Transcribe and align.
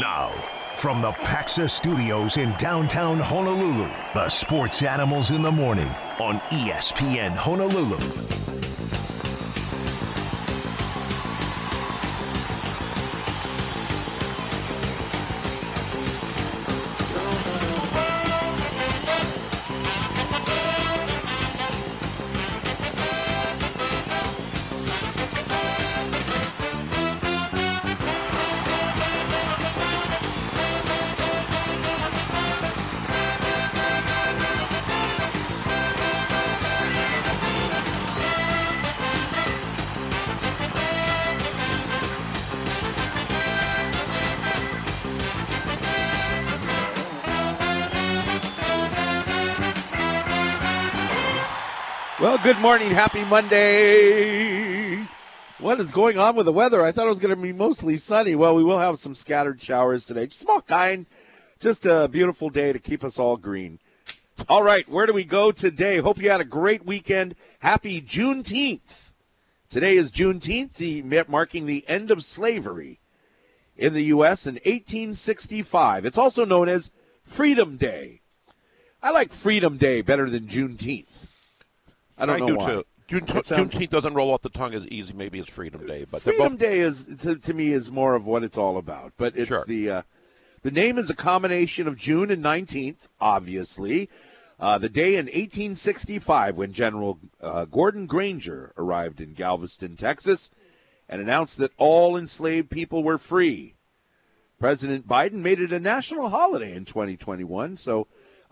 Now, 0.00 0.30
from 0.76 1.00
the 1.00 1.12
Paxa 1.12 1.70
Studios 1.70 2.36
in 2.36 2.52
downtown 2.58 3.18
Honolulu, 3.18 3.88
the 4.12 4.28
sports 4.28 4.82
animals 4.82 5.30
in 5.30 5.40
the 5.40 5.50
morning 5.50 5.88
on 6.20 6.38
ESPN 6.50 7.30
Honolulu. 7.30 7.96
Good 52.46 52.60
morning. 52.60 52.92
Happy 52.92 53.24
Monday. 53.24 54.98
What 55.58 55.80
is 55.80 55.90
going 55.90 56.16
on 56.16 56.36
with 56.36 56.46
the 56.46 56.52
weather? 56.52 56.80
I 56.80 56.92
thought 56.92 57.06
it 57.06 57.08
was 57.08 57.18
going 57.18 57.34
to 57.34 57.42
be 57.42 57.52
mostly 57.52 57.96
sunny. 57.96 58.36
Well, 58.36 58.54
we 58.54 58.62
will 58.62 58.78
have 58.78 59.00
some 59.00 59.16
scattered 59.16 59.60
showers 59.60 60.06
today. 60.06 60.28
Small 60.28 60.60
kind. 60.60 61.06
Just 61.58 61.86
a 61.86 62.06
beautiful 62.06 62.48
day 62.48 62.72
to 62.72 62.78
keep 62.78 63.02
us 63.02 63.18
all 63.18 63.36
green. 63.36 63.80
All 64.48 64.62
right, 64.62 64.88
where 64.88 65.06
do 65.06 65.12
we 65.12 65.24
go 65.24 65.50
today? 65.50 65.96
Hope 65.96 66.22
you 66.22 66.30
had 66.30 66.40
a 66.40 66.44
great 66.44 66.86
weekend. 66.86 67.34
Happy 67.58 68.00
Juneteenth. 68.00 69.10
Today 69.68 69.96
is 69.96 70.12
Juneteenth, 70.12 70.74
the, 70.74 71.02
marking 71.26 71.66
the 71.66 71.84
end 71.88 72.12
of 72.12 72.22
slavery 72.22 73.00
in 73.76 73.92
the 73.92 74.04
U.S. 74.04 74.46
in 74.46 74.54
1865. 74.54 76.06
It's 76.06 76.16
also 76.16 76.44
known 76.44 76.68
as 76.68 76.92
Freedom 77.24 77.76
Day. 77.76 78.20
I 79.02 79.10
like 79.10 79.32
Freedom 79.32 79.78
Day 79.78 80.00
better 80.00 80.30
than 80.30 80.46
Juneteenth. 80.46 81.26
I 82.18 82.26
don't 82.26 82.40
know 82.40 82.46
do 82.46 82.56
why. 82.56 82.70
too. 82.70 82.84
June, 83.08 83.24
That 83.26 83.46
sounds- 83.46 83.72
Juneteenth 83.74 83.90
doesn't 83.90 84.14
roll 84.14 84.32
off 84.34 84.42
the 84.42 84.48
tongue 84.48 84.74
as 84.74 84.84
easy, 84.88 85.12
maybe, 85.12 85.38
as 85.38 85.46
Freedom 85.48 85.86
Day, 85.86 86.06
but 86.10 86.24
they're 86.24 86.34
Freedom 86.34 86.54
both. 86.54 86.60
Day 86.60 86.80
is 86.80 87.06
to, 87.22 87.36
to 87.36 87.54
me 87.54 87.72
is 87.72 87.90
more 87.90 88.14
of 88.16 88.26
what 88.26 88.42
it's 88.42 88.58
all 88.58 88.76
about. 88.78 89.12
But 89.16 89.36
it's 89.36 89.48
Sure. 89.48 89.64
the 89.66 89.90
uh, 89.90 90.02
the 90.62 90.70
name 90.72 90.98
is 90.98 91.08
a 91.08 91.14
combination 91.14 91.86
of 91.86 91.96
June 91.96 92.30
and 92.32 92.42
nineteenth, 92.42 93.08
obviously. 93.20 94.08
Uh, 94.58 94.78
the 94.78 94.88
day 94.88 95.16
in 95.16 95.26
1865 95.26 96.56
when 96.56 96.72
General 96.72 97.18
uh, 97.42 97.66
Gordon 97.66 98.06
Granger 98.06 98.72
arrived 98.78 99.20
in 99.20 99.34
Galveston, 99.34 99.96
Texas, 99.96 100.50
and 101.10 101.20
announced 101.20 101.58
that 101.58 101.72
all 101.76 102.16
enslaved 102.16 102.70
people 102.70 103.02
were 103.04 103.18
free. 103.18 103.74
President 104.58 105.06
Biden 105.06 105.34
made 105.42 105.60
it 105.60 105.72
a 105.74 105.78
national 105.78 106.30
holiday 106.30 106.74
in 106.74 106.86
2021. 106.86 107.76
So, 107.76 108.06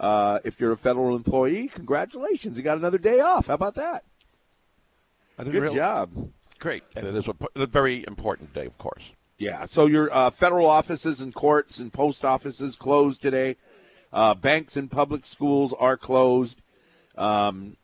uh, 0.04 0.38
if 0.44 0.60
you're 0.60 0.72
a 0.72 0.76
federal 0.76 1.16
employee, 1.16 1.68
congratulations, 1.68 2.58
you 2.58 2.62
got 2.62 2.76
another 2.76 2.98
day 2.98 3.20
off. 3.20 3.46
How 3.46 3.54
about 3.54 3.74
that? 3.76 4.04
Good 5.38 5.54
realize- 5.54 5.74
job. 5.74 6.30
Great, 6.58 6.82
and 6.94 7.06
it 7.06 7.14
is 7.16 7.26
a, 7.26 7.34
a 7.56 7.66
very 7.66 8.04
important 8.06 8.52
day, 8.54 8.66
of 8.66 8.76
course. 8.78 9.02
Yeah, 9.38 9.64
so 9.64 9.86
your 9.86 10.12
uh, 10.14 10.30
federal 10.30 10.68
offices 10.68 11.20
and 11.20 11.34
courts 11.34 11.78
and 11.78 11.92
post 11.92 12.24
offices 12.24 12.76
closed 12.76 13.20
today. 13.20 13.56
Uh, 14.12 14.34
banks 14.34 14.76
and 14.76 14.90
public 14.90 15.26
schools 15.26 15.72
are 15.72 15.96
closed. 15.96 16.62
Um, 17.16 17.76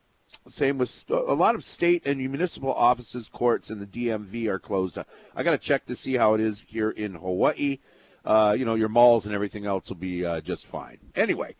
same 0.47 0.79
with 0.79 0.89
st- 0.89 1.19
a 1.19 1.35
lot 1.35 1.55
of 1.57 1.65
state 1.65 2.03
and 2.07 2.19
municipal 2.19 2.73
offices, 2.73 3.29
courts, 3.29 3.69
and 3.71 3.81
the 3.81 3.87
DMV 3.87 4.47
are 4.47 4.61
closed. 4.61 4.97
I 5.35 5.43
got 5.43 5.51
to 5.53 5.59
check 5.59 5.87
to 5.87 5.97
see 5.97 6.15
how 6.15 6.35
it 6.35 6.41
is 6.41 6.67
here 6.69 6.91
in 6.91 7.15
Hawaii. 7.15 7.79
Uh, 8.25 8.55
you 8.57 8.65
know, 8.65 8.75
your 8.77 8.89
malls 8.89 9.27
and 9.27 9.35
everything 9.35 9.67
else 9.67 9.89
will 9.89 9.97
be 9.97 10.25
uh, 10.25 10.41
just 10.41 10.67
fine. 10.67 10.99
Anyway, 11.17 11.57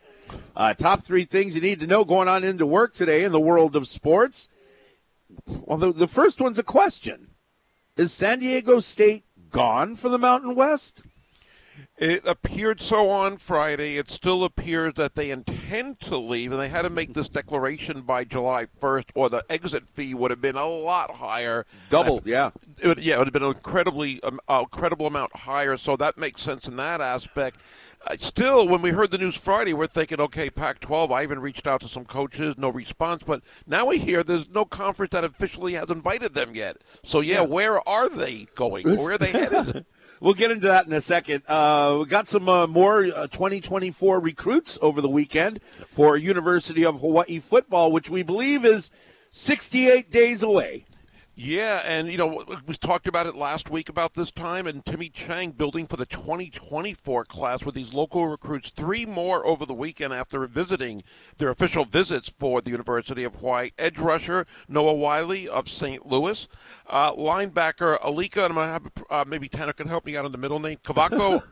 uh, 0.57 0.75
top 0.75 1.03
three 1.03 1.25
things 1.25 1.55
you 1.55 1.61
need 1.61 1.81
to 1.81 1.87
know 1.87 2.05
going 2.05 2.29
on 2.29 2.45
into 2.45 2.67
work 2.67 2.95
today 2.95 3.25
in 3.25 3.33
the 3.33 3.41
world 3.41 3.77
of 3.77 3.89
sports. 3.89 4.49
Well, 5.47 5.79
the, 5.79 5.93
the 5.93 6.07
first 6.07 6.41
one's 6.41 6.59
a 6.59 6.65
question. 6.65 7.29
Is 7.97 8.13
San 8.13 8.41
Diego 8.41 8.81
State 8.81 9.25
gone 9.51 9.97
for 9.97 10.09
the 10.09 10.19
Mountain 10.19 10.55
West? 10.55 11.05
It 12.01 12.23
appeared 12.27 12.81
so 12.81 13.11
on 13.11 13.37
Friday. 13.37 13.99
It 13.99 14.11
still 14.11 14.43
appears 14.43 14.95
that 14.95 15.15
they 15.15 15.31
intend 15.31 16.01
to 16.01 16.17
leave, 16.17 16.51
and 16.51 16.59
they 16.59 16.71
had 16.71 16.83
to 16.83 16.91
make 16.91 17.13
this 17.13 17.29
declaration 17.29 18.01
by 18.01 18.25
July 18.25 18.69
1st, 18.81 19.11
or 19.15 19.29
the 19.29 19.45
exit 19.51 19.85
fee 19.93 20.15
would 20.15 20.31
have 20.31 20.41
been 20.41 20.57
a 20.57 20.67
lot 20.67 21.11
higher. 21.11 21.67
Doubled, 21.91 22.27
yeah. 22.27 22.53
It 22.83 22.89
would, 22.89 23.01
yeah, 23.01 23.17
it 23.17 23.19
would 23.19 23.27
have 23.27 23.35
been 23.35 23.43
an 23.43 23.51
incredibly 23.51 24.23
um, 24.23 24.41
uh, 24.49 24.65
credible 24.65 25.07
amount 25.07 25.37
higher. 25.37 25.77
So 25.77 25.95
that 25.97 26.17
makes 26.17 26.41
sense 26.41 26.67
in 26.67 26.77
that 26.77 27.03
aspect. 27.03 27.59
Still, 28.19 28.67
when 28.67 28.83
we 28.83 28.91
heard 28.91 29.11
the 29.11 29.19
news 29.19 29.37
Friday, 29.37 29.73
we're 29.73 29.87
thinking, 29.87 30.21
okay, 30.21 30.51
Pac-12. 30.51 31.11
I 31.13 31.23
even 31.23 31.39
reached 31.39 31.67
out 31.67 31.81
to 31.83 31.89
some 31.89 32.05
coaches, 32.05 32.55
no 32.57 32.69
response. 32.69 33.23
But 33.25 33.43
now 33.67 33.87
we 33.87 33.99
hear 33.99 34.23
there's 34.23 34.49
no 34.49 34.65
conference 34.65 35.13
that 35.13 35.23
officially 35.23 35.75
has 35.75 35.91
invited 35.91 36.35
them 36.35 36.55
yet. 36.55 36.79
So 37.05 37.21
yeah, 37.21 37.43
where 37.43 37.87
are 37.89 38.09
they 38.09 38.49
going? 38.55 38.87
Where 38.87 39.13
are 39.13 39.19
they 39.19 39.33
headed? 39.33 39.85
We'll 40.21 40.35
get 40.35 40.51
into 40.51 40.67
that 40.67 40.87
in 40.87 40.93
a 40.93 41.01
second. 41.01 41.45
Uh, 41.49 41.97
we 42.01 42.05
got 42.05 42.29
some 42.29 42.47
uh, 42.47 42.67
more 42.67 43.05
uh, 43.05 43.27
2024 43.29 44.21
recruits 44.21 44.79
over 44.83 45.01
the 45.01 45.09
weekend 45.09 45.61
for 45.89 46.15
University 46.19 46.85
of 46.85 47.01
Hawaii 47.01 47.39
football, 47.39 47.91
which 47.91 48.11
we 48.11 48.23
believe 48.23 48.67
is 48.67 48.91
68 49.31 50.11
days 50.11 50.43
away. 50.43 50.85
Yeah, 51.43 51.81
and 51.87 52.13
you 52.13 52.19
know 52.19 52.45
we 52.67 52.75
talked 52.75 53.07
about 53.07 53.27
it 53.27 53.35
last 53.35 53.71
week 53.71 53.89
about 53.89 54.13
this 54.13 54.31
time, 54.31 54.67
and 54.67 54.85
Timmy 54.85 55.09
Chang 55.09 55.53
building 55.53 55.87
for 55.87 55.97
the 55.97 56.05
2024 56.05 57.25
class 57.25 57.65
with 57.65 57.75
these 57.75 57.95
local 57.95 58.27
recruits. 58.27 58.69
Three 58.69 59.07
more 59.07 59.47
over 59.47 59.65
the 59.65 59.73
weekend 59.73 60.13
after 60.13 60.47
visiting 60.47 61.03
their 61.39 61.49
official 61.49 61.87
visits 61.87 62.29
for 62.29 62.61
the 62.61 62.69
University 62.69 63.25
of 63.25 63.37
Hawaii. 63.37 63.71
Edge 63.79 63.97
rusher 63.97 64.47
Noah 64.69 64.93
Wiley 64.93 65.49
of 65.49 65.67
St. 65.71 66.05
Louis, 66.05 66.47
uh, 66.87 67.15
linebacker 67.15 67.99
Alika, 68.01 68.45
and 68.45 68.53
I'm 68.53 68.55
gonna 68.57 68.67
have 68.67 68.91
uh, 69.09 69.25
maybe 69.27 69.49
Tanner 69.49 69.73
can 69.73 69.89
help 69.89 70.05
me 70.05 70.19
out 70.19 70.27
on 70.27 70.33
the 70.33 70.39
middle 70.39 70.61
name 70.61 70.77
Kavako 70.85 71.43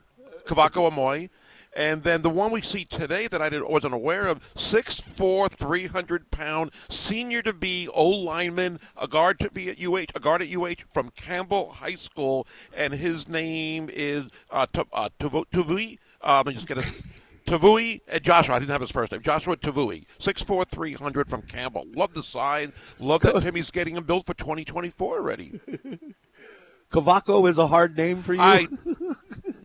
Kavako 0.44 0.88
Amoy. 0.92 1.30
And 1.76 2.02
then 2.02 2.22
the 2.22 2.30
one 2.30 2.50
we 2.50 2.62
see 2.62 2.84
today 2.84 3.28
that 3.28 3.40
I 3.40 3.60
wasn't 3.60 3.94
aware 3.94 4.26
of, 4.26 4.40
6'4", 4.54 5.50
300 5.50 6.30
pound 6.30 6.70
senior 6.88 7.42
to 7.42 7.52
be 7.52 7.88
O 7.88 8.08
lineman, 8.08 8.80
a 8.96 9.06
guard 9.06 9.38
to 9.40 9.50
be 9.50 9.70
at 9.70 9.82
UH, 9.82 10.06
a 10.14 10.20
guard 10.20 10.42
at 10.42 10.52
UH 10.52 10.84
from 10.92 11.10
Campbell 11.10 11.72
High 11.72 11.96
School, 11.96 12.46
and 12.74 12.92
his 12.94 13.28
name 13.28 13.88
is 13.92 14.26
uh, 14.50 14.66
uh, 14.92 15.08
Tuvui. 15.20 15.98
Uh, 16.20 16.42
let 16.44 16.46
me 16.46 16.54
just 16.54 16.66
get 16.66 16.78
a 16.78 16.82
Tavui 17.48 18.02
and 18.08 18.22
Joshua. 18.22 18.56
I 18.56 18.58
didn't 18.58 18.70
have 18.70 18.80
his 18.80 18.90
first 18.90 19.12
name. 19.12 19.22
Joshua 19.22 19.56
Tavui, 19.56 20.04
6'4", 20.20 20.66
300 20.66 21.30
from 21.30 21.42
Campbell. 21.42 21.86
Love 21.94 22.14
the 22.14 22.22
size. 22.22 22.72
Love 22.98 23.22
that 23.22 23.40
Timmy's 23.42 23.70
getting 23.70 23.96
him 23.96 24.04
built 24.04 24.26
for 24.26 24.34
2024 24.34 25.16
already. 25.16 25.60
Kavako 26.92 27.48
is 27.48 27.58
a 27.58 27.66
hard 27.66 27.96
name 27.96 28.22
for 28.22 28.34
you. 28.34 28.40
I 28.40 28.66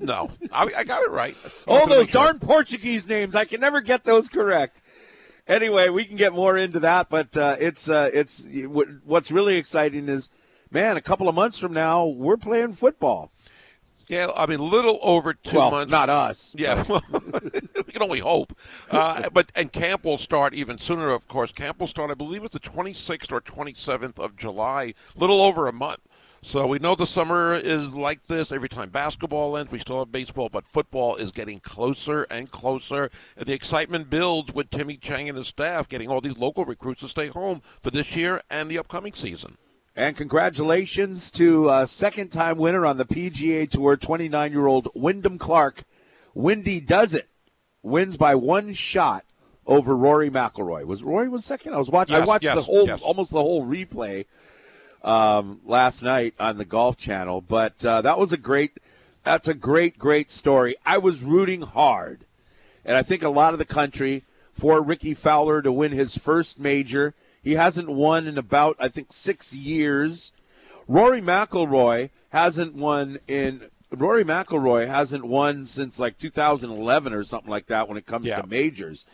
no, 0.03 0.31
I, 0.51 0.69
I 0.77 0.83
got 0.83 1.03
it 1.03 1.11
right. 1.11 1.35
Oh, 1.67 1.87
those 1.87 2.09
darn 2.09 2.39
Portuguese 2.39 3.07
names! 3.07 3.35
I 3.35 3.45
can 3.45 3.61
never 3.61 3.81
get 3.81 4.03
those 4.03 4.29
correct. 4.29 4.81
Anyway, 5.47 5.89
we 5.89 6.05
can 6.05 6.15
get 6.15 6.33
more 6.33 6.57
into 6.57 6.79
that, 6.81 7.09
but 7.09 7.35
uh, 7.35 7.55
it's 7.59 7.89
uh, 7.89 8.09
it's 8.13 8.47
what's 9.03 9.31
really 9.31 9.57
exciting 9.57 10.07
is, 10.07 10.29
man, 10.71 10.95
a 10.95 11.01
couple 11.01 11.27
of 11.27 11.35
months 11.35 11.57
from 11.57 11.73
now 11.73 12.05
we're 12.05 12.37
playing 12.37 12.73
football. 12.73 13.31
Yeah, 14.07 14.27
I 14.35 14.45
mean, 14.47 14.59
a 14.59 14.63
little 14.63 14.99
over 15.01 15.33
two 15.33 15.57
well, 15.57 15.71
months. 15.71 15.91
not 15.91 16.09
us. 16.09 16.53
Yeah, 16.57 16.83
we 16.89 17.83
can 17.91 18.01
only 18.01 18.19
hope. 18.19 18.57
Uh, 18.91 19.29
but 19.29 19.51
and 19.55 19.71
camp 19.71 20.03
will 20.03 20.17
start 20.17 20.53
even 20.53 20.77
sooner. 20.77 21.09
Of 21.09 21.27
course, 21.27 21.51
camp 21.51 21.79
will 21.79 21.87
start. 21.87 22.11
I 22.11 22.15
believe 22.15 22.43
it's 22.43 22.53
the 22.53 22.59
26th 22.59 23.31
or 23.31 23.41
27th 23.41 24.19
of 24.19 24.35
July. 24.35 24.93
Little 25.15 25.41
over 25.41 25.67
a 25.67 25.73
month. 25.73 26.01
So 26.45 26.67
we 26.67 26.77
know 26.77 26.93
the 26.93 27.07
summer 27.07 27.55
is 27.55 27.87
like 27.93 28.27
this. 28.27 28.51
Every 28.51 28.67
time 28.67 28.89
basketball 28.89 29.55
ends, 29.55 29.71
we 29.71 29.79
still 29.79 29.99
have 29.99 30.11
baseball, 30.11 30.49
but 30.49 30.67
football 30.67 31.15
is 31.15 31.31
getting 31.31 31.61
closer 31.61 32.23
and 32.23 32.51
closer. 32.51 33.09
And 33.37 33.45
the 33.45 33.53
excitement 33.53 34.09
builds 34.09 34.53
with 34.53 34.69
Timmy 34.69 34.97
Chang 34.97 35.29
and 35.29 35.37
his 35.37 35.47
staff 35.47 35.87
getting 35.87 36.09
all 36.09 36.19
these 36.19 36.37
local 36.37 36.65
recruits 36.65 36.99
to 36.99 37.07
stay 37.07 37.27
home 37.27 37.61
for 37.79 37.91
this 37.91 38.13
year 38.17 38.41
and 38.49 38.69
the 38.69 38.77
upcoming 38.77 39.13
season. 39.13 39.57
And 39.95 40.17
congratulations 40.17 41.31
to 41.31 41.69
uh, 41.69 41.85
second-time 41.85 42.57
winner 42.57 42.85
on 42.85 42.97
the 42.97 43.05
PGA 43.05 43.69
Tour, 43.69 43.95
29-year-old 43.95 44.89
Wyndham 44.93 45.37
Clark. 45.37 45.83
Windy 46.33 46.81
does 46.81 47.13
it. 47.13 47.29
Wins 47.83 48.17
by 48.17 48.35
one 48.35 48.73
shot 48.73 49.23
over 49.65 49.95
Rory 49.95 50.29
McIlroy. 50.29 50.85
Was 50.85 51.03
Rory 51.03 51.29
was 51.29 51.45
second? 51.45 51.73
I 51.73 51.77
was 51.77 51.89
watching. 51.89 52.15
I 52.15 52.25
watched 52.25 52.43
yes, 52.43 52.55
the 52.55 52.63
whole, 52.63 52.85
yes. 52.85 53.01
almost 53.01 53.31
the 53.31 53.41
whole 53.41 53.65
replay 53.65 54.25
um, 55.03 55.59
last 55.65 56.01
night 56.03 56.33
on 56.39 56.57
the 56.57 56.65
Golf 56.65 56.97
Channel. 56.97 57.41
But 57.41 57.85
uh, 57.85 58.01
that 58.01 58.17
was 58.19 58.31
a 58.33 58.37
great 58.37 58.77
that's 59.23 59.47
a 59.47 59.53
great, 59.53 59.97
great 59.97 60.29
story. 60.29 60.75
I 60.85 60.97
was 60.97 61.23
rooting 61.23 61.61
hard, 61.61 62.25
and 62.83 62.97
I 62.97 63.03
think 63.03 63.23
a 63.23 63.29
lot 63.29 63.53
of 63.53 63.59
the 63.59 63.65
country 63.65 64.23
for 64.51 64.81
Rickie 64.81 65.13
Fowler 65.13 65.61
to 65.61 65.71
win 65.71 65.91
his 65.93 66.17
first 66.17 66.59
major. 66.59 67.13
He 67.41 67.53
hasn't 67.53 67.89
won 67.89 68.27
in 68.27 68.37
about 68.37 68.75
I 68.79 68.87
think 68.89 69.11
six 69.11 69.53
years. 69.55 70.33
Rory 70.87 71.21
McIlroy 71.21 72.09
hasn't 72.29 72.75
won 72.75 73.19
in 73.27 73.69
Rory 73.91 74.23
McIlroy 74.25 74.87
hasn't 74.87 75.23
won 75.23 75.65
since 75.65 75.99
like 75.99 76.17
2011 76.17 77.13
or 77.13 77.23
something 77.23 77.49
like 77.49 77.67
that 77.67 77.87
when 77.87 77.97
it 77.97 78.05
comes 78.05 78.25
Yeah. 78.25 78.41
to 78.41 78.47
majors. 78.47 79.05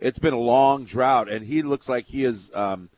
It's 0.00 0.18
been 0.18 0.34
a 0.34 0.38
long 0.38 0.84
drought, 0.84 1.28
and 1.28 1.46
he 1.46 1.62
looks 1.62 1.88
like 1.88 2.06
he 2.08 2.24
is. 2.24 2.50
Um, 2.54 2.88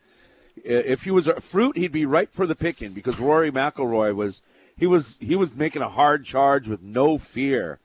if 0.57 1.05
he 1.05 1.11
was 1.11 1.29
a 1.29 1.41
fruit, 1.41 1.77
he'd 1.77 1.93
be 1.93 2.07
ripe 2.07 2.33
for 2.33 2.47
the 2.47 2.55
picking 2.55 2.93
because 2.93 3.19
Rory 3.19 3.51
McIlroy 3.51 4.15
was 4.15 4.43
he 4.77 4.87
was 4.87 5.19
he 5.19 5.37
was 5.37 5.57
making 5.57 5.83
a 5.83 5.89
hard 5.89 6.25
charge 6.25 6.69
with 6.69 6.83
no 6.83 7.19
fear. 7.19 7.79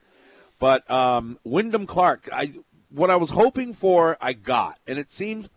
But 0.58 0.88
um, 0.90 1.38
Wyndham 1.44 1.86
Clark, 1.86 2.28
I 2.32 2.52
what 2.90 3.10
I 3.10 3.16
was 3.16 3.30
hoping 3.30 3.72
for, 3.72 4.16
I 4.20 4.32
got, 4.32 4.78
and 4.86 4.98
it 4.98 5.10
seems 5.10 5.48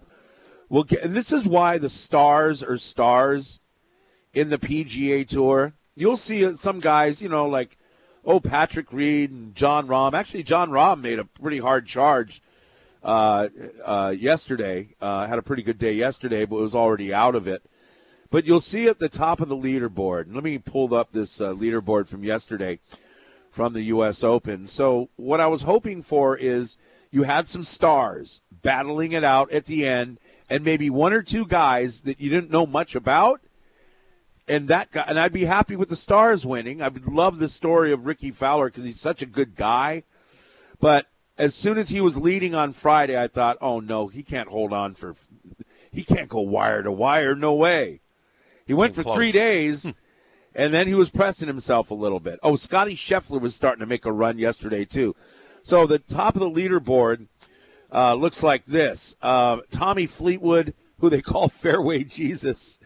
we'll 0.70 0.84
get. 0.84 1.04
And 1.04 1.14
this 1.14 1.32
is 1.32 1.46
why 1.46 1.78
the 1.78 1.90
stars 1.90 2.64
are 2.64 2.78
stars 2.78 3.60
in 4.34 4.50
the 4.50 4.58
PGA 4.58 5.28
Tour. 5.28 5.74
You'll 5.96 6.18
see 6.18 6.46
uh, 6.46 6.54
some 6.54 6.80
guys, 6.80 7.22
you 7.22 7.30
know, 7.30 7.48
like 7.48 7.78
oh 8.26 8.40
Patrick 8.40 8.92
Reed 8.92 9.32
and 9.32 9.56
Jon 9.56 9.88
Rahm. 9.88 10.14
Actually, 10.14 10.44
Jon 10.44 10.70
Rahm 10.70 11.02
made 11.02 11.20
a 11.20 11.26
pretty 11.26 11.60
hard 11.60 11.86
charge 11.86 12.42
uh, 13.04 13.50
uh, 13.84 14.14
yesterday. 14.18 14.90
Uh, 15.02 15.28
had 15.28 15.40
a 15.40 15.44
pretty 15.44 15.64
good 15.64 15.78
day 15.78 15.94
yesterday, 15.94 16.46
but 16.46 16.60
was 16.60 16.76
already 16.76 17.14
out 17.14 17.36
of 17.36 17.48
it. 17.48 17.64
But 18.30 18.46
you'll 18.46 18.60
see 18.60 18.88
at 18.88 19.00
the 19.00 19.10
top 19.10 19.42
of 19.42 19.50
the 19.50 19.58
leaderboard. 19.58 20.34
Let 20.34 20.44
me 20.44 20.58
pull 20.58 20.96
up 20.96 21.12
this 21.12 21.40
uh, 21.40 21.54
leaderboard 21.54 22.08
from 22.08 22.24
yesterday 22.24 22.80
from 23.52 23.74
the 23.74 23.84
U.S. 23.84 24.24
Open. 24.24 24.66
So 24.66 25.10
what 25.16 25.40
I 25.40 25.46
was 25.48 25.62
hoping 25.62 26.02
for 26.02 26.36
is 26.36 26.78
you 27.12 27.24
had 27.24 27.48
some 27.48 27.64
stars 27.64 28.42
battling 28.64 29.12
it 29.12 29.24
out 29.24 29.52
at 29.52 29.66
the 29.66 29.86
end, 29.86 30.18
and 30.50 30.64
maybe 30.64 30.90
one 30.90 31.14
or 31.14 31.22
two 31.22 31.46
guys 31.46 32.02
that 32.02 32.20
you 32.20 32.32
didn't 32.32 32.50
know 32.50 32.66
much 32.66 32.96
about. 32.96 33.42
And 34.48 34.68
that 34.68 34.92
guy, 34.92 35.06
and 35.08 35.20
I'd 35.20 35.32
be 35.32 35.46
happy 35.46 35.76
with 35.76 35.90
the 35.90 35.96
stars 35.96 36.46
winning. 36.46 36.82
I 36.82 36.88
would 36.88 37.06
love 37.06 37.38
the 37.38 37.48
story 37.48 37.92
of 37.92 38.08
Rickie 38.08 38.32
Fowler 38.32 38.70
because 38.70 38.84
he's 38.84 39.00
such 39.00 39.22
a 39.22 39.28
good 39.28 39.56
guy. 39.56 40.04
But 40.80 41.08
as 41.38 41.56
soon 41.56 41.78
as 41.78 41.90
he 41.90 42.02
was 42.02 42.18
leading 42.18 42.54
on 42.54 42.74
Friday, 42.74 43.20
I 43.20 43.28
thought, 43.28 43.58
oh 43.62 43.80
no, 43.80 44.08
he 44.08 44.24
can't 44.24 44.50
hold 44.50 44.72
on 44.74 44.94
for, 44.94 45.16
he 45.92 46.04
can't 46.04 46.30
go 46.30 46.42
wire 46.42 46.84
to 46.84 46.92
wire. 46.92 47.36
No 47.36 47.54
way. 47.54 48.02
He 48.66 48.74
went 48.74 48.96
for 48.96 49.04
Close. 49.04 49.16
three 49.16 49.32
days, 49.32 49.92
and 50.56 50.74
then 50.74 50.88
he 50.88 50.94
was 50.94 51.10
pressing 51.10 51.48
himself 51.48 51.92
a 51.92 51.96
little 51.96 52.20
bit. 52.20 52.40
Oh, 52.44 52.56
Scotty 52.56 52.96
Scheffler 52.96 53.42
was 53.42 53.56
starting 53.56 53.82
to 53.82 53.86
make 53.86 54.06
a 54.06 54.12
run 54.12 54.38
yesterday 54.38 54.86
too. 54.86 55.16
So 55.62 55.86
the 55.86 56.00
top 56.00 56.36
of 56.36 56.42
the 56.42 56.50
leaderboard 56.50 57.28
uh, 57.92 58.14
looks 58.14 58.44
like 58.44 58.66
this: 58.66 59.16
uh, 59.22 59.58
Tommy 59.72 60.06
Fleetwood, 60.06 60.74
who 61.00 61.10
they 61.10 61.22
call 61.24 61.50
Fairway 61.50 62.04
Jesus, 62.04 62.80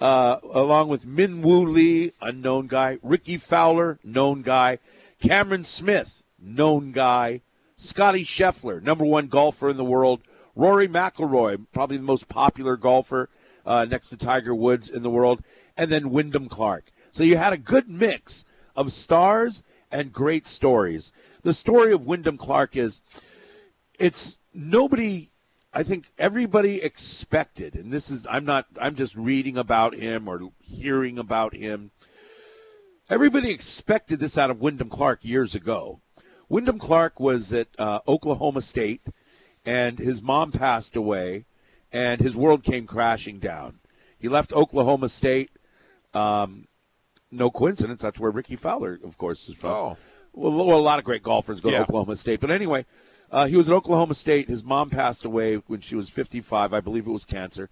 uh, 0.00 0.38
along 0.52 0.88
with 0.88 1.04
Min 1.04 1.42
Woo 1.42 1.66
Lee, 1.66 2.12
unknown 2.22 2.68
guy, 2.68 2.98
Rickie 3.02 3.36
Fowler, 3.36 3.98
known 4.04 4.42
guy, 4.42 4.78
Cameron 5.20 5.64
Smith, 5.64 6.22
known 6.40 6.92
guy, 6.92 7.42
Scotty 7.78 8.24
Scheffler, 8.24 8.82
number 8.82 9.04
one 9.04 9.28
golfer 9.28 9.68
in 9.70 9.76
the 9.76 9.84
world, 9.84 10.20
Rory 10.56 10.88
McIlroy, 10.88 11.64
probably 11.72 11.96
the 11.96 12.02
most 12.02 12.28
popular 12.28 12.76
golfer 12.76 13.30
uh, 13.64 13.86
next 13.88 14.08
to 14.08 14.16
Tiger 14.16 14.52
Woods 14.52 14.90
in 14.90 15.04
the 15.04 15.10
world, 15.10 15.44
and 15.76 15.88
then 15.88 16.10
Wyndham 16.10 16.48
Clark. 16.48 16.90
So 17.12 17.22
you 17.22 17.36
had 17.36 17.52
a 17.52 17.56
good 17.56 17.88
mix 17.88 18.44
of 18.74 18.92
stars 18.92 19.62
and 19.92 20.12
great 20.12 20.44
stories. 20.44 21.12
The 21.42 21.52
story 21.52 21.92
of 21.92 22.04
Wyndham 22.04 22.36
Clark 22.36 22.76
is 22.76 23.00
it's 23.98 24.40
nobody 24.52 25.30
I 25.72 25.84
think 25.84 26.06
everybody 26.18 26.82
expected, 26.82 27.76
and 27.76 27.92
this 27.92 28.10
is 28.10 28.26
I'm 28.28 28.44
not 28.44 28.66
I'm 28.80 28.96
just 28.96 29.14
reading 29.14 29.56
about 29.56 29.94
him 29.94 30.26
or 30.26 30.50
hearing 30.60 31.16
about 31.16 31.54
him. 31.54 31.92
Everybody 33.08 33.50
expected 33.50 34.18
this 34.18 34.36
out 34.36 34.50
of 34.50 34.60
Wyndham 34.60 34.88
Clark 34.88 35.24
years 35.24 35.54
ago. 35.54 36.00
Wyndham 36.48 36.78
Clark 36.78 37.20
was 37.20 37.52
at 37.52 37.68
uh, 37.78 38.00
Oklahoma 38.08 38.60
State, 38.62 39.02
and 39.66 39.98
his 39.98 40.22
mom 40.22 40.50
passed 40.52 40.96
away, 40.96 41.44
and 41.92 42.20
his 42.20 42.36
world 42.36 42.62
came 42.64 42.86
crashing 42.86 43.38
down. 43.38 43.80
He 44.18 44.28
left 44.28 44.52
Oklahoma 44.52 45.08
State. 45.08 45.50
Um, 46.14 46.66
no 47.30 47.50
coincidence. 47.50 48.00
That's 48.00 48.18
where 48.18 48.30
Rickie 48.30 48.56
Fowler, 48.56 48.98
of 49.04 49.18
course, 49.18 49.48
is 49.48 49.56
from. 49.56 49.70
Oh. 49.70 49.96
Well, 50.32 50.52
well, 50.66 50.78
a 50.78 50.80
lot 50.80 50.98
of 50.98 51.04
great 51.04 51.22
golfers 51.22 51.60
go 51.60 51.68
Yeah. 51.70 51.78
to 51.78 51.82
Oklahoma 51.84 52.16
State. 52.16 52.40
But 52.40 52.50
anyway, 52.50 52.86
uh, 53.30 53.46
he 53.46 53.56
was 53.56 53.68
at 53.68 53.74
Oklahoma 53.74 54.14
State. 54.14 54.48
His 54.48 54.64
mom 54.64 54.88
passed 54.88 55.24
away 55.24 55.56
when 55.66 55.80
she 55.80 55.96
was 55.96 56.08
55. 56.08 56.72
I 56.72 56.80
believe 56.80 57.06
it 57.06 57.10
was 57.10 57.24
cancer. 57.24 57.70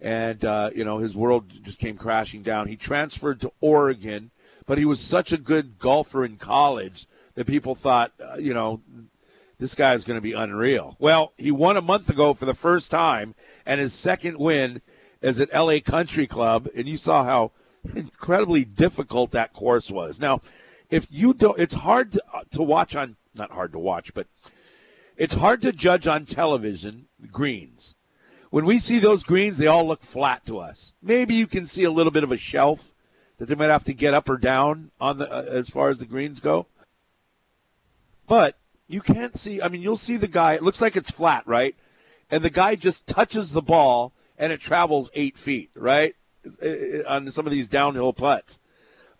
And, 0.00 0.44
uh, 0.44 0.70
you 0.74 0.84
know, 0.84 0.98
his 0.98 1.16
world 1.16 1.50
just 1.62 1.78
came 1.78 1.96
crashing 1.96 2.42
down. 2.42 2.68
He 2.68 2.76
transferred 2.76 3.40
to 3.40 3.52
Oregon, 3.60 4.30
but 4.66 4.76
he 4.76 4.84
was 4.84 5.00
such 5.00 5.32
a 5.32 5.38
good 5.38 5.78
golfer 5.78 6.24
in 6.24 6.36
college 6.36 7.06
that 7.34 7.46
people 7.46 7.74
thought, 7.74 8.12
uh, 8.20 8.36
you 8.38 8.54
know, 8.54 8.80
this 9.58 9.74
guy 9.74 9.94
is 9.94 10.04
going 10.04 10.16
to 10.16 10.22
be 10.22 10.32
unreal. 10.32 10.96
Well, 10.98 11.32
he 11.36 11.50
won 11.50 11.76
a 11.76 11.82
month 11.82 12.10
ago 12.10 12.34
for 12.34 12.44
the 12.44 12.54
first 12.54 12.90
time, 12.90 13.34
and 13.64 13.80
his 13.80 13.92
second 13.92 14.38
win 14.38 14.82
is 15.20 15.40
at 15.40 15.54
LA 15.54 15.78
Country 15.80 16.26
Club, 16.26 16.68
and 16.76 16.86
you 16.88 16.96
saw 16.96 17.24
how 17.24 17.52
incredibly 17.94 18.64
difficult 18.64 19.30
that 19.30 19.52
course 19.52 19.90
was. 19.90 20.20
Now, 20.20 20.40
if 20.90 21.06
you 21.10 21.34
don't, 21.34 21.58
it's 21.58 21.74
hard 21.74 22.12
to, 22.12 22.22
uh, 22.32 22.42
to 22.52 22.62
watch 22.62 22.94
on, 22.94 23.16
not 23.34 23.52
hard 23.52 23.72
to 23.72 23.78
watch, 23.78 24.14
but 24.14 24.26
it's 25.16 25.34
hard 25.34 25.62
to 25.62 25.72
judge 25.72 26.06
on 26.06 26.24
television 26.24 27.06
greens. 27.30 27.94
When 28.50 28.64
we 28.64 28.78
see 28.78 28.98
those 28.98 29.24
greens, 29.24 29.58
they 29.58 29.66
all 29.66 29.86
look 29.86 30.02
flat 30.02 30.46
to 30.46 30.58
us. 30.58 30.94
Maybe 31.02 31.34
you 31.34 31.46
can 31.46 31.66
see 31.66 31.84
a 31.84 31.90
little 31.90 32.12
bit 32.12 32.22
of 32.22 32.30
a 32.30 32.36
shelf 32.36 32.92
that 33.38 33.46
they 33.46 33.54
might 33.54 33.70
have 33.70 33.84
to 33.84 33.94
get 33.94 34.14
up 34.14 34.28
or 34.28 34.36
down 34.36 34.90
on 35.00 35.18
the 35.18 35.32
uh, 35.32 35.42
as 35.42 35.68
far 35.68 35.88
as 35.88 35.98
the 35.98 36.06
greens 36.06 36.38
go. 36.40 36.66
But 38.26 38.56
you 38.88 39.00
can't 39.00 39.36
see. 39.36 39.60
I 39.60 39.68
mean, 39.68 39.82
you'll 39.82 39.96
see 39.96 40.16
the 40.16 40.28
guy. 40.28 40.54
It 40.54 40.62
looks 40.62 40.80
like 40.80 40.96
it's 40.96 41.10
flat, 41.10 41.46
right? 41.46 41.74
And 42.30 42.42
the 42.42 42.50
guy 42.50 42.74
just 42.74 43.06
touches 43.06 43.52
the 43.52 43.62
ball 43.62 44.12
and 44.38 44.52
it 44.52 44.60
travels 44.60 45.10
eight 45.14 45.38
feet, 45.38 45.70
right? 45.74 46.16
On 47.08 47.30
some 47.30 47.46
of 47.46 47.52
these 47.52 47.68
downhill 47.68 48.12
putts. 48.12 48.58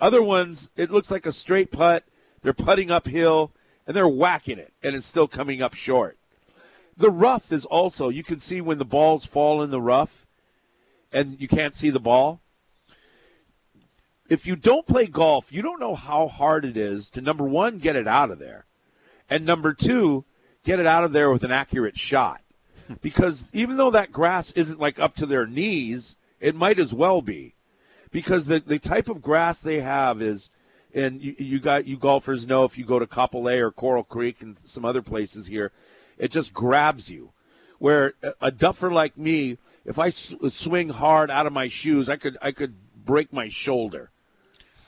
Other 0.00 0.22
ones, 0.22 0.70
it 0.76 0.90
looks 0.90 1.10
like 1.10 1.24
a 1.24 1.32
straight 1.32 1.70
putt. 1.70 2.04
They're 2.42 2.52
putting 2.52 2.90
uphill 2.90 3.52
and 3.86 3.96
they're 3.96 4.08
whacking 4.08 4.58
it, 4.58 4.72
and 4.82 4.96
it's 4.96 5.06
still 5.06 5.28
coming 5.28 5.60
up 5.60 5.74
short. 5.74 6.17
The 6.96 7.10
rough 7.10 7.52
is 7.52 7.64
also, 7.64 8.08
you 8.08 8.22
can 8.22 8.38
see 8.38 8.60
when 8.60 8.79
the 8.79 8.84
balls 8.84 9.26
fall 9.26 9.62
in 9.62 9.70
the 9.70 9.81
rough 9.81 10.26
and 11.12 11.40
you 11.40 11.48
can't 11.48 11.74
see 11.74 11.90
the 11.90 12.00
ball. 12.00 12.40
If 14.29 14.46
you 14.46 14.56
don't 14.56 14.86
play 14.86 15.06
golf, 15.06 15.52
you 15.52 15.60
don't 15.60 15.81
know 15.81 15.94
how 15.94 16.29
hard 16.29 16.64
it 16.64 16.76
is 16.76 17.10
to, 17.10 17.20
number 17.20 17.44
one, 17.44 17.79
get 17.79 17.96
it 17.96 18.08
out 18.08 18.31
of 18.31 18.38
there, 18.38 18.64
and 19.34 19.44
number 19.44 19.72
two, 19.72 20.24
get 20.64 20.79
it 20.81 20.86
out 20.86 21.05
of 21.05 21.12
there 21.12 21.31
with 21.31 21.44
an 21.44 21.50
accurate 21.50 21.96
shot. 21.96 22.41
Hmm. 22.86 22.94
Because 23.03 23.48
even 23.53 23.76
though 23.76 23.91
that 23.91 24.12
grass 24.12 24.53
isn't 24.53 24.81
like 24.81 24.98
up 24.98 25.14
to 25.17 25.26
their 25.26 25.46
knees, 25.46 26.17
it 26.41 26.55
might 26.55 26.79
as 26.79 26.94
well 26.94 27.22
be 27.22 27.55
because 28.10 28.46
the, 28.46 28.60
the 28.60 28.79
type 28.79 29.08
of 29.08 29.22
grass 29.22 29.60
they 29.60 29.81
have 29.81 30.22
is 30.22 30.50
and 30.94 31.20
you, 31.20 31.34
you 31.38 31.58
got 31.58 31.86
you 31.86 31.96
golfers 31.96 32.46
know 32.46 32.64
if 32.64 32.79
you 32.79 32.84
go 32.84 32.98
to 32.98 33.06
Kapolei 33.06 33.58
or 33.58 33.70
Coral 33.72 34.05
Creek 34.05 34.41
and 34.41 34.58
some 34.58 34.84
other 34.84 35.03
places 35.03 35.48
here, 35.48 35.72
it 36.19 36.31
just 36.31 36.53
grabs 36.53 37.10
you. 37.10 37.32
Where 37.79 38.14
a, 38.22 38.32
a 38.43 38.50
duffer 38.53 38.91
like 38.93 39.19
me, 39.19 39.58
if 39.84 39.98
I 39.98 40.08
s- 40.08 40.36
swing 40.50 40.91
hard 40.91 41.31
out 41.31 41.46
of 41.46 41.53
my 41.53 41.69
shoes, 41.69 42.08
I 42.08 42.17
could 42.17 42.38
I 42.41 42.53
could 42.53 42.76
break 43.05 43.32
my 43.32 43.48
shoulder. 43.48 44.10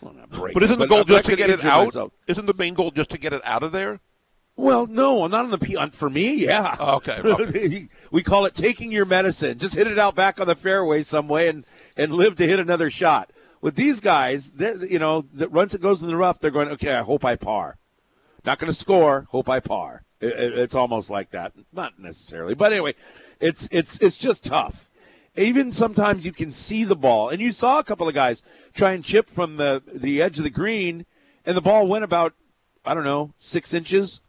Well, 0.00 0.14
break 0.30 0.54
But 0.54 0.62
it, 0.62 0.66
isn't 0.66 0.78
the 0.78 0.86
goal 0.86 1.00
I 1.00 1.04
just 1.04 1.24
to 1.26 1.36
get 1.36 1.50
it 1.50 1.64
out? 1.64 1.86
myself. 1.86 2.12
Isn't 2.26 2.46
the 2.46 2.54
main 2.54 2.74
goal 2.74 2.90
just 2.90 3.10
to 3.10 3.18
get 3.18 3.32
it 3.32 3.42
out 3.44 3.62
of 3.62 3.72
there? 3.72 4.00
Well, 4.56 4.86
no, 4.86 5.22
I'm 5.24 5.30
not 5.30 5.44
on 5.44 5.50
the 5.50 5.58
P. 5.58 5.76
For 5.92 6.08
me, 6.08 6.34
yeah. 6.46 6.76
Oh, 6.80 6.96
okay, 6.96 7.18
okay. 7.24 7.88
we 8.10 8.22
call 8.22 8.46
it 8.46 8.54
taking 8.54 8.90
your 8.90 9.04
medicine. 9.04 9.58
Just 9.58 9.74
hit 9.74 9.86
it 9.86 9.98
out 9.98 10.14
back 10.14 10.40
on 10.40 10.46
the 10.46 10.54
fairway 10.54 11.02
some 11.02 11.28
way 11.28 11.48
and 11.48 11.64
and 11.96 12.12
live 12.14 12.36
to 12.36 12.46
hit 12.46 12.58
another 12.58 12.90
shot. 12.90 13.30
With 13.60 13.74
these 13.74 14.00
guys, 14.00 14.52
you 14.58 14.98
know, 14.98 15.24
that 15.34 15.50
once 15.52 15.74
it 15.74 15.80
goes 15.82 16.00
in 16.02 16.08
the 16.08 16.16
rough, 16.16 16.38
they're 16.38 16.50
going, 16.50 16.68
okay, 16.68 16.94
I 16.94 17.02
hope 17.02 17.24
I 17.24 17.36
par. 17.36 17.76
Not 18.44 18.58
going 18.58 18.70
to 18.70 18.76
score. 18.78 19.26
Hope 19.30 19.48
I 19.48 19.60
par. 19.60 20.02
It, 20.20 20.28
it- 20.28 20.58
it's 20.58 20.74
almost 20.74 21.10
like 21.10 21.30
that. 21.30 21.52
Not 21.72 21.98
necessarily, 21.98 22.54
but 22.54 22.72
anyway, 22.72 22.94
it's 23.40 23.68
it's 23.70 23.98
it's 24.00 24.16
just 24.16 24.44
tough. 24.44 24.88
Even 25.36 25.70
sometimes 25.70 26.24
you 26.24 26.32
can 26.32 26.50
see 26.50 26.82
the 26.84 26.96
ball, 26.96 27.28
and 27.28 27.42
you 27.42 27.52
saw 27.52 27.78
a 27.78 27.84
couple 27.84 28.08
of 28.08 28.14
guys 28.14 28.42
try 28.72 28.92
and 28.92 29.04
chip 29.04 29.28
from 29.28 29.58
the 29.58 29.82
the 29.92 30.22
edge 30.22 30.38
of 30.38 30.44
the 30.44 30.50
green, 30.50 31.04
and 31.44 31.54
the 31.54 31.60
ball 31.60 31.86
went 31.86 32.04
about 32.04 32.32
I 32.86 32.94
don't 32.94 33.04
know 33.04 33.34
six 33.36 33.74
inches. 33.74 34.22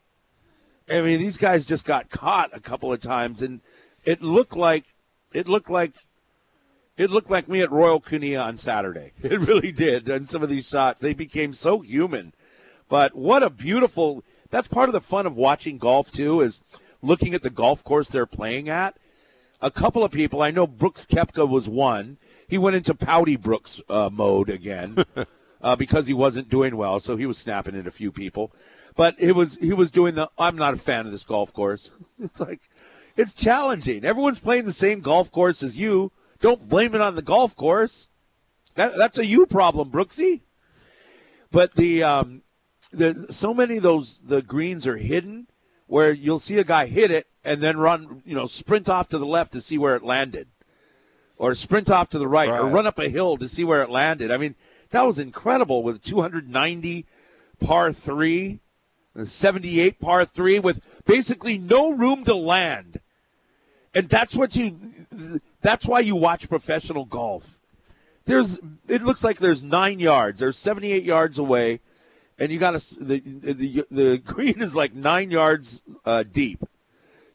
I 0.89 1.01
mean, 1.01 1.19
these 1.19 1.37
guys 1.37 1.65
just 1.65 1.85
got 1.85 2.09
caught 2.09 2.49
a 2.53 2.59
couple 2.59 2.93
of 2.93 3.01
times, 3.01 3.41
and 3.41 3.61
it 4.05 4.21
looked 4.21 4.55
like 4.55 4.85
it 5.33 5.47
looked 5.47 5.69
like 5.69 5.93
it 6.97 7.11
looked 7.11 7.29
like 7.29 7.47
me 7.47 7.61
at 7.61 7.71
Royal 7.71 8.01
Kunia 8.01 8.43
on 8.43 8.57
Saturday. 8.57 9.11
It 9.23 9.41
really 9.41 9.71
did. 9.71 10.09
And 10.09 10.27
some 10.27 10.41
of 10.41 10.49
these 10.49 10.67
shots, 10.67 10.99
they 11.01 11.13
became 11.13 11.53
so 11.53 11.79
human. 11.79 12.33
But 12.89 13.15
what 13.15 13.43
a 13.43 13.49
beautiful. 13.49 14.23
That's 14.49 14.67
part 14.67 14.89
of 14.89 14.93
the 14.93 15.01
fun 15.01 15.25
of 15.25 15.35
watching 15.35 15.77
golf 15.77 16.11
too 16.11 16.41
is 16.41 16.61
looking 17.01 17.33
at 17.33 17.41
the 17.41 17.49
golf 17.49 17.83
course 17.83 18.09
they're 18.09 18.25
playing 18.25 18.69
at. 18.69 18.95
A 19.61 19.71
couple 19.71 20.03
of 20.03 20.11
people 20.11 20.41
I 20.41 20.51
know. 20.51 20.67
Brooks 20.67 21.05
Koepka 21.05 21.47
was 21.47 21.67
one. 21.67 22.17
He 22.47 22.57
went 22.57 22.77
into 22.77 22.95
pouty 22.95 23.35
Brooks 23.35 23.81
uh, 23.89 24.09
mode 24.11 24.49
again 24.49 25.03
uh, 25.61 25.75
because 25.75 26.07
he 26.07 26.13
wasn't 26.13 26.47
doing 26.47 26.77
well, 26.77 26.99
so 26.99 27.17
he 27.17 27.25
was 27.25 27.37
snapping 27.37 27.75
at 27.75 27.87
a 27.87 27.91
few 27.91 28.11
people. 28.11 28.53
But 28.97 29.15
it 29.19 29.33
was 29.33 29.57
he 29.57 29.73
was 29.73 29.91
doing 29.91 30.15
the. 30.15 30.29
I'm 30.37 30.57
not 30.57 30.73
a 30.73 30.77
fan 30.77 31.05
of 31.05 31.11
this 31.13 31.23
golf 31.23 31.53
course. 31.53 31.91
It's 32.19 32.39
like 32.39 32.61
it's 33.15 33.31
challenging. 33.31 34.03
Everyone's 34.03 34.39
playing 34.39 34.65
the 34.65 34.71
same 34.71 35.01
golf 35.01 35.31
course 35.31 35.61
as 35.61 35.77
you. 35.77 36.11
Don't 36.39 36.67
blame 36.67 36.95
it 36.95 37.01
on 37.01 37.13
the 37.13 37.21
golf 37.21 37.55
course. 37.55 38.09
That, 38.73 38.97
that's 38.97 39.19
a 39.19 39.25
you 39.25 39.45
problem, 39.45 39.91
Brooksy. 39.91 40.41
But 41.51 41.75
the 41.75 42.01
um, 42.01 42.41
the 42.91 43.27
so 43.29 43.53
many 43.53 43.77
of 43.77 43.83
those 43.83 44.21
the 44.21 44.41
greens 44.41 44.87
are 44.87 44.97
hidden 44.97 45.47
where 45.85 46.11
you'll 46.11 46.39
see 46.39 46.57
a 46.57 46.63
guy 46.63 46.87
hit 46.87 47.11
it 47.11 47.27
and 47.45 47.61
then 47.61 47.77
run, 47.77 48.23
you 48.25 48.35
know, 48.35 48.45
sprint 48.45 48.89
off 48.89 49.07
to 49.09 49.19
the 49.19 49.25
left 49.25 49.53
to 49.53 49.61
see 49.61 49.77
where 49.77 49.95
it 49.95 50.03
landed, 50.03 50.47
or 51.37 51.53
sprint 51.53 51.89
off 51.89 52.09
to 52.09 52.19
the 52.19 52.27
right, 52.27 52.49
right. 52.49 52.59
or 52.59 52.67
run 52.67 52.87
up 52.87 52.97
a 52.97 53.09
hill 53.09 53.37
to 53.37 53.47
see 53.47 53.63
where 53.63 53.83
it 53.83 53.89
landed. 53.89 54.31
I 54.31 54.37
mean, 54.37 54.55
that 54.89 55.03
was 55.03 55.19
incredible 55.19 55.83
with 55.83 56.03
290 56.03 57.05
par 57.59 57.91
three 57.91 58.59
78 59.25 59.99
par 59.99 60.25
3 60.25 60.59
with 60.59 60.81
basically 61.05 61.57
no 61.57 61.91
room 61.91 62.23
to 62.25 62.35
land. 62.35 62.99
And 63.93 64.09
that's 64.09 64.35
what 64.35 64.55
you 64.55 64.77
that's 65.61 65.85
why 65.85 66.01
you 66.01 66.15
watch 66.15 66.49
professional 66.49 67.05
golf. 67.05 67.59
There's 68.25 68.59
it 68.87 69.03
looks 69.03 69.23
like 69.23 69.39
there's 69.39 69.63
9 69.63 69.99
yards. 69.99 70.39
There's 70.39 70.57
78 70.57 71.03
yards 71.03 71.39
away 71.39 71.79
and 72.39 72.51
you 72.51 72.59
got 72.59 72.79
to 72.79 73.03
the, 73.03 73.19
the 73.19 73.85
the 73.89 74.17
green 74.25 74.61
is 74.61 74.75
like 74.75 74.93
9 74.93 75.31
yards 75.31 75.83
uh, 76.05 76.23
deep. 76.23 76.63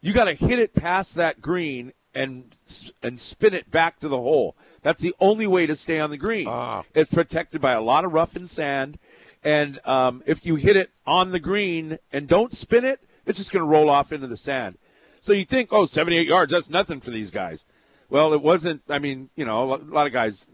You 0.01 0.13
got 0.13 0.25
to 0.25 0.33
hit 0.33 0.59
it 0.59 0.73
past 0.73 1.15
that 1.15 1.41
green 1.41 1.93
and 2.13 2.55
and 3.01 3.19
spin 3.19 3.53
it 3.53 3.71
back 3.71 3.99
to 3.99 4.07
the 4.07 4.17
hole. 4.17 4.55
That's 4.81 5.01
the 5.01 5.15
only 5.19 5.47
way 5.47 5.65
to 5.65 5.75
stay 5.75 5.99
on 5.99 6.09
the 6.09 6.17
green. 6.17 6.47
Ah. 6.47 6.83
It's 6.93 7.13
protected 7.13 7.61
by 7.61 7.71
a 7.71 7.81
lot 7.81 8.05
of 8.05 8.13
rough 8.13 8.35
and 8.35 8.49
sand 8.49 8.97
and 9.43 9.85
um, 9.85 10.23
if 10.25 10.45
you 10.45 10.55
hit 10.55 10.75
it 10.77 10.91
on 11.05 11.31
the 11.31 11.39
green 11.39 11.99
and 12.11 12.27
don't 12.27 12.55
spin 12.55 12.85
it, 12.85 13.01
it's 13.25 13.37
just 13.37 13.51
going 13.51 13.63
to 13.63 13.69
roll 13.69 13.89
off 13.89 14.13
into 14.13 14.27
the 14.27 14.37
sand. 14.37 14.77
So 15.19 15.33
you 15.33 15.45
think, 15.45 15.69
oh, 15.71 15.85
78 15.85 16.27
yards, 16.27 16.51
that's 16.51 16.69
nothing 16.69 16.99
for 16.99 17.11
these 17.11 17.31
guys. 17.31 17.65
Well, 18.09 18.33
it 18.33 18.41
wasn't. 18.41 18.83
I 18.89 18.99
mean, 18.99 19.29
you 19.35 19.45
know, 19.45 19.63
a 19.63 19.77
lot 19.77 20.05
of 20.05 20.13
guys, 20.13 20.51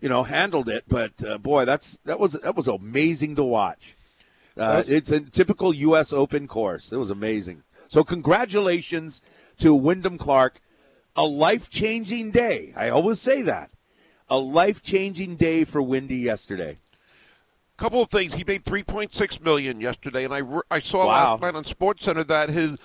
you 0.00 0.08
know, 0.08 0.22
handled 0.22 0.68
it, 0.68 0.84
but 0.88 1.22
uh, 1.24 1.38
boy, 1.38 1.64
that's 1.64 1.98
that 1.98 2.18
was 2.18 2.32
that 2.32 2.56
was 2.56 2.68
amazing 2.68 3.36
to 3.36 3.42
watch. 3.42 3.96
Uh, 4.56 4.82
it's 4.86 5.10
a 5.10 5.20
typical 5.20 5.74
U.S. 5.74 6.12
Open 6.12 6.46
course. 6.46 6.92
It 6.92 6.98
was 6.98 7.10
amazing. 7.10 7.62
So 7.88 8.04
congratulations 8.04 9.20
to 9.58 9.74
Wyndham 9.74 10.18
Clark. 10.18 10.60
A 11.14 11.24
life 11.24 11.68
changing 11.68 12.30
day. 12.30 12.72
I 12.74 12.88
always 12.88 13.20
say 13.20 13.42
that. 13.42 13.70
A 14.30 14.38
life 14.38 14.82
changing 14.82 15.36
day 15.36 15.64
for 15.64 15.82
Windy 15.82 16.16
yesterday 16.16 16.78
couple 17.82 18.00
of 18.00 18.10
things. 18.10 18.34
He 18.34 18.44
made 18.44 18.64
3.6 18.64 19.42
million 19.42 19.80
yesterday, 19.80 20.24
and 20.24 20.32
I, 20.32 20.42
I 20.70 20.78
saw 20.78 20.98
wow. 20.98 21.32
last 21.32 21.42
night 21.42 21.54
on 21.56 21.64
Sports 21.64 22.04
Center 22.04 22.22
that 22.24 22.48
his 22.48 22.78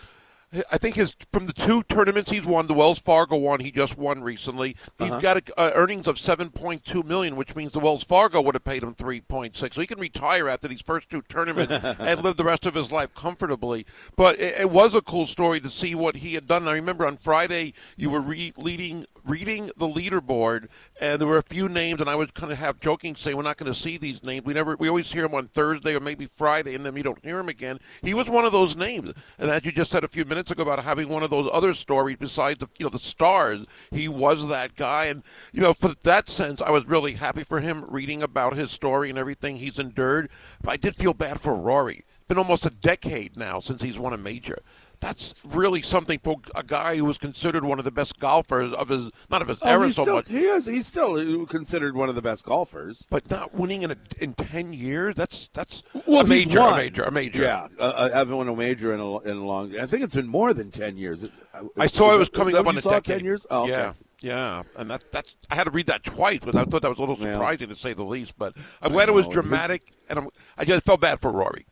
I 0.72 0.78
think 0.78 0.96
his 0.96 1.14
from 1.34 1.44
the 1.44 1.52
two 1.52 1.84
tournaments 1.84 2.32
he's 2.32 2.46
won, 2.46 2.68
the 2.68 2.74
Wells 2.74 3.00
Fargo 3.00 3.36
one 3.36 3.60
he 3.60 3.70
just 3.70 3.98
won 3.98 4.24
recently. 4.24 4.78
He's 4.98 5.12
uh-huh. 5.12 5.20
got 5.20 5.38
a, 5.38 5.60
uh, 5.60 5.72
earnings 5.76 6.08
of 6.08 6.18
seven 6.18 6.52
point 6.52 6.86
two 6.86 7.04
million, 7.04 7.36
which 7.36 7.54
means 7.54 7.74
the 7.74 7.80
Wells 7.80 8.06
Fargo 8.06 8.40
would 8.40 8.56
have 8.56 8.64
paid 8.64 8.82
him 8.82 8.94
three 8.94 9.20
point 9.20 9.58
six. 9.58 9.76
So 9.76 9.82
he 9.82 9.88
can 9.88 10.00
retire 10.00 10.48
after 10.48 10.70
these 10.70 10.82
first 10.82 11.10
two 11.10 11.22
tournaments 11.24 11.74
and 12.00 12.24
live 12.24 12.38
the 12.38 12.46
rest 12.46 12.66
of 12.66 12.76
his 12.76 12.92
life 12.92 13.14
comfortably. 13.14 13.86
But 14.16 14.40
it, 14.40 14.62
it, 14.62 14.70
was 14.70 14.96
a 14.96 15.02
cool 15.02 15.28
story 15.28 15.60
to 15.60 15.70
see 15.70 15.96
what 15.96 16.16
he 16.16 16.36
had 16.36 16.48
done. 16.48 16.66
I 16.66 16.74
remember 16.74 17.06
on 17.06 17.18
Friday 17.18 17.74
you 17.98 18.10
were 18.10 18.22
re- 18.22 18.54
leading 18.56 19.06
reading 19.26 19.70
the 19.76 19.88
leaderboard, 19.88 20.70
and 21.00 21.22
there 21.22 21.28
were 21.28 21.38
a 21.38 21.44
few 21.44 21.70
names, 21.70 22.02
and 22.02 22.10
I 22.10 22.16
would 22.16 22.34
kind 22.34 22.52
of 22.52 22.58
have 22.58 22.80
joking 22.80 23.16
say 23.16 23.34
we're 23.34 23.44
not 23.44 23.58
going 23.58 23.72
to 23.72 23.80
see 23.80 23.98
these 23.98 24.24
names. 24.24 24.46
We 24.46 24.54
never, 24.54 24.76
we 24.76 24.88
always 24.88 25.12
hear 25.12 25.24
them 25.24 25.36
on 25.36 25.48
Thursday 25.48 25.96
or 25.96 26.00
maybe 26.00 26.26
Friday, 26.26 26.76
and 26.76 26.86
then 26.86 26.94
we 26.94 27.04
don't 27.04 27.24
hear 27.24 27.38
them 27.38 27.50
again. 27.50 27.80
He 28.02 28.14
was 28.14 28.30
one 28.30 28.46
of 28.46 28.52
those 28.52 28.76
names, 28.76 29.14
and 29.38 29.52
as 29.52 29.66
you 29.66 29.72
just 29.72 29.92
said 29.92 30.04
a 30.04 30.08
few 30.08 30.26
minutes 30.26 30.52
ago 30.52 30.64
about 30.64 30.84
having 30.84 31.10
one 31.10 31.24
of 31.24 31.30
those 31.30 31.50
other 31.52 31.74
stories 31.74 32.18
besides 32.20 32.60
the, 32.60 32.68
you 32.78 32.86
know, 32.86 32.90
the 32.90 33.00
stars, 33.00 33.66
he 33.92 34.08
was 34.08 34.48
that 34.48 34.76
guy, 34.76 35.06
and 35.06 35.24
you 35.52 35.62
know, 35.62 35.74
for 35.74 35.94
that 36.04 36.30
sense, 36.30 36.62
I 36.62 36.72
was 36.72 36.86
really 36.86 37.14
happy 37.14 37.44
for 37.44 37.60
him 37.60 37.86
reading 37.88 38.24
about 38.24 38.56
his 38.56 38.72
story 38.72 39.10
and 39.10 39.18
everything 39.18 39.58
he's 39.58 39.80
endured. 39.80 40.30
But 40.62 40.72
I 40.72 40.78
did 40.78 40.96
feel 40.96 41.14
bad 41.14 41.42
for 41.42 41.56
Rory. 41.56 42.06
It's 42.18 42.28
been 42.28 42.38
almost 42.38 42.66
a 42.66 42.70
decade 42.70 43.38
now 43.38 43.60
since 43.60 43.82
he's 43.82 43.98
won 43.98 44.14
a 44.14 44.18
major 44.18 44.60
that's 45.08 45.44
really 45.48 45.82
something 45.82 46.20
for 46.20 46.36
a 46.54 46.64
guy 46.64 46.98
who 46.98 47.06
was 47.06 47.18
considered 47.18 47.64
one 47.64 47.80
of 47.80 47.86
the 47.86 47.92
best 47.92 48.20
golfers 48.20 48.74
of 48.74 48.90
his 48.90 49.10
not 49.30 49.42
of 49.42 49.48
his 49.48 49.58
oh, 49.62 49.70
era 49.70 49.92
so 49.92 50.02
still, 50.04 50.16
much. 50.16 50.28
He 50.28 50.40
is 50.40 50.66
he's 50.66 50.86
still 50.86 51.46
considered 51.46 51.96
one 51.96 52.10
of 52.10 52.16
the 52.16 52.22
best 52.22 52.44
golfers, 52.44 53.08
but 53.10 53.30
not 53.30 53.54
winning 53.54 53.84
in 53.84 53.92
a, 53.92 53.98
in 54.20 54.34
ten 54.34 54.74
years. 54.74 55.16
That's 55.16 55.50
that's 55.54 55.82
well, 56.06 56.22
a 56.22 56.28
major, 56.28 56.60
a 56.60 56.76
major, 56.76 57.04
a 57.04 57.12
major. 57.12 57.42
Yeah, 57.42 57.68
uh, 57.80 57.84
uh, 57.84 58.10
haven't 58.12 58.36
won 58.36 58.50
a 58.50 58.56
major 58.56 58.94
in 58.94 59.00
a, 59.00 59.20
in 59.20 59.38
a 59.38 59.46
long. 59.46 59.80
I 59.80 59.86
think 59.86 60.04
it's 60.04 60.16
been 60.16 60.28
more 60.28 60.54
than 60.54 60.72
ten 60.72 60.98
years. 60.98 61.24
It's, 61.24 61.42
uh, 61.54 61.64
I 61.78 61.88
saw 61.88 62.14
it 62.14 62.20
was 62.20 62.30
coming 62.30 62.56
up 62.56 62.68
on 62.68 62.78
a 62.78 62.82
decade. 62.82 63.06
Ten 63.06 63.24
years. 63.24 63.46
Oh, 63.50 63.64
okay. 63.64 63.72
Yeah. 63.72 63.94
Yeah, 64.20 64.64
and 64.76 64.90
that 64.90 65.12
that's 65.12 65.36
I 65.52 65.54
had 65.54 65.66
to 65.66 65.70
read 65.70 65.86
that 65.86 66.04
twice, 66.04 66.40
but 66.44 66.56
I 66.56 66.66
thought 66.66 66.82
that 66.82 66.90
was 66.90 66.98
a 66.98 67.02
little 67.02 67.18
surprising 67.18 67.70
yeah. 67.70 67.76
to 67.76 67.80
say 67.80 67.94
the 67.94 68.04
least. 68.04 68.36
But 68.36 68.56
I'm 68.82 68.92
glad 68.92 69.10
it 69.10 69.14
was 69.14 69.28
dramatic, 69.28 69.94
and 70.10 70.18
I'm, 70.18 70.30
I 70.58 70.66
just 70.66 70.86
felt 70.86 71.02
bad 71.02 71.22
for 71.22 71.32
Rory. 71.32 71.68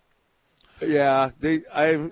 Yeah, 0.79 1.31
they 1.39 1.61
I 1.73 1.93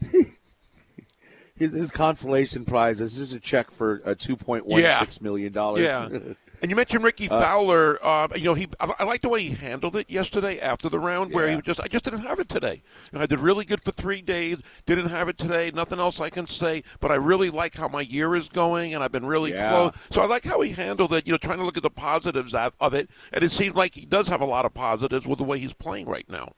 his, 1.56 1.72
his 1.74 1.90
consolation 1.90 2.64
prize 2.64 3.00
is 3.00 3.16
there's 3.16 3.32
a 3.32 3.40
check 3.40 3.70
for 3.70 4.00
a 4.04 4.14
two 4.14 4.36
point 4.36 4.66
one 4.66 4.82
six 4.82 5.20
million 5.20 5.52
dollars. 5.52 5.82
Yeah. 5.82 6.08
And 6.62 6.70
you 6.70 6.76
mentioned 6.76 7.02
Rickie 7.02 7.28
uh, 7.28 7.40
Fowler. 7.40 7.98
Uh, 8.04 8.28
you 8.36 8.44
know, 8.44 8.54
he 8.54 8.68
I, 8.78 8.92
I 8.98 9.04
like 9.04 9.22
the 9.22 9.28
way 9.28 9.42
he 9.42 9.54
handled 9.54 9.96
it 9.96 10.10
yesterday 10.10 10.60
after 10.60 10.88
the 10.88 10.98
round, 10.98 11.32
where 11.32 11.48
yeah. 11.48 11.56
he 11.56 11.62
just 11.62 11.80
I 11.80 11.88
just 11.88 12.04
didn't 12.04 12.20
have 12.20 12.38
it 12.38 12.48
today. 12.48 12.82
You 13.10 13.18
know, 13.18 13.22
I 13.22 13.26
did 13.26 13.38
really 13.38 13.64
good 13.64 13.80
for 13.80 13.92
three 13.92 14.20
days. 14.20 14.58
Didn't 14.84 15.08
have 15.08 15.28
it 15.28 15.38
today. 15.38 15.70
Nothing 15.70 16.00
else 16.00 16.20
I 16.20 16.28
can 16.28 16.46
say. 16.46 16.82
But 17.00 17.10
I 17.10 17.14
really 17.14 17.50
like 17.50 17.76
how 17.76 17.88
my 17.88 18.02
year 18.02 18.36
is 18.36 18.48
going, 18.48 18.94
and 18.94 19.02
I've 19.02 19.12
been 19.12 19.26
really 19.26 19.52
yeah. 19.52 19.70
close. 19.70 19.94
So 20.10 20.20
I 20.20 20.26
like 20.26 20.44
how 20.44 20.60
he 20.60 20.72
handled 20.72 21.14
it. 21.14 21.26
You 21.26 21.32
know, 21.32 21.38
trying 21.38 21.58
to 21.58 21.64
look 21.64 21.76
at 21.76 21.82
the 21.82 21.90
positives 21.90 22.54
of 22.54 22.94
it, 22.94 23.08
and 23.32 23.42
it 23.42 23.52
seems 23.52 23.74
like 23.74 23.94
he 23.94 24.04
does 24.04 24.28
have 24.28 24.40
a 24.40 24.46
lot 24.46 24.64
of 24.64 24.74
positives 24.74 25.26
with 25.26 25.38
the 25.38 25.44
way 25.44 25.58
he's 25.58 25.72
playing 25.72 26.06
right 26.06 26.28
now. 26.28 26.52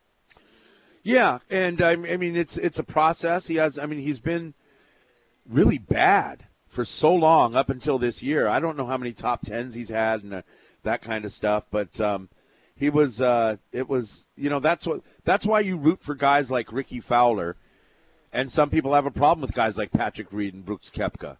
Yeah, 1.02 1.38
and 1.50 1.82
I 1.82 1.96
mean 1.96 2.36
it's 2.36 2.56
it's 2.56 2.78
a 2.78 2.84
process. 2.84 3.48
He 3.48 3.56
has. 3.56 3.78
I 3.78 3.86
mean 3.86 4.00
he's 4.00 4.20
been 4.20 4.54
really 5.48 5.78
bad 5.78 6.44
for 6.66 6.84
so 6.84 7.14
long 7.14 7.56
up 7.56 7.68
until 7.68 7.98
this 7.98 8.22
year. 8.22 8.46
I 8.46 8.60
don't 8.60 8.76
know 8.76 8.86
how 8.86 8.96
many 8.96 9.12
top 9.12 9.42
tens 9.42 9.74
he's 9.74 9.90
had 9.90 10.22
and 10.22 10.32
uh, 10.32 10.42
that 10.84 11.02
kind 11.02 11.24
of 11.24 11.32
stuff, 11.32 11.66
but 11.70 12.00
um, 12.00 12.28
he 12.74 12.88
was. 12.88 13.20
Uh, 13.20 13.56
it 13.72 13.88
was 13.88 14.28
you 14.36 14.48
know 14.48 14.60
that's 14.60 14.86
what 14.86 15.00
that's 15.24 15.46
why 15.46 15.60
you 15.60 15.76
root 15.76 16.00
for 16.00 16.14
guys 16.14 16.50
like 16.50 16.72
Rickie 16.72 17.00
Fowler, 17.00 17.56
and 18.32 18.50
some 18.50 18.70
people 18.70 18.94
have 18.94 19.06
a 19.06 19.10
problem 19.10 19.42
with 19.42 19.54
guys 19.54 19.76
like 19.76 19.92
Patrick 19.92 20.32
Reed 20.32 20.54
and 20.54 20.64
Brooks 20.64 20.90
Koepka. 20.90 21.38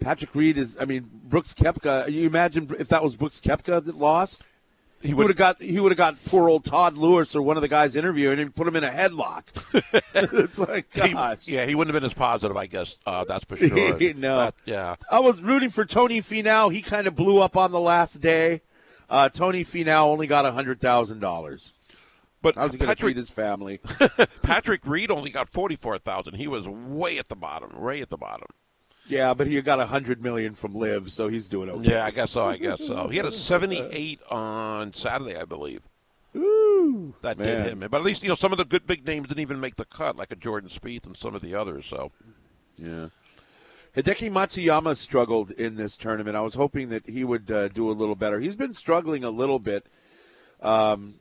Patrick 0.00 0.34
Reed 0.34 0.56
is. 0.56 0.76
I 0.80 0.86
mean, 0.86 1.08
Brooks 1.24 1.52
Koepka. 1.52 2.10
You 2.10 2.26
imagine 2.26 2.74
if 2.78 2.88
that 2.88 3.04
was 3.04 3.16
Brooks 3.16 3.40
Koepka 3.40 3.84
that 3.84 3.96
lost 3.96 4.42
he 5.04 5.12
would 5.12 5.28
have 5.28 5.36
got 5.36 5.60
he 5.60 5.78
would 5.78 5.92
have 5.92 5.98
got 5.98 6.16
poor 6.24 6.48
old 6.48 6.64
Todd 6.64 6.96
Lewis 6.96 7.36
or 7.36 7.42
one 7.42 7.56
of 7.56 7.60
the 7.60 7.68
guys 7.68 7.94
interviewing 7.94 8.38
him, 8.38 8.50
put 8.50 8.66
him 8.66 8.74
in 8.74 8.84
a 8.84 8.90
headlock. 8.90 9.42
it's 10.14 10.58
like 10.58 10.92
gosh, 10.92 11.44
he, 11.44 11.54
yeah, 11.54 11.66
he 11.66 11.74
wouldn't 11.74 11.94
have 11.94 12.00
been 12.00 12.06
as 12.06 12.14
positive, 12.14 12.56
I 12.56 12.66
guess. 12.66 12.96
Uh, 13.06 13.24
that's 13.24 13.44
for 13.44 13.56
sure. 13.56 13.68
no, 14.14 14.38
that, 14.38 14.54
yeah. 14.64 14.96
I 15.10 15.20
was 15.20 15.40
rooting 15.42 15.70
for 15.70 15.84
Tony 15.84 16.20
Finau. 16.20 16.72
He 16.72 16.80
kind 16.80 17.06
of 17.06 17.14
blew 17.14 17.40
up 17.40 17.56
on 17.56 17.70
the 17.70 17.80
last 17.80 18.20
day. 18.20 18.62
Uh, 19.10 19.28
Tony 19.28 19.62
Finau 19.62 20.04
only 20.04 20.26
got 20.26 20.50
hundred 20.52 20.80
thousand 20.80 21.20
dollars. 21.20 21.74
But 22.40 22.56
how's 22.56 22.72
he 22.72 22.78
going 22.78 22.94
to 22.94 23.06
feed 23.06 23.16
his 23.16 23.30
family? 23.30 23.80
Patrick 24.42 24.82
Reed 24.84 25.10
only 25.10 25.30
got 25.30 25.50
forty 25.50 25.76
four 25.76 25.98
thousand. 25.98 26.34
He 26.34 26.48
was 26.48 26.66
way 26.66 27.18
at 27.18 27.28
the 27.28 27.36
bottom, 27.36 27.80
way 27.80 28.00
at 28.00 28.10
the 28.10 28.18
bottom. 28.18 28.48
Yeah, 29.06 29.34
but 29.34 29.46
he 29.46 29.60
got 29.60 29.80
a 29.80 29.86
hundred 29.86 30.22
million 30.22 30.54
from 30.54 30.74
LIV, 30.74 31.12
so 31.12 31.28
he's 31.28 31.48
doing 31.48 31.68
okay. 31.70 31.90
Yeah, 31.90 32.06
I 32.06 32.10
guess 32.10 32.30
so. 32.30 32.44
I 32.44 32.56
guess 32.56 32.78
so. 32.78 33.08
He 33.08 33.16
had 33.16 33.26
a 33.26 33.32
seventy-eight 33.32 34.20
on 34.30 34.94
Saturday, 34.94 35.36
I 35.36 35.44
believe. 35.44 35.82
Ooh, 36.36 37.14
that 37.22 37.38
man. 37.38 37.64
did 37.64 37.72
him. 37.72 37.78
But 37.90 37.98
at 37.98 38.02
least 38.02 38.22
you 38.22 38.28
know 38.28 38.34
some 38.34 38.52
of 38.52 38.58
the 38.58 38.64
good 38.64 38.86
big 38.86 39.06
names 39.06 39.28
didn't 39.28 39.40
even 39.40 39.60
make 39.60 39.76
the 39.76 39.84
cut, 39.84 40.16
like 40.16 40.32
a 40.32 40.36
Jordan 40.36 40.70
Spieth 40.70 41.06
and 41.06 41.16
some 41.16 41.34
of 41.34 41.42
the 41.42 41.54
others. 41.54 41.86
So, 41.86 42.12
yeah. 42.76 43.08
Hideki 43.94 44.30
Matsuyama 44.30 44.96
struggled 44.96 45.52
in 45.52 45.76
this 45.76 45.96
tournament. 45.96 46.36
I 46.36 46.40
was 46.40 46.54
hoping 46.54 46.88
that 46.88 47.08
he 47.08 47.22
would 47.22 47.50
uh, 47.50 47.68
do 47.68 47.88
a 47.90 47.92
little 47.92 48.16
better. 48.16 48.40
He's 48.40 48.56
been 48.56 48.74
struggling 48.74 49.22
a 49.22 49.30
little 49.30 49.60
bit. 49.60 49.86
Um, 50.60 51.20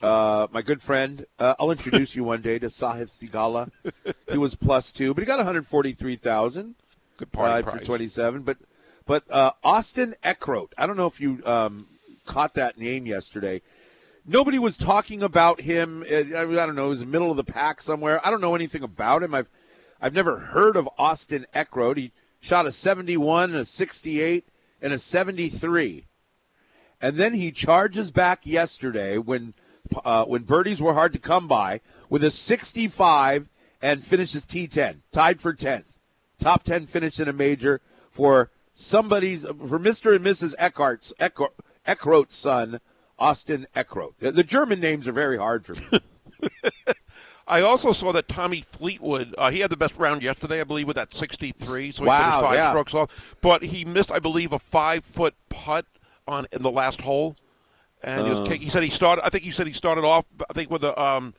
uh, 0.00 0.46
my 0.50 0.62
good 0.62 0.80
friend, 0.80 1.26
uh, 1.38 1.54
I'll 1.58 1.70
introduce 1.70 2.16
you 2.16 2.24
one 2.24 2.40
day 2.40 2.58
to 2.58 2.66
Sahith 2.66 3.18
Theegala. 3.18 3.70
He 4.30 4.38
was 4.38 4.56
plus 4.56 4.90
two, 4.90 5.14
but 5.14 5.22
he 5.22 5.26
got 5.26 5.36
143,000. 5.36 6.74
Good 7.16 7.32
party 7.32 7.66
uh, 7.66 7.70
for 7.70 7.78
27. 7.78 8.42
But 8.42 8.58
but 9.06 9.30
uh, 9.30 9.52
Austin 9.62 10.16
Eckroat, 10.22 10.72
I 10.76 10.86
don't 10.86 10.96
know 10.96 11.06
if 11.06 11.20
you 11.20 11.40
um, 11.46 11.86
caught 12.26 12.54
that 12.54 12.76
name 12.76 13.06
yesterday. 13.06 13.62
nobody 14.26 14.58
was 14.58 14.76
talking 14.76 15.22
about 15.22 15.60
him. 15.60 16.04
I 16.08 16.22
don't 16.22 16.74
know. 16.74 16.84
He 16.84 16.88
was 16.90 17.02
in 17.02 17.08
the 17.08 17.12
middle 17.12 17.30
of 17.30 17.36
the 17.36 17.44
pack 17.44 17.80
somewhere. 17.80 18.24
I 18.26 18.30
don't 18.30 18.40
know 18.40 18.54
anything 18.54 18.82
about 18.82 19.22
him. 19.22 19.34
I've 19.34 19.48
I've 20.00 20.14
never 20.14 20.38
heard 20.38 20.76
of 20.76 20.88
Austin 20.98 21.46
Eckroat. 21.54 21.96
He 21.96 22.12
shot 22.40 22.66
a 22.66 22.72
71 22.72 23.50
and 23.50 23.60
a 23.60 23.64
68 23.64 24.44
and 24.82 24.92
a 24.92 24.98
73. 24.98 26.06
And 27.00 27.16
then 27.16 27.34
he 27.34 27.50
charges 27.50 28.10
back 28.10 28.46
yesterday 28.46 29.18
when 29.18 29.54
uh, 30.04 30.24
when 30.24 30.42
birdies 30.42 30.82
were 30.82 30.94
hard 30.94 31.12
to 31.12 31.18
come 31.18 31.46
by 31.46 31.80
with 32.08 32.24
a 32.24 32.30
65 32.30 33.48
and 33.80 34.02
finishes 34.02 34.44
T10, 34.44 35.02
tied 35.12 35.40
for 35.40 35.52
10th. 35.52 35.95
Top 36.38 36.62
10 36.62 36.86
finish 36.86 37.18
in 37.18 37.28
a 37.28 37.32
major 37.32 37.80
for 38.10 38.50
somebody's 38.72 39.44
for 39.44 39.78
Mr. 39.78 40.14
and 40.14 40.24
Mrs. 40.24 40.54
Eckhart's 40.58 41.12
Eckroat's 41.18 42.36
son, 42.36 42.80
Austin 43.18 43.66
Eckroat. 43.74 44.14
The, 44.18 44.32
the 44.32 44.44
German 44.44 44.80
names 44.80 45.08
are 45.08 45.12
very 45.12 45.38
hard 45.38 45.64
for 45.64 45.74
me. 45.74 46.00
I 47.48 47.60
also 47.60 47.92
saw 47.92 48.12
that 48.12 48.26
Tommy 48.26 48.60
Fleetwood, 48.60 49.34
uh, 49.38 49.50
he 49.50 49.60
had 49.60 49.70
the 49.70 49.76
best 49.76 49.96
round 49.96 50.22
yesterday, 50.22 50.60
I 50.60 50.64
believe, 50.64 50.88
with 50.88 50.96
that 50.96 51.14
63, 51.14 51.92
so 51.92 52.02
he 52.02 52.08
wow, 52.08 52.18
finished 52.18 52.40
five 52.40 52.54
yeah. 52.54 52.70
strokes 52.70 52.94
off. 52.94 53.36
But 53.40 53.62
he 53.62 53.84
missed, 53.84 54.10
I 54.10 54.18
believe, 54.18 54.52
a 54.52 54.58
five 54.58 55.04
foot 55.04 55.34
putt 55.48 55.86
on 56.26 56.48
in 56.50 56.62
the 56.62 56.70
last 56.70 57.02
hole, 57.02 57.36
and 58.02 58.22
uh. 58.22 58.24
he, 58.24 58.30
was, 58.30 58.52
he 58.52 58.68
said 58.68 58.82
he 58.82 58.90
started. 58.90 59.24
I 59.24 59.28
think 59.28 59.44
he 59.44 59.52
said 59.52 59.68
he 59.68 59.72
started 59.72 60.04
off, 60.04 60.24
I 60.50 60.52
think 60.54 60.70
with 60.70 60.82
a 60.82 61.00
um, 61.00 61.34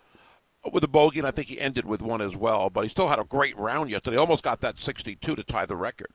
with 0.71 0.83
a 0.83 0.87
bogey, 0.87 1.19
and 1.19 1.27
I 1.27 1.31
think 1.31 1.47
he 1.47 1.59
ended 1.59 1.85
with 1.85 2.01
one 2.01 2.21
as 2.21 2.35
well. 2.35 2.69
But 2.69 2.83
he 2.83 2.89
still 2.89 3.07
had 3.07 3.19
a 3.19 3.23
great 3.23 3.57
round 3.57 3.89
yesterday. 3.89 4.17
Almost 4.17 4.43
got 4.43 4.61
that 4.61 4.79
62 4.79 5.35
to 5.35 5.43
tie 5.43 5.65
the 5.65 5.75
record. 5.75 6.11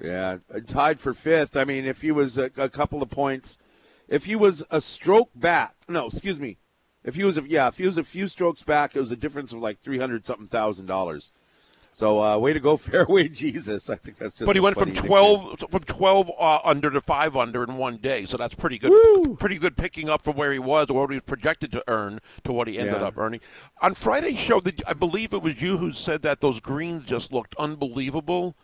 Yeah, 0.00 0.38
uh, 0.52 0.60
tied 0.66 1.00
for 1.00 1.14
fifth. 1.14 1.56
I 1.56 1.64
mean, 1.64 1.84
if 1.84 2.00
he 2.00 2.10
was 2.10 2.38
a, 2.38 2.50
a 2.56 2.68
couple 2.68 3.02
of 3.02 3.10
points, 3.10 3.58
if 4.08 4.24
he 4.24 4.34
was 4.34 4.64
a 4.70 4.80
stroke 4.80 5.30
back, 5.34 5.74
no, 5.88 6.06
excuse 6.06 6.40
me, 6.40 6.58
if 7.04 7.14
he 7.14 7.24
was, 7.24 7.36
a, 7.36 7.42
yeah, 7.42 7.68
if 7.68 7.78
he 7.78 7.86
was 7.86 7.98
a 7.98 8.04
few 8.04 8.26
strokes 8.26 8.62
back, 8.62 8.96
it 8.96 9.00
was 9.00 9.12
a 9.12 9.16
difference 9.16 9.52
of 9.52 9.58
like 9.58 9.80
three 9.80 9.98
hundred 9.98 10.24
something 10.24 10.46
thousand 10.46 10.86
dollars. 10.86 11.30
So, 11.94 12.22
uh, 12.22 12.38
way 12.38 12.54
to 12.54 12.60
go, 12.60 12.76
fairway 12.78 13.28
Jesus! 13.28 13.90
I 13.90 13.96
think 13.96 14.16
that's 14.16 14.34
just. 14.34 14.46
But 14.46 14.56
he 14.56 14.60
went 14.60 14.76
from 14.76 14.94
twelve 14.94 15.62
from 15.70 15.84
twelve 15.84 16.30
uh, 16.38 16.60
under 16.64 16.90
to 16.90 17.00
five 17.00 17.36
under 17.36 17.62
in 17.62 17.76
one 17.76 17.98
day, 17.98 18.24
so 18.24 18.36
that's 18.36 18.54
pretty 18.54 18.78
good. 18.78 18.90
Woo! 18.90 19.36
Pretty 19.36 19.58
good 19.58 19.76
picking 19.76 20.08
up 20.08 20.22
from 20.22 20.36
where 20.36 20.52
he 20.52 20.58
was 20.58 20.88
or 20.88 21.00
what 21.00 21.10
he 21.10 21.16
was 21.16 21.24
projected 21.24 21.70
to 21.72 21.84
earn 21.88 22.20
to 22.44 22.52
what 22.52 22.66
he 22.66 22.78
ended 22.78 23.00
yeah. 23.00 23.06
up 23.06 23.18
earning. 23.18 23.40
On 23.82 23.94
Friday's 23.94 24.38
show, 24.38 24.60
I 24.86 24.94
believe 24.94 25.34
it 25.34 25.42
was 25.42 25.60
you 25.60 25.76
who 25.76 25.92
said 25.92 26.22
that 26.22 26.40
those 26.40 26.60
greens 26.60 27.04
just 27.04 27.32
looked 27.32 27.54
unbelievable. 27.56 28.56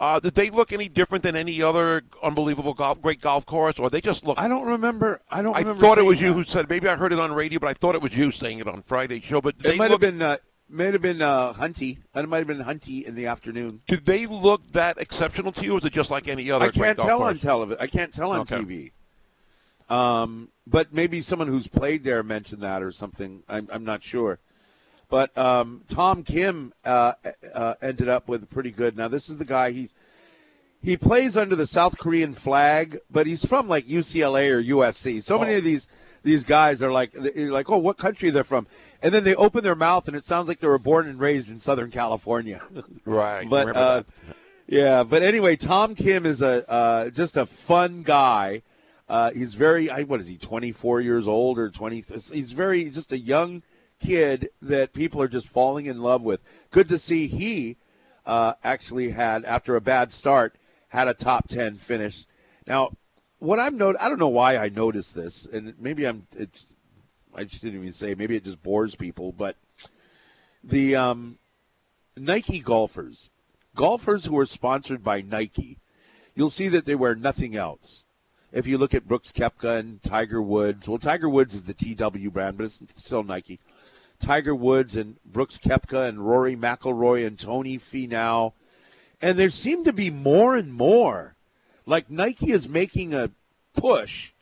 Uh, 0.00 0.18
did 0.18 0.34
they 0.34 0.50
look 0.50 0.72
any 0.72 0.88
different 0.88 1.22
than 1.22 1.36
any 1.36 1.62
other 1.62 2.02
unbelievable 2.22 2.74
golf, 2.74 3.00
great 3.00 3.20
golf 3.20 3.46
course, 3.46 3.78
or 3.78 3.90
they 3.90 4.00
just 4.00 4.24
look? 4.24 4.38
I 4.38 4.48
don't 4.48 4.66
remember. 4.66 5.20
I 5.30 5.42
don't. 5.42 5.54
I 5.54 5.60
remember 5.60 5.80
thought 5.80 5.98
it 5.98 6.04
was 6.04 6.18
that. 6.18 6.26
you 6.26 6.32
who 6.32 6.44
said. 6.44 6.68
Maybe 6.68 6.88
I 6.88 6.96
heard 6.96 7.12
it 7.12 7.20
on 7.20 7.30
radio, 7.32 7.60
but 7.60 7.68
I 7.68 7.74
thought 7.74 7.94
it 7.94 8.02
was 8.02 8.16
you 8.16 8.32
saying 8.32 8.58
it 8.58 8.66
on 8.66 8.82
Friday's 8.82 9.22
show. 9.22 9.40
But 9.40 9.56
it 9.62 9.76
might 9.76 9.90
look, 9.90 10.02
have 10.02 10.12
been. 10.12 10.22
Uh, 10.22 10.38
might 10.72 10.92
have 10.92 11.02
been 11.02 11.22
uh, 11.22 11.52
Hunty. 11.52 11.98
It 12.14 12.28
might 12.28 12.38
have 12.38 12.46
been 12.46 12.58
Hunty 12.58 13.04
in 13.04 13.14
the 13.14 13.26
afternoon. 13.26 13.82
Did 13.86 14.06
they 14.06 14.26
look 14.26 14.72
that 14.72 14.98
exceptional 14.98 15.52
to 15.52 15.64
you, 15.64 15.74
or 15.74 15.78
is 15.78 15.84
it 15.84 15.92
just 15.92 16.10
like 16.10 16.28
any 16.28 16.50
other? 16.50 16.66
I 16.66 16.70
can't 16.70 16.98
tell 16.98 17.18
course? 17.18 17.30
on 17.30 17.38
television. 17.38 17.82
I 17.82 17.86
can't 17.86 18.12
tell 18.12 18.32
on 18.32 18.40
okay. 18.40 18.56
TV. 18.56 18.92
Um, 19.94 20.48
but 20.66 20.92
maybe 20.92 21.20
someone 21.20 21.48
who's 21.48 21.68
played 21.68 22.04
there 22.04 22.22
mentioned 22.22 22.62
that 22.62 22.82
or 22.82 22.92
something. 22.92 23.42
I'm, 23.48 23.68
I'm 23.70 23.84
not 23.84 24.02
sure. 24.02 24.38
But 25.10 25.36
um, 25.36 25.82
Tom 25.88 26.22
Kim 26.22 26.72
uh, 26.84 27.12
uh, 27.54 27.74
ended 27.82 28.08
up 28.08 28.28
with 28.28 28.48
pretty 28.48 28.70
good. 28.70 28.96
Now 28.96 29.08
this 29.08 29.28
is 29.28 29.36
the 29.36 29.44
guy. 29.44 29.72
He's 29.72 29.94
he 30.82 30.96
plays 30.96 31.36
under 31.36 31.54
the 31.54 31.66
South 31.66 31.98
Korean 31.98 32.32
flag, 32.32 32.98
but 33.10 33.26
he's 33.26 33.44
from 33.44 33.68
like 33.68 33.86
UCLA 33.86 34.50
or 34.50 34.62
USC. 34.62 35.22
So 35.22 35.36
oh. 35.36 35.40
many 35.40 35.54
of 35.54 35.64
these 35.64 35.86
these 36.22 36.44
guys 36.44 36.82
are 36.82 36.92
like 36.92 37.14
you're 37.34 37.52
like, 37.52 37.68
oh, 37.70 37.78
what 37.78 37.98
country 37.98 38.30
they're 38.30 38.44
from, 38.44 38.66
and 39.02 39.12
then 39.12 39.24
they 39.24 39.34
open 39.34 39.64
their 39.64 39.74
mouth 39.74 40.06
and 40.08 40.16
it 40.16 40.24
sounds 40.24 40.48
like 40.48 40.60
they 40.60 40.68
were 40.68 40.78
born 40.78 41.06
and 41.08 41.18
raised 41.18 41.50
in 41.50 41.58
Southern 41.58 41.90
California. 41.90 42.62
Right. 43.04 43.48
But 43.48 43.76
uh, 43.76 44.02
yeah, 44.66 45.02
but 45.02 45.22
anyway, 45.22 45.56
Tom 45.56 45.94
Kim 45.94 46.24
is 46.24 46.40
a 46.40 46.68
uh, 46.70 47.10
just 47.10 47.36
a 47.36 47.46
fun 47.46 48.02
guy. 48.02 48.62
Uh, 49.08 49.30
he's 49.32 49.54
very 49.54 49.88
what 50.04 50.20
is 50.20 50.28
he 50.28 50.36
24 50.36 51.00
years 51.00 51.28
old 51.28 51.58
or 51.58 51.68
20 51.68 52.02
he's 52.32 52.52
very 52.52 52.88
just 52.88 53.12
a 53.12 53.18
young 53.18 53.62
kid 54.00 54.48
that 54.62 54.94
people 54.94 55.20
are 55.20 55.28
just 55.28 55.48
falling 55.48 55.84
in 55.84 56.00
love 56.00 56.22
with 56.22 56.42
good 56.70 56.88
to 56.88 56.96
see 56.96 57.26
he 57.26 57.76
uh, 58.24 58.54
actually 58.64 59.10
had 59.10 59.44
after 59.44 59.76
a 59.76 59.80
bad 59.82 60.12
start 60.12 60.56
had 60.88 61.08
a 61.08 61.14
top 61.14 61.48
10 61.48 61.74
finish 61.74 62.24
now 62.66 62.90
what 63.42 63.58
i'm 63.58 63.76
not 63.76 63.96
i 64.00 64.08
don't 64.08 64.20
know 64.20 64.28
why 64.28 64.56
i 64.56 64.68
noticed 64.68 65.14
this 65.14 65.46
and 65.46 65.74
maybe 65.80 66.06
i'm 66.06 66.26
it's 66.36 66.66
i 67.34 67.42
just 67.42 67.62
didn't 67.62 67.80
even 67.80 67.92
say 67.92 68.14
maybe 68.14 68.36
it 68.36 68.44
just 68.44 68.62
bores 68.62 68.94
people 68.94 69.32
but 69.32 69.56
the 70.62 70.94
um, 70.94 71.38
nike 72.16 72.60
golfers 72.60 73.30
golfers 73.74 74.26
who 74.26 74.38
are 74.38 74.46
sponsored 74.46 75.02
by 75.02 75.20
nike 75.20 75.78
you'll 76.36 76.50
see 76.50 76.68
that 76.68 76.84
they 76.84 76.94
wear 76.94 77.16
nothing 77.16 77.56
else 77.56 78.04
if 78.52 78.66
you 78.66 78.76
look 78.76 78.92
at 78.92 79.08
Brooks 79.08 79.32
Koepka 79.32 79.78
and 79.78 80.02
Tiger 80.02 80.42
Woods, 80.42 80.86
well, 80.86 80.98
Tiger 80.98 81.26
Woods 81.26 81.54
is 81.54 81.64
the 81.64 81.72
TW 81.72 82.30
brand, 82.30 82.58
but 82.58 82.64
it's 82.64 82.80
still 82.96 83.22
Nike. 83.22 83.58
Tiger 84.20 84.54
Woods 84.54 84.94
and 84.94 85.16
Brooks 85.24 85.58
Koepka 85.58 86.06
and 86.06 86.26
Rory 86.26 86.54
McIlroy 86.54 87.26
and 87.26 87.38
Tony 87.38 87.78
Finau, 87.78 88.52
and 89.22 89.38
there 89.38 89.48
seem 89.48 89.84
to 89.84 89.92
be 89.92 90.10
more 90.10 90.54
and 90.54 90.74
more. 90.74 91.34
Like 91.86 92.10
Nike 92.10 92.52
is 92.52 92.68
making 92.68 93.14
a 93.14 93.30
push 93.74 94.32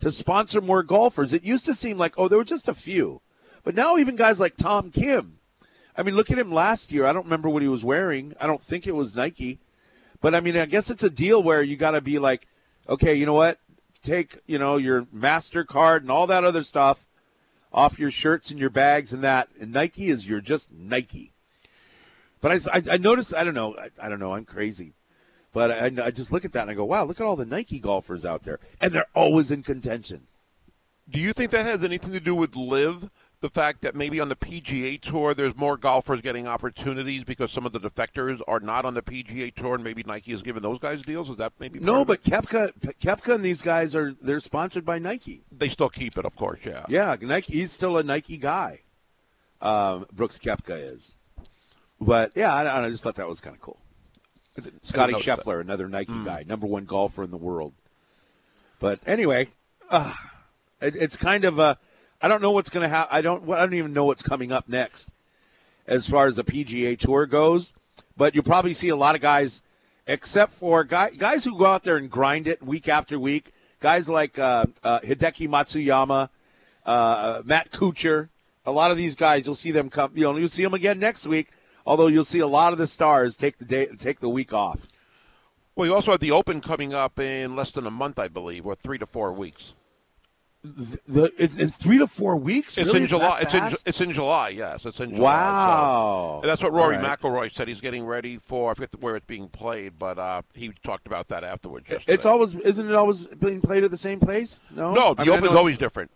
to 0.00 0.10
sponsor 0.10 0.60
more 0.60 0.82
golfers. 0.82 1.32
It 1.32 1.44
used 1.44 1.66
to 1.66 1.74
seem 1.74 1.98
like 1.98 2.14
oh, 2.16 2.28
there 2.28 2.38
were 2.38 2.44
just 2.44 2.68
a 2.68 2.74
few, 2.74 3.20
but 3.62 3.74
now 3.74 3.96
even 3.96 4.16
guys 4.16 4.40
like 4.40 4.56
Tom 4.56 4.90
Kim. 4.90 5.38
I 5.96 6.02
mean, 6.02 6.14
look 6.14 6.30
at 6.30 6.38
him 6.38 6.52
last 6.52 6.92
year. 6.92 7.04
I 7.04 7.12
don't 7.12 7.24
remember 7.24 7.48
what 7.48 7.62
he 7.62 7.68
was 7.68 7.84
wearing. 7.84 8.34
I 8.40 8.46
don't 8.46 8.60
think 8.60 8.86
it 8.86 8.94
was 8.94 9.14
Nike, 9.14 9.58
but 10.20 10.34
I 10.34 10.40
mean, 10.40 10.56
I 10.56 10.66
guess 10.66 10.90
it's 10.90 11.04
a 11.04 11.10
deal 11.10 11.42
where 11.42 11.62
you 11.62 11.76
got 11.76 11.90
to 11.92 12.00
be 12.00 12.18
like 12.18 12.46
okay, 12.90 13.14
you 13.14 13.24
know 13.24 13.34
what? 13.34 13.58
Take, 14.02 14.38
you 14.46 14.58
know, 14.58 14.76
your 14.76 15.02
MasterCard 15.02 15.98
and 15.98 16.10
all 16.10 16.26
that 16.26 16.44
other 16.44 16.62
stuff 16.62 17.06
off 17.72 17.98
your 17.98 18.10
shirts 18.10 18.50
and 18.50 18.58
your 18.58 18.70
bags 18.70 19.12
and 19.12 19.22
that. 19.22 19.48
And 19.60 19.72
Nike 19.72 20.08
is 20.08 20.28
your 20.28 20.40
just 20.40 20.72
Nike. 20.72 21.32
But 22.40 22.52
I, 22.52 22.78
I, 22.78 22.82
I 22.92 22.96
noticed, 22.96 23.34
I 23.34 23.44
don't 23.44 23.54
know, 23.54 23.76
I, 23.76 23.90
I, 24.06 24.08
don't 24.08 24.18
know, 24.18 24.34
I'm 24.34 24.46
crazy. 24.46 24.94
But 25.52 25.70
I, 25.70 26.06
I 26.06 26.10
just 26.10 26.32
look 26.32 26.44
at 26.44 26.52
that 26.52 26.62
and 26.62 26.70
I 26.70 26.74
go, 26.74 26.84
wow, 26.84 27.04
look 27.04 27.20
at 27.20 27.24
all 27.24 27.36
the 27.36 27.44
Nike 27.44 27.80
golfers 27.80 28.24
out 28.24 28.44
there. 28.44 28.60
And 28.80 28.92
they're 28.92 29.06
always 29.14 29.50
in 29.50 29.62
contention. 29.62 30.28
Do 31.08 31.18
you 31.18 31.32
think 31.32 31.50
that 31.50 31.66
has 31.66 31.82
anything 31.82 32.12
to 32.12 32.20
do 32.20 32.34
with 32.34 32.54
LIV? 32.54 33.10
the 33.40 33.48
fact 33.48 33.80
that 33.80 33.94
maybe 33.94 34.20
on 34.20 34.28
the 34.28 34.36
PGA 34.36 35.00
Tour 35.00 35.34
there's 35.34 35.56
more 35.56 35.76
golfers 35.76 36.20
getting 36.20 36.46
opportunities 36.46 37.24
because 37.24 37.50
some 37.50 37.64
of 37.64 37.72
the 37.72 37.80
defectors 37.80 38.40
are 38.46 38.60
not 38.60 38.84
on 38.84 38.94
the 38.94 39.02
PGA 39.02 39.54
Tour, 39.54 39.74
and 39.76 39.84
maybe 39.84 40.02
Nike 40.06 40.32
has 40.32 40.42
given 40.42 40.62
those 40.62 40.78
guys 40.78 41.02
deals. 41.02 41.30
Is 41.30 41.36
that 41.36 41.52
maybe 41.58 41.80
no? 41.80 42.04
But 42.04 42.22
Koepka, 42.22 42.72
Koepka, 43.00 43.34
and 43.34 43.44
these 43.44 43.62
guys 43.62 43.96
are 43.96 44.14
they're 44.20 44.40
sponsored 44.40 44.84
by 44.84 44.98
Nike. 44.98 45.42
They 45.50 45.68
still 45.68 45.88
keep 45.88 46.18
it, 46.18 46.24
of 46.24 46.36
course. 46.36 46.60
Yeah, 46.64 46.84
yeah. 46.88 47.16
Nike, 47.20 47.54
he's 47.54 47.72
still 47.72 47.96
a 47.96 48.02
Nike 48.02 48.36
guy. 48.36 48.80
Um, 49.62 50.06
Brooks 50.12 50.38
Koepka 50.38 50.92
is, 50.92 51.16
but 52.00 52.32
yeah, 52.34 52.54
I, 52.54 52.84
I 52.84 52.88
just 52.90 53.02
thought 53.02 53.16
that 53.16 53.28
was 53.28 53.40
kind 53.40 53.56
of 53.56 53.62
cool. 53.62 53.80
Scotty 54.82 55.14
Scheffler, 55.14 55.56
that. 55.56 55.60
another 55.60 55.88
Nike 55.88 56.12
mm. 56.12 56.24
guy, 56.24 56.44
number 56.46 56.66
one 56.66 56.84
golfer 56.84 57.22
in 57.22 57.30
the 57.30 57.36
world. 57.36 57.72
But 58.78 59.00
anyway, 59.06 59.48
uh, 59.90 60.14
it, 60.80 60.96
it's 60.96 61.16
kind 61.16 61.44
of 61.44 61.58
a 61.58 61.78
I 62.22 62.28
don't 62.28 62.42
know 62.42 62.50
what's 62.50 62.70
going 62.70 62.82
to 62.82 62.88
happen. 62.88 63.08
I 63.16 63.22
don't. 63.22 63.50
I 63.50 63.60
don't 63.60 63.74
even 63.74 63.92
know 63.92 64.04
what's 64.04 64.22
coming 64.22 64.52
up 64.52 64.68
next, 64.68 65.10
as 65.86 66.06
far 66.06 66.26
as 66.26 66.36
the 66.36 66.44
PGA 66.44 66.98
Tour 66.98 67.26
goes. 67.26 67.74
But 68.16 68.34
you'll 68.34 68.44
probably 68.44 68.74
see 68.74 68.90
a 68.90 68.96
lot 68.96 69.14
of 69.14 69.22
guys, 69.22 69.62
except 70.06 70.52
for 70.52 70.84
guy, 70.84 71.10
guys 71.10 71.44
who 71.44 71.56
go 71.56 71.66
out 71.66 71.84
there 71.84 71.96
and 71.96 72.10
grind 72.10 72.46
it 72.46 72.62
week 72.62 72.88
after 72.88 73.18
week. 73.18 73.52
Guys 73.80 74.10
like 74.10 74.38
uh, 74.38 74.66
uh, 74.84 75.00
Hideki 75.00 75.48
Matsuyama, 75.48 76.28
uh, 76.84 77.42
Matt 77.44 77.70
Kuchar. 77.70 78.28
A 78.66 78.72
lot 78.72 78.90
of 78.90 78.98
these 78.98 79.16
guys, 79.16 79.46
you'll 79.46 79.54
see 79.54 79.70
them 79.70 79.88
come. 79.88 80.12
You 80.14 80.24
know, 80.24 80.36
you'll 80.36 80.48
see 80.48 80.62
them 80.62 80.74
again 80.74 80.98
next 80.98 81.26
week. 81.26 81.48
Although 81.86 82.08
you'll 82.08 82.24
see 82.24 82.40
a 82.40 82.46
lot 82.46 82.72
of 82.72 82.78
the 82.78 82.86
stars 82.86 83.36
take 83.36 83.58
the 83.58 83.64
day, 83.64 83.86
take 83.98 84.20
the 84.20 84.28
week 84.28 84.52
off. 84.52 84.88
Well, 85.74 85.86
you 85.86 85.94
also 85.94 86.10
have 86.10 86.20
the 86.20 86.30
Open 86.30 86.60
coming 86.60 86.92
up 86.92 87.18
in 87.18 87.56
less 87.56 87.70
than 87.70 87.86
a 87.86 87.90
month, 87.90 88.18
I 88.18 88.28
believe, 88.28 88.66
or 88.66 88.74
three 88.74 88.98
to 88.98 89.06
four 89.06 89.32
weeks 89.32 89.72
the, 90.62 91.32
in 91.38 91.68
three 91.68 91.98
to 91.98 92.06
four 92.06 92.36
weeks. 92.36 92.76
It's 92.76 92.86
really? 92.86 93.02
in 93.02 93.08
July. 93.08 93.40
It's 93.42 93.54
in 93.54 93.62
it's 93.86 94.00
in 94.00 94.12
July. 94.12 94.50
Yes, 94.50 94.84
it's 94.84 95.00
in 95.00 95.14
July. 95.16 95.34
Wow. 95.34 96.40
So. 96.42 96.48
that's 96.48 96.62
what 96.62 96.72
Rory 96.72 96.96
right. 96.96 97.18
McIlroy 97.18 97.52
said. 97.52 97.68
He's 97.68 97.80
getting 97.80 98.04
ready 98.04 98.36
for. 98.36 98.70
I 98.70 98.74
forget 98.74 98.90
where 99.00 99.16
it's 99.16 99.26
being 99.26 99.48
played, 99.48 99.98
but 99.98 100.18
uh, 100.18 100.42
he 100.54 100.72
talked 100.82 101.06
about 101.06 101.28
that 101.28 101.44
afterwards. 101.44 101.88
Yesterday. 101.88 102.12
It's 102.12 102.26
always 102.26 102.54
isn't 102.56 102.88
it 102.88 102.94
always 102.94 103.26
being 103.26 103.60
played 103.60 103.84
at 103.84 103.90
the 103.90 103.96
same 103.96 104.20
place? 104.20 104.60
No. 104.70 104.92
No, 104.92 105.14
the 105.14 105.22
I 105.22 105.24
mean, 105.26 105.38
Open's 105.38 105.56
always 105.56 105.78
different. 105.78 106.10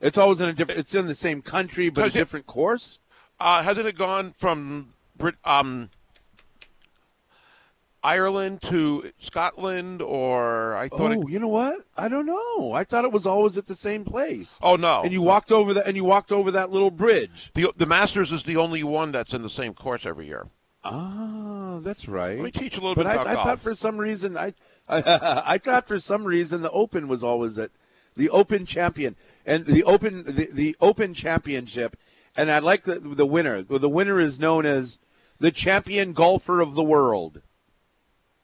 It's 0.00 0.18
always 0.18 0.40
in 0.40 0.48
a 0.48 0.52
different. 0.52 0.80
It's 0.80 0.94
in 0.94 1.06
the 1.06 1.14
same 1.14 1.40
country, 1.40 1.88
but 1.88 2.08
a 2.08 2.10
different 2.10 2.44
it, 2.44 2.48
course. 2.48 3.00
Uh, 3.40 3.62
hasn't 3.62 3.86
it 3.86 3.96
gone 3.96 4.34
from 4.36 4.92
Brit? 5.16 5.36
Um, 5.44 5.90
Ireland 8.06 8.62
to 8.62 9.10
Scotland, 9.18 10.00
or 10.00 10.76
I 10.76 10.88
thought. 10.88 11.12
Oh, 11.12 11.22
it, 11.22 11.28
you 11.28 11.40
know 11.40 11.48
what? 11.48 11.80
I 11.96 12.06
don't 12.06 12.26
know. 12.26 12.72
I 12.72 12.84
thought 12.84 13.04
it 13.04 13.10
was 13.10 13.26
always 13.26 13.58
at 13.58 13.66
the 13.66 13.74
same 13.74 14.04
place. 14.04 14.60
oh 14.62 14.76
no! 14.76 15.02
And 15.02 15.12
you 15.12 15.22
walked 15.22 15.50
over 15.50 15.74
that, 15.74 15.88
and 15.88 15.96
you 15.96 16.04
walked 16.04 16.30
over 16.30 16.52
that 16.52 16.70
little 16.70 16.92
bridge. 16.92 17.50
the 17.54 17.72
the 17.76 17.86
Masters 17.86 18.30
is 18.30 18.44
the 18.44 18.56
only 18.56 18.84
one 18.84 19.10
that's 19.10 19.34
in 19.34 19.42
the 19.42 19.50
same 19.50 19.74
course 19.74 20.06
every 20.06 20.26
year. 20.26 20.46
Ah, 20.84 21.80
that's 21.82 22.06
right. 22.06 22.36
Let 22.36 22.44
me 22.44 22.50
teach 22.52 22.76
a 22.76 22.80
little 22.80 22.94
but 22.94 23.06
bit 23.06 23.26
I, 23.26 23.32
I 23.32 23.34
thought 23.34 23.58
for 23.58 23.74
some 23.74 23.98
reason 23.98 24.36
I, 24.36 24.54
I, 24.88 25.42
I 25.44 25.58
thought 25.58 25.88
for 25.88 25.98
some 25.98 26.22
reason 26.24 26.62
the 26.62 26.70
Open 26.70 27.08
was 27.08 27.24
always 27.24 27.58
at 27.58 27.72
the 28.16 28.30
Open 28.30 28.66
champion 28.66 29.16
and 29.44 29.66
the 29.66 29.82
Open 29.82 30.22
the, 30.22 30.48
the 30.52 30.76
Open 30.80 31.12
championship, 31.12 31.96
and 32.36 32.52
I 32.52 32.60
like 32.60 32.84
the 32.84 33.00
the 33.00 33.26
winner. 33.26 33.64
The 33.64 33.88
winner 33.88 34.20
is 34.20 34.38
known 34.38 34.64
as 34.64 35.00
the 35.38 35.50
champion 35.50 36.12
golfer 36.12 36.60
of 36.60 36.74
the 36.74 36.82
world. 36.82 37.42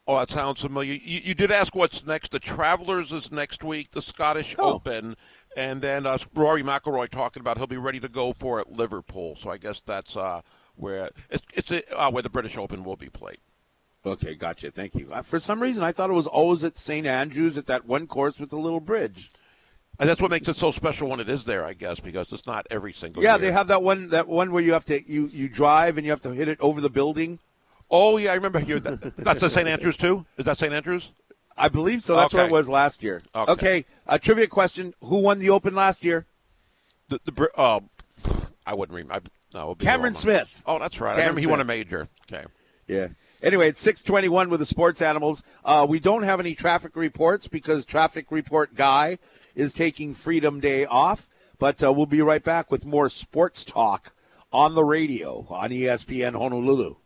Oh, 0.06 0.18
that 0.18 0.30
sounds 0.30 0.60
familiar. 0.60 0.94
You, 0.94 1.20
you 1.24 1.34
did 1.34 1.52
ask 1.52 1.74
what's 1.74 2.04
next. 2.04 2.32
The 2.32 2.40
Travelers 2.40 3.12
is 3.12 3.30
next 3.30 3.62
week. 3.62 3.92
The 3.92 4.02
Scottish 4.02 4.56
Oh. 4.58 4.74
Open, 4.74 5.16
and 5.56 5.80
then 5.80 6.06
uh, 6.06 6.18
Rory 6.34 6.62
McIlroy 6.62 7.08
talking 7.08 7.40
about 7.40 7.56
he'll 7.56 7.68
be 7.68 7.76
ready 7.76 8.00
to 8.00 8.08
go 8.08 8.32
for 8.32 8.58
at 8.58 8.70
Liverpool. 8.72 9.36
So 9.40 9.48
I 9.50 9.58
guess 9.58 9.80
that's 9.84 10.16
uh, 10.16 10.40
where 10.74 11.10
it's 11.30 11.44
it's 11.54 11.70
uh, 11.96 12.10
where 12.10 12.22
the 12.22 12.30
British 12.30 12.56
Open 12.58 12.82
will 12.82 12.96
be 12.96 13.08
played. 13.08 13.38
Okay, 14.04 14.34
gotcha. 14.34 14.72
Thank 14.72 14.96
you. 14.96 15.12
Uh, 15.12 15.22
For 15.22 15.38
some 15.38 15.62
reason, 15.62 15.84
I 15.84 15.92
thought 15.92 16.10
it 16.10 16.14
was 16.14 16.26
always 16.26 16.64
at 16.64 16.76
St 16.76 17.06
Andrews 17.06 17.56
at 17.56 17.66
that 17.66 17.86
one 17.86 18.08
course 18.08 18.40
with 18.40 18.50
the 18.50 18.56
little 18.58 18.80
bridge. 18.80 19.30
And 19.98 20.08
that's 20.08 20.20
what 20.20 20.30
makes 20.30 20.48
it 20.48 20.56
so 20.56 20.72
special 20.72 21.08
when 21.08 21.20
it 21.20 21.28
is 21.28 21.44
there, 21.44 21.64
I 21.64 21.74
guess, 21.74 22.00
because 22.00 22.32
it's 22.32 22.46
not 22.46 22.66
every 22.70 22.92
single 22.92 23.22
year. 23.22 23.30
Yeah, 23.30 23.36
year. 23.36 23.46
they 23.46 23.52
have 23.52 23.68
that 23.68 23.82
one 23.82 24.08
that 24.08 24.26
one 24.26 24.50
where 24.50 24.62
you 24.62 24.72
have 24.72 24.84
to 24.86 25.10
you 25.10 25.28
you 25.32 25.48
drive 25.48 25.98
and 25.98 26.04
you 26.04 26.10
have 26.10 26.22
to 26.22 26.30
hit 26.30 26.48
it 26.48 26.58
over 26.60 26.80
the 26.80 26.90
building. 26.90 27.38
Oh 27.90 28.16
yeah, 28.16 28.32
I 28.32 28.34
remember 28.34 28.60
that. 28.60 29.12
That's 29.18 29.40
the 29.40 29.50
St. 29.50 29.68
Andrews 29.68 29.96
too. 29.96 30.24
Is 30.38 30.46
that 30.46 30.58
St. 30.58 30.72
Andrews? 30.72 31.10
I 31.56 31.68
believe 31.68 32.02
so. 32.02 32.16
That's 32.16 32.32
what 32.32 32.46
it 32.46 32.50
was 32.50 32.68
last 32.68 33.02
year. 33.02 33.20
Okay. 33.34 33.52
okay. 33.52 33.84
a 34.06 34.18
trivia 34.18 34.46
question: 34.46 34.94
Who 35.04 35.18
won 35.18 35.38
the 35.38 35.50
Open 35.50 35.74
last 35.74 36.02
year? 36.02 36.26
The 37.08 37.20
the 37.24 37.50
uh, 37.56 37.80
I 38.66 38.74
wouldn't 38.74 38.96
remember. 38.96 39.28
No, 39.52 39.74
Cameron. 39.74 40.14
Smith. 40.14 40.62
Oh, 40.66 40.78
that's 40.78 41.00
right. 41.00 41.10
I 41.10 41.16
Cameron 41.16 41.36
remember 41.36 41.40
he 41.40 41.46
won 41.46 41.60
a 41.60 41.64
major. 41.64 42.08
Okay. 42.32 42.46
Yeah. 42.88 43.08
Anyway, 43.42 43.68
it's 43.68 43.80
six 43.80 44.02
twenty-one 44.02 44.48
with 44.48 44.60
the 44.60 44.66
sports 44.66 45.02
animals. 45.02 45.44
Uh, 45.64 45.86
we 45.88 46.00
don't 46.00 46.22
have 46.22 46.40
any 46.40 46.54
traffic 46.54 46.96
reports 46.96 47.48
because 47.48 47.84
traffic 47.84 48.26
report 48.30 48.74
guy 48.74 49.18
is 49.54 49.72
taking 49.72 50.14
Freedom 50.14 50.60
Day 50.60 50.84
off. 50.84 51.28
But 51.58 51.82
uh, 51.82 51.92
we'll 51.92 52.06
be 52.06 52.22
right 52.22 52.42
back 52.42 52.70
with 52.70 52.84
more 52.84 53.08
sports 53.08 53.64
talk 53.64 54.14
on 54.52 54.74
the 54.74 54.84
radio 54.84 55.46
on 55.48 55.70
ESPN 55.70 56.34
Honolulu. 56.34 56.96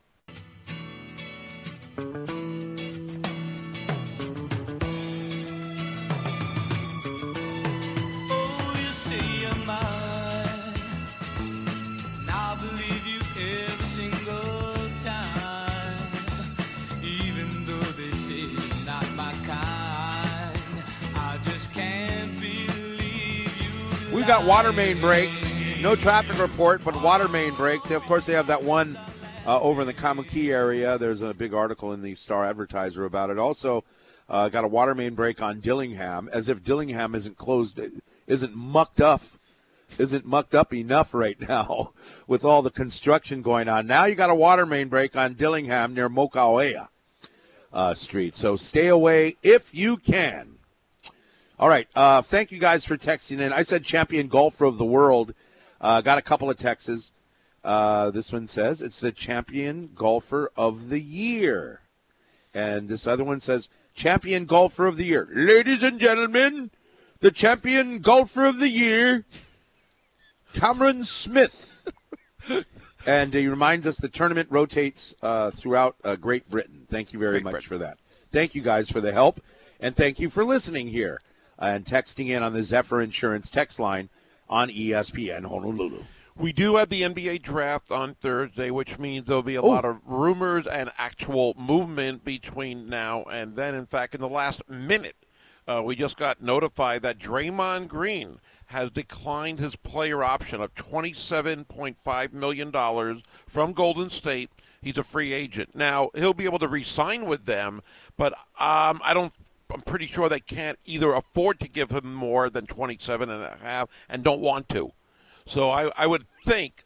We've 24.26 24.34
got 24.34 24.44
water 24.44 24.72
main 24.72 24.98
breaks. 24.98 25.62
No 25.80 25.94
traffic 25.94 26.40
report, 26.40 26.82
but 26.82 27.00
water 27.00 27.28
main 27.28 27.54
breaks. 27.54 27.92
Of 27.92 28.02
course, 28.02 28.26
they 28.26 28.32
have 28.32 28.48
that 28.48 28.60
one 28.60 28.98
uh, 29.46 29.60
over 29.60 29.82
in 29.82 29.86
the 29.86 29.94
Kaimuki 29.94 30.52
area. 30.52 30.98
There's 30.98 31.22
a 31.22 31.32
big 31.32 31.54
article 31.54 31.92
in 31.92 32.02
the 32.02 32.16
Star 32.16 32.44
Advertiser 32.44 33.04
about 33.04 33.30
it. 33.30 33.38
Also, 33.38 33.84
uh, 34.28 34.48
got 34.48 34.64
a 34.64 34.66
water 34.66 34.96
main 34.96 35.14
break 35.14 35.40
on 35.40 35.60
Dillingham, 35.60 36.28
as 36.32 36.48
if 36.48 36.64
Dillingham 36.64 37.14
isn't 37.14 37.36
closed, 37.36 37.78
isn't 38.26 38.56
mucked 38.56 39.00
up, 39.00 39.22
isn't 39.96 40.26
mucked 40.26 40.56
up 40.56 40.74
enough 40.74 41.14
right 41.14 41.40
now 41.48 41.92
with 42.26 42.44
all 42.44 42.62
the 42.62 42.70
construction 42.70 43.42
going 43.42 43.68
on. 43.68 43.86
Now 43.86 44.06
you 44.06 44.16
got 44.16 44.30
a 44.30 44.34
water 44.34 44.66
main 44.66 44.88
break 44.88 45.14
on 45.14 45.34
Dillingham 45.34 45.94
near 45.94 46.10
Mokauea 46.10 46.88
uh, 47.72 47.94
Street. 47.94 48.34
So 48.34 48.56
stay 48.56 48.88
away 48.88 49.36
if 49.44 49.72
you 49.72 49.96
can. 49.96 50.56
All 51.59 51.71
right. 51.71 51.88
Uh, 51.95 52.21
thank 52.21 52.53
you 52.53 52.59
guys 52.59 52.85
for 52.85 52.99
texting 52.99 53.40
in. 53.40 53.53
I 53.53 53.62
said 53.62 53.83
champion 53.83 54.29
golfer 54.29 54.66
of 54.66 54.77
the 54.77 54.85
world. 54.85 55.33
Uh, 55.81 56.03
got 56.03 56.19
a 56.19 56.23
couple 56.23 56.51
of 56.51 56.59
texts. 56.59 57.12
Uh, 57.64 58.11
this 58.11 58.31
one 58.31 58.47
says 58.47 58.83
it's 58.83 59.01
the 59.01 59.11
champion 59.11 59.90
golfer 59.95 60.53
of 60.57 60.90
the 60.90 61.01
year. 61.01 61.81
And 62.53 62.88
this 62.88 63.07
other 63.07 63.25
one 63.25 63.40
says 63.40 63.71
champion 63.95 64.45
golfer 64.45 64.87
of 64.87 64.99
the 64.99 65.05
year. 65.05 65.29
Ladies 65.33 65.83
and 65.83 65.99
gentlemen, 65.99 66.71
the 67.21 67.31
champion 67.31 68.01
golfer 68.01 68.45
of 68.45 68.59
the 68.59 68.69
year, 68.69 69.25
Cameron 70.53 71.05
Smith. 71.05 71.90
and 73.07 73.33
he 73.33 73.49
reminds 73.49 73.87
us 73.87 73.97
the 73.97 74.09
tournament 74.09 74.49
rotates 74.51 75.14
uh, 75.23 75.51
throughout 75.51 75.97
uh, 76.05 76.16
Great 76.16 76.51
Britain. 76.51 76.85
Thank 76.87 77.14
you 77.14 77.19
very 77.19 77.40
Great 77.40 77.45
much 77.45 77.53
Britain. 77.53 77.69
for 77.69 77.79
that. 77.79 77.99
Thank 78.31 78.55
you 78.55 78.61
guys 78.61 78.90
for 78.90 79.01
the 79.01 79.12
help. 79.12 79.40
And 79.81 79.97
thank 79.97 80.21
you 80.21 80.29
for 80.29 80.45
listening 80.45 80.88
here 80.88 81.19
and 81.59 81.85
texting 81.85 82.29
in 82.29 82.42
on 82.42 82.53
the 82.53 82.62
Zephyr 82.62 83.01
Insurance 83.01 83.51
text 83.51 83.79
line 83.81 84.09
on 84.49 84.69
ESPN 84.71 85.45
Honolulu. 85.47 86.03
We 86.38 86.53
do 86.53 86.77
have 86.77 86.90
the 86.90 87.01
NBA 87.03 87.40
draft 87.42 87.90
on 87.90 88.14
Thursday, 88.14 88.71
which 88.71 88.99
means 88.99 89.25
there'll 89.27 89.42
be 89.42 89.55
a 89.55 89.62
Oh. 89.62 89.69
lot 89.69 89.87
of 89.87 89.99
rumors 90.05 90.66
and 90.66 90.90
actual 90.99 91.55
movement 91.59 92.25
between 92.25 92.88
now 92.88 93.23
and 93.25 93.57
then. 93.57 93.75
In 93.75 93.87
fact, 93.87 94.14
in 94.14 94.21
the 94.21 94.29
last 94.29 94.61
minute, 94.69 95.16
uh, 95.66 95.83
we 95.83 95.97
just 95.97 96.16
got 96.19 96.42
notified 96.42 97.01
that 97.03 97.19
Draymond 97.19 97.88
Green 97.88 98.38
has 98.66 98.90
declined 98.90 99.59
his 99.61 99.77
player 99.77 100.23
option 100.23 100.61
of 100.61 100.75
$27.5 100.75 102.33
million 102.33 102.73
from 103.49 103.73
Golden 103.73 104.11
State. 104.11 104.51
He's 104.83 104.99
a 104.99 105.03
free 105.03 105.33
agent. 105.33 105.75
Now, 105.75 106.11
he'll 106.14 106.35
be 106.35 106.45
able 106.45 106.59
to 106.61 106.69
re 106.69 106.85
sign 106.85 107.27
with 107.27 107.47
them, 107.47 107.81
but 108.16 108.35
um, 108.61 109.01
I 109.03 109.12
don't. 109.14 109.33
I'm 109.72 109.81
pretty 109.83 110.07
sure 110.07 110.29
they 110.29 110.40
can't 110.40 110.79
either 110.85 111.12
afford 111.12 111.61
to 111.61 111.68
give 111.68 111.90
him 111.90 112.14
more 112.14 112.48
than 112.48 112.66
27 112.66 113.29
and 113.29 113.42
a 113.42 113.57
half 113.62 113.88
and 114.09 114.22
don't 114.22 114.40
want 114.40 114.68
to. 114.70 114.92
So 115.46 115.70
I, 115.70 115.90
I 115.96 116.07
would 116.07 116.26
think, 116.44 116.85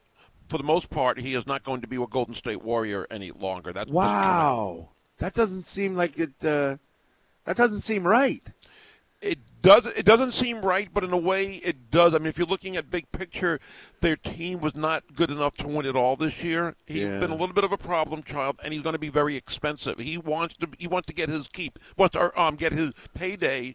for 0.49 0.59
the 0.59 0.65
most 0.65 0.91
part, 0.91 1.21
he 1.21 1.35
is 1.35 1.47
not 1.47 1.63
going 1.63 1.81
to 1.81 1.87
be 1.87 1.97
a 1.97 2.07
Golden 2.07 2.35
State 2.35 2.63
Warrior 2.63 3.07
any 3.11 3.31
longer. 3.31 3.73
That's 3.73 3.91
Wow. 3.91 4.91
That 5.19 5.35
doesn't 5.35 5.67
seem 5.67 5.95
like 5.95 6.19
it. 6.19 6.45
Uh, 6.45 6.77
that 7.45 7.57
doesn't 7.57 7.81
seem 7.81 8.07
right. 8.07 8.43
It 9.21 9.39
does. 9.63 9.87
It 9.87 10.05
doesn't 10.05 10.33
seem 10.33 10.61
right, 10.63 10.89
but 10.93 11.05
in 11.05 11.13
a 11.13 11.17
way, 11.19 11.55
it 11.57 11.91
does. 11.91 12.15
I 12.15 12.19
mean, 12.19 12.27
if 12.29 12.39
you're 12.39 12.47
looking 12.47 12.77
at 12.77 12.91
big 12.91 13.11
picture, 13.13 13.59
their 14.01 14.17
team 14.17 14.61
was 14.61 14.75
not 14.75 15.15
good 15.15 15.31
enough 15.31 15.57
to 15.59 15.69
win 15.69 15.87
it 15.87 15.97
all 15.97 16.17
this 16.17 16.43
year. 16.43 16.77
He's 16.87 17.03
Yeah. 17.03 17.19
been 17.21 17.31
a 17.31 17.37
little 17.37 17.55
bit 17.55 17.65
of 17.65 17.73
a 17.73 17.79
problem 17.79 18.23
child, 18.23 18.59
and 18.63 18.73
he's 18.73 18.83
going 18.83 18.93
to 18.95 18.99
be 18.99 19.09
very 19.09 19.37
expensive. 19.37 19.99
He 19.99 20.19
wants 20.19 20.57
to. 20.59 20.69
He 20.79 20.87
wants 20.87 21.07
to 21.07 21.13
get 21.15 21.29
his 21.29 21.49
keep. 21.49 21.79
Wants 21.97 22.15
to 22.15 22.41
um, 22.41 22.57
get 22.57 22.73
his 22.73 22.93
payday, 23.15 23.75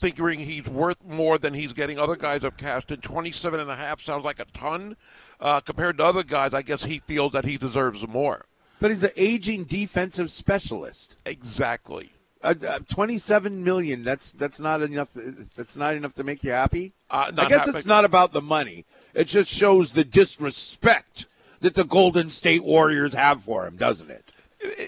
figuring 0.00 0.40
he's 0.40 0.66
worth 0.66 1.04
more 1.04 1.38
than 1.38 1.54
he's 1.54 1.72
getting. 1.72 1.98
Other 1.98 2.16
guys 2.16 2.42
have 2.42 2.56
cashed 2.56 2.90
in. 2.90 3.00
Twenty-seven 3.00 3.60
and 3.60 3.70
a 3.70 3.76
half 3.76 4.00
sounds 4.00 4.24
like 4.24 4.38
a 4.38 4.46
ton 4.46 4.96
uh, 5.40 5.60
compared 5.60 5.98
to 5.98 6.04
other 6.04 6.22
guys. 6.22 6.54
I 6.54 6.62
guess 6.62 6.84
he 6.84 6.98
feels 7.00 7.32
that 7.32 7.44
he 7.44 7.56
deserves 7.58 8.06
more. 8.08 8.46
But 8.80 8.90
he's 8.90 9.04
an 9.04 9.12
aging 9.16 9.64
defensive 9.64 10.30
specialist. 10.30 11.22
Exactly. 11.24 12.13
Uh, 12.44 12.54
uh, 12.68 12.78
Twenty-seven 12.88 13.64
million. 13.64 14.04
That's 14.04 14.32
that's 14.32 14.60
not 14.60 14.82
enough. 14.82 15.10
That's 15.56 15.76
not 15.76 15.94
enough 15.94 16.12
to 16.14 16.24
make 16.24 16.44
you 16.44 16.50
happy. 16.52 16.92
Uh, 17.10 17.32
I 17.36 17.48
guess 17.48 17.66
happy. 17.66 17.78
it's 17.78 17.86
not 17.86 18.04
about 18.04 18.32
the 18.32 18.42
money. 18.42 18.84
It 19.14 19.24
just 19.24 19.50
shows 19.50 19.92
the 19.92 20.04
disrespect 20.04 21.26
that 21.60 21.74
the 21.74 21.84
Golden 21.84 22.28
State 22.28 22.62
Warriors 22.62 23.14
have 23.14 23.42
for 23.42 23.66
him, 23.66 23.76
doesn't 23.76 24.10
it? 24.10 24.30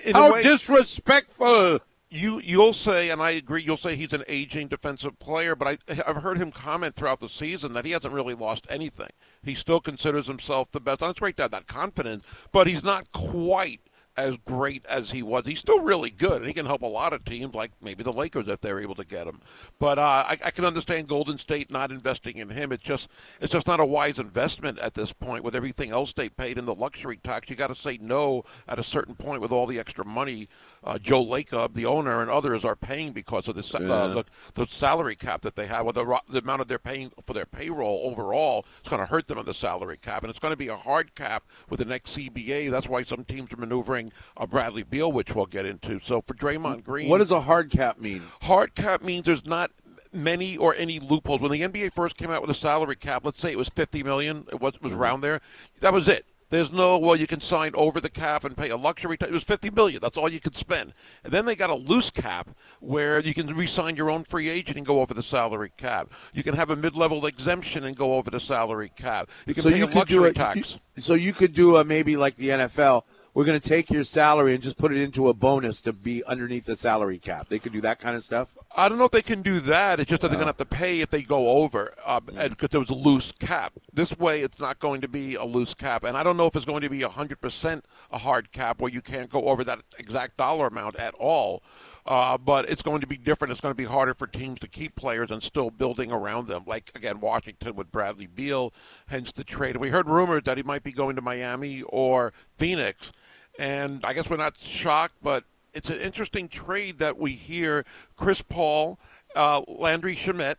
In 0.04 0.14
How 0.14 0.32
way- 0.34 0.42
disrespectful! 0.42 1.80
you 2.08 2.40
you'll 2.44 2.72
say, 2.72 3.10
and 3.10 3.20
I 3.20 3.30
agree. 3.30 3.62
You'll 3.62 3.76
say 3.76 3.96
he's 3.96 4.12
an 4.12 4.24
aging 4.28 4.68
defensive 4.68 5.18
player, 5.18 5.56
but 5.56 5.68
I, 5.88 6.02
I've 6.06 6.22
heard 6.22 6.38
him 6.38 6.52
comment 6.52 6.94
throughout 6.94 7.20
the 7.20 7.28
season 7.28 7.72
that 7.72 7.84
he 7.84 7.90
hasn't 7.92 8.14
really 8.14 8.34
lost 8.34 8.66
anything. 8.70 9.10
He 9.42 9.54
still 9.54 9.80
considers 9.80 10.26
himself 10.26 10.70
the 10.70 10.80
best. 10.80 11.02
And 11.02 11.10
it's 11.10 11.20
great 11.20 11.36
to 11.38 11.42
have 11.44 11.50
that 11.52 11.66
confidence, 11.66 12.24
but 12.52 12.66
he's 12.66 12.84
not 12.84 13.10
quite 13.12 13.80
as 14.16 14.36
great 14.44 14.84
as 14.86 15.10
he 15.10 15.22
was. 15.22 15.44
He's 15.46 15.60
still 15.60 15.80
really 15.80 16.10
good, 16.10 16.38
and 16.38 16.46
he 16.46 16.52
can 16.54 16.66
help 16.66 16.82
a 16.82 16.86
lot 16.86 17.12
of 17.12 17.24
teams, 17.24 17.54
like 17.54 17.72
maybe 17.82 18.02
the 18.02 18.12
Lakers 18.12 18.48
if 18.48 18.60
they're 18.60 18.80
able 18.80 18.94
to 18.94 19.04
get 19.04 19.26
him. 19.26 19.40
But 19.78 19.98
uh, 19.98 20.24
I, 20.28 20.38
I 20.44 20.50
can 20.50 20.64
understand 20.64 21.08
Golden 21.08 21.38
State 21.38 21.70
not 21.70 21.90
investing 21.90 22.38
in 22.38 22.50
him. 22.50 22.72
It's 22.72 22.82
just 22.82 23.08
it's 23.40 23.52
just 23.52 23.66
not 23.66 23.80
a 23.80 23.84
wise 23.84 24.18
investment 24.18 24.78
at 24.78 24.94
this 24.94 25.12
point 25.12 25.44
with 25.44 25.54
everything 25.54 25.90
else 25.90 26.12
they 26.12 26.28
paid 26.28 26.58
in 26.58 26.64
the 26.64 26.74
luxury 26.74 27.18
tax. 27.22 27.50
You 27.50 27.56
got 27.56 27.68
to 27.68 27.74
say 27.74 27.98
no 28.00 28.44
at 28.68 28.78
a 28.78 28.84
certain 28.84 29.14
point 29.14 29.40
with 29.40 29.52
all 29.52 29.66
the 29.66 29.78
extra 29.78 30.04
money 30.04 30.48
uh, 30.86 30.98
Joe 30.98 31.24
Lacob, 31.24 31.74
the 31.74 31.84
owner, 31.84 32.20
and 32.22 32.30
others 32.30 32.64
are 32.64 32.76
paying 32.76 33.12
because 33.12 33.48
of 33.48 33.54
the, 33.56 33.62
sa- 33.62 33.78
uh, 33.78 34.08
the 34.14 34.24
the 34.54 34.66
salary 34.66 35.16
cap 35.16 35.42
that 35.42 35.56
they 35.56 35.66
have, 35.66 35.84
with 35.86 35.96
the, 35.96 36.20
the 36.28 36.38
amount 36.38 36.60
of 36.62 36.68
they're 36.68 36.78
paying 36.78 37.10
for 37.24 37.32
their 37.32 37.44
payroll 37.46 38.02
overall. 38.04 38.64
It's 38.80 38.88
going 38.88 39.00
to 39.00 39.06
hurt 39.06 39.26
them 39.26 39.38
on 39.38 39.44
the 39.44 39.54
salary 39.54 39.96
cap, 39.96 40.22
and 40.22 40.30
it's 40.30 40.38
going 40.38 40.52
to 40.52 40.56
be 40.56 40.68
a 40.68 40.76
hard 40.76 41.14
cap 41.14 41.44
with 41.68 41.78
the 41.80 41.84
next 41.84 42.16
CBA. 42.16 42.70
That's 42.70 42.88
why 42.88 43.02
some 43.02 43.24
teams 43.24 43.52
are 43.52 43.56
maneuvering 43.56 44.12
uh, 44.36 44.46
Bradley 44.46 44.84
Beal, 44.84 45.10
which 45.12 45.34
we'll 45.34 45.46
get 45.46 45.66
into. 45.66 46.00
So 46.02 46.22
for 46.22 46.34
Draymond 46.34 46.84
Green, 46.84 47.08
What 47.08 47.18
does 47.18 47.32
a 47.32 47.40
hard 47.40 47.70
cap 47.70 47.98
mean? 48.00 48.22
hard 48.42 48.74
cap 48.74 49.02
means 49.02 49.24
there's 49.26 49.44
not 49.46 49.72
many 50.12 50.56
or 50.56 50.74
any 50.76 50.98
loopholes. 50.98 51.40
When 51.40 51.50
the 51.50 51.60
NBA 51.62 51.92
first 51.92 52.16
came 52.16 52.30
out 52.30 52.40
with 52.40 52.50
a 52.50 52.54
salary 52.54 52.96
cap, 52.96 53.24
let's 53.24 53.40
say 53.40 53.50
it 53.52 53.58
was 53.58 53.68
50 53.68 54.02
million, 54.02 54.46
it 54.50 54.60
was, 54.60 54.80
was 54.80 54.92
around 54.92 55.20
there. 55.20 55.40
That 55.80 55.92
was 55.92 56.08
it. 56.08 56.24
There's 56.48 56.70
no 56.70 56.98
well, 56.98 57.16
you 57.16 57.26
can 57.26 57.40
sign 57.40 57.72
over 57.74 58.00
the 58.00 58.08
cap 58.08 58.44
and 58.44 58.56
pay 58.56 58.70
a 58.70 58.76
luxury. 58.76 59.16
T- 59.16 59.26
it 59.26 59.32
was 59.32 59.44
50 59.44 59.70
million. 59.70 60.00
That's 60.00 60.16
all 60.16 60.28
you 60.28 60.40
could 60.40 60.56
spend. 60.56 60.92
And 61.24 61.32
then 61.32 61.44
they 61.44 61.56
got 61.56 61.70
a 61.70 61.74
loose 61.74 62.10
cap 62.10 62.50
where 62.80 63.18
you 63.20 63.34
can 63.34 63.54
re-sign 63.54 63.96
your 63.96 64.10
own 64.10 64.24
free 64.24 64.48
agent 64.48 64.76
and 64.76 64.86
go 64.86 65.00
over 65.00 65.12
the 65.12 65.22
salary 65.22 65.72
cap. 65.76 66.10
You 66.32 66.42
can 66.42 66.54
have 66.54 66.70
a 66.70 66.76
mid-level 66.76 67.26
exemption 67.26 67.84
and 67.84 67.96
go 67.96 68.14
over 68.14 68.30
the 68.30 68.40
salary 68.40 68.92
cap. 68.96 69.28
You 69.46 69.54
can 69.54 69.64
pay 69.64 69.80
a 69.80 69.86
luxury 69.86 70.32
tax. 70.32 70.78
so 70.98 71.14
you 71.14 71.32
could 71.32 71.52
do 71.52 71.76
a 71.76 71.84
maybe 71.84 72.16
like 72.16 72.36
the 72.36 72.50
NFL. 72.50 73.02
We're 73.36 73.44
going 73.44 73.60
to 73.60 73.68
take 73.68 73.90
your 73.90 74.02
salary 74.02 74.54
and 74.54 74.62
just 74.62 74.78
put 74.78 74.92
it 74.92 74.96
into 74.96 75.28
a 75.28 75.34
bonus 75.34 75.82
to 75.82 75.92
be 75.92 76.24
underneath 76.24 76.64
the 76.64 76.74
salary 76.74 77.18
cap. 77.18 77.50
They 77.50 77.58
could 77.58 77.74
do 77.74 77.82
that 77.82 78.00
kind 78.00 78.16
of 78.16 78.24
stuff. 78.24 78.56
I 78.74 78.88
don't 78.88 78.96
know 78.96 79.04
if 79.04 79.10
they 79.10 79.20
can 79.20 79.42
do 79.42 79.60
that. 79.60 80.00
It's 80.00 80.08
just 80.08 80.22
that 80.22 80.28
they're 80.28 80.38
going 80.38 80.46
to 80.46 80.52
uh-huh. 80.52 80.64
have 80.64 80.70
to 80.70 80.76
pay 80.76 81.02
if 81.02 81.10
they 81.10 81.20
go 81.20 81.50
over 81.50 81.92
um, 82.06 82.22
mm-hmm. 82.22 82.48
because 82.48 82.70
there 82.70 82.80
was 82.80 82.88
a 82.88 82.94
loose 82.94 83.32
cap. 83.32 83.74
This 83.92 84.18
way, 84.18 84.40
it's 84.40 84.58
not 84.58 84.78
going 84.78 85.02
to 85.02 85.08
be 85.08 85.34
a 85.34 85.44
loose 85.44 85.74
cap, 85.74 86.02
and 86.02 86.16
I 86.16 86.22
don't 86.22 86.38
know 86.38 86.46
if 86.46 86.56
it's 86.56 86.64
going 86.64 86.80
to 86.80 86.88
be 86.88 87.02
hundred 87.02 87.42
percent 87.42 87.84
a 88.10 88.16
hard 88.16 88.52
cap 88.52 88.80
where 88.80 88.90
you 88.90 89.02
can't 89.02 89.28
go 89.28 89.42
over 89.42 89.64
that 89.64 89.80
exact 89.98 90.38
dollar 90.38 90.68
amount 90.68 90.96
at 90.96 91.12
all. 91.18 91.62
Uh, 92.06 92.38
but 92.38 92.70
it's 92.70 92.82
going 92.82 93.00
to 93.00 93.06
be 93.06 93.16
different. 93.16 93.52
It's 93.52 93.60
going 93.60 93.74
to 93.74 93.76
be 93.76 93.84
harder 93.84 94.14
for 94.14 94.26
teams 94.26 94.60
to 94.60 94.68
keep 94.68 94.94
players 94.94 95.30
and 95.30 95.42
still 95.42 95.70
building 95.70 96.12
around 96.12 96.46
them. 96.46 96.62
Like 96.66 96.90
again, 96.94 97.20
Washington 97.20 97.74
with 97.74 97.92
Bradley 97.92 98.28
Beal, 98.28 98.72
hence 99.08 99.32
the 99.32 99.44
trade. 99.44 99.76
We 99.76 99.90
heard 99.90 100.08
rumors 100.08 100.44
that 100.44 100.56
he 100.56 100.62
might 100.62 100.84
be 100.84 100.92
going 100.92 101.16
to 101.16 101.22
Miami 101.22 101.82
or 101.82 102.32
Phoenix, 102.56 103.12
and 103.58 104.04
I 104.04 104.12
guess 104.12 104.28
we're 104.28 104.36
not 104.36 104.56
shocked, 104.58 105.14
but 105.22 105.44
it's 105.74 105.90
an 105.90 106.00
interesting 106.00 106.48
trade 106.48 106.98
that 106.98 107.18
we 107.18 107.32
hear 107.32 107.84
Chris 108.16 108.42
Paul, 108.42 108.98
uh, 109.34 109.62
Landry 109.68 110.16
Shamet, 110.16 110.56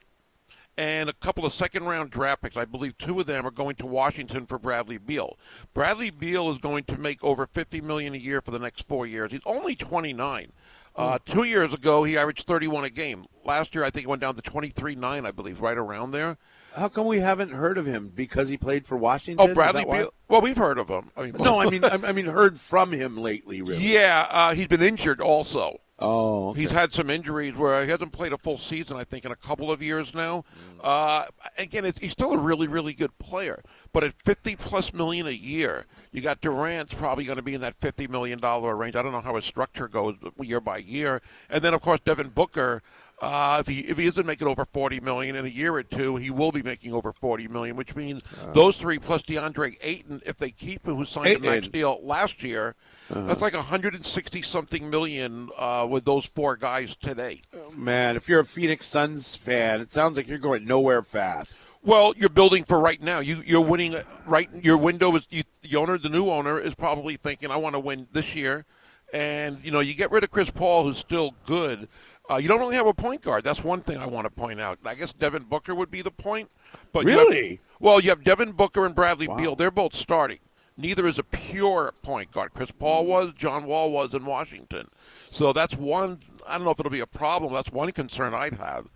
and 0.78 1.10
a 1.10 1.14
couple 1.14 1.46
of 1.46 1.54
second 1.54 1.86
round 1.86 2.12
draft 2.12 2.44
picks. 2.44 2.56
I 2.56 2.66
believe 2.66 2.98
two 2.98 3.20
of 3.20 3.26
them 3.26 3.46
are 3.46 3.52
going 3.52 3.76
to 3.78 3.88
Washington 3.88 4.46
for 4.46 4.60
Bradley 4.60 5.00
Beal. 5.00 5.38
Bradley 5.74 6.12
Beal 6.12 6.52
is 6.52 6.60
going 6.60 6.84
to 6.86 7.00
make 7.00 7.24
over 7.24 7.48
50 7.48 7.82
million 7.82 8.14
a 8.14 8.18
year 8.18 8.42
for 8.42 8.52
the 8.52 8.60
next 8.60 8.88
4 8.88 9.08
years. 9.08 9.32
He's 9.32 9.42
only 9.46 9.76
29. 9.76 10.52
Uh, 10.96 11.20
two 11.26 11.44
years 11.44 11.74
ago, 11.74 12.04
he 12.04 12.18
averaged 12.18 12.48
31 12.48 12.86
a 12.86 12.90
game. 12.90 13.26
Last 13.44 13.76
year, 13.76 13.84
I 13.84 13.92
think 13.92 14.02
he 14.02 14.08
went 14.08 14.22
down 14.22 14.36
to 14.36 14.42
23.9, 14.42 15.04
I 15.04 15.32
believe, 15.32 15.62
right 15.62 15.78
around 15.78 16.12
there. 16.12 16.38
How 16.78 16.90
come 16.90 17.08
we 17.08 17.20
haven't 17.20 17.50
heard 17.52 17.78
of 17.78 17.86
him? 17.86 18.12
Because 18.14 18.50
he 18.50 18.58
played 18.58 18.86
for 18.86 18.96
Washington. 18.98 19.50
Oh, 19.50 19.54
Bradley? 19.54 19.84
Beal. 19.84 20.14
Well, 20.28 20.42
we've 20.42 20.58
heard 20.58 20.78
of 20.78 20.90
him. 20.90 21.10
I 21.18 21.24
mean, 21.24 21.34
No, 21.40 21.60
I 21.60 21.70
mean, 21.70 21.84
I 21.84 22.12
mean, 22.12 22.26
heard 22.26 22.60
from 22.60 22.92
him 22.92 23.18
lately. 23.18 23.62
Really? 23.62 23.94
yeah, 23.94 24.28
uh, 24.30 24.54
he's 24.54 24.68
been 24.68 24.84
injured 24.84 25.20
also. 25.20 25.82
Oh, 26.00 26.50
okay. 26.50 26.62
He's 26.62 26.72
had 26.72 26.94
some 26.94 27.10
injuries 27.10 27.56
where 27.56 27.84
he 27.84 27.90
hasn't 27.90 28.12
played 28.12 28.32
a 28.32 28.38
full 28.38 28.60
season, 28.60 28.98
I 28.98 29.04
think, 29.04 29.26
in 29.26 29.32
a 29.32 29.36
couple 29.36 29.72
of 29.72 29.82
years 29.82 30.14
now. 30.14 30.44
Uh, 30.80 31.26
again, 31.58 31.86
it's, 31.86 31.98
he's 31.98 32.12
still 32.12 32.34
a 32.34 32.38
really, 32.38 32.68
really 32.68 32.94
good 32.94 33.18
player. 33.18 33.64
But 33.94 34.04
at 34.04 34.14
50 34.24 34.58
plus 34.58 34.94
million 34.94 35.26
a 35.26 35.32
year, 35.32 35.88
you 36.12 36.22
got 36.22 36.40
Durant's 36.40 36.94
probably 36.94 37.24
going 37.24 37.38
to 37.38 37.42
be 37.42 37.56
in 37.56 37.62
that 37.62 37.74
50 37.80 38.08
million 38.08 38.38
dollar 38.38 38.76
range. 38.76 38.96
I 38.96 39.02
don't 39.02 39.12
know 39.12 39.22
how 39.22 39.36
his 39.38 39.46
structure 39.46 39.88
goes 39.88 40.16
year 40.40 40.60
by 40.62 40.78
year. 40.78 41.20
And 41.50 41.64
then, 41.64 41.74
of 41.74 41.82
course, 41.82 42.00
Devin 42.06 42.30
Booker. 42.30 42.84
Uh, 43.20 43.58
if 43.60 43.68
he 43.68 43.80
if 43.80 43.98
he 43.98 44.06
isn't 44.06 44.28
making 44.28 44.48
over 44.48 44.64
40 44.64 45.00
million 45.00 45.36
in 45.36 45.46
a 45.46 45.50
year 45.50 45.74
or 45.74 45.82
two, 45.82 46.18
he 46.18 46.30
will 46.30 46.52
be 46.52 46.62
making 46.62 46.94
over 46.94 47.12
40 47.12 47.48
million, 47.48 47.76
which 47.76 47.96
means 47.96 48.22
those 48.54 48.78
three 48.78 49.00
plus 49.00 49.24
DeAndre 49.24 49.76
Ayton, 49.82 50.22
if 50.26 50.38
they 50.38 50.52
keep 50.52 50.86
him, 50.88 50.96
who 50.98 51.06
signed 51.06 51.28
a 51.38 51.40
max 51.40 51.68
deal 51.68 52.00
last 52.04 52.44
year, 52.44 52.76
that's 53.10 53.42
like 53.42 53.56
160 53.56 54.42
something 54.44 54.90
million 54.90 55.50
uh, 55.58 55.88
with 55.90 56.06
those 56.06 56.28
four 56.28 56.56
guys 56.58 56.96
today. 56.96 57.42
Man, 57.76 58.16
if 58.18 58.30
you're 58.30 58.42
a 58.42 58.46
Phoenix 58.46 58.86
Suns 58.86 59.36
fan, 59.36 59.82
it 59.82 59.90
sounds 59.90 60.16
like 60.16 60.28
you're 60.28 60.38
going 60.38 60.66
nowhere 60.66 61.02
fast. 61.02 61.64
Well, 61.84 62.14
you're 62.18 62.30
building 62.30 62.66
for 62.66 62.80
right 62.80 63.02
now. 63.02 63.20
You 63.20 63.42
you're 63.46 63.62
winning 63.62 63.96
uh, 63.96 64.04
right. 64.28 64.50
Your 64.62 64.78
window 64.78 65.16
is 65.16 65.26
you, 65.32 65.44
the 65.62 65.76
owner, 65.78 65.98
the 65.98 66.10
new 66.10 66.30
owner 66.30 66.60
is 66.60 66.76
probably 66.76 67.16
thinking, 67.16 67.50
I 67.50 67.56
want 67.56 67.74
to 67.76 67.80
win 67.80 68.08
this 68.12 68.36
year, 68.36 68.66
and 69.14 69.58
you 69.64 69.72
know 69.72 69.80
you 69.80 69.94
get 69.94 70.12
rid 70.12 70.24
of 70.24 70.30
Chris 70.30 70.50
Paul, 70.50 70.84
who's 70.84 70.98
still 70.98 71.34
good. 71.46 71.88
Uh, 72.30 72.36
you 72.38 72.48
don't 72.48 72.60
really 72.60 72.76
have 72.76 72.88
a 72.88 72.94
point 72.94 73.22
guard. 73.22 73.44
That's 73.44 73.64
one 73.64 73.82
thing 73.82 73.98
I 73.98 74.06
want 74.06 74.26
to 74.26 74.30
point 74.32 74.60
out. 74.60 74.80
I 74.86 74.96
guess 74.96 75.14
Devin 75.14 75.44
Booker 75.44 75.74
would 75.74 75.90
be 75.90 76.02
the 76.02 76.12
point. 76.12 76.50
But 76.92 77.06
you 77.06 77.12
have- 77.12 77.28
Really? 77.28 77.60
well, 77.80 78.00
you 78.02 78.10
have 78.10 78.24
Devin 78.24 78.52
Booker 78.52 78.86
and 78.86 78.94
Bradley 78.94 79.28
Beal. 79.28 79.56
They're 79.56 79.72
both 79.72 79.96
starting. 79.96 80.40
Neither 80.80 81.08
is 81.08 81.18
a 81.18 81.24
pure 81.24 81.94
point 82.04 82.32
guard. 82.32 82.54
Chris 82.54 82.70
Paul 82.72 83.06
was, 83.06 83.34
John 83.34 83.66
Wall 83.66 83.92
was 83.92 84.14
in 84.14 84.26
Washington. 84.26 84.90
So 85.32 85.52
that's 85.54 85.76
one. 85.76 86.20
I 86.46 86.58
don't 86.58 86.66
know 86.66 86.72
if 86.72 86.80
it'll 86.80 86.92
be 86.92 87.00
a 87.00 87.08
problem. 87.08 87.54
That's 87.54 87.72
one 87.72 87.92
concern 87.92 88.34
I'd 88.34 88.54
have. 88.56 88.88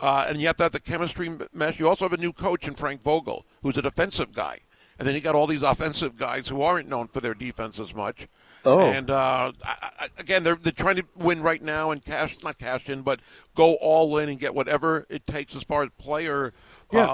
Uh, 0.00 0.26
and 0.28 0.40
you 0.40 0.46
have 0.46 0.56
to 0.56 0.62
have 0.62 0.72
the 0.72 0.80
chemistry 0.80 1.30
mesh. 1.52 1.78
You 1.78 1.88
also 1.88 2.04
have 2.04 2.12
a 2.12 2.16
new 2.18 2.32
coach 2.32 2.66
in 2.68 2.74
Frank 2.74 3.02
Vogel, 3.02 3.44
who's 3.62 3.76
a 3.76 3.82
defensive 3.82 4.32
guy. 4.32 4.60
And 4.98 5.06
then 5.06 5.14
you 5.14 5.20
got 5.20 5.34
all 5.34 5.46
these 5.46 5.62
offensive 5.62 6.16
guys 6.16 6.48
who 6.48 6.62
aren't 6.62 6.88
known 6.88 7.08
for 7.08 7.20
their 7.20 7.34
defense 7.34 7.78
as 7.78 7.94
much. 7.94 8.26
Oh. 8.66 8.80
And 8.80 9.10
uh, 9.10 9.52
I, 9.64 9.90
I, 10.00 10.08
again, 10.18 10.42
they're 10.42 10.56
they're 10.56 10.72
trying 10.72 10.96
to 10.96 11.04
win 11.14 11.40
right 11.40 11.62
now 11.62 11.92
and 11.92 12.04
cash 12.04 12.42
not 12.42 12.58
cash 12.58 12.88
in, 12.88 13.02
but 13.02 13.20
go 13.54 13.74
all 13.74 14.18
in 14.18 14.28
and 14.28 14.40
get 14.40 14.54
whatever 14.56 15.06
it 15.08 15.24
takes 15.26 15.54
as 15.54 15.62
far 15.62 15.84
as 15.84 15.90
player. 15.98 16.52
Yeah. 16.92 17.06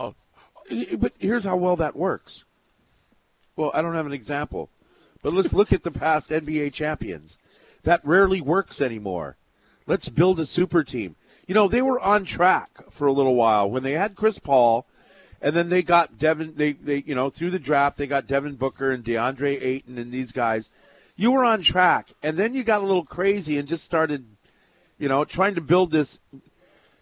Uh, 0.70 0.96
But 0.96 1.12
here's 1.18 1.44
how 1.44 1.56
well 1.56 1.76
that 1.76 1.94
works. 1.94 2.46
Well, 3.54 3.70
I 3.74 3.82
don't 3.82 3.94
have 3.94 4.06
an 4.06 4.14
example, 4.14 4.70
but 5.22 5.34
let's 5.34 5.52
look 5.52 5.72
at 5.74 5.82
the 5.82 5.90
past 5.90 6.30
NBA 6.30 6.72
champions. 6.72 7.38
That 7.82 8.00
rarely 8.02 8.40
works 8.40 8.80
anymore. 8.80 9.36
Let's 9.86 10.08
build 10.08 10.40
a 10.40 10.46
super 10.46 10.82
team. 10.82 11.16
You 11.46 11.54
know, 11.54 11.68
they 11.68 11.82
were 11.82 12.00
on 12.00 12.24
track 12.24 12.70
for 12.90 13.06
a 13.06 13.12
little 13.12 13.34
while 13.34 13.70
when 13.70 13.82
they 13.82 13.92
had 13.92 14.14
Chris 14.14 14.38
Paul, 14.38 14.86
and 15.42 15.54
then 15.54 15.68
they 15.68 15.82
got 15.82 16.16
Devin. 16.18 16.54
They, 16.56 16.72
they, 16.72 17.02
you 17.04 17.14
know, 17.14 17.28
through 17.28 17.50
the 17.50 17.58
draft, 17.58 17.98
they 17.98 18.06
got 18.06 18.26
Devin 18.26 18.54
Booker 18.54 18.90
and 18.90 19.04
DeAndre 19.04 19.60
Ayton 19.60 19.98
and 19.98 20.12
these 20.12 20.32
guys. 20.32 20.70
You 21.16 21.32
were 21.32 21.44
on 21.44 21.62
track, 21.62 22.12
and 22.22 22.36
then 22.36 22.54
you 22.54 22.64
got 22.64 22.82
a 22.82 22.86
little 22.86 23.04
crazy 23.04 23.58
and 23.58 23.68
just 23.68 23.84
started, 23.84 24.24
you 24.98 25.08
know, 25.08 25.24
trying 25.24 25.54
to 25.54 25.60
build 25.60 25.90
this 25.90 26.20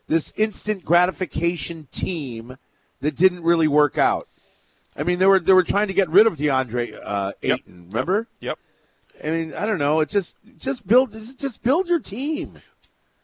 this 0.09 0.33
instant 0.37 0.85
gratification 0.85 1.87
team 1.93 2.57
that 3.01 3.15
didn't 3.15 3.43
really 3.45 3.69
work 3.69 3.97
out. 3.97 4.27
I 4.97 5.05
mean, 5.05 5.19
they 5.21 5.27
were 5.27 5.39
they 5.39 5.53
were 5.53 5.63
trying 5.63 5.89
to 5.89 5.95
get 5.95 6.11
rid 6.11 6.27
of 6.27 6.37
DeAndre 6.37 6.99
uh, 7.03 7.33
Yep. 7.41 7.61
Ayton. 7.61 7.87
Remember? 7.89 8.27
yep. 8.41 8.59
I 9.23 9.31
mean, 9.31 9.55
I 9.55 9.67
don't 9.67 9.79
know. 9.79 10.01
It 10.01 10.09
just 10.09 10.37
just 10.59 10.87
build 10.87 11.13
just 11.13 11.39
just 11.39 11.63
build 11.63 11.89
your 11.89 12.01
team. 12.01 12.59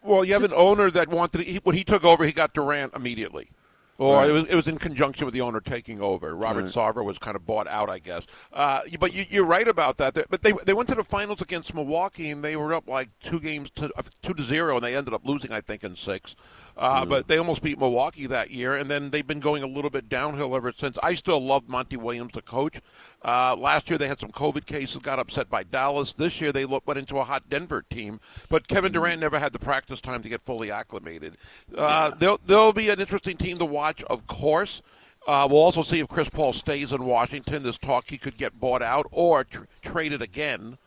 Well, 0.02 0.24
you 0.24 0.34
have 0.34 0.44
an 0.44 0.52
owner 0.54 0.88
that 0.92 1.08
wanted 1.08 1.40
he, 1.40 1.56
when 1.64 1.74
he 1.74 1.82
took 1.82 2.04
over, 2.04 2.24
he 2.24 2.32
got 2.32 2.54
Durant 2.54 2.94
immediately. 2.94 3.48
Or 3.98 4.16
Right. 4.16 4.28
it 4.28 4.32
was 4.32 4.44
it 4.44 4.54
was 4.54 4.68
in 4.68 4.76
conjunction 4.78 5.24
with 5.24 5.32
the 5.32 5.40
owner 5.40 5.60
taking 5.60 6.02
over. 6.02 6.34
Robert 6.36 6.64
Right. 6.64 6.72
Sarver 6.72 7.02
was 7.04 7.18
kind 7.18 7.34
of 7.34 7.46
bought 7.46 7.66
out, 7.66 7.88
I 7.88 7.98
guess. 7.98 8.26
Uh, 8.52 8.80
but 9.00 9.14
you, 9.14 9.24
you're 9.30 9.46
right 9.46 9.66
about 9.66 9.96
that. 9.96 10.14
They- 10.14 10.24
But 10.28 10.42
they 10.42 10.52
they 10.64 10.74
went 10.74 10.88
to 10.90 10.94
the 10.94 11.04
finals 11.04 11.40
against 11.40 11.72
Milwaukee 11.74 12.30
and 12.30 12.44
they 12.44 12.56
were 12.56 12.74
up 12.74 12.86
like 12.88 13.08
two 13.24 13.40
games 13.40 13.70
to 13.76 13.90
uh, 13.96 14.02
two 14.22 14.34
to 14.34 14.42
zero, 14.44 14.74
and 14.76 14.84
they 14.84 14.94
ended 14.94 15.14
up 15.14 15.22
losing, 15.24 15.50
I 15.52 15.60
think, 15.62 15.82
in 15.82 15.96
six. 15.96 16.36
Uh, 16.76 17.06
But 17.06 17.26
they 17.26 17.38
almost 17.38 17.62
beat 17.62 17.78
Milwaukee 17.78 18.26
that 18.26 18.50
year, 18.50 18.76
and 18.76 18.90
then 18.90 19.08
they've 19.10 19.26
been 19.26 19.40
going 19.40 19.62
a 19.62 19.66
little 19.66 19.88
bit 19.88 20.08
downhill 20.10 20.54
ever 20.54 20.72
since. 20.76 20.98
I 21.02 21.14
still 21.14 21.40
love 21.40 21.68
Monty 21.68 21.96
Williams, 21.96 22.32
the 22.34 22.42
coach. 22.42 22.80
Uh, 23.24 23.56
last 23.56 23.88
year 23.88 23.98
they 23.98 24.08
had 24.08 24.20
some 24.20 24.30
COVID 24.30 24.66
cases, 24.66 24.98
got 24.98 25.18
upset 25.18 25.48
by 25.48 25.62
Dallas. 25.62 26.12
This 26.12 26.38
year 26.40 26.52
they 26.52 26.66
lo- 26.66 26.82
went 26.84 26.98
into 26.98 27.16
a 27.18 27.24
hot 27.24 27.48
Denver 27.48 27.82
team, 27.88 28.20
but 28.50 28.68
Kevin 28.68 28.92
Durant 28.92 29.20
never 29.20 29.38
had 29.38 29.52
the 29.54 29.58
practice 29.58 30.00
time 30.02 30.22
to 30.22 30.28
get 30.28 30.42
fully 30.44 30.70
acclimated. 30.70 31.36
Uh, 31.74 32.10
they'll, 32.10 32.38
they'll 32.46 32.72
be 32.74 32.90
an 32.90 33.00
interesting 33.00 33.36
team 33.38 33.56
to 33.56 33.64
watch, 33.64 34.02
of 34.04 34.26
course. 34.26 34.82
Uh, 35.26 35.48
we'll 35.50 35.62
also 35.62 35.82
see 35.82 35.98
if 36.00 36.08
Chris 36.08 36.28
Paul 36.28 36.52
stays 36.52 36.92
in 36.92 37.04
Washington. 37.04 37.62
There's 37.62 37.78
talk 37.78 38.04
he 38.08 38.18
could 38.18 38.36
get 38.38 38.60
bought 38.60 38.82
out 38.82 39.06
or 39.10 39.44
tr- 39.44 39.64
traded 39.82 40.20
again. 40.22 40.78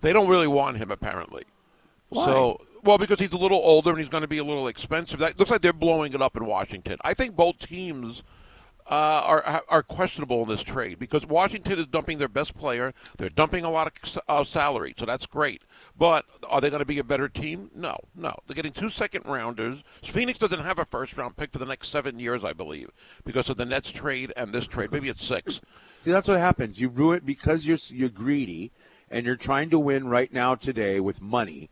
They 0.00 0.12
don't 0.12 0.28
really 0.28 0.46
want 0.48 0.78
him, 0.78 0.90
apparently. 0.90 1.42
So, 2.14 2.60
well, 2.82 2.98
because 2.98 3.20
he's 3.20 3.32
a 3.32 3.38
little 3.38 3.60
older 3.62 3.90
and 3.90 3.98
he's 3.98 4.08
going 4.08 4.22
to 4.22 4.28
be 4.28 4.38
a 4.38 4.44
little 4.44 4.68
expensive. 4.68 5.18
That 5.20 5.38
looks 5.38 5.50
like 5.50 5.62
they're 5.62 5.72
blowing 5.72 6.12
it 6.12 6.22
up 6.22 6.36
in 6.36 6.44
Washington. 6.44 6.98
I 7.02 7.14
think 7.14 7.36
both 7.36 7.58
teams 7.58 8.22
uh, 8.90 9.22
are 9.24 9.62
are 9.68 9.82
questionable 9.82 10.42
in 10.42 10.48
this 10.48 10.62
trade 10.62 10.98
because 10.98 11.24
Washington 11.24 11.78
is 11.78 11.86
dumping 11.86 12.18
their 12.18 12.28
best 12.28 12.56
player. 12.56 12.92
They're 13.16 13.28
dumping 13.28 13.64
a 13.64 13.70
lot 13.70 13.86
of 13.86 14.22
uh, 14.28 14.44
salary, 14.44 14.94
so 14.98 15.06
that's 15.06 15.26
great. 15.26 15.62
But 15.96 16.24
are 16.48 16.60
they 16.60 16.70
going 16.70 16.80
to 16.80 16.86
be 16.86 16.98
a 16.98 17.04
better 17.04 17.28
team? 17.28 17.70
No, 17.74 17.96
no. 18.14 18.34
They're 18.46 18.56
getting 18.56 18.72
two 18.72 18.90
second 18.90 19.24
rounders. 19.24 19.82
Phoenix 20.02 20.38
doesn't 20.38 20.64
have 20.64 20.78
a 20.78 20.84
first 20.84 21.16
round 21.16 21.36
pick 21.36 21.52
for 21.52 21.58
the 21.58 21.66
next 21.66 21.88
seven 21.88 22.18
years, 22.18 22.42
I 22.44 22.52
believe, 22.52 22.90
because 23.24 23.48
of 23.48 23.56
the 23.56 23.64
Nets 23.64 23.90
trade 23.90 24.32
and 24.36 24.52
this 24.52 24.66
trade. 24.66 24.90
Maybe 24.90 25.08
it's 25.08 25.24
six. 25.24 25.60
See, 26.00 26.10
that's 26.10 26.26
what 26.26 26.38
happens. 26.38 26.80
You 26.80 26.88
ruin 26.88 27.18
it 27.18 27.26
because 27.26 27.66
you're 27.66 27.78
you're 27.88 28.08
greedy 28.08 28.72
and 29.10 29.24
you're 29.24 29.36
trying 29.36 29.70
to 29.70 29.78
win 29.78 30.08
right 30.08 30.32
now 30.32 30.54
today 30.56 30.98
with 30.98 31.22
money. 31.22 31.70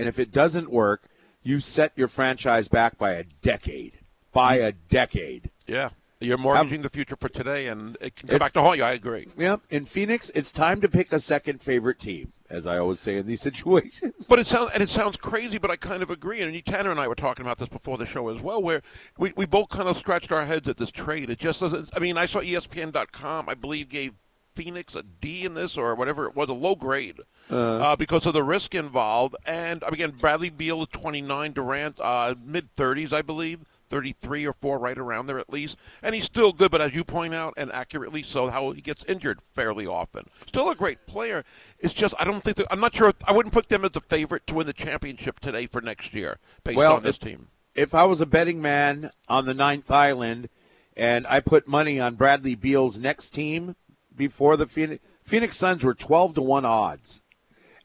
And 0.00 0.08
if 0.08 0.18
it 0.18 0.32
doesn't 0.32 0.70
work, 0.70 1.08
you 1.42 1.60
set 1.60 1.92
your 1.96 2.08
franchise 2.08 2.68
back 2.68 2.98
by 2.98 3.12
a 3.12 3.24
decade. 3.42 3.98
By 4.32 4.56
a 4.56 4.72
decade. 4.72 5.50
Yeah. 5.66 5.90
You're 6.22 6.36
mortgaging 6.36 6.82
the 6.82 6.90
future 6.90 7.16
for 7.16 7.30
today, 7.30 7.66
and 7.66 7.96
it 8.00 8.14
can 8.14 8.28
come 8.28 8.38
back 8.38 8.52
to 8.52 8.60
haunt 8.60 8.76
you. 8.76 8.84
I 8.84 8.92
agree. 8.92 9.26
Yeah, 9.38 9.56
in 9.70 9.86
Phoenix, 9.86 10.30
it's 10.34 10.52
time 10.52 10.82
to 10.82 10.88
pick 10.88 11.12
a 11.14 11.18
second 11.18 11.62
favorite 11.62 11.98
team, 11.98 12.34
as 12.50 12.66
I 12.66 12.76
always 12.76 13.00
say 13.00 13.16
in 13.16 13.26
these 13.26 13.40
situations. 13.50 14.26
But 14.28 14.38
it 14.38 14.46
sounds 14.46 14.70
and 14.74 14.82
it 14.82 14.90
sounds 14.90 15.16
crazy, 15.16 15.56
but 15.56 15.70
I 15.70 15.76
kind 15.76 16.02
of 16.02 16.10
agree. 16.10 16.42
And 16.42 16.66
Tanner 16.66 16.90
and 16.90 17.00
I 17.00 17.08
were 17.08 17.14
talking 17.14 17.46
about 17.46 17.56
this 17.56 17.70
before 17.70 17.96
the 17.96 18.04
show 18.04 18.28
as 18.28 18.42
well, 18.42 18.62
where 18.62 18.82
we, 19.16 19.32
we 19.34 19.46
both 19.46 19.70
kind 19.70 19.88
of 19.88 19.96
scratched 19.96 20.30
our 20.30 20.44
heads 20.44 20.68
at 20.68 20.76
this 20.76 20.90
trade. 20.90 21.30
It 21.30 21.38
just 21.38 21.60
doesn't. 21.60 21.88
I 21.96 22.00
mean, 22.00 22.18
I 22.18 22.26
saw 22.26 22.40
ESPN.com. 22.40 23.48
I 23.48 23.54
believe 23.54 23.88
gave 23.88 24.12
Phoenix 24.54 24.94
a 24.94 25.02
D 25.02 25.46
in 25.46 25.54
this 25.54 25.78
or 25.78 25.94
whatever 25.94 26.26
it 26.26 26.36
was, 26.36 26.50
a 26.50 26.52
low 26.52 26.74
grade. 26.74 27.20
Uh, 27.50 27.96
because 27.96 28.26
of 28.26 28.32
the 28.34 28.42
risk 28.44 28.74
involved, 28.74 29.34
and 29.44 29.82
again, 29.86 30.12
Bradley 30.12 30.50
Beal 30.50 30.82
is 30.82 30.88
29, 30.92 31.52
Durant 31.52 31.98
uh, 32.00 32.34
mid 32.44 32.74
30s, 32.76 33.12
I 33.12 33.22
believe, 33.22 33.60
33 33.88 34.46
or 34.46 34.52
four, 34.52 34.78
right 34.78 34.96
around 34.96 35.26
there 35.26 35.38
at 35.40 35.50
least, 35.52 35.76
and 36.02 36.14
he's 36.14 36.24
still 36.24 36.52
good. 36.52 36.70
But 36.70 36.80
as 36.80 36.94
you 36.94 37.02
point 37.02 37.34
out, 37.34 37.54
and 37.56 37.72
accurately 37.72 38.22
so, 38.22 38.48
how 38.48 38.70
he 38.70 38.80
gets 38.80 39.04
injured 39.04 39.40
fairly 39.54 39.86
often. 39.86 40.24
Still 40.46 40.70
a 40.70 40.76
great 40.76 41.06
player. 41.06 41.44
It's 41.80 41.92
just 41.92 42.14
I 42.20 42.24
don't 42.24 42.42
think 42.42 42.56
that 42.58 42.68
I'm 42.70 42.78
not 42.80 42.94
sure. 42.94 43.12
I 43.26 43.32
wouldn't 43.32 43.52
put 43.52 43.68
them 43.68 43.84
as 43.84 43.90
the 43.92 44.00
favorite 44.00 44.46
to 44.46 44.54
win 44.54 44.66
the 44.66 44.72
championship 44.72 45.40
today 45.40 45.66
for 45.66 45.80
next 45.80 46.14
year 46.14 46.38
based 46.62 46.76
Well, 46.76 46.94
on 46.96 47.02
this 47.02 47.16
if- 47.16 47.22
team. 47.22 47.48
If 47.76 47.94
I 47.94 48.04
was 48.04 48.20
a 48.20 48.26
betting 48.26 48.60
man 48.60 49.10
on 49.28 49.46
the 49.46 49.54
ninth 49.54 49.90
island 49.92 50.48
and 50.96 51.24
I 51.28 51.38
put 51.40 51.68
money 51.68 52.00
on 52.00 52.16
Bradley 52.16 52.56
Beal's 52.56 52.98
next 52.98 53.30
team 53.30 53.76
before 54.14 54.56
the 54.56 54.66
Phoenix, 54.66 55.02
Phoenix 55.22 55.56
Suns 55.56 55.84
were 55.84 55.94
12 55.94 56.34
to 56.34 56.42
1 56.42 56.64
odds. 56.64 57.22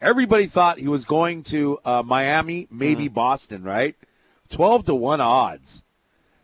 Everybody 0.01 0.47
thought 0.47 0.79
he 0.79 0.88
was 0.88 1.05
going 1.05 1.43
to 1.43 1.79
uh, 1.86 2.03
Miami, 2.05 2.67
maybe 2.69 3.08
Boston, 3.08 3.63
right? 3.63 3.95
12 4.49 4.86
to 4.88 4.95
1 4.95 5.21
odds. 5.21 5.84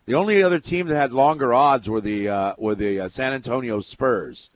The 0.06 0.16
only 0.16 0.42
other 0.42 0.60
team 0.60 0.88
that 0.88 0.96
had 0.96 1.12
longer 1.12 1.54
odds 1.54 1.90
were 1.90 2.02
the 2.02 2.28
uh, 2.28 2.54
were 2.58 2.76
the 2.76 3.02
uh, 3.02 3.08
San 3.08 3.34
Antonio 3.34 3.80
Spurs. 3.82 4.50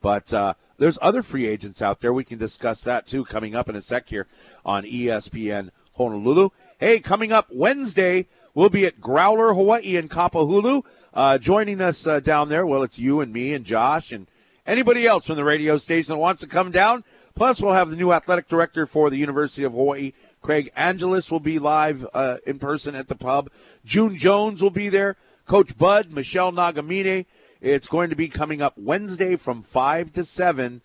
But 0.00 0.34
uh, 0.34 0.54
there's 0.78 0.98
other 1.00 1.22
free 1.22 1.46
agents 1.46 1.80
out 1.80 2.00
there. 2.00 2.12
We 2.12 2.24
can 2.24 2.38
discuss 2.38 2.82
that 2.84 3.06
too 3.06 3.24
coming 3.24 3.54
up 3.54 3.68
in 3.68 3.76
a 3.76 3.80
sec 3.80 4.08
here 4.08 4.26
on 4.66 4.84
ESPN 4.84 5.70
Honolulu. 5.96 6.50
Hey, 6.80 6.98
coming 6.98 7.30
up 7.32 7.46
Wednesday, 7.50 8.26
we'll 8.54 8.70
be 8.70 8.84
at 8.84 9.00
Growler, 9.00 9.54
Hawaii 9.54 9.96
in 9.96 10.08
Kapahulu. 10.08 10.82
Uh, 11.14 11.38
joining 11.38 11.80
us 11.80 12.06
uh, 12.06 12.20
down 12.20 12.48
there, 12.48 12.66
well, 12.66 12.82
it's 12.82 12.98
you 12.98 13.20
and 13.20 13.32
me 13.32 13.54
and 13.54 13.64
Josh 13.64 14.10
and 14.10 14.26
anybody 14.66 15.06
else 15.06 15.26
from 15.26 15.36
the 15.36 15.44
radio 15.44 15.76
station 15.76 16.14
that 16.14 16.18
wants 16.18 16.40
to 16.40 16.48
come 16.48 16.70
down. 16.72 17.04
Plus, 17.34 17.60
we'll 17.60 17.72
have 17.72 17.90
the 17.90 17.96
new 17.96 18.12
athletic 18.12 18.48
director 18.48 18.86
for 18.86 19.10
the 19.10 19.16
University 19.16 19.64
of 19.64 19.72
Hawaii, 19.72 20.12
Craig 20.40 20.70
Angelos, 20.76 21.30
will 21.30 21.40
be 21.40 21.58
live 21.58 22.06
uh, 22.12 22.36
in 22.46 22.58
person 22.58 22.94
at 22.94 23.08
the 23.08 23.14
pub. 23.14 23.50
June 23.84 24.16
Jones 24.16 24.62
will 24.62 24.70
be 24.70 24.88
there. 24.88 25.16
Coach 25.46 25.76
Bud, 25.76 26.12
Michelle 26.12 26.52
Nagamine. 26.52 27.26
It's 27.60 27.86
going 27.86 28.10
to 28.10 28.16
be 28.16 28.28
coming 28.28 28.60
up 28.60 28.74
Wednesday 28.76 29.36
from 29.36 29.62
5 29.62 30.12
to 30.14 30.24
7 30.24 30.82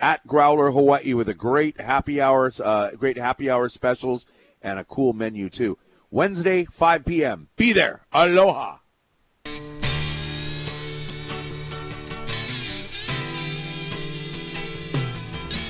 at 0.00 0.26
Growler, 0.26 0.70
Hawaii, 0.72 1.14
with 1.14 1.28
a 1.28 1.34
great 1.34 1.80
happy 1.80 2.20
hours, 2.20 2.60
uh, 2.60 2.92
great 2.96 3.16
happy 3.16 3.48
hour 3.50 3.68
specials, 3.68 4.26
and 4.60 4.78
a 4.78 4.84
cool 4.84 5.12
menu 5.12 5.48
too. 5.48 5.78
Wednesday, 6.10 6.64
5 6.64 7.04
p.m. 7.04 7.48
Be 7.56 7.72
there. 7.72 8.06
Aloha. 8.12 8.78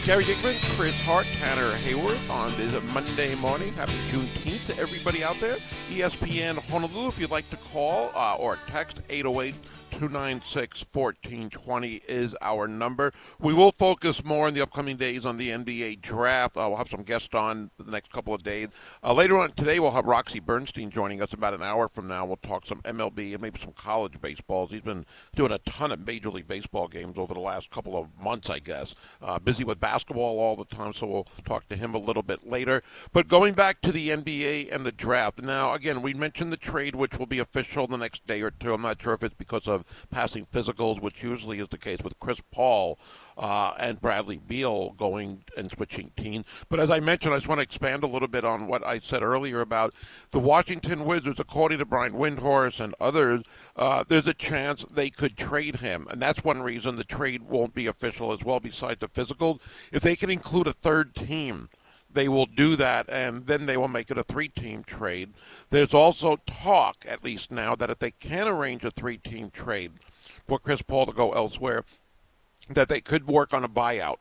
Gary 0.04 0.24
Dickman, 0.24 0.60
Chris 0.76 0.98
Hart, 1.02 1.26
Tanner 1.38 1.70
Hayworth 1.76 2.28
on 2.28 2.50
this 2.56 2.72
Monday 2.92 3.36
morning. 3.36 3.72
Happy 3.74 3.92
Juneteenth 4.10 4.66
to 4.66 4.76
everybody 4.76 5.22
out 5.22 5.38
there. 5.38 5.58
ESPN 5.90 6.58
Honolulu, 6.58 7.06
if 7.06 7.20
you'd 7.20 7.30
like 7.30 7.48
to 7.50 7.56
call 7.56 8.10
uh, 8.16 8.34
or 8.34 8.58
text 8.66 9.00
808 9.08 9.54
296 9.92 10.86
1420 10.90 12.00
is 12.08 12.34
our 12.40 12.66
number. 12.66 13.12
We 13.38 13.52
will 13.52 13.72
focus 13.72 14.24
more 14.24 14.48
in 14.48 14.54
the 14.54 14.62
upcoming 14.62 14.96
days 14.96 15.26
on 15.26 15.36
the 15.36 15.50
NBA 15.50 16.00
draft. 16.00 16.56
Uh, 16.56 16.64
we'll 16.68 16.78
have 16.78 16.88
some 16.88 17.02
guests 17.02 17.34
on 17.34 17.70
the 17.78 17.90
next 17.90 18.10
couple 18.10 18.32
of 18.32 18.42
days. 18.42 18.68
Uh, 19.04 19.12
later 19.12 19.38
on 19.38 19.52
today, 19.52 19.78
we'll 19.78 19.90
have 19.90 20.06
Roxy 20.06 20.40
Bernstein 20.40 20.90
joining 20.90 21.20
us 21.20 21.34
about 21.34 21.52
an 21.52 21.62
hour 21.62 21.88
from 21.88 22.08
now. 22.08 22.24
We'll 22.24 22.38
talk 22.38 22.66
some 22.66 22.80
MLB 22.82 23.34
and 23.34 23.42
maybe 23.42 23.60
some 23.60 23.72
college 23.72 24.18
baseballs. 24.20 24.70
He's 24.70 24.80
been 24.80 25.04
doing 25.36 25.52
a 25.52 25.58
ton 25.58 25.92
of 25.92 26.06
Major 26.06 26.30
League 26.30 26.48
Baseball 26.48 26.88
games 26.88 27.18
over 27.18 27.34
the 27.34 27.40
last 27.40 27.70
couple 27.70 27.96
of 27.96 28.08
months, 28.18 28.48
I 28.48 28.60
guess. 28.60 28.94
Uh, 29.20 29.38
busy 29.38 29.62
with 29.62 29.78
basketball 29.78 30.40
all 30.40 30.56
the 30.56 30.64
time, 30.64 30.94
so 30.94 31.06
we'll 31.06 31.28
talk 31.44 31.68
to 31.68 31.76
him 31.76 31.94
a 31.94 31.98
little 31.98 32.22
bit 32.22 32.48
later. 32.48 32.82
But 33.12 33.28
going 33.28 33.52
back 33.52 33.82
to 33.82 33.92
the 33.92 34.08
NBA 34.08 34.74
and 34.74 34.86
the 34.86 34.92
draft, 34.92 35.42
now, 35.42 35.74
again, 35.74 36.00
we 36.00 36.14
mentioned 36.14 36.50
the 36.50 36.56
trade, 36.56 36.94
which 36.94 37.18
will 37.18 37.26
be 37.26 37.38
official 37.38 37.86
the 37.86 37.98
next 37.98 38.26
day 38.26 38.40
or 38.40 38.50
two. 38.50 38.72
I'm 38.72 38.82
not 38.82 39.00
sure 39.00 39.12
if 39.12 39.22
it's 39.22 39.34
because 39.34 39.68
of 39.68 39.81
passing 40.10 40.46
physicals, 40.46 41.00
which 41.00 41.22
usually 41.22 41.58
is 41.60 41.68
the 41.68 41.78
case 41.78 41.98
with 42.02 42.18
Chris 42.20 42.40
Paul 42.50 42.98
uh, 43.36 43.74
and 43.78 44.00
Bradley 44.00 44.38
Beal 44.38 44.90
going 44.90 45.44
and 45.56 45.70
switching 45.70 46.10
teams. 46.16 46.44
But 46.68 46.80
as 46.80 46.90
I 46.90 47.00
mentioned, 47.00 47.34
I 47.34 47.38
just 47.38 47.48
want 47.48 47.58
to 47.58 47.64
expand 47.64 48.04
a 48.04 48.08
little 48.08 48.28
bit 48.28 48.44
on 48.44 48.66
what 48.66 48.86
I 48.86 48.98
said 48.98 49.22
earlier 49.22 49.60
about 49.60 49.94
the 50.30 50.38
Washington 50.38 51.04
Wizards. 51.04 51.40
According 51.40 51.78
to 51.78 51.84
Brian 51.84 52.12
Windhorst 52.12 52.80
and 52.80 52.94
others, 53.00 53.42
uh, 53.76 54.04
there's 54.06 54.26
a 54.26 54.34
chance 54.34 54.84
they 54.92 55.10
could 55.10 55.36
trade 55.36 55.76
him, 55.76 56.06
and 56.10 56.20
that's 56.20 56.44
one 56.44 56.62
reason 56.62 56.96
the 56.96 57.04
trade 57.04 57.42
won't 57.42 57.74
be 57.74 57.86
official 57.86 58.32
as 58.32 58.44
well. 58.44 58.60
Besides 58.60 59.00
the 59.00 59.08
physical, 59.08 59.60
if 59.90 60.02
they 60.02 60.16
can 60.16 60.30
include 60.30 60.66
a 60.66 60.72
third 60.72 61.14
team 61.14 61.68
they 62.14 62.28
will 62.28 62.46
do 62.46 62.76
that, 62.76 63.08
and 63.08 63.46
then 63.46 63.66
they 63.66 63.76
will 63.76 63.88
make 63.88 64.10
it 64.10 64.18
a 64.18 64.22
three-team 64.22 64.84
trade. 64.84 65.30
There's 65.70 65.94
also 65.94 66.38
talk, 66.46 67.04
at 67.08 67.24
least 67.24 67.50
now, 67.50 67.74
that 67.74 67.90
if 67.90 67.98
they 67.98 68.10
can 68.10 68.48
arrange 68.48 68.84
a 68.84 68.90
three-team 68.90 69.50
trade 69.50 69.92
for 70.46 70.58
Chris 70.58 70.82
Paul 70.82 71.06
to 71.06 71.12
go 71.12 71.32
elsewhere, 71.32 71.84
that 72.68 72.88
they 72.88 73.00
could 73.00 73.26
work 73.26 73.52
on 73.52 73.64
a 73.64 73.68
buyout. 73.68 74.18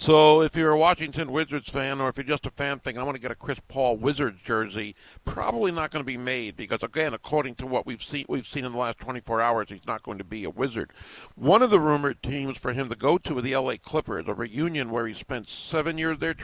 So 0.00 0.42
if 0.42 0.54
you're 0.54 0.70
a 0.70 0.78
Washington 0.78 1.32
Wizards 1.32 1.70
fan, 1.70 2.00
or 2.00 2.08
if 2.08 2.16
you're 2.16 2.22
just 2.22 2.46
a 2.46 2.52
fan 2.52 2.78
thinking 2.78 3.00
I 3.00 3.04
want 3.04 3.16
to 3.16 3.20
get 3.20 3.32
a 3.32 3.34
Chris 3.34 3.58
Paul 3.66 3.96
Wizards 3.96 4.40
jersey, 4.44 4.94
probably 5.24 5.72
not 5.72 5.90
going 5.90 6.04
to 6.04 6.06
be 6.06 6.16
made 6.16 6.56
because 6.56 6.84
again, 6.84 7.14
according 7.14 7.56
to 7.56 7.66
what 7.66 7.84
we've 7.84 8.00
seen, 8.00 8.24
we've 8.28 8.46
seen 8.46 8.64
in 8.64 8.70
the 8.70 8.78
last 8.78 8.98
24 8.98 9.40
hours, 9.40 9.66
he's 9.70 9.88
not 9.88 10.04
going 10.04 10.18
to 10.18 10.24
be 10.24 10.44
a 10.44 10.50
Wizard. 10.50 10.92
One 11.34 11.62
of 11.62 11.70
the 11.70 11.80
rumored 11.80 12.22
teams 12.22 12.58
for 12.58 12.72
him 12.74 12.88
to 12.90 12.94
go 12.94 13.18
to 13.18 13.38
are 13.38 13.42
the 13.42 13.54
L.A. 13.54 13.76
Clippers, 13.76 14.28
a 14.28 14.34
reunion 14.34 14.92
where 14.92 15.08
he 15.08 15.14
spent 15.14 15.48
seven 15.48 15.98
years 15.98 16.20
there, 16.20 16.36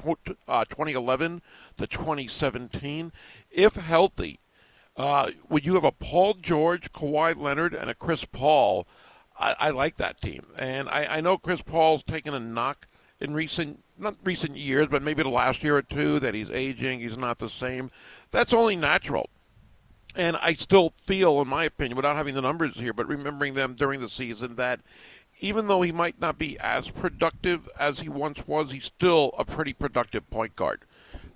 uh, 0.48 0.64
2011 0.64 1.40
to 1.76 1.86
2017. 1.86 3.12
If 3.52 3.76
healthy, 3.76 4.40
uh, 4.96 5.30
would 5.48 5.64
you 5.64 5.74
have 5.74 5.84
a 5.84 5.92
Paul 5.92 6.34
George, 6.34 6.90
Kawhi 6.90 7.36
Leonard, 7.36 7.72
and 7.72 7.88
a 7.88 7.94
Chris 7.94 8.24
Paul? 8.24 8.88
I, 9.38 9.54
I 9.60 9.70
like 9.70 9.96
that 9.98 10.20
team, 10.20 10.46
and 10.58 10.88
I, 10.88 11.18
I 11.18 11.20
know 11.20 11.38
Chris 11.38 11.62
Paul's 11.62 12.02
taken 12.02 12.34
a 12.34 12.40
knock 12.40 12.88
in 13.20 13.34
recent 13.34 13.82
not 13.98 14.16
recent 14.24 14.56
years, 14.56 14.88
but 14.88 15.02
maybe 15.02 15.22
the 15.22 15.28
last 15.28 15.62
year 15.62 15.76
or 15.76 15.82
two 15.82 16.18
that 16.20 16.34
he's 16.34 16.50
aging, 16.50 17.00
he's 17.00 17.16
not 17.16 17.38
the 17.38 17.48
same. 17.48 17.90
That's 18.30 18.52
only 18.52 18.76
natural. 18.76 19.30
And 20.16 20.36
I 20.36 20.54
still 20.54 20.94
feel, 21.06 21.40
in 21.40 21.48
my 21.48 21.64
opinion, 21.64 21.96
without 21.96 22.16
having 22.16 22.34
the 22.34 22.42
numbers 22.42 22.76
here, 22.76 22.92
but 22.92 23.08
remembering 23.08 23.54
them 23.54 23.74
during 23.74 24.00
the 24.00 24.08
season, 24.08 24.56
that 24.56 24.80
even 25.40 25.66
though 25.66 25.82
he 25.82 25.92
might 25.92 26.20
not 26.20 26.38
be 26.38 26.58
as 26.60 26.88
productive 26.88 27.68
as 27.78 28.00
he 28.00 28.08
once 28.08 28.46
was, 28.46 28.70
he's 28.70 28.84
still 28.84 29.32
a 29.38 29.44
pretty 29.44 29.72
productive 29.72 30.28
point 30.30 30.56
guard. 30.56 30.84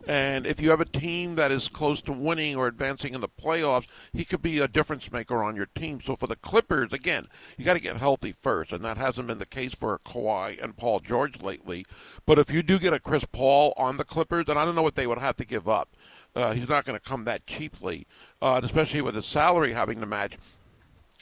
And 0.08 0.46
if 0.46 0.58
you 0.58 0.70
have 0.70 0.80
a 0.80 0.86
team 0.86 1.34
that 1.34 1.52
is 1.52 1.68
close 1.68 2.00
to 2.02 2.12
winning 2.12 2.56
or 2.56 2.66
advancing 2.66 3.12
in 3.12 3.20
the 3.20 3.28
playoffs, 3.28 3.86
he 4.14 4.24
could 4.24 4.40
be 4.40 4.58
a 4.58 4.66
difference 4.66 5.12
maker 5.12 5.44
on 5.44 5.54
your 5.54 5.68
team. 5.74 6.00
So 6.02 6.16
for 6.16 6.26
the 6.26 6.36
Clippers, 6.36 6.94
again, 6.94 7.26
you 7.58 7.64
got 7.66 7.74
to 7.74 7.80
get 7.80 7.98
healthy 7.98 8.32
first, 8.32 8.72
and 8.72 8.82
that 8.84 8.96
hasn't 8.96 9.26
been 9.26 9.36
the 9.36 9.44
case 9.44 9.74
for 9.74 10.00
Kawhi 10.06 10.62
and 10.64 10.78
Paul 10.78 11.00
George 11.00 11.42
lately. 11.42 11.84
But 12.24 12.38
if 12.38 12.50
you 12.50 12.62
do 12.62 12.78
get 12.78 12.94
a 12.94 12.98
Chris 12.98 13.26
Paul 13.30 13.74
on 13.76 13.98
the 13.98 14.04
Clippers, 14.04 14.46
and 14.48 14.58
I 14.58 14.64
don't 14.64 14.74
know 14.74 14.82
what 14.82 14.94
they 14.94 15.06
would 15.06 15.18
have 15.18 15.36
to 15.36 15.44
give 15.44 15.68
up, 15.68 15.90
uh, 16.34 16.52
he's 16.52 16.70
not 16.70 16.86
going 16.86 16.98
to 16.98 17.06
come 17.06 17.24
that 17.24 17.46
cheaply, 17.46 18.06
uh, 18.40 18.62
especially 18.64 19.02
with 19.02 19.14
his 19.14 19.26
salary 19.26 19.74
having 19.74 20.00
to 20.00 20.06
match. 20.06 20.38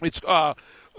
It's 0.00 0.20
uh, 0.24 0.54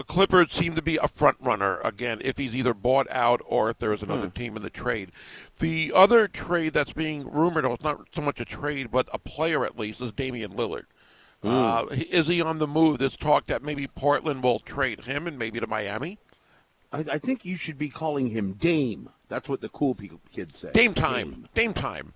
Clippers 0.06 0.52
seem 0.52 0.74
to 0.74 0.82
be 0.82 0.96
a 0.96 1.08
front 1.08 1.36
runner 1.40 1.80
again 1.80 2.20
if 2.22 2.36
he's 2.36 2.54
either 2.54 2.74
bought 2.74 3.06
out 3.10 3.40
or 3.44 3.70
if 3.70 3.78
there 3.78 3.92
is 3.92 4.02
another 4.02 4.28
team 4.28 4.56
in 4.56 4.62
the 4.62 4.70
trade. 4.70 5.10
The 5.58 5.92
other 5.94 6.28
trade 6.28 6.72
that's 6.72 6.92
being 6.92 7.28
rumored, 7.30 7.64
or 7.64 7.74
it's 7.74 7.84
not 7.84 8.08
so 8.14 8.22
much 8.22 8.40
a 8.40 8.44
trade, 8.44 8.90
but 8.90 9.08
a 9.12 9.18
player 9.18 9.64
at 9.64 9.78
least, 9.78 10.00
is 10.00 10.12
Damian 10.12 10.52
Lillard. 10.52 10.84
Uh, 11.42 11.86
is 11.90 12.26
he 12.26 12.42
on 12.42 12.58
the 12.58 12.66
move? 12.66 12.98
There's 12.98 13.16
talk 13.16 13.46
that 13.46 13.62
maybe 13.62 13.86
Portland 13.86 14.42
will 14.42 14.58
trade 14.58 15.02
him 15.02 15.26
and 15.26 15.38
maybe 15.38 15.60
to 15.60 15.66
Miami. 15.66 16.18
I, 16.92 17.04
I 17.12 17.18
think 17.18 17.44
you 17.44 17.56
should 17.56 17.78
be 17.78 17.88
calling 17.88 18.28
him 18.28 18.54
Dame. 18.54 19.10
That's 19.28 19.48
what 19.48 19.60
the 19.60 19.68
cool 19.68 19.94
people, 19.94 20.20
kids 20.32 20.58
say. 20.58 20.72
Dame 20.72 20.94
time. 20.94 21.46
Dame 21.54 21.74
time. 21.74 22.14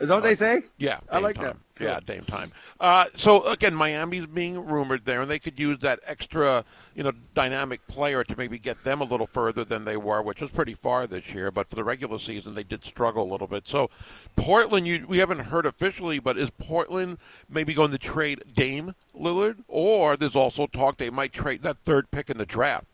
Is 0.00 0.08
that 0.08 0.16
what 0.16 0.24
they 0.24 0.34
say? 0.34 0.62
Yeah, 0.76 0.98
I 1.08 1.18
like 1.18 1.36
time. 1.36 1.44
that. 1.44 1.84
Yeah, 1.84 2.00
Dame 2.04 2.24
time. 2.24 2.50
Uh, 2.80 3.06
so 3.16 3.46
again, 3.48 3.74
Miami's 3.74 4.26
being 4.26 4.64
rumored 4.64 5.04
there, 5.04 5.22
and 5.22 5.30
they 5.30 5.38
could 5.38 5.58
use 5.58 5.78
that 5.80 6.00
extra, 6.04 6.64
you 6.96 7.04
know, 7.04 7.12
dynamic 7.34 7.86
player 7.86 8.24
to 8.24 8.36
maybe 8.36 8.58
get 8.58 8.82
them 8.82 9.00
a 9.00 9.04
little 9.04 9.26
further 9.26 9.64
than 9.64 9.84
they 9.84 9.96
were, 9.96 10.20
which 10.20 10.40
was 10.40 10.50
pretty 10.50 10.74
far 10.74 11.06
this 11.06 11.32
year. 11.32 11.52
But 11.52 11.70
for 11.70 11.76
the 11.76 11.84
regular 11.84 12.18
season, 12.18 12.54
they 12.54 12.64
did 12.64 12.84
struggle 12.84 13.22
a 13.22 13.30
little 13.30 13.46
bit. 13.46 13.68
So 13.68 13.88
Portland, 14.34 14.86
you, 14.88 15.04
we 15.08 15.18
haven't 15.18 15.38
heard 15.38 15.66
officially, 15.66 16.18
but 16.18 16.36
is 16.36 16.50
Portland 16.50 17.18
maybe 17.48 17.72
going 17.72 17.92
to 17.92 17.98
trade 17.98 18.42
Dame 18.52 18.94
Lillard, 19.16 19.58
or 19.68 20.16
there's 20.16 20.36
also 20.36 20.66
talk 20.66 20.96
they 20.96 21.10
might 21.10 21.32
trade 21.32 21.62
that 21.62 21.78
third 21.84 22.10
pick 22.10 22.30
in 22.30 22.38
the 22.38 22.46
draft 22.46 22.86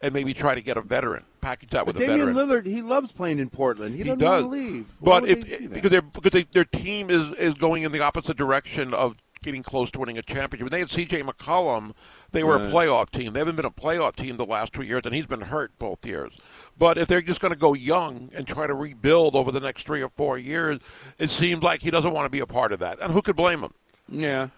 and 0.00 0.14
maybe 0.14 0.32
try 0.32 0.54
to 0.54 0.62
get 0.62 0.78
a 0.78 0.82
veteran, 0.82 1.24
package 1.40 1.70
that 1.70 1.86
But 1.86 1.96
a 1.96 1.98
Damian 1.98 2.34
veteran. 2.34 2.36
Lillard, 2.36 2.66
he 2.66 2.82
loves 2.82 3.12
playing 3.12 3.38
in 3.38 3.50
Portland. 3.50 3.92
He, 3.94 3.98
He 3.98 4.04
doesn't 4.04 4.18
does, 4.18 4.44
want 4.44 4.54
to 4.54 4.58
leave. 4.60 4.86
Why 4.98 5.20
but 5.20 5.28
if 5.28 5.40
they 5.46 5.66
because 5.66 5.90
they're 5.90 6.02
because 6.02 6.32
they, 6.32 6.44
their 6.52 6.64
team 6.64 7.10
is 7.10 7.36
is 7.38 7.54
going 7.54 7.82
in 7.82 7.92
the 7.92 8.00
opposite 8.00 8.36
direction 8.36 8.92
of 8.94 9.16
getting 9.42 9.62
close 9.62 9.90
to 9.90 9.98
winning 9.98 10.18
a 10.18 10.22
championship. 10.22 10.66
When 10.66 10.70
they 10.70 10.80
had 10.80 10.90
C.J. 10.90 11.22
McCollum, 11.22 11.92
they 12.32 12.44
were 12.44 12.56
a 12.56 12.60
playoff 12.60 13.10
team. 13.10 13.32
They 13.32 13.40
haven't 13.40 13.56
been 13.56 13.64
a 13.64 13.70
playoff 13.70 14.14
team 14.14 14.36
the 14.36 14.44
last 14.44 14.74
two 14.74 14.82
years, 14.82 15.02
and 15.06 15.14
he's 15.14 15.24
been 15.24 15.40
hurt 15.40 15.72
both 15.78 16.04
years. 16.04 16.34
But 16.78 16.98
if 16.98 17.08
they're 17.08 17.22
just 17.22 17.40
going 17.40 17.52
to 17.52 17.58
go 17.58 17.72
young 17.74 18.30
and 18.34 18.46
try 18.46 18.66
to 18.66 18.74
rebuild 18.74 19.34
over 19.34 19.50
the 19.50 19.60
next 19.60 19.86
three 19.86 20.02
or 20.02 20.10
four 20.10 20.36
years, 20.36 20.78
it 21.18 21.30
seems 21.30 21.62
like 21.62 21.80
he 21.80 21.90
doesn't 21.90 22.12
want 22.12 22.26
to 22.26 22.30
be 22.30 22.40
a 22.40 22.46
part 22.46 22.70
of 22.70 22.80
that. 22.80 23.00
And 23.00 23.12
who 23.12 23.22
could 23.22 23.36
blame 23.36 23.60
him? 23.62 23.72
yeah. 24.08 24.48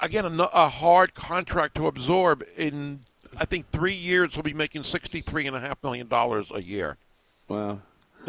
Again, 0.00 0.24
a, 0.24 0.44
a 0.44 0.68
hard 0.68 1.14
contract 1.14 1.74
to 1.74 1.86
absorb. 1.86 2.44
In 2.56 3.00
I 3.36 3.44
think 3.44 3.70
three 3.70 3.94
years, 3.94 4.34
he'll 4.34 4.42
be 4.42 4.52
making 4.54 4.84
sixty-three 4.84 5.46
and 5.46 5.56
a 5.56 5.60
half 5.60 5.82
million 5.82 6.08
dollars 6.08 6.50
a 6.54 6.62
year. 6.62 6.96
Wow. 7.48 7.80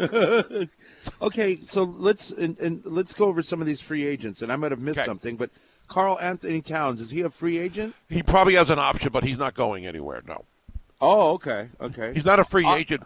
okay, 1.22 1.56
so 1.60 1.82
let's 1.84 2.30
and, 2.30 2.58
and 2.58 2.82
let's 2.84 3.14
go 3.14 3.26
over 3.26 3.42
some 3.42 3.60
of 3.60 3.66
these 3.66 3.80
free 3.80 4.06
agents. 4.06 4.42
And 4.42 4.50
I 4.52 4.56
might 4.56 4.72
have 4.72 4.80
missed 4.80 4.98
Okay. 4.98 5.06
something, 5.06 5.36
but 5.36 5.50
Karl-Anthony 5.88 6.62
Towns 6.62 7.00
is 7.00 7.10
he 7.10 7.20
a 7.20 7.30
free 7.30 7.58
agent? 7.58 7.94
He 8.08 8.22
probably 8.22 8.54
has 8.54 8.70
an 8.70 8.78
option, 8.78 9.10
but 9.12 9.22
he's 9.22 9.38
not 9.38 9.54
going 9.54 9.86
anywhere. 9.86 10.22
No, 10.26 10.44
Oh, 11.00 11.32
okay, 11.34 11.68
okay. 11.80 12.12
he's 12.14 12.24
not 12.24 12.40
a 12.40 12.44
free 12.44 12.64
Uh, 12.64 12.74
agent. 12.74 13.02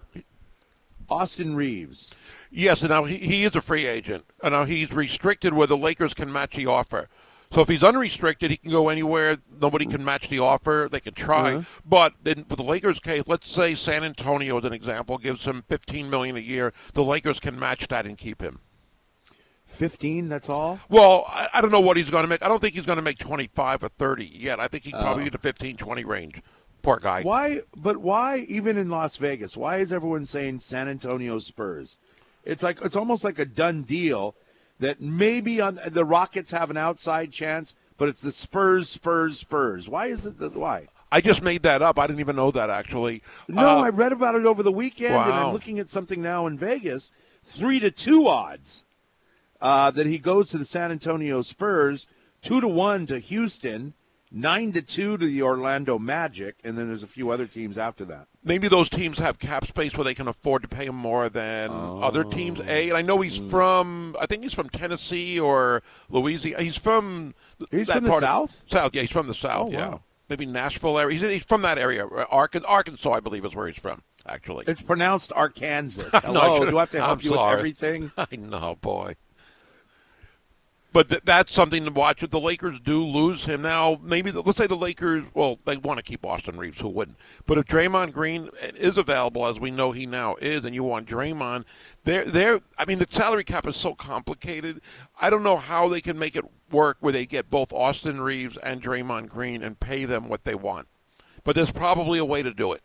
Austin 1.11 1.57
Reaves. 1.57 2.15
Yes, 2.51 2.81
and 2.83 2.91
now 2.91 3.05
he, 3.05 3.17
he 3.17 3.45
is 3.45 3.57
a 3.57 3.61
free 3.63 3.87
agent. 3.87 4.25
And 4.43 4.53
now 4.53 4.65
he's 4.65 4.93
restricted 4.93 5.55
where 5.55 5.67
the 5.67 5.77
Lakers 5.77 6.13
can 6.15 6.31
match 6.33 6.55
the 6.55 6.67
offer. 6.67 7.09
So 7.51 7.63
if 7.63 7.69
he's 7.69 7.83
unrestricted, 7.83 8.51
he 8.51 8.59
can 8.59 8.71
go 8.71 8.89
anywhere. 8.91 9.39
Nobody 9.61 9.87
can 9.87 10.05
match 10.05 10.29
the 10.29 10.39
offer. 10.39 10.87
They 10.91 11.01
can 11.01 11.15
try. 11.15 11.55
Uh-huh. 11.55 11.65
But 11.85 12.13
then 12.23 12.45
for 12.45 12.57
the 12.57 12.63
Lakers' 12.63 13.01
case, 13.01 13.25
let's 13.27 13.51
say 13.51 13.75
San 13.75 14.05
Antonio, 14.05 14.59
as 14.59 14.65
an 14.65 14.73
example, 14.75 15.17
gives 15.19 15.47
him 15.47 15.65
fifteen 15.69 16.11
million 16.11 16.37
a 16.37 16.41
year. 16.41 16.73
The 16.93 17.03
Lakers 17.03 17.41
can 17.41 17.59
match 17.59 17.89
that 17.89 18.05
and 18.07 18.19
keep 18.19 18.43
him. 18.43 18.61
Fifteen. 19.65 20.29
That's 20.29 20.49
all. 20.49 20.79
Well, 20.89 21.25
I, 21.29 21.49
I 21.55 21.61
don't 21.61 21.71
know 21.71 21.81
what 21.81 21.97
he's 21.97 22.11
going 22.11 22.25
to 22.25 22.29
make. 22.29 22.43
I 22.43 22.49
don't 22.49 22.61
think 22.61 22.75
he's 22.75 22.87
going 22.87 22.97
to 22.97 23.03
make 23.03 23.19
twenty-five 23.19 23.83
or 23.83 23.89
thirty 23.91 24.27
yet. 24.27 24.61
I 24.61 24.69
think 24.69 24.85
he 24.85 24.93
probably 24.93 25.23
Oh. 25.23 25.27
get 25.27 25.33
the 25.33 25.39
15, 25.39 25.77
20 25.77 26.05
range. 26.05 26.43
Poor 26.83 26.99
guy. 26.99 27.23
Why? 27.23 27.61
But 27.77 27.99
why? 27.99 28.39
Even 28.49 28.79
in 28.79 28.89
Las 28.89 29.17
Vegas, 29.17 29.57
why 29.57 29.79
is 29.79 29.93
everyone 29.93 30.25
saying 30.27 30.61
San 30.61 30.89
Antonio 30.89 31.39
Spurs? 31.39 31.97
It's 32.45 32.63
like 32.63 32.81
it's 32.83 32.97
almost 32.97 33.25
like 33.25 33.39
a 33.39 33.45
done 33.45 33.83
deal 33.83 34.35
that 34.81 35.01
maybe 35.01 35.61
on 35.61 35.79
the 35.87 36.05
Rockets 36.05 36.53
have 36.53 36.71
an 36.71 36.77
outside 36.77 37.33
chance, 37.33 37.75
but 37.97 38.09
it's 38.09 38.23
the 38.23 38.31
Spurs, 38.31 38.89
Spurs, 38.89 39.39
Spurs. 39.39 39.89
Why 39.89 40.07
is 40.07 40.27
it 40.27 40.39
that? 40.39 40.55
Why? 40.55 40.87
I 41.11 41.21
just 41.21 41.43
made 41.43 41.63
that 41.63 41.81
up. 41.81 41.99
I 41.99 42.07
didn't 42.07 42.21
even 42.21 42.37
know 42.37 42.51
that 42.51 42.69
actually. 42.71 43.23
No, 43.49 43.67
Uh, 43.79 43.83
I 43.83 43.89
read 43.89 44.13
about 44.13 44.35
it 44.35 44.45
over 44.45 44.63
the 44.63 44.73
weekend, 44.73 45.15
and 45.15 45.33
I'm 45.33 45.53
looking 45.53 45.79
at 45.79 45.89
something 45.89 46.21
now 46.21 46.47
in 46.47 46.59
Vegas. 46.59 47.13
Three 47.43 47.81
to 47.81 47.91
two 47.91 48.29
odds 48.29 48.85
uh, 49.61 49.91
that 49.93 50.07
he 50.07 50.19
goes 50.19 50.51
to 50.51 50.59
the 50.59 50.65
San 50.67 50.91
Antonio 50.91 51.41
Spurs. 51.41 52.07
Two 52.43 52.61
to 52.61 52.69
one 52.69 53.07
to 53.07 53.19
Houston. 53.19 53.95
Nine 54.31 54.73
to 54.73 54.83
two 54.83 55.17
to 55.17 55.27
the 55.27 55.43
Orlando 55.43 55.99
Magic, 55.99 56.57
and 56.63 56.77
then 56.77 56.87
there's 56.89 57.03
a 57.03 57.09
few 57.09 57.31
other 57.31 57.47
teams 57.47 57.79
after 57.79 58.05
that. 58.07 58.27
maybe 58.45 58.69
those 58.69 58.89
teams 58.89 59.19
have 59.19 59.39
cap 59.39 59.67
space 59.67 59.95
where 59.95 60.05
they 60.05 60.15
can 60.15 60.29
afford 60.29 60.63
to 60.63 60.69
pay 60.69 60.87
him 60.87 60.95
more 60.95 61.29
than 61.29 61.71
other 61.71 62.25
teams. 62.25 62.61
Oh. 62.61 62.65
A, 62.67 62.89
and 62.89 62.97
I 62.99 63.03
know 63.03 63.21
he's 63.21 63.41
mm. 63.41 63.51
from, 63.51 64.17
I 64.21 64.27
think 64.27 64.43
he's 64.43 64.55
from 64.55 64.69
Tennessee 64.69 65.39
or 65.41 65.83
Louisiana. 66.11 66.63
He's 66.63 66.77
from 66.77 67.35
He's 67.71 67.89
that 67.89 67.97
from 67.97 68.05
the 68.05 68.13
South? 68.13 68.65
South, 68.71 68.95
yeah, 68.95 69.03
he's 69.03 69.11
from 69.11 69.27
the 69.27 69.35
South. 69.35 69.69
Oh, 69.69 69.73
yeah, 69.73 69.89
wow. 69.89 70.03
maybe 70.29 70.47
Nashville 70.47 70.99
area. 70.99 71.19
He's, 71.19 71.29
he's 71.29 71.45
from 71.45 71.63
that 71.63 71.79
area. 71.79 72.07
Uh, 72.07 72.25
Arkansas, 72.31 72.69
Arkansas, 72.69 73.13
I 73.13 73.21
believe, 73.21 73.45
is 73.45 73.55
where 73.55 73.67
he's 73.67 73.79
from. 73.79 74.03
Actually, 74.27 74.67
It's 74.69 74.83
pronounced 74.83 75.33
Arkansas. 75.35 76.03
No, 76.03 76.19
I 76.41 76.45
Hello, 76.45 76.59
should've- 76.59 76.71
do 76.71 76.77
I 76.77 76.81
have 76.81 76.91
to 76.91 76.99
help 76.99 77.11
I'm 77.11 77.21
you 77.25 77.31
sorry. 77.31 77.51
with 77.51 77.59
everything? 77.59 78.13
I 78.19 78.37
know, 78.37 78.77
boy. 78.81 79.17
But 80.91 81.11
th- 81.11 81.23
that's 81.25 81.53
something 81.53 81.85
to 81.85 81.91
watch. 81.91 82.23
If 82.23 82.31
the 82.31 82.41
Lakers 82.41 82.81
do 82.81 83.05
lose 83.05 83.45
him 83.45 83.63
now, 83.63 84.01
maybe 84.03 84.31
the, 84.31 84.41
let's 84.41 84.57
say 84.57 84.67
the 84.67 84.75
Lakers, 84.75 85.25
well, 85.35 85.59
they 85.67 85.77
want 85.77 85.99
to 85.99 86.03
keep 86.03 86.25
Austin 86.25 86.57
Reaves, 86.57 86.81
who 86.81 86.89
wouldn't? 86.89 87.19
But 87.45 87.59
if 87.59 87.67
Draymond 87.67 88.13
Green 88.13 88.49
eh, 88.61 88.71
is 88.75 88.97
available, 88.97 89.47
as 89.47 89.61
we 89.61 89.71
know 89.71 89.93
he 89.93 90.07
now 90.07 90.37
is, 90.37 90.65
and 90.65 90.75
you 90.75 90.83
want 90.83 91.07
Draymond, 91.07 91.65
they're, 92.05 92.25
they're, 92.25 92.61
I 92.79 92.87
mean, 92.87 92.99
the 92.99 93.07
salary 93.11 93.45
cap 93.45 93.67
is 93.67 93.77
so 93.77 93.95
complicated. 93.95 94.81
I 95.21 95.29
don't 95.29 95.43
know 95.43 95.57
how 95.57 95.89
they 95.89 96.01
can 96.01 96.19
make 96.19 96.37
it 96.37 96.45
work 96.71 96.97
where 97.01 97.13
they 97.13 97.27
get 97.27 97.51
both 97.51 97.73
Austin 97.73 98.21
Reaves 98.21 98.57
and 98.59 98.83
Draymond 98.83 99.29
Green 99.29 99.63
and 99.63 99.79
pay 99.79 100.07
them 100.07 100.29
what 100.29 100.45
they 100.45 100.55
want. 100.55 100.89
But 101.45 101.55
there's 101.55 101.71
probably 101.71 102.19
a 102.19 102.25
way 102.25 102.43
to 102.43 102.53
do 102.53 102.73
it. 102.73 102.83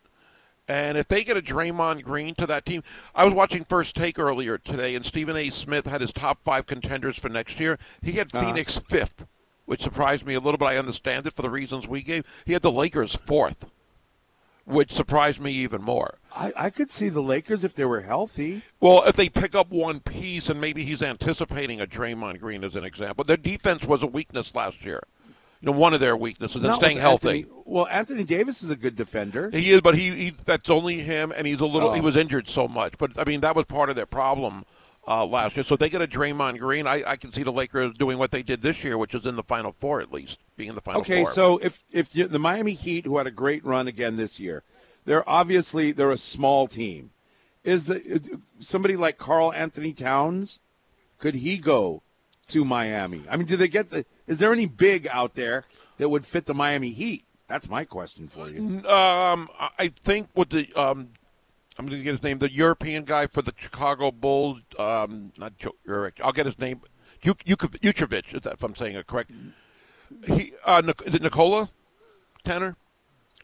And 0.67 0.97
if 0.97 1.07
they 1.09 1.23
get 1.23 1.35
a 1.37 1.41
Draymond 1.41 2.03
Green 2.03 2.35
to 2.35 2.47
that 2.47 2.65
team, 2.65 2.83
I 3.13 3.25
was 3.25 3.33
watching 3.33 3.65
First 3.65 3.95
Take 3.95 4.17
earlier 4.17 4.57
today, 4.57 4.95
and 4.95 5.05
Stephen 5.05 5.35
A. 5.35 5.49
Smith 5.49 5.85
had 5.85 5.99
his 6.01 6.13
top 6.13 6.39
five 6.43 6.65
contenders 6.65 7.17
for 7.19 7.27
next 7.29 7.59
year. 7.59 7.77
He 8.01 8.13
had 8.13 8.33
Uh-huh. 8.33 8.45
Phoenix 8.45 8.77
fifth, 8.77 9.25
which 9.65 9.81
surprised 9.83 10.25
me 10.25 10.35
a 10.35 10.39
little, 10.39 10.57
but 10.57 10.67
I 10.67 10.77
understand 10.77 11.27
it 11.27 11.33
for 11.33 11.41
the 11.41 11.49
reasons 11.49 11.87
we 11.87 12.01
gave. 12.01 12.23
He 12.45 12.53
had 12.53 12.61
the 12.61 12.71
Lakers 12.71 13.13
fourth, 13.15 13.65
which 14.65 14.93
surprised 14.93 15.41
me 15.41 15.51
even 15.51 15.81
more. 15.81 16.19
I, 16.33 16.53
I 16.55 16.69
could 16.69 16.89
see 16.89 17.09
the 17.09 17.21
Lakers 17.21 17.65
if 17.65 17.75
they 17.75 17.83
were 17.85 18.01
healthy. 18.01 18.61
Well, 18.79 19.03
if 19.05 19.17
they 19.17 19.27
pick 19.27 19.53
up 19.55 19.69
one 19.69 19.99
piece, 19.99 20.47
and 20.49 20.61
maybe 20.61 20.85
he's 20.85 21.01
anticipating 21.01 21.81
a 21.81 21.85
Draymond 21.87 22.39
Green 22.39 22.63
as 22.63 22.75
an 22.75 22.85
example. 22.85 23.25
Their 23.25 23.35
defense 23.37 23.83
was 23.83 24.01
a 24.01 24.07
weakness 24.07 24.55
last 24.55 24.85
year. 24.85 25.03
You 25.63 25.71
know, 25.71 25.77
one 25.77 25.93
of 25.93 26.01
their 26.01 26.17
weaknesses, 26.17 26.61
and 26.61 26.75
staying 26.75 26.97
healthy. 26.97 27.29
Anthony- 27.29 27.61
well, 27.63 27.87
Anthony 27.87 28.25
Davis 28.25 28.63
is 28.63 28.69
a 28.69 28.75
good 28.75 28.97
defender. 28.97 29.49
He 29.49 29.71
is, 29.71 29.79
but 29.79 29.95
he, 29.95 30.09
he 30.09 30.33
that's 30.43 30.69
only 30.69 30.99
him, 30.99 31.31
and 31.33 31.47
he's 31.47 31.61
a 31.61 31.65
little. 31.65 31.91
Oh. 31.91 31.93
He 31.93 32.01
was 32.01 32.17
injured 32.17 32.49
so 32.49 32.67
much, 32.67 32.97
but 32.97 33.17
I 33.17 33.23
mean 33.23 33.39
that 33.39 33.55
was 33.55 33.63
part 33.63 33.89
of 33.89 33.95
their 33.95 34.05
problem 34.05 34.65
uh, 35.07 35.25
last 35.25 35.55
year. 35.55 35.63
So 35.63 35.75
if 35.75 35.79
they 35.79 35.89
get 35.89 36.01
a 36.01 36.07
Draymond 36.07 36.59
Green, 36.59 36.85
I, 36.85 37.03
I 37.07 37.15
can 37.15 37.31
see 37.31 37.43
the 37.43 37.53
Lakers 37.53 37.93
doing 37.93 38.17
what 38.17 38.31
they 38.31 38.43
did 38.43 38.61
this 38.61 38.83
year, 38.83 38.97
which 38.97 39.15
is 39.15 39.25
in 39.25 39.37
the 39.37 39.43
Final 39.43 39.73
Four 39.79 40.01
at 40.01 40.11
least, 40.11 40.37
being 40.57 40.67
in 40.67 40.75
the 40.75 40.81
Final 40.81 40.99
Okay, 40.99 41.23
Four. 41.23 41.31
so 41.31 41.57
if 41.59 41.81
if 41.93 42.13
you, 42.13 42.27
the 42.27 42.39
Miami 42.39 42.73
Heat, 42.73 43.05
who 43.05 43.17
had 43.17 43.27
a 43.27 43.31
great 43.31 43.63
run 43.63 43.87
again 43.87 44.17
this 44.17 44.41
year, 44.41 44.63
they're 45.05 45.27
obviously 45.29 45.93
they're 45.93 46.11
a 46.11 46.17
small 46.17 46.67
team. 46.67 47.11
Is 47.63 47.87
the, 47.87 48.41
somebody 48.59 48.97
like 48.97 49.17
Karl-Anthony 49.17 49.93
Towns? 49.93 50.59
Could 51.19 51.35
he 51.35 51.57
go 51.57 52.02
to 52.47 52.65
Miami? 52.65 53.23
I 53.29 53.37
mean, 53.37 53.47
do 53.47 53.55
they 53.57 53.67
get 53.67 53.89
the? 53.89 54.05
Is 54.27 54.39
there 54.39 54.51
any 54.53 54.65
big 54.65 55.07
out 55.07 55.35
there 55.35 55.65
that 55.97 56.09
would 56.09 56.25
fit 56.25 56.45
the 56.45 56.53
Miami 56.53 56.89
Heat? 56.91 57.25
That's 57.47 57.69
my 57.69 57.83
question 57.85 58.27
for 58.27 58.49
you. 58.49 58.87
um, 58.89 59.49
I- 59.77 59.87
think 59.89 60.29
with 60.35 60.49
the 60.49 60.71
um, 60.75 61.09
I'm 61.77 61.85
going 61.87 61.97
to 61.99 62.03
get 62.03 62.11
his 62.13 62.23
name, 62.23 62.37
the 62.39 62.51
European 62.51 63.03
guy 63.03 63.27
for 63.27 63.41
the 63.41 63.53
Chicago 63.57 64.11
Bulls. 64.11 64.61
Um, 64.79 65.31
not 65.37 65.53
Jurek. 65.57 66.13
I'll 66.23 66.31
get 66.31 66.45
his 66.45 66.57
name. 66.59 66.81
Juk- 67.23 67.43
Juk- 67.45 67.79
Jukovic, 67.79 68.45
if 68.53 68.63
I'm 68.63 68.75
saying 68.75 68.95
it 68.95 69.07
correct. 69.07 69.31
He 70.27 70.53
uh, 70.65 70.81
is 71.05 71.15
it 71.15 71.21
Nikola 71.21 71.69
Tanner? 72.43 72.75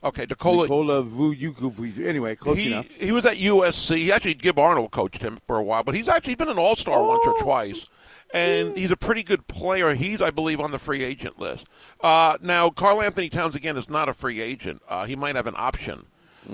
Okay, 0.04 0.26
Nicola. 0.30 0.64
Nikola 0.64 1.04
Vujukovic. 1.04 2.06
Anyway, 2.06 2.36
close 2.36 2.58
he, 2.60 2.72
enough. 2.72 2.90
he 2.92 3.12
was 3.12 3.26
at 3.26 3.36
USC. 3.38 3.98
He 3.98 4.12
actually 4.12 4.36
Gib 4.36 4.58
Arnold 4.60 4.92
coached 4.92 5.22
him 5.22 5.40
for 5.48 5.58
a 5.58 5.64
while, 5.64 5.84
but 5.84 5.96
he's 5.96 6.08
actually 6.08 6.36
been 6.36 6.48
an 6.50 6.58
All 6.58 6.76
Star 6.76 7.02
once 7.06 7.26
or 7.26 7.34
Oh. 7.38 7.42
twice, 7.44 7.86
and 8.34 8.78
he's 8.78 8.92
a 8.92 8.98
pretty 8.98 9.24
good 9.24 9.48
player. 9.48 9.94
He's, 9.94 10.22
I 10.22 10.30
believe, 10.32 10.60
on 10.60 10.72
the 10.72 10.80
free 10.80 11.04
agent 11.04 11.40
list. 11.40 11.68
Uh, 12.02 12.38
now, 12.42 12.70
Karl-Anthony 12.70 13.30
Towns 13.30 13.56
again 13.56 13.78
is 13.78 13.90
not 13.90 14.10
a 14.10 14.14
free 14.14 14.42
agent. 14.42 14.82
Uh, 14.88 15.06
he 15.06 15.16
might 15.16 15.36
have 15.36 15.48
an 15.48 15.56
option. 15.58 16.06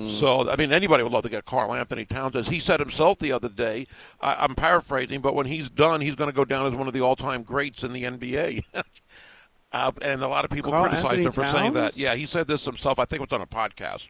So, 0.09 0.49
I 0.49 0.57
mean, 0.57 0.73
anybody 0.73 1.03
would 1.03 1.13
love 1.13 1.23
to 1.23 1.29
get 1.29 1.45
Karl-Anthony 1.45 2.03
Towns. 2.03 2.35
As 2.35 2.49
he 2.49 2.59
said 2.59 2.81
himself 2.81 3.17
the 3.17 3.31
other 3.31 3.47
day, 3.47 3.87
I, 4.19 4.35
I'm 4.39 4.53
paraphrasing, 4.53 5.21
but 5.21 5.35
when 5.35 5.45
he's 5.45 5.69
done, 5.69 6.01
he's 6.01 6.15
going 6.15 6.29
to 6.29 6.35
go 6.35 6.43
down 6.43 6.65
as 6.65 6.73
one 6.73 6.87
of 6.87 6.93
the 6.93 6.99
all-time 6.99 7.43
greats 7.43 7.81
in 7.81 7.93
the 7.93 8.03
NBA. 8.03 8.63
uh, 9.71 9.91
and 10.01 10.21
a 10.21 10.27
lot 10.27 10.43
of 10.43 10.51
people 10.51 10.71
Karl 10.71 10.83
criticized 10.83 11.05
Anthony 11.05 11.25
him 11.25 11.31
for 11.31 11.45
saying 11.45 11.73
that. 11.73 11.95
Yeah, 11.95 12.15
he 12.15 12.25
said 12.25 12.47
this 12.47 12.65
himself. 12.65 12.99
I 12.99 13.05
think 13.05 13.21
it 13.21 13.29
was 13.29 13.33
on 13.33 13.41
a 13.41 13.47
podcast. 13.47 14.09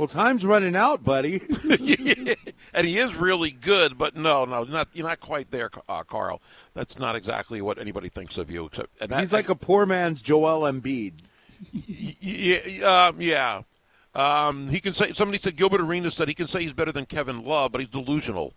Well, 0.00 0.06
time's 0.06 0.46
running 0.46 0.76
out, 0.76 1.04
buddy. 1.04 1.42
and 2.72 2.86
he 2.86 2.96
is 2.96 3.14
really 3.16 3.50
good, 3.50 3.98
but 3.98 4.16
no, 4.16 4.46
no, 4.46 4.64
not 4.64 4.88
you're 4.94 5.06
not 5.06 5.20
quite 5.20 5.50
there, 5.50 5.68
uh, 5.90 6.04
Karl. 6.04 6.40
That's 6.72 6.98
not 6.98 7.16
exactly 7.16 7.60
what 7.60 7.78
anybody 7.78 8.08
thinks 8.08 8.38
of 8.38 8.50
you. 8.50 8.64
Except 8.64 8.98
that, 8.98 9.20
He's 9.20 9.30
like 9.30 9.50
a 9.50 9.54
poor 9.54 9.84
man's 9.84 10.22
Joel 10.22 10.62
Embiid. 10.62 11.16
yeah, 11.74 13.08
um, 13.08 13.20
yeah. 13.20 13.60
Um, 14.14 14.68
he 14.68 14.80
can 14.80 14.94
say 14.94 15.12
somebody 15.12 15.38
said 15.38 15.56
Gilbert 15.56 15.82
Arenas 15.82 16.14
said 16.14 16.28
he 16.28 16.34
can 16.34 16.48
say 16.48 16.62
he's 16.62 16.72
better 16.72 16.92
than 16.92 17.04
Kevin 17.04 17.44
Love, 17.44 17.70
but 17.70 17.82
he's 17.82 17.90
delusional. 17.90 18.54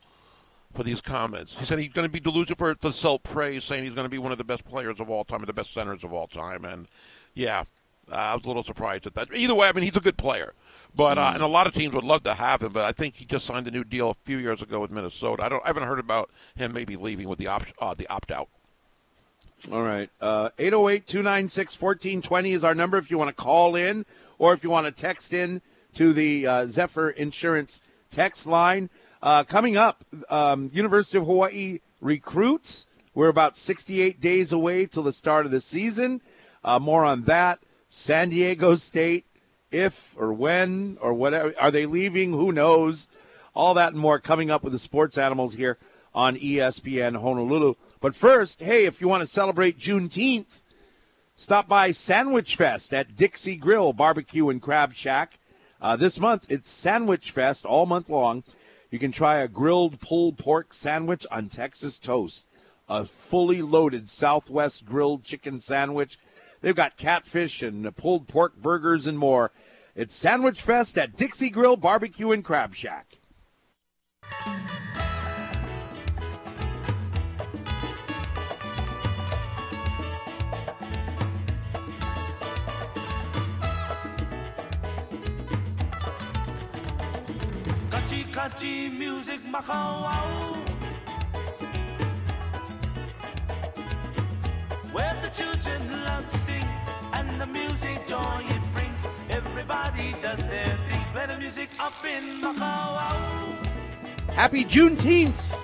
for 0.74 0.84
these 0.84 1.02
comments. 1.02 1.58
He 1.60 1.66
said 1.66 1.78
he's 1.78 1.92
going 1.92 2.08
to 2.08 2.10
be 2.10 2.22
delusional 2.22 2.56
for 2.56 2.74
to 2.74 2.94
sell 2.94 3.20
praise, 3.20 3.66
saying 3.66 3.84
he's 3.84 3.94
going 3.94 4.06
to 4.06 4.10
be 4.10 4.18
one 4.18 4.32
of 4.32 4.38
the 4.38 4.46
best 4.46 4.64
players 4.64 5.02
of 5.02 5.10
all 5.10 5.26
time 5.26 5.40
and 5.40 5.48
the 5.50 5.54
best 5.54 5.74
centers 5.74 6.06
of 6.06 6.14
all 6.14 6.28
time. 6.28 6.64
And 6.64 6.88
yeah, 7.34 7.66
uh, 8.10 8.16
I 8.16 8.34
was 8.34 8.46
a 8.46 8.48
little 8.48 8.64
surprised 8.64 9.06
at 9.08 9.14
that. 9.16 9.28
Either 9.36 9.56
way, 9.56 9.68
I 9.68 9.74
mean, 9.74 9.84
he's 9.84 9.98
a 9.98 10.00
good 10.00 10.18
player. 10.18 10.54
But 10.96 11.18
uh, 11.18 11.32
and 11.34 11.42
a 11.42 11.48
lot 11.48 11.66
of 11.66 11.74
teams 11.74 11.94
would 11.96 12.04
love 12.04 12.24
to 12.24 12.36
have 12.36 12.62
him, 12.62 12.72
but 12.72 12.86
I 12.86 12.92
think 12.92 13.16
he 13.16 13.26
just 13.26 13.46
signed 13.46 13.68
a 13.68 13.72
new 13.72 13.84
deal 13.84 14.12
a 14.12 14.14
few 14.26 14.38
years 14.38 14.62
ago 14.62 14.80
with 14.80 14.92
Minnesota. 14.92 15.44
I 15.44 15.50
don't, 15.50 15.64
I 15.64 15.68
haven't 15.68 15.84
heard 15.84 16.00
about 16.00 16.30
him 16.56 16.72
maybe 16.72 16.96
leaving 16.96 17.28
with 17.28 17.40
the 17.40 17.48
opt, 17.48 17.74
uh, 17.80 17.96
the 17.96 18.08
opt 18.08 18.32
out. 18.32 18.50
All 19.72 19.82
right. 19.82 20.10
Uh, 20.22 20.50
808 20.60 21.08
296 21.08 21.82
1420 21.82 22.52
is 22.52 22.64
our 22.64 22.76
number 22.76 22.98
if 22.98 23.10
you 23.10 23.18
want 23.18 23.36
to 23.36 23.44
call 23.44 23.76
in 23.76 24.06
or 24.38 24.54
if 24.54 24.64
you 24.64 24.70
want 24.70 24.86
to 24.86 24.92
text 24.92 25.34
in 25.34 25.62
to 25.96 26.14
the 26.14 26.46
uh, 26.46 26.66
Zephyr 26.66 27.10
Insurance 27.10 27.80
text 28.12 28.46
line. 28.46 28.90
Uh, 29.22 29.44
coming 29.44 29.78
up, 29.78 30.04
um, 30.30 30.70
University 30.74 31.18
of 31.18 31.26
Hawaii 31.26 31.80
recruits. 32.02 32.88
We're 33.16 33.30
about 33.30 33.56
68 33.56 34.20
days 34.20 34.52
away 34.52 34.86
till 34.86 35.04
the 35.04 35.14
start 35.14 35.46
of 35.46 35.52
the 35.52 35.62
season. 35.62 36.20
Uh, 36.64 36.80
more 36.80 37.06
on 37.06 37.24
that. 37.24 37.60
San 37.88 38.30
Diego 38.30 38.76
State, 38.76 39.26
if 39.74 40.16
or 40.18 40.32
when 40.32 40.98
or 41.02 41.14
whatever. 41.14 41.54
Are 41.60 41.72
they 41.72 41.86
leaving? 41.86 42.32
Who 42.32 42.52
knows? 42.52 43.08
All 43.54 43.74
that 43.74 43.94
and 43.94 44.02
more 44.02 44.20
coming 44.20 44.50
up 44.50 44.64
with 44.64 44.74
the 44.74 44.80
sports 44.80 45.18
animals 45.18 45.56
here 45.56 45.78
on 46.14 46.36
ESPN 46.36 47.22
Honolulu. 47.22 47.76
But 48.00 48.16
first, 48.16 48.62
hey, 48.62 48.86
if 48.86 49.02
you 49.02 49.08
want 49.08 49.22
to 49.22 49.28
celebrate 49.28 49.80
Juneteenth, 49.80 50.62
stop 51.36 51.68
by 51.68 51.92
Sandwich 51.92 52.56
Fest 52.56 52.94
at 52.94 53.16
Dixie 53.16 53.56
Grill 53.56 53.94
Barbecue 53.94 54.50
and 54.50 54.62
Crab 54.62 54.94
Shack. 54.94 55.40
Uh, 55.82 55.96
this 55.96 56.20
month, 56.20 56.52
it's 56.52 56.70
Sandwich 56.70 57.32
Fest 57.32 57.66
all 57.66 57.86
month 57.86 58.10
long. 58.10 58.44
You 58.90 59.00
can 59.00 59.12
try 59.12 59.40
a 59.40 59.48
grilled 59.48 60.00
pulled 60.00 60.38
pork 60.38 60.74
sandwich 60.74 61.26
on 61.32 61.50
Texas 61.50 61.98
toast, 61.98 62.46
a 62.88 63.06
fully 63.06 63.62
loaded 63.62 64.08
Southwest 64.08 64.86
grilled 64.86 65.24
chicken 65.24 65.60
sandwich. 65.60 66.18
They've 66.64 66.74
got 66.74 66.96
catfish 66.96 67.62
and 67.62 67.94
pulled 67.98 68.30
pork 68.30 68.56
burgers 68.56 69.06
and 69.06 69.20
more. 69.20 69.52
It's 69.96 70.16
Sandwich 70.16 70.62
Fest 70.62 70.98
at 70.98 71.14
Dixie 71.18 71.50
Grill 71.50 71.76
Barbecue 71.76 72.32
and 72.32 72.42
Crab 72.42 72.74
Shack. 72.74 73.18
Kachi 87.92 88.24
kachi 88.32 88.98
music 88.98 89.42
makawao. 89.44 90.73
Where 94.94 95.18
the 95.24 95.30
children 95.30 95.92
love 96.06 96.30
to 96.32 96.38
sing 96.38 96.64
and 97.14 97.42
the 97.42 97.48
music 97.48 98.06
joy 98.06 98.46
it 98.48 98.62
brings. 98.76 99.00
Everybody 99.28 100.14
does 100.22 100.38
their 100.38 100.68
thing. 100.68 101.02
Play 101.12 101.26
the 101.26 101.38
music 101.40 101.70
up 101.80 101.94
in 102.06 102.24
Makawao. 102.40 104.34
Happy 104.36 104.64
Juneteenth! 104.64 105.58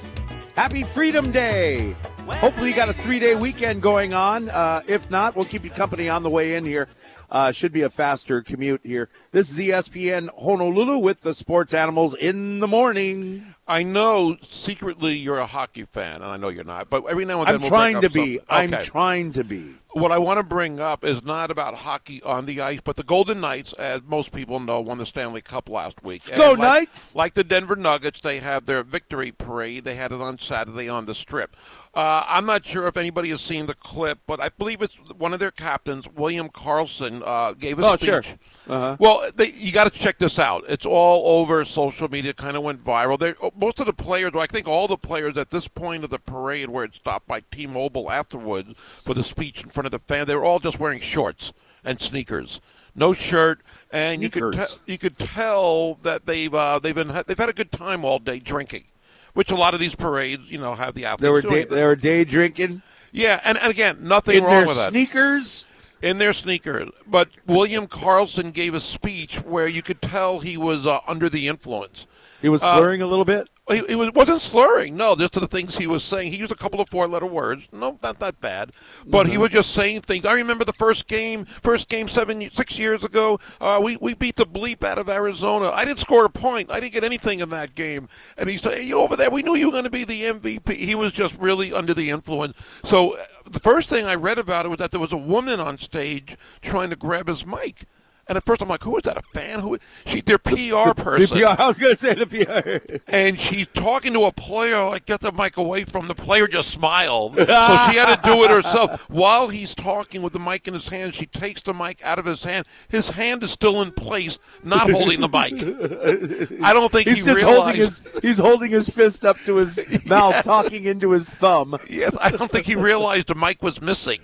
Happy 0.55 0.83
Freedom 0.83 1.31
Day! 1.31 1.95
Hopefully, 2.27 2.69
you 2.69 2.75
got 2.75 2.89
a 2.89 2.93
three 2.93 3.19
day 3.19 3.35
weekend 3.35 3.83
going 3.83 4.15
on. 4.15 4.49
Uh, 4.49 4.81
if 4.87 5.11
not, 5.11 5.35
we'll 5.35 5.45
keep 5.45 5.63
you 5.63 5.69
company 5.69 6.09
on 6.09 6.23
the 6.23 6.29
way 6.31 6.55
in 6.55 6.65
here. 6.65 6.87
Uh, 7.29 7.51
should 7.51 7.71
be 7.71 7.83
a 7.83 7.89
faster 7.91 8.41
commute 8.41 8.81
here. 8.83 9.09
This 9.31 9.51
is 9.51 9.59
ESPN 9.59 10.29
Honolulu 10.39 10.97
with 10.97 11.21
the 11.21 11.35
sports 11.35 11.75
animals 11.75 12.15
in 12.15 12.59
the 12.59 12.67
morning. 12.67 13.53
I 13.69 13.83
know 13.83 14.35
secretly 14.49 15.15
you're 15.15 15.37
a 15.37 15.45
hockey 15.45 15.85
fan, 15.85 16.15
and 16.15 16.25
I 16.25 16.37
know 16.37 16.49
you're 16.49 16.63
not, 16.63 16.89
but 16.89 17.05
every 17.07 17.23
now 17.23 17.39
and 17.39 17.47
then 17.47 17.55
I'm 17.55 17.61
we'll 17.61 17.69
trying 17.69 18.01
to 18.01 18.09
be. 18.09 18.37
something. 18.37 18.45
I'm 18.49 18.73
Okay. 18.73 18.83
trying 18.83 19.31
to 19.33 19.43
be. 19.43 19.75
What 19.93 20.11
I 20.11 20.19
want 20.19 20.37
to 20.37 20.43
bring 20.43 20.79
up 20.79 21.03
is 21.03 21.23
not 21.23 21.49
about 21.49 21.73
hockey 21.73 22.21
on 22.21 22.45
the 22.45 22.61
ice, 22.61 22.79
but 22.83 22.95
the 22.95 23.01
Golden 23.03 23.41
Knights, 23.41 23.73
as 23.73 24.01
most 24.07 24.31
people 24.31 24.59
know, 24.59 24.79
won 24.81 24.99
the 24.99 25.05
Stanley 25.05 25.41
Cup 25.41 25.67
last 25.67 26.03
week. 26.03 26.21
Let's 26.27 26.37
go, 26.37 26.49
like, 26.51 26.59
Knights! 26.59 27.15
Like 27.15 27.33
the 27.33 27.43
Denver 27.43 27.75
Nuggets, 27.75 28.19
they 28.21 28.37
had 28.39 28.67
their 28.67 28.83
victory 28.83 29.31
parade. 29.31 29.85
They 29.85 29.95
had 29.95 30.11
it 30.11 30.21
on 30.21 30.37
Saturday 30.37 30.89
on 30.89 31.05
the 31.05 31.15
Strip. 31.15 31.55
Uh, 31.95 32.23
I'm 32.27 32.45
not 32.45 32.67
sure 32.67 32.85
if 32.85 32.97
anybody 32.97 33.29
has 33.29 33.41
seen 33.41 33.65
the 33.65 33.73
clip, 33.73 34.19
but 34.27 34.39
I 34.39 34.49
believe 34.49 34.83
it's 34.83 34.95
one 35.17 35.33
of 35.33 35.39
their 35.39 35.49
captains, 35.49 36.07
William 36.07 36.49
Karlsson, 36.49 37.23
uh, 37.25 37.53
gave 37.53 37.79
a 37.79 37.83
Oh, 37.87 37.95
speech. 37.95 38.09
sure. 38.09 38.23
Uh-huh. 38.67 38.95
Well, 38.99 39.23
they, 39.35 39.49
you 39.53 39.71
got 39.71 39.91
to 39.91 39.99
check 39.99 40.19
this 40.19 40.37
out. 40.37 40.65
It's 40.69 40.85
all 40.85 41.39
over 41.39 41.65
social 41.65 42.07
media. 42.07 42.33
Kind 42.35 42.55
of 42.55 42.61
went 42.61 42.83
viral. 42.85 43.17
They, 43.17 43.33
most 43.59 43.79
of 43.79 43.85
the 43.85 43.93
players, 43.93 44.31
well, 44.33 44.43
I 44.43 44.47
think 44.47 44.67
all 44.67 44.87
the 44.87 44.97
players 44.97 45.37
at 45.37 45.51
this 45.51 45.67
point 45.67 46.03
of 46.03 46.09
the 46.09 46.19
parade, 46.19 46.69
where 46.69 46.85
it 46.85 46.95
stopped 46.95 47.27
by 47.27 47.41
T-Mobile 47.51 48.09
afterwards 48.09 48.73
for 48.77 49.13
the 49.13 49.23
speech 49.23 49.63
in 49.63 49.69
front 49.69 49.85
of 49.85 49.91
the 49.91 49.99
fan, 49.99 50.25
they 50.25 50.35
were 50.35 50.43
all 50.43 50.59
just 50.59 50.79
wearing 50.79 50.99
shorts 50.99 51.53
and 51.83 52.01
sneakers, 52.01 52.61
no 52.95 53.13
shirt, 53.13 53.61
and 53.91 54.21
you 54.21 54.29
could 54.29 54.53
te- 54.53 54.91
you 54.91 54.97
could 54.97 55.17
tell 55.17 55.95
that 55.95 56.25
they've 56.25 56.53
uh, 56.53 56.79
they've 56.79 56.95
been 56.95 57.13
they've 57.27 57.37
had 57.37 57.49
a 57.49 57.53
good 57.53 57.71
time 57.71 58.03
all 58.03 58.19
day 58.19 58.39
drinking. 58.39 58.85
Which 59.33 59.51
a 59.51 59.55
lot 59.55 59.75
of 59.75 59.79
these 59.79 59.95
parades, 59.95 60.49
you 60.49 60.57
know, 60.57 60.73
have 60.73 60.95
the 60.95 61.05
athletes 61.05 61.21
They 61.21 61.29
were 61.29 61.41
day, 61.41 61.63
they 61.63 61.85
were 61.85 61.95
day 61.95 62.25
drinking 62.25 62.81
yeah, 63.11 63.39
and, 63.43 63.57
and 63.57 63.71
again, 63.71 63.97
nothing 64.01 64.37
in 64.37 64.43
wrong 64.43 64.67
with 64.67 64.77
that 64.77 64.91
sneakers. 64.91 65.67
in 66.01 66.17
their 66.17 66.33
sneakers. 66.33 66.89
But 67.07 67.29
William 67.45 67.87
Karlsson 67.87 68.53
gave 68.53 68.73
a 68.73 68.79
speech 68.79 69.37
where 69.37 69.67
you 69.67 69.81
could 69.81 70.01
tell 70.01 70.39
he 70.39 70.57
was 70.57 70.85
uh, 70.85 70.99
under 71.07 71.29
the 71.29 71.47
influence. 71.47 72.05
He 72.41 72.49
was 72.49 72.63
Uh, 72.63 72.77
slurring 72.77 73.01
a 73.01 73.07
little 73.07 73.25
bit. 73.25 73.49
He, 73.69 73.83
he 73.87 73.93
was, 73.93 74.11
wasn't 74.13 74.41
slurring, 74.41 74.97
no, 74.97 75.15
just 75.15 75.33
to 75.33 75.39
the 75.39 75.45
things 75.45 75.77
he 75.77 75.85
was 75.85 76.03
saying. 76.03 76.31
He 76.31 76.39
used 76.39 76.51
a 76.51 76.55
couple 76.55 76.81
of 76.81 76.89
four-letter 76.89 77.27
words. 77.27 77.65
No, 77.71 77.99
not 78.01 78.17
that 78.19 78.41
bad. 78.41 78.71
But 79.05 79.27
he 79.27 79.37
was 79.37 79.51
just 79.51 79.71
saying 79.75 80.01
things. 80.01 80.25
I 80.25 80.33
remember 80.33 80.65
the 80.65 80.73
first 80.73 81.05
game, 81.07 81.45
first 81.45 81.87
game 81.87 82.07
seven, 82.07 82.49
six 82.51 82.79
years 82.79 83.03
ago. 83.03 83.39
Uh, 83.61 83.79
we 83.83 83.95
we 83.97 84.15
beat 84.15 84.37
the 84.37 84.47
bleep 84.47 84.83
out 84.83 84.97
of 84.97 85.07
Arizona. 85.07 85.69
I 85.69 85.85
didn't 85.85 85.99
score 85.99 86.25
a 86.25 86.29
point. 86.31 86.71
I 86.71 86.79
didn't 86.79 86.93
get 86.93 87.03
anything 87.03 87.41
in 87.41 87.49
that 87.51 87.75
game. 87.75 88.09
And 88.37 88.49
he 88.49 88.57
said, 88.57 88.73
"Hey, 88.73 88.85
you 88.85 88.99
over 88.99 89.15
there? 89.15 89.29
We 89.29 89.43
knew 89.43 89.53
you 89.55 89.67
were 89.67 89.71
going 89.73 89.83
to 89.83 89.91
be 89.91 90.03
the 90.03 90.23
MVP." 90.23 90.73
He 90.73 90.95
was 90.95 91.11
just 91.11 91.35
really 91.37 91.71
under 91.71 91.93
the 91.93 92.09
influence. 92.09 92.57
So 92.83 93.17
uh, 93.17 93.23
the 93.45 93.59
first 93.59 93.87
thing 93.87 94.05
I 94.05 94.15
read 94.15 94.39
about 94.39 94.65
it 94.65 94.69
was 94.69 94.79
that 94.79 94.89
there 94.89 94.99
was 94.99 95.13
a 95.13 95.17
woman 95.17 95.59
on 95.59 95.77
stage 95.77 96.37
trying 96.63 96.89
to 96.89 96.95
grab 96.95 97.27
his 97.27 97.45
mic. 97.45 97.85
And 98.29 98.37
at 98.37 98.45
first 98.45 98.61
I'm 98.61 98.69
like, 98.69 98.83
who 98.83 98.95
is 98.95 99.03
that? 99.03 99.17
A 99.17 99.21
fan? 99.23 99.59
Who? 99.59 99.77
She, 100.05 100.21
their 100.21 100.37
PR 100.37 100.93
person 100.95 101.39
The 101.39 101.45
PR, 101.57 101.61
I 101.61 101.67
was 101.67 101.79
going 101.79 101.95
to 101.95 101.99
say 101.99 102.13
the 102.13 102.27
PR. 102.27 103.01
and 103.11 103.39
she's 103.39 103.65
talking 103.73 104.13
to 104.13 104.21
a 104.25 104.31
player 104.31 104.81
like 104.85 105.05
get 105.05 105.19
the 105.19 105.31
mic 105.31 105.57
away 105.57 105.83
from 105.83 106.07
the 106.07 106.15
player 106.15 106.47
just 106.47 106.69
smiled 106.69 107.35
so 107.37 107.43
she 107.45 107.97
had 107.97 108.15
to 108.15 108.21
do 108.23 108.43
it 108.43 108.51
herself 108.51 109.01
while 109.09 109.49
he's 109.49 109.73
talking 109.75 110.21
with 110.21 110.33
the 110.33 110.39
mic 110.39 110.67
in 110.67 110.73
his 110.73 110.87
hand 110.89 111.15
she 111.15 111.25
takes 111.25 111.61
the 111.63 111.73
mic 111.73 112.03
out 112.05 112.19
of 112.19 112.25
his 112.25 112.43
hand 112.43 112.65
his 112.87 113.09
hand 113.09 113.41
is 113.43 113.51
still 113.51 113.81
in 113.81 113.91
place 113.91 114.37
not 114.63 114.89
holding 114.89 115.19
the 115.21 115.27
mic 115.27 115.53
i 116.63 116.73
don't 116.73 116.91
think 116.91 117.07
He's 117.07 117.19
he 117.19 117.23
just 117.33 117.41
holding 117.41 117.73
realized 117.75 118.07
his 118.07 118.21
he's 118.21 118.37
holding 118.37 118.71
his 118.71 118.89
fist 118.89 119.25
up 119.25 119.37
to 119.45 119.55
his 119.57 119.79
mouth, 120.05 120.43
talking 120.43 120.85
into 120.85 121.11
his 121.11 121.29
thumb. 121.29 121.77
yes 121.89 122.15
i 122.21 122.29
don't 122.29 122.51
think 122.51 122.65
he 122.65 122.75
realized 122.75 123.27
the 123.27 123.35
mic 123.35 123.61
was 123.63 123.81
missing 123.81 124.19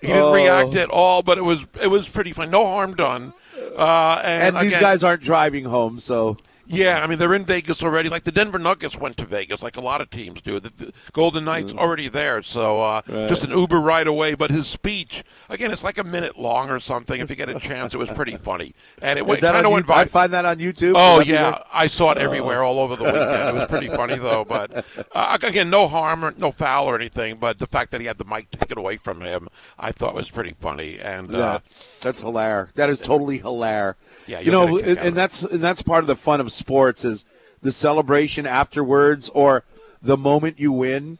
he 0.00 0.08
didn't 0.08 0.22
Oh. 0.22 0.34
react 0.34 0.74
at 0.74 0.90
all 0.90 1.22
but 1.22 1.38
it 1.38 1.44
was 1.44 1.66
it 1.80 1.88
was 1.88 2.08
pretty 2.08 2.32
fun 2.32 2.50
no 2.50 2.66
harm 2.66 2.94
done 2.94 3.32
uh, 3.76 4.20
and, 4.24 4.56
And 4.56 4.64
these 4.64 4.72
again- 4.72 4.80
guys 4.82 5.04
aren't 5.04 5.22
driving 5.22 5.64
home, 5.64 5.98
so 6.00 6.36
Yeah, 6.66 7.02
I 7.02 7.06
mean 7.06 7.18
they're 7.18 7.34
in 7.34 7.44
Vegas 7.44 7.82
already. 7.82 8.08
Like 8.08 8.24
the 8.24 8.32
Denver 8.32 8.58
Nuggets 8.58 8.96
went 8.96 9.18
to 9.18 9.26
Vegas, 9.26 9.62
like 9.62 9.76
a 9.76 9.82
lot 9.82 10.00
of 10.00 10.08
teams 10.08 10.40
do. 10.40 10.58
The, 10.58 10.70
the 10.70 10.92
Golden 11.12 11.44
Knights 11.44 11.74
already 11.74 12.08
there, 12.08 12.40
so 12.42 12.80
uh, 12.80 13.02
just 13.28 13.44
an 13.44 13.50
Uber 13.50 13.78
ride 13.78 14.06
away. 14.06 14.34
But 14.34 14.50
his 14.50 14.66
speech, 14.66 15.24
again, 15.50 15.70
it's 15.70 15.84
like 15.84 15.98
a 15.98 16.04
minute 16.04 16.38
long 16.38 16.70
or 16.70 16.80
something. 16.80 17.20
If 17.20 17.28
you 17.28 17.36
get 17.36 17.50
a 17.50 17.60
chance, 17.60 17.92
it 17.92 17.98
was 17.98 18.08
pretty 18.08 18.36
funny, 18.50 18.72
and 19.02 19.18
it 19.18 19.26
kind 19.26 19.66
of 19.66 19.72
went 19.72 19.86
you- 19.88 19.92
I 19.94 20.06
find 20.06 20.32
that 20.32 20.46
on 20.46 20.56
YouTube. 20.56 20.94
Oh 20.96 21.18
Would 21.18 21.26
that 21.26 21.26
be 21.26 21.32
yeah, 21.34 21.50
there? 21.50 21.60
I 21.70 21.86
saw 21.86 22.12
it 22.12 22.16
everywhere, 22.18 22.62
all 22.62 22.80
over 22.80 22.96
the 22.96 23.04
weekend. 23.04 23.48
It 23.50 23.54
was 23.60 23.66
pretty 23.68 23.88
funny 23.88 24.16
though. 24.16 24.44
But 24.48 24.86
uh, 25.12 25.36
again, 25.42 25.68
no 25.68 25.86
harm, 25.86 26.24
or 26.24 26.32
no 26.38 26.50
foul 26.50 26.86
or 26.86 26.94
anything. 26.96 27.36
But 27.36 27.58
the 27.58 27.66
fact 27.66 27.90
that 27.90 28.00
he 28.00 28.06
had 28.06 28.16
the 28.16 28.24
mic 28.24 28.50
taken 28.50 28.78
away 28.78 28.96
from 28.96 29.20
him, 29.20 29.48
I 29.78 29.92
thought 29.92 30.14
was 30.14 30.30
pretty 30.30 30.54
funny. 30.58 30.98
And 30.98 31.30
Yeah, 31.30 31.38
uh, 31.38 31.58
that's 32.04 32.20
hilarious. 32.20 32.70
That 32.74 32.90
is 32.90 33.00
totally 33.00 33.38
hilarious. 33.38 33.96
Yeah, 34.26 34.40
you 34.40 34.52
know, 34.52 34.66
get 34.66 34.74
a 34.74 34.78
kick 34.78 34.86
and, 34.86 35.08
and 35.08 35.16
that's 35.16 35.42
and 35.42 35.60
that's 35.60 35.82
part 35.82 36.04
of 36.04 36.06
the 36.06 36.16
fun 36.16 36.40
of 36.40 36.52
sports 36.52 37.04
is 37.04 37.24
the 37.62 37.72
celebration 37.72 38.46
afterwards 38.46 39.28
or 39.30 39.64
the 40.00 40.16
moment 40.16 40.60
you 40.60 40.70
win. 40.70 41.18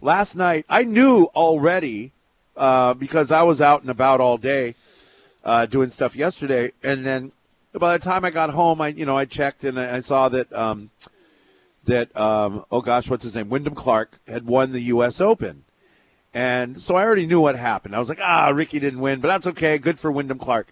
Last 0.00 0.34
night, 0.34 0.66
I 0.68 0.82
knew 0.82 1.24
already 1.36 2.12
uh, 2.56 2.94
because 2.94 3.30
I 3.30 3.42
was 3.42 3.62
out 3.62 3.82
and 3.82 3.90
about 3.90 4.20
all 4.20 4.38
day 4.38 4.74
uh, 5.44 5.66
doing 5.66 5.90
stuff 5.90 6.16
yesterday, 6.16 6.72
and 6.82 7.06
then 7.06 7.32
by 7.72 7.96
the 7.96 8.04
time 8.04 8.24
I 8.24 8.30
got 8.30 8.50
home, 8.50 8.80
I 8.80 8.88
you 8.88 9.06
know 9.06 9.16
I 9.16 9.24
checked 9.24 9.64
and 9.64 9.78
I 9.78 9.96
I 9.96 10.00
saw 10.00 10.28
that 10.28 10.52
um, 10.52 10.90
that 11.84 12.14
um, 12.16 12.64
oh 12.70 12.80
gosh, 12.80 13.08
what's 13.08 13.24
his 13.24 13.34
name? 13.34 13.48
Wyndham 13.48 13.74
Clark 13.74 14.18
had 14.26 14.46
won 14.46 14.72
the 14.72 14.80
U.S. 14.80 15.20
Open. 15.20 15.64
And 16.34 16.80
so 16.80 16.96
I 16.96 17.02
already 17.04 17.26
knew 17.26 17.40
what 17.40 17.56
happened. 17.56 17.94
I 17.94 17.98
was 17.98 18.08
like, 18.08 18.20
ah, 18.22 18.48
Rickie 18.48 18.78
didn't 18.78 19.00
win, 19.00 19.20
but 19.20 19.28
that's 19.28 19.46
okay. 19.48 19.78
Good 19.78 19.98
for 19.98 20.10
Wyndham 20.10 20.38
Clark. 20.38 20.68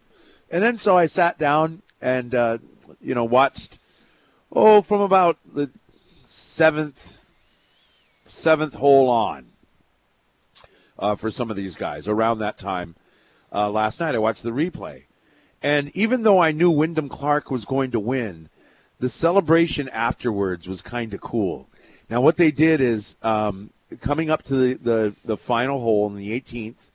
And 0.50 0.62
then 0.62 0.78
so 0.78 0.96
I 0.96 1.06
sat 1.06 1.38
down 1.38 1.82
and, 2.00 2.34
uh, 2.34 2.58
you 3.00 3.14
know, 3.14 3.24
watched, 3.24 3.78
oh, 4.52 4.80
from 4.80 5.00
about 5.00 5.36
the 5.44 5.70
seventh 6.24 7.18
seventh 8.24 8.74
hole 8.74 9.10
on 9.10 9.46
uh, 10.98 11.16
for 11.16 11.30
some 11.30 11.50
of 11.50 11.56
these 11.56 11.74
guys 11.74 12.06
around 12.06 12.38
that 12.38 12.56
time 12.58 12.94
uh, 13.52 13.68
last 13.68 14.00
night. 14.00 14.14
I 14.14 14.18
watched 14.18 14.44
the 14.44 14.50
replay. 14.50 15.04
And 15.62 15.94
even 15.96 16.22
though 16.22 16.38
I 16.38 16.52
knew 16.52 16.70
Wyndham 16.70 17.08
Clark 17.08 17.50
was 17.50 17.64
going 17.64 17.90
to 17.90 18.00
win, 18.00 18.48
the 18.98 19.08
celebration 19.08 19.88
afterwards 19.88 20.68
was 20.68 20.80
kind 20.80 21.12
of 21.12 21.20
cool. 21.20 21.68
Now, 22.08 22.20
what 22.20 22.36
they 22.36 22.50
did 22.50 22.80
is 22.80 23.16
um, 23.22 23.70
coming 24.00 24.30
up 24.30 24.42
to 24.44 24.54
the, 24.54 24.74
the, 24.74 25.14
the 25.24 25.36
final 25.36 25.80
hole 25.80 26.06
in 26.06 26.16
the 26.16 26.38
18th, 26.38 26.90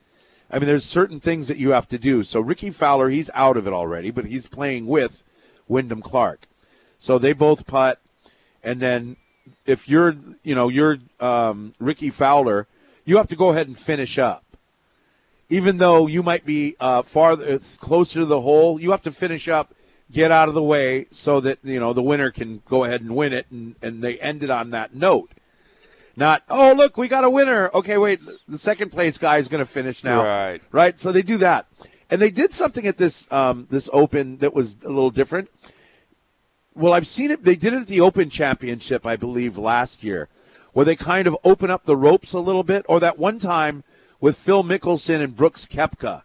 I 0.50 0.58
mean, 0.58 0.66
there's 0.66 0.84
certain 0.84 1.20
things 1.20 1.48
that 1.48 1.58
you 1.58 1.70
have 1.70 1.88
to 1.88 1.98
do. 1.98 2.22
So 2.22 2.40
Rickie 2.40 2.70
Fowler, 2.70 3.10
he's 3.10 3.30
out 3.34 3.56
of 3.56 3.66
it 3.66 3.72
already, 3.72 4.10
but 4.10 4.26
he's 4.26 4.46
playing 4.46 4.86
with 4.86 5.24
Wyndham 5.68 6.02
Clark. 6.02 6.46
So 6.98 7.18
they 7.18 7.32
both 7.32 7.66
putt, 7.66 8.00
and 8.62 8.80
then 8.80 9.16
if 9.66 9.88
you're, 9.88 10.16
you 10.42 10.54
know, 10.54 10.68
you're 10.68 10.98
um, 11.20 11.74
Rickie 11.78 12.10
Fowler, 12.10 12.66
you 13.04 13.16
have 13.16 13.28
to 13.28 13.36
go 13.36 13.50
ahead 13.50 13.66
and 13.66 13.78
finish 13.78 14.18
up. 14.18 14.44
Even 15.48 15.76
though 15.78 16.06
you 16.06 16.22
might 16.22 16.44
be 16.44 16.74
uh, 16.80 17.02
farther, 17.02 17.58
closer 17.80 18.20
to 18.20 18.26
the 18.26 18.40
hole, 18.40 18.80
you 18.80 18.90
have 18.90 19.02
to 19.02 19.12
finish 19.12 19.46
up, 19.46 19.74
get 20.10 20.32
out 20.32 20.48
of 20.48 20.54
the 20.54 20.62
way, 20.62 21.06
so 21.10 21.38
that 21.40 21.58
you 21.62 21.78
know 21.78 21.92
the 21.92 22.02
winner 22.02 22.30
can 22.30 22.62
go 22.68 22.84
ahead 22.84 23.00
and 23.00 23.14
win 23.14 23.32
it, 23.32 23.46
and, 23.50 23.76
and 23.80 24.02
they 24.02 24.18
ended 24.18 24.50
on 24.50 24.70
that 24.70 24.94
note. 24.94 25.30
Not, 26.16 26.42
oh 26.48 26.72
look, 26.72 26.96
we 26.96 27.08
got 27.08 27.24
a 27.24 27.30
winner. 27.30 27.70
Okay, 27.74 27.98
wait, 27.98 28.20
the 28.48 28.56
second 28.56 28.90
place 28.90 29.18
guy 29.18 29.36
is 29.36 29.48
going 29.48 29.58
to 29.58 29.70
finish 29.70 30.02
now. 30.02 30.24
Right. 30.24 30.62
right. 30.72 30.98
So 30.98 31.12
they 31.12 31.20
do 31.20 31.36
that, 31.38 31.66
and 32.10 32.22
they 32.22 32.30
did 32.30 32.54
something 32.54 32.86
at 32.86 32.96
this 32.96 33.30
um, 33.30 33.66
this 33.70 33.90
Open 33.92 34.38
that 34.38 34.54
was 34.54 34.78
a 34.82 34.88
little 34.88 35.10
different. 35.10 35.50
Well, 36.74 36.94
I've 36.94 37.06
seen 37.06 37.30
it. 37.30 37.44
They 37.44 37.54
did 37.54 37.74
it 37.74 37.82
at 37.82 37.86
the 37.86 38.00
Open 38.00 38.30
Championship, 38.30 39.04
I 39.06 39.16
believe, 39.16 39.58
last 39.58 40.02
year, 40.02 40.28
where 40.72 40.86
they 40.86 40.96
kind 40.96 41.26
of 41.26 41.36
open 41.44 41.70
up 41.70 41.84
the 41.84 41.96
ropes 41.96 42.32
a 42.32 42.40
little 42.40 42.62
bit. 42.62 42.86
Or 42.88 42.98
that 43.00 43.18
one 43.18 43.38
time 43.38 43.84
with 44.18 44.38
Phil 44.38 44.64
Mickelson 44.64 45.20
and 45.20 45.36
Brooks 45.36 45.66
Koepka 45.66 46.22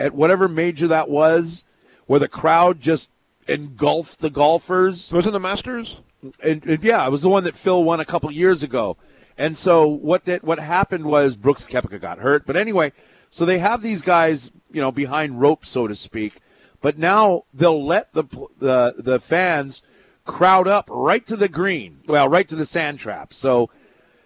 at 0.00 0.14
whatever 0.14 0.48
major 0.48 0.88
that 0.88 1.08
was, 1.08 1.64
where 2.06 2.20
the 2.20 2.28
crowd 2.28 2.80
just 2.80 3.10
engulfed 3.46 4.20
the 4.20 4.30
golfers. 4.30 5.12
Wasn't 5.12 5.32
the 5.32 5.40
Masters? 5.40 5.98
And, 6.42 6.64
and 6.64 6.82
yeah, 6.82 7.06
it 7.06 7.10
was 7.10 7.22
the 7.22 7.28
one 7.28 7.44
that 7.44 7.56
Phil 7.56 7.82
won 7.84 8.00
a 8.00 8.04
couple 8.04 8.30
years 8.32 8.62
ago. 8.64 8.96
And 9.38 9.56
so 9.56 9.86
what 9.86 10.24
that 10.24 10.42
what 10.42 10.58
happened 10.58 11.06
was 11.06 11.36
Brooks 11.36 11.64
Koepka 11.64 12.00
got 12.00 12.18
hurt. 12.18 12.44
But 12.44 12.56
anyway, 12.56 12.92
so 13.30 13.44
they 13.44 13.58
have 13.58 13.80
these 13.82 14.02
guys, 14.02 14.50
you 14.72 14.80
know, 14.80 14.90
behind 14.90 15.40
ropes, 15.40 15.70
so 15.70 15.86
to 15.86 15.94
speak. 15.94 16.40
But 16.80 16.98
now 16.98 17.44
they'll 17.54 17.82
let 17.82 18.12
the 18.12 18.24
the 18.58 18.94
the 18.98 19.20
fans 19.20 19.82
crowd 20.24 20.66
up 20.66 20.88
right 20.90 21.26
to 21.26 21.36
the 21.36 21.48
green, 21.48 22.00
well, 22.06 22.28
right 22.28 22.48
to 22.48 22.56
the 22.56 22.64
sand 22.64 22.98
trap. 22.98 23.32
So, 23.32 23.70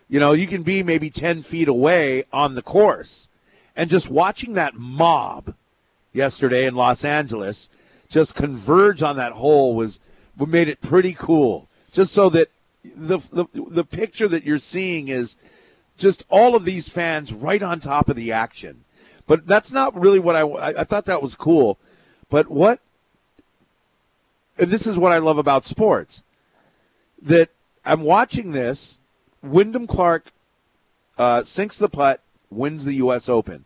you 0.09 0.19
know, 0.19 0.33
you 0.33 0.47
can 0.47 0.63
be 0.63 0.83
maybe 0.83 1.11
ten 1.11 1.43
feet 1.43 1.69
away 1.69 2.25
on 2.33 2.55
the 2.55 2.63
course, 2.63 3.29
and 3.77 3.91
just 3.91 4.11
watching 4.11 4.55
that 4.55 4.75
mob 4.75 5.55
yesterday 6.13 6.67
in 6.67 6.75
Los 6.75 7.05
Angeles 7.05 7.69
just 8.09 8.35
converge 8.35 9.03
on 9.03 9.17
that 9.17 9.33
hole 9.33 9.75
was 9.75 10.01
made 10.39 10.69
it 10.69 10.81
pretty 10.81 11.13
cool. 11.15 11.69
Just 11.91 12.13
so 12.13 12.29
that 12.31 12.51
the, 12.85 13.19
the 13.19 13.47
the 13.55 13.85
picture 13.85 14.29
that 14.29 14.45
you're 14.45 14.59
seeing 14.59 15.09
is 15.09 15.37
just 15.97 16.25
all 16.29 16.55
of 16.55 16.65
these 16.65 16.89
fans 16.89 17.33
right 17.33 17.63
on 17.63 17.81
top 17.81 18.09
of 18.09 18.17
the 18.17 18.33
action. 18.33 18.85
But 19.27 19.47
that's 19.47 19.71
not 19.71 19.99
really 19.99 20.19
what 20.19 20.37
I, 20.37 20.41
I, 20.41 20.81
I 20.81 20.85
thought 20.85 21.05
that 21.07 21.23
was 21.23 21.37
cool. 21.37 21.79
But 22.29 22.51
what 22.51 22.81
this 24.57 24.87
is 24.87 24.99
what 24.99 25.13
I 25.13 25.19
love 25.19 25.39
about 25.39 25.65
sports 25.65 26.25
that 27.21 27.51
I'm 27.85 28.03
watching 28.03 28.53
this. 28.53 28.99
Wyndham 29.43 29.89
Clark 29.89 30.33
uh, 31.19 31.43
sinks 31.43 31.79
the 31.79 31.89
putt, 31.89 32.21
wins 32.49 32.85
the 32.85 32.95
U.S. 32.95 33.29
Open, 33.29 33.65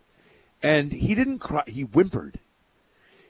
and 0.63 0.93
he 0.93 1.15
didn't 1.15 1.39
cry. 1.39 1.65
He 1.67 1.83
whimpered. 1.83 2.39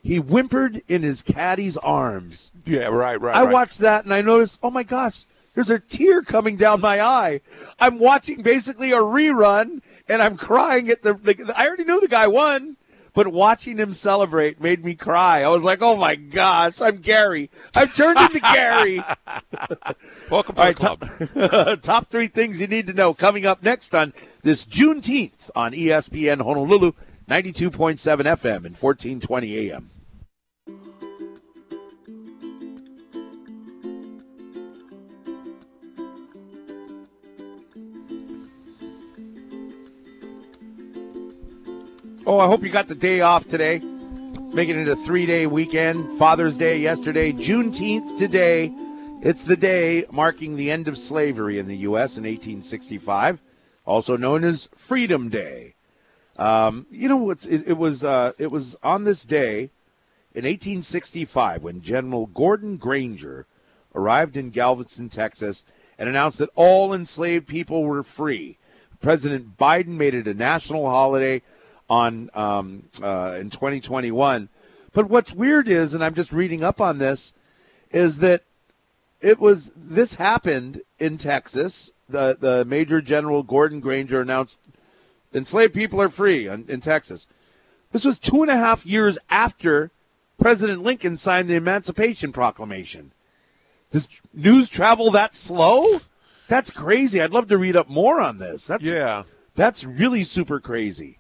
He 0.01 0.19
whimpered 0.19 0.83
in 0.87 1.03
his 1.03 1.23
caddy's 1.23 1.77
arms. 1.79 2.53
Yeah, 2.65 2.87
right, 2.87 3.21
right. 3.21 3.35
I 3.35 3.45
right. 3.45 3.53
watched 3.53 3.79
that 3.81 4.05
and 4.05 4.15
I 4.15 4.23
noticed, 4.23 4.61
oh 4.63 4.71
my 4.71 4.85
gosh, 4.85 5.27
there's 5.57 5.71
a 5.71 5.79
tear 5.79 6.21
coming 6.23 6.57
down 6.57 6.83
my 6.83 7.01
eye. 7.01 7.41
I'm 7.81 7.99
watching 7.99 8.43
basically 8.43 8.93
a 8.93 8.99
rerun 8.99 9.81
and 10.07 10.21
I'm 10.23 10.37
crying 10.37 10.91
at 10.91 11.03
the, 11.03 11.15
the 11.15 11.53
I 11.57 11.67
already 11.67 11.85
knew 11.85 11.99
the 11.99 12.09
guy 12.09 12.27
won, 12.27 12.77
but 13.15 13.29
watching 13.29 13.79
him 13.79 13.95
celebrate 13.95 14.61
made 14.61 14.85
me 14.85 14.95
cry. 14.95 15.43
I 15.43 15.49
was 15.49 15.65
like, 15.65 15.81
oh 15.81 15.97
my 15.97 16.15
gosh, 16.15 16.83
I'm 16.83 16.99
Gary. 16.99 17.49
I've 17.75 17.97
turned 17.97 18.19
into 18.19 18.39
Gary. 18.41 18.97
Welcome 20.31 20.57
to 20.57 20.63
All 20.63 20.73
the 20.73 20.75
right, 20.75 20.77
club. 20.77 21.09
top, 21.35 21.81
top 21.83 22.07
three 22.09 22.29
things 22.29 22.61
you 22.61 22.67
need 22.67 22.87
to 22.89 22.93
know 22.93 23.15
coming 23.15 23.47
up 23.47 23.63
next 23.63 23.95
on 23.95 24.13
this 24.43 24.67
Juneteenth 24.67 25.51
on 25.57 25.73
ESPN 25.73 26.43
Honolulu, 26.43 26.93
92.7 27.31 27.71
FM 27.97 28.57
and 28.67 28.77
1420 28.77 29.71
AM. 29.71 29.91
Oh, 42.29 42.41
I 42.41 42.49
hope 42.49 42.65
you 42.65 42.71
got 42.71 42.89
the 42.89 42.97
day 42.97 43.21
off 43.21 43.47
today. 43.47 43.79
Making 43.79 44.81
it 44.81 44.89
a 44.89 44.97
three 44.97 45.27
day 45.27 45.47
weekend. 45.47 46.19
Father's 46.19 46.57
Day 46.57 46.77
yesterday, 46.81 47.31
Juneteenth 47.31 48.19
today. 48.19 48.75
It's 49.23 49.45
the 49.45 49.57
day 49.57 50.07
marking 50.11 50.57
the 50.57 50.69
end 50.69 50.89
of 50.89 50.99
slavery 50.99 51.61
in 51.61 51.69
the 51.69 51.77
U.S. 51.77 52.19
in 52.19 52.25
1865, 52.25 53.41
also 53.85 54.17
known 54.17 54.43
as 54.43 54.69
Freedom 54.75 55.29
Day. 55.29 55.75
Um, 56.37 56.87
you 56.91 57.09
know 57.09 57.31
it, 57.31 57.47
it 57.47 57.79
was 57.79 58.05
uh, 58.05 58.33
it 58.39 58.51
was 58.51 58.77
on 58.83 59.05
this 59.05 59.23
day 59.23 59.71
in 60.35 60.43
1865 60.43 61.63
when 61.63 61.81
General 61.81 62.27
Gordon 62.27 62.77
Granger 62.77 63.47
arrived 63.95 64.37
in 64.37 64.51
Galveston, 64.51 65.11
Texas, 65.11 65.65
and 65.97 66.09
announced 66.09 66.41
that 66.41 66.51
all 66.57 66.93
enslaved 66.93 67.47
people 67.47 67.85
were 67.85 68.03
free. 68.03 68.59
President 69.01 69.57
Biden 69.57 69.97
made 69.97 70.15
it 70.15 70.27
a 70.27 70.35
national 70.35 70.89
holiday 70.91 71.41
on 71.89 72.31
um, 72.35 72.85
uh, 73.03 73.37
in 73.39 73.51
2021. 73.51 74.49
But 74.93 75.09
what's 75.09 75.33
weird 75.35 75.69
is, 75.69 75.95
and 75.95 76.03
I'm 76.03 76.15
just 76.15 76.33
reading 76.33 76.65
up 76.65 76.81
on 76.81 76.99
this, 76.99 77.35
is 77.91 78.19
that 78.21 78.43
it 79.21 79.39
was 79.39 79.73
this 79.77 80.15
happened 80.15 80.83
in 80.99 81.19
Texas. 81.19 81.93
The 82.09 82.37
the 82.39 82.65
Major 82.65 83.01
General 83.01 83.43
Gordon 83.43 83.81
Granger 83.81 84.21
announced 84.21 84.59
enslaved 85.35 85.75
people 85.75 86.01
are 86.01 86.09
free 86.09 86.49
in, 86.49 86.65
in 86.69 86.81
Texas. 86.81 87.27
This 87.93 88.05
was 88.05 88.19
two 88.19 88.43
and 88.43 88.51
a 88.51 88.57
half 88.57 88.85
years 88.87 89.19
after 89.31 89.91
President 90.39 90.83
Lincoln 90.83 91.17
signed 91.17 91.49
the 91.49 91.55
Emancipation 91.57 92.33
Proclamation. 92.33 93.13
Does 93.91 94.09
news 94.35 94.69
travel 94.69 95.11
that 95.13 95.35
slow? 95.35 96.01
That's 96.49 96.71
crazy. 96.71 97.21
I'd 97.21 97.33
love 97.33 97.49
to 97.49 97.59
read 97.59 97.77
up 97.77 97.89
more 97.89 98.21
on 98.21 98.39
this. 98.39 98.67
That's 98.67 98.89
Yeah. 98.89 99.25
that's 99.55 99.85
really 99.85 100.25
super 100.25 100.61
crazy. 100.61 101.19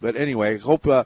But 0.00 0.16
anyway, 0.16 0.58
hope 0.58 0.86
uh, 0.86 1.04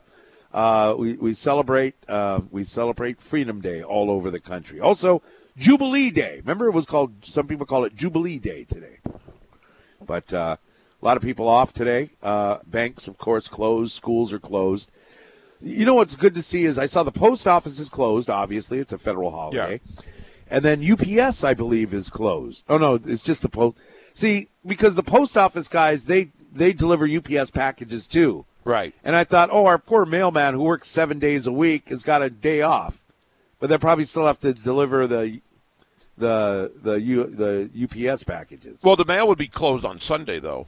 uh, 0.53 0.95
we 0.97 1.13
we 1.13 1.33
celebrate 1.33 1.95
uh, 2.07 2.41
we 2.49 2.63
celebrate 2.63 3.19
Freedom 3.19 3.61
Day 3.61 3.83
all 3.83 4.09
over 4.09 4.31
the 4.31 4.39
country. 4.39 4.79
Also, 4.79 5.21
Jubilee 5.57 6.11
Day. 6.11 6.37
Remember, 6.37 6.67
it 6.67 6.71
was 6.71 6.85
called. 6.85 7.25
Some 7.25 7.47
people 7.47 7.65
call 7.65 7.83
it 7.83 7.95
Jubilee 7.95 8.39
Day 8.39 8.63
today. 8.63 8.99
But 10.05 10.33
uh, 10.33 10.57
a 11.01 11.05
lot 11.05 11.17
of 11.17 11.23
people 11.23 11.47
off 11.47 11.73
today. 11.73 12.09
Uh, 12.23 12.59
banks, 12.65 13.07
of 13.07 13.17
course, 13.17 13.47
closed. 13.47 13.93
Schools 13.93 14.31
are 14.31 14.39
closed. 14.39 14.89
You 15.61 15.85
know 15.85 15.95
what's 15.95 16.15
good 16.15 16.35
to 16.35 16.41
see 16.41 16.65
is 16.65 16.77
I 16.77 16.85
saw 16.85 17.03
the 17.03 17.11
post 17.11 17.47
office 17.47 17.79
is 17.79 17.89
closed. 17.89 18.29
Obviously, 18.29 18.79
it's 18.79 18.93
a 18.93 18.97
federal 18.97 19.31
holiday. 19.31 19.81
Yeah 19.83 20.01
And 20.49 20.63
then 20.63 20.83
UPS, 20.83 21.43
I 21.43 21.53
believe, 21.53 21.93
is 21.93 22.09
closed. 22.09 22.63
Oh 22.69 22.77
no, 22.77 22.99
it's 23.03 23.23
just 23.23 23.41
the 23.41 23.49
post. 23.49 23.77
See, 24.13 24.49
because 24.65 24.95
the 24.95 25.03
post 25.03 25.37
office 25.37 25.67
guys, 25.67 26.05
they 26.05 26.31
they 26.53 26.71
deliver 26.71 27.07
UPS 27.07 27.51
packages 27.51 28.07
too. 28.07 28.45
Right. 28.65 28.93
And 29.03 29.15
I 29.15 29.23
thought, 29.23 29.49
oh, 29.51 29.67
our 29.67 29.77
poor 29.77 30.05
mailman 30.05 30.55
who 30.55 30.61
works 30.63 30.89
seven 30.89 31.19
days 31.19 31.47
a 31.47 31.51
week 31.53 31.89
has 31.89 32.03
got 32.03 32.21
a 32.21 32.29
day 32.29 32.61
off, 32.61 33.03
but 33.59 33.69
they 33.69 33.77
probably 33.77 34.05
still 34.05 34.25
have 34.25 34.39
to 34.41 34.53
deliver 34.53 35.07
the 35.07 35.41
the 36.17 36.71
the 36.75 36.99
U, 36.99 37.23
the 37.25 37.69
UPS 38.11 38.23
packages. 38.23 38.79
Well, 38.83 38.95
the 38.95 39.05
mail 39.05 39.27
would 39.27 39.37
be 39.37 39.47
closed 39.47 39.85
on 39.85 39.99
Sunday, 39.99 40.39
though. 40.39 40.67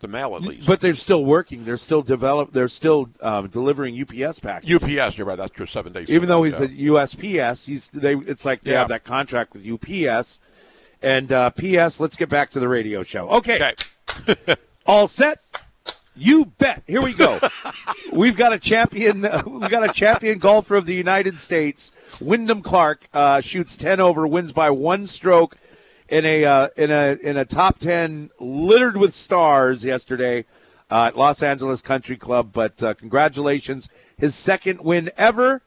The 0.00 0.08
mail, 0.08 0.36
at 0.36 0.42
least. 0.42 0.66
But 0.66 0.80
they're 0.80 0.94
still 0.94 1.24
working. 1.24 1.64
They're 1.64 1.78
still 1.78 2.02
develop. 2.02 2.52
They're 2.52 2.68
still 2.68 3.08
um, 3.22 3.48
delivering 3.48 3.98
UPS 3.98 4.40
packages. 4.40 4.76
UPS, 4.76 5.16
you're 5.16 5.26
right. 5.26 5.38
That's 5.38 5.52
true. 5.52 5.64
Seven 5.64 5.94
days. 5.94 6.10
Even 6.10 6.28
though 6.28 6.42
he's 6.42 6.60
yeah. 6.60 6.66
a 6.66 7.06
USPS, 7.06 7.66
he's 7.66 7.88
they. 7.88 8.14
It's 8.14 8.44
like 8.44 8.60
they 8.60 8.72
Yeah. 8.72 8.80
have 8.80 8.88
that 8.88 9.04
contract 9.04 9.54
with 9.54 9.66
UPS. 9.66 10.40
And 11.02 11.32
uh, 11.32 11.50
PS, 11.50 11.98
let's 12.00 12.16
get 12.16 12.28
back 12.28 12.50
to 12.50 12.60
the 12.60 12.68
radio 12.68 13.02
show. 13.02 13.28
Okay, 13.30 13.72
Okay. 14.28 14.56
all 14.86 15.06
set. 15.08 15.40
You 16.16 16.46
bet. 16.46 16.82
Here 16.86 17.02
we 17.02 17.12
go. 17.12 17.38
We've 18.12 18.36
got 18.36 18.52
a 18.52 18.58
champion. 18.58 19.24
Uh, 19.24 19.42
we've 19.46 19.68
got 19.68 19.88
a 19.88 19.92
champion 19.92 20.38
golfer 20.38 20.76
of 20.76 20.86
the 20.86 20.94
United 20.94 21.38
States. 21.38 21.92
Wyndham 22.20 22.62
Clark 22.62 23.08
uh, 23.12 23.40
shoots 23.40 23.76
ten 23.76 24.00
over, 24.00 24.26
wins 24.26 24.52
by 24.52 24.70
one 24.70 25.06
stroke 25.06 25.58
in 26.08 26.24
a 26.24 26.44
uh, 26.44 26.68
in 26.76 26.90
a 26.90 27.18
in 27.22 27.36
a 27.36 27.44
top 27.44 27.78
ten 27.78 28.30
littered 28.40 28.96
with 28.96 29.12
stars 29.12 29.84
yesterday 29.84 30.44
uh, 30.90 31.06
at 31.06 31.18
Los 31.18 31.42
Angeles 31.42 31.80
Country 31.80 32.16
Club. 32.16 32.50
But 32.52 32.82
uh, 32.82 32.94
congratulations, 32.94 33.90
his 34.16 34.34
second 34.34 34.80
win 34.80 35.10
ever, 35.18 35.62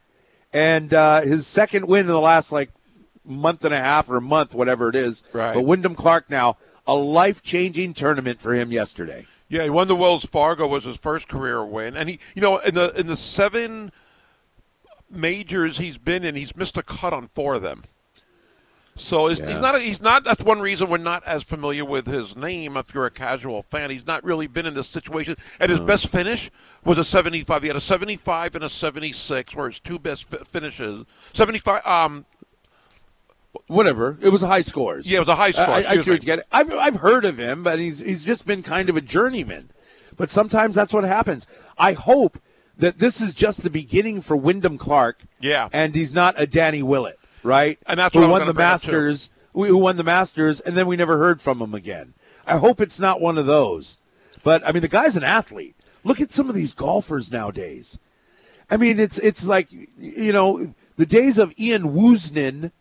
and 0.52 0.94
uh, 0.94 1.22
his 1.22 1.46
second 1.46 1.88
win 1.88 2.02
in 2.02 2.08
the 2.08 2.20
last 2.20 2.52
like 2.52 2.72
month 3.24 3.64
and 3.66 3.74
a 3.74 3.80
half 3.80 4.10
or 4.10 4.20
month, 4.20 4.56
whatever 4.56 4.90
it 4.90 4.96
is. 4.96 5.24
Right. 5.34 5.54
But 5.54 5.62
Wyndham 5.62 5.96
Clark 5.96 6.30
now 6.30 6.58
a 6.88 6.96
life 6.96 7.44
changing 7.44 7.94
tournament 7.94 8.42
for 8.42 8.56
him 8.56 8.72
yesterday. 8.72 9.28
Yeah, 9.50 9.64
he 9.64 9.70
won 9.70 9.88
the 9.88 9.96
Wells 9.96 10.26
Fargo 10.26 10.68
was 10.68 10.84
his 10.84 10.96
first 10.98 11.28
career 11.28 11.66
win, 11.66 11.98
and 11.98 12.08
he, 12.08 12.20
you 12.36 12.42
know, 12.42 12.60
in 12.60 12.76
the 12.76 12.92
in 13.00 13.08
the 13.08 13.18
seven 13.18 13.92
majors 15.10 15.78
he's 15.80 15.98
been 15.98 16.24
in, 16.24 16.36
he's 16.36 16.56
missed 16.56 16.78
a 16.78 16.84
cut 16.84 17.14
on 17.14 17.30
four 17.34 17.56
of 17.56 17.62
them. 17.62 17.84
So 18.96 19.28
he's, 19.28 19.40
Yeah. 19.40 19.48
he's 19.52 19.60
not. 19.60 19.76
A, 19.76 19.80
he's 19.80 20.02
not. 20.02 20.24
That's 20.26 20.44
one 20.44 20.60
reason 20.60 20.90
we're 20.90 20.98
not 20.98 21.24
as 21.26 21.44
familiar 21.44 21.86
with 21.86 22.06
his 22.06 22.36
name. 22.36 22.76
If 22.78 22.94
you're 22.94 23.06
a 23.06 23.12
casual 23.12 23.64
fan, 23.64 23.90
he's 23.90 24.06
not 24.06 24.24
really 24.26 24.46
been 24.46 24.66
in 24.66 24.74
this 24.74 24.90
situation. 24.90 25.38
And 25.60 25.72
his 25.72 25.80
best 25.80 26.10
finish 26.10 26.52
was 26.84 26.98
a 26.98 27.04
75. 27.06 27.62
He 27.62 27.70
had 27.70 27.78
a 27.78 27.82
75 27.82 28.56
and 28.56 28.64
a 28.66 28.70
76, 28.70 29.56
were 29.56 29.70
his 29.70 29.80
two 29.80 30.00
best 30.00 30.26
fi- 30.26 30.44
finishes. 30.50 31.06
75. 31.34 31.86
Um, 31.88 32.26
Whatever. 33.68 34.18
It 34.22 34.30
was 34.30 34.44
a 34.44 34.48
high 34.48 34.62
scores. 34.62 35.10
Yeah, 35.10 35.18
it 35.18 35.22
was 35.22 35.30
a 35.30 35.36
high 35.36 35.52
score, 35.52 35.66
I, 35.66 35.86
I, 35.88 35.98
see 35.98 36.12
what 36.12 36.22
you 36.22 36.26
get. 36.26 36.46
I've 36.52 36.72
I've 36.74 36.96
heard 36.98 37.26
of 37.26 37.40
him, 37.40 37.64
but 37.64 37.80
he's 37.80 38.00
he's 38.00 38.24
just 38.24 38.46
been 38.46 38.62
kind 38.62 38.90
of 38.90 38.98
a 38.98 39.02
journeyman. 39.02 39.70
But 40.18 40.30
sometimes 40.30 40.76
that's 40.76 40.94
what 40.94 41.04
happens. 41.04 41.48
I 41.78 41.94
hope 41.94 42.40
that 42.78 43.00
this 43.00 43.22
is 43.22 43.34
just 43.34 43.64
the 43.64 43.70
beginning 43.70 44.22
for 44.22 44.36
Wyndham 44.36 44.78
Clark. 44.78 45.24
Yeah. 45.40 45.70
And 45.72 45.96
he's 45.96 46.14
not 46.14 46.36
a 46.38 46.46
Danny 46.46 46.84
Willett, 46.84 47.20
right? 47.44 47.80
And 47.88 48.00
that's 48.00 48.14
who 48.14 48.22
what 48.22 48.30
won 48.30 48.48
the. 48.48 48.54
Masters. 48.54 49.30
Who 49.54 49.78
won 49.78 49.98
the 49.98 50.04
Masters, 50.04 50.60
and 50.60 50.78
then 50.78 50.86
we 50.88 50.96
never 50.96 51.18
heard 51.18 51.42
from 51.42 51.60
him 51.60 51.74
again. 51.74 52.14
I 52.46 52.58
hope 52.58 52.80
it's 52.80 53.00
not 53.00 53.20
one 53.20 53.38
of 53.38 53.46
those. 53.46 53.98
But 54.44 54.66
I 54.66 54.72
mean, 54.72 54.82
the 54.82 54.88
guy's 54.88 55.18
an 55.18 55.24
athlete. 55.24 55.76
Look 56.04 56.22
at 56.22 56.32
some 56.32 56.50
of 56.50 56.56
these 56.56 56.74
golfers 56.74 57.32
nowadays. 57.32 58.00
I 58.70 58.78
mean, 58.78 59.00
it's 59.00 59.18
it's 59.18 59.48
like 59.48 59.70
you 59.72 60.32
know 60.32 60.74
the 60.98 61.06
days 61.06 61.38
of 61.38 61.54
Ian 61.60 61.84
Woosnam 61.94 62.38
and 62.38 62.72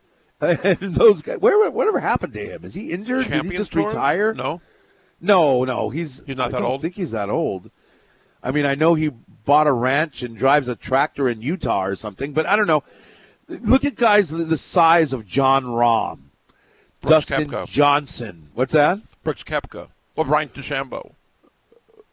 those 0.81 1.23
guys. 1.23 1.39
Where 1.41 1.71
whatever 1.71 2.01
happened 2.01 2.33
to 2.35 2.41
him? 2.45 2.65
Is 2.65 2.75
he 2.75 2.91
injured? 2.93 3.29
Did 3.29 3.45
he 3.45 3.57
just 3.57 3.73
Tour? 3.73 3.87
retire? 3.87 4.33
No. 4.35 4.61
no, 5.21 5.65
no. 5.65 5.91
He's 5.91 6.23
He's 6.25 6.37
not 6.37 6.49
I 6.49 6.51
that 6.51 6.59
don't 6.61 6.71
old? 6.71 6.83
Think 6.83 6.95
he's 6.95 7.11
that 7.11 7.29
old. 7.29 7.71
I 8.43 8.53
mean, 8.53 8.65
I 8.65 8.75
know 8.77 8.95
he 8.95 9.09
bought 9.45 9.67
a 9.67 9.73
ranch 9.73 10.23
and 10.23 10.37
drives 10.37 10.69
a 10.69 10.77
tractor 10.77 11.29
in 11.29 11.43
Utah 11.43 11.85
or 11.85 11.95
something, 11.97 12.33
but 12.33 12.47
I 12.47 12.55
don't 12.55 12.67
know. 12.69 12.85
Look 13.49 13.85
at 13.85 13.97
guys 13.97 14.31
the 14.31 14.57
size 14.57 15.13
of 15.13 15.27
Jon 15.27 15.65
Rahm, 15.65 16.19
Brooks 17.01 17.27
Dustin 17.29 17.51
Koepka. 17.51 17.67
Johnson. 17.67 18.51
What's 18.55 18.75
that? 18.75 19.01
Brooks 19.25 19.43
Koepka. 19.43 19.89
Or 20.17 20.25
Brian 20.25 20.51
DeChambeau. 20.51 21.13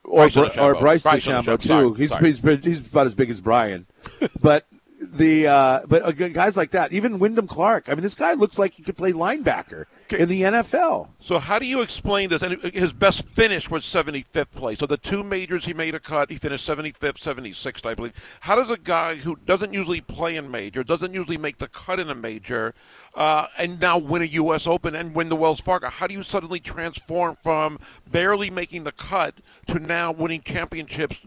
or, 0.04 0.30
Bryson 0.30 0.52
Br- 0.56 0.62
or. 0.62 0.76
Bryce 0.76 1.04
DeChambeau 1.04 1.44
DeChambeau, 1.44 1.62
too. 1.62 1.68
sorry, 1.68 1.94
he's, 1.98 2.10
sorry. 2.10 2.26
he's 2.58 2.64
he's 2.64 2.88
about 2.88 3.06
as 3.08 3.14
big 3.14 3.30
as 3.30 3.42
Brian, 3.42 3.86
but 4.42 4.66
the 5.02 5.48
uh, 5.48 5.82
but 5.88 6.04
uh, 6.04 6.12
guys 6.12 6.56
like 6.56 6.72
that, 6.72 6.94
even 6.94 7.20
Wyndham 7.20 7.48
Clark. 7.48 7.90
I 7.90 7.94
mean, 7.94 8.02
this 8.02 8.16
guy 8.16 8.34
looks 8.34 8.58
like 8.58 8.74
he 8.74 8.84
could 8.84 8.96
play 8.96 9.12
linebacker 9.12 9.86
in 10.18 10.30
the 10.30 10.44
NFL. 10.44 11.10
So 11.20 11.40
how 11.40 11.60
do 11.60 11.66
you 11.66 11.82
explain 11.82 12.30
this? 12.30 12.42
And 12.42 12.62
his 12.62 12.94
best 12.94 13.28
finish 13.28 13.70
was 13.70 13.84
75th 13.84 14.52
place. 14.52 14.80
So 14.80 14.86
the 14.86 14.98
two 14.98 15.24
majors 15.24 15.66
he 15.66 15.74
made 15.74 15.96
a 15.96 16.00
cut. 16.00 16.30
He 16.30 16.38
finished 16.38 16.68
75th, 16.68 17.20
76th, 17.20 17.86
I 17.86 17.96
believe. 17.96 18.14
How 18.42 18.56
does 18.56 18.70
a 18.70 18.78
guy 18.78 19.16
who 19.16 19.36
doesn't 19.46 19.74
usually 19.74 20.02
play 20.02 20.36
in 20.36 20.50
major, 20.50 20.84
doesn't 20.84 21.14
usually 21.14 21.38
make 21.38 21.58
the 21.58 21.68
cut 21.68 22.00
in 22.00 22.10
a 22.10 22.16
major, 22.16 22.74
uh, 23.16 23.48
and 23.58 23.80
now 23.80 23.98
win 23.98 24.22
a 24.22 24.26
U.S. 24.26 24.68
Open 24.68 24.96
and 24.96 25.14
win 25.14 25.30
the 25.30 25.36
Wells 25.36 25.62
Fargo? 25.62 25.90
How 25.90 26.08
do 26.08 26.14
you 26.14 26.24
suddenly 26.24 26.60
transform 26.60 27.38
from 27.44 27.80
barely 28.10 28.50
making 28.50 28.84
the 28.84 28.92
cut 28.92 29.36
to 29.68 29.80
now 29.80 30.12
winning 30.12 30.42
championships? 30.42 31.18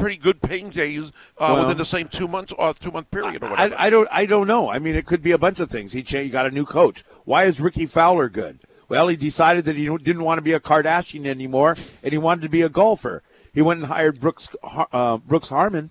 Pretty 0.00 0.16
good 0.16 0.40
paying 0.40 0.70
days 0.70 1.08
uh, 1.08 1.10
Well- 1.38 1.60
within 1.60 1.78
the 1.78 1.84
same 1.84 2.08
two 2.08 2.26
months 2.26 2.52
or 2.58 2.72
two 2.74 2.90
month 2.90 3.10
period 3.10 3.42
or 3.42 3.50
whatever. 3.50 3.74
I, 3.76 3.86
I 3.86 3.90
don't 3.90 4.08
I 4.10 4.26
don't 4.26 4.46
know. 4.46 4.68
I 4.70 4.78
mean, 4.78 4.94
it 4.96 5.06
could 5.06 5.22
be 5.22 5.32
a 5.32 5.38
bunch 5.38 5.60
of 5.60 5.70
things. 5.70 5.92
He 5.92 6.02
changed, 6.02 6.32
got 6.32 6.46
a 6.46 6.50
new 6.50 6.64
coach. 6.64 7.04
Why 7.24 7.44
is 7.44 7.60
Rickie 7.60 7.86
Fowler 7.86 8.28
good? 8.28 8.58
Well, 8.88 9.06
he 9.08 9.16
decided 9.16 9.64
that 9.66 9.76
he 9.76 9.84
didn't 9.98 10.24
want 10.24 10.38
to 10.38 10.42
be 10.42 10.52
a 10.52 10.58
Kardashian 10.60 11.24
anymore, 11.26 11.76
and 12.02 12.12
he 12.12 12.18
wanted 12.18 12.40
to 12.42 12.48
be 12.48 12.62
a 12.62 12.68
golfer. 12.68 13.22
He 13.54 13.62
went 13.62 13.80
and 13.80 13.86
hired 13.88 14.20
Brooks 14.20 14.48
uh, 14.64 15.18
Brooks 15.18 15.48
Harmon, 15.50 15.90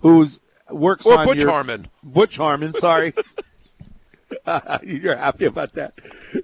who's 0.00 0.40
works 0.70 1.06
Or 1.06 1.18
on 1.18 1.26
Butch 1.26 1.38
your- 1.38 1.50
Harmon. 1.50 1.88
Butch 2.04 2.36
Harmon, 2.36 2.72
sorry. 2.72 3.14
You're 4.82 5.16
happy 5.16 5.44
about 5.44 5.72
that. 5.74 5.94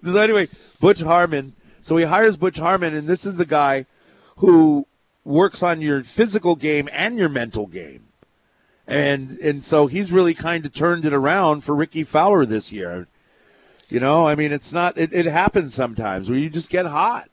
So 0.03 0.21
anyway, 0.21 0.49
Butch 0.81 1.03
Harmon. 1.03 1.55
So 1.81 1.97
he 1.97 2.05
hires 2.05 2.37
Butch 2.37 2.59
Harmon, 2.59 2.95
and 2.95 3.09
this 3.09 3.27
is 3.27 3.37
the 3.37 3.45
guy 3.47 3.87
who 4.37 4.87
works 5.25 5.63
on 5.63 5.81
your 5.81 6.03
physical 6.03 6.57
game 6.57 6.89
and 6.93 7.17
your 7.17 7.29
mental 7.29 7.67
game. 7.67 8.09
And 8.87 9.31
and 9.39 9.63
so 9.63 9.87
he's 9.87 10.13
really 10.13 10.35
kind 10.35 10.67
of 10.67 10.73
turned 10.73 11.05
it 11.05 11.13
around 11.13 11.63
for 11.63 11.75
Rickie 11.75 12.05
Fowler 12.05 12.45
this 12.45 12.73
year. 12.73 13.07
You 13.89 14.01
know, 14.01 14.27
I 14.27 14.35
mean, 14.35 14.53
it's 14.53 14.73
not. 14.73 14.99
It, 14.99 15.13
it 15.13 15.27
happens 15.27 15.75
sometimes 15.75 16.29
where 16.29 16.39
you 16.39 16.51
just 16.51 16.71
get 16.71 16.87
hot. 16.87 17.29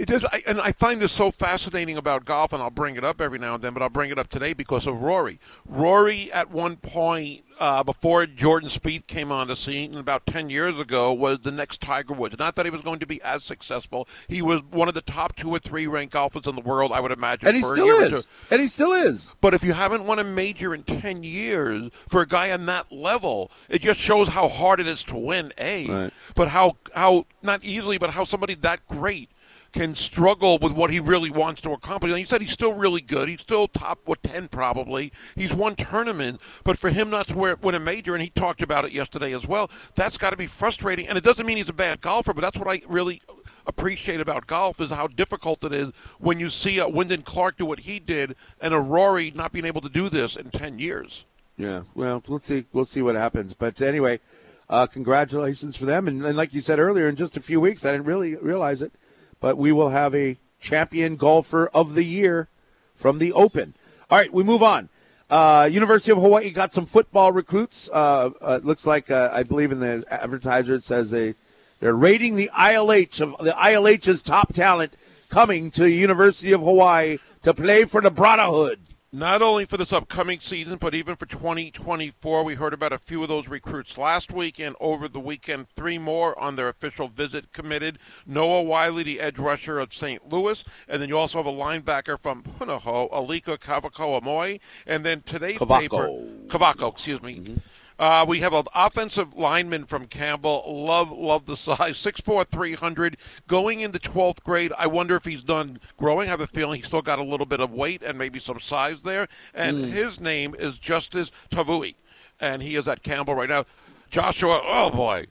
It 0.00 0.08
does, 0.08 0.24
I, 0.32 0.42
and 0.46 0.58
I 0.62 0.72
find 0.72 0.98
this 0.98 1.12
so 1.12 1.30
fascinating 1.30 1.98
about 1.98 2.24
golf, 2.24 2.54
and 2.54 2.62
I'll 2.62 2.70
bring 2.70 2.96
it 2.96 3.04
up 3.04 3.20
every 3.20 3.38
now 3.38 3.56
and 3.56 3.62
then, 3.62 3.74
but 3.74 3.82
I'll 3.82 3.90
bring 3.90 4.10
it 4.10 4.18
up 4.18 4.28
today 4.28 4.54
because 4.54 4.86
of 4.86 5.02
Rory. 5.02 5.38
Rory, 5.66 6.32
at 6.32 6.50
one 6.50 6.78
point, 6.78 7.44
uh, 7.58 7.84
before 7.84 8.24
Jordan 8.24 8.70
Spieth 8.70 9.06
came 9.06 9.30
on 9.30 9.46
the 9.46 9.56
scene 9.56 9.94
about 9.94 10.24
10 10.24 10.48
years 10.48 10.78
ago, 10.78 11.12
was 11.12 11.40
the 11.42 11.50
next 11.50 11.82
Tiger 11.82 12.14
Woods. 12.14 12.38
Not 12.38 12.54
that 12.54 12.64
he 12.64 12.70
was 12.70 12.80
going 12.80 12.98
to 13.00 13.06
be 13.06 13.20
as 13.20 13.44
successful. 13.44 14.08
He 14.26 14.40
was 14.40 14.62
one 14.70 14.88
of 14.88 14.94
the 14.94 15.02
top 15.02 15.36
two 15.36 15.50
or 15.50 15.58
three 15.58 15.86
ranked 15.86 16.14
golfers 16.14 16.46
in 16.46 16.54
the 16.54 16.62
world, 16.62 16.92
I 16.92 17.00
would 17.00 17.12
imagine. 17.12 17.48
And 17.48 17.56
he 17.56 17.62
for 17.62 17.72
a 17.72 17.76
still 17.76 18.00
is. 18.00 18.28
And 18.50 18.62
he 18.62 18.68
still 18.68 18.94
is. 18.94 19.34
But 19.42 19.52
if 19.52 19.62
you 19.62 19.74
haven't 19.74 20.06
won 20.06 20.18
a 20.18 20.24
major 20.24 20.74
in 20.74 20.82
10 20.82 21.24
years, 21.24 21.90
for 22.08 22.22
a 22.22 22.26
guy 22.26 22.50
on 22.52 22.64
that 22.66 22.90
level, 22.90 23.50
it 23.68 23.82
just 23.82 24.00
shows 24.00 24.28
how 24.28 24.48
hard 24.48 24.80
it 24.80 24.86
is 24.86 25.04
to 25.04 25.16
win, 25.18 25.52
A. 25.58 25.86
Right. 25.86 26.12
But 26.34 26.48
how, 26.48 26.78
how, 26.94 27.26
not 27.42 27.62
easily, 27.62 27.98
but 27.98 28.08
how 28.08 28.24
somebody 28.24 28.54
that 28.54 28.86
great 28.86 29.28
can 29.72 29.94
struggle 29.94 30.58
with 30.58 30.72
what 30.72 30.90
he 30.90 31.00
really 31.00 31.30
wants 31.30 31.62
to 31.62 31.72
accomplish. 31.72 32.10
And 32.10 32.20
you 32.20 32.26
said 32.26 32.40
he's 32.40 32.52
still 32.52 32.72
really 32.72 33.00
good. 33.00 33.28
He's 33.28 33.40
still 33.40 33.68
top, 33.68 34.00
what, 34.04 34.22
10 34.22 34.48
probably. 34.48 35.12
He's 35.34 35.52
won 35.52 35.76
tournament. 35.76 36.40
But 36.64 36.78
for 36.78 36.90
him 36.90 37.10
not 37.10 37.28
to 37.28 37.56
win 37.60 37.74
a 37.74 37.80
major, 37.80 38.14
and 38.14 38.22
he 38.22 38.30
talked 38.30 38.62
about 38.62 38.84
it 38.84 38.92
yesterday 38.92 39.34
as 39.34 39.46
well, 39.46 39.70
that's 39.94 40.18
got 40.18 40.30
to 40.30 40.36
be 40.36 40.46
frustrating. 40.46 41.08
And 41.08 41.16
it 41.16 41.24
doesn't 41.24 41.46
mean 41.46 41.56
he's 41.56 41.68
a 41.68 41.74
bad 41.74 42.00
golfer, 42.00 42.32
but 42.32 42.42
that's 42.42 42.58
what 42.58 42.68
I 42.68 42.82
really 42.88 43.22
appreciate 43.66 44.20
about 44.20 44.46
golf 44.46 44.80
is 44.80 44.90
how 44.90 45.06
difficult 45.06 45.62
it 45.64 45.72
is 45.72 45.92
when 46.18 46.40
you 46.40 46.50
see 46.50 46.78
a 46.78 46.88
Wyndham 46.88 47.22
Clark 47.22 47.56
do 47.56 47.64
what 47.64 47.80
he 47.80 47.98
did 47.98 48.34
and 48.60 48.74
a 48.74 48.80
Rory 48.80 49.30
not 49.34 49.52
being 49.52 49.64
able 49.64 49.80
to 49.80 49.88
do 49.88 50.08
this 50.08 50.36
in 50.36 50.50
10 50.50 50.78
years. 50.78 51.24
Yeah. 51.56 51.82
Well, 51.94 52.22
let's 52.26 52.46
see. 52.46 52.64
We'll 52.72 52.84
see 52.84 53.02
what 53.02 53.14
happens. 53.14 53.54
But 53.54 53.80
anyway, 53.82 54.20
uh, 54.68 54.86
congratulations 54.86 55.76
for 55.76 55.84
them. 55.84 56.08
And, 56.08 56.24
and 56.24 56.36
like 56.36 56.54
you 56.54 56.60
said 56.60 56.78
earlier, 56.78 57.08
in 57.08 57.16
just 57.16 57.36
a 57.36 57.40
few 57.40 57.60
weeks, 57.60 57.84
I 57.84 57.92
didn't 57.92 58.06
really 58.06 58.34
realize 58.36 58.82
it, 58.82 58.92
but 59.40 59.58
we 59.58 59.72
will 59.72 59.88
have 59.88 60.14
a 60.14 60.36
champion 60.60 61.16
golfer 61.16 61.68
of 61.74 61.94
the 61.94 62.04
year 62.04 62.48
from 62.94 63.18
the 63.18 63.32
Open. 63.32 63.74
All 64.10 64.18
right, 64.18 64.32
we 64.32 64.42
move 64.42 64.62
on. 64.62 64.88
Uh, 65.30 65.68
University 65.70 66.12
of 66.12 66.18
Hawaii 66.18 66.50
got 66.50 66.74
some 66.74 66.86
football 66.86 67.32
recruits. 67.32 67.88
Uh, 67.92 68.30
uh, 68.40 68.60
looks 68.62 68.86
like 68.86 69.10
uh, 69.10 69.30
I 69.32 69.44
believe 69.44 69.72
in 69.72 69.80
the 69.80 70.04
advertiser 70.10 70.74
it 70.74 70.82
says 70.82 71.10
they 71.10 71.34
they're 71.78 71.94
rating 71.94 72.36
the 72.36 72.50
ILH 72.52 73.20
of 73.20 73.44
the 73.44 73.52
ILH's 73.52 74.22
top 74.22 74.52
talent 74.52 74.92
coming 75.28 75.70
to 75.70 75.88
University 75.88 76.52
of 76.52 76.60
Hawaii 76.60 77.18
to 77.42 77.54
play 77.54 77.84
for 77.84 78.00
the 78.00 78.10
Brotherhood. 78.10 78.80
Not 79.12 79.42
only 79.42 79.64
for 79.64 79.76
this 79.76 79.92
upcoming 79.92 80.38
season, 80.38 80.76
but 80.76 80.94
even 80.94 81.16
for 81.16 81.26
2024. 81.26 82.44
We 82.44 82.54
heard 82.54 82.72
about 82.72 82.92
a 82.92 82.98
few 82.98 83.24
of 83.24 83.28
those 83.28 83.48
recruits 83.48 83.98
last 83.98 84.30
week 84.30 84.60
and 84.60 84.76
over 84.78 85.08
the 85.08 85.18
weekend. 85.18 85.68
Three 85.70 85.98
more 85.98 86.38
on 86.38 86.54
their 86.54 86.68
official 86.68 87.08
visit 87.08 87.52
committed. 87.52 87.98
Noah 88.24 88.62
Wiley, 88.62 89.02
the 89.02 89.18
edge 89.18 89.36
rusher 89.36 89.80
of 89.80 89.92
St. 89.92 90.28
Louis. 90.28 90.62
And 90.86 91.02
then 91.02 91.08
you 91.08 91.18
also 91.18 91.38
have 91.38 91.46
a 91.46 91.50
linebacker 91.52 92.20
from 92.20 92.44
Punahou, 92.44 93.10
Alika 93.10 93.58
Kavako 93.58 94.22
Amoy. 94.22 94.60
And 94.86 95.04
then 95.04 95.22
today's 95.22 95.58
Kavako. 95.58 95.80
paper. 95.80 96.08
Kavako, 96.46 96.92
excuse 96.92 97.20
me. 97.20 97.40
Mm-hmm. 97.40 97.56
Uh, 98.00 98.24
we 98.26 98.40
have 98.40 98.54
an 98.54 98.64
offensive 98.74 99.34
lineman 99.34 99.84
from 99.84 100.06
Campbell. 100.06 100.64
Love, 100.66 101.12
love 101.12 101.44
the 101.44 101.54
size. 101.54 101.76
6'4", 102.02 102.46
300. 102.46 103.18
Going 103.46 103.80
into 103.80 103.98
12th 103.98 104.42
grade, 104.42 104.72
I 104.78 104.86
wonder 104.86 105.16
if 105.16 105.26
he's 105.26 105.42
done 105.42 105.78
growing. 105.98 106.28
I 106.28 106.30
have 106.30 106.40
a 106.40 106.46
feeling 106.46 106.78
he's 106.78 106.86
still 106.86 107.02
got 107.02 107.18
a 107.18 107.22
little 107.22 107.44
bit 107.44 107.60
of 107.60 107.70
weight 107.70 108.02
and 108.02 108.16
maybe 108.16 108.38
some 108.38 108.58
size 108.58 109.02
there. 109.02 109.28
And 109.52 109.84
his 109.84 110.18
name 110.18 110.54
is 110.58 110.78
Justice 110.78 111.30
Tavui. 111.50 111.94
And 112.40 112.62
he 112.62 112.74
is 112.74 112.88
at 112.88 113.02
Campbell 113.02 113.34
right 113.34 113.50
now. 113.50 113.66
Joshua, 114.08 114.62
oh 114.64 114.88
boy. 114.88 115.26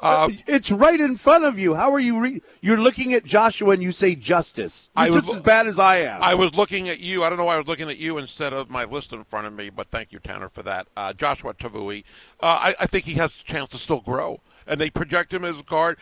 Uh, 0.00 0.28
it's 0.46 0.70
right 0.70 1.00
in 1.00 1.16
front 1.16 1.44
of 1.44 1.58
you. 1.58 1.74
How 1.74 1.92
are 1.94 1.98
you? 1.98 2.18
Re- 2.20 2.42
you're 2.60 2.76
looking 2.80 3.14
at 3.14 3.24
Joshua 3.24 3.70
and 3.70 3.82
you 3.82 3.92
say 3.92 4.14
justice. 4.14 4.90
You're 4.96 5.06
I 5.06 5.10
was- 5.10 5.22
just 5.22 5.36
as 5.36 5.40
bad 5.40 5.66
as 5.66 5.78
I 5.78 5.98
am. 5.98 6.22
I 6.22 6.34
was 6.34 6.54
looking 6.54 6.88
at 6.88 7.00
you. 7.00 7.22
I 7.24 7.28
don't 7.28 7.38
know 7.38 7.44
why 7.44 7.54
I 7.54 7.58
was 7.58 7.66
looking 7.68 7.88
at 7.88 7.96
you 7.96 8.18
instead 8.18 8.52
of 8.52 8.68
my 8.68 8.84
list 8.84 9.12
in 9.12 9.24
front 9.24 9.46
of 9.46 9.52
me, 9.54 9.70
but 9.70 9.86
thank 9.88 10.12
you, 10.12 10.18
Tanner, 10.18 10.48
for 10.48 10.62
that. 10.64 10.88
Uh, 10.96 11.12
Joshua 11.12 11.54
Tavui. 11.54 12.04
Uh, 12.40 12.46
I, 12.60 12.74
I 12.80 12.86
think 12.86 13.04
he 13.04 13.14
has 13.14 13.32
a 13.40 13.44
chance 13.44 13.70
to 13.70 13.78
still 13.78 14.00
grow. 14.00 14.40
and 14.66 14.80
they 14.80 14.90
project 14.90 15.32
him 15.32 15.44
as 15.44 15.60
a 15.60 15.62
guard. 15.62 15.98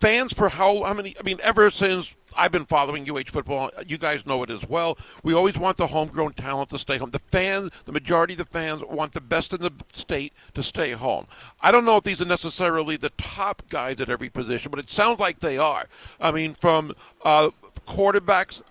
Fans 0.00 0.32
for 0.32 0.48
how 0.50 0.82
how 0.84 0.94
many? 0.94 1.14
I 1.18 1.22
mean, 1.22 1.38
ever 1.42 1.70
since 1.70 2.14
I've 2.36 2.52
been 2.52 2.66
following 2.66 3.08
UH 3.08 3.30
football. 3.30 3.70
You 3.86 3.98
guys 3.98 4.26
know 4.26 4.42
it 4.42 4.50
as 4.50 4.68
well. 4.68 4.98
We 5.22 5.34
always 5.34 5.56
want 5.58 5.76
the 5.76 5.86
homegrown 5.86 6.34
talent 6.34 6.70
to 6.70 6.78
stay 6.78 6.98
home. 6.98 7.10
The 7.10 7.18
fans, 7.18 7.70
the 7.84 7.92
majority 7.92 8.34
of 8.34 8.38
the 8.38 8.44
fans, 8.44 8.82
want 8.88 9.12
the 9.12 9.20
best 9.20 9.52
in 9.52 9.60
the 9.60 9.72
state 9.92 10.32
to 10.54 10.62
stay 10.62 10.92
home. 10.92 11.26
I 11.60 11.72
don't 11.72 11.84
know 11.84 11.96
if 11.96 12.04
these 12.04 12.20
are 12.20 12.26
necessarily 12.26 12.96
the 12.96 13.10
top 13.10 13.62
guys 13.68 14.00
at 14.00 14.08
every 14.08 14.28
position, 14.28 14.70
but 14.70 14.80
it 14.80 14.90
sounds 14.90 15.18
like 15.18 15.40
they 15.40 15.58
are. 15.58 15.86
I 16.20 16.30
mean, 16.30 16.54
from 16.54 16.94
uh, 17.24 17.50
quarterbacks 17.86 18.62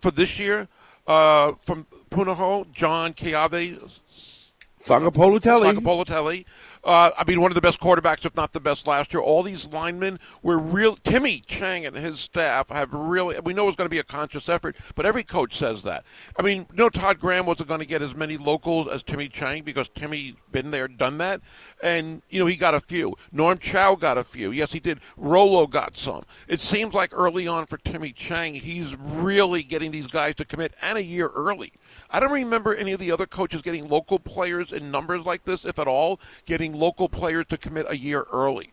for 0.00 0.10
this 0.10 0.38
year, 0.38 0.68
uh, 1.06 1.52
from 1.62 1.86
Punahou, 2.10 2.70
John 2.72 3.12
Keawe, 3.12 3.90
Sagapolutele. 4.86 5.74
Sagapolutele. 5.74 6.44
Uh, 6.86 7.10
I 7.18 7.24
mean, 7.24 7.40
one 7.40 7.50
of 7.50 7.56
the 7.56 7.60
best 7.60 7.80
quarterbacks, 7.80 8.24
if 8.24 8.36
not 8.36 8.52
the 8.52 8.60
best 8.60 8.86
last 8.86 9.12
year. 9.12 9.20
All 9.20 9.42
these 9.42 9.66
linemen 9.66 10.20
were 10.40 10.56
real. 10.56 10.94
Timmy 10.94 11.42
Chang 11.44 11.84
and 11.84 11.96
his 11.96 12.20
staff 12.20 12.70
have 12.70 12.94
really. 12.94 13.36
We 13.40 13.54
know 13.54 13.66
it's 13.66 13.76
going 13.76 13.86
to 13.86 13.90
be 13.94 13.98
a 13.98 14.04
conscious 14.04 14.48
effort, 14.48 14.76
but 14.94 15.04
every 15.04 15.24
coach 15.24 15.58
says 15.58 15.82
that. 15.82 16.04
I 16.38 16.42
mean, 16.42 16.64
know, 16.72 16.88
Todd 16.88 17.18
Graham 17.18 17.44
wasn't 17.44 17.70
going 17.70 17.80
to 17.80 17.86
get 17.86 18.02
as 18.02 18.14
many 18.14 18.36
locals 18.36 18.86
as 18.86 19.02
Timmy 19.02 19.28
Chang 19.28 19.64
because 19.64 19.88
Timmy 19.88 20.36
been 20.52 20.70
there, 20.70 20.86
done 20.86 21.18
that, 21.18 21.40
and 21.82 22.22
you 22.30 22.38
know 22.38 22.46
he 22.46 22.54
got 22.54 22.74
a 22.74 22.80
few. 22.80 23.16
Norm 23.32 23.58
Chow 23.58 23.96
got 23.96 24.16
a 24.16 24.22
few. 24.22 24.52
Yes, 24.52 24.72
he 24.72 24.78
did. 24.78 25.00
Rolo 25.16 25.66
got 25.66 25.98
some. 25.98 26.22
It 26.46 26.60
seems 26.60 26.94
like 26.94 27.10
early 27.12 27.48
on 27.48 27.66
for 27.66 27.78
Timmy 27.78 28.12
Chang, 28.12 28.54
he's 28.54 28.94
really 28.94 29.64
getting 29.64 29.90
these 29.90 30.06
guys 30.06 30.36
to 30.36 30.44
commit, 30.44 30.76
and 30.80 30.96
a 30.96 31.02
year 31.02 31.30
early. 31.34 31.72
I 32.10 32.20
don't 32.20 32.30
remember 32.30 32.76
any 32.76 32.92
of 32.92 33.00
the 33.00 33.10
other 33.10 33.26
coaches 33.26 33.60
getting 33.60 33.88
local 33.88 34.20
players 34.20 34.72
in 34.72 34.92
numbers 34.92 35.26
like 35.26 35.44
this, 35.44 35.64
if 35.64 35.80
at 35.80 35.88
all, 35.88 36.20
getting 36.44 36.75
local 36.76 37.08
players 37.08 37.46
to 37.48 37.58
commit 37.58 37.86
a 37.88 37.96
year 37.96 38.26
early 38.32 38.70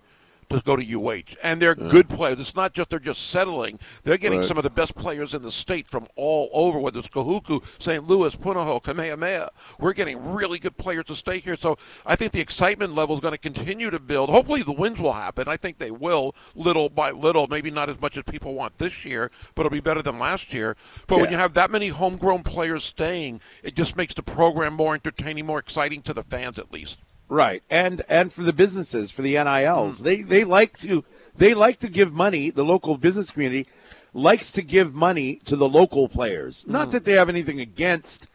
to 0.49 0.62
go 0.62 0.76
to 0.76 0.84
UH. 0.84 1.36
And 1.41 1.62
they're 1.62 1.74
good 1.74 2.08
players. 2.08 2.39
It's 2.39 2.56
not 2.56 2.74
just 2.74 2.89
they're 2.89 2.99
just 2.99 3.30
settling. 3.30 3.80
They're 4.04 4.18
getting 4.18 4.39
Right. 4.39 4.47
some 4.47 4.58
of 4.58 4.64
the 4.64 4.70
best 4.70 4.95
players 4.95 5.34
in 5.34 5.41
the 5.41 5.51
state 5.51 5.88
from 5.88 6.06
all 6.16 6.49
over, 6.54 6.78
whether 6.78 6.99
it's 6.99 7.08
Kahuku, 7.08 7.64
St. 7.80 8.06
Louis, 8.06 8.36
Punahou, 8.36 8.84
Kamehameha. 8.84 9.49
We're 9.80 9.93
getting 9.93 10.34
really 10.34 10.60
good 10.60 10.78
players 10.78 11.06
to 11.06 11.16
stay 11.16 11.39
here. 11.39 11.58
So 11.58 11.78
I 12.06 12.16
think 12.16 12.34
the 12.34 12.39
excitement 12.39 12.93
level 12.93 13.16
is 13.16 13.22
going 13.22 13.34
to 13.34 13.38
continue 13.38 13.89
to 13.89 13.99
build. 13.99 14.30
Hopefully 14.30 14.62
the 14.62 14.74
wins 14.74 14.99
will 14.99 15.14
happen. 15.14 15.47
I 15.47 15.58
think 15.58 15.78
they 15.80 15.91
will, 15.91 16.36
little 16.56 16.89
by 16.89 17.12
little. 17.12 17.47
Maybe 17.47 17.72
not 17.72 17.89
as 17.89 17.99
much 17.99 18.18
as 18.18 18.24
people 18.24 18.54
want 18.54 18.78
this 18.78 19.06
year, 19.06 19.32
but 19.56 19.66
it'll 19.66 19.74
be 19.74 19.80
better 19.80 20.01
than 20.01 20.20
last 20.20 20.54
year. 20.54 20.76
But 21.08 21.20
when 21.20 21.32
you 21.32 21.38
have 21.38 21.54
that 21.56 21.72
many 21.72 21.88
homegrown 21.88 22.43
players 22.43 22.84
staying, 22.84 23.41
it 23.64 23.76
just 23.76 23.95
makes 23.95 24.14
the 24.14 24.24
program 24.24 24.74
more 24.74 24.93
entertaining, 24.93 25.45
more 25.45 25.60
exciting 25.60 26.01
to 26.01 26.14
the 26.14 26.24
fans 26.24 26.60
at 26.60 26.72
least. 26.72 26.99
Right, 27.30 27.63
and 27.69 28.03
and 28.09 28.32
for 28.32 28.43
the 28.43 28.53
businesses, 28.53 29.09
for 29.09 29.21
the 29.21 29.36
NILs, 29.36 29.99
Hmm. 29.99 30.05
they 30.05 30.21
they 30.21 30.43
like 30.43 30.78
to 30.80 31.03
they 31.36 31.53
like 31.53 31.80
to 31.80 31.89
give 31.89 32.13
money. 32.13 32.49
The 32.49 32.63
local 32.65 32.97
business 32.97 33.32
community 33.32 33.67
likes 34.13 34.51
to 34.51 34.61
give 34.61 34.93
money 34.93 35.41
to 35.45 35.55
the 35.55 35.67
local 35.67 36.07
players. 36.07 36.63
Hmm. 36.63 36.74
Not 36.74 36.91
that 36.91 37.05
they 37.05 37.13
have 37.13 37.30
anything 37.30 37.59
against 37.59 38.28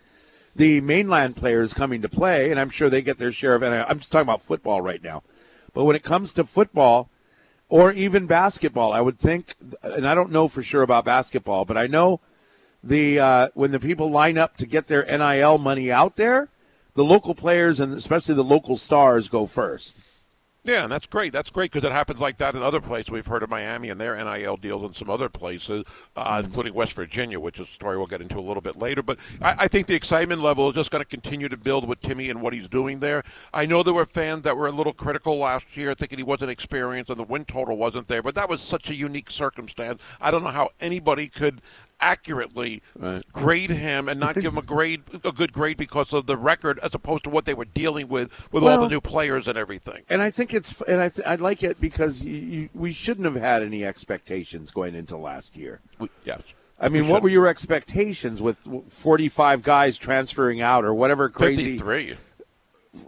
the 0.56 0.80
mainland 0.80 1.36
players 1.36 1.72
coming 1.74 2.02
to 2.02 2.08
play, 2.08 2.50
and 2.50 2.58
I'm 2.58 2.70
sure 2.70 2.90
they 2.90 3.02
get 3.02 3.18
their 3.18 3.30
share 3.30 3.54
of 3.54 3.62
NIL. 3.62 3.84
I'm 3.88 3.98
just 4.00 4.10
talking 4.10 4.26
about 4.26 4.42
football 4.42 4.80
right 4.80 5.02
now, 5.02 5.22
but 5.72 5.84
when 5.84 5.94
it 5.94 6.02
comes 6.02 6.32
to 6.32 6.44
football 6.44 7.10
or 7.68 7.92
even 7.92 8.26
basketball, 8.26 8.92
I 8.92 9.00
would 9.00 9.18
think, 9.18 9.54
and 9.82 10.08
I 10.08 10.14
don't 10.14 10.32
know 10.32 10.48
for 10.48 10.62
sure 10.62 10.82
about 10.82 11.04
basketball, 11.04 11.64
but 11.64 11.76
I 11.76 11.86
know 11.86 12.20
the 12.82 13.20
uh, 13.20 13.48
when 13.54 13.70
the 13.70 13.78
people 13.78 14.10
line 14.10 14.38
up 14.38 14.56
to 14.56 14.66
get 14.66 14.86
their 14.86 15.04
NIL 15.04 15.58
money 15.58 15.92
out 15.92 16.16
there, 16.16 16.48
the 16.98 17.04
local 17.04 17.34
players 17.34 17.80
and 17.80 17.94
especially 17.94 18.34
the 18.34 18.44
local 18.44 18.76
stars 18.76 19.28
go 19.28 19.46
first. 19.46 19.98
Yeah, 20.64 20.82
and 20.82 20.92
that's 20.92 21.06
great. 21.06 21.32
That's 21.32 21.48
great 21.48 21.70
because 21.70 21.88
it 21.88 21.92
happens 21.92 22.20
like 22.20 22.36
that 22.38 22.54
in 22.54 22.62
other 22.62 22.80
places. 22.80 23.10
We've 23.10 23.26
heard 23.26 23.42
of 23.42 23.48
Miami 23.48 23.88
and 23.88 23.98
their 23.98 24.22
NIL 24.22 24.56
deals 24.56 24.82
and 24.82 24.94
some 24.94 25.08
other 25.08 25.28
places, 25.28 25.84
uh, 26.16 26.42
including 26.44 26.74
West 26.74 26.92
Virginia, 26.92 27.40
which 27.40 27.60
is 27.60 27.68
a 27.68 27.70
story 27.70 27.96
we'll 27.96 28.06
get 28.06 28.20
into 28.20 28.38
a 28.38 28.42
little 28.42 28.60
bit 28.60 28.76
later. 28.76 29.02
But 29.02 29.18
I, 29.40 29.54
I 29.60 29.68
think 29.68 29.86
the 29.86 29.94
excitement 29.94 30.42
level 30.42 30.68
is 30.68 30.74
just 30.74 30.90
going 30.90 31.02
to 31.02 31.08
continue 31.08 31.48
to 31.48 31.56
build 31.56 31.88
with 31.88 32.02
Timmy 32.02 32.28
and 32.28 32.42
what 32.42 32.52
he's 32.52 32.68
doing 32.68 32.98
there. 32.98 33.22
I 33.54 33.64
know 33.64 33.82
there 33.82 33.94
were 33.94 34.04
fans 34.04 34.42
that 34.42 34.56
were 34.56 34.66
a 34.66 34.72
little 34.72 34.92
critical 34.92 35.38
last 35.38 35.74
year, 35.76 35.94
thinking 35.94 36.18
he 36.18 36.24
wasn't 36.24 36.50
experienced 36.50 37.08
and 37.08 37.18
the 37.18 37.24
win 37.24 37.44
total 37.44 37.76
wasn't 37.76 38.08
there, 38.08 38.22
but 38.22 38.34
that 38.34 38.50
was 38.50 38.60
such 38.60 38.90
a 38.90 38.94
unique 38.94 39.30
circumstance. 39.30 40.02
I 40.20 40.30
don't 40.30 40.42
know 40.42 40.50
how 40.50 40.70
anybody 40.80 41.28
could 41.28 41.62
accurately 42.00 42.82
grade 43.32 43.70
him 43.86 44.08
and 44.08 44.20
not 44.20 44.34
give 44.34 44.44
him 44.52 44.58
a 44.58 44.62
grade 44.62 45.02
a 45.24 45.32
good 45.32 45.52
grade 45.52 45.76
because 45.76 46.12
of 46.12 46.26
the 46.26 46.36
record 46.36 46.78
as 46.80 46.94
opposed 46.94 47.24
to 47.24 47.30
what 47.30 47.44
they 47.44 47.54
were 47.54 47.64
dealing 47.64 48.08
with 48.08 48.30
with 48.52 48.62
all 48.64 48.80
the 48.80 48.88
new 48.88 49.00
players 49.00 49.48
and 49.48 49.58
everything. 49.58 50.02
And 50.08 50.22
I 50.22 50.30
think 50.30 50.54
it's 50.54 50.80
and 50.82 51.00
I 51.00 51.08
th- 51.08 51.26
I 51.26 51.34
like 51.36 51.62
it 51.62 51.80
because 51.80 52.24
you, 52.24 52.36
you, 52.36 52.68
we 52.74 52.92
shouldn't 52.92 53.24
have 53.24 53.36
had 53.36 53.62
any 53.62 53.84
expectations 53.84 54.70
going 54.70 54.94
into 54.94 55.16
last 55.16 55.56
year. 55.56 55.80
We- 55.98 56.08
yes. 56.24 56.42
I 56.80 56.88
mean, 56.88 57.06
We 57.06 57.10
what 57.10 57.24
were 57.24 57.28
your 57.28 57.48
expectations 57.48 58.40
with 58.40 58.58
45 58.88 59.64
guys 59.64 59.98
transferring 59.98 60.60
out 60.60 60.84
or 60.84 60.94
whatever 60.94 61.28
crazy? 61.28 61.76
53. 61.76 62.14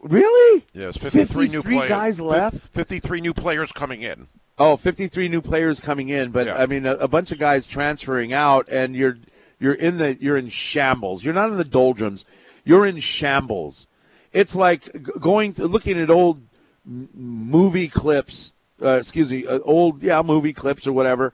Really? 0.02 0.64
Yes, 0.72 0.96
53, 0.96 1.46
new 1.46 1.62
53 1.62 1.74
players. 1.76 1.88
guys 1.88 2.20
left. 2.20 2.66
53 2.68 3.20
new 3.20 3.32
players 3.34 3.72
coming 3.72 4.02
in. 4.02 4.26
Oh, 4.60 4.76
53 4.76 5.28
new 5.28 5.40
players 5.40 5.80
coming 5.80 6.10
in, 6.10 6.30
but 6.30 6.46
Yeah. 6.46 6.62
I 6.62 6.66
mean 6.66 6.84
a, 6.84 6.94
a 6.96 7.08
bunch 7.08 7.32
of 7.32 7.38
guys 7.38 7.66
transferring 7.66 8.34
out 8.34 8.68
and 8.68 8.94
you're 8.94 9.16
you're 9.58 9.72
in 9.72 9.96
the 9.96 10.16
you're 10.20 10.36
in 10.36 10.50
shambles. 10.50 11.24
You're 11.24 11.34
not 11.34 11.50
in 11.50 11.56
the 11.56 11.64
doldrums. 11.64 12.26
You're 12.62 12.86
in 12.86 12.98
shambles. 12.98 13.86
It's 14.34 14.54
like 14.54 15.02
going 15.18 15.54
to, 15.54 15.66
looking 15.66 15.98
at 15.98 16.10
old 16.10 16.42
movie 16.84 17.88
clips, 17.88 18.52
uh, 18.82 18.98
excuse 18.98 19.30
me, 19.30 19.46
uh, 19.46 19.60
old 19.60 20.02
yeah, 20.02 20.20
movie 20.20 20.52
clips 20.52 20.86
or 20.86 20.92
whatever, 20.92 21.32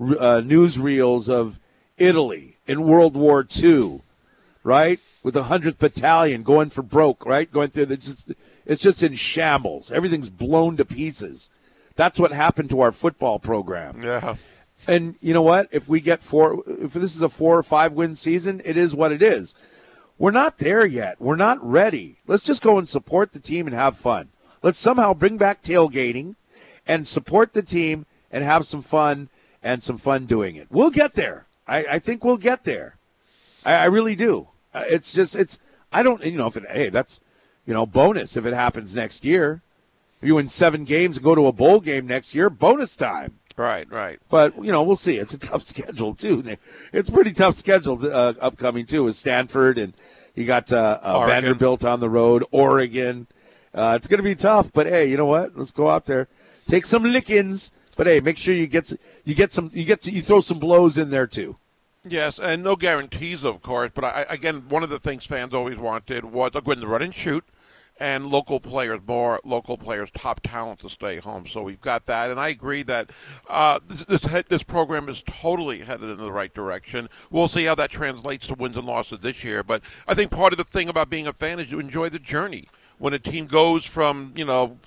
uh, 0.00 0.40
newsreels 0.44 1.28
of 1.28 1.58
Italy 1.96 2.58
in 2.68 2.84
World 2.84 3.16
War 3.16 3.44
II, 3.60 4.02
right? 4.62 5.00
With 5.24 5.34
the 5.34 5.44
100th 5.44 5.78
battalion 5.78 6.44
going 6.44 6.70
for 6.70 6.82
broke, 6.82 7.26
right? 7.26 7.50
Going 7.50 7.70
through 7.70 7.86
the 7.86 7.96
just 7.96 8.32
it's 8.64 8.82
just 8.82 9.02
in 9.02 9.14
shambles. 9.14 9.90
Everything's 9.90 10.30
blown 10.30 10.76
to 10.76 10.84
pieces. 10.84 11.50
That's 11.98 12.20
what 12.20 12.30
happened 12.32 12.70
to 12.70 12.80
our 12.80 12.92
football 12.92 13.40
program. 13.40 14.00
Yeah. 14.00 14.36
And 14.86 15.16
you 15.20 15.34
know 15.34 15.42
what? 15.42 15.68
If 15.72 15.88
we 15.88 16.00
get 16.00 16.22
four, 16.22 16.62
if 16.68 16.92
this 16.92 17.16
is 17.16 17.22
a 17.22 17.28
four 17.28 17.58
or 17.58 17.64
five 17.64 17.92
win 17.92 18.14
season, 18.14 18.62
it 18.64 18.76
is 18.76 18.94
what 18.94 19.10
it 19.10 19.20
is. 19.20 19.56
We're 20.16 20.30
not 20.30 20.58
there 20.58 20.86
yet. 20.86 21.20
We're 21.20 21.34
not 21.34 21.58
ready. 21.60 22.18
Let's 22.28 22.44
just 22.44 22.62
go 22.62 22.78
and 22.78 22.88
support 22.88 23.32
the 23.32 23.40
team 23.40 23.66
and 23.66 23.74
have 23.74 23.96
fun. 23.96 24.28
Let's 24.62 24.78
somehow 24.78 25.12
bring 25.12 25.38
back 25.38 25.60
tailgating 25.60 26.36
and 26.86 27.06
support 27.06 27.52
the 27.52 27.62
team 27.62 28.06
and 28.30 28.44
have 28.44 28.64
some 28.64 28.82
fun 28.82 29.28
and 29.60 29.82
some 29.82 29.98
fun 29.98 30.26
doing 30.26 30.54
it. 30.54 30.68
We'll 30.70 30.90
get 30.90 31.14
there. 31.14 31.46
I, 31.66 31.78
I 31.84 31.98
think 31.98 32.24
we'll 32.24 32.36
get 32.36 32.62
there. 32.62 32.96
I, 33.66 33.74
I 33.74 33.84
really 33.86 34.14
do. 34.14 34.46
Uh, 34.72 34.84
It's 34.86 35.12
just, 35.12 35.34
it's, 35.34 35.58
I 35.92 36.04
don't, 36.04 36.24
you 36.24 36.38
know, 36.38 36.46
if 36.46 36.56
it, 36.56 36.64
hey, 36.70 36.90
that's, 36.90 37.20
you 37.66 37.74
know, 37.74 37.86
bonus 37.86 38.36
if 38.36 38.46
it 38.46 38.54
happens 38.54 38.94
next 38.94 39.24
year. 39.24 39.62
You 40.20 40.34
win 40.34 40.48
seven 40.48 40.84
games 40.84 41.16
and 41.16 41.24
go 41.24 41.34
to 41.34 41.46
a 41.46 41.52
bowl 41.52 41.80
game 41.80 42.06
next 42.06 42.34
year, 42.34 42.50
bonus 42.50 42.96
time. 42.96 43.38
Right, 43.56 43.90
right. 43.90 44.20
But 44.28 44.56
you 44.56 44.72
know, 44.72 44.82
we'll 44.82 44.96
see. 44.96 45.16
It's 45.16 45.34
a 45.34 45.38
tough 45.50 45.64
schedule 45.64 46.14
too. 46.14 46.56
It's 46.92 47.08
a 47.08 47.12
pretty 47.12 47.32
tough 47.32 47.54
schedule 47.54 47.98
uh, 48.04 48.34
upcoming 48.40 48.86
too, 48.86 49.04
with 49.04 49.16
Stanford 49.16 49.78
and 49.78 49.94
you 50.38 50.44
got 50.44 50.72
uh, 50.72 51.00
uh, 51.02 51.26
Vanderbilt 51.26 51.84
on 51.84 51.98
the 51.98 52.08
road, 52.08 52.44
Oregon. 52.52 53.26
Uh, 53.74 53.94
it's 53.96 54.06
going 54.06 54.18
to 54.18 54.24
be 54.24 54.36
tough, 54.36 54.72
but 54.72 54.86
hey, 54.86 55.06
you 55.06 55.16
know 55.16 55.26
what? 55.26 55.56
Let's 55.56 55.72
go 55.72 55.88
out 55.88 56.04
there, 56.04 56.28
take 56.68 56.86
some 56.86 57.02
lickings. 57.02 57.72
But 57.96 58.06
hey, 58.06 58.20
make 58.20 58.38
sure 58.38 58.54
you 58.54 58.68
get 58.68 58.92
you 59.24 59.34
get 59.34 59.52
some 59.52 59.70
you 59.72 59.84
get 59.84 60.02
to, 60.02 60.12
you 60.12 60.22
throw 60.22 60.38
some 60.38 60.60
blows 60.60 60.96
in 60.96 61.10
there 61.10 61.26
too. 61.26 61.56
Yes, 62.04 62.38
and 62.38 62.62
no 62.62 62.76
guarantees, 62.76 63.44
of 63.44 63.60
course. 63.60 63.90
But 63.92 64.04
I, 64.04 64.26
again, 64.28 64.68
one 64.68 64.84
of 64.84 64.90
the 64.90 65.00
things 65.00 65.26
fans 65.26 65.52
always 65.52 65.78
wanted 65.78 66.24
was 66.24 66.52
a 66.54 66.60
good 66.60 66.82
run 66.84 67.02
and 67.02 67.12
shoot, 67.12 67.44
and 67.98 68.26
local 68.26 68.60
players, 68.60 69.00
more 69.06 69.40
local 69.44 69.76
players, 69.76 70.10
top 70.12 70.40
talent 70.40 70.80
to 70.80 70.88
stay 70.88 71.18
home. 71.18 71.46
So 71.46 71.62
we've 71.62 71.80
got 71.80 72.06
that, 72.06 72.30
and 72.30 72.38
I 72.38 72.48
agree 72.48 72.82
that 72.84 73.10
uh, 73.48 73.80
this 73.86 74.04
this, 74.04 74.44
this 74.48 74.62
program 74.62 75.08
is 75.08 75.22
totally 75.26 75.80
headed 75.80 76.10
in 76.10 76.18
the 76.18 76.32
right 76.32 76.52
direction. 76.52 77.08
We'll 77.30 77.48
see 77.48 77.64
how 77.64 77.74
that 77.76 77.90
translates 77.90 78.46
to 78.48 78.54
wins 78.54 78.76
and 78.76 78.86
losses 78.86 79.20
this 79.20 79.44
year. 79.44 79.62
But 79.62 79.82
I 80.06 80.14
think 80.14 80.30
part 80.30 80.52
of 80.52 80.58
the 80.58 80.64
thing 80.64 80.88
about 80.88 81.10
being 81.10 81.26
a 81.26 81.32
fan 81.32 81.58
is 81.58 81.70
you 81.70 81.80
enjoy 81.80 82.08
the 82.08 82.18
journey. 82.18 82.68
When 82.98 83.14
a 83.14 83.18
team 83.18 83.46
goes 83.46 83.84
from 83.84 84.32
you 84.36 84.44
know 84.44 84.78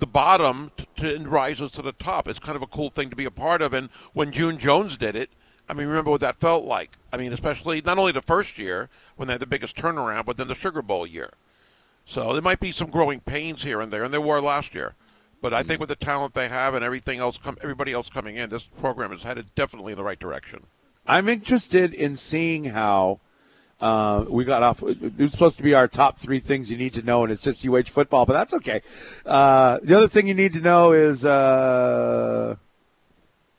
the 0.00 0.06
bottom 0.06 0.72
to, 0.76 0.86
to 0.96 1.28
rises 1.28 1.70
to 1.72 1.82
the 1.82 1.92
top. 1.92 2.26
It's 2.26 2.38
kind 2.38 2.56
of 2.56 2.62
a 2.62 2.66
cool 2.66 2.90
thing 2.90 3.10
to 3.10 3.16
be 3.16 3.26
a 3.26 3.30
part 3.30 3.62
of. 3.62 3.72
And 3.72 3.90
when 4.12 4.32
June 4.32 4.58
Jones 4.58 4.96
did 4.96 5.14
it, 5.14 5.30
I 5.68 5.72
mean, 5.72 5.86
remember 5.86 6.10
what 6.10 6.20
that 6.22 6.40
felt 6.40 6.64
like. 6.64 6.90
I 7.12 7.16
mean, 7.16 7.32
especially 7.32 7.80
not 7.80 7.98
only 7.98 8.10
the 8.10 8.22
first 8.22 8.58
year 8.58 8.88
when 9.14 9.28
they 9.28 9.34
had 9.34 9.40
the 9.40 9.46
biggest 9.46 9.76
turnaround, 9.76 10.24
but 10.24 10.36
then 10.36 10.48
the 10.48 10.54
Sugar 10.56 10.82
Bowl 10.82 11.06
year. 11.06 11.30
So 12.06 12.32
there 12.32 12.42
might 12.42 12.60
be 12.60 12.72
some 12.72 12.90
growing 12.90 13.20
pains 13.20 13.62
here 13.62 13.80
and 13.80 13.92
there, 13.92 14.04
and 14.04 14.12
there 14.12 14.20
were 14.20 14.40
last 14.40 14.74
year. 14.74 14.94
But 15.42 15.54
I 15.54 15.62
think 15.62 15.80
with 15.80 15.88
the 15.88 15.96
talent 15.96 16.34
they 16.34 16.48
have 16.48 16.74
and 16.74 16.84
everything 16.84 17.18
else, 17.20 17.38
com- 17.38 17.56
everybody 17.62 17.92
else 17.92 18.10
coming 18.10 18.36
in, 18.36 18.50
this 18.50 18.64
program 18.64 19.12
is 19.12 19.22
headed 19.22 19.54
definitely 19.54 19.92
in 19.92 19.96
the 19.98 20.04
right 20.04 20.18
direction. 20.18 20.66
I'm 21.06 21.28
interested 21.28 21.94
in 21.94 22.16
seeing 22.16 22.64
how 22.64 23.20
Uh, 23.80 24.26
we 24.28 24.44
got 24.44 24.62
off. 24.62 24.82
It 24.82 25.16
was 25.16 25.30
supposed 25.30 25.56
to 25.56 25.62
be 25.62 25.72
our 25.72 25.88
top 25.88 26.18
three 26.18 26.38
things 26.38 26.70
you 26.70 26.76
need 26.76 26.92
to 26.92 27.02
know, 27.02 27.22
and 27.24 27.32
it's 27.32 27.42
just 27.42 27.64
UH 27.64 27.84
football, 27.84 28.26
but 28.26 28.34
that's 28.34 28.52
okay. 28.52 28.82
Uh, 29.24 29.78
the 29.82 29.96
other 29.96 30.06
thing 30.06 30.28
you 30.28 30.34
need 30.34 30.52
to 30.52 30.60
know 30.60 30.92
is 30.92 31.24
uh, 31.24 32.56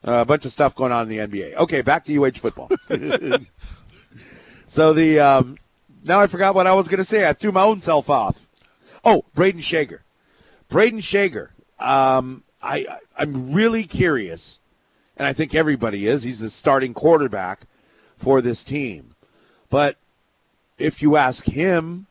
a 0.04 0.24
bunch 0.26 0.46
of 0.46 0.52
stuff 0.52 0.76
going 0.76 0.92
on 0.92 1.10
in 1.10 1.10
the 1.10 1.18
NBA. 1.18 1.56
Okay, 1.56 1.82
back 1.82 2.06
to 2.06 2.14
UH 2.24 2.38
football. 2.38 2.70
so 4.68 4.94
the 4.94 5.20
um, 5.20 5.58
now 6.04 6.20
I 6.20 6.28
forgot 6.28 6.56
what 6.56 6.68
I 6.68 6.74
was 6.74 6.88
going 6.88 6.98
to 6.98 7.04
say. 7.04 7.28
I 7.28 7.34
threw 7.34 7.52
my 7.52 7.64
own 7.64 7.80
self 7.80 8.10
off. 8.10 8.48
Oh, 9.04 9.26
Brayden 9.36 9.62
Schager. 9.62 10.04
Brayden 10.70 11.04
Schager. 11.04 11.52
Um, 11.80 12.44
I 12.62 12.86
I'm 13.18 13.52
really 13.52 13.84
curious, 13.84 14.62
and 15.18 15.28
I 15.28 15.34
think 15.34 15.56
everybody 15.56 16.08
is. 16.08 16.24
He's 16.24 16.40
the 16.40 16.50
starting 16.50 16.94
quarterback 16.94 17.62
for 18.16 18.42
this 18.42 18.64
team, 18.64 19.16
but 19.70 19.98
if 20.78 21.02
you 21.02 21.16
ask 21.16 21.46
him 21.46 22.06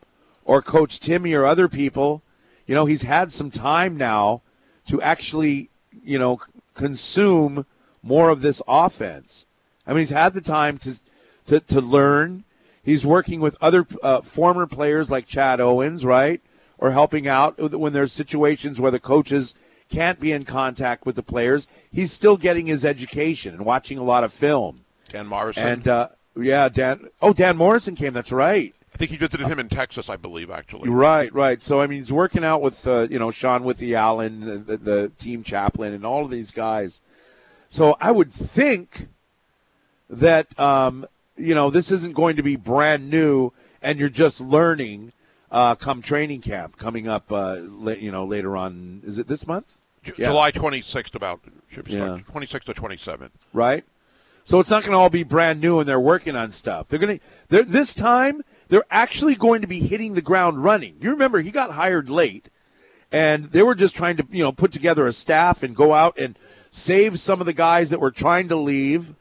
or 0.44 0.60
Coach 0.60 0.98
Timmy 0.98 1.34
or 1.34 1.44
other 1.44 1.68
people, 1.68 2.22
you 2.66 2.74
know 2.74 2.86
he's 2.86 3.02
had 3.02 3.32
some 3.32 3.50
time 3.50 3.96
now 3.96 4.42
to 4.86 5.00
actually 5.00 5.70
you 6.02 6.18
know 6.18 6.40
consume 6.74 7.64
more 8.02 8.30
of 8.30 8.42
this 8.42 8.60
offense. 8.66 9.46
I 9.86 9.90
mean, 9.90 10.00
he's 10.00 10.10
had 10.10 10.34
the 10.34 10.40
time 10.40 10.78
to 10.78 10.98
to, 11.46 11.60
to 11.60 11.80
learn. 11.80 12.44
He's 12.90 13.06
working 13.06 13.38
with 13.38 13.56
other 13.60 13.86
uh, 14.02 14.20
former 14.20 14.66
players 14.66 15.12
like 15.12 15.24
Chad 15.24 15.60
Owens, 15.60 16.04
right? 16.04 16.40
Or 16.76 16.90
helping 16.90 17.28
out 17.28 17.70
when 17.70 17.92
there's 17.92 18.12
situations 18.12 18.80
where 18.80 18.90
the 18.90 18.98
coaches 18.98 19.54
can't 19.88 20.18
be 20.18 20.32
in 20.32 20.44
contact 20.44 21.06
with 21.06 21.14
the 21.14 21.22
players. 21.22 21.68
He's 21.92 22.10
still 22.10 22.36
getting 22.36 22.66
his 22.66 22.84
education 22.84 23.54
and 23.54 23.64
watching 23.64 23.96
a 23.96 24.02
lot 24.02 24.24
of 24.24 24.32
film. 24.32 24.86
Dan 25.08 25.28
Morrison. 25.28 25.64
And 25.64 25.86
uh, 25.86 26.08
yeah, 26.36 26.68
Dan. 26.68 27.06
Oh, 27.22 27.32
Dan 27.32 27.56
Morrison 27.56 27.94
came. 27.94 28.12
That's 28.12 28.32
right. 28.32 28.74
I 28.92 28.98
think 28.98 29.12
he 29.12 29.16
visited 29.16 29.46
him 29.46 29.60
in 29.60 29.68
Texas, 29.68 30.10
I 30.10 30.16
believe, 30.16 30.50
actually. 30.50 30.88
Right, 30.88 31.32
right. 31.32 31.62
So 31.62 31.80
I 31.80 31.86
mean, 31.86 32.00
he's 32.00 32.12
working 32.12 32.42
out 32.42 32.60
with 32.60 32.88
uh, 32.88 33.06
you 33.08 33.20
know 33.20 33.30
Sean 33.30 33.62
Withy 33.62 33.94
Allen, 33.94 34.40
the, 34.40 34.58
the, 34.58 34.76
the 34.76 35.08
team 35.10 35.44
chaplain, 35.44 35.94
and 35.94 36.04
all 36.04 36.24
of 36.24 36.32
these 36.32 36.50
guys. 36.50 37.02
So 37.68 37.96
I 38.00 38.10
would 38.10 38.32
think 38.32 39.06
that 40.08 40.58
um, 40.58 41.06
you 41.40 41.54
know 41.54 41.70
this 41.70 41.90
isn't 41.90 42.14
going 42.14 42.36
to 42.36 42.42
be 42.42 42.56
brand 42.56 43.10
new, 43.10 43.52
and 43.82 43.98
you're 43.98 44.08
just 44.08 44.40
learning 44.40 45.12
uh, 45.50 45.74
come 45.74 46.02
training 46.02 46.40
camp 46.42 46.76
coming 46.76 47.08
up. 47.08 47.30
Uh, 47.32 47.56
la- 47.60 47.92
you 47.92 48.10
know 48.12 48.24
later 48.24 48.56
on. 48.56 49.00
Is 49.04 49.18
it 49.18 49.26
this 49.28 49.46
month? 49.46 49.78
J- 50.02 50.12
Yeah. 50.16 50.26
July 50.28 50.50
26th, 50.52 51.14
about 51.14 51.40
should 51.70 51.84
be 51.84 51.92
Yeah. 51.92 52.20
start, 52.22 52.26
26th 52.32 52.64
to 52.64 52.74
27th. 52.74 53.30
right? 53.52 53.84
So 54.42 54.58
it's 54.58 54.70
not 54.70 54.82
going 54.82 54.92
to 54.92 54.98
all 54.98 55.10
be 55.10 55.22
brand 55.22 55.60
new, 55.60 55.78
and 55.80 55.88
they're 55.88 56.00
working 56.00 56.34
on 56.34 56.50
stuff. 56.50 56.88
They're 56.88 56.98
going 56.98 57.18
to. 57.18 57.24
They're 57.48 57.62
this 57.62 57.94
time. 57.94 58.42
They're 58.68 58.84
actually 58.90 59.34
going 59.34 59.60
to 59.60 59.66
be 59.66 59.80
hitting 59.80 60.14
the 60.14 60.22
ground 60.22 60.64
running. 60.64 60.96
You 61.00 61.10
remember 61.10 61.40
he 61.40 61.50
got 61.50 61.72
hired 61.72 62.08
late, 62.08 62.48
and 63.12 63.46
they 63.52 63.62
were 63.62 63.74
just 63.74 63.94
trying 63.96 64.16
to 64.16 64.26
you 64.30 64.42
know 64.42 64.52
put 64.52 64.72
together 64.72 65.06
a 65.06 65.12
staff 65.12 65.62
and 65.62 65.76
go 65.76 65.92
out 65.92 66.18
and 66.18 66.38
save 66.70 67.20
some 67.20 67.40
of 67.40 67.46
the 67.46 67.52
guys 67.52 67.90
that 67.90 68.00
were 68.00 68.10
trying 68.10 68.48
to 68.48 68.56
leave. 68.56 69.14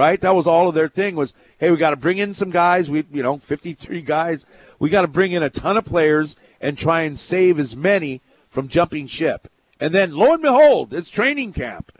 Right, 0.00 0.18
that 0.22 0.34
was 0.34 0.46
all 0.46 0.66
of 0.66 0.74
their 0.74 0.88
thing 0.88 1.14
was, 1.14 1.34
hey, 1.58 1.70
we 1.70 1.76
got 1.76 1.90
to 1.90 1.96
bring 1.96 2.16
in 2.16 2.32
some 2.32 2.50
guys. 2.50 2.88
We, 2.88 3.04
you 3.12 3.22
know, 3.22 3.36
fifty-three 3.36 4.00
guys. 4.00 4.46
We 4.78 4.88
got 4.88 5.02
to 5.02 5.08
bring 5.08 5.32
in 5.32 5.42
a 5.42 5.50
ton 5.50 5.76
of 5.76 5.84
players 5.84 6.36
and 6.58 6.78
try 6.78 7.02
and 7.02 7.18
save 7.18 7.58
as 7.58 7.76
many 7.76 8.22
from 8.48 8.68
jumping 8.68 9.08
ship. 9.08 9.48
And 9.78 9.92
then, 9.92 10.16
lo 10.16 10.32
and 10.32 10.40
behold, 10.40 10.94
it's 10.94 11.10
training 11.10 11.52
camp. 11.52 11.92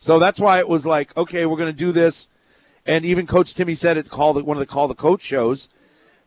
So 0.00 0.18
that's 0.18 0.40
why 0.40 0.58
it 0.58 0.68
was 0.68 0.86
like, 0.86 1.16
okay, 1.16 1.46
we're 1.46 1.56
going 1.56 1.72
to 1.72 1.84
do 1.86 1.92
this. 1.92 2.28
And 2.84 3.04
even 3.04 3.28
Coach 3.28 3.54
Timmy 3.54 3.76
said 3.76 3.96
it 3.96 4.10
called 4.10 4.42
one 4.42 4.56
of 4.56 4.60
the 4.60 4.66
call 4.66 4.88
the 4.88 4.96
coach 4.96 5.22
shows 5.22 5.68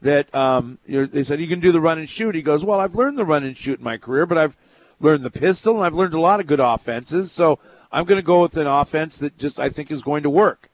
that 0.01 0.33
um, 0.33 0.79
they 0.87 1.23
said 1.23 1.41
you 1.41 1.47
can 1.47 1.59
do 1.59 1.73
the 1.73 1.81
run 1.81 1.99
and 1.99 2.07
shoot. 2.07 2.33
He 2.33 2.41
goes, 2.41 2.63
well, 2.63 2.79
I've 2.79 2.95
learned 2.95 3.17
the 3.17 3.25
run 3.25 3.43
and 3.43 3.57
shoot 3.57 3.79
in 3.79 3.83
my 3.83 3.97
career, 3.97 4.25
but 4.25 4.37
I've 4.37 4.55
learned 5.01 5.23
the 5.23 5.31
pistol 5.31 5.75
and 5.75 5.83
I've 5.83 5.93
learned 5.93 6.13
a 6.13 6.21
lot 6.21 6.39
of 6.39 6.47
good 6.47 6.61
offenses. 6.61 7.33
So 7.33 7.59
I'm 7.91 8.05
going 8.05 8.21
to 8.21 8.25
go 8.25 8.41
with 8.41 8.55
an 8.55 8.67
offense 8.67 9.17
that 9.17 9.37
just 9.37 9.59
I 9.59 9.67
think 9.67 9.91
is 9.91 10.01
going 10.01 10.23
to 10.23 10.29
work. 10.29 10.68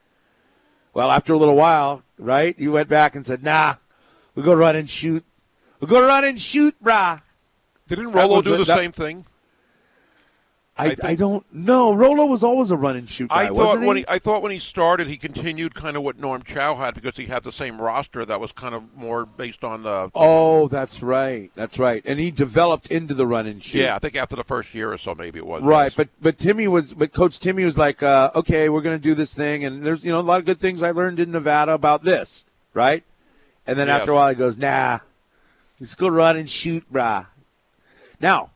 Well, 0.96 1.10
after 1.10 1.34
a 1.34 1.36
little 1.36 1.56
while, 1.56 2.02
right, 2.18 2.58
you 2.58 2.72
went 2.72 2.88
back 2.88 3.14
and 3.14 3.26
said, 3.26 3.42
nah, 3.42 3.74
we 4.34 4.42
go 4.42 4.54
run 4.54 4.76
and 4.76 4.88
shoot. 4.88 5.26
We 5.78 5.88
go 5.88 6.00
run 6.00 6.24
and 6.24 6.40
shoot, 6.40 6.74
brah. 6.82 7.20
Didn't 7.86 8.12
Rolo 8.12 8.40
do 8.40 8.52
the- 8.52 8.64
the, 8.64 8.64
same 8.64 8.92
thing? 8.92 9.26
I, 10.78 10.88
I, 10.88 10.94
think- 10.94 11.18
don't 11.18 11.54
know. 11.54 11.94
Rolo 11.94 12.26
was 12.26 12.42
always 12.42 12.70
a 12.70 12.76
run 12.76 12.96
and 12.96 13.08
shoot 13.08 13.30
guy, 13.30 13.44
I 13.44 13.46
thought 13.46 13.54
wasn't 13.56 13.86
when 13.86 13.96
he? 13.96 14.02
he, 14.02 14.08
I 14.08 14.18
thought 14.18 14.42
when 14.42 14.52
he 14.52 14.58
started, 14.58 15.06
he 15.08 15.16
continued 15.16 15.74
kind 15.74 15.96
of 15.96 16.02
what 16.02 16.18
Norm 16.18 16.42
Chow 16.42 16.74
had 16.74 16.94
because 16.94 17.16
he 17.16 17.24
had 17.24 17.44
the 17.44 17.52
same 17.52 17.80
roster 17.80 18.26
that 18.26 18.40
was 18.40 18.52
kind 18.52 18.74
of 18.74 18.94
more 18.94 19.24
based 19.24 19.64
on 19.64 19.84
the. 19.84 20.10
Oh, 20.14 20.68
that's 20.68 21.02
right. 21.02 21.50
That's 21.54 21.78
right. 21.78 22.02
And 22.04 22.20
he 22.20 22.30
developed 22.30 22.90
into 22.90 23.14
the 23.14 23.26
run 23.26 23.46
and 23.46 23.62
shoot. 23.62 23.78
Yeah, 23.78 23.96
I 23.96 23.98
think 23.98 24.16
after 24.16 24.36
the 24.36 24.44
first 24.44 24.74
year 24.74 24.92
or 24.92 24.98
so, 24.98 25.14
maybe 25.14 25.38
it 25.38 25.46
was. 25.46 25.62
Right, 25.62 25.92
but 25.96 26.08
but 26.20 26.36
Timmy 26.36 26.68
was 26.68 26.92
but 26.92 27.12
Coach 27.12 27.40
Timmy 27.40 27.64
was 27.64 27.78
like, 27.78 28.02
uh, 28.02 28.30
okay, 28.34 28.68
we're 28.68 28.82
going 28.82 28.98
to 28.98 29.02
do 29.02 29.14
this 29.14 29.32
thing, 29.34 29.64
and 29.64 29.82
there's 29.82 30.04
you 30.04 30.12
know 30.12 30.20
a 30.20 30.22
lot 30.22 30.40
of 30.40 30.44
good 30.44 30.58
things 30.58 30.82
I 30.82 30.90
learned 30.90 31.18
in 31.20 31.30
Nevada 31.30 31.72
about 31.72 32.04
this, 32.04 32.44
right? 32.74 33.02
And 33.66 33.78
then 33.78 33.88
Yeah. 33.88 33.96
after 33.96 34.10
a 34.10 34.14
while, 34.14 34.28
he 34.28 34.34
goes, 34.34 34.58
nah, 34.58 34.98
let's 35.80 35.94
go 35.94 36.08
run 36.08 36.36
and 36.36 36.48
shoot, 36.50 36.84
brah. 36.92 37.28
Now, 38.20 38.50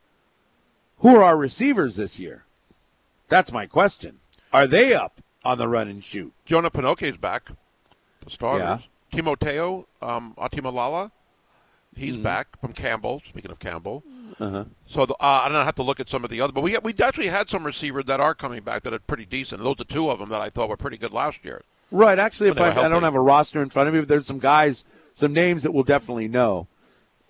who 1.01 1.17
are 1.17 1.23
our 1.23 1.37
receivers 1.37 1.97
this 1.97 2.19
year? 2.19 2.45
That's 3.29 3.53
my 3.53 3.67
question. 3.67 4.21
Are 4.53 4.67
they 4.67 4.95
up 4.95 5.21
on 5.45 5.59
the 5.59 5.69
run 5.69 5.89
and 5.89 6.05
shoot? 6.05 6.33
Jonah 6.47 6.71
Panoke's 6.71 7.17
back. 7.17 7.51
For 8.23 8.31
starters, 8.31 8.61
Yeah. 8.63 8.79
Timoteo 9.13 9.87
um, 10.03 10.35
Atimalala, 10.39 11.11
he's 11.97 12.15
Mm-hmm. 12.15 12.23
back 12.23 12.61
from 12.61 12.73
Campbell. 12.73 13.23
Speaking 13.29 13.51
of 13.51 13.59
Campbell, 13.59 14.03
Uh-huh. 14.39 14.65
so 14.87 15.07
the, 15.07 15.15
uh, 15.15 15.43
I 15.45 15.49
don't 15.49 15.65
have 15.65 15.75
to 15.77 15.83
look 15.83 16.01
at 16.01 16.11
some 16.11 16.23
of 16.25 16.31
the 16.31 16.41
other, 16.41 16.53
but 16.53 16.63
we 16.63 16.77
we 16.83 16.95
actually 17.03 17.29
had 17.29 17.49
some 17.51 17.65
receivers 17.65 18.05
that 18.07 18.21
are 18.21 18.35
coming 18.35 18.63
back 18.63 18.83
that 18.83 18.93
are 18.93 18.99
pretty 18.99 19.25
decent. 19.27 19.63
Those 19.63 19.81
are 19.81 19.85
two 19.85 20.11
of 20.11 20.19
them 20.19 20.29
that 20.31 20.41
I 20.41 20.51
thought 20.51 20.69
were 20.69 20.77
pretty 20.77 20.97
good 20.99 21.13
last 21.13 21.45
year. 21.45 21.63
Right. 21.91 22.19
Actually, 22.19 22.51
if 22.51 22.61
I, 22.61 22.71
I 22.71 22.89
don't 22.89 23.03
have 23.03 23.15
a 23.17 23.21
roster 23.21 23.61
in 23.63 23.69
front 23.71 23.89
of 23.89 23.95
me, 23.95 24.01
but 24.01 24.09
there's 24.09 24.27
some 24.27 24.39
guys, 24.39 24.85
some 25.15 25.33
names 25.33 25.63
that 25.65 25.73
we'll 25.73 25.83
definitely 25.83 26.29
know. 26.29 26.69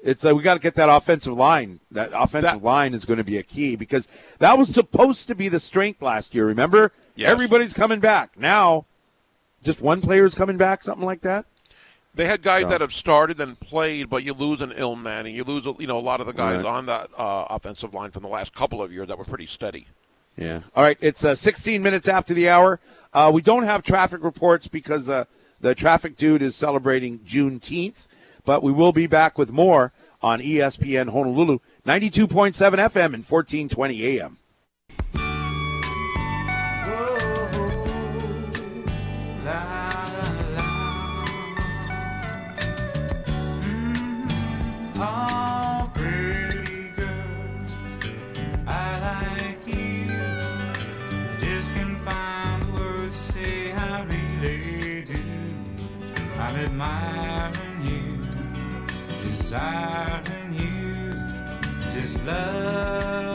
It's 0.03 0.25
like 0.25 0.35
we 0.35 0.43
got 0.43 0.55
to 0.55 0.61
get 0.61 0.75
that 0.77 0.89
offensive 0.89 1.35
line. 1.35 1.81
That 1.91 2.11
offensive 2.15 2.61
That- 2.61 2.63
line 2.65 2.95
is 2.95 3.05
going 3.05 3.19
to 3.19 3.25
be 3.25 3.37
a 3.37 3.43
key 3.43 3.77
because 3.77 4.09
that 4.39 4.57
was 4.57 4.73
supposed 4.73 5.27
to 5.29 5.35
be 5.35 5.49
the 5.49 5.61
strength 5.61 6.01
last 6.01 6.35
year. 6.35 6.47
Remember, 6.47 6.93
Yes. 7.17 7.29
everybody's 7.31 7.75
coming 7.75 8.01
back 8.01 8.39
now. 8.39 8.87
Just 9.63 9.83
one 9.83 10.01
player 10.01 10.25
is 10.25 10.35
coming 10.35 10.57
back, 10.57 10.83
something 10.83 11.05
like 11.05 11.21
that. 11.21 11.45
They 12.15 12.25
had 12.27 12.43
guys 12.43 12.63
So- 12.63 12.69
that 12.71 12.81
have 12.81 12.95
started 12.95 13.41
and 13.41 13.61
played, 13.61 14.09
but 14.09 14.25
you 14.25 14.33
lose 14.33 14.61
an 14.63 14.73
ill 14.75 14.97
man, 14.97 15.27
and 15.27 15.35
You 15.35 15.45
lose, 15.45 15.67
you 15.79 15.87
know, 15.87 15.99
a 15.99 16.01
lot 16.01 16.21
of 16.21 16.27
the 16.27 16.33
guys 16.33 16.57
Right. 16.57 16.67
on 16.67 16.87
that 16.87 17.11
uh, 17.17 17.45
offensive 17.51 17.93
line 17.93 18.11
from 18.11 18.23
the 18.23 18.29
last 18.29 18.55
couple 18.55 18.83
of 18.83 18.91
years 18.93 19.09
that 19.09 19.19
were 19.19 19.25
pretty 19.25 19.47
steady. 19.47 19.87
Yeah. 20.37 20.61
All 20.75 20.83
right. 20.83 20.97
It's 21.01 21.25
uh, 21.25 21.35
16 21.35 21.83
minutes 21.83 22.09
after 22.09 22.33
the 22.33 22.49
hour. 22.49 22.81
Uh, 23.13 23.31
we 23.35 23.43
don't 23.43 23.65
have 23.65 23.83
traffic 23.83 24.25
reports 24.25 24.67
because 24.67 25.11
uh, 25.11 25.25
the 25.61 25.75
traffic 25.75 26.17
dude 26.17 26.41
is 26.41 26.57
celebrating 26.57 27.19
Juneteenth, 27.19 28.07
but 28.51 28.65
we 28.65 28.73
will 28.73 28.91
be 28.91 29.07
back 29.07 29.39
with 29.39 29.53
more 29.53 29.93
on 30.21 30.41
ESPN 30.41 31.11
Honolulu, 31.11 31.61
92.7 31.87 32.53
FM 32.57 33.15
and 33.15 33.25
1420 33.25 34.19
AM. 34.19 34.40
Desiring 59.51 60.55
you, 60.55 61.13
just 61.93 62.23
loving. 62.25 63.30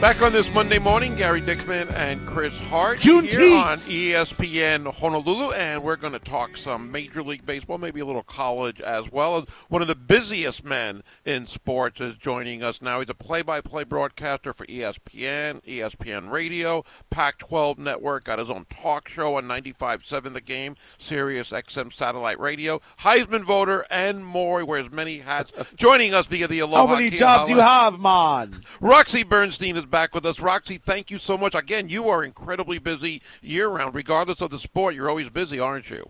Back 0.00 0.20
on 0.20 0.34
this 0.34 0.52
Monday 0.52 0.78
morning, 0.78 1.14
Gary 1.14 1.40
Dickman 1.40 1.90
and 1.94 2.26
Chris 2.26 2.52
Hart 2.68 2.98
Juneteenth. 2.98 3.30
here 3.38 3.58
on 3.58 3.78
ESPN 3.78 4.92
Honolulu, 4.94 5.52
and 5.52 5.82
we're 5.82 5.96
going 5.96 6.12
to 6.12 6.18
talk 6.18 6.58
some 6.58 6.92
Major 6.92 7.22
League 7.22 7.46
Baseball, 7.46 7.78
maybe 7.78 8.00
a 8.00 8.04
little 8.04 8.22
college 8.22 8.82
as 8.82 9.10
well. 9.10 9.46
One 9.70 9.80
of 9.80 9.88
the 9.88 9.94
busiest 9.94 10.62
men 10.62 11.02
in 11.24 11.46
sports 11.46 12.02
is 12.02 12.16
joining 12.16 12.62
us 12.62 12.82
now. 12.82 13.00
He's 13.00 13.08
a 13.08 13.14
play-by-play 13.14 13.84
broadcaster 13.84 14.52
for 14.52 14.66
ESPN, 14.66 15.64
ESPN 15.64 16.30
Radio, 16.30 16.84
Pac-12 17.08 17.78
Network, 17.78 18.24
got 18.24 18.38
his 18.38 18.50
own 18.50 18.66
talk 18.68 19.08
show 19.08 19.36
on 19.38 19.44
95.7 19.44 20.34
The 20.34 20.40
Game, 20.42 20.76
Sirius 20.98 21.48
XM 21.48 21.90
Satellite 21.90 22.38
Radio, 22.38 22.82
Heisman 23.00 23.44
voter, 23.44 23.86
and 23.90 24.26
more. 24.26 24.58
He 24.58 24.64
wears 24.64 24.90
many 24.92 25.18
hats. 25.20 25.50
Joining 25.76 26.12
us 26.12 26.26
via 26.26 26.46
the 26.46 26.58
Aloha. 26.58 26.88
How 26.88 26.94
many 26.94 27.08
jobs 27.08 27.48
you 27.48 27.58
have, 27.58 27.98
man? 27.98 28.62
Roxy 28.82 29.22
Bernstein 29.22 29.78
is 29.78 29.83
back 29.90 30.14
with 30.14 30.26
us. 30.26 30.40
Roxy, 30.40 30.78
thank 30.78 31.10
you 31.10 31.18
so 31.18 31.36
much. 31.36 31.54
Again, 31.54 31.88
you 31.88 32.08
are 32.08 32.24
incredibly 32.24 32.78
busy 32.78 33.22
year 33.42 33.68
round. 33.68 33.94
Regardless 33.94 34.40
of 34.40 34.50
the 34.50 34.58
sport, 34.58 34.94
you're 34.94 35.08
always 35.08 35.28
busy, 35.30 35.58
aren't 35.58 35.90
you? 35.90 36.08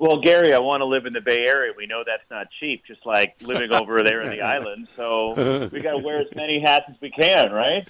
Well, 0.00 0.16
Gary, 0.16 0.54
I 0.54 0.58
want 0.58 0.80
to 0.80 0.86
live 0.86 1.04
in 1.04 1.12
the 1.12 1.20
Bay 1.20 1.44
Area. 1.44 1.74
We 1.76 1.84
know 1.84 2.02
that's 2.06 2.28
not 2.30 2.48
cheap, 2.58 2.86
just 2.86 3.04
like 3.04 3.34
living 3.42 3.70
over 3.70 4.02
there 4.02 4.22
in 4.22 4.30
the 4.30 4.40
island. 4.56 4.88
So 4.96 5.68
we 5.70 5.80
got 5.80 5.90
to 5.90 5.98
wear 5.98 6.20
as 6.20 6.34
many 6.34 6.58
hats 6.64 6.86
as 6.88 6.96
we 7.02 7.10
can, 7.10 7.52
right? 7.52 7.86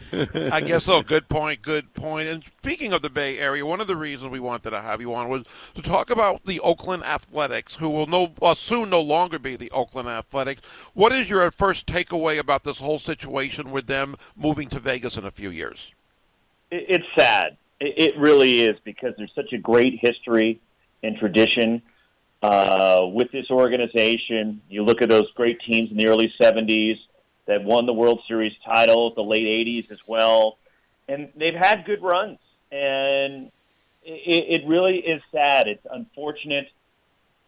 I 0.53 0.61
guess 0.61 0.87
so. 0.87 1.03
Good 1.03 1.29
point. 1.29 1.63
Good 1.63 1.95
point. 1.95 2.27
And 2.27 2.43
speaking 2.59 2.93
of 2.93 3.03
the 3.03 3.11
Bay 3.11 3.39
Area, 3.39 3.65
one 3.65 3.81
of 3.81 3.87
the 3.87 3.95
reasons 3.95 4.33
we 4.33 4.41
wanted 4.41 4.71
to 4.71 4.81
have 4.81 5.01
you 5.01 5.15
on 5.15 5.29
was 5.29 5.45
to 5.77 5.83
talk 5.83 6.11
about 6.11 6.47
the 6.47 6.59
Oakland 6.59 7.05
Athletics, 7.05 7.77
who 7.77 7.89
will 7.89 8.09
no 8.09 8.33
uh, 8.43 8.57
soon 8.57 8.91
no 8.91 9.01
longer 9.01 9.39
be 9.39 9.55
the 9.55 9.71
Oakland 9.71 10.09
Athletics. 10.09 10.63
What 10.95 11.13
is 11.13 11.31
your 11.31 11.49
first 11.53 11.87
takeaway 11.87 12.41
about 12.41 12.65
this 12.65 12.79
whole 12.79 12.99
situation 12.99 13.71
with 13.71 13.87
them 13.87 14.17
moving 14.35 14.69
to 14.71 14.81
Vegas 14.81 15.17
in 15.17 15.25
a 15.25 15.31
few 15.31 15.51
years? 15.51 15.93
It's 16.73 17.07
sad. 17.17 17.57
It, 17.79 18.15
it 18.15 18.19
really 18.19 18.63
is 18.63 18.77
because 18.83 19.15
there's 19.17 19.35
such 19.37 19.53
a 19.53 19.59
great 19.59 20.01
history 20.03 20.61
and 21.05 21.17
tradition 21.17 21.83
uh, 22.43 23.07
with 23.13 23.31
this 23.33 23.51
organization. 23.51 24.63
You 24.69 24.85
look 24.85 25.03
at 25.03 25.09
those 25.09 25.31
great 25.35 25.61
teams 25.61 25.91
in 25.91 25.97
the 25.97 26.09
early 26.09 26.33
70s 26.41 26.99
that 27.47 27.65
won 27.65 27.87
the 27.87 27.93
World 27.93 28.21
Series 28.29 28.53
title, 28.65 29.15
the 29.15 29.23
late 29.23 29.43
80s 29.43 29.91
as 29.91 29.99
well. 30.07 30.59
And 31.09 31.31
they've 31.37 31.55
had 31.55 31.85
good 31.85 32.03
runs. 32.03 32.39
And 32.71 33.51
it, 34.03 34.63
it 34.63 34.69
really 34.69 34.99
is 34.99 35.21
sad. 35.33 35.67
It's 35.67 35.87
unfortunate. 35.91 36.69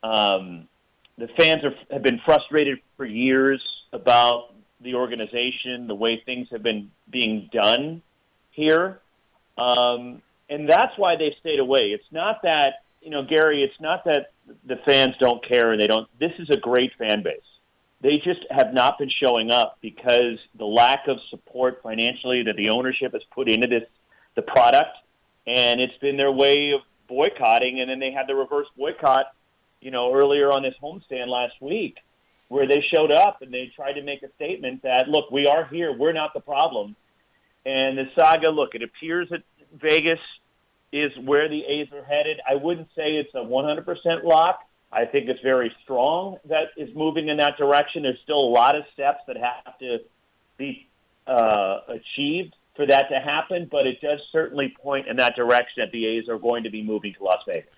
Um, 0.03 0.69
the 1.17 1.29
fans 1.39 1.63
are, 1.65 1.75
have 1.91 2.03
been 2.03 2.21
frustrated 2.25 2.81
for 2.97 3.05
years 3.05 3.63
about 3.93 4.53
the 4.81 4.95
organization, 4.95 5.87
the 5.87 5.95
way 5.95 6.21
things 6.27 6.49
have 6.51 6.63
been 6.63 6.91
being 7.09 7.49
done 7.53 8.03
here. 8.51 9.01
Um, 9.57 10.23
and 10.51 10.69
that's 10.69 10.93
why 10.97 11.17
they've 11.17 11.37
stayed 11.41 11.61
away. 11.61 11.93
It's 11.93 12.11
not 12.11 12.43
that, 12.43 12.83
you 13.01 13.11
know, 13.11 13.23
Gary, 13.25 13.63
it's 13.63 13.81
not 13.81 14.05
that 14.05 14.32
the 14.65 14.77
fans 14.87 15.15
don't 15.19 15.47
care 15.47 15.73
and 15.73 15.81
they 15.81 15.87
don't. 15.87 16.09
This 16.19 16.33
is 16.39 16.49
a 16.51 16.57
great 16.57 16.93
fan 16.99 17.23
base. 17.23 17.41
They 18.01 18.17
just 18.17 18.45
have 18.51 18.75
not 18.75 18.99
been 18.99 19.11
showing 19.23 19.53
up 19.53 19.79
because 19.81 20.39
the 20.59 20.65
lack 20.65 21.07
of 21.07 21.19
support 21.31 21.81
financially 21.83 22.43
that 22.45 22.57
the 22.57 22.71
ownership 22.71 23.13
has 23.13 23.23
put 23.33 23.49
into 23.49 23.69
this 23.69 23.85
the 24.35 24.43
product, 24.43 24.97
and 25.47 25.81
it's 25.81 25.97
been 25.99 26.17
their 26.17 26.33
way 26.33 26.73
of 26.73 26.81
boycotting. 27.07 27.81
And 27.81 27.91
then 27.91 28.01
they 28.01 28.11
had 28.11 28.27
the 28.27 28.35
reverse 28.35 28.67
boycott, 28.77 29.27
you 29.81 29.91
know, 29.91 30.13
earlier 30.13 30.51
on 30.51 30.63
this 30.63 30.75
homestand 30.83 31.29
last 31.29 31.55
week, 31.61 31.97
where 32.49 32.67
they 32.67 32.83
showed 32.95 33.13
up 33.13 33.43
and 33.43 33.53
they 33.53 33.71
tried 33.77 33.95
to 33.95 34.03
make 34.03 34.23
a 34.23 34.33
statement 34.37 34.83
that 34.83 35.09
look, 35.09 35.31
we 35.31 35.47
are 35.47 35.67
here, 35.67 35.93
we're 35.93 36.13
not 36.13 36.35
the 36.35 36.41
problem. 36.41 36.97
And 37.65 37.97
the 37.97 38.11
saga, 38.17 38.51
look, 38.51 38.75
it 38.75 38.83
appears 38.83 39.29
that 39.31 39.43
Vegas 39.81 40.19
is 40.93 41.11
where 41.25 41.49
the 41.49 41.65
A's 41.65 41.89
are 41.93 42.05
headed. 42.05 42.41
I 42.49 42.57
wouldn't 42.57 42.89
say 42.95 43.13
it's 43.17 43.35
a 43.35 43.39
100% 43.39 44.25
lock. 44.25 44.61
I 44.93 45.07
think 45.07 45.29
it's 45.29 45.41
very 45.41 45.75
strong 45.83 46.37
that 46.45 46.69
is 46.77 46.95
moving 46.95 47.29
in 47.29 47.39
that 47.39 47.57
direction. 47.57 48.03
There's 48.03 48.21
still 48.23 48.41
a 48.41 48.53
lot 48.53 48.77
of 48.77 48.85
steps 48.93 49.21
that 49.27 49.37
have 49.39 49.79
to 49.79 50.01
be 50.59 50.87
uh, 51.27 51.79
achieved 51.89 52.55
for 52.77 52.87
that 52.87 53.09
to 53.09 53.19
happen, 53.19 53.69
but 53.71 53.87
it 53.87 54.01
does 54.01 54.21
certainly 54.31 54.75
point 54.83 55.07
in 55.07 55.17
that 55.17 55.35
direction 55.35 55.75
that 55.79 55.93
the 55.93 56.07
A's 56.07 56.29
are 56.29 56.39
going 56.39 56.65
to 56.65 56.71
be 56.71 56.83
moving 56.83 57.15
to 57.15 57.25
Las 57.25 57.41
Vegas. 57.47 57.71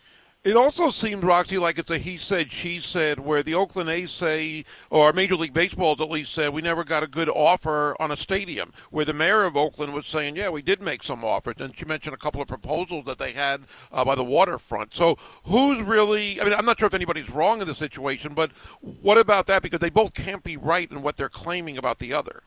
It 0.45 0.59
also 0.59 0.91
seemed, 0.91 1.25
Roxy, 1.25 1.57
like 1.57 1.79
it's 1.79 1.91
a 1.91 1.97
he 1.97 2.19
said, 2.19 2.53
she 2.53 2.79
said, 2.79 3.19
where 3.19 3.43
the 3.43 3.55
Oakland 3.55 3.89
A's 3.89 4.11
say, 4.11 4.67
or 4.91 5.11
Major 5.15 5.37
League 5.37 5.55
Baseball's 5.55 6.03
at 6.03 6.11
least 6.11 6.35
said, 6.35 6.53
we 6.53 6.61
never 6.61 6.85
got 6.85 7.03
a 7.03 7.07
good 7.07 7.31
offer 7.31 7.97
on 7.99 8.11
a 8.11 8.17
stadium. 8.17 8.71
Where 8.91 9.07
the 9.07 9.15
mayor 9.15 9.45
of 9.45 9.57
Oakland 9.57 9.95
was 9.95 10.07
saying, 10.07 10.37
yeah, 10.37 10.51
we 10.51 10.61
did 10.61 10.83
make 10.83 11.03
some 11.03 11.25
offers. 11.25 11.57
And 11.61 11.75
she 11.75 11.87
mentioned 11.87 12.13
a 12.13 12.19
couple 12.19 12.43
of 12.43 12.49
proposals 12.49 13.07
that 13.07 13.17
they 13.17 13.33
had 13.33 13.63
uh, 13.91 14.05
by 14.05 14.15
the 14.15 14.23
waterfront. 14.23 14.95
So 14.95 15.17
who's 15.45 15.81
really, 15.81 16.39
I 16.39 16.45
mean, 16.45 16.53
I'm 16.53 16.67
not 16.67 16.79
sure 16.79 16.89
if 16.89 16.95
anybody's 16.95 17.31
wrong 17.31 17.63
in 17.63 17.67
the 17.67 17.75
situation, 17.75 18.35
but 18.35 18.53
what 19.01 19.17
about 19.17 19.47
that? 19.47 19.63
Because 19.63 19.81
they 19.81 19.89
both 19.89 20.13
can't 20.13 20.45
be 20.45 20.59
right 20.59 20.91
in 20.91 21.01
what 21.01 21.17
they're 21.17 21.31
claiming 21.31 21.79
about 21.79 21.99
the 22.01 22.13
other. 22.13 22.43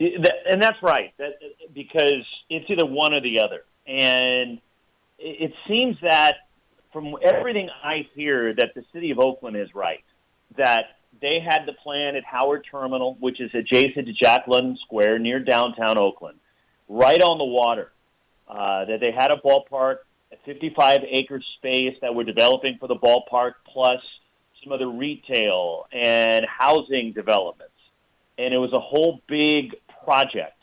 And 0.00 0.60
that's 0.60 0.82
right, 0.82 1.14
that, 1.18 1.38
because 1.72 2.26
it's 2.50 2.68
either 2.68 2.84
one 2.84 3.14
or 3.14 3.20
the 3.20 3.40
other. 3.40 3.62
And 3.86 4.60
it 5.20 5.52
seems 5.68 5.96
that 6.02 6.45
from 6.96 7.14
everything 7.22 7.68
I 7.84 8.08
hear, 8.14 8.54
that 8.54 8.72
the 8.74 8.82
city 8.90 9.10
of 9.10 9.18
Oakland 9.18 9.54
is 9.54 9.74
right. 9.74 10.02
That 10.56 10.84
they 11.20 11.40
had 11.46 11.66
the 11.66 11.74
plan 11.74 12.16
at 12.16 12.24
Howard 12.24 12.66
Terminal, 12.70 13.18
which 13.20 13.38
is 13.38 13.50
adjacent 13.52 14.06
to 14.06 14.14
Jack 14.14 14.44
London 14.48 14.78
Square 14.82 15.18
near 15.18 15.38
downtown 15.38 15.98
Oakland, 15.98 16.38
right 16.88 17.20
on 17.20 17.36
the 17.36 17.44
water. 17.44 17.92
Uh, 18.48 18.86
that 18.86 19.00
they 19.00 19.12
had 19.12 19.30
a 19.30 19.36
ballpark, 19.36 19.96
a 20.32 20.36
55 20.46 21.00
acre 21.10 21.42
space 21.58 21.96
that 22.00 22.14
we're 22.14 22.24
developing 22.24 22.78
for 22.80 22.88
the 22.88 22.96
ballpark, 22.96 23.54
plus 23.70 24.00
some 24.64 24.72
other 24.72 24.88
retail 24.88 25.84
and 25.92 26.46
housing 26.46 27.12
developments. 27.12 27.74
And 28.38 28.54
it 28.54 28.58
was 28.58 28.72
a 28.72 28.80
whole 28.80 29.20
big 29.28 29.76
project. 30.02 30.56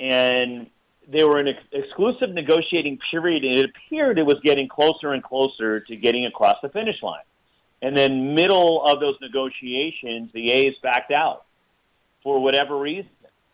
And 0.00 0.66
they 1.08 1.24
were 1.24 1.38
in 1.38 1.48
an 1.48 1.56
exclusive 1.72 2.30
negotiating 2.30 2.98
period, 3.10 3.44
and 3.44 3.56
it 3.56 3.66
appeared 3.66 4.18
it 4.18 4.26
was 4.26 4.40
getting 4.42 4.68
closer 4.68 5.12
and 5.12 5.22
closer 5.22 5.80
to 5.80 5.96
getting 5.96 6.26
across 6.26 6.56
the 6.62 6.68
finish 6.68 7.02
line. 7.02 7.22
And 7.82 7.96
then, 7.96 8.34
middle 8.34 8.84
of 8.84 9.00
those 9.00 9.16
negotiations, 9.20 10.30
the 10.32 10.50
A's 10.50 10.74
backed 10.82 11.12
out 11.12 11.44
for 12.22 12.40
whatever 12.40 12.78
reason. 12.78 13.10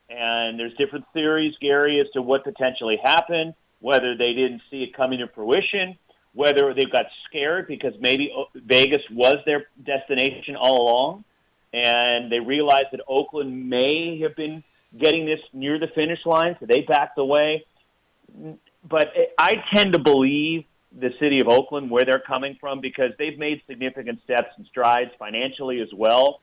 And 0.09 0.59
there's 0.59 0.75
different 0.77 1.05
theories, 1.13 1.55
Gary, 1.61 2.01
as 2.01 2.07
to 2.13 2.23
what 2.23 2.45
potentially 2.45 2.99
happened, 3.03 3.55
whether 3.81 4.17
they 4.17 4.33
didn't 4.33 4.63
see 4.71 4.83
it 4.83 4.95
coming 4.95 5.19
to 5.19 5.27
fruition, 5.29 5.99
whether 6.35 6.73
they 6.73 6.85
got 6.85 7.07
scared 7.29 7.67
because 7.67 7.93
maybe 8.01 8.33
uh, 8.37 8.45
Vegas 8.55 9.03
was 9.11 9.37
their 9.45 9.67
destination 9.85 10.57
all 10.57 10.83
along, 10.83 11.25
and 11.73 12.31
they 12.31 12.41
realized 12.41 12.87
that 12.93 13.01
Oakland 13.09 13.69
may 13.69 14.21
have 14.21 14.37
been 14.37 14.63
getting 14.99 15.26
this 15.26 15.40
near 15.53 15.78
the 15.78 15.88
finish 15.95 16.20
line, 16.26 16.57
so 16.61 16.66
they 16.66 16.82
backed 16.82 17.18
away. 17.18 17.64
But 18.88 19.12
I 19.38 19.62
tend 19.74 19.93
to 19.95 19.99
believe 19.99 20.64
the 20.99 21.11
city 21.18 21.40
of 21.40 21.49
Oakland 21.49 21.90
where 21.90 22.05
they're 22.05 22.22
coming 22.26 22.57
from 22.61 22.80
because 22.80 23.12
they've 23.18 23.38
made 23.38 23.62
significant 23.66 24.20
steps 24.24 24.49
and 24.57 24.66
strides 24.66 25.11
financially 25.18 25.80
as 25.80 25.88
well. 25.95 26.40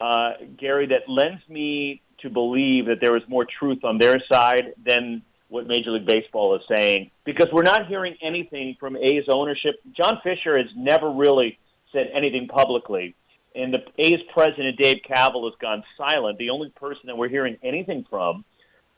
Uh, 0.00 0.32
Gary, 0.58 0.86
that 0.86 1.02
lends 1.08 1.42
me 1.48 2.00
to 2.22 2.30
believe 2.30 2.86
that 2.86 3.00
there 3.00 3.16
is 3.16 3.22
more 3.28 3.46
truth 3.58 3.84
on 3.84 3.98
their 3.98 4.16
side 4.30 4.74
than 4.84 5.22
what 5.48 5.66
Major 5.66 5.90
League 5.90 6.06
Baseball 6.06 6.56
is 6.56 6.62
saying 6.68 7.10
because 7.24 7.46
we're 7.52 7.62
not 7.62 7.86
hearing 7.86 8.16
anything 8.22 8.76
from 8.80 8.96
A's 8.96 9.24
ownership. 9.28 9.76
John 9.92 10.18
Fisher 10.22 10.56
has 10.58 10.66
never 10.76 11.10
really 11.10 11.58
said 11.92 12.08
anything 12.14 12.48
publicly 12.48 13.14
and 13.56 13.72
the 13.72 13.82
A's 13.98 14.20
president 14.32 14.78
Dave 14.78 14.98
Kaval 15.08 15.44
has 15.44 15.58
gone 15.60 15.82
silent. 15.96 16.38
The 16.38 16.50
only 16.50 16.70
person 16.70 17.06
that 17.06 17.16
we're 17.16 17.28
hearing 17.28 17.56
anything 17.62 18.04
from 18.08 18.44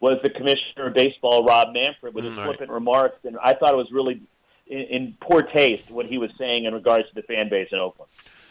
was 0.00 0.18
the 0.22 0.30
commissioner 0.30 0.88
of 0.88 0.94
baseball, 0.94 1.44
Rob 1.44 1.72
Manfred, 1.72 2.14
with 2.14 2.24
his 2.24 2.34
mm, 2.34 2.38
right. 2.38 2.46
flippant 2.48 2.70
remarks, 2.70 3.18
and 3.24 3.36
I 3.42 3.54
thought 3.54 3.72
it 3.72 3.76
was 3.76 3.90
really 3.90 4.22
in, 4.66 4.78
in 4.78 5.16
poor 5.20 5.42
taste 5.42 5.90
what 5.90 6.06
he 6.06 6.18
was 6.18 6.30
saying 6.38 6.64
in 6.64 6.74
regards 6.74 7.09
to 7.09 7.14
the 7.14 7.22
fan 7.22 7.48
base 7.48 7.68
in 7.72 7.78
Oakland. 7.78 8.11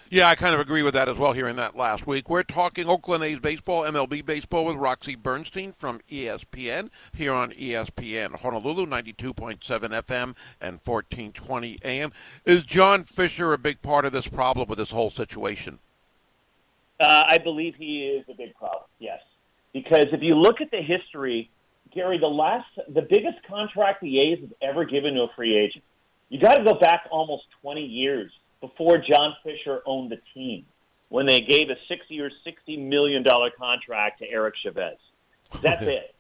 Yeah, 0.10 0.30
I 0.30 0.36
kind 0.36 0.56
of 0.56 0.62
agree 0.62 0.84
with 0.84 0.94
that 0.94 1.10
as 1.10 1.18
well. 1.18 1.34
Hearing 1.34 1.58
that 1.58 1.76
last 1.76 2.08
week, 2.08 2.30
we're 2.30 2.44
talking 2.44 2.88
Oakland 2.88 3.26
A's 3.26 3.40
baseball, 3.40 3.84
MLB 3.84 4.26
baseball 4.26 4.64
with 4.64 4.78
Roxy 4.78 5.16
Bernstein 5.16 5.74
from 5.74 6.00
ESPN 6.10 6.90
here 7.12 7.34
on 7.34 7.52
ESPN 7.52 8.40
Honolulu, 8.40 8.86
ninety-two 8.86 9.34
point 9.34 9.66
seven 9.66 9.92
FM 9.92 10.38
and 10.62 10.82
fourteen 10.82 11.34
twenty 11.34 11.78
AM. 11.84 12.14
Is 12.46 12.64
John 12.64 13.04
Fisher 13.04 13.52
a 13.52 13.58
big 13.58 13.82
part 13.82 14.06
of 14.06 14.14
this 14.14 14.30
problem 14.30 14.70
with 14.70 14.78
this 14.78 14.92
whole 14.92 15.10
situation? 15.10 15.80
Uh, 17.00 17.24
I 17.28 17.38
believe 17.38 17.76
he 17.76 18.08
is 18.08 18.26
a 18.30 18.34
big 18.34 18.56
problem. 18.56 18.84
Yes, 19.00 19.22
because 19.74 20.08
if 20.12 20.22
you 20.22 20.36
look 20.36 20.62
at 20.62 20.72
the 20.72 20.82
history, 20.82 21.50
Gary, 21.94 22.18
the 22.18 22.28
last, 22.28 22.68
the 22.90 23.02
biggest 23.02 23.38
contract 23.48 24.02
the 24.02 24.20
A's 24.20 24.40
have 24.42 24.54
ever 24.62 24.86
given 24.86 25.16
to 25.16 25.22
a 25.24 25.28
free 25.36 25.56
agent, 25.56 25.84
you 26.30 26.40
got 26.40 26.56
to 26.56 26.64
go 26.64 26.74
back 26.74 27.08
almost 27.12 27.44
20 27.62 27.82
years 27.82 28.32
before 28.62 28.98
John 28.98 29.36
Fisher 29.44 29.82
owned 29.86 30.12
the 30.12 30.20
team 30.34 30.66
when 31.10 31.26
they 31.26 31.42
gave 31.42 31.70
a 31.70 31.76
six-year, 31.88 32.30
sixty 32.44 32.78
million 32.78 33.24
dollar 33.24 33.50
contract 33.52 34.20
to 34.20 34.30
Eric 34.30 34.56
Chavez. 34.62 34.98
That's 35.62 35.82
it. 35.84 36.14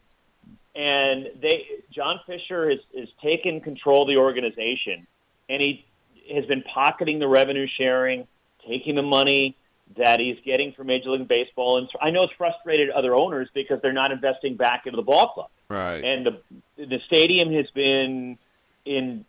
And 0.75 1.29
they, 1.41 1.65
John 1.91 2.19
Fisher 2.25 2.69
has, 2.69 2.79
has 2.97 3.09
taken 3.21 3.61
control 3.61 4.03
of 4.03 4.07
the 4.07 4.17
organization, 4.17 5.07
and 5.49 5.61
he 5.61 5.85
has 6.33 6.45
been 6.45 6.61
pocketing 6.63 7.19
the 7.19 7.27
revenue 7.27 7.67
sharing, 7.77 8.27
taking 8.67 8.95
the 8.95 9.01
money 9.01 9.57
that 9.95 10.19
he's 10.19 10.37
getting 10.45 10.73
from 10.73 10.87
Major 10.87 11.11
League 11.11 11.27
Baseball, 11.27 11.77
and 11.77 11.87
I 12.01 12.09
know 12.09 12.23
it's 12.23 12.33
frustrated 12.37 12.89
other 12.89 13.15
owners 13.15 13.49
because 13.53 13.79
they're 13.81 13.93
not 13.93 14.11
investing 14.11 14.55
back 14.57 14.85
into 14.85 14.97
the 14.97 15.03
ball 15.03 15.29
club. 15.29 15.49
Right. 15.69 16.03
And 16.03 16.25
the 16.25 16.85
the 16.85 16.99
stadium 17.07 17.51
has 17.53 17.65
been 17.73 18.37
in, 18.85 19.25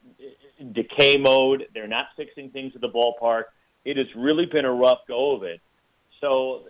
in 0.59 0.73
decay 0.73 1.17
mode. 1.17 1.67
They're 1.75 1.89
not 1.89 2.07
fixing 2.17 2.51
things 2.51 2.73
at 2.75 2.81
the 2.81 2.89
ballpark. 2.89 3.45
It 3.85 3.97
has 3.97 4.07
really 4.17 4.47
been 4.47 4.65
a 4.65 4.73
rough 4.73 5.01
go 5.07 5.37
of 5.37 5.43
it. 5.43 5.61
So 6.21 6.65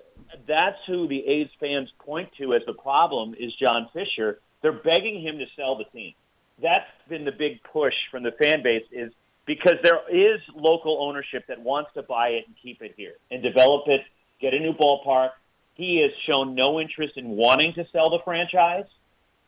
that's 0.46 0.78
who 0.86 1.08
the 1.08 1.26
A's 1.26 1.48
fans 1.58 1.88
point 1.98 2.30
to 2.38 2.54
as 2.54 2.62
the 2.66 2.74
problem 2.74 3.34
is 3.38 3.52
John 3.54 3.88
Fisher. 3.92 4.40
They're 4.62 4.72
begging 4.72 5.22
him 5.22 5.38
to 5.38 5.46
sell 5.56 5.76
the 5.76 5.84
team. 5.84 6.14
That's 6.60 6.86
been 7.08 7.24
the 7.24 7.32
big 7.32 7.62
push 7.62 7.94
from 8.10 8.24
the 8.24 8.32
fan 8.32 8.62
base 8.62 8.84
is 8.90 9.12
because 9.48 9.78
there 9.82 10.00
is 10.12 10.40
local 10.54 10.98
ownership 11.00 11.46
that 11.48 11.58
wants 11.58 11.90
to 11.94 12.02
buy 12.02 12.28
it 12.28 12.44
and 12.46 12.54
keep 12.62 12.82
it 12.82 12.92
here 12.98 13.14
and 13.30 13.42
develop 13.42 13.84
it, 13.86 14.02
get 14.42 14.52
a 14.52 14.58
new 14.60 14.74
ballpark. 14.74 15.30
He 15.74 16.02
has 16.02 16.10
shown 16.30 16.54
no 16.54 16.78
interest 16.78 17.16
in 17.16 17.30
wanting 17.30 17.72
to 17.72 17.86
sell 17.90 18.10
the 18.10 18.18
franchise, 18.24 18.84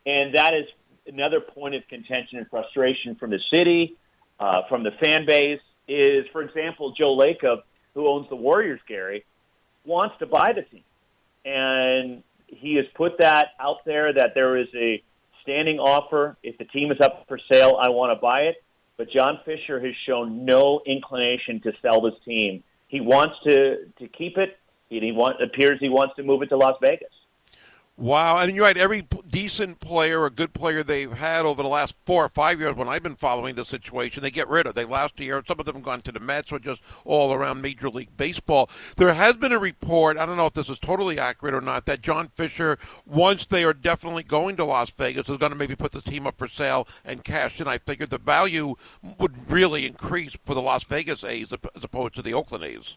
and 0.07 0.33
that 0.33 0.55
is 0.55 0.65
another 1.05 1.39
point 1.39 1.75
of 1.75 1.87
contention 1.87 2.39
and 2.39 2.49
frustration 2.49 3.15
from 3.15 3.29
the 3.29 3.39
city, 3.53 3.95
uh, 4.39 4.63
from 4.67 4.83
the 4.83 4.91
fan 5.03 5.25
base. 5.27 5.61
Is, 5.87 6.25
for 6.31 6.41
example, 6.41 6.93
Joe 6.99 7.15
Lacob, 7.15 7.61
who 7.93 8.07
owns 8.07 8.27
the 8.29 8.35
Warriors, 8.35 8.79
Gary, 8.87 9.23
wants 9.85 10.15
to 10.19 10.25
buy 10.25 10.53
the 10.53 10.63
team, 10.63 10.83
and 11.45 12.23
he 12.47 12.75
has 12.75 12.85
put 12.95 13.19
that 13.19 13.49
out 13.59 13.85
there 13.85 14.11
that 14.13 14.31
there 14.33 14.57
is 14.57 14.67
a 14.73 15.03
standing 15.43 15.79
offer. 15.79 16.37
If 16.41 16.57
the 16.57 16.65
team 16.65 16.91
is 16.91 16.99
up 17.01 17.25
for 17.27 17.37
sale, 17.51 17.77
I 17.79 17.89
want 17.89 18.17
to 18.17 18.19
buy 18.19 18.41
it. 18.43 18.63
But 18.97 19.09
John 19.09 19.39
Fisher 19.45 19.79
has 19.79 19.93
shown 20.07 20.45
no 20.45 20.81
inclination 20.85 21.61
to 21.61 21.71
sell 21.81 22.01
this 22.01 22.13
team. 22.25 22.63
He 22.87 23.01
wants 23.01 23.35
to 23.45 23.85
to 23.99 24.07
keep 24.07 24.37
it. 24.37 24.57
He, 24.89 24.99
he 24.99 25.11
want, 25.11 25.41
appears 25.41 25.79
he 25.79 25.89
wants 25.89 26.15
to 26.17 26.23
move 26.23 26.41
it 26.41 26.47
to 26.47 26.57
Las 26.57 26.75
Vegas. 26.81 27.13
Wow, 28.01 28.37
and 28.37 28.55
you're 28.55 28.65
right. 28.65 28.77
Every 28.77 29.07
decent 29.29 29.79
player 29.79 30.21
or 30.21 30.31
good 30.31 30.55
player 30.55 30.81
they've 30.81 31.13
had 31.13 31.45
over 31.45 31.61
the 31.61 31.69
last 31.69 31.95
four 32.07 32.25
or 32.25 32.29
five 32.29 32.59
years, 32.59 32.75
when 32.75 32.89
I've 32.89 33.03
been 33.03 33.15
following 33.15 33.53
the 33.53 33.63
situation, 33.63 34.23
they 34.23 34.31
get 34.31 34.47
rid 34.47 34.65
of. 34.65 34.73
They 34.73 34.85
last 34.85 35.19
year, 35.19 35.43
some 35.45 35.59
of 35.59 35.67
them 35.67 35.83
gone 35.83 36.01
to 36.01 36.11
the 36.11 36.19
Mets 36.19 36.51
or 36.51 36.57
just 36.57 36.81
all 37.05 37.31
around 37.31 37.61
Major 37.61 37.91
League 37.91 38.17
Baseball. 38.17 38.71
There 38.97 39.13
has 39.13 39.35
been 39.35 39.51
a 39.51 39.59
report. 39.59 40.17
I 40.17 40.25
don't 40.25 40.35
know 40.35 40.47
if 40.47 40.53
this 40.53 40.67
is 40.67 40.79
totally 40.79 41.19
accurate 41.19 41.53
or 41.53 41.61
not. 41.61 41.85
That 41.85 42.01
John 42.01 42.29
Fisher, 42.29 42.79
once 43.05 43.45
they 43.45 43.63
are 43.63 43.71
definitely 43.71 44.23
going 44.23 44.55
to 44.55 44.65
Las 44.65 44.89
Vegas, 44.89 45.29
is 45.29 45.37
going 45.37 45.51
to 45.51 45.55
maybe 45.55 45.75
put 45.75 45.91
the 45.91 46.01
team 46.01 46.25
up 46.25 46.39
for 46.39 46.47
sale 46.47 46.87
and 47.05 47.23
cash 47.23 47.61
in. 47.61 47.67
I 47.67 47.77
figured 47.77 48.09
the 48.09 48.17
value 48.17 48.77
would 49.19 49.51
really 49.51 49.85
increase 49.85 50.35
for 50.43 50.55
the 50.55 50.61
Las 50.63 50.85
Vegas 50.85 51.23
A's 51.23 51.53
as 51.75 51.83
opposed 51.83 52.15
to 52.15 52.23
the 52.23 52.33
Oakland 52.33 52.63
A's. 52.63 52.95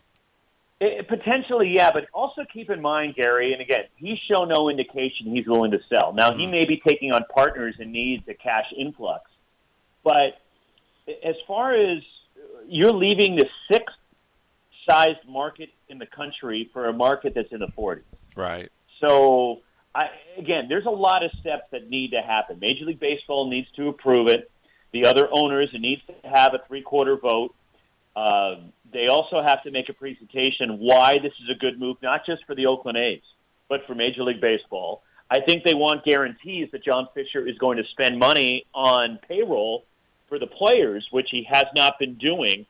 It, 0.85 1.09
potentially, 1.09 1.73
yeah, 1.75 1.91
but 1.93 2.09
also 2.13 2.45
keep 2.53 2.69
in 2.69 2.83
mind, 2.83 3.15
Gary, 3.15 3.55
and 3.55 3.63
again, 3.63 3.85
he's 3.97 4.19
shown 4.31 4.49
no 4.49 4.69
indication 4.69 5.35
he's 5.35 5.47
willing 5.47 5.71
to 5.71 5.79
sell. 5.89 6.13
Now, 6.13 6.37
he 6.37 6.47
may 6.47 6.67
be 6.67 6.83
taking 6.87 7.11
on 7.11 7.25
partners 7.35 7.75
and 7.79 7.91
needs 7.91 8.23
a 8.29 8.35
cash 8.35 8.67
influx, 8.77 9.31
but 10.03 10.41
as 11.25 11.37
far 11.47 11.75
as 11.75 12.03
you're 12.69 12.93
leaving 12.93 13.37
the 13.37 13.47
sixth 13.71 13.97
sized 14.87 15.27
market 15.27 15.71
in 15.89 15.99
the 15.99 16.07
country 16.07 16.69
for 16.75 16.89
a 16.89 16.93
market 16.93 17.33
that's 17.35 17.51
in 17.51 17.61
the 17.61 17.73
40s. 17.79 18.03
Right. 18.37 18.71
So, 19.01 19.61
I, 19.95 20.09
again, 20.37 20.67
there's 20.69 20.85
a 20.85 20.91
lot 20.91 21.25
of 21.25 21.31
steps 21.41 21.65
that 21.73 21.89
need 21.89 22.11
to 22.11 22.21
happen. 22.21 22.59
Major 22.61 22.85
League 22.85 23.01
Baseball 23.01 23.49
needs 23.49 23.69
to 23.77 23.89
approve 23.89 24.29
it. 24.29 24.51
The 24.93 25.07
other 25.07 25.31
owners, 25.33 25.71
it 25.73 25.81
needs 25.81 26.03
to 26.09 26.29
have 26.29 26.53
a 26.53 26.59
three 26.69 26.83
quarter 26.83 27.17
vote. 27.17 27.55
Um, 28.15 28.73
they 28.95 29.09
also 29.09 29.43
have 29.43 29.63
to 29.65 29.73
make 29.73 29.89
a 29.89 29.93
presentation 29.93 30.79
why 30.79 31.19
this 31.19 31.33
is 31.43 31.51
a 31.51 31.59
good 31.59 31.79
move, 31.79 31.97
not 32.01 32.25
just 32.25 32.45
for 32.47 32.55
the 32.55 32.67
Oakland 32.67 32.97
A's, 32.97 33.23
but 33.69 33.81
for 33.87 33.95
Major 33.95 34.23
League 34.23 34.41
Baseball. 34.41 35.03
I 35.29 35.41
think 35.41 35.65
they 35.65 35.75
want 35.75 36.05
guarantees 36.05 36.71
that 36.71 36.85
John 36.85 37.09
Fisher 37.13 37.47
is 37.47 37.59
going 37.59 37.77
to 37.79 37.85
spend 37.91 38.19
money 38.19 38.67
on 38.73 39.19
payroll 39.29 39.85
for 40.29 40.39
the 40.39 40.47
players, 40.47 41.07
which 41.11 41.27
he 41.31 41.47
has 41.51 41.65
not 41.75 41.99
been 41.99 42.15
doing. 42.15 42.67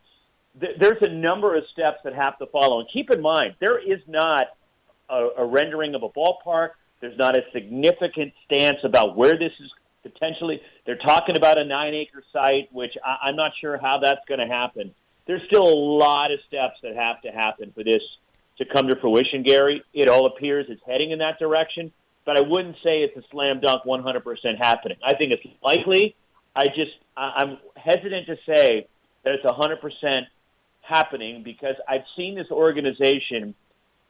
There's 0.54 1.02
a 1.02 1.10
number 1.10 1.56
of 1.56 1.64
steps 1.72 1.98
that 2.04 2.14
have 2.14 2.38
to 2.38 2.46
follow. 2.46 2.80
And 2.80 2.88
keep 2.90 3.10
in 3.10 3.20
mind, 3.20 3.56
there 3.60 3.78
is 3.78 4.00
not 4.06 4.46
a, 5.10 5.28
a 5.38 5.44
rendering 5.44 5.94
of 5.94 6.04
a 6.04 6.08
ballpark. 6.08 6.70
There's 7.00 7.18
not 7.18 7.36
a 7.36 7.42
significant 7.52 8.32
stance 8.46 8.78
about 8.82 9.14
where 9.14 9.36
this 9.36 9.52
is 9.60 9.70
potentially. 10.02 10.62
They're 10.86 10.96
talking 10.96 11.36
about 11.36 11.58
a 11.58 11.64
nine 11.64 11.92
acre 11.92 12.22
site, 12.32 12.72
which 12.72 12.96
I, 13.04 13.28
I'm 13.28 13.36
not 13.36 13.52
sure 13.60 13.76
how 13.76 13.98
that's 14.02 14.24
going 14.26 14.40
to 14.40 14.46
happen 14.46 14.94
there's 15.26 15.42
still 15.46 15.66
a 15.66 15.74
lot 15.74 16.32
of 16.32 16.38
steps 16.46 16.76
that 16.82 16.94
have 16.96 17.20
to 17.22 17.28
happen 17.28 17.72
for 17.74 17.82
this 17.82 18.02
to 18.58 18.64
come 18.64 18.88
to 18.88 18.96
fruition, 18.96 19.42
Gary. 19.42 19.82
It 19.92 20.08
all 20.08 20.26
appears 20.26 20.66
it's 20.68 20.82
heading 20.86 21.10
in 21.10 21.18
that 21.18 21.38
direction, 21.38 21.92
but 22.24 22.38
I 22.38 22.42
wouldn't 22.42 22.76
say 22.84 23.02
it's 23.02 23.16
a 23.16 23.22
slam 23.30 23.60
dunk 23.60 23.84
100% 23.84 24.22
happening. 24.58 24.96
I 25.04 25.14
think 25.14 25.32
it's 25.32 25.44
likely. 25.62 26.14
I 26.54 26.66
just, 26.66 26.92
I'm 27.16 27.58
hesitant 27.76 28.26
to 28.26 28.36
say 28.46 28.86
that 29.24 29.34
it's 29.34 29.44
100% 29.44 30.26
happening 30.82 31.42
because 31.42 31.74
I've 31.88 32.04
seen 32.16 32.34
this 32.34 32.50
organization 32.50 33.54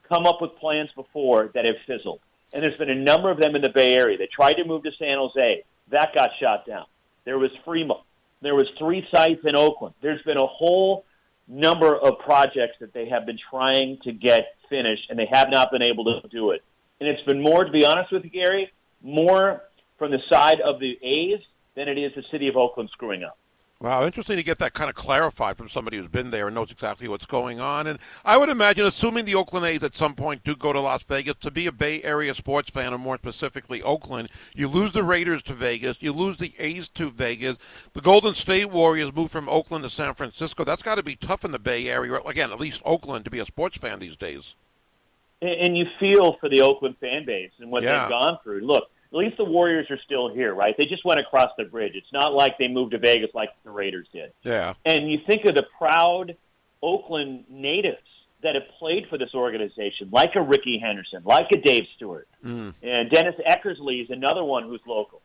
come 0.08 0.26
up 0.26 0.42
with 0.42 0.56
plans 0.56 0.90
before 0.94 1.50
that 1.54 1.64
have 1.64 1.76
fizzled. 1.86 2.20
And 2.52 2.62
there's 2.62 2.76
been 2.76 2.90
a 2.90 2.94
number 2.94 3.30
of 3.30 3.38
them 3.38 3.56
in 3.56 3.62
the 3.62 3.70
Bay 3.70 3.94
Area. 3.94 4.18
They 4.18 4.28
tried 4.32 4.54
to 4.54 4.64
move 4.64 4.82
to 4.82 4.90
San 4.98 5.16
Jose. 5.16 5.62
That 5.90 6.14
got 6.14 6.30
shot 6.40 6.66
down. 6.66 6.84
There 7.24 7.38
was 7.38 7.50
Fremont. 7.64 8.00
There 8.44 8.54
was 8.54 8.68
three 8.78 9.06
sites 9.10 9.40
in 9.44 9.56
Oakland. 9.56 9.94
There's 10.02 10.20
been 10.22 10.36
a 10.36 10.46
whole 10.46 11.06
number 11.48 11.96
of 11.96 12.18
projects 12.18 12.76
that 12.80 12.92
they 12.92 13.08
have 13.08 13.24
been 13.24 13.38
trying 13.50 13.98
to 14.04 14.12
get 14.12 14.56
finished, 14.68 15.06
and 15.08 15.18
they 15.18 15.28
have 15.32 15.48
not 15.50 15.72
been 15.72 15.82
able 15.82 16.04
to 16.04 16.28
do 16.28 16.50
it. 16.50 16.62
And 17.00 17.08
it's 17.08 17.22
been 17.22 17.42
more, 17.42 17.64
to 17.64 17.72
be 17.72 17.86
honest 17.86 18.12
with 18.12 18.22
you, 18.22 18.30
Gary, 18.30 18.70
more 19.02 19.62
from 19.98 20.10
the 20.10 20.18
side 20.30 20.60
of 20.60 20.78
the 20.78 20.98
A's 21.02 21.40
than 21.74 21.88
it 21.88 21.96
is 21.96 22.12
the 22.14 22.22
city 22.30 22.48
of 22.48 22.56
Oakland 22.56 22.90
screwing 22.92 23.24
up. 23.24 23.38
Wow, 23.80 24.06
interesting 24.06 24.36
to 24.36 24.42
get 24.42 24.58
that 24.60 24.72
kind 24.72 24.88
of 24.88 24.96
clarified 24.96 25.58
from 25.58 25.68
somebody 25.68 25.98
who's 25.98 26.08
been 26.08 26.30
there 26.30 26.46
and 26.46 26.54
knows 26.54 26.70
exactly 26.70 27.06
what's 27.06 27.26
going 27.26 27.60
on. 27.60 27.86
And 27.86 27.98
I 28.24 28.38
would 28.38 28.48
imagine, 28.48 28.86
assuming 28.86 29.24
the 29.26 29.34
Oakland 29.34 29.66
A's 29.66 29.82
at 29.82 29.96
some 29.96 30.14
point 30.14 30.42
do 30.42 30.56
go 30.56 30.72
to 30.72 30.80
Las 30.80 31.02
Vegas, 31.02 31.34
to 31.40 31.50
be 31.50 31.66
a 31.66 31.72
Bay 31.72 32.02
Area 32.02 32.34
sports 32.34 32.70
fan, 32.70 32.94
or 32.94 32.98
more 32.98 33.18
specifically 33.18 33.82
Oakland, 33.82 34.30
you 34.54 34.68
lose 34.68 34.92
the 34.92 35.02
Raiders 35.02 35.42
to 35.42 35.54
Vegas, 35.54 35.98
you 36.00 36.12
lose 36.12 36.38
the 36.38 36.54
A's 36.58 36.88
to 36.90 37.10
Vegas, 37.10 37.58
the 37.92 38.00
Golden 38.00 38.32
State 38.34 38.70
Warriors 38.70 39.14
move 39.14 39.30
from 39.30 39.48
Oakland 39.50 39.84
to 39.84 39.90
San 39.90 40.14
Francisco. 40.14 40.64
That's 40.64 40.82
got 40.82 40.94
to 40.94 41.02
be 41.02 41.16
tough 41.16 41.44
in 41.44 41.50
the 41.52 41.58
Bay 41.58 41.88
Area, 41.88 42.14
again, 42.20 42.52
at 42.52 42.60
least 42.60 42.80
Oakland, 42.86 43.26
to 43.26 43.30
be 43.30 43.40
a 43.40 43.44
sports 43.44 43.76
fan 43.76 43.98
these 43.98 44.16
days. 44.16 44.54
And 45.42 45.76
you 45.76 45.86
feel 46.00 46.38
for 46.40 46.48
the 46.48 46.62
Oakland 46.62 46.96
fan 47.00 47.26
base 47.26 47.50
and 47.58 47.70
what 47.70 47.82
Yeah. 47.82 48.02
they've 48.02 48.08
gone 48.10 48.38
through. 48.42 48.60
Look, 48.60 48.88
at 49.14 49.18
least 49.18 49.36
the 49.36 49.44
Warriors 49.44 49.86
are 49.90 49.98
still 50.04 50.28
here, 50.28 50.52
right? 50.54 50.74
They 50.76 50.86
just 50.86 51.04
went 51.04 51.20
across 51.20 51.50
the 51.56 51.64
bridge. 51.64 51.92
It's 51.94 52.12
not 52.12 52.34
like 52.34 52.58
they 52.58 52.66
moved 52.66 52.92
to 52.92 52.98
Vegas 52.98 53.30
like 53.32 53.50
the 53.62 53.70
Raiders 53.70 54.08
did. 54.12 54.32
Yeah. 54.42 54.74
And 54.84 55.08
you 55.08 55.18
think 55.24 55.44
of 55.44 55.54
the 55.54 55.64
proud 55.78 56.36
Oakland 56.82 57.44
natives 57.48 57.98
that 58.42 58.56
have 58.56 58.64
played 58.78 59.06
for 59.08 59.16
this 59.16 59.32
organization, 59.32 60.08
like 60.10 60.34
a 60.34 60.42
Rickey 60.42 60.80
Henderson, 60.82 61.22
like 61.24 61.46
a 61.54 61.58
Dave 61.58 61.84
Stewart. 61.94 62.26
Mm. 62.44 62.74
And 62.82 63.08
Dennis 63.08 63.36
Eckersley 63.48 64.02
is 64.02 64.10
another 64.10 64.42
one 64.42 64.64
who's 64.64 64.82
local. 64.84 65.22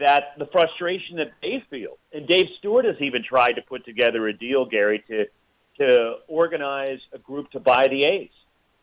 That 0.00 0.34
the 0.36 0.46
frustration 0.46 1.16
that 1.16 1.32
they 1.40 1.64
feel, 1.70 1.96
and 2.12 2.26
Dave 2.26 2.44
Stewart 2.58 2.84
has 2.84 2.96
even 3.00 3.22
tried 3.22 3.52
to 3.52 3.62
put 3.62 3.86
together 3.86 4.28
a 4.28 4.34
deal, 4.34 4.66
Gary, 4.66 5.02
to 5.08 5.24
to 5.78 6.16
organize 6.26 6.98
a 7.14 7.18
group 7.18 7.50
to 7.52 7.60
buy 7.60 7.88
the 7.88 8.02
A's, 8.04 8.30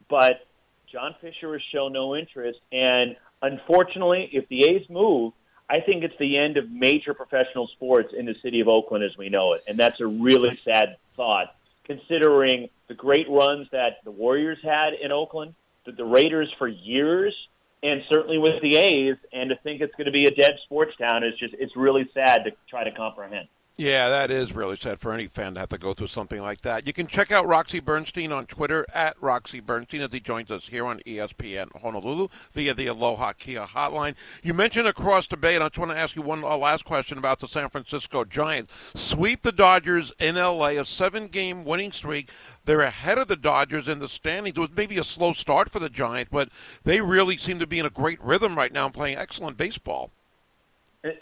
but 0.10 0.48
John 0.92 1.14
Fisher 1.22 1.54
has 1.54 1.62
shown 1.74 1.94
no 1.94 2.16
interest. 2.16 2.60
And 2.72 3.16
unfortunately, 3.42 4.30
if 4.32 4.48
the 4.50 4.66
A's 4.66 4.90
move, 4.90 5.34
I 5.70 5.80
think 5.80 6.04
it's 6.04 6.18
the 6.20 6.38
end 6.38 6.58
of 6.58 6.70
major 6.70 7.14
professional 7.14 7.68
sports 7.68 8.14
in 8.18 8.26
the 8.26 8.36
city 8.44 8.60
of 8.60 8.68
Oakland 8.68 9.04
as 9.04 9.18
we 9.18 9.30
know 9.30 9.54
it, 9.54 9.64
and 9.68 9.78
that's 9.78 10.00
a 10.00 10.06
really 10.06 10.60
sad 10.64 10.98
thought, 11.16 11.56
considering 11.86 12.70
the 12.88 12.94
great 12.94 13.28
runs 13.30 13.68
that 13.72 13.98
the 14.04 14.12
Warriors 14.12 14.60
had 14.64 14.94
in 14.94 15.12
Oakland, 15.12 15.56
that 15.86 15.98
the 15.98 16.06
Raiders 16.06 16.54
for 16.60 16.68
years, 16.68 17.34
and 17.82 18.02
certainly 18.12 18.38
with 18.38 18.62
the 18.62 18.76
A's, 18.76 19.16
and 19.34 19.50
to 19.50 19.56
think 19.58 19.82
it's 19.82 19.96
going 19.96 20.06
to 20.06 20.12
be 20.12 20.28
a 20.28 20.32
dead 20.32 20.54
sports 20.64 20.96
town 20.98 21.24
is 21.24 21.34
just 21.40 21.54
it's 21.58 21.76
really 21.76 22.10
sad 22.16 22.44
to 22.46 22.52
try 22.70 22.84
to 22.84 22.92
comprehend. 22.92 23.48
Yeah, 23.78 24.08
that 24.08 24.32
is 24.32 24.56
really 24.56 24.78
sad 24.78 25.02
for 25.02 25.12
any 25.12 25.28
fan 25.28 25.56
to 25.56 25.60
have 25.60 25.68
to 25.68 25.78
go 25.78 25.94
through 25.94 26.08
something 26.08 26.42
like 26.42 26.62
that. 26.62 26.88
You 26.88 26.94
can 26.94 27.08
check 27.08 27.30
out 27.30 27.46
Roxy 27.46 27.82
Bernstein 27.82 28.32
on 28.32 28.46
Twitter 28.46 28.86
at 28.94 29.22
Roxy 29.22 29.60
Bernstein 29.60 30.00
as 30.00 30.14
he 30.14 30.22
joins 30.22 30.50
us 30.50 30.70
here 30.70 30.86
on 30.86 31.02
ESPN 31.06 31.82
Honolulu 31.82 32.30
via 32.54 32.74
the 32.74 32.88
Aloha 32.88 33.34
Kia 33.34 33.66
hotline. 33.66 34.16
You 34.42 34.54
mentioned 34.54 34.88
across 34.88 35.28
the 35.28 35.36
bay, 35.36 35.56
and 35.56 35.64
I 35.64 35.68
just 35.68 35.78
want 35.78 35.92
to 35.92 35.98
ask 35.98 36.16
you 36.16 36.22
one 36.22 36.42
uh, 36.46 36.56
last 36.56 36.86
question 36.86 37.18
about 37.18 37.42
the 37.42 37.50
San 37.50 37.68
Francisco 37.68 38.24
Giants. 38.24 38.72
Sweep 38.96 39.42
the 39.42 39.52
Dodgers 39.52 40.14
in 40.22 40.36
LA, 40.36 40.68
a 40.68 40.86
seven 40.86 41.28
game 41.28 41.66
winning 41.66 41.92
streak. 41.92 42.32
They're 42.64 42.80
ahead 42.80 43.18
of 43.18 43.28
the 43.28 43.36
Dodgers 43.36 43.90
in 43.90 44.00
the 44.00 44.08
standings. 44.08 44.56
It 44.56 44.62
was 44.62 44.70
maybe 44.74 44.98
a 44.98 45.04
slow 45.04 45.34
start 45.34 45.70
for 45.70 45.80
the 45.80 45.90
Giants, 45.90 46.30
but 46.32 46.48
they 46.86 47.02
really 47.02 47.36
seem 47.36 47.60
to 47.60 47.68
be 47.68 47.80
in 47.80 47.86
a 47.86 47.90
great 47.90 48.24
rhythm 48.24 48.56
right 48.56 48.72
now 48.72 48.86
and 48.86 48.94
playing 48.94 49.18
excellent 49.18 49.58
baseball. 49.58 50.12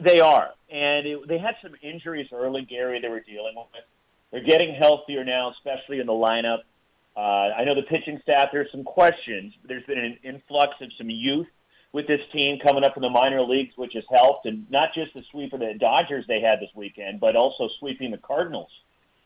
They 0.01 0.19
are, 0.19 0.51
and 0.72 1.05
it, 1.05 1.27
they 1.27 1.38
had 1.38 1.55
some 1.61 1.73
injuries 1.81 2.27
early, 2.31 2.64
Gary. 2.64 3.01
They 3.01 3.10
were 3.10 3.19
dealing 3.19 3.55
with. 3.55 3.84
They're 4.31 4.43
getting 4.43 4.73
healthier 4.73 5.23
now, 5.23 5.51
especially 5.51 5.99
in 5.99 6.07
the 6.07 6.14
lineup. 6.14 6.60
Uh, 7.15 7.53
I 7.55 7.65
know 7.65 7.76
the 7.76 7.84
pitching 7.84 8.19
staff. 8.23 8.49
There's 8.51 8.72
some 8.72 8.84
questions. 8.84 9.53
There's 9.68 9.85
been 9.85 9.99
an 9.99 10.18
influx 10.23 10.73
of 10.81 10.89
some 10.97 11.10
youth 11.10 11.47
with 11.91 12.07
this 12.07 12.22
team 12.31 12.60
coming 12.65 12.84
up 12.84 12.97
in 12.97 13.01
the 13.01 13.10
minor 13.10 13.41
leagues, 13.41 13.73
which 13.76 13.93
has 13.93 14.03
helped, 14.10 14.45
and 14.45 14.69
not 14.72 14.93
just 14.95 15.14
the 15.14 15.22
sweep 15.31 15.53
of 15.53 15.60
the 15.60 15.76
Dodgers 15.80 16.26
they 16.27 16.41
had 16.41 16.60
this 16.60 16.72
weekend, 16.76 17.19
but 17.19 17.35
also 17.35 17.69
sweeping 17.80 18.10
the 18.10 18.18
Cardinals 18.18 18.72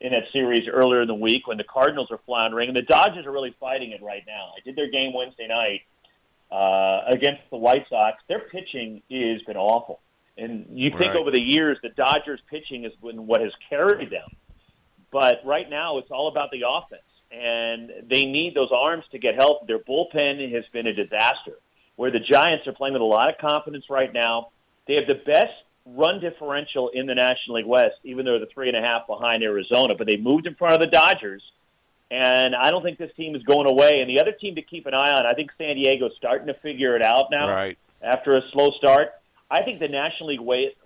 in 0.00 0.12
that 0.12 0.24
series 0.32 0.68
earlier 0.70 1.02
in 1.02 1.08
the 1.08 1.14
week 1.14 1.46
when 1.46 1.56
the 1.56 1.64
Cardinals 1.64 2.08
are 2.10 2.20
floundering, 2.26 2.68
and 2.68 2.76
the 2.76 2.82
Dodgers 2.82 3.26
are 3.26 3.32
really 3.32 3.54
fighting 3.58 3.92
it 3.92 4.02
right 4.02 4.22
now. 4.26 4.52
I 4.56 4.60
did 4.64 4.76
their 4.76 4.90
game 4.90 5.14
Wednesday 5.14 5.48
night 5.48 5.82
uh, 6.52 7.10
against 7.10 7.42
the 7.50 7.56
White 7.56 7.86
Sox. 7.88 8.18
Their 8.28 8.40
pitching 8.40 9.02
has 9.10 9.42
been 9.42 9.56
awful. 9.56 10.00
And 10.38 10.66
you 10.70 10.90
think 10.90 11.12
Right. 11.14 11.16
over 11.16 11.30
the 11.32 11.40
years, 11.42 11.78
the 11.82 11.88
Dodgers 11.90 12.40
pitching 12.48 12.84
has 12.84 12.92
been 13.02 13.26
what 13.26 13.40
has 13.40 13.52
carried 13.68 14.10
them. 14.10 14.30
But 15.10 15.44
right 15.44 15.68
now, 15.68 15.98
it's 15.98 16.10
all 16.10 16.28
about 16.28 16.50
the 16.52 16.62
offense, 16.68 17.02
and 17.32 17.90
they 18.08 18.24
need 18.24 18.54
those 18.54 18.70
arms 18.70 19.04
to 19.10 19.18
get 19.18 19.34
healthy. 19.34 19.66
Their 19.66 19.80
bullpen 19.80 20.52
has 20.52 20.64
been 20.72 20.86
a 20.86 20.92
disaster. 20.92 21.58
Where 21.96 22.12
the 22.12 22.20
Giants 22.20 22.64
are 22.68 22.72
playing 22.72 22.92
with 22.92 23.02
a 23.02 23.04
lot 23.04 23.28
of 23.28 23.38
confidence 23.38 23.90
right 23.90 24.12
now, 24.12 24.50
they 24.86 24.94
have 24.94 25.08
the 25.08 25.16
best 25.16 25.52
run 25.84 26.20
differential 26.20 26.90
in 26.90 27.06
the 27.06 27.14
National 27.14 27.56
League 27.56 27.66
West, 27.66 27.96
even 28.04 28.24
though 28.24 28.38
they're 28.38 28.46
three 28.54 28.68
and 28.68 28.76
a 28.76 28.80
half 28.80 29.08
behind 29.08 29.42
Arizona. 29.42 29.94
But 29.96 30.06
they 30.06 30.16
moved 30.16 30.46
in 30.46 30.54
front 30.54 30.74
of 30.74 30.80
the 30.80 30.86
Dodgers, 30.86 31.42
and 32.12 32.54
I 32.54 32.70
don't 32.70 32.84
think 32.84 32.98
this 32.98 33.12
team 33.16 33.34
is 33.34 33.42
going 33.42 33.66
away. 33.68 34.00
And 34.00 34.08
the 34.08 34.20
other 34.20 34.30
team 34.32 34.54
to 34.54 34.62
keep 34.62 34.86
an 34.86 34.94
eye 34.94 35.10
on, 35.10 35.26
I 35.26 35.32
think 35.32 35.50
San 35.58 35.74
Diego's 35.74 36.14
starting 36.16 36.46
to 36.46 36.54
figure 36.54 36.94
it 36.94 37.02
out 37.02 37.30
now 37.32 37.48
Right. 37.48 37.76
after 38.00 38.36
a 38.36 38.42
slow 38.52 38.70
start. 38.72 39.14
I 39.50 39.62
think 39.62 39.80
the 39.80 39.88
National 39.88 40.28
League 40.28 40.40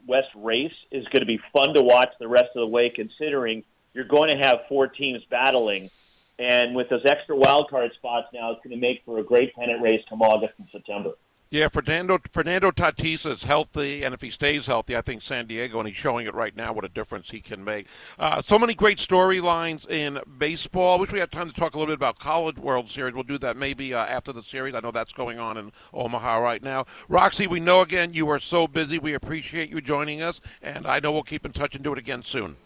West 0.06 0.28
race 0.36 0.72
is 0.92 1.04
going 1.06 1.20
to 1.20 1.26
be 1.26 1.40
fun 1.52 1.74
to 1.74 1.82
watch 1.82 2.10
the 2.20 2.28
rest 2.28 2.50
of 2.54 2.60
the 2.60 2.66
way, 2.66 2.90
considering 2.90 3.64
you're 3.92 4.04
going 4.04 4.30
to 4.30 4.38
have 4.38 4.60
four 4.68 4.86
teams 4.86 5.22
battling. 5.28 5.90
And 6.38 6.74
with 6.74 6.88
those 6.88 7.04
extra 7.04 7.36
wild 7.36 7.68
card 7.70 7.92
spots 7.94 8.28
now, 8.32 8.52
it's 8.52 8.62
going 8.62 8.74
to 8.74 8.80
make 8.80 9.02
for 9.04 9.18
a 9.18 9.24
great 9.24 9.54
pennant 9.54 9.82
race 9.82 10.02
come 10.08 10.22
August 10.22 10.54
and 10.58 10.68
September. 10.70 11.12
Yeah, 11.52 11.68
Fernando 11.68 12.18
Fernando 12.32 12.70
Tatis 12.70 13.30
is 13.30 13.44
healthy, 13.44 14.04
and 14.04 14.14
if 14.14 14.22
he 14.22 14.30
stays 14.30 14.64
healthy, 14.64 14.96
I 14.96 15.02
think 15.02 15.20
San 15.20 15.46
Diego, 15.46 15.78
and 15.80 15.86
he's 15.86 15.98
showing 15.98 16.26
it 16.26 16.32
right 16.32 16.56
now, 16.56 16.72
what 16.72 16.86
a 16.86 16.88
difference 16.88 17.28
he 17.28 17.40
can 17.40 17.62
make. 17.62 17.88
Uh, 18.18 18.40
so 18.40 18.58
many 18.58 18.72
great 18.72 18.96
storylines 18.96 19.86
in 19.86 20.18
baseball. 20.38 20.96
I 20.96 21.00
wish 21.02 21.12
we 21.12 21.18
had 21.18 21.30
time 21.30 21.50
to 21.50 21.54
talk 21.54 21.74
a 21.74 21.78
little 21.78 21.92
bit 21.92 21.98
about 21.98 22.18
College 22.18 22.56
World 22.56 22.88
Series. 22.88 23.12
We'll 23.12 23.24
do 23.24 23.36
that 23.36 23.58
maybe 23.58 23.92
uh, 23.92 23.98
after 23.98 24.32
the 24.32 24.42
series. 24.42 24.74
I 24.74 24.80
know 24.80 24.92
that's 24.92 25.12
going 25.12 25.38
on 25.38 25.58
in 25.58 25.72
Omaha 25.92 26.38
right 26.38 26.62
now. 26.62 26.86
Roxy, 27.10 27.46
we 27.46 27.60
know 27.60 27.82
again 27.82 28.14
you 28.14 28.30
are 28.30 28.40
so 28.40 28.66
busy. 28.66 28.98
We 28.98 29.12
appreciate 29.12 29.68
you 29.68 29.82
joining 29.82 30.22
us, 30.22 30.40
and 30.62 30.86
I 30.86 31.00
know 31.00 31.12
we'll 31.12 31.22
keep 31.22 31.44
in 31.44 31.52
touch 31.52 31.74
and 31.74 31.84
do 31.84 31.92
it 31.92 31.98
again 31.98 32.22
soon. 32.22 32.56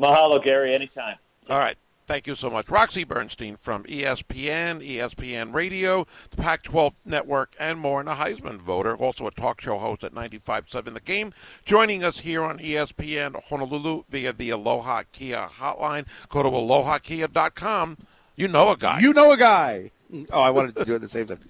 Mahalo, 0.00 0.42
Gary, 0.42 0.74
anytime. 0.74 1.16
All 1.50 1.58
right. 1.58 1.76
Thank 2.12 2.26
you 2.26 2.34
so 2.34 2.50
much. 2.50 2.68
Roxy 2.68 3.04
Bernstein 3.04 3.56
from 3.56 3.84
ESPN, 3.84 4.86
ESPN 4.86 5.54
Radio, 5.54 6.06
the 6.28 6.36
Pac 6.36 6.62
12 6.62 6.94
Network, 7.06 7.56
and 7.58 7.78
more, 7.78 8.00
and 8.00 8.08
a 8.10 8.12
Heisman 8.14 8.58
voter, 8.58 8.94
also 8.94 9.26
a 9.26 9.30
talk 9.30 9.62
show 9.62 9.78
host 9.78 10.04
at 10.04 10.12
95.7 10.12 10.92
The 10.92 11.00
Game, 11.00 11.32
joining 11.64 12.04
us 12.04 12.18
here 12.18 12.44
on 12.44 12.58
ESPN 12.58 13.42
Honolulu 13.44 14.02
via 14.10 14.34
the 14.34 14.50
Aloha 14.50 15.04
Kia 15.10 15.46
hotline. 15.58 16.06
Go 16.28 16.42
to 16.42 16.50
alohakia.com. 16.50 17.96
You 18.36 18.48
know 18.48 18.72
a 18.72 18.76
guy. 18.76 19.00
You 19.00 19.14
know 19.14 19.32
a 19.32 19.38
guy. 19.38 19.92
Oh, 20.34 20.42
I 20.42 20.50
wanted 20.50 20.76
to 20.76 20.84
do 20.84 20.92
it 20.92 20.96
at 20.96 21.00
the 21.00 21.08
same 21.08 21.28
time. 21.28 21.40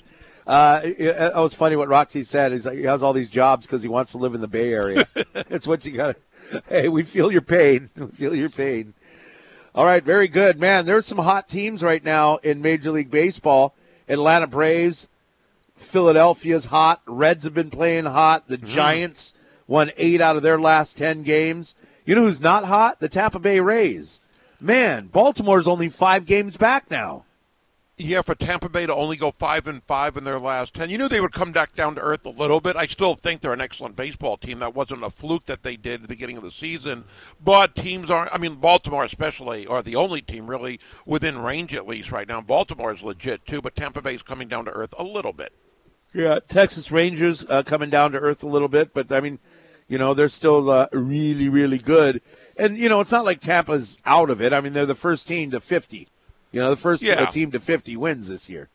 Uh, 0.47 0.81
it, 0.85 1.17
oh, 1.35 1.45
it's 1.45 1.57
funny 1.57 1.75
what 1.75 1.89
Roxy 1.89 2.23
said. 2.23 2.53
He's 2.53 2.67
like, 2.67 2.79
he 2.79 2.85
has 2.85 3.03
all 3.03 3.13
these 3.13 3.31
jobs 3.31 3.67
because 3.67 3.83
he 3.83 3.89
wants 3.89 4.13
to 4.13 4.19
live 4.19 4.37
in 4.37 4.41
the 4.41 4.47
Bay 4.47 4.73
Area. 4.73 5.09
it's 5.35 5.67
what 5.67 5.85
you 5.85 5.91
got. 5.91 6.15
to 6.15 6.63
Hey, 6.69 6.89
we 6.89 7.03
feel 7.03 7.33
your 7.33 7.43
pain. 7.43 7.91
We 7.97 8.07
feel 8.09 8.35
your 8.35 8.51
pain. 8.51 8.95
All 9.75 9.87
right, 9.87 10.05
very 10.05 10.29
good, 10.29 10.61
man. 10.61 10.85
There's 10.85 11.07
some 11.07 11.19
hot 11.19 11.49
teams 11.49 11.83
right 11.83 12.05
now 12.05 12.37
in 12.39 12.61
Major 12.61 12.91
League 12.91 13.11
Baseball. 13.11 13.75
Atlanta 14.07 14.47
Braves, 14.47 15.09
Philadelphia's 15.75 16.67
hot. 16.67 17.01
Reds 17.07 17.45
have 17.45 17.55
been 17.55 17.71
playing 17.71 18.05
hot. 18.05 18.49
The 18.49 18.59
mm-hmm. 18.59 18.67
Giants 18.67 19.33
won 19.67 19.91
eight 19.97 20.21
out 20.21 20.37
of 20.37 20.43
their 20.43 20.61
last 20.61 20.99
ten 20.99 21.23
games. 21.23 21.75
You 22.05 22.15
know 22.15 22.25
who's 22.25 22.41
not 22.41 22.67
hot? 22.67 23.01
The 23.01 23.09
Tampa 23.09 23.39
Bay 23.39 23.61
Rays. 23.61 24.21
Man, 24.61 25.07
Baltimore's 25.07 25.67
only 25.67 25.89
five 25.89 26.27
games 26.27 26.59
back 26.59 26.91
now. 26.91 27.25
Yeah, 28.03 28.23
for 28.23 28.35
Tampa 28.35 28.69
Bay 28.69 28.85
to 28.87 28.95
only 28.95 29.17
go 29.17 29.31
five 29.31 29.69
and 29.69 29.81
five 29.85 30.17
in 30.17 30.25
their 30.25 30.41
last 30.41 30.75
ten, 30.75 30.91
you 30.91 30.99
knew 30.99 31.09
they 31.09 31.21
would 31.21 31.33
come 31.33 31.53
back 31.53 31.77
down 31.77 31.95
to 31.95 32.01
earth 32.01 32.27
a 32.27 32.31
little 32.31 32.61
bit. 32.61 32.75
I 32.75 32.87
still 32.87 33.15
think 33.15 33.41
they're 33.41 33.53
an 33.53 33.61
excellent 33.61 33.95
baseball 33.95 34.37
team. 34.37 34.59
That 34.59 34.75
wasn't 34.75 35.05
a 35.05 35.11
fluke 35.11 35.47
that 35.47 35.63
they 35.63 35.77
did 35.77 35.95
at 35.95 36.03
the 36.03 36.09
beginning 36.09 36.37
of 36.37 36.43
the 36.43 36.51
season. 36.51 37.05
But 37.41 37.77
teams 37.77 38.11
aren't. 38.11 38.35
I 38.35 38.39
mean, 38.39 38.57
Baltimore 38.57 39.05
especially 39.05 39.69
are 39.69 39.83
the 39.83 39.95
only 39.95 40.21
team 40.21 40.49
really 40.49 40.81
within 41.07 41.39
range 41.39 41.75
at 41.75 41.87
least 41.87 42.11
right 42.11 42.27
now. 42.27 42.41
Baltimore 42.41 42.93
is 42.93 43.05
legit 43.05 43.47
too, 43.47 43.63
but 43.63 43.77
Tampa 43.77 44.03
Bay's 44.03 44.23
coming 44.23 44.49
down 44.49 44.65
to 44.65 44.73
earth 44.73 44.95
a 44.99 45.05
little 45.05 45.33
bit. 45.33 45.53
Yeah, 46.13 46.41
Texas 46.41 46.91
Rangers 46.91 47.47
uh, 47.49 47.63
coming 47.63 47.89
down 47.89 48.11
to 48.13 48.19
earth 48.19 48.43
a 48.43 48.49
little 48.49 48.69
bit, 48.69 48.93
but 48.93 49.13
I 49.13 49.21
mean, 49.21 49.39
you 49.87 49.97
know, 49.97 50.13
they're 50.13 50.29
still 50.29 50.71
uh, 50.71 50.89
really, 50.93 51.49
really 51.49 51.79
good. 51.79 52.21
And 52.59 52.77
you 52.77 52.89
know, 52.89 53.01
it's 53.01 53.13
not 53.13 53.25
like 53.25 53.41
Tampa's 53.41 53.99
out 54.05 54.29
of 54.29 54.43
it. 54.43 54.53
I 54.53 54.61
mean, 54.61 54.73
they're 54.73 54.87
the 54.87 54.95
first 54.97 55.29
team 55.29 55.53
to 55.53 55.61
50. 55.61 56.09
You 56.53 56.61
know, 56.61 56.71
the 56.71 56.77
first 56.77 57.03
Yeah. 57.03 57.25
team 57.27 57.51
to 57.53 57.61
50 57.61 57.97
wins 57.97 58.29
this 58.29 58.49
year. 58.49 58.69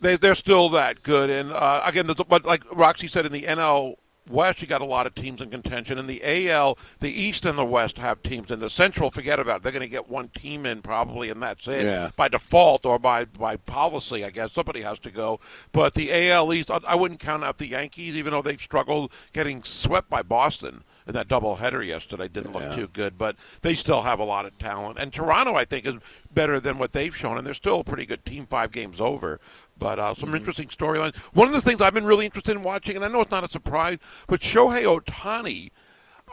They 0.00 0.16
they're 0.16 0.34
still 0.34 0.68
that 0.70 1.02
good. 1.02 1.30
And 1.30 1.52
uh, 1.52 1.82
again, 1.84 2.06
the, 2.08 2.14
but 2.14 2.44
like 2.44 2.64
Roxy 2.72 3.06
said, 3.06 3.24
in 3.24 3.30
the 3.32 3.42
NL 3.42 3.94
West, 4.28 4.60
you 4.60 4.66
got 4.66 4.80
a 4.80 4.84
lot 4.84 5.06
of 5.06 5.14
teams 5.14 5.40
in 5.40 5.50
contention. 5.50 5.96
In 5.98 6.06
the 6.06 6.20
AL, 6.50 6.76
the 7.00 7.10
East 7.12 7.44
and 7.44 7.56
the 7.56 7.64
West 7.64 7.98
have 7.98 8.20
teams. 8.22 8.50
In 8.50 8.58
the 8.60 8.70
Central, 8.70 9.10
forget 9.10 9.38
about 9.38 9.58
it. 9.58 9.62
They're 9.62 9.72
going 9.72 9.82
to 9.82 9.88
get 9.88 10.08
one 10.08 10.28
team 10.28 10.64
in 10.66 10.82
probably, 10.82 11.28
and 11.30 11.40
that's 11.42 11.68
it 11.68 11.84
Yeah. 11.84 12.10
by 12.16 12.28
default 12.28 12.84
or 12.84 12.98
by 12.98 13.26
by 13.26 13.56
policy. 13.56 14.24
I 14.24 14.30
guess 14.30 14.52
somebody 14.52 14.80
has 14.80 14.98
to 15.00 15.10
go. 15.10 15.38
But 15.70 15.94
the 15.94 16.12
AL 16.30 16.52
East, 16.52 16.70
I, 16.70 16.80
I 16.88 16.94
wouldn't 16.96 17.20
count 17.20 17.44
out 17.44 17.58
the 17.58 17.66
Yankees, 17.68 18.16
even 18.16 18.32
though 18.32 18.42
they've 18.42 18.60
struggled 18.60 19.12
getting 19.32 19.62
swept 19.62 20.10
by 20.10 20.22
Boston. 20.22 20.82
And 21.06 21.16
that 21.16 21.28
doubleheader 21.28 21.84
yesterday 21.84 22.28
didn't 22.28 22.52
look 22.52 22.72
too 22.74 22.88
good, 22.88 23.18
but 23.18 23.36
they 23.62 23.74
still 23.74 24.02
have 24.02 24.20
a 24.20 24.24
lot 24.24 24.46
of 24.46 24.56
talent. 24.58 24.98
And 24.98 25.12
Toronto, 25.12 25.54
I 25.54 25.64
think, 25.64 25.86
is 25.86 25.94
better 26.32 26.60
than 26.60 26.78
what 26.78 26.92
they've 26.92 27.16
shown, 27.16 27.38
and 27.38 27.46
they're 27.46 27.54
still 27.54 27.80
a 27.80 27.84
pretty 27.84 28.06
good 28.06 28.24
team 28.24 28.46
five 28.46 28.72
games 28.72 29.00
over. 29.00 29.40
But 29.78 29.98
uh, 29.98 30.14
some 30.14 30.34
interesting 30.34 30.68
storylines. 30.68 31.16
One 31.32 31.48
of 31.48 31.54
the 31.54 31.60
things 31.60 31.80
I've 31.80 31.94
been 31.94 32.04
really 32.04 32.24
interested 32.24 32.56
in 32.56 32.62
watching, 32.62 32.94
and 32.94 33.04
I 33.04 33.08
know 33.08 33.20
it's 33.20 33.30
not 33.30 33.44
a 33.44 33.50
surprise, 33.50 33.98
but 34.28 34.40
Shohei 34.40 34.84
Ohtani 34.84 35.70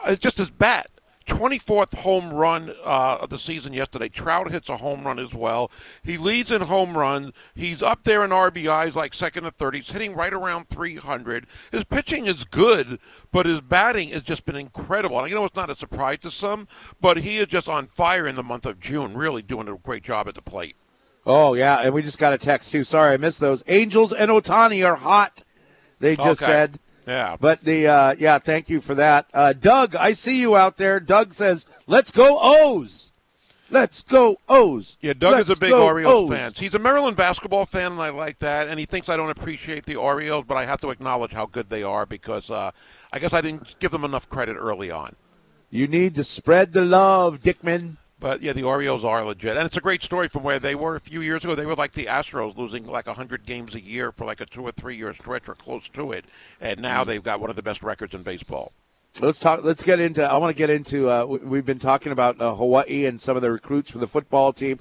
is 0.06 0.18
just 0.18 0.38
his 0.38 0.50
bat. 0.50 0.88
24th 1.30 1.94
home 1.98 2.32
run 2.32 2.74
uh, 2.84 3.18
of 3.20 3.30
the 3.30 3.38
season 3.38 3.72
yesterday. 3.72 4.08
Trout 4.08 4.50
hits 4.50 4.68
a 4.68 4.76
home 4.76 5.04
run 5.04 5.18
as 5.18 5.32
well. 5.32 5.70
He 6.02 6.18
leads 6.18 6.50
in 6.50 6.60
home 6.62 6.96
runs. 6.98 7.32
He's 7.54 7.82
up 7.82 8.02
there 8.04 8.24
in 8.24 8.30
RBIs 8.30 8.94
like 8.94 9.14
second 9.14 9.44
and 9.46 9.56
third. 9.56 9.74
He's 9.76 9.90
hitting 9.90 10.14
right 10.14 10.32
around 10.32 10.68
300. 10.68 11.46
His 11.70 11.84
pitching 11.84 12.26
is 12.26 12.44
good, 12.44 12.98
but 13.32 13.46
his 13.46 13.60
batting 13.60 14.10
has 14.10 14.22
just 14.22 14.44
been 14.44 14.56
incredible. 14.56 15.18
And 15.18 15.26
I 15.26 15.34
know 15.34 15.44
it's 15.44 15.56
not 15.56 15.70
a 15.70 15.76
surprise 15.76 16.18
to 16.20 16.30
some, 16.30 16.66
but 17.00 17.18
he 17.18 17.38
is 17.38 17.46
just 17.46 17.68
on 17.68 17.86
fire 17.86 18.26
in 18.26 18.34
the 18.34 18.42
month 18.42 18.66
of 18.66 18.80
June, 18.80 19.14
really 19.14 19.42
doing 19.42 19.68
a 19.68 19.76
great 19.76 20.02
job 20.02 20.28
at 20.28 20.34
the 20.34 20.42
plate. 20.42 20.76
Oh 21.24 21.54
yeah, 21.54 21.78
and 21.80 21.94
we 21.94 22.02
just 22.02 22.18
got 22.18 22.32
a 22.32 22.38
text 22.38 22.72
too. 22.72 22.82
Sorry, 22.82 23.12
I 23.12 23.16
missed 23.16 23.40
those. 23.40 23.62
Angels 23.68 24.12
and 24.12 24.30
Ohtani 24.30 24.86
are 24.86 24.96
hot. 24.96 25.44
They 26.00 26.16
just 26.16 26.42
Okay. 26.42 26.50
said. 26.50 26.80
Yeah. 27.10 27.36
But 27.40 27.62
the 27.62 27.88
uh, 27.88 28.14
yeah, 28.18 28.38
thank 28.38 28.68
you 28.68 28.80
for 28.80 28.94
that, 28.94 29.26
uh, 29.34 29.52
Doug. 29.52 29.96
I 29.96 30.12
see 30.12 30.38
you 30.38 30.56
out 30.56 30.76
there. 30.76 31.00
Doug 31.00 31.32
says, 31.32 31.66
"Let's 31.88 32.12
go 32.12 32.38
O's, 32.40 33.10
let's 33.68 34.02
go 34.02 34.36
O's." 34.48 34.96
Yeah, 35.00 35.14
Doug 35.14 35.32
Let's 35.32 35.50
is 35.50 35.56
a 35.56 35.60
big 35.60 35.72
Orioles 35.72 36.30
O's. 36.30 36.36
fan. 36.38 36.52
He's 36.54 36.74
a 36.74 36.78
Maryland 36.78 37.16
basketball 37.16 37.66
fan, 37.66 37.90
and 37.90 38.00
I 38.00 38.10
like 38.10 38.38
that. 38.38 38.68
And 38.68 38.78
he 38.78 38.86
thinks 38.86 39.08
I 39.08 39.16
don't 39.16 39.30
appreciate 39.30 39.86
the 39.86 39.96
Orioles, 39.96 40.44
but 40.46 40.56
I 40.56 40.64
have 40.64 40.80
to 40.82 40.90
acknowledge 40.90 41.32
how 41.32 41.46
good 41.46 41.68
they 41.68 41.82
are 41.82 42.06
because 42.06 42.48
uh, 42.48 42.70
I 43.12 43.18
guess 43.18 43.32
I 43.32 43.40
didn't 43.40 43.74
give 43.80 43.90
them 43.90 44.04
enough 44.04 44.28
credit 44.28 44.54
early 44.54 44.92
on. 44.92 45.16
You 45.68 45.88
need 45.88 46.14
to 46.14 46.22
spread 46.22 46.72
the 46.72 46.84
love, 46.84 47.40
Dickman. 47.40 47.96
But 48.20 48.42
yeah, 48.42 48.52
the 48.52 48.64
Orioles 48.64 49.02
are 49.02 49.24
legit, 49.24 49.56
and 49.56 49.64
it's 49.66 49.78
a 49.78 49.80
great 49.80 50.02
story 50.02 50.28
from 50.28 50.42
where 50.42 50.58
they 50.58 50.74
were 50.74 50.94
a 50.94 51.00
few 51.00 51.22
years 51.22 51.42
ago. 51.42 51.54
They 51.54 51.64
were 51.64 51.74
like 51.74 51.92
the 51.92 52.04
Astros, 52.04 52.56
losing 52.56 52.84
like 52.86 53.06
hundred 53.06 53.46
games 53.46 53.74
a 53.74 53.80
year 53.80 54.12
for 54.12 54.26
like 54.26 54.40
a 54.42 54.46
two 54.46 54.62
or 54.62 54.72
three 54.72 54.96
year 54.96 55.14
stretch 55.14 55.48
or 55.48 55.54
close 55.54 55.88
to 55.94 56.12
it, 56.12 56.26
and 56.60 56.80
now 56.80 57.02
they've 57.02 57.22
got 57.22 57.40
one 57.40 57.48
of 57.50 57.56
the 57.56 57.62
best 57.62 57.82
records 57.82 58.14
in 58.14 58.22
baseball. 58.22 58.72
Let's 59.20 59.40
talk. 59.40 59.64
Let's 59.64 59.82
get 59.82 59.98
into. 60.00 60.22
I 60.22 60.36
want 60.36 60.54
to 60.54 60.58
get 60.58 60.70
into. 60.70 61.08
Uh, 61.10 61.24
we- 61.24 61.38
we've 61.38 61.66
been 61.66 61.78
talking 61.78 62.12
about 62.12 62.40
uh, 62.40 62.54
Hawaii 62.54 63.06
and 63.06 63.20
some 63.20 63.36
of 63.36 63.42
the 63.42 63.50
recruits 63.50 63.90
for 63.90 63.98
the 63.98 64.06
football 64.06 64.52
team. 64.52 64.78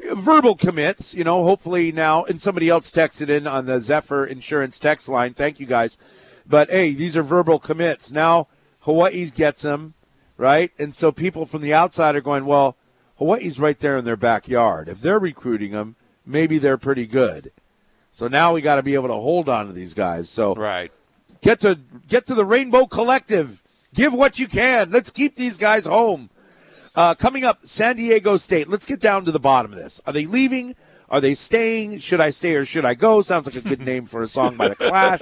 Verbal 0.00 0.54
commits, 0.56 1.14
you 1.14 1.24
know. 1.24 1.44
Hopefully 1.44 1.92
now, 1.92 2.24
and 2.24 2.40
somebody 2.40 2.68
else 2.68 2.90
texted 2.90 3.28
in 3.28 3.46
on 3.46 3.66
the 3.66 3.80
Zephyr 3.80 4.24
Insurance 4.26 4.78
text 4.78 5.08
line. 5.08 5.34
Thank 5.34 5.60
you 5.60 5.66
guys. 5.66 5.98
But 6.46 6.70
hey, 6.70 6.94
these 6.94 7.16
are 7.16 7.22
verbal 7.22 7.58
commits. 7.58 8.10
Now 8.10 8.48
Hawaii 8.80 9.28
gets 9.30 9.62
them, 9.62 9.94
right? 10.38 10.70
And 10.78 10.94
so 10.94 11.12
people 11.12 11.44
from 11.44 11.60
the 11.60 11.74
outside 11.74 12.16
are 12.16 12.22
going, 12.22 12.46
well, 12.46 12.76
Hawaii's 13.18 13.58
right 13.60 13.78
there 13.78 13.98
in 13.98 14.04
their 14.06 14.16
backyard. 14.16 14.88
If 14.88 15.00
they're 15.02 15.18
recruiting 15.18 15.72
them, 15.72 15.96
maybe 16.24 16.56
they're 16.58 16.78
pretty 16.78 17.06
good. 17.06 17.52
So 18.12 18.28
now 18.28 18.54
we 18.54 18.62
got 18.62 18.76
to 18.76 18.82
be 18.82 18.94
able 18.94 19.08
to 19.08 19.14
hold 19.14 19.48
on 19.48 19.66
to 19.66 19.72
these 19.72 19.92
guys. 19.92 20.30
So 20.30 20.54
Right. 20.54 20.90
get 21.42 21.60
to 21.60 21.78
get 22.08 22.26
to 22.28 22.34
the 22.34 22.44
Rainbow 22.44 22.86
Collective. 22.86 23.62
Give 23.94 24.12
what 24.14 24.38
you 24.38 24.46
can. 24.46 24.90
Let's 24.90 25.10
keep 25.10 25.34
these 25.34 25.56
guys 25.58 25.84
home. 25.84 26.30
Uh, 26.94 27.14
coming 27.14 27.44
up, 27.44 27.60
San 27.64 27.96
Diego 27.96 28.36
State. 28.36 28.68
Let's 28.68 28.86
get 28.86 29.00
down 29.00 29.24
to 29.24 29.32
the 29.32 29.38
bottom 29.38 29.72
of 29.72 29.78
this. 29.78 30.00
Are 30.06 30.12
they 30.12 30.26
leaving? 30.26 30.74
Are 31.10 31.20
they 31.20 31.34
staying? 31.34 31.98
Should 31.98 32.20
I 32.20 32.30
stay 32.30 32.54
or 32.54 32.64
should 32.64 32.84
I 32.84 32.94
go? 32.94 33.20
Sounds 33.20 33.46
like 33.46 33.56
a 33.56 33.66
good 33.66 33.80
name 33.92 34.04
for 34.06 34.22
a 34.22 34.26
song 34.28 34.56
by 34.56 34.68
the 34.68 34.74
Clash. 34.76 35.20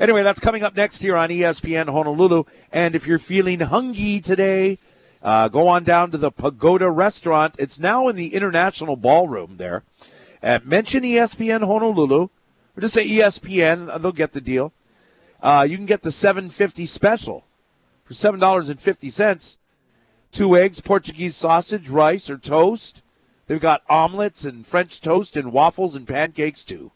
Anyway, 0.00 0.22
that's 0.22 0.40
coming 0.40 0.62
up 0.64 0.74
next 0.74 1.02
here 1.02 1.16
on 1.16 1.28
ESPN 1.28 1.88
Honolulu. 1.92 2.44
And 2.72 2.94
if 2.94 3.06
you're 3.06 3.18
feeling 3.18 3.60
hungry 3.60 4.18
today, 4.20 4.78
uh, 5.22 5.48
go 5.48 5.68
on 5.68 5.84
down 5.84 6.10
to 6.10 6.18
the 6.18 6.30
Pagoda 6.32 6.90
Restaurant. 6.90 7.54
It's 7.58 7.78
now 7.78 8.08
in 8.08 8.16
the 8.16 8.34
International 8.34 8.96
Ballroom 8.96 9.58
there. 9.58 9.82
Uh, 10.42 10.58
mention 10.64 11.02
ESPN 11.02 11.60
Honolulu, 11.66 12.22
or 12.22 12.80
just 12.80 12.94
say 12.94 13.06
ESPN. 13.06 13.90
uh, 13.90 13.98
They'll 13.98 14.12
get 14.12 14.32
the 14.32 14.40
deal. 14.40 14.72
Uh, 15.42 15.66
you 15.68 15.76
can 15.76 15.84
get 15.86 16.00
the 16.02 16.10
750 16.10 16.86
special 16.86 17.44
for 18.04 18.14
seven 18.14 18.40
dollars 18.40 18.70
and 18.70 18.80
fifty 18.80 19.10
cents. 19.10 19.58
two 20.32 20.56
eggs, 20.56 20.80
Portuguese 20.80 21.36
sausage, 21.36 21.88
rice, 21.90 22.30
or 22.30 22.38
toast. 22.38 23.02
They've 23.46 23.60
got 23.60 23.82
omelets 23.90 24.44
and 24.46 24.66
French 24.66 25.00
toast 25.02 25.36
and 25.36 25.52
waffles 25.52 25.94
and 25.96 26.08
pancakes 26.08 26.64
too. 26.64 26.92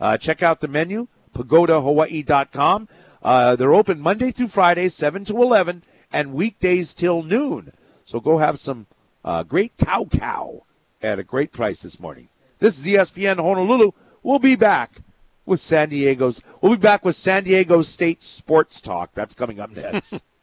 Uh, 0.00 0.18
check 0.18 0.42
out 0.42 0.60
the 0.60 0.68
menu, 0.68 1.08
pagodahawaii.com. 1.36 2.88
Uh, 3.22 3.56
they're 3.56 3.74
open 3.74 4.00
Monday 4.00 4.30
through 4.30 4.48
Friday, 4.48 4.88
7 4.88 5.24
to 5.26 5.42
11, 5.42 5.82
and 6.12 6.32
weekdays 6.32 6.94
till 6.94 7.22
noon. 7.22 7.72
So 8.04 8.20
go 8.20 8.38
have 8.38 8.58
some 8.58 8.86
uh, 9.24 9.42
great 9.42 9.76
kaukau 9.76 10.62
at 11.02 11.18
a 11.18 11.24
great 11.24 11.52
price 11.52 11.82
this 11.82 12.00
morning. 12.00 12.28
This 12.58 12.78
is 12.78 12.86
ESPN 12.86 13.36
Honolulu. 13.36 13.92
We'll 14.22 14.38
be 14.38 14.56
back 14.56 15.02
with 15.44 15.60
San 15.60 15.90
Diego's. 15.90 16.42
We'll 16.60 16.72
be 16.72 16.78
back 16.78 17.04
with 17.04 17.16
San 17.16 17.44
Diego 17.44 17.82
State 17.82 18.24
Sports 18.24 18.80
Talk. 18.80 19.10
That's 19.14 19.34
coming 19.34 19.60
up 19.60 19.70
next. 19.70 20.22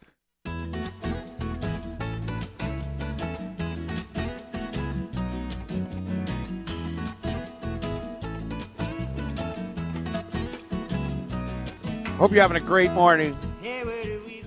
Hope 12.24 12.32
you're 12.32 12.40
having 12.40 12.56
a 12.56 12.60
great 12.60 12.90
morning. 12.92 13.36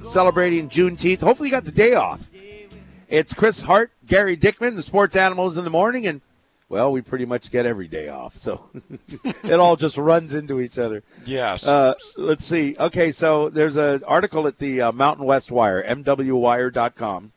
Celebrating 0.02 0.68
Juneteenth. 0.68 1.22
Hopefully, 1.22 1.50
you 1.50 1.54
got 1.54 1.64
the 1.64 1.72
day 1.72 1.94
off. 1.94 2.28
It's 3.08 3.36
Chris 3.36 3.62
Hart, 3.62 3.92
Gary 4.04 4.36
Dickman, 4.36 4.76
the 4.76 4.82
sports 4.82 5.16
animals 5.16 5.60
in 5.60 5.64
the 5.64 5.70
morning, 5.70 6.08
and 6.08 6.22
well, 6.70 6.92
we 6.92 7.02
pretty 7.02 7.28
much 7.28 7.52
get 7.52 7.68
every 7.68 7.88
day 7.88 8.10
off. 8.10 8.36
So 8.36 8.64
it 9.44 9.60
all 9.60 9.76
just 9.76 9.96
runs 9.96 10.34
into 10.34 10.60
each 10.60 10.80
other. 10.80 11.04
Yes. 11.24 11.68
Uh, 11.68 11.94
let's 12.18 12.44
see. 12.44 12.76
Okay, 12.80 13.12
so 13.12 13.50
there's 13.50 13.78
an 13.78 14.04
article 14.06 14.48
at 14.48 14.58
the 14.58 14.82
uh, 14.82 14.92
Mountain 14.92 15.28
West 15.28 15.52
Wire, 15.52 15.84
MWWire.com. 15.84 17.32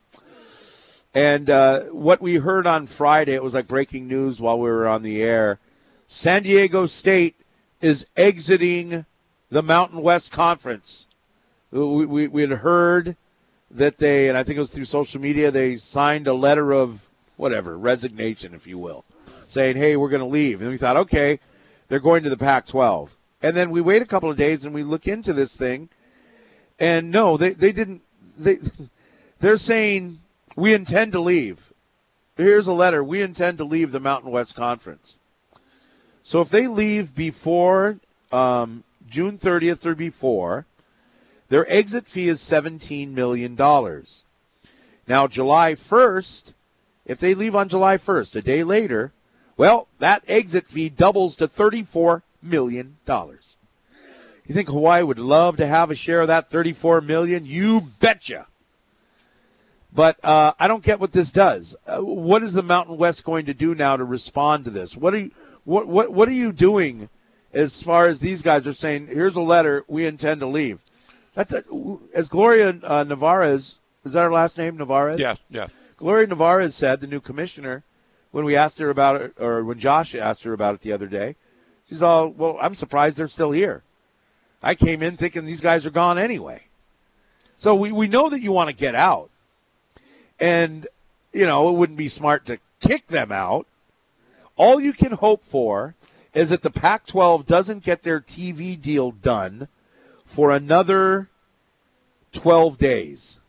And 1.12 1.50
uh, 1.50 1.80
what 1.90 2.22
we 2.22 2.36
heard 2.36 2.66
on 2.66 2.86
Friday, 2.86 3.34
it 3.34 3.42
was 3.42 3.52
like 3.52 3.68
breaking 3.68 4.08
news 4.08 4.40
while 4.40 4.58
we 4.58 4.70
were 4.70 4.88
on 4.88 5.02
the 5.02 5.22
air. 5.22 5.58
San 6.06 6.44
Diego 6.44 6.86
State 6.86 7.36
is 7.82 8.06
exiting 8.16 9.04
the 9.50 9.62
Mountain 9.62 10.02
West 10.02 10.32
Conference. 10.32 11.06
We, 11.70 12.06
we, 12.06 12.28
we 12.28 12.40
had 12.42 12.50
heard 12.50 13.16
that 13.70 13.98
they, 13.98 14.28
and 14.28 14.36
I 14.36 14.42
think 14.42 14.56
it 14.56 14.60
was 14.60 14.72
through 14.72 14.84
social 14.84 15.20
media, 15.20 15.50
they 15.50 15.76
signed 15.76 16.26
a 16.26 16.34
letter 16.34 16.72
of 16.72 17.08
whatever, 17.36 17.76
resignation, 17.78 18.54
if 18.54 18.66
you 18.66 18.78
will, 18.78 19.04
saying, 19.46 19.76
hey, 19.76 19.96
we're 19.96 20.08
going 20.08 20.20
to 20.20 20.26
leave. 20.26 20.60
And 20.60 20.70
we 20.70 20.76
thought, 20.76 20.96
okay, 20.96 21.40
they're 21.88 22.00
going 22.00 22.22
to 22.24 22.30
the 22.30 22.36
Pac 22.36 22.66
12. 22.66 23.16
And 23.42 23.56
then 23.56 23.70
we 23.70 23.80
wait 23.80 24.02
a 24.02 24.06
couple 24.06 24.30
of 24.30 24.36
days 24.36 24.64
and 24.64 24.74
we 24.74 24.82
look 24.82 25.06
into 25.06 25.32
this 25.32 25.56
thing. 25.56 25.88
And 26.78 27.10
no, 27.10 27.36
they, 27.36 27.50
they 27.50 27.72
didn't. 27.72 28.02
They, 28.38 28.58
they're 29.40 29.56
saying, 29.56 30.20
we 30.56 30.74
intend 30.74 31.12
to 31.12 31.20
leave. 31.20 31.72
Here's 32.36 32.66
a 32.66 32.72
letter. 32.72 33.02
We 33.02 33.22
intend 33.22 33.58
to 33.58 33.64
leave 33.64 33.92
the 33.92 34.00
Mountain 34.00 34.30
West 34.30 34.56
Conference. 34.56 35.18
So 36.22 36.40
if 36.40 36.50
they 36.50 36.66
leave 36.66 37.14
before 37.14 37.98
um, 38.30 38.84
June 39.10 39.36
30th 39.36 39.84
or 39.84 39.94
before, 39.94 40.66
their 41.48 41.70
exit 41.70 42.06
fee 42.06 42.28
is 42.28 42.40
$17 42.40 43.10
million. 43.10 43.56
Now, 45.06 45.26
July 45.26 45.72
1st, 45.72 46.54
if 47.04 47.18
they 47.18 47.34
leave 47.34 47.56
on 47.56 47.68
July 47.68 47.96
1st, 47.96 48.36
a 48.36 48.42
day 48.42 48.62
later, 48.62 49.12
well, 49.56 49.88
that 49.98 50.22
exit 50.28 50.68
fee 50.68 50.88
doubles 50.88 51.36
to 51.36 51.48
$34 51.48 52.22
million. 52.42 52.96
You 53.08 54.54
think 54.54 54.68
Hawaii 54.68 55.02
would 55.02 55.18
love 55.18 55.56
to 55.58 55.66
have 55.66 55.90
a 55.90 55.94
share 55.94 56.22
of 56.22 56.28
that 56.28 56.50
34 56.50 57.00
million? 57.00 57.44
You 57.44 57.80
betcha. 57.80 58.46
But 59.92 60.24
uh, 60.24 60.52
I 60.58 60.68
don't 60.68 60.84
get 60.84 61.00
what 61.00 61.12
this 61.12 61.32
does. 61.32 61.76
Uh, 61.86 61.98
what 61.98 62.42
is 62.42 62.54
the 62.54 62.62
Mountain 62.62 62.96
West 62.96 63.24
going 63.24 63.46
to 63.46 63.54
do 63.54 63.74
now 63.74 63.96
to 63.96 64.04
respond 64.04 64.64
to 64.64 64.70
this? 64.70 64.96
What 64.96 65.14
are 65.14 65.18
you, 65.18 65.30
what, 65.64 65.88
what, 65.88 66.12
what 66.12 66.28
are 66.28 66.32
you 66.32 66.52
doing 66.52 67.08
as 67.52 67.82
far 67.82 68.06
as 68.06 68.20
these 68.20 68.42
guys 68.42 68.66
are 68.66 68.72
saying? 68.72 69.08
Here's 69.08 69.36
a 69.36 69.42
letter. 69.42 69.84
We 69.88 70.06
intend 70.06 70.40
to 70.40 70.46
leave. 70.46 70.80
That's 71.34 71.52
a, 71.52 71.64
as 72.14 72.28
Gloria 72.28 72.68
uh, 72.68 73.04
Nevarez. 73.04 73.78
Is 74.04 74.12
that 74.14 74.22
her 74.22 74.32
last 74.32 74.56
name, 74.58 74.78
Nevarez? 74.78 75.18
yes. 75.18 75.38
Yes. 75.50 75.70
Gloria 75.96 76.26
Nevarez 76.26 76.72
said, 76.72 77.00
the 77.00 77.06
new 77.06 77.20
commissioner, 77.20 77.82
when 78.30 78.44
we 78.44 78.56
asked 78.56 78.78
her 78.78 78.88
about 78.88 79.20
it, 79.20 79.34
or 79.38 79.62
when 79.62 79.78
Josh 79.78 80.14
asked 80.14 80.44
her 80.44 80.54
about 80.54 80.74
it 80.74 80.80
the 80.80 80.92
other 80.92 81.06
day, 81.06 81.36
she's 81.86 82.02
all, 82.02 82.30
well, 82.30 82.56
I'm 82.60 82.74
surprised 82.74 83.18
they're 83.18 83.28
still 83.28 83.52
here. 83.52 83.82
I 84.62 84.74
came 84.74 85.02
in 85.02 85.16
thinking 85.16 85.44
these 85.44 85.60
guys 85.60 85.84
are 85.84 85.90
gone 85.90 86.18
anyway. 86.18 86.64
So 87.56 87.74
we, 87.74 87.92
we 87.92 88.08
know 88.08 88.30
that 88.30 88.40
you 88.40 88.52
want 88.52 88.70
to 88.70 88.74
get 88.74 88.94
out. 88.94 89.28
And, 90.38 90.86
you 91.32 91.44
know, 91.44 91.68
it 91.68 91.72
wouldn't 91.72 91.98
be 91.98 92.08
smart 92.08 92.46
to 92.46 92.58
kick 92.80 93.08
them 93.08 93.30
out. 93.30 93.66
All 94.56 94.80
you 94.80 94.94
can 94.94 95.12
hope 95.12 95.44
for 95.44 95.94
is 96.34 96.50
that 96.50 96.62
the 96.62 96.70
Pac 96.70 97.06
12 97.06 97.46
doesn't 97.46 97.82
get 97.82 98.02
their 98.02 98.20
TV 98.20 98.80
deal 98.80 99.10
done 99.10 99.68
for 100.24 100.50
another 100.50 101.28
12 102.32 102.78
days 102.78 103.40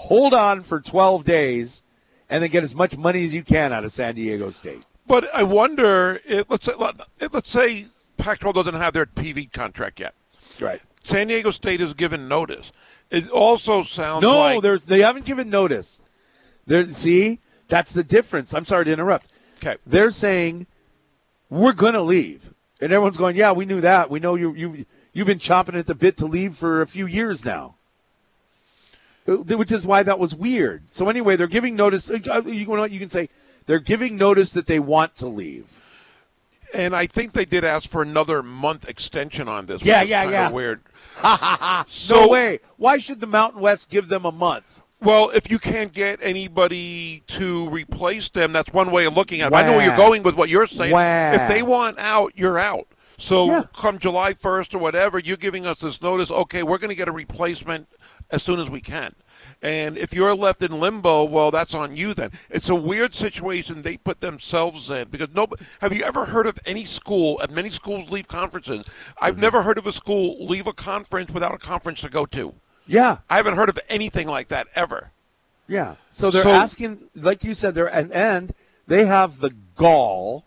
hold 0.00 0.32
on 0.32 0.62
for 0.62 0.80
12 0.80 1.24
days 1.24 1.82
and 2.30 2.42
then 2.42 2.50
get 2.50 2.62
as 2.62 2.74
much 2.74 2.96
money 2.96 3.22
as 3.24 3.34
you 3.34 3.42
can 3.42 3.72
out 3.72 3.84
of 3.84 3.92
San 3.92 4.14
Diego 4.14 4.48
State. 4.50 4.82
But 5.06 5.28
I 5.34 5.42
wonder, 5.42 6.20
if, 6.24 6.48
let's 6.48 6.64
say, 6.64 6.72
let- 6.78 7.00
let's 7.32 7.50
say 7.50 7.86
Pac-12 8.16 8.54
doesn't 8.54 8.74
have 8.74 8.94
their 8.94 9.04
TV 9.04 9.52
contract 9.52 10.00
yet. 10.00 10.14
Right. 10.60 10.80
San 11.04 11.26
Diego 11.26 11.50
State 11.50 11.80
is 11.82 11.92
given 11.92 12.28
notice. 12.28 12.72
It 13.10 13.28
also 13.30 13.82
sounds 13.82 14.22
No, 14.22 14.38
like 14.38 14.62
there's 14.62 14.86
they 14.86 15.00
haven't 15.00 15.24
given 15.26 15.50
notice. 15.50 15.98
There 16.66 16.90
see, 16.92 17.40
that's 17.68 17.92
the 17.92 18.04
difference. 18.04 18.54
I'm 18.54 18.64
sorry 18.64 18.84
to 18.86 18.92
interrupt. 18.92 19.26
okay. 19.58 19.76
They're 19.84 20.10
saying 20.10 20.66
we're 21.50 21.72
going 21.72 21.94
to 21.94 22.02
leave. 22.02 22.54
And 22.80 22.92
everyone's 22.92 23.18
going, 23.18 23.36
"Yeah, 23.36 23.52
we 23.52 23.66
knew 23.66 23.80
that. 23.82 24.10
We 24.10 24.20
know 24.20 24.36
you 24.36 24.54
you 24.54 24.86
you've 25.12 25.26
been 25.26 25.38
chomping 25.38 25.78
at 25.78 25.86
the 25.86 25.94
bit 25.94 26.16
to 26.18 26.26
leave 26.26 26.54
for 26.54 26.80
a 26.80 26.86
few 26.86 27.06
years 27.06 27.44
now." 27.44 27.74
Uh, 29.28 29.36
Which 29.36 29.70
is 29.70 29.84
why 29.84 30.02
that 30.02 30.18
was 30.18 30.34
weird. 30.34 30.84
So 30.90 31.08
anyway, 31.10 31.36
they're 31.36 31.46
giving 31.46 31.76
notice. 31.76 32.10
uh, 32.10 32.42
You 32.46 32.66
know 32.66 32.80
what 32.80 32.90
you 32.90 32.98
can 32.98 33.10
say? 33.10 33.28
They're 33.66 33.78
giving 33.80 34.16
notice 34.16 34.50
that 34.54 34.66
they 34.66 34.78
want 34.80 35.14
to 35.16 35.26
leave. 35.26 35.76
And 36.72 36.94
I 36.96 37.06
think 37.06 37.32
they 37.32 37.44
did 37.44 37.64
ask 37.64 37.88
for 37.90 38.00
another 38.00 38.42
month 38.42 38.88
extension 38.88 39.46
on 39.48 39.66
this. 39.66 39.82
Yeah, 39.82 40.02
yeah, 40.02 40.30
yeah. 40.30 40.50
Weird. 40.50 40.80
no 42.08 42.28
way. 42.28 42.60
Why 42.76 42.98
should 42.98 43.20
the 43.20 43.26
Mountain 43.26 43.60
West 43.60 43.90
give 43.90 44.08
them 44.08 44.24
a 44.24 44.32
month? 44.32 44.82
Well, 45.02 45.30
if 45.30 45.50
you 45.50 45.58
can't 45.58 45.92
get 45.92 46.18
anybody 46.22 47.22
to 47.28 47.68
replace 47.70 48.28
them, 48.28 48.52
that's 48.52 48.72
one 48.72 48.90
way 48.90 49.06
of 49.06 49.16
looking 49.16 49.40
at 49.40 49.52
it. 49.52 49.56
I 49.56 49.62
know 49.62 49.76
where 49.76 49.86
you're 49.86 49.96
going 49.96 50.22
with 50.22 50.36
what 50.36 50.48
you're 50.50 50.66
saying. 50.66 50.92
If 51.34 51.48
they 51.48 51.62
want 51.62 51.98
out, 51.98 52.32
you're 52.36 52.58
out. 52.58 52.86
So 53.16 53.46
Yeah. 53.46 53.62
come 53.74 53.98
July 53.98 54.32
1st 54.34 54.74
or 54.74 54.78
whatever, 54.78 55.18
you're 55.18 55.36
giving 55.36 55.66
us 55.66 55.78
this 55.78 56.00
notice. 56.02 56.30
Okay, 56.30 56.62
we're 56.62 56.78
going 56.78 56.88
to 56.90 56.94
get 56.94 57.08
a 57.08 57.12
replacement 57.12 57.86
as 58.30 58.42
soon 58.42 58.60
as 58.60 58.70
we 58.70 58.80
can. 58.80 59.14
And 59.62 59.96
if 59.98 60.12
you're 60.14 60.34
left 60.34 60.62
in 60.62 60.80
limbo, 60.80 61.24
well, 61.24 61.50
that's 61.50 61.74
on 61.74 61.96
you 61.96 62.14
then. 62.14 62.30
It's 62.50 62.68
a 62.68 62.74
weird 62.74 63.14
situation 63.14 63.82
they 63.82 63.96
put 63.98 64.20
themselves 64.20 64.88
in 64.90 65.08
because 65.08 65.28
no. 65.34 65.46
Have 65.80 65.94
you 65.94 66.02
ever 66.04 66.26
heard 66.26 66.46
of 66.46 66.58
any 66.66 66.84
school? 66.84 67.38
And 67.40 67.50
many 67.52 67.70
schools 67.70 68.10
leave 68.10 68.28
conferences. 68.28 68.84
I've 69.20 69.34
Mm-hmm. 69.34 69.40
never 69.42 69.62
heard 69.62 69.78
of 69.78 69.86
a 69.86 69.92
school 69.92 70.36
leave 70.44 70.66
a 70.66 70.72
conference 70.74 71.30
without 71.30 71.54
a 71.54 71.58
conference 71.58 72.00
to 72.02 72.08
go 72.10 72.24
to. 72.26 72.54
Yeah, 72.90 73.18
I 73.30 73.36
haven't 73.36 73.54
heard 73.54 73.68
of 73.68 73.78
anything 73.88 74.26
like 74.26 74.48
that 74.48 74.66
ever. 74.74 75.12
yeah. 75.68 75.94
So 76.10 76.30
they're 76.30 76.42
So- 76.42 76.50
asking, 76.50 77.08
like 77.14 77.44
you 77.44 77.54
said, 77.54 77.74
they're 77.76 77.86
and 77.92 78.10
and 78.12 78.52
they 78.88 79.06
have 79.06 79.38
the 79.40 79.50
gall. 79.76 80.44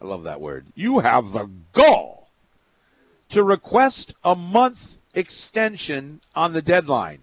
I 0.00 0.04
love 0.04 0.22
that 0.24 0.40
word. 0.40 0.66
You 0.74 0.98
have 0.98 1.32
the 1.32 1.48
gall 1.72 2.28
to 3.30 3.42
request 3.42 4.12
a 4.22 4.34
month 4.36 4.98
extension 5.14 6.20
on 6.34 6.52
the 6.52 6.60
deadline. 6.62 7.20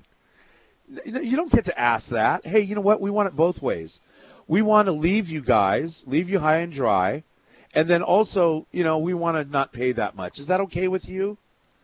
You 1.05 1.35
don't 1.35 1.51
get 1.51 1.65
to 1.65 1.79
ask 1.79 2.09
that. 2.11 2.45
Hey, 2.45 2.61
you 2.61 2.73
know 2.73 2.81
what? 2.81 3.01
We 3.01 3.11
want 3.11 3.27
it 3.27 3.35
both 3.35 3.61
ways. 3.61 3.99
We 4.47 4.61
want 4.61 4.85
to 4.87 4.91
leave 4.93 5.29
you 5.29 5.41
guys, 5.41 6.03
leave 6.07 6.29
you 6.29 6.39
high 6.39 6.57
and 6.57 6.71
dry, 6.73 7.23
and 7.75 7.87
then 7.89 8.01
also, 8.01 8.65
you 8.71 8.83
know, 8.83 8.97
we 8.97 9.13
want 9.13 9.35
to 9.37 9.43
not 9.51 9.73
pay 9.73 9.91
that 9.91 10.15
much. 10.15 10.39
Is 10.39 10.47
that 10.47 10.61
okay 10.61 10.87
with 10.87 11.07
you? 11.09 11.37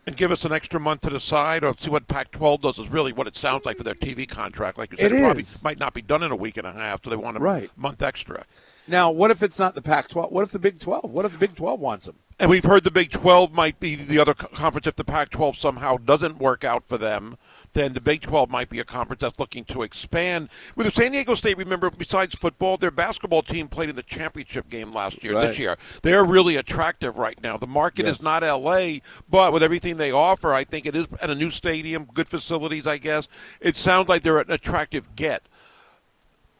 And 0.06 0.16
give 0.16 0.30
us 0.30 0.44
an 0.44 0.52
extra 0.52 0.78
month 0.78 1.02
to 1.02 1.10
decide 1.10 1.64
or 1.64 1.74
see 1.78 1.90
what 1.90 2.08
Pac-12 2.08 2.60
does 2.60 2.78
is 2.78 2.88
really 2.88 3.12
what 3.12 3.26
it 3.26 3.36
sounds 3.36 3.64
like 3.64 3.76
for 3.78 3.84
their 3.84 3.94
TV 3.94 4.28
contract. 4.28 4.76
Like 4.78 4.90
you 4.92 4.98
said, 4.98 5.12
It 5.12 5.18
it, 5.18 5.22
probably 5.22 5.44
might 5.62 5.78
not 5.78 5.94
be 5.94 6.02
done 6.02 6.22
in 6.22 6.30
a 6.30 6.36
week 6.36 6.56
and 6.56 6.66
a 6.66 6.72
half, 6.72 7.02
so 7.04 7.10
they 7.10 7.16
want 7.16 7.36
a 7.36 7.40
Right. 7.40 7.70
month 7.76 8.02
extra. 8.02 8.44
Now, 8.86 9.10
what 9.10 9.30
if 9.30 9.42
it's 9.42 9.58
not 9.58 9.74
the 9.74 9.80
Pac-12? 9.82 10.30
What 10.30 10.42
if 10.42 10.50
the 10.50 10.58
Big 10.58 10.78
12? 10.78 11.10
What 11.10 11.24
if 11.24 11.32
the 11.32 11.38
Big 11.38 11.54
12 11.54 11.80
wants 11.80 12.06
them? 12.06 12.16
And 12.38 12.50
we've 12.50 12.64
heard 12.64 12.84
the 12.84 12.90
Big 12.90 13.10
12 13.10 13.52
might 13.52 13.80
be 13.80 13.94
the 13.94 14.18
other 14.18 14.34
conference 14.34 14.86
if 14.86 14.96
the 14.96 15.04
Pac-12 15.04 15.56
somehow 15.56 15.96
doesn't 15.96 16.38
work 16.38 16.64
out 16.64 16.84
for 16.88 16.98
them. 16.98 17.36
Then 17.74 17.92
the 17.92 18.00
Big 18.00 18.22
12 18.22 18.48
might 18.50 18.70
be 18.70 18.78
a 18.78 18.84
conference 18.84 19.20
that's 19.20 19.38
looking 19.38 19.64
to 19.66 19.82
expand. 19.82 20.48
With 20.76 20.86
the 20.86 20.92
San 20.92 21.10
Diego 21.12 21.34
State, 21.34 21.58
remember, 21.58 21.90
besides 21.90 22.36
football, 22.36 22.76
their 22.76 22.92
basketball 22.92 23.42
team 23.42 23.68
played 23.68 23.90
in 23.90 23.96
the 23.96 24.02
championship 24.02 24.70
game 24.70 24.92
last 24.92 25.22
year. 25.24 25.34
Right. 25.34 25.48
This 25.48 25.58
year, 25.58 25.76
they're 26.02 26.24
really 26.24 26.56
attractive 26.56 27.18
right 27.18 27.40
now. 27.42 27.56
The 27.56 27.66
market 27.66 28.06
Yes. 28.06 28.18
is 28.18 28.22
not 28.22 28.44
L.A., 28.44 29.02
but 29.28 29.52
with 29.52 29.62
everything 29.62 29.96
they 29.96 30.12
offer, 30.12 30.54
I 30.54 30.62
think 30.64 30.86
it 30.86 30.94
is 30.94 31.06
at 31.20 31.30
a 31.30 31.34
new 31.34 31.50
stadium, 31.50 32.06
good 32.14 32.28
facilities. 32.28 32.86
I 32.86 32.98
guess 32.98 33.26
it 33.60 33.76
sounds 33.76 34.08
like 34.08 34.22
they're 34.22 34.38
an 34.38 34.50
attractive 34.50 35.16
get. 35.16 35.42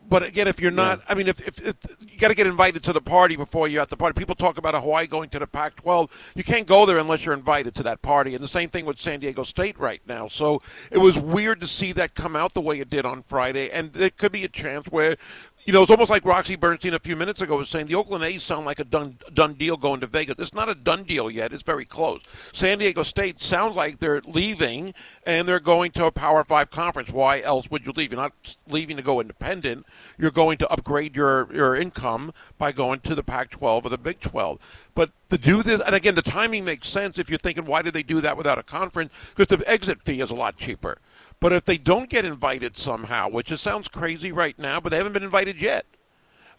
But 0.08 0.22
again, 0.22 0.48
if 0.48 0.60
you're 0.60 0.70
not, 0.70 1.00
I 1.08 1.14
mean, 1.14 1.28
if, 1.28 1.40
if, 1.46 1.66
if 1.66 1.76
you 2.06 2.18
got 2.18 2.28
to 2.28 2.34
get 2.34 2.46
invited 2.46 2.82
to 2.84 2.92
the 2.92 3.00
party 3.00 3.36
before 3.36 3.68
you're 3.68 3.82
at 3.82 3.88
the 3.88 3.96
party. 3.96 4.18
People 4.18 4.34
talk 4.34 4.58
about 4.58 4.74
Hawaii 4.74 5.06
going 5.06 5.30
to 5.30 5.38
the 5.38 5.46
Pac-12. 5.46 6.10
You 6.34 6.44
can't 6.44 6.66
go 6.66 6.86
there 6.86 6.98
unless 6.98 7.24
you're 7.24 7.34
invited 7.34 7.74
to 7.76 7.82
that 7.84 8.02
party. 8.02 8.34
And 8.34 8.44
the 8.44 8.48
same 8.48 8.68
thing 8.68 8.84
with 8.84 9.00
San 9.00 9.20
Diego 9.20 9.42
State 9.42 9.78
right 9.78 10.02
now. 10.06 10.28
So 10.28 10.62
it 10.90 10.98
was 10.98 11.18
weird 11.18 11.60
to 11.62 11.66
see 11.66 11.92
that 11.92 12.14
come 12.14 12.36
out 12.36 12.54
the 12.54 12.60
way 12.60 12.80
it 12.80 12.90
did 12.90 13.06
on 13.06 13.22
Friday. 13.22 13.70
And 13.70 13.92
there 13.92 14.10
could 14.10 14.32
be 14.32 14.44
a 14.44 14.48
chance 14.48 14.86
where 14.88 15.16
you 15.66 15.72
know, 15.72 15.80
it's 15.80 15.90
almost 15.90 16.10
like 16.10 16.26
Roxy 16.26 16.56
Bernstein 16.56 16.92
a 16.92 16.98
few 16.98 17.16
minutes 17.16 17.40
ago 17.40 17.56
was 17.56 17.70
saying 17.70 17.86
the 17.86 17.94
Oakland 17.94 18.22
A's 18.22 18.42
sound 18.42 18.66
like 18.66 18.78
a 18.78 18.84
done 18.84 19.18
done 19.32 19.54
deal 19.54 19.78
going 19.78 20.00
to 20.00 20.06
Vegas. 20.06 20.34
It's 20.38 20.52
not 20.52 20.68
a 20.68 20.74
done 20.74 21.04
deal 21.04 21.30
yet. 21.30 21.54
It's 21.54 21.62
very 21.62 21.86
close. 21.86 22.20
San 22.52 22.78
Diego 22.78 23.02
State 23.02 23.40
sounds 23.40 23.74
like 23.74 23.98
they're 23.98 24.20
leaving 24.26 24.92
and 25.26 25.48
they're 25.48 25.60
going 25.60 25.92
to 25.92 26.04
a 26.04 26.12
Power 26.12 26.44
Five 26.44 26.70
conference. 26.70 27.08
Why 27.08 27.40
else 27.40 27.70
would 27.70 27.86
you 27.86 27.92
leave? 27.96 28.12
You're 28.12 28.20
not 28.20 28.56
leaving 28.68 28.98
to 28.98 29.02
go 29.02 29.22
independent. 29.22 29.86
You're 30.18 30.30
going 30.30 30.58
to 30.58 30.68
upgrade 30.68 31.16
your 31.16 31.48
your 31.54 31.74
income 31.74 32.34
by 32.58 32.70
going 32.72 33.00
to 33.00 33.14
the 33.14 33.22
Pac-12 33.22 33.86
or 33.86 33.88
the 33.88 33.96
Big 33.96 34.20
12. 34.20 34.58
But 34.94 35.12
to 35.30 35.38
do 35.38 35.62
this, 35.62 35.80
and 35.80 35.94
again, 35.94 36.14
the 36.14 36.22
timing 36.22 36.66
makes 36.66 36.88
sense 36.90 37.18
if 37.18 37.30
you're 37.30 37.38
thinking, 37.38 37.64
why 37.64 37.80
did 37.80 37.94
they 37.94 38.02
do 38.02 38.20
that 38.20 38.36
without 38.36 38.58
a 38.58 38.62
conference? 38.62 39.12
Because 39.34 39.58
the 39.58 39.68
exit 39.68 40.02
fee 40.02 40.20
is 40.20 40.30
a 40.30 40.34
lot 40.34 40.56
cheaper. 40.56 40.98
But 41.40 41.52
if 41.52 41.64
they 41.64 41.76
don't 41.76 42.08
get 42.08 42.24
invited 42.24 42.76
somehow, 42.76 43.28
which 43.28 43.52
it 43.52 43.58
sounds 43.58 43.88
crazy 43.88 44.32
right 44.32 44.58
now, 44.58 44.80
but 44.80 44.90
they 44.90 44.96
haven't 44.96 45.12
been 45.12 45.22
invited 45.22 45.60
yet, 45.60 45.84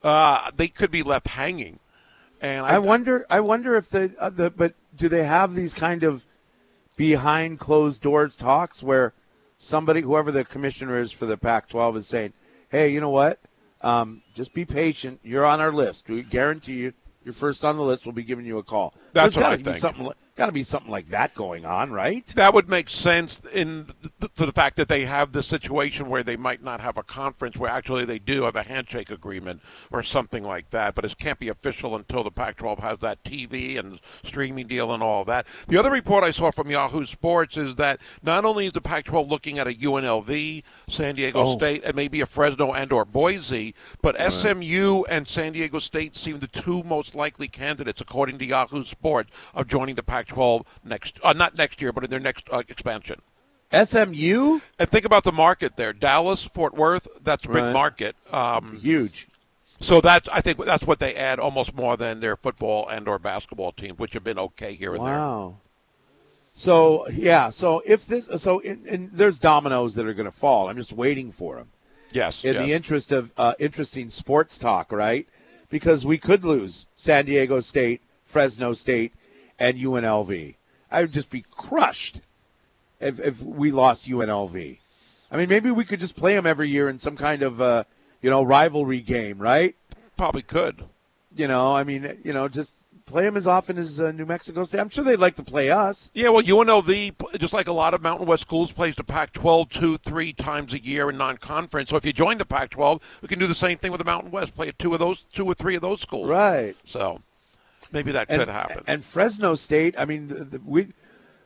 uh, 0.03 0.51
they 0.55 0.67
could 0.67 0.91
be 0.91 1.01
left 1.01 1.27
hanging. 1.29 1.79
And 2.41 2.65
I, 2.65 2.75
I 2.75 2.79
wonder. 2.79 3.25
I 3.29 3.39
wonder 3.39 3.75
if 3.75 3.89
the, 3.89 4.13
uh, 4.19 4.29
the 4.29 4.49
but 4.49 4.73
do 4.95 5.09
they 5.09 5.23
have 5.23 5.55
these 5.55 5.73
kind 5.73 6.03
of 6.03 6.27
behind 6.95 7.59
closed 7.59 8.01
doors 8.01 8.35
talks 8.35 8.83
where 8.83 9.13
somebody, 9.57 10.01
whoever 10.01 10.31
the 10.31 10.43
commissioner 10.43 10.97
is 10.99 11.11
for 11.11 11.25
the 11.25 11.37
Pac-12, 11.37 11.97
is 11.97 12.07
saying, 12.07 12.33
"Hey, 12.69 12.89
you 12.89 12.99
know 12.99 13.09
what? 13.09 13.39
Um, 13.81 14.21
just 14.35 14.53
be 14.53 14.65
patient. 14.65 15.19
You're 15.23 15.45
on 15.45 15.59
our 15.61 15.71
list. 15.71 16.09
We 16.09 16.21
guarantee 16.21 16.73
you, 16.73 16.93
you're 17.23 17.33
first 17.33 17.63
on 17.65 17.77
the 17.77 17.83
list. 17.83 18.05
We'll 18.05 18.13
be 18.13 18.23
giving 18.23 18.45
you 18.45 18.57
a 18.57 18.63
call." 18.63 18.93
That's 19.13 19.33
There's 19.33 19.43
what 19.43 19.53
I 19.53 19.57
be 19.57 19.63
think. 19.63 19.77
Something, 19.77 20.11
got 20.35 20.47
to 20.47 20.51
be 20.51 20.63
something 20.63 20.91
like 20.91 21.05
that 21.07 21.33
going 21.33 21.65
on, 21.65 21.91
right? 21.91 22.25
That 22.35 22.53
would 22.53 22.67
make 22.67 22.89
sense 22.89 23.41
in 23.53 23.87
th- 24.19 24.31
for 24.35 24.45
the 24.45 24.51
fact 24.51 24.75
that 24.75 24.89
they 24.89 25.05
have 25.05 25.31
the 25.31 25.41
situation 25.41 26.09
where 26.09 26.23
they 26.23 26.35
might 26.35 26.61
not 26.61 26.81
have 26.81 26.97
a 26.97 27.03
conference 27.03 27.55
where 27.55 27.71
actually 27.71 28.03
they 28.03 28.19
do 28.19 28.43
have 28.43 28.55
a 28.57 28.63
handshake 28.63 29.09
agreement 29.09 29.61
or 29.91 30.03
something 30.03 30.43
like 30.43 30.71
that, 30.71 30.93
but 30.93 31.05
it 31.05 31.17
can't 31.17 31.39
be 31.39 31.47
official 31.47 31.95
until 31.95 32.21
the 32.23 32.31
Pac-12 32.31 32.79
has 32.79 32.99
that 32.99 33.23
TV 33.23 33.79
and 33.79 33.99
streaming 34.25 34.67
deal 34.67 34.93
and 34.93 35.01
all 35.01 35.23
that. 35.23 35.47
The 35.69 35.77
other 35.77 35.89
report 35.91 36.23
I 36.25 36.31
saw 36.31 36.51
from 36.51 36.69
Yahoo 36.69 37.05
Sports 37.05 37.55
is 37.55 37.75
that 37.75 38.01
not 38.21 38.43
only 38.43 38.65
is 38.65 38.73
the 38.73 38.81
Pac-12 38.81 39.29
looking 39.29 39.57
at 39.57 39.67
a 39.67 39.71
UNLV, 39.73 40.63
San 40.89 41.15
Diego 41.15 41.43
Oh. 41.45 41.57
State, 41.57 41.83
and 41.85 41.95
maybe 41.95 42.19
a 42.19 42.25
Fresno 42.25 42.73
and 42.73 42.91
or 42.91 43.05
Boise, 43.05 43.73
but 44.01 44.15
SMU 44.19 45.03
and 45.09 45.27
San 45.27 45.53
Diego 45.53 45.79
State 45.79 46.17
seem 46.17 46.39
the 46.39 46.47
two 46.47 46.83
most 46.83 47.15
likely 47.15 47.47
candidates, 47.47 48.01
according 48.01 48.37
to 48.39 48.45
Yahoo 48.45 48.83
Sports, 48.83 49.31
of 49.53 49.67
joining 49.67 49.95
the 49.95 50.03
Pac-12 50.27 50.65
next, 50.83 51.19
uh, 51.23 51.33
not 51.33 51.57
next 51.57 51.81
year, 51.81 51.91
but 51.91 52.03
in 52.03 52.09
their 52.09 52.19
next 52.19 52.47
uh, 52.51 52.63
expansion. 52.67 53.21
SMU, 53.71 54.59
And 54.79 54.89
think 54.89 55.05
about 55.05 55.23
the 55.23 55.31
market 55.31 55.75
there: 55.75 55.91
Dallas, 55.91 56.43
Fort 56.43 56.75
Worth. 56.75 57.07
That's 57.23 57.45
a 57.45 57.47
big 57.47 57.63
Right. 57.63 57.73
market. 57.73 58.15
Um, 58.31 58.77
huge. 58.77 59.27
so 59.79 59.99
that's 60.01 60.29
I 60.29 60.39
think 60.41 60.63
that's 60.63 60.85
what 60.85 60.99
they 60.99 61.15
add 61.15 61.39
almost 61.39 61.75
more 61.75 61.97
than 61.97 62.19
their 62.19 62.35
football 62.35 62.87
and 62.87 63.07
or 63.07 63.19
basketball 63.19 63.71
teams, 63.71 63.97
which 63.99 64.13
have 64.13 64.23
been 64.23 64.39
okay 64.39 64.73
here 64.73 64.93
and 64.93 65.05
there. 65.05 65.15
Wow. 65.15 65.57
So 66.53 67.07
yeah, 67.09 67.49
so 67.49 67.81
if 67.85 68.05
this, 68.05 68.29
so 68.37 68.59
in, 68.59 68.85
in, 68.87 69.09
there's 69.11 69.39
dominoes 69.39 69.95
that 69.95 70.07
are 70.07 70.13
going 70.13 70.25
to 70.25 70.31
fall. 70.31 70.69
I'm 70.69 70.77
just 70.77 70.93
waiting 70.93 71.31
for 71.31 71.55
them. 71.55 71.71
Yes. 72.13 72.45
in 72.45 72.53
yes. 72.53 72.65
the 72.65 72.71
interest 72.71 73.11
of 73.11 73.33
uh, 73.35 73.55
interesting 73.59 74.09
sports 74.09 74.57
talk, 74.57 74.93
right? 74.93 75.27
Because 75.69 76.05
we 76.05 76.17
could 76.17 76.45
lose 76.45 76.87
San 76.95 77.25
Diego 77.25 77.59
State, 77.59 78.01
Fresno 78.23 78.71
State, 78.71 79.11
and 79.59 79.77
UNLV. 79.77 80.55
I 80.91 81.01
would 81.01 81.11
just 81.11 81.29
be 81.29 81.43
crushed 81.51 82.21
if, 82.99 83.19
if 83.19 83.41
we 83.41 83.71
lost 83.71 84.07
UNLV. 84.07 84.79
I 85.31 85.37
mean, 85.37 85.49
maybe 85.49 85.71
we 85.71 85.85
could 85.85 85.99
just 85.99 86.15
play 86.15 86.35
them 86.35 86.45
every 86.45 86.69
year 86.69 86.87
in 86.87 86.99
some 86.99 87.17
kind 87.17 87.41
of 87.41 87.59
uh, 87.59 87.83
you 88.21 88.29
know 88.29 88.43
rivalry 88.43 89.01
game, 89.01 89.39
right? 89.39 89.75
Probably 90.17 90.41
could. 90.41 90.83
You 91.35 91.47
know, 91.47 91.75
I 91.75 91.83
mean, 91.83 92.19
you 92.23 92.31
know, 92.31 92.47
just 92.47 92.85
play 93.05 93.23
them 93.23 93.37
as 93.37 93.47
often 93.47 93.77
as 93.77 94.01
uh, 94.01 94.11
New 94.11 94.25
Mexico 94.25 94.63
State. 94.63 94.79
I'm 94.79 94.89
sure 94.89 95.03
they'd 95.03 95.17
like 95.17 95.35
to 95.35 95.43
play 95.43 95.69
us. 95.69 96.11
Yeah, 96.13 96.29
well, 96.29 96.41
UNLV, 96.41 97.39
just 97.39 97.53
like 97.53 97.67
a 97.67 97.73
lot 97.73 97.93
of 97.93 98.01
Mountain 98.01 98.25
West 98.25 98.41
schools, 98.41 98.71
plays 98.71 98.95
the 98.95 99.03
Pac-12 99.03 99.69
two, 99.69 99.97
three 99.97 100.33
times 100.33 100.73
a 100.73 100.81
year 100.81 101.09
in 101.09 101.17
non-conference. 101.17 101.89
So 101.89 101.97
if 101.97 102.05
you 102.05 102.13
join 102.13 102.37
the 102.37 102.45
Pac-12, 102.45 103.01
we 103.21 103.27
can 103.27 103.39
do 103.39 103.47
the 103.47 103.55
same 103.55 103.77
thing 103.77 103.91
with 103.91 103.99
the 103.99 104.05
Mountain 104.05 104.31
West, 104.31 104.55
play 104.55 104.71
two 104.77 104.93
of 104.93 104.99
those, 104.99 105.21
two 105.21 105.45
or 105.45 105.53
three 105.53 105.75
of 105.75 105.81
those 105.81 106.01
schools. 106.01 106.29
Right. 106.29 106.75
So 106.85 107.21
maybe 107.91 108.11
that 108.11 108.29
and, 108.29 108.39
could 108.39 108.49
happen. 108.49 108.83
And 108.87 109.03
Fresno 109.03 109.55
State, 109.55 109.95
I 109.97 110.05
mean, 110.05 110.27
the, 110.27 110.43
the, 110.43 110.61
we 110.65 110.87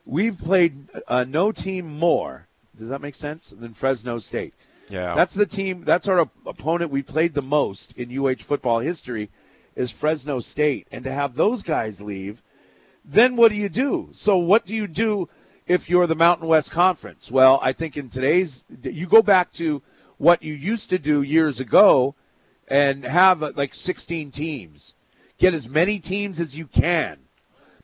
we've 0.05 0.37
played 0.37 0.73
uh, 1.07 1.25
no 1.27 1.51
team 1.51 1.87
more. 1.87 2.47
Does 2.75 2.89
that 2.89 3.01
make 3.01 3.15
sense? 3.15 3.51
Than 3.51 3.73
Fresno 3.73 4.17
State. 4.17 4.53
yeah, 4.89 5.13
That's 5.13 5.33
the 5.33 5.45
team. 5.45 5.83
That's 5.83 6.07
our 6.07 6.21
op- 6.21 6.33
opponent 6.45 6.91
we 6.91 7.03
played 7.03 7.33
the 7.33 7.41
most 7.41 7.97
in 7.97 8.17
UH 8.17 8.35
football 8.35 8.79
history, 8.79 9.29
is 9.75 9.91
Fresno 9.91 10.39
State, 10.39 10.87
and 10.91 11.03
to 11.03 11.11
have 11.11 11.35
those 11.35 11.63
guys 11.63 12.01
leave, 12.01 12.41
then 13.03 13.35
what 13.35 13.51
do 13.51 13.57
you 13.57 13.69
do? 13.69 14.09
So 14.11 14.37
what 14.37 14.65
do 14.65 14.75
you 14.75 14.87
do 14.87 15.29
if 15.67 15.89
you're 15.89 16.07
the 16.07 16.15
Mountain 16.15 16.47
West 16.47 16.71
Conference? 16.71 17.31
Well, 17.31 17.59
I 17.61 17.73
think 17.73 17.97
in 17.97 18.09
today's 18.09 18.65
you 18.81 19.07
go 19.07 19.21
back 19.21 19.51
to 19.53 19.81
what 20.17 20.43
you 20.43 20.53
used 20.53 20.89
to 20.89 20.99
do 20.99 21.21
years 21.21 21.59
ago, 21.59 22.15
and 22.69 23.03
have 23.03 23.41
uh, 23.41 23.51
like 23.55 23.73
16 23.73 24.31
teams, 24.31 24.93
get 25.39 25.53
as 25.53 25.67
many 25.67 25.97
teams 25.97 26.39
as 26.39 26.57
you 26.57 26.67
can, 26.67 27.17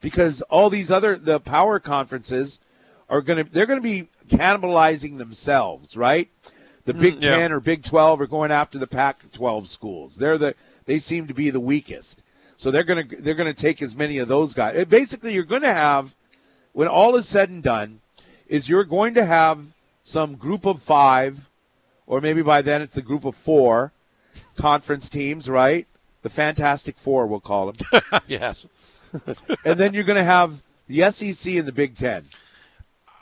because 0.01 0.41
all 0.43 0.69
these 0.69 0.91
other 0.91 1.15
the 1.15 1.39
power 1.39 1.79
conferences 1.79 2.59
are 3.09 3.21
going 3.21 3.43
to 3.43 3.51
they're 3.51 3.65
going 3.65 3.81
to 3.81 3.83
be 3.83 4.07
cannibalizing 4.27 5.17
themselves, 5.17 5.97
right? 5.97 6.29
The 6.83 6.93
Big 6.93 7.23
yeah. 7.23 7.37
Ten 7.37 7.51
or 7.51 7.59
Big 7.59 7.83
Twelve 7.83 8.21
are 8.21 8.27
going 8.27 8.51
after 8.51 8.77
the 8.77 8.87
Pac-12 8.87 9.65
schools. 9.65 10.17
They're 10.17 10.37
the 10.37 10.55
they 10.85 10.99
seem 10.99 11.25
to 11.27 11.33
be 11.33 11.49
the 11.49 11.59
weakest, 11.59 12.21
so 12.55 12.69
they're 12.69 12.83
going 12.83 13.07
to 13.07 13.15
they're 13.15 13.33
going 13.33 13.51
to 13.51 13.59
take 13.59 13.81
as 13.81 13.95
many 13.95 14.19
of 14.19 14.27
those 14.27 14.53
guys. 14.53 14.77
Uh, 14.77 14.85
Basically, 14.85 15.33
you're 15.33 15.43
going 15.43 15.63
to 15.63 15.73
have 15.73 16.15
when 16.73 16.87
all 16.87 17.15
is 17.15 17.27
said 17.27 17.49
and 17.49 17.63
done, 17.63 18.01
is 18.47 18.69
you're 18.69 18.83
going 18.83 19.13
to 19.15 19.25
have 19.25 19.73
some 20.03 20.35
group 20.35 20.65
of 20.65 20.81
five, 20.81 21.49
or 22.05 22.21
maybe 22.21 22.43
by 22.43 22.61
then 22.61 22.81
it's 22.81 22.97
a 22.97 23.01
group 23.01 23.25
of 23.25 23.35
four 23.35 23.91
conference 24.55 25.09
teams, 25.09 25.49
right? 25.49 25.87
The 26.25 26.29
Fantastic 26.31 26.97
Four, 26.97 27.27
we'll 27.27 27.39
call 27.39 27.71
them. 27.71 27.87
yes. 28.27 28.65
and 29.63 29.77
then 29.79 29.93
you're 29.93 30.03
going 30.03 30.17
to 30.17 30.23
have 30.23 30.63
the 30.87 31.11
SEC 31.11 31.53
and 31.53 31.67
the 31.67 31.71
Big 31.71 31.93
Ten, 31.93 32.23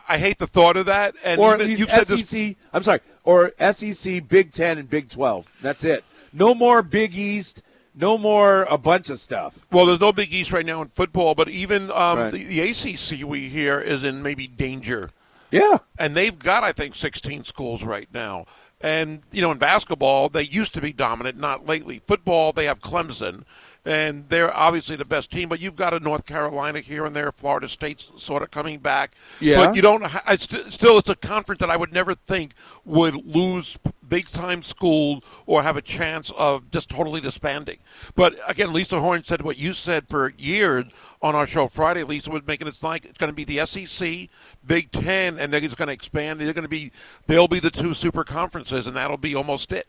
I 0.08 0.18
hate 0.18 0.38
the 0.38 0.48
thought 0.48 0.78
of 0.78 0.86
that. 0.86 1.14
And 1.26 1.38
or 1.38 1.56
even- 1.56 1.72
you've 1.72 1.90
SEC. 1.90 2.08
this- 2.08 2.56
I'm 2.72 2.82
sorry, 2.82 3.02
or 3.26 3.52
SEC, 3.60 4.26
Big 4.30 4.54
Ten, 4.54 4.78
and 4.78 4.90
Big 4.90 5.10
Twelve. 5.10 5.52
That's 5.62 5.84
it. 5.84 6.06
No 6.32 6.56
more 6.56 6.82
Big 6.82 7.14
East. 7.14 7.62
No 7.94 8.18
more 8.18 8.64
a 8.70 8.78
bunch 8.78 9.10
of 9.10 9.20
stuff. 9.20 9.68
Well, 9.70 9.86
there's 9.86 10.00
no 10.00 10.14
Big 10.14 10.34
East 10.34 10.54
right 10.54 10.66
now 10.66 10.82
in 10.82 10.88
football, 10.88 11.36
but 11.36 11.50
even 11.50 11.92
um, 11.92 12.18
Right. 12.20 12.32
the, 12.32 12.42
the 12.46 12.62
ACC 12.62 13.28
we 13.28 13.50
hear 13.50 13.82
is 13.82 14.06
in 14.06 14.24
maybe 14.24 14.48
danger. 14.48 15.10
Yeah, 15.52 15.80
and 16.00 16.16
they've 16.16 16.40
got 16.40 16.64
I 16.64 16.72
think 16.72 16.96
16 16.96 17.44
schools 17.44 17.84
right 17.84 18.08
now. 18.14 18.46
And 18.84 19.22
you 19.32 19.42
know, 19.42 19.52
in 19.52 19.58
basketball, 19.58 20.28
they 20.30 20.44
used 20.44 20.74
to 20.74 20.82
be 20.82 20.92
dominant, 20.92 21.40
not 21.40 21.66
lately. 21.66 22.00
Football, 22.06 22.52
they 22.52 22.66
have 22.66 22.82
Clemson, 22.82 23.46
and 23.86 24.28
they're 24.30 24.56
obviously 24.56 24.96
the 24.96 25.06
best 25.06 25.32
team. 25.32 25.50
But 25.50 25.60
you've 25.60 25.76
got 25.76 25.94
a 25.94 26.00
North 26.00 26.26
Carolina 26.26 26.80
here 26.80 27.06
and 27.06 27.16
there, 27.16 27.32
Florida 27.32 27.68
State's 27.68 28.10
sort 28.18 28.44
of 28.44 28.52
coming 28.52 28.80
back. 28.80 29.12
Yeah. 29.40 29.58
But 29.58 29.76
you 29.76 29.82
don't. 29.82 30.04
It's 30.28 30.46
st- 30.46 30.74
still, 30.74 30.98
it's 30.98 31.10
a 31.10 31.16
conference 31.16 31.60
that 31.60 31.70
I 31.70 31.78
would 31.78 31.94
never 31.94 32.16
think 32.16 32.54
would 32.86 33.26
lose 33.26 33.78
big 34.08 34.30
time 34.30 34.64
school 34.64 35.24
or 35.46 35.64
have 35.64 35.78
a 35.78 35.82
chance 35.82 36.32
of 36.38 36.70
just 36.72 36.90
totally 36.90 37.20
disbanding. 37.22 37.80
But 38.16 38.38
again, 38.48 38.72
Lisa 38.72 39.00
Horne 39.00 39.24
said 39.24 39.42
what 39.42 39.58
you 39.58 39.74
said 39.74 40.08
for 40.08 40.34
years 40.38 40.86
on 41.22 41.36
our 41.36 41.48
show 41.48 41.68
Friday. 41.68 42.04
Lisa 42.04 42.30
was 42.30 42.46
making 42.46 42.68
it 42.68 42.82
like 42.82 43.06
it's 43.06 43.18
going 43.18 43.30
to 43.30 43.34
be 43.34 43.44
the 43.44 43.66
SEC, 43.66 44.30
Big 44.66 44.92
Ten, 44.92 45.40
and 45.40 45.52
they're 45.52 45.62
just 45.62 45.78
going 45.78 45.88
to 45.88 45.94
expand. 45.94 46.40
They're 46.40 46.54
going 46.54 46.64
to 46.64 46.70
be, 46.70 46.92
they'll 47.28 47.48
be 47.48 47.60
the 47.60 47.72
two 47.72 47.94
super 47.94 48.24
conferences, 48.24 48.88
and 48.88 48.96
that'll 48.96 49.18
be 49.18 49.36
almost 49.36 49.72
it. 49.72 49.88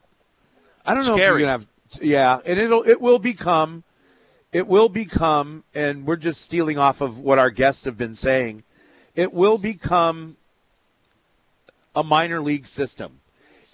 I 0.87 0.95
don't 0.95 1.07
know 1.07 1.17
Scary. 1.17 1.23
if 1.23 1.29
you're 1.29 1.39
gonna 1.41 1.51
have. 1.53 1.67
Yeah, 2.01 2.41
and 2.45 2.59
it'll 2.59 2.83
it 2.83 3.01
will 3.01 3.19
become, 3.19 3.85
it 4.53 4.67
will 4.67 4.89
become, 4.89 5.65
and 5.75 6.07
we're 6.07 6.17
just 6.17 6.41
stealing 6.41 6.79
off 6.79 7.01
of 7.01 7.19
what 7.19 7.39
our 7.39 7.51
guests 7.51 7.85
have 7.85 7.97
been 7.97 8.15
saying. 8.15 8.63
It 9.15 9.33
will 9.33 9.59
become 9.59 10.37
a 11.95 12.03
minor 12.03 12.41
league 12.41 12.67
system. 12.67 13.21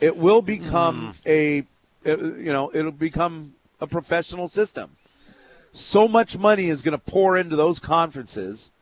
It 0.00 0.16
will 0.16 0.42
become 0.42 1.14
a, 1.26 1.60
uh, 2.06 2.16
you 2.16 2.52
know, 2.52 2.70
it'll 2.74 2.90
become 2.90 3.54
a 3.80 3.86
professional 3.86 4.48
system. 4.48 4.96
So 5.72 6.08
much 6.08 6.38
money 6.38 6.68
is 6.68 6.82
going 6.82 6.98
to 6.98 7.10
pour 7.10 7.36
into 7.36 7.56
those 7.56 7.78
conferences 7.78 8.72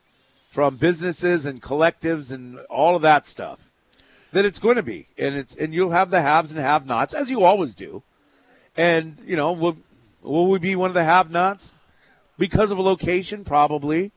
from 0.49 0.77
businesses 0.77 1.45
and 1.45 1.61
collectives 1.61 2.33
and 2.33 2.59
all 2.71 2.97
of 2.97 3.03
that 3.03 3.27
stuff 3.27 3.71
that 4.33 4.45
it's 4.45 4.59
going 4.59 4.77
to 4.77 4.83
be, 4.83 5.07
and 5.17 5.35
it's 5.35 5.57
and 5.57 5.73
you'll 5.73 5.91
have 5.91 6.11
the 6.11 6.21
haves 6.21 6.53
and 6.53 6.61
have-nots 6.61 7.15
as 7.15 7.31
you 7.31 7.45
always 7.45 7.75
do. 7.75 8.03
And 8.79 9.19
you 9.27 9.37
know, 9.37 9.53
will 9.53 9.77
will 10.23 10.49
we 10.49 10.59
be 10.59 10.77
one 10.77 10.89
of 10.89 10.95
the 10.95 11.05
have-nots 11.05 11.75
because 12.39 12.71
of 12.71 12.79
a 12.79 12.83
location? 12.83 13.45
Probably, 13.45 14.13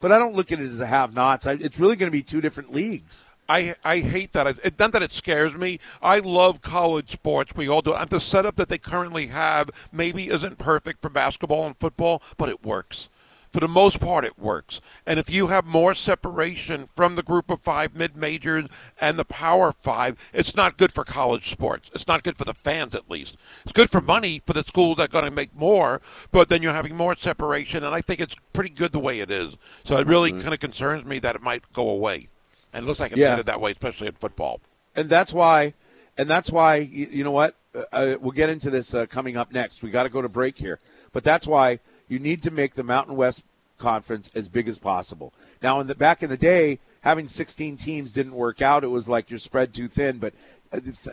but 0.00 0.12
I 0.12 0.18
don't 0.18 0.34
look 0.34 0.52
at 0.52 0.60
it 0.60 0.68
as 0.68 0.80
a 0.80 0.86
have-nots. 0.86 1.46
It's 1.46 1.80
really 1.80 1.96
going 1.96 2.12
to 2.12 2.16
be 2.16 2.22
two 2.22 2.42
different 2.42 2.72
leagues. 2.72 3.26
I 3.48 3.74
I 3.84 4.00
hate 4.00 4.32
that. 4.32 4.46
It, 4.46 4.78
not 4.78 4.92
that 4.92 5.02
it 5.02 5.12
scares 5.12 5.54
me. 5.54 5.80
I 6.02 6.18
love 6.18 6.60
college 6.60 7.10
sports. 7.10 7.56
We 7.56 7.68
all 7.68 7.82
do. 7.82 7.94
And 7.94 8.08
the 8.08 8.20
setup 8.20 8.56
that 8.56 8.68
they 8.68 8.78
currently 8.78 9.28
have 9.28 9.70
maybe 9.90 10.28
isn't 10.28 10.58
perfect 10.58 11.00
for 11.00 11.08
basketball 11.08 11.66
and 11.66 11.76
football, 11.76 12.22
but 12.36 12.48
it 12.48 12.64
works. 12.64 13.08
For 13.52 13.60
the 13.60 13.68
most 13.68 14.00
part, 14.00 14.24
it 14.24 14.38
works. 14.38 14.80
And 15.06 15.18
if 15.18 15.28
you 15.28 15.48
have 15.48 15.66
more 15.66 15.94
separation 15.94 16.88
from 16.94 17.16
the 17.16 17.22
group 17.22 17.50
of 17.50 17.60
five 17.60 17.94
mid 17.94 18.16
majors 18.16 18.64
and 18.98 19.18
the 19.18 19.26
power 19.26 19.72
five, 19.72 20.16
it's 20.32 20.56
not 20.56 20.78
good 20.78 20.90
for 20.92 21.04
college 21.04 21.50
sports. 21.50 21.90
It's 21.94 22.06
not 22.08 22.22
good 22.22 22.38
for 22.38 22.44
the 22.46 22.54
fans, 22.54 22.94
at 22.94 23.10
least. 23.10 23.36
It's 23.64 23.72
good 23.74 23.90
for 23.90 24.00
money 24.00 24.40
for 24.46 24.54
the 24.54 24.62
schools 24.62 24.96
that 24.96 25.10
are 25.10 25.12
going 25.12 25.26
to 25.26 25.30
make 25.30 25.54
more, 25.54 26.00
but 26.30 26.48
then 26.48 26.62
you're 26.62 26.72
having 26.72 26.96
more 26.96 27.14
separation. 27.14 27.84
And 27.84 27.94
I 27.94 28.00
think 28.00 28.20
it's 28.20 28.36
pretty 28.54 28.70
good 28.70 28.92
the 28.92 28.98
way 28.98 29.20
it 29.20 29.30
is. 29.30 29.56
So 29.84 29.98
it 29.98 30.06
really 30.06 30.32
kind 30.32 30.54
of 30.54 30.60
concerns 30.60 31.04
me 31.04 31.18
that 31.18 31.36
it 31.36 31.42
might 31.42 31.70
go 31.74 31.90
away. 31.90 32.28
And 32.72 32.84
it 32.84 32.88
looks 32.88 33.00
like 33.00 33.12
it's 33.12 33.20
Yeah. 33.20 33.30
headed 33.30 33.46
that 33.46 33.60
way, 33.60 33.72
especially 33.72 34.06
in 34.06 34.14
football. 34.14 34.60
and 34.96 35.08
that's 35.10 35.32
why, 35.34 35.74
and 36.18 36.28
that's 36.28 36.50
why 36.50 36.76
you, 36.76 37.06
you 37.10 37.24
know 37.24 37.30
what? 37.32 37.54
Uh, 37.74 37.82
Uh, 37.92 38.16
we'll 38.20 38.32
get 38.32 38.48
into 38.50 38.68
this 38.70 38.94
uh, 38.94 39.04
coming 39.06 39.36
up 39.36 39.52
next. 39.52 39.82
We 39.82 39.90
got 39.90 40.02
to 40.04 40.08
go 40.10 40.20
to 40.22 40.28
break 40.28 40.58
here, 40.58 40.80
but 41.12 41.22
that's 41.24 41.46
why 41.46 41.80
you 42.12 42.18
need 42.18 42.42
to 42.42 42.50
make 42.50 42.74
the 42.74 42.82
Mountain 42.82 43.16
West 43.16 43.42
Conference 43.78 44.30
as 44.34 44.46
big 44.46 44.68
as 44.68 44.78
possible. 44.78 45.32
Now, 45.62 45.80
in 45.80 45.86
the 45.86 45.94
back 45.94 46.22
in 46.22 46.28
the 46.28 46.36
day, 46.36 46.78
having 47.00 47.26
16 47.26 47.78
teams 47.78 48.12
didn't 48.12 48.34
work 48.34 48.60
out. 48.60 48.84
It 48.84 48.88
was 48.88 49.08
like 49.08 49.30
you're 49.30 49.38
spread 49.38 49.72
too 49.72 49.88
thin. 49.88 50.18
But 50.18 50.34
uh, 50.70 50.80
it's, 50.84 51.08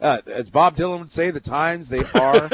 uh, 0.00 0.22
as 0.26 0.50
Bob 0.50 0.74
Dylan 0.76 0.98
would 0.98 1.12
say, 1.12 1.30
the 1.30 1.38
times 1.38 1.88
they 1.88 2.02
are 2.14 2.50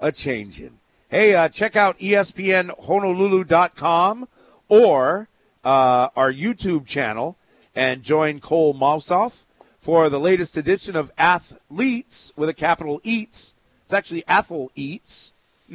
a 0.00 0.10
changing. 0.10 0.78
Hey, 1.10 1.34
uh, 1.34 1.50
check 1.50 1.76
out 1.76 1.98
ESPNHonolulu.com 1.98 4.28
or 4.68 5.28
uh, 5.64 6.08
our 6.16 6.32
YouTube 6.32 6.86
channel 6.86 7.36
and 7.76 8.02
join 8.02 8.40
Cole 8.40 8.72
Mousoff 8.72 9.44
for 9.78 10.08
the 10.08 10.18
latest 10.18 10.56
edition 10.56 10.96
of 10.96 11.12
Athletes 11.18 12.32
with 12.36 12.48
a 12.48 12.54
capital 12.54 13.02
Eats. 13.04 13.54
It's 13.84 13.92
actually 13.92 14.24
Athel 14.26 14.72
Eats. 14.74 15.34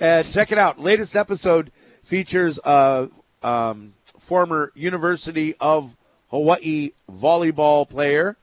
And 0.00 0.30
check 0.30 0.52
it 0.52 0.58
out. 0.58 0.80
Latest 0.80 1.16
episode 1.16 1.70
features 2.02 2.58
a 2.64 3.08
um, 3.42 3.94
former 4.18 4.72
University 4.74 5.54
of 5.60 5.96
Hawaii 6.30 6.92
volleyball 7.10 7.88
player. 7.88 8.36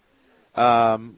Um, 0.56 1.18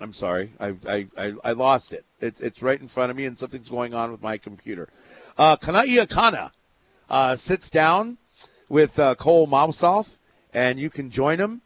I'm 0.00 0.12
sorry, 0.12 0.50
I, 0.58 0.74
I, 0.88 1.06
I, 1.16 1.34
I 1.44 1.52
lost 1.52 1.92
it. 1.92 2.04
It's, 2.20 2.40
it's 2.40 2.62
right 2.62 2.80
in 2.80 2.88
front 2.88 3.10
of 3.10 3.16
me, 3.16 3.24
and 3.24 3.38
something's 3.38 3.68
going 3.68 3.94
on 3.94 4.10
with 4.10 4.20
my 4.20 4.36
computer. 4.36 4.88
Uh, 5.38 5.56
Kanai 5.56 6.04
Akana 6.04 6.50
uh, 7.08 7.34
sits 7.34 7.70
down 7.70 8.18
with 8.68 8.98
uh, 8.98 9.14
Cole 9.14 9.46
Mousoff, 9.46 10.16
and 10.52 10.78
you 10.80 10.90
can 10.90 11.10
join 11.10 11.38
him. 11.38 11.60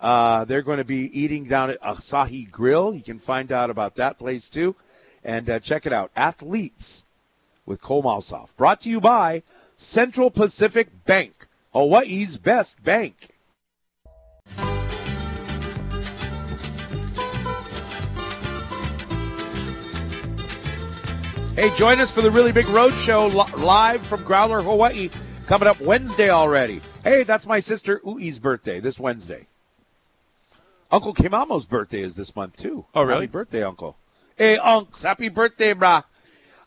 Uh, 0.00 0.44
they're 0.44 0.62
going 0.62 0.78
to 0.78 0.84
be 0.84 1.10
eating 1.18 1.44
down 1.44 1.70
at 1.70 1.80
Asahi 1.80 2.50
Grill. 2.50 2.94
You 2.94 3.02
can 3.02 3.18
find 3.18 3.52
out 3.52 3.70
about 3.70 3.96
that 3.96 4.18
place 4.18 4.48
too. 4.48 4.74
And 5.24 5.48
uh, 5.48 5.60
check 5.60 5.86
it 5.86 5.92
out 5.92 6.10
Athletes 6.16 7.06
with 7.64 7.80
Cole. 7.80 8.22
Brought 8.56 8.80
to 8.82 8.90
you 8.90 9.00
by 9.00 9.42
Central 9.76 10.30
Pacific 10.30 11.04
Bank, 11.04 11.46
Hawaii's 11.72 12.36
best 12.36 12.82
bank. 12.82 13.28
Hey, 21.54 21.70
join 21.76 22.00
us 22.00 22.10
for 22.10 22.22
the 22.22 22.30
really 22.30 22.50
big 22.50 22.66
road 22.68 22.94
show 22.94 23.26
li- 23.26 23.62
live 23.62 24.00
from 24.00 24.24
Growler, 24.24 24.62
Hawaii, 24.62 25.10
coming 25.46 25.68
up 25.68 25.78
Wednesday 25.82 26.30
already. 26.30 26.80
Hey, 27.04 27.24
that's 27.24 27.46
my 27.46 27.60
sister 27.60 28.00
Ui's 28.06 28.40
birthday 28.40 28.80
this 28.80 28.98
Wednesday. 28.98 29.46
Uncle 30.90 31.12
Kimamo's 31.12 31.66
birthday 31.66 32.00
is 32.00 32.16
this 32.16 32.34
month 32.34 32.56
too. 32.56 32.86
Oh, 32.94 33.02
really? 33.02 33.26
Happy 33.26 33.26
birthday, 33.26 33.62
Uncle. 33.62 33.98
Hey, 34.42 34.56
Unks, 34.56 35.04
happy 35.04 35.28
birthday, 35.28 35.72
brah. 35.72 36.02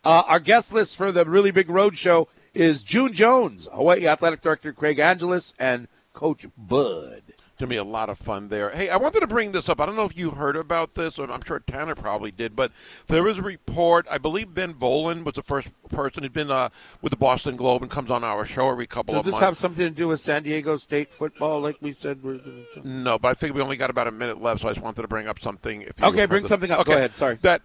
Uh, 0.02 0.24
our 0.28 0.40
guest 0.40 0.72
list 0.72 0.96
for 0.96 1.12
the 1.12 1.26
really 1.26 1.52
big 1.52 1.70
road 1.70 1.98
show 1.98 2.30
is 2.54 2.82
June 2.84 3.12
Jones, 3.12 3.68
Hawaii 3.74 4.08
Athletic 4.08 4.40
Director 4.40 4.72
Craig 4.72 4.98
Angelos, 4.98 5.54
and 5.60 5.90
Coach 6.14 6.48
Bud. 6.58 7.25
To 7.60 7.66
be 7.66 7.78
a 7.78 7.86
lot 7.86 8.10
of 8.10 8.18
fun 8.18 8.50
there. 8.50 8.70
Hey, 8.72 8.90
I 8.90 8.98
wanted 8.98 9.22
to 9.22 9.28
bring 9.28 9.54
this 9.54 9.70
up. 9.70 9.80
I 9.80 9.86
don't 9.86 9.96
know 9.96 10.04
if 10.04 10.18
you 10.18 10.32
heard 10.32 10.58
about 10.58 10.96
this, 10.96 11.18
and 11.18 11.32
I'm 11.32 11.42
sure 11.42 11.62
Tanner 11.62 11.96
probably 11.96 12.30
did, 12.30 12.54
but 12.54 12.74
there 13.08 13.24
was 13.24 13.38
a 13.38 13.42
report. 13.42 14.06
I 14.12 14.18
believe 14.18 14.54
Ben 14.54 14.74
Volin 14.74 15.24
was 15.24 15.36
the 15.36 15.42
first 15.42 15.70
person 15.90 16.24
who'd 16.24 16.34
been 16.34 16.52
uh, 16.52 16.68
with 17.02 17.12
the 17.12 17.16
Boston 17.18 17.56
Globe 17.56 17.82
and 17.82 17.90
comes 17.90 18.12
on 18.12 18.26
our 18.26 18.44
show 18.44 18.70
every 18.70 18.88
couple 18.88 19.14
Does 19.14 19.20
of 19.20 19.26
this 19.28 19.32
months. 19.32 19.46
have 19.46 19.58
something 19.58 19.88
to 19.88 19.90
do 19.96 20.10
with 20.10 20.20
San 20.20 20.44
Diego 20.44 20.76
State 20.76 21.14
football, 21.14 21.62
like 21.62 21.78
we 21.80 21.94
said? 21.94 22.22
We're 22.22 22.42
No, 22.84 23.18
but 23.18 23.30
I 23.30 23.34
think 23.36 23.56
we 23.56 23.62
only 23.62 23.78
got 23.78 23.90
about 23.90 24.08
a 24.08 24.12
minute 24.12 24.42
left, 24.42 24.60
so 24.60 24.68
I 24.68 24.74
just 24.74 24.84
wanted 24.84 25.04
to 25.04 25.08
bring 25.08 25.30
up 25.30 25.40
something. 25.40 25.82
If 25.84 25.98
you 26.02 26.08
Okay, 26.08 26.26
bring 26.26 26.42
this- 26.44 26.50
something 26.50 26.72
up. 26.72 26.86
Go 26.86 26.92
ahead, 26.92 27.16
sorry. 27.16 27.36
That. 27.36 27.62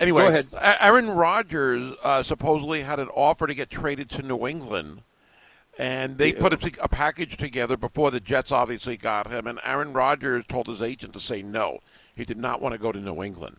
Anyway, 0.00 0.22
Go 0.22 0.28
ahead. 0.28 0.46
Aaron 0.80 1.10
Rodgers 1.10 1.94
uh, 2.02 2.24
supposedly 2.24 2.82
had 2.82 2.98
an 2.98 3.08
offer 3.08 3.46
to 3.46 3.54
get 3.54 3.70
traded 3.70 4.10
to 4.10 4.22
New 4.22 4.48
England, 4.48 5.02
and 5.78 6.18
they 6.18 6.32
put 6.32 6.52
a, 6.52 6.84
a 6.84 6.88
package 6.88 7.36
together 7.36 7.76
before 7.76 8.10
the 8.10 8.20
Jets 8.20 8.52
obviously 8.52 8.96
got 8.96 9.30
him. 9.30 9.46
And 9.46 9.58
Aaron 9.64 9.92
Rodgers 9.92 10.44
told 10.48 10.66
his 10.66 10.82
agent 10.82 11.12
to 11.14 11.20
say 11.20 11.42
no. 11.42 11.80
He 12.14 12.24
did 12.24 12.38
not 12.38 12.60
want 12.60 12.74
to 12.74 12.78
go 12.78 12.92
to 12.92 13.00
New 13.00 13.22
England. 13.22 13.56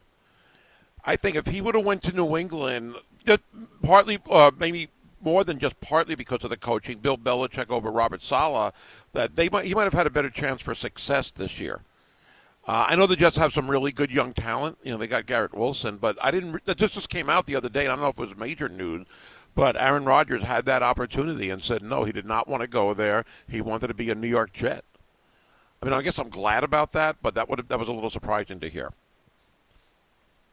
I 1.05 1.15
think 1.15 1.35
if 1.35 1.47
he 1.47 1.59
would 1.59 1.75
have 1.75 1.85
went 1.85 2.03
to 2.03 2.15
New 2.15 2.37
England, 2.37 2.95
just 3.25 3.41
partly, 3.81 4.19
uh, 4.29 4.51
maybe 4.57 4.89
more 5.21 5.43
than 5.43 5.59
just 5.59 5.79
partly 5.79 6.15
because 6.15 6.43
of 6.43 6.49
the 6.49 6.57
coaching, 6.57 6.99
Bill 6.99 7.17
Belichick 7.17 7.69
over 7.69 7.89
Robert 7.89 8.21
Saleh, 8.21 8.73
that 9.13 9.35
they 9.35 9.49
might 9.49 9.65
he 9.65 9.73
might 9.73 9.85
have 9.85 9.93
had 9.93 10.07
a 10.07 10.11
better 10.11 10.29
chance 10.29 10.61
for 10.61 10.75
success 10.75 11.31
this 11.31 11.59
year. 11.59 11.81
Uh, 12.65 12.85
I 12.87 12.95
know 12.95 13.07
the 13.07 13.17
Jets 13.17 13.35
have 13.37 13.51
some 13.51 13.69
really 13.69 13.91
good 13.91 14.11
young 14.11 14.31
talent. 14.31 14.77
You 14.83 14.91
know, 14.93 14.97
they 14.97 15.07
got 15.07 15.25
Garrett 15.25 15.53
Wilson, 15.53 15.97
but 15.97 16.17
I 16.21 16.31
didn't. 16.31 16.65
That 16.65 16.77
just 16.77 16.93
just 16.93 17.09
came 17.09 17.29
out 17.29 17.45
the 17.45 17.55
other 17.55 17.69
day. 17.69 17.85
and 17.85 17.91
I 17.91 17.95
don't 17.95 18.03
know 18.03 18.09
if 18.09 18.19
it 18.19 18.29
was 18.29 18.37
major 18.37 18.69
news, 18.69 19.05
but 19.55 19.75
Aaron 19.79 20.05
Rodgers 20.05 20.43
had 20.43 20.65
that 20.65 20.83
opportunity 20.83 21.49
and 21.49 21.63
said 21.63 21.83
no. 21.83 22.03
He 22.03 22.11
did 22.11 22.25
not 22.25 22.47
want 22.47 22.61
to 22.61 22.67
go 22.67 22.93
there. 22.93 23.25
He 23.47 23.61
wanted 23.61 23.87
to 23.87 23.93
be 23.93 24.09
a 24.09 24.15
New 24.15 24.27
York 24.27 24.53
Jet. 24.53 24.83
I 25.81 25.85
mean, 25.85 25.93
I 25.93 26.01
guess 26.01 26.17
I'm 26.17 26.29
glad 26.29 26.63
about 26.63 26.93
that, 26.93 27.17
but 27.21 27.35
that 27.35 27.49
would 27.49 27.67
that 27.67 27.79
was 27.79 27.87
a 27.87 27.93
little 27.93 28.09
surprising 28.09 28.59
to 28.61 28.69
hear. 28.69 28.93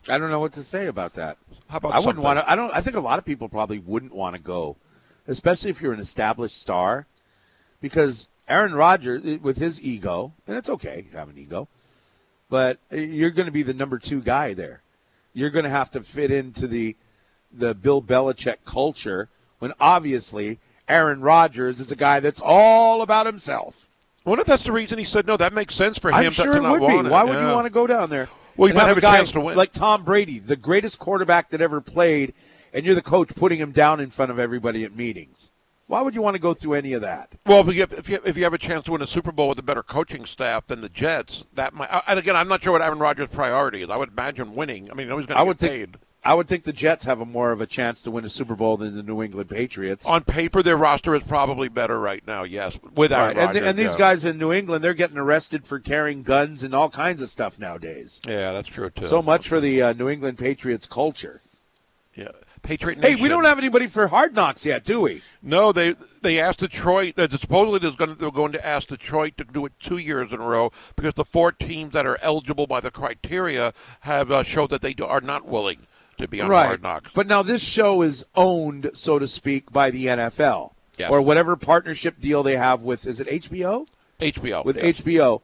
I 0.08 0.18
don't 0.18 0.30
know 0.30 0.40
what 0.40 0.52
to 0.54 0.62
say 0.62 0.86
about 0.86 1.14
that. 1.14 1.36
How 1.68 1.76
about 1.76 1.92
I 1.92 1.98
wouldn't 1.98 2.16
something- 2.16 2.24
want 2.24 2.38
to. 2.40 2.50
I 2.50 2.56
don't. 2.56 2.72
I 2.74 2.80
think 2.80 2.96
a 2.96 3.00
lot 3.00 3.18
of 3.18 3.24
people 3.24 3.48
probably 3.48 3.78
wouldn't 3.78 4.14
want 4.14 4.34
to 4.34 4.42
go, 4.42 4.76
especially 5.26 5.70
if 5.70 5.80
you're 5.80 5.92
an 5.92 6.00
established 6.00 6.60
star, 6.60 7.06
because 7.80 8.28
Aaron 8.48 8.74
Rodgers, 8.74 9.22
eh, 9.24 9.38
with 9.40 9.58
his 9.58 9.80
ego, 9.82 10.32
and 10.46 10.56
it's 10.56 10.70
okay 10.70 11.06
to 11.12 11.18
have 11.18 11.28
an 11.28 11.38
ego, 11.38 11.68
but 12.48 12.78
eh, 12.90 12.96
you're 12.96 13.30
going 13.30 13.46
to 13.46 13.52
be 13.52 13.62
the 13.62 13.74
number 13.74 13.98
two 13.98 14.20
guy 14.20 14.54
there. 14.54 14.82
You're 15.32 15.50
going 15.50 15.64
to 15.64 15.70
have 15.70 15.90
to 15.92 16.02
fit 16.02 16.30
into 16.32 16.66
the 16.66 16.96
the 17.52 17.74
Bill 17.74 18.02
Belichick 18.02 18.56
culture 18.64 19.28
when 19.58 19.72
obviously 19.80 20.58
Aaron 20.88 21.20
Rodgers 21.20 21.80
is 21.80 21.92
a 21.92 21.96
guy 21.96 22.20
that's 22.20 22.40
all 22.44 23.02
about 23.02 23.26
himself. 23.26 23.88
I 24.24 24.30
wonder 24.30 24.42
if 24.42 24.46
that's 24.46 24.64
the 24.64 24.72
reason 24.72 24.98
he 24.98 25.04
said 25.04 25.26
no. 25.26 25.36
That 25.36 25.52
makes 25.52 25.74
sense 25.74 25.98
for 25.98 26.10
him. 26.10 26.16
I'm 26.16 26.24
to- 26.26 26.30
sure 26.32 26.54
to 26.54 26.64
it 26.64 26.70
would 26.70 26.80
be. 26.80 26.96
it. 27.08 27.10
Why 27.10 27.24
would 27.24 27.38
you 27.38 27.46
want 27.46 27.66
to 27.66 27.70
go 27.70 27.86
down 27.86 28.10
there? 28.10 28.28
Well, 28.56 28.68
you 28.68 28.74
might 28.74 28.86
have 28.86 28.98
a 28.98 29.00
guy 29.00 29.16
chance 29.16 29.32
to 29.32 29.40
win. 29.40 29.56
Like 29.56 29.72
Tom 29.72 30.04
Brady, 30.04 30.38
the 30.38 30.56
greatest 30.56 30.98
quarterback 30.98 31.50
that 31.50 31.60
ever 31.62 31.80
played, 31.80 32.34
and 32.74 32.84
you're 32.84 32.94
the 32.94 33.02
coach 33.02 33.34
putting 33.34 33.58
him 33.58 33.72
down 33.72 34.00
in 34.00 34.10
front 34.10 34.30
of 34.30 34.38
everybody 34.38 34.84
at 34.84 34.94
meetings. 34.94 35.50
Why 35.86 36.02
would 36.02 36.14
you 36.14 36.22
want 36.22 36.36
to 36.36 36.40
go 36.40 36.54
through 36.54 36.74
any 36.74 36.92
of 36.92 37.00
that? 37.00 37.32
Well, 37.46 37.68
if 37.68 37.74
you, 37.74 37.80
have, 37.80 37.92
if 37.94 38.08
you 38.08 38.20
if 38.24 38.36
you 38.36 38.44
have 38.44 38.52
a 38.52 38.58
chance 38.58 38.84
to 38.84 38.92
win 38.92 39.02
a 39.02 39.06
Super 39.06 39.32
Bowl 39.32 39.48
with 39.48 39.58
a 39.58 39.62
better 39.62 39.82
coaching 39.82 40.24
staff 40.24 40.66
than 40.66 40.82
the 40.82 40.88
Jets, 40.88 41.44
that 41.54 41.74
might. 41.74 41.88
And 42.06 42.18
again, 42.18 42.36
I'm 42.36 42.46
not 42.46 42.62
sure 42.62 42.72
what 42.72 42.82
Aaron 42.82 42.98
Rodgers' 42.98 43.28
priority 43.28 43.82
is. 43.82 43.90
I 43.90 43.96
would 43.96 44.10
imagine 44.10 44.54
winning. 44.54 44.90
I 44.90 44.94
mean, 44.94 45.08
he's 45.08 45.26
going 45.26 45.38
to 45.38 45.44
would 45.44 45.58
get 45.58 45.68
think. 45.70 45.92
paid. 45.92 46.00
I 46.22 46.34
would 46.34 46.48
think 46.48 46.64
the 46.64 46.72
Jets 46.72 47.06
have 47.06 47.20
a 47.20 47.24
more 47.24 47.50
of 47.50 47.62
a 47.62 47.66
chance 47.66 48.02
to 48.02 48.10
win 48.10 48.26
a 48.26 48.30
Super 48.30 48.54
Bowl 48.54 48.76
than 48.76 48.94
the 48.94 49.02
New 49.02 49.22
England 49.22 49.48
Patriots. 49.48 50.06
On 50.06 50.22
paper, 50.22 50.62
their 50.62 50.76
roster 50.76 51.14
is 51.14 51.22
probably 51.22 51.68
better 51.68 51.98
right 51.98 52.22
now. 52.26 52.42
Yes, 52.42 52.78
with 52.94 53.10
Aaron 53.10 53.28
Right. 53.28 53.36
And, 53.38 53.46
Rodgers. 53.54 53.62
and 53.68 53.78
these 53.78 53.92
yeah. 53.92 53.98
guys 53.98 54.24
in 54.26 54.36
New 54.36 54.52
England, 54.52 54.84
they're 54.84 54.92
getting 54.92 55.16
arrested 55.16 55.66
for 55.66 55.78
carrying 55.78 56.22
guns 56.22 56.62
and 56.62 56.74
all 56.74 56.90
kinds 56.90 57.22
of 57.22 57.28
stuff 57.28 57.58
nowadays. 57.58 58.20
Yeah, 58.26 58.52
that's 58.52 58.68
true 58.68 58.90
too. 58.90 59.06
So 59.06 59.22
much 59.22 59.48
for 59.48 59.60
the 59.60 59.80
uh, 59.80 59.92
New 59.94 60.10
England 60.10 60.36
Patriots 60.36 60.86
culture. 60.86 61.40
Yeah, 62.14 62.28
Patriot 62.60 62.98
Nation. 62.98 63.16
Hey, 63.16 63.22
we 63.22 63.30
don't 63.30 63.44
have 63.44 63.58
anybody 63.58 63.86
for 63.86 64.08
Hard 64.08 64.34
Knocks 64.34 64.66
yet, 64.66 64.84
do 64.84 65.00
we? 65.00 65.22
No, 65.40 65.72
they 65.72 65.94
they 66.20 66.38
asked 66.38 66.58
Detroit. 66.58 67.16
That 67.16 67.32
supposedly 67.32 67.78
there's 67.78 67.96
going 67.96 68.10
to, 68.10 68.16
they're 68.16 68.30
going 68.30 68.52
to 68.52 68.66
ask 68.66 68.88
Detroit 68.88 69.38
to 69.38 69.44
do 69.44 69.64
it 69.64 69.72
two 69.80 69.96
years 69.96 70.34
in 70.34 70.40
a 70.40 70.46
row 70.46 70.70
because 70.96 71.14
the 71.14 71.24
four 71.24 71.50
teams 71.50 71.94
that 71.94 72.04
are 72.04 72.18
eligible 72.20 72.66
by 72.66 72.80
the 72.80 72.90
criteria 72.90 73.72
have 74.00 74.30
uh, 74.30 74.42
showed 74.42 74.68
that 74.68 74.82
they 74.82 74.92
do, 74.92 75.06
are 75.06 75.22
not 75.22 75.46
willing 75.46 75.86
to 76.20 76.28
be 76.28 76.40
on 76.40 76.50
Hard 76.50 76.82
Knocks. 76.82 77.10
But 77.14 77.26
now 77.26 77.42
this 77.42 77.62
show 77.66 78.02
is 78.02 78.26
owned, 78.34 78.90
so 78.94 79.18
to 79.18 79.26
speak, 79.26 79.70
by 79.72 79.90
the 79.90 80.06
NFL 80.06 80.72
Yes. 80.98 81.10
or 81.10 81.22
whatever 81.22 81.56
partnership 81.56 82.20
deal 82.20 82.42
they 82.42 82.56
have 82.56 82.82
with. 82.82 83.06
Is 83.06 83.20
it 83.20 83.28
HBO? 83.28 83.86
HBO 84.20 84.64
With 84.64 84.76
yes. 84.76 85.00
HBO, 85.00 85.40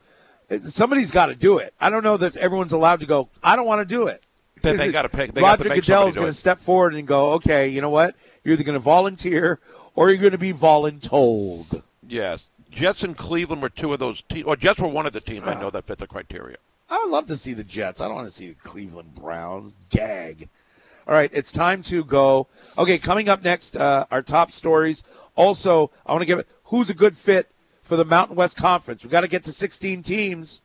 somebody's 0.60 1.10
got 1.10 1.26
to 1.26 1.34
do 1.34 1.58
it. 1.58 1.72
I 1.80 1.88
don't 1.90 2.04
know 2.04 2.16
that 2.18 2.36
everyone's 2.36 2.72
allowed 2.74 3.00
to 3.00 3.06
go. 3.06 3.28
I 3.42 3.56
don't 3.56 3.66
want 3.66 3.80
to 3.80 3.94
do 3.94 4.06
it. 4.06 4.22
Then 4.62 4.76
they 4.76 4.90
gotta 4.90 5.08
pick- 5.08 5.32
they 5.32 5.40
got 5.40 5.58
Roger 5.60 5.74
Goodell 5.74 6.06
is 6.08 6.14
going 6.14 6.26
to 6.26 6.32
step 6.32 6.58
forward 6.58 6.94
and 6.94 7.06
go, 7.06 7.32
okay, 7.34 7.68
you 7.68 7.80
know 7.80 7.90
what? 7.90 8.16
You're 8.44 8.54
either 8.54 8.64
going 8.64 8.74
to 8.74 8.80
volunteer 8.80 9.60
or 9.94 10.10
you're 10.10 10.18
going 10.18 10.32
to 10.32 10.38
be 10.38 10.52
voluntold. 10.52 11.82
Yes. 12.06 12.48
Jets 12.70 13.02
and 13.02 13.16
Cleveland 13.16 13.62
were 13.62 13.68
two 13.68 13.92
of 13.92 13.98
those 13.98 14.22
teams. 14.22 14.44
Or 14.46 14.56
Jets 14.56 14.80
were 14.80 14.88
one 14.88 15.06
of 15.06 15.12
the 15.12 15.20
teams 15.20 15.46
I 15.46 15.58
know 15.60 15.70
that 15.70 15.86
fit 15.86 15.98
the 15.98 16.06
criteria. 16.06 16.56
I 16.90 16.98
would 17.02 17.10
love 17.10 17.26
to 17.28 17.36
see 17.36 17.52
the 17.54 17.64
Jets. 17.64 18.00
I 18.00 18.06
don't 18.06 18.14
want 18.16 18.28
to 18.28 18.34
see 18.34 18.48
the 18.48 18.54
Cleveland 18.54 19.14
Browns. 19.14 19.78
Gag. 19.90 20.48
All 21.06 21.14
right, 21.14 21.30
it's 21.32 21.52
time 21.52 21.82
to 21.84 22.02
go. 22.02 22.48
Okay, 22.76 22.98
coming 22.98 23.28
up 23.28 23.44
next, 23.44 23.76
uh, 23.76 24.06
our 24.10 24.22
top 24.22 24.50
stories. 24.50 25.04
Also, 25.36 25.90
I 26.04 26.12
want 26.12 26.22
to 26.22 26.26
give 26.26 26.38
it 26.38 26.48
who's 26.64 26.90
a 26.90 26.94
good 26.94 27.16
fit 27.16 27.48
for 27.82 27.96
the 27.96 28.04
Mountain 28.04 28.36
West 28.36 28.56
Conference. 28.56 29.04
We've 29.04 29.12
got 29.12 29.20
to 29.20 29.28
get 29.28 29.44
to 29.44 29.52
16 29.52 30.02
teams. 30.02 30.62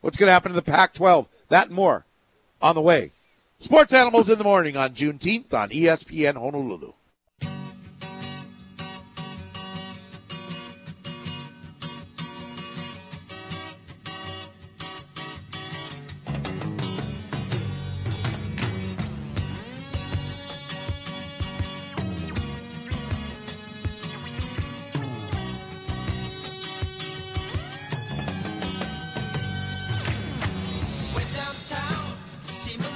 What's 0.00 0.16
going 0.16 0.28
to 0.28 0.32
happen 0.32 0.50
to 0.50 0.56
the 0.56 0.62
Pac 0.62 0.94
12? 0.94 1.28
That 1.48 1.68
and 1.68 1.76
more 1.76 2.04
on 2.60 2.74
the 2.74 2.80
way. 2.80 3.12
Sports 3.58 3.92
Animals 3.92 4.30
in 4.30 4.38
the 4.38 4.44
Morning 4.44 4.76
on 4.76 4.90
Juneteenth 4.90 5.52
on 5.54 5.70
ESPN 5.70 6.36
Honolulu. 6.36 6.92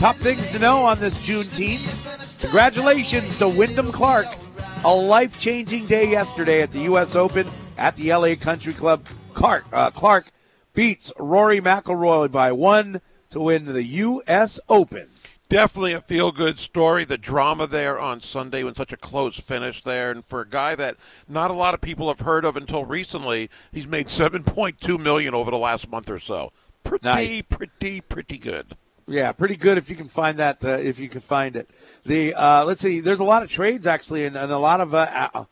Top 0.03 0.17
things 0.17 0.51
to 0.51 0.59
know 0.59 0.85
on 0.85 0.99
this 0.99 1.17
Juneteenth. 1.17 2.41
Congratulations 2.41 3.37
to 3.37 3.49
Wyndham 3.49 3.93
Clark. 3.93 4.27
A 4.83 4.93
life 4.93 5.39
changing 5.39 5.87
day 5.87 6.11
yesterday 6.11 6.61
at 6.61 6.73
the 6.73 6.81
U.S. 6.81 7.15
Open 7.15 7.49
at 7.79 7.95
the 7.95 8.13
LA 8.13 8.35
Country 8.35 8.75
Club. 8.75 9.07
Clark, 9.33 9.65
uh, 9.73 9.93
Clark 9.93 10.33
beats 10.75 11.13
Rory 11.21 11.61
McIlroy 11.61 12.33
by 12.33 12.51
one 12.51 13.01
to 13.31 13.39
win 13.39 13.65
the 13.65 13.85
U.S. 13.85 14.59
Open. 14.69 15.09
Definitely 15.49 15.93
a 15.93 16.01
feel 16.01 16.33
good 16.33 16.59
story. 16.59 17.05
The 17.05 17.17
drama 17.17 17.69
there 17.69 18.01
on 18.01 18.21
Sunday 18.21 18.65
with 18.65 18.77
such 18.77 18.93
a 18.93 18.97
close 18.97 19.39
finish 19.39 19.85
there. 19.85 20.11
And 20.11 20.25
for 20.25 20.41
a 20.41 20.49
guy 20.49 20.75
that 20.75 20.97
not 21.29 21.53
a 21.53 21.55
lot 21.55 21.75
of 21.75 21.81
people 21.81 22.09
have 22.09 22.27
heard 22.27 22.45
of 22.45 22.57
until 22.57 22.85
recently, 22.85 23.51
he's 23.71 23.87
made 23.87 24.09
7.2 24.09 24.99
million 24.99 25.33
over 25.33 25.53
the 25.53 25.59
last 25.59 25.89
month 25.89 26.11
or 26.11 26.19
so. 26.19 26.51
Pretty, 26.83 27.07
Nice. 27.07 27.43
pretty, 27.43 28.01
pretty 28.01 28.39
good. 28.39 28.77
Yeah, 29.13 29.33
pretty 29.33 29.57
good 29.57 29.77
if 29.77 29.91
you 29.91 29.97
can 29.97 30.09
find 30.09 30.39
that. 30.39 30.65
Uh, 30.65 30.71
if 30.71 30.99
you 30.99 31.11
can 31.11 31.21
find 31.21 31.55
it, 31.55 31.69
the 32.07 32.33
uh, 32.33 32.65
let's 32.65 32.81
see. 32.81 33.01
There's 33.01 33.21
a 33.21 33.25
lot 33.25 33.43
of 33.43 33.51
trades 33.51 33.87
actually, 33.87 34.25
and, 34.25 34.37
and 34.37 34.51
a 34.51 34.59
lot 34.59 34.81
of 34.81 34.95
uh, 34.95 35.29
uh, 35.35 35.45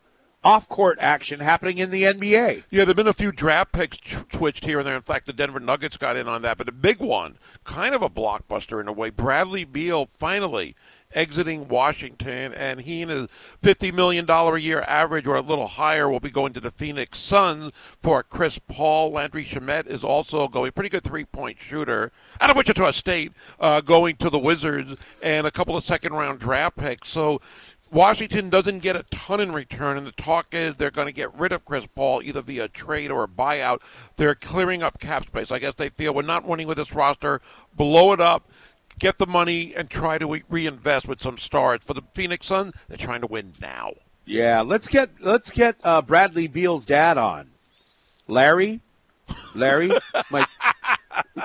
off-court 0.43 0.97
action 0.99 1.39
happening 1.39 1.77
in 1.77 1.91
the 1.91 2.01
NBA. 2.01 2.63
Yeah, 2.71 2.85
there've 2.85 2.97
been 2.97 3.05
a 3.05 3.13
few 3.13 3.31
draft 3.31 3.71
picks 3.71 3.99
switched 4.33 4.65
here 4.65 4.79
and 4.79 4.87
there. 4.87 4.95
In 4.95 5.03
fact, 5.03 5.27
the 5.27 5.33
Denver 5.33 5.59
Nuggets 5.59 5.95
got 5.95 6.17
in 6.17 6.27
on 6.27 6.41
that. 6.41 6.57
But 6.57 6.65
the 6.65 6.71
big 6.71 6.99
one, 6.99 7.37
kind 7.63 7.93
of 7.93 8.01
a 8.01 8.09
blockbuster 8.09 8.81
in 8.81 8.87
a 8.87 8.93
way, 8.93 9.11
Bradley 9.11 9.63
Beal 9.63 10.07
finally 10.07 10.75
exiting 11.13 11.67
Washington, 11.67 12.53
and 12.53 12.81
he 12.81 13.01
and 13.01 13.11
his 13.11 13.27
$50 13.61 13.93
million 13.93 14.29
a 14.29 14.57
year 14.57 14.81
average 14.87 15.27
or 15.27 15.35
a 15.35 15.41
little 15.41 15.67
higher 15.67 16.09
will 16.09 16.19
be 16.19 16.29
going 16.29 16.53
to 16.53 16.59
the 16.59 16.71
Phoenix 16.71 17.19
Suns 17.19 17.71
for 17.99 18.23
Chris 18.23 18.59
Paul. 18.67 19.11
Landry 19.11 19.45
Shamet 19.45 19.87
is 19.87 20.03
also 20.03 20.47
going, 20.47 20.71
pretty 20.71 20.89
good 20.89 21.03
three-point 21.03 21.57
shooter 21.59 22.11
out 22.39 22.49
of 22.49 22.57
Wichita 22.57 22.91
State, 22.91 23.31
uh, 23.59 23.81
going 23.81 24.15
to 24.17 24.29
the 24.29 24.39
Wizards, 24.39 24.95
and 25.21 25.45
a 25.45 25.51
couple 25.51 25.75
of 25.75 25.83
second-round 25.83 26.39
draft 26.39 26.77
picks. 26.77 27.09
So 27.09 27.41
Washington 27.91 28.49
doesn't 28.49 28.79
get 28.79 28.95
a 28.95 29.03
ton 29.11 29.41
in 29.41 29.51
return, 29.51 29.97
and 29.97 30.07
the 30.07 30.13
talk 30.13 30.47
is 30.53 30.75
they're 30.75 30.91
going 30.91 31.07
to 31.07 31.13
get 31.13 31.33
rid 31.37 31.51
of 31.51 31.65
Chris 31.65 31.85
Paul 31.93 32.21
either 32.23 32.41
via 32.41 32.69
trade 32.69 33.11
or 33.11 33.25
a 33.25 33.27
buyout. 33.27 33.79
They're 34.15 34.33
clearing 34.33 34.81
up 34.81 34.99
cap 34.99 35.25
space. 35.25 35.51
I 35.51 35.59
guess 35.59 35.75
they 35.75 35.89
feel 35.89 36.13
we're 36.13 36.21
not 36.21 36.45
winning 36.45 36.67
with 36.67 36.77
this 36.77 36.93
roster. 36.93 37.41
Blow 37.75 38.13
it 38.13 38.21
up, 38.21 38.49
get 39.01 39.17
the 39.17 39.25
money, 39.25 39.73
and 39.75 39.89
try 39.89 40.17
to 40.19 40.41
reinvest 40.47 41.07
with 41.07 41.21
some 41.21 41.37
stars. 41.39 41.79
For 41.83 41.95
the 41.95 42.03
Phoenix 42.13 42.45
Suns, 42.47 42.73
they're 42.87 42.97
trying 42.97 43.21
to 43.21 43.27
win 43.27 43.53
now. 43.59 43.93
Yeah, 44.25 44.61
let's 44.61 44.87
get 44.87 45.09
let's 45.19 45.49
get 45.51 45.75
uh, 45.83 46.01
Bradley 46.03 46.47
Beal's 46.47 46.85
dad 46.85 47.17
on. 47.17 47.49
Larry, 48.27 48.79
Larry, 49.55 49.91
Mike, 50.31 50.47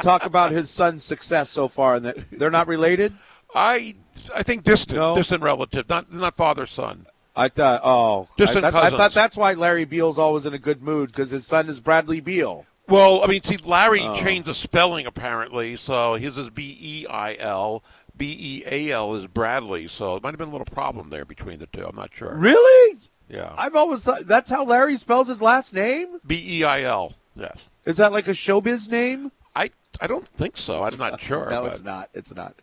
talk 0.03 0.27
about 0.27 0.53
his 0.53 0.71
son's 0.71 1.03
success 1.03 1.49
so 1.49 1.67
far, 1.67 1.97
and 1.97 2.05
that 2.05 2.17
they're 2.31 2.51
not 2.51 2.69
related. 2.69 3.15
I 3.55 3.95
I 4.35 4.43
think 4.43 4.63
distant, 4.63 4.99
No. 4.99 5.17
distant 5.17 5.43
relative, 5.43 5.89
not 5.89 6.13
not 6.13 6.37
father 6.37 6.67
son. 6.67 7.07
I 7.39 7.49
thought, 7.49 7.81
oh, 7.85 8.23
I, 8.23 8.27
Distant 8.39 8.63
that- 8.63 8.75
I 8.75 8.91
thought 8.91 9.13
that's 9.13 9.37
why 9.37 9.53
Larry 9.55 9.85
Beil's 9.85 10.19
always 10.19 10.47
in 10.47 10.55
a 10.55 10.59
good 10.59 10.83
mood 10.83 11.09
because 11.11 11.31
his 11.31 11.47
son 11.47 11.69
is 11.69 11.81
Bradley 11.81 12.21
Beal. 12.21 12.65
Well, 12.89 13.23
I 13.25 13.27
mean, 13.27 13.43
see, 13.43 13.57
Larry 13.59 14.01
changed 14.17 14.47
the 14.49 14.55
spelling 14.55 15.07
apparently, 15.07 15.77
so 15.77 16.15
his 16.15 16.39
is 16.39 16.51
B 16.51 16.77
E 16.81 17.07
I 17.07 17.35
L. 17.37 17.83
B 18.17 18.37
E 18.39 18.63
A 18.67 18.93
L 18.93 19.15
is 19.15 19.27
Bradley, 19.27 19.89
so 19.89 20.17
it 20.17 20.23
might 20.23 20.31
have 20.31 20.39
been 20.39 20.49
a 20.49 20.53
little 20.53 20.65
problem 20.67 21.11
there 21.11 21.25
between 21.25 21.59
the 21.59 21.67
two. 21.67 21.85
I'm 21.87 21.97
not 21.97 22.11
sure. 22.15 22.35
Really? 22.37 22.99
Yeah. 23.29 23.53
I've 23.59 23.75
always 23.77 24.05
thought 24.05 24.21
that's 24.27 24.51
how 24.51 24.65
Larry 24.65 24.97
spells 24.97 25.29
his 25.29 25.43
last 25.43 25.75
name. 25.75 26.21
B 26.27 26.61
E 26.61 26.65
I 26.65 26.83
L. 26.83 27.13
Yes. 27.35 27.59
Is 27.85 27.97
that 27.99 28.13
like 28.13 28.29
a 28.29 28.33
showbiz 28.33 28.91
name? 28.91 29.33
I 29.55 29.71
I 30.01 30.07
don't 30.07 30.27
think 30.27 30.57
so. 30.57 30.83
I'm 30.85 30.97
not 30.97 31.21
sure. 31.29 31.51
No, 31.51 31.63
but- 31.63 31.73
it's 31.73 31.83
not. 31.83 32.09
It's 32.15 32.35
not. 32.35 32.55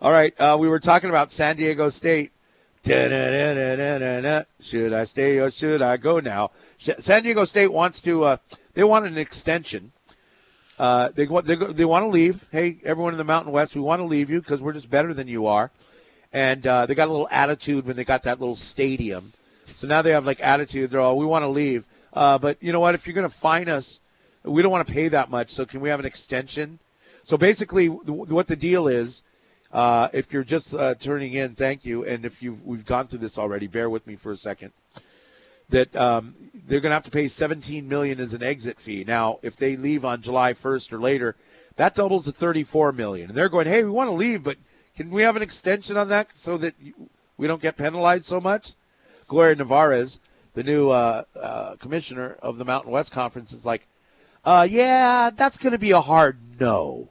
All 0.00 0.12
right, 0.12 0.38
uh, 0.40 0.56
we 0.60 0.68
were 0.68 0.80
talking 0.80 1.08
about 1.08 1.30
San 1.30 1.56
Diego 1.56 1.88
State. 1.88 2.32
Should 4.60 4.92
I 4.92 5.04
stay 5.04 5.38
or 5.38 5.50
should 5.50 5.80
I 5.80 5.96
go 5.96 6.20
now? 6.20 6.50
San 6.76 7.22
Diego 7.22 7.44
State 7.44 7.72
wants 7.72 8.02
to. 8.02 8.24
Uh, 8.24 8.36
they 8.74 8.84
want 8.84 9.06
an 9.06 9.16
extension. 9.16 9.92
Uh, 10.78 11.08
they 11.14 11.26
want 11.26 11.46
they, 11.46 11.54
they 11.54 11.86
want 11.86 12.02
to 12.02 12.08
leave. 12.08 12.46
Hey, 12.52 12.76
everyone 12.84 13.14
in 13.14 13.18
the 13.18 13.24
Mountain 13.24 13.52
West, 13.52 13.74
we 13.74 13.80
want 13.80 14.00
to 14.00 14.04
leave 14.04 14.28
you 14.28 14.40
because 14.40 14.60
we're 14.60 14.74
just 14.74 14.90
better 14.90 15.14
than 15.14 15.28
you 15.28 15.46
are. 15.46 15.70
And 16.30 16.66
uh, 16.66 16.84
they 16.84 16.94
got 16.94 17.08
a 17.08 17.10
little 17.10 17.28
attitude 17.30 17.86
when 17.86 17.96
they 17.96 18.04
got 18.04 18.22
that 18.24 18.38
little 18.38 18.56
stadium. 18.56 19.32
So 19.74 19.86
now 19.86 20.02
they 20.02 20.10
have 20.10 20.26
like 20.26 20.40
attitude. 20.40 20.90
They're 20.90 21.00
all, 21.00 21.16
we 21.16 21.24
want 21.24 21.44
to 21.44 21.48
leave. 21.48 21.86
Uh, 22.12 22.36
but 22.38 22.62
you 22.62 22.70
know 22.70 22.80
what? 22.80 22.94
If 22.94 23.06
you're 23.06 23.14
going 23.14 23.28
to 23.28 23.34
fine 23.34 23.70
us, 23.70 24.00
we 24.42 24.60
don't 24.60 24.72
want 24.72 24.86
to 24.86 24.92
pay 24.92 25.08
that 25.08 25.30
much. 25.30 25.48
So 25.48 25.64
can 25.64 25.80
we 25.80 25.88
have 25.88 26.00
an 26.00 26.06
extension? 26.06 26.80
So 27.22 27.38
basically, 27.38 27.86
what 27.86 28.46
the 28.46 28.56
deal 28.56 28.88
is, 28.88 29.22
uh, 29.74 30.08
if 30.12 30.32
you're 30.32 30.44
just 30.44 30.74
uh, 30.74 30.94
turning 30.94 31.32
in, 31.32 31.54
thank 31.56 31.84
you. 31.84 32.04
And 32.04 32.24
if 32.24 32.42
you've 32.42 32.64
we've 32.64 32.86
gone 32.86 33.08
through 33.08 33.18
this 33.18 33.36
already, 33.36 33.66
bear 33.66 33.90
with 33.90 34.06
me 34.06 34.14
for 34.14 34.30
a 34.30 34.36
second. 34.36 34.72
That 35.68 35.94
um, 35.96 36.36
they're 36.54 36.80
going 36.80 36.90
to 36.90 36.94
have 36.94 37.04
to 37.04 37.10
pay 37.10 37.26
17 37.26 37.88
million 37.88 38.20
as 38.20 38.34
an 38.34 38.42
exit 38.42 38.78
fee. 38.78 39.04
Now, 39.04 39.40
if 39.42 39.56
they 39.56 39.76
leave 39.76 40.04
on 40.04 40.22
July 40.22 40.52
1st 40.52 40.92
or 40.92 41.00
later, 41.00 41.34
that 41.76 41.94
doubles 41.94 42.26
to 42.26 42.32
34 42.32 42.92
million. 42.92 43.30
And 43.30 43.36
they're 43.36 43.48
going, 43.48 43.66
hey, 43.66 43.82
we 43.82 43.90
want 43.90 44.08
to 44.08 44.14
leave, 44.14 44.44
but 44.44 44.58
can 44.94 45.10
we 45.10 45.22
have 45.22 45.34
an 45.34 45.42
extension 45.42 45.96
on 45.96 46.08
that 46.08 46.36
so 46.36 46.56
that 46.58 46.74
we 47.36 47.48
don't 47.48 47.62
get 47.62 47.76
penalized 47.76 48.26
so 48.26 48.40
much? 48.40 48.74
Gloria 49.26 49.56
Nevarez, 49.56 50.20
the 50.52 50.62
new 50.62 50.90
uh, 50.90 51.24
uh, 51.40 51.74
commissioner 51.76 52.36
of 52.42 52.58
the 52.58 52.64
Mountain 52.64 52.92
West 52.92 53.10
Conference, 53.10 53.52
is 53.52 53.66
like, 53.66 53.88
uh, 54.44 54.68
yeah, 54.70 55.30
that's 55.34 55.58
going 55.58 55.72
to 55.72 55.78
be 55.78 55.90
a 55.90 56.00
hard 56.00 56.38
no. 56.60 57.08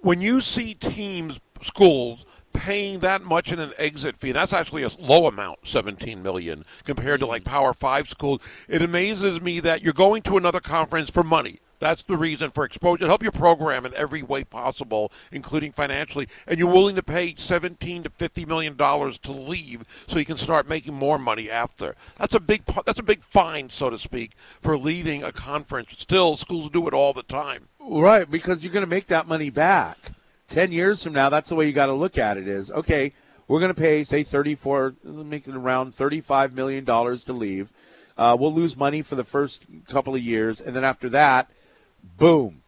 When 0.00 0.20
you 0.20 0.40
see 0.40 0.74
teams, 0.74 1.40
schools 1.62 2.24
paying 2.52 3.00
that 3.00 3.22
much 3.22 3.52
in 3.52 3.58
an 3.58 3.72
exit 3.78 4.16
fee, 4.16 4.32
that's 4.32 4.52
actually 4.52 4.82
a 4.82 4.90
low 5.00 5.26
amount, 5.26 5.60
17 5.64 6.22
million, 6.22 6.64
compared 6.84 7.20
to 7.20 7.26
like 7.26 7.42
mm. 7.42 7.46
Power 7.46 7.72
5 7.72 8.08
schools. 8.08 8.40
It 8.68 8.82
amazes 8.82 9.40
me 9.40 9.60
that 9.60 9.82
you're 9.82 9.92
going 9.92 10.22
to 10.22 10.36
another 10.36 10.60
conference 10.60 11.10
for 11.10 11.22
money. 11.22 11.60
That's 11.80 12.02
the 12.02 12.16
reason 12.16 12.50
for 12.50 12.64
exposure. 12.64 13.06
Help 13.06 13.22
your 13.22 13.32
program 13.32 13.86
in 13.86 13.94
every 13.94 14.22
way 14.22 14.42
possible, 14.42 15.12
including 15.30 15.72
financially, 15.72 16.28
and 16.46 16.58
you're 16.58 16.72
willing 16.72 16.96
to 16.96 17.02
pay 17.02 17.34
17 17.36 18.02
to 18.02 18.10
50 18.10 18.46
million 18.46 18.76
dollars 18.76 19.18
to 19.20 19.32
leave, 19.32 19.84
so 20.08 20.18
you 20.18 20.24
can 20.24 20.36
start 20.36 20.68
making 20.68 20.94
more 20.94 21.18
money 21.18 21.48
after. 21.48 21.94
That's 22.16 22.34
a 22.34 22.40
big. 22.40 22.64
That's 22.84 22.98
a 22.98 23.04
big 23.04 23.22
fine, 23.22 23.68
so 23.70 23.90
to 23.90 23.98
speak, 23.98 24.32
for 24.60 24.76
leaving 24.76 25.22
a 25.22 25.30
conference. 25.30 25.94
Still, 25.98 26.36
schools 26.36 26.70
do 26.70 26.88
it 26.88 26.94
all 26.94 27.12
the 27.12 27.22
time. 27.22 27.68
Right, 27.88 28.30
because 28.30 28.62
you're 28.62 28.72
going 28.72 28.84
to 28.84 28.90
make 28.90 29.06
that 29.06 29.26
money 29.26 29.50
back. 29.50 29.96
10 30.48 30.72
years 30.72 31.02
from 31.02 31.12
now, 31.14 31.30
that's 31.30 31.48
the 31.48 31.54
way 31.54 31.66
you 31.66 31.72
got 31.72 31.86
to 31.86 31.94
look 31.94 32.18
at 32.18 32.36
it 32.36 32.46
is, 32.46 32.70
okay, 32.72 33.12
we're 33.46 33.60
going 33.60 33.74
to 33.74 33.80
pay, 33.80 34.02
say, 34.04 34.22
34, 34.22 34.94
make 35.04 35.48
it 35.48 35.54
around 35.54 35.92
$35 35.92 36.52
million 36.52 36.84
to 36.84 37.32
leave. 37.32 37.72
Uh, 38.16 38.36
we'll 38.38 38.52
lose 38.52 38.76
money 38.76 39.00
for 39.00 39.14
the 39.14 39.24
first 39.24 39.64
couple 39.86 40.14
of 40.14 40.22
years, 40.22 40.60
and 40.60 40.74
then 40.76 40.84
after 40.84 41.08
that, 41.08 41.50
boom. 42.18 42.62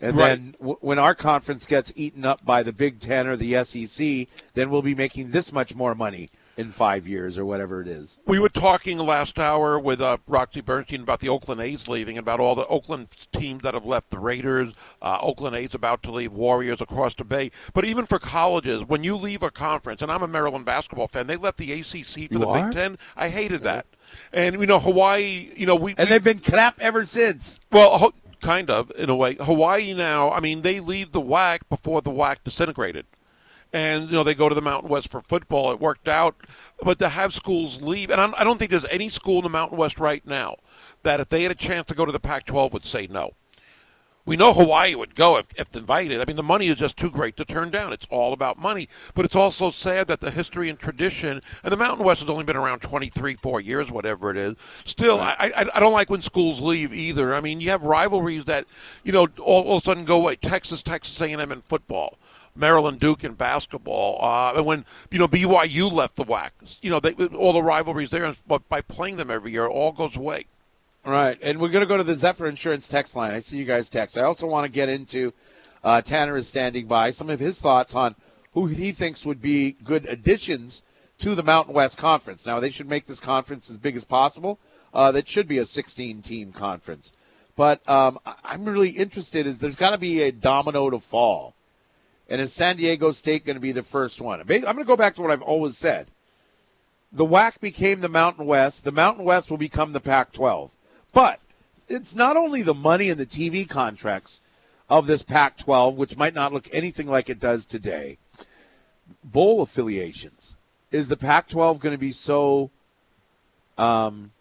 And 0.00 0.16
Right. 0.16 0.28
then 0.28 0.54
w- 0.58 0.78
when 0.80 0.98
our 0.98 1.14
conference 1.14 1.66
gets 1.66 1.92
eaten 1.94 2.24
up 2.24 2.44
by 2.44 2.62
the 2.62 2.72
Big 2.72 3.00
Ten 3.00 3.26
or 3.26 3.36
the 3.36 3.54
SEC, 3.62 4.28
then 4.54 4.70
we'll 4.70 4.82
be 4.82 4.94
making 4.94 5.30
this 5.30 5.52
much 5.52 5.74
more 5.74 5.94
money 5.94 6.28
in 6.56 6.68
five 6.68 7.06
years 7.06 7.38
or 7.38 7.44
whatever 7.44 7.80
it 7.80 7.88
is. 7.88 8.18
We 8.26 8.38
were 8.38 8.48
talking 8.48 8.98
last 8.98 9.38
hour 9.38 9.78
with 9.78 10.00
uh, 10.00 10.18
Roxy 10.26 10.60
Bernstein 10.60 11.02
about 11.02 11.20
the 11.20 11.28
Oakland 11.28 11.60
A's 11.60 11.88
leaving, 11.88 12.18
about 12.18 12.40
all 12.40 12.54
the 12.54 12.66
Oakland 12.66 13.08
teams 13.32 13.62
that 13.62 13.74
have 13.74 13.86
left 13.86 14.10
the 14.10 14.18
Raiders. 14.18 14.72
Uh, 15.00 15.18
Oakland 15.20 15.56
A's 15.56 15.74
about 15.74 16.02
to 16.04 16.10
leave 16.10 16.32
Warriors 16.32 16.80
across 16.80 17.14
the 17.14 17.24
bay. 17.24 17.50
But 17.72 17.84
even 17.84 18.04
for 18.06 18.18
colleges, 18.18 18.84
when 18.84 19.02
you 19.02 19.16
leave 19.16 19.42
a 19.42 19.50
conference, 19.50 20.02
and 20.02 20.12
I'm 20.12 20.22
a 20.22 20.28
Maryland 20.28 20.64
basketball 20.66 21.08
fan, 21.08 21.26
they 21.26 21.36
left 21.36 21.56
the 21.58 21.72
ACC 21.72 22.04
for 22.04 22.18
You 22.20 22.28
the 22.28 22.46
are? 22.46 22.64
Big 22.68 22.76
Ten. 22.76 22.98
I 23.16 23.28
hated 23.30 23.62
that. 23.62 23.86
And 24.32 24.60
you 24.60 24.66
know 24.66 24.78
Hawaii, 24.78 25.50
you 25.56 25.64
know 25.66 25.74
we 25.76 25.92
And 25.92 26.00
we- 26.00 26.04
they've 26.06 26.22
been 26.24 26.40
crap 26.40 26.78
ever 26.80 27.04
since. 27.06 27.58
well, 27.70 27.96
ho- 27.96 28.14
kind 28.42 28.68
of 28.68 28.90
in 28.98 29.08
a 29.08 29.16
way. 29.16 29.36
Hawaii 29.40 29.94
now, 29.94 30.30
I 30.32 30.40
mean, 30.40 30.62
they 30.62 30.80
leave 30.80 31.12
the 31.12 31.20
WAC 31.22 31.60
before 31.70 32.02
the 32.02 32.10
WAC 32.10 32.38
disintegrated, 32.44 33.06
and 33.72 34.08
you 34.08 34.12
know 34.12 34.24
they 34.24 34.34
go 34.34 34.48
to 34.48 34.54
the 34.54 34.62
Mountain 34.62 34.90
West 34.90 35.10
for 35.10 35.20
football. 35.20 35.70
It 35.70 35.80
worked 35.80 36.08
out, 36.08 36.36
but 36.82 36.98
to 36.98 37.08
have 37.08 37.34
schools 37.34 37.80
leave, 37.80 38.10
and 38.10 38.20
I 38.20 38.44
don't 38.44 38.58
think 38.58 38.70
there's 38.70 38.84
any 38.86 39.08
school 39.08 39.38
in 39.38 39.44
the 39.44 39.50
Mountain 39.50 39.78
West 39.78 39.98
right 39.98 40.24
now 40.26 40.56
that 41.02 41.20
if 41.20 41.28
they 41.28 41.42
had 41.42 41.52
a 41.52 41.56
chance 41.56 41.86
to 41.88 41.94
go 41.94 42.04
to 42.04 42.12
the 42.12 42.20
Pac-12 42.20 42.72
would 42.72 42.86
say 42.86 43.06
no. 43.06 43.32
We 44.24 44.36
know 44.36 44.52
Hawaii 44.52 44.94
would 44.94 45.16
go 45.16 45.36
if, 45.36 45.48
if 45.56 45.74
invited. 45.74 46.20
I 46.20 46.24
mean, 46.24 46.36
the 46.36 46.44
money 46.44 46.68
is 46.68 46.76
just 46.76 46.96
too 46.96 47.10
great 47.10 47.36
to 47.38 47.44
turn 47.44 47.70
down. 47.70 47.92
It's 47.92 48.06
all 48.08 48.32
about 48.32 48.56
money. 48.56 48.88
But 49.14 49.24
it's 49.24 49.34
also 49.34 49.72
sad 49.72 50.06
that 50.06 50.20
the 50.20 50.30
history 50.30 50.68
and 50.68 50.78
tradition, 50.78 51.42
and 51.64 51.72
the 51.72 51.76
Mountain 51.76 52.06
West 52.06 52.20
has 52.20 52.30
only 52.30 52.44
been 52.44 52.56
around 52.56 52.80
23, 52.82 53.34
4 53.34 53.60
years, 53.60 53.90
whatever 53.90 54.30
it 54.30 54.36
is. 54.36 54.54
Still, 54.84 55.18
I, 55.18 55.34
I, 55.40 55.66
I 55.74 55.80
don't 55.80 55.92
like 55.92 56.08
when 56.08 56.22
schools 56.22 56.60
leave 56.60 56.94
either. 56.94 57.34
I 57.34 57.40
mean, 57.40 57.60
you 57.60 57.70
have 57.70 57.82
rivalries 57.82 58.44
that, 58.44 58.66
you 59.02 59.10
know, 59.10 59.26
all, 59.40 59.64
all 59.64 59.76
of 59.78 59.82
a 59.82 59.86
sudden 59.86 60.04
go 60.04 60.18
away. 60.18 60.36
Texas, 60.36 60.84
Texas 60.84 61.20
A&M 61.20 61.50
in 61.50 61.60
football. 61.62 62.16
Maryland 62.54 63.00
Duke 63.00 63.24
in 63.24 63.34
basketball, 63.34 64.18
uh, 64.22 64.52
and 64.54 64.66
when 64.66 64.84
you 65.10 65.18
know 65.18 65.28
BYU 65.28 65.90
left 65.90 66.16
the 66.16 66.24
WAC, 66.24 66.50
you 66.82 66.90
know 66.90 67.00
they, 67.00 67.12
all 67.12 67.52
the 67.52 67.62
rivalries 67.62 68.10
there, 68.10 68.32
but 68.46 68.68
by 68.68 68.80
playing 68.80 69.16
them 69.16 69.30
every 69.30 69.52
year, 69.52 69.64
it 69.64 69.70
all 69.70 69.92
goes 69.92 70.16
away. 70.16 70.46
All 71.04 71.12
right, 71.12 71.38
and 71.42 71.60
we're 71.60 71.70
going 71.70 71.82
to 71.82 71.88
go 71.88 71.96
to 71.96 72.04
the 72.04 72.14
Zephyr 72.14 72.46
Insurance 72.46 72.86
text 72.86 73.16
line. 73.16 73.34
I 73.34 73.40
see 73.40 73.58
you 73.58 73.64
guys 73.64 73.88
text. 73.88 74.16
I 74.16 74.22
also 74.22 74.46
want 74.46 74.64
to 74.64 74.70
get 74.70 74.88
into 74.88 75.32
uh, 75.82 76.00
Tanner 76.00 76.36
is 76.36 76.48
standing 76.48 76.86
by 76.86 77.10
some 77.10 77.28
of 77.28 77.40
his 77.40 77.60
thoughts 77.60 77.94
on 77.96 78.14
who 78.52 78.66
he 78.66 78.92
thinks 78.92 79.26
would 79.26 79.42
be 79.42 79.72
good 79.82 80.06
additions 80.06 80.82
to 81.18 81.34
the 81.34 81.42
Mountain 81.42 81.74
West 81.74 81.98
Conference. 81.98 82.46
Now 82.46 82.60
they 82.60 82.70
should 82.70 82.88
make 82.88 83.06
this 83.06 83.20
conference 83.20 83.70
as 83.70 83.78
big 83.78 83.96
as 83.96 84.04
possible. 84.04 84.58
Uh, 84.92 85.10
that 85.12 85.28
should 85.28 85.48
be 85.48 85.58
a 85.58 85.62
16-team 85.62 86.52
conference, 86.52 87.16
but 87.56 87.86
um, 87.88 88.18
I'm 88.44 88.64
really 88.64 88.90
interested. 88.90 89.46
Is 89.46 89.58
there's 89.58 89.76
got 89.76 89.92
to 89.92 89.98
be 89.98 90.22
a 90.22 90.30
domino 90.30 90.90
to 90.90 90.98
fall, 90.98 91.54
and 92.32 92.40
is 92.40 92.50
San 92.50 92.76
Diego 92.76 93.10
State 93.10 93.44
going 93.44 93.56
to 93.56 93.60
be 93.60 93.72
the 93.72 93.82
first 93.82 94.18
one? 94.18 94.40
I'm 94.40 94.46
going 94.46 94.76
to 94.78 94.84
go 94.84 94.96
back 94.96 95.14
to 95.16 95.22
what 95.22 95.30
I've 95.30 95.42
always 95.42 95.76
said 95.76 96.08
the 97.12 97.26
WAC 97.26 97.60
became 97.60 98.00
the 98.00 98.08
Mountain 98.08 98.46
West. 98.46 98.84
The 98.84 98.90
Mountain 98.90 99.26
West 99.26 99.50
will 99.50 99.58
become 99.58 99.92
the 99.92 100.00
Pac 100.00 100.32
12. 100.32 100.70
But 101.12 101.40
it's 101.88 102.14
not 102.14 102.38
only 102.38 102.62
the 102.62 102.72
money 102.72 103.10
and 103.10 103.20
the 103.20 103.26
TV 103.26 103.68
contracts 103.68 104.40
of 104.88 105.06
this 105.06 105.22
Pac 105.22 105.58
12, 105.58 105.98
which 105.98 106.16
might 106.16 106.32
not 106.32 106.54
look 106.54 106.70
anything 106.72 107.06
like 107.06 107.28
it 107.28 107.38
does 107.38 107.66
today, 107.66 108.16
bowl 109.22 109.60
affiliations. 109.60 110.56
Is 110.90 111.10
the 111.10 111.18
Pac 111.18 111.48
12 111.48 111.80
going 111.80 111.94
to 111.94 111.98
be 111.98 112.12
so, 112.12 112.70
um, 113.76 114.32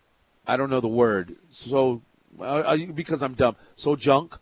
I 0.47 0.55
don't 0.55 0.69
know 0.69 0.79
the 0.79 0.87
word, 0.87 1.35
so, 1.49 2.01
uh, 2.39 2.77
because 2.95 3.21
I'm 3.21 3.33
dumb, 3.33 3.57
so 3.75 3.97
junk 3.97 4.37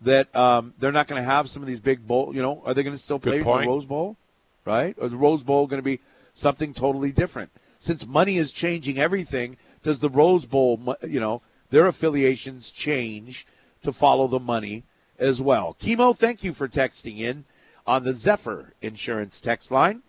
that 0.00 0.34
um, 0.36 0.74
they're 0.78 0.92
not 0.92 1.08
going 1.08 1.22
to 1.22 1.28
have 1.28 1.48
some 1.48 1.62
of 1.62 1.68
these 1.68 1.80
big 1.80 2.06
bowl, 2.06 2.34
you 2.34 2.42
know, 2.42 2.62
are 2.64 2.74
they 2.74 2.82
going 2.82 2.94
to 2.94 3.02
still 3.02 3.18
play 3.18 3.38
the. 3.38 3.44
Rose 3.44 3.86
Bowl? 3.86 4.16
Right? 4.64 4.94
Or 4.98 5.06
is 5.06 5.12
the 5.12 5.16
Rose 5.16 5.42
Bowl 5.42 5.66
going 5.66 5.78
to 5.78 5.84
be 5.84 6.00
something 6.32 6.72
totally 6.72 7.12
different? 7.12 7.50
Since 7.78 8.06
money 8.06 8.36
is 8.36 8.52
changing 8.52 8.98
everything, 8.98 9.56
does 9.82 10.00
the 10.00 10.10
Rose 10.10 10.46
Bowl, 10.46 10.96
you 11.06 11.20
know, 11.20 11.42
their 11.70 11.86
affiliations 11.86 12.70
change 12.70 13.46
to 13.82 13.92
follow 13.92 14.26
the 14.26 14.40
money 14.40 14.84
as 15.18 15.40
well? 15.40 15.76
Kimo, 15.78 16.12
thank 16.12 16.42
you 16.42 16.52
for 16.52 16.68
texting 16.68 17.18
in 17.18 17.44
on 17.86 18.04
the 18.04 18.12
Zephyr 18.12 18.74
Insurance 18.82 19.40
text 19.40 19.70
line. 19.70 20.02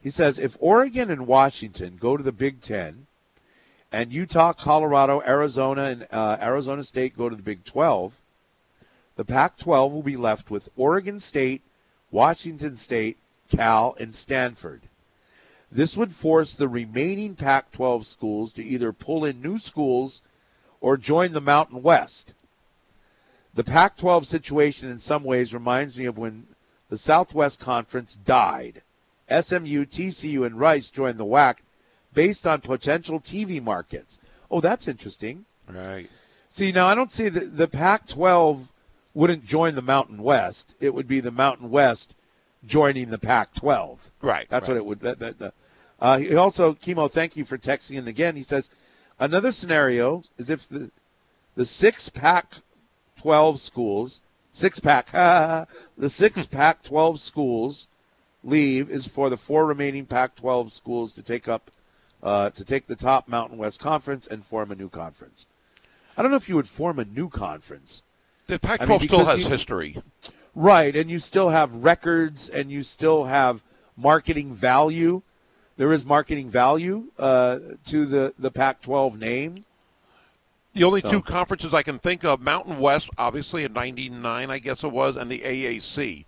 He 0.00 0.10
says 0.10 0.38
if 0.38 0.56
Oregon 0.58 1.10
and 1.10 1.26
Washington 1.26 1.96
go 2.00 2.16
to 2.16 2.22
the 2.22 2.32
Big 2.32 2.60
Ten, 2.60 3.06
and 3.92 4.12
Utah, 4.12 4.54
Colorado, 4.54 5.20
Arizona, 5.20 5.84
and 5.84 6.06
uh, 6.10 6.38
Arizona 6.40 6.82
State 6.82 7.16
go 7.16 7.28
to 7.28 7.36
the 7.36 7.42
Big 7.42 7.62
12, 7.62 8.21
the 9.16 9.24
Pac 9.24 9.58
12 9.58 9.92
will 9.92 10.02
be 10.02 10.16
left 10.16 10.50
with 10.50 10.68
Oregon 10.76 11.18
State, 11.20 11.62
Washington 12.10 12.76
State, 12.76 13.18
Cal, 13.48 13.96
and 14.00 14.14
Stanford. 14.14 14.82
This 15.70 15.96
would 15.96 16.12
force 16.12 16.54
the 16.54 16.68
remaining 16.68 17.34
Pac 17.34 17.70
12 17.72 18.06
schools 18.06 18.52
to 18.54 18.64
either 18.64 18.92
pull 18.92 19.24
in 19.24 19.40
new 19.40 19.58
schools 19.58 20.22
or 20.80 20.96
join 20.96 21.32
the 21.32 21.40
Mountain 21.40 21.82
West. 21.82 22.34
The 23.54 23.64
Pac 23.64 23.96
12 23.96 24.26
situation 24.26 24.90
in 24.90 24.98
some 24.98 25.24
ways 25.24 25.54
reminds 25.54 25.98
me 25.98 26.06
of 26.06 26.18
when 26.18 26.46
the 26.88 26.96
Southwest 26.96 27.60
Conference 27.60 28.16
died. 28.16 28.82
SMU, 29.28 29.86
TCU, 29.86 30.44
and 30.44 30.58
Rice 30.58 30.90
joined 30.90 31.18
the 31.18 31.24
WAC 31.24 31.58
based 32.12 32.46
on 32.46 32.60
potential 32.60 33.20
TV 33.20 33.62
markets. 33.62 34.18
Oh, 34.50 34.60
that's 34.60 34.88
interesting. 34.88 35.46
Right. 35.68 36.10
See, 36.48 36.72
now 36.72 36.86
I 36.86 36.94
don't 36.94 37.12
see 37.12 37.30
the, 37.30 37.40
the 37.40 37.68
Pac 37.68 38.06
12 38.06 38.71
wouldn't 39.14 39.44
join 39.44 39.74
the 39.74 39.82
Mountain 39.82 40.22
West. 40.22 40.76
It 40.80 40.94
would 40.94 41.08
be 41.08 41.20
the 41.20 41.30
Mountain 41.30 41.70
West 41.70 42.16
joining 42.64 43.10
the 43.10 43.18
Pac 43.18 43.54
12. 43.54 44.12
Right, 44.20 44.46
That's 44.48 44.68
right. 44.68 44.74
what 44.74 44.76
it 44.76 44.86
would. 44.86 45.00
That, 45.00 45.18
that, 45.18 45.38
that. 45.38 45.54
Uh, 46.00 46.18
he 46.18 46.34
also, 46.34 46.74
Kimo, 46.74 47.08
thank 47.08 47.36
you 47.36 47.44
for 47.44 47.58
texting 47.58 47.96
in 47.96 48.08
again. 48.08 48.36
He 48.36 48.42
says 48.42 48.70
another 49.18 49.52
scenario 49.52 50.22
is 50.36 50.50
if 50.50 50.68
the 50.68 50.90
the 51.54 51.64
six 51.66 52.08
Pac 52.08 52.54
12 53.16 53.60
schools, 53.60 54.20
six 54.50 54.80
pack, 54.80 55.12
the 55.12 56.08
six 56.08 56.46
Pac 56.58 56.82
12 56.82 57.20
schools 57.20 57.88
leave 58.42 58.90
is 58.90 59.06
for 59.06 59.30
the 59.30 59.36
four 59.36 59.66
remaining 59.66 60.06
Pac 60.06 60.34
12 60.34 60.72
schools 60.72 61.12
to 61.12 61.22
take 61.22 61.46
up 61.46 61.70
uh, 62.22 62.50
to 62.50 62.64
take 62.64 62.86
the 62.86 62.96
top 62.96 63.28
Mountain 63.28 63.58
West 63.58 63.80
Conference 63.80 64.26
and 64.26 64.44
form 64.44 64.70
a 64.70 64.76
new 64.76 64.88
conference. 64.88 65.46
I 66.16 66.22
don't 66.22 66.30
know 66.30 66.36
if 66.36 66.48
you 66.48 66.56
would 66.56 66.68
form 66.68 66.98
a 66.98 67.04
new 67.04 67.28
conference. 67.28 68.04
The 68.46 68.58
Pac-12 68.58 68.82
I 68.82 68.86
mean, 68.86 69.00
still 69.00 69.24
has 69.24 69.38
you- 69.38 69.48
history. 69.48 70.02
Right, 70.54 70.94
and 70.94 71.10
you 71.10 71.18
still 71.18 71.48
have 71.48 71.74
records 71.76 72.48
and 72.50 72.70
you 72.70 72.82
still 72.82 73.24
have 73.24 73.62
marketing 73.96 74.54
value. 74.54 75.22
There 75.78 75.92
is 75.92 76.04
marketing 76.04 76.50
value 76.50 77.04
uh, 77.18 77.58
to 77.86 78.04
the, 78.04 78.34
the 78.38 78.50
Pac 78.50 78.82
12 78.82 79.18
name. 79.18 79.64
The 80.74 80.84
only 80.84 81.00
So- 81.00 81.10
two 81.10 81.22
conferences 81.22 81.72
I 81.72 81.82
can 81.82 81.98
think 81.98 82.24
of, 82.24 82.40
Mountain 82.40 82.78
West, 82.78 83.08
obviously 83.16 83.64
in 83.64 83.72
'99, 83.72 84.50
I 84.50 84.58
guess 84.58 84.84
it 84.84 84.92
was, 84.92 85.16
and 85.16 85.30
the 85.30 85.40
AAC, 85.40 86.24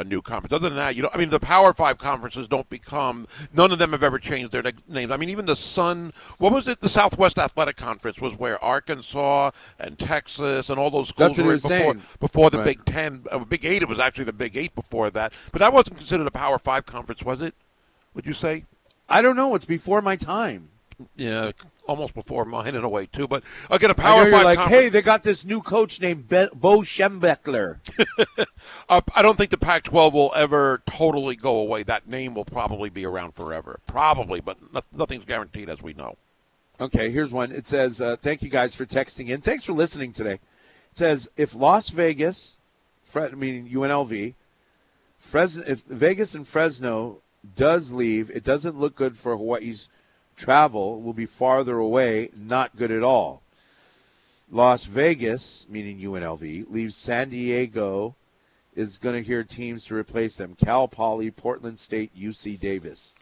a 0.00 0.04
new 0.04 0.22
conference. 0.22 0.52
Other 0.52 0.68
than 0.68 0.76
that, 0.78 0.96
you 0.96 1.02
know, 1.02 1.10
I 1.12 1.18
mean, 1.18 1.30
the 1.30 1.40
Power 1.40 1.74
Five 1.74 1.98
conferences 1.98 2.46
don't 2.48 2.68
become. 2.70 3.26
None 3.52 3.72
of 3.72 3.78
them 3.78 3.92
have 3.92 4.02
ever 4.02 4.18
changed 4.18 4.52
their 4.52 4.62
names. 4.88 5.10
I 5.10 5.16
mean, 5.16 5.28
even 5.28 5.44
the 5.46 5.56
Sun. 5.56 6.12
What 6.38 6.52
was 6.52 6.68
it? 6.68 6.80
The 6.80 6.88
Southwest 6.88 7.38
Athletic 7.38 7.76
Conference 7.76 8.20
was 8.20 8.34
where 8.38 8.62
Arkansas 8.64 9.50
and 9.78 9.98
Texas 9.98 10.70
and 10.70 10.78
all 10.78 10.90
those 10.90 11.08
schools 11.08 11.30
were 11.30 11.34
he 11.36 11.40
in 11.42 11.46
was 11.48 11.62
before, 11.62 11.78
saying. 11.78 12.02
before 12.20 12.50
the 12.50 12.58
Right. 12.58 12.66
Big 12.66 12.84
Ten. 12.84 13.24
Uh, 13.30 13.38
Big 13.40 13.64
Eight. 13.64 13.82
It 13.82 13.88
was 13.88 13.98
actually 13.98 14.24
the 14.24 14.32
Big 14.32 14.56
Eight 14.56 14.74
before 14.74 15.10
that, 15.10 15.32
but 15.52 15.58
that 15.58 15.72
wasn't 15.72 15.98
considered 15.98 16.26
a 16.26 16.30
Power 16.30 16.58
Five 16.58 16.86
conference, 16.86 17.22
was 17.22 17.40
it? 17.42 17.54
Would 18.14 18.26
you 18.26 18.34
say? 18.34 18.64
I 19.08 19.22
don't 19.22 19.36
know. 19.36 19.54
It's 19.54 19.64
before 19.64 20.00
my 20.02 20.16
time. 20.16 20.70
Yeah, 21.16 21.52
almost 21.88 22.14
before 22.14 22.44
mine 22.44 22.74
in 22.76 22.84
a 22.84 22.88
way 22.88 23.06
too. 23.06 23.26
But 23.26 23.42
again, 23.70 23.90
a 23.90 23.92
I 23.92 23.94
Power 23.94 24.22
you're 24.24 24.32
Five 24.32 24.44
like, 24.44 24.58
conference. 24.58 24.82
hey, 24.84 24.88
they 24.90 25.02
got 25.02 25.22
this 25.24 25.44
new 25.44 25.60
coach 25.60 26.00
named 26.00 26.28
Be- 26.28 26.48
Bo 26.54 26.78
Schembechler. 26.80 27.78
Uh, 28.90 29.00
I 29.14 29.20
don't 29.22 29.36
think 29.36 29.50
the 29.50 29.58
Pac-12 29.58 30.12
will 30.14 30.32
ever 30.34 30.82
totally 30.86 31.36
go 31.36 31.58
away. 31.58 31.82
That 31.82 32.08
name 32.08 32.34
will 32.34 32.44
probably 32.44 32.88
be 32.88 33.04
around 33.04 33.34
forever, 33.34 33.80
probably, 33.86 34.40
but 34.40 34.56
no, 34.72 34.80
nothing's 34.92 35.24
guaranteed, 35.24 35.68
as 35.68 35.82
we 35.82 35.92
know. 35.92 36.16
Okay, 36.80 37.10
here's 37.10 37.32
one. 37.32 37.52
It 37.52 37.66
says, 37.68 38.00
uh, 38.00 38.16
"Thank 38.16 38.42
you 38.42 38.48
guys 38.48 38.74
for 38.74 38.86
texting 38.86 39.28
in. 39.28 39.40
Thanks 39.42 39.64
for 39.64 39.72
listening 39.74 40.12
today." 40.12 40.34
It 40.34 40.40
says, 40.98 41.28
"If 41.36 41.54
Las 41.54 41.90
Vegas, 41.90 42.56
Fre- 43.04 43.34
meaning 43.36 43.68
UNLV, 43.68 44.34
Fresno, 45.18 45.64
if 45.66 45.82
Vegas 45.82 46.34
and 46.34 46.46
Fresno 46.48 47.20
does 47.56 47.92
leave, 47.92 48.30
it 48.30 48.44
doesn't 48.44 48.78
look 48.78 48.94
good 48.94 49.16
for 49.16 49.36
Hawaii's 49.36 49.88
travel. 50.38 51.02
Will 51.02 51.12
be 51.12 51.26
farther 51.26 51.78
away, 51.78 52.30
not 52.34 52.76
good 52.76 52.90
at 52.90 53.02
all. 53.02 53.42
Las 54.50 54.86
Vegas, 54.86 55.68
meaning 55.68 55.98
UNLV, 56.00 56.70
leaves 56.70 56.96
San 56.96 57.30
Diego." 57.30 58.14
Is 58.74 58.96
going 58.96 59.16
to 59.16 59.26
hear 59.26 59.42
teams 59.42 59.84
to 59.86 59.96
replace 59.96 60.36
them: 60.36 60.54
Cal 60.54 60.86
Poly, 60.86 61.32
Portland 61.32 61.80
State, 61.80 62.16
UC 62.16 62.60
Davis. 62.60 63.14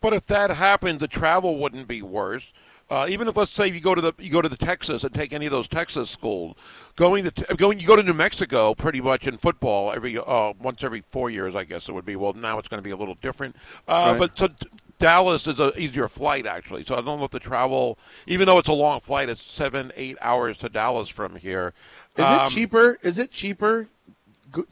But 0.00 0.12
if 0.12 0.26
that 0.26 0.50
happened, 0.50 1.00
the 1.00 1.08
travel 1.08 1.56
wouldn't 1.56 1.88
be 1.88 2.02
worse. 2.02 2.52
Uh, 2.90 3.06
even 3.08 3.28
if, 3.28 3.36
let's 3.36 3.50
say, 3.50 3.66
you 3.66 3.80
go 3.80 3.94
to 3.94 4.00
the 4.00 4.14
you 4.18 4.30
go 4.30 4.40
to 4.40 4.48
the 4.48 4.56
Texas 4.56 5.04
and 5.04 5.14
take 5.14 5.34
any 5.34 5.44
of 5.44 5.52
those 5.52 5.68
Texas 5.68 6.08
schools, 6.08 6.56
going 6.96 7.24
to 7.28 7.54
going 7.56 7.78
you 7.78 7.86
go 7.86 7.96
to 7.96 8.02
New 8.02 8.14
Mexico 8.14 8.74
pretty 8.74 9.00
much 9.00 9.26
in 9.26 9.36
football 9.36 9.92
every 9.92 10.16
uh, 10.16 10.54
once 10.58 10.82
every 10.82 11.02
four 11.06 11.28
years, 11.28 11.54
I 11.54 11.64
guess 11.64 11.88
it 11.88 11.92
would 11.92 12.06
be. 12.06 12.16
Well, 12.16 12.32
now 12.32 12.58
it's 12.58 12.68
going 12.68 12.78
to 12.78 12.84
be 12.84 12.90
a 12.90 12.96
little 12.96 13.16
different. 13.16 13.56
Uh, 13.86 14.16
Right. 14.18 14.18
But 14.18 14.38
so, 14.38 14.48
Dallas 14.98 15.46
is 15.46 15.58
a 15.60 15.72
easier 15.78 16.08
flight 16.08 16.46
actually, 16.46 16.84
so 16.84 16.94
I 16.94 17.00
don't 17.00 17.18
know 17.18 17.24
if 17.24 17.30
the 17.30 17.38
travel, 17.40 17.98
even 18.26 18.46
though 18.46 18.58
it's 18.58 18.68
a 18.68 18.72
long 18.72 19.00
flight, 19.00 19.28
it's 19.28 19.42
seven 19.42 19.92
eight 19.96 20.16
hours 20.20 20.58
to 20.58 20.68
Dallas 20.68 21.08
from 21.08 21.36
here. 21.36 21.72
Is 22.16 22.26
Um, 22.26 22.46
it 22.46 22.50
cheaper? 22.50 22.98
Is 23.02 23.18
it 23.18 23.30
cheaper 23.30 23.88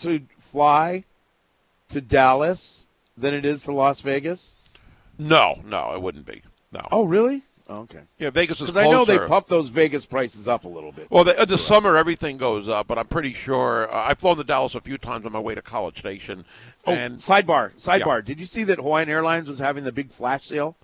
to 0.01 0.23
fly 0.39 1.05
to 1.89 2.01
Dallas 2.01 2.89
than 3.16 3.35
it 3.35 3.44
is 3.44 3.62
to 3.65 3.73
Las 3.73 4.01
Vegas? 4.01 4.57
No, 5.19 5.62
no, 5.65 5.94
it 5.94 6.03
wouldn't 6.03 6.27
be. 6.27 6.43
No. 6.73 6.86
Oh, 6.90 7.05
really? 7.05 7.43
Oh, 7.69 7.79
okay. 7.81 8.03
yeah, 8.19 8.31
Vegas 8.31 8.61
is 8.61 8.67
Because 8.67 8.77
I 8.77 8.89
know 8.89 9.05
they 9.05 9.19
pump 9.19 9.49
those 9.49 9.69
Vegas 9.71 10.07
prices 10.07 10.47
up 10.47 10.65
a 10.65 10.69
little 10.69 10.93
bit. 10.93 11.11
Well, 11.11 11.25
the, 11.25 11.41
in 11.43 11.49
the 11.49 11.59
summer 11.59 11.97
everything 11.97 12.37
goes 12.37 12.69
up, 12.69 12.87
but 12.87 12.97
I'm 12.99 13.09
pretty 13.09 13.33
sure 13.33 13.93
uh, 13.93 14.09
I've 14.09 14.19
flown 14.19 14.37
to 14.37 14.45
Dallas 14.45 14.75
a 14.75 14.81
few 14.81 14.99
times 14.99 15.27
on 15.27 15.33
my 15.33 15.41
way 15.41 15.55
to 15.55 15.63
College 15.63 15.99
Station, 15.99 16.45
Oh, 16.87 16.93
and 16.93 17.19
sidebar, 17.19 17.75
sidebar. 17.75 18.25
Did 18.25 18.39
you 18.39 18.47
see 18.47 18.63
that 18.65 18.79
Hawaiian 18.79 19.09
Airlines 19.09 19.49
was 19.49 19.59
having 19.59 19.83
the 19.83 19.91
big 19.93 20.11
flash 20.11 20.45
sale? 20.45 20.77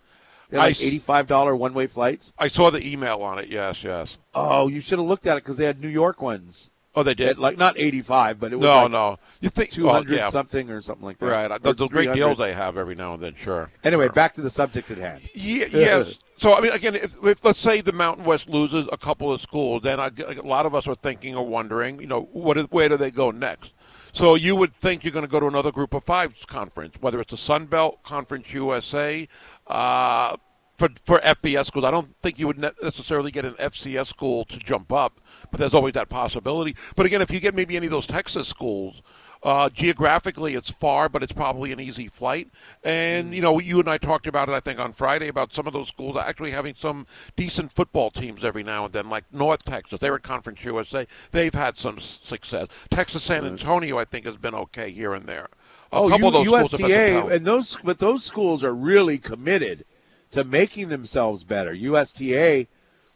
They 0.48 0.58
had 0.58 0.64
like 0.64 0.82
eighty-five 0.82 1.28
dollar 1.28 1.54
one-way 1.56 1.86
flights. 1.86 2.34
I 2.38 2.48
saw 2.48 2.70
the 2.70 2.86
email 2.86 3.22
on 3.22 3.38
it. 3.38 3.48
Yes, 3.48 3.82
yes. 3.84 4.18
Oh, 4.34 4.68
you 4.68 4.80
should 4.80 4.98
have 4.98 5.06
looked 5.06 5.26
at 5.26 5.36
it 5.38 5.44
because 5.44 5.56
they 5.56 5.64
had 5.64 5.80
New 5.80 5.88
York 5.88 6.20
ones. 6.20 6.70
Oh, 6.94 7.02
they 7.02 7.14
did. 7.14 7.28
At 7.28 7.38
like 7.38 7.56
not 7.56 7.78
eighty-five, 7.78 8.38
but 8.38 8.52
it 8.52 8.56
was 8.56 8.66
no, 8.66 8.82
like 8.82 8.90
no. 8.90 9.18
You 9.40 9.48
think 9.48 9.70
two 9.70 9.88
oh, 9.88 9.92
hundred 9.94 10.16
yeah. 10.16 10.28
something 10.28 10.70
or 10.70 10.82
something 10.82 11.06
like 11.06 11.18
that. 11.18 11.26
Right. 11.50 11.62
Those, 11.62 11.88
great 11.88 12.12
deals 12.12 12.36
they 12.36 12.52
have 12.52 12.76
every 12.76 12.94
now 12.94 13.14
and 13.14 13.22
then. 13.22 13.34
Sure. 13.38 13.70
Anyway, 13.82 14.06
Sure. 14.06 14.12
back 14.12 14.34
to 14.34 14.42
the 14.42 14.50
subject 14.50 14.90
at 14.90 14.98
hand. 14.98 15.22
Ye- 15.32 15.66
yes. 15.68 16.18
So 16.42 16.54
I 16.54 16.60
mean, 16.60 16.72
again, 16.72 16.96
if, 16.96 17.14
if 17.22 17.44
let's 17.44 17.60
say 17.60 17.82
the 17.82 17.92
Mountain 17.92 18.24
West 18.24 18.48
loses 18.48 18.88
a 18.90 18.96
couple 18.96 19.32
of 19.32 19.40
schools, 19.40 19.82
then 19.84 20.00
I, 20.00 20.10
a 20.18 20.42
lot 20.42 20.66
of 20.66 20.74
us 20.74 20.88
are 20.88 20.94
thinking 20.96 21.36
or 21.36 21.46
wondering, 21.46 22.00
you 22.00 22.08
know, 22.08 22.22
what 22.32 22.58
is, 22.58 22.66
where 22.70 22.88
do 22.88 22.96
they 22.96 23.12
go 23.12 23.30
next? 23.30 23.74
So 24.12 24.34
you 24.34 24.56
would 24.56 24.74
think 24.80 25.04
you're 25.04 25.12
going 25.12 25.24
to 25.24 25.30
go 25.30 25.38
to 25.38 25.46
another 25.46 25.70
Group 25.70 25.94
of 25.94 26.02
Five 26.02 26.34
conference, 26.48 26.96
whether 27.00 27.20
it's 27.20 27.30
the 27.30 27.36
Sun 27.36 27.66
Belt 27.66 28.02
Conference 28.02 28.52
USA. 28.52 29.28
Uh, 29.68 30.36
for, 30.78 30.88
for 31.04 31.20
FBS 31.20 31.66
schools, 31.66 31.84
I 31.84 31.92
don't 31.92 32.12
think 32.20 32.40
you 32.40 32.48
would 32.48 32.58
ne- 32.58 32.72
necessarily 32.82 33.30
get 33.30 33.44
an 33.44 33.54
FCS 33.54 34.08
school 34.08 34.44
to 34.46 34.58
jump 34.58 34.92
up, 34.92 35.20
but 35.52 35.60
there's 35.60 35.74
always 35.74 35.94
that 35.94 36.08
possibility. 36.08 36.74
But 36.96 37.06
again, 37.06 37.22
if 37.22 37.30
you 37.30 37.38
get 37.38 37.54
maybe 37.54 37.76
any 37.76 37.86
of 37.86 37.92
those 37.92 38.08
Texas 38.08 38.48
schools, 38.48 39.00
uh, 39.42 39.68
geographically, 39.68 40.54
it's 40.54 40.70
far, 40.70 41.08
but 41.08 41.22
it's 41.22 41.32
probably 41.32 41.72
an 41.72 41.80
easy 41.80 42.08
flight. 42.08 42.48
And, 42.84 43.34
you 43.34 43.40
know, 43.40 43.58
you 43.58 43.80
and 43.80 43.88
I 43.88 43.98
talked 43.98 44.26
about 44.26 44.48
it, 44.48 44.52
I 44.52 44.60
think, 44.60 44.78
on 44.78 44.92
Friday 44.92 45.28
about 45.28 45.52
some 45.52 45.66
of 45.66 45.72
those 45.72 45.88
schools 45.88 46.16
actually 46.16 46.52
having 46.52 46.74
some 46.76 47.06
decent 47.34 47.72
football 47.72 48.10
teams 48.10 48.44
every 48.44 48.62
now 48.62 48.84
and 48.84 48.92
then, 48.92 49.10
like 49.10 49.24
North 49.32 49.64
Texas. 49.64 49.98
They 49.98 50.10
were 50.10 50.16
at 50.16 50.22
Conference 50.22 50.62
USA. 50.64 51.06
They've 51.32 51.54
had 51.54 51.76
some 51.76 51.98
success. 51.98 52.68
Texas 52.90 53.24
San 53.24 53.44
Antonio, 53.44 53.98
I 53.98 54.04
think, 54.04 54.26
has 54.26 54.36
been 54.36 54.54
okay 54.54 54.90
here 54.90 55.12
and 55.12 55.26
there. 55.26 55.48
A 55.92 55.96
oh, 55.96 56.08
couple 56.08 56.20
U- 56.20 56.26
of 56.28 56.32
those 56.32 56.46
schools 56.46 56.72
have 56.72 56.80
had 56.80 56.88
some 56.88 57.24
USTA 57.24 57.34
and 57.34 57.44
those, 57.44 57.76
but 57.82 57.98
those 57.98 58.24
schools 58.24 58.64
are 58.64 58.74
really 58.74 59.18
committed 59.18 59.84
to 60.30 60.44
making 60.44 60.88
themselves 60.88 61.44
better. 61.44 61.74
USTA, 61.74 62.66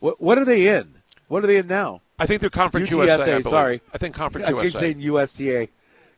what 0.01 0.21
what 0.21 0.39
are 0.39 0.45
they 0.45 0.69
in? 0.69 0.97
What 1.29 1.43
are 1.43 1.47
they 1.47 1.57
in 1.57 1.67
now? 1.67 2.03
I 2.19 2.27
think 2.27 2.41
they're 2.41 2.51
Conference 2.51 2.91
UTSA, 2.91 3.07
USA. 3.07 3.35
I 3.35 3.41
sorry. 3.41 3.81
I 3.95 3.99
think 3.99 4.15
Conference 4.15 4.47
I 4.47 4.53
keep 4.53 4.63
USA. 4.65 4.79
saying 4.79 5.01
USTA. 5.01 5.69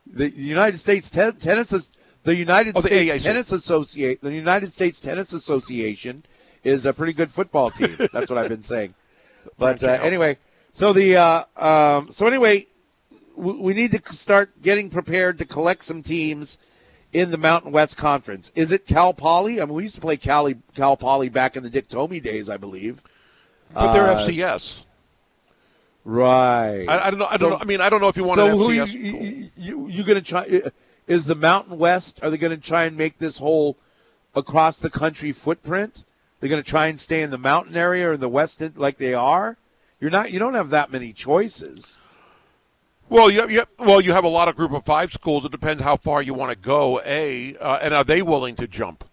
The 0.09 0.29
United 0.31 0.77
States 0.77 1.09
Ten- 1.09 1.33
Tennis, 1.33 1.71
As- 1.73 1.93
the 2.23 2.35
United 2.35 2.75
Oh, 2.75 2.81
the 2.81 2.87
States. 2.87 3.23
Tennis 3.23 3.51
Associate, 3.51 4.19
the 4.21 4.33
United 4.33 4.67
States 4.71 4.99
Tennis 4.99 5.33
Association 5.33 6.23
is 6.63 6.85
a 6.85 6.93
pretty 6.93 7.13
good 7.13 7.31
football 7.31 7.69
team. 7.71 7.95
That's 8.13 8.29
what 8.29 8.37
I've 8.37 8.49
been 8.49 8.61
saying. 8.63 8.93
But 9.57 9.83
uh, 9.83 9.97
anyway, 10.01 10.37
so 10.71 10.91
the 10.93 11.15
uh, 11.15 11.43
um, 11.55 12.09
so 12.11 12.27
anyway, 12.27 12.67
we, 13.35 13.53
we 13.53 13.73
need 13.73 13.91
to 13.91 14.13
start 14.13 14.61
getting 14.61 14.89
prepared 14.89 15.37
to 15.37 15.45
collect 15.45 15.83
some 15.83 16.01
teams 16.01 16.57
in 17.13 17.31
the 17.31 17.37
Mountain 17.37 17.71
West 17.71 17.97
Conference. 17.97 18.51
Is 18.55 18.71
it 18.71 18.85
Cal 18.85 19.13
Poly? 19.13 19.61
I 19.61 19.65
mean, 19.65 19.73
we 19.75 19.83
used 19.83 19.95
to 19.95 20.01
play 20.01 20.17
Cal 20.17 20.51
Cal 20.75 20.97
Poly 20.97 21.29
back 21.29 21.55
in 21.55 21.63
the 21.63 21.69
Dick 21.69 21.87
Tomey 21.87 22.21
days, 22.21 22.49
I 22.49 22.57
believe. 22.57 23.01
but 23.73 23.93
they're 23.93 24.07
uh, 24.09 24.17
FCS. 24.17 24.81
Right. 26.05 26.85
I, 26.87 27.07
I 27.07 27.09
don't 27.09 27.19
know. 27.19 27.27
I 27.29 27.37
don't 27.37 27.51
know. 27.51 27.57
I 27.59 27.65
mean, 27.65 27.81
I 27.81 27.89
don't 27.89 28.01
know 28.01 28.07
if 28.07 28.17
you 28.17 28.23
want 28.23 28.37
so 28.37 28.57
who 28.57 28.71
you, 28.71 28.85
FCS. 28.85 28.93
you, 28.93 29.49
you, 29.57 29.87
you 29.87 30.03
going 30.03 30.21
to 30.21 30.25
try? 30.25 30.61
Is 31.07 31.25
the 31.25 31.35
Mountain 31.35 31.77
West? 31.77 32.19
Are 32.23 32.29
they 32.29 32.37
going 32.37 32.57
to 32.57 32.67
try 32.67 32.85
and 32.85 32.97
make 32.97 33.17
this 33.17 33.39
whole 33.39 33.77
across 34.35 34.79
the 34.79 34.89
country 34.89 35.31
footprint? 35.31 36.05
They're 36.39 36.49
going 36.49 36.63
to 36.63 36.69
try 36.69 36.87
and 36.87 36.99
stay 36.99 37.21
in 37.21 37.31
the 37.31 37.37
mountain 37.37 37.75
area 37.75 38.09
or 38.09 38.17
the 38.17 38.29
west 38.29 38.61
like 38.77 38.97
they 38.97 39.13
are. 39.13 39.57
You're 39.99 40.11
not. 40.11 40.31
You 40.31 40.39
don't 40.39 40.53
have 40.53 40.69
that 40.69 40.91
many 40.91 41.11
choices. 41.11 41.99
Well, 43.09 43.29
you, 43.29 43.49
you 43.49 43.63
well 43.77 43.99
you 43.99 44.13
have 44.13 44.23
a 44.23 44.29
lot 44.29 44.47
of 44.47 44.55
group 44.55 44.71
of 44.71 44.85
five 44.85 45.11
schools. 45.11 45.43
It 45.43 45.51
depends 45.51 45.83
how 45.83 45.97
far 45.97 46.21
you 46.21 46.33
want 46.33 46.51
to 46.51 46.57
go. 46.57 47.01
A 47.05 47.57
uh, 47.57 47.79
and 47.81 47.93
are 47.93 48.03
they 48.03 48.21
willing 48.21 48.55
to 48.55 48.67
jump? 48.67 49.03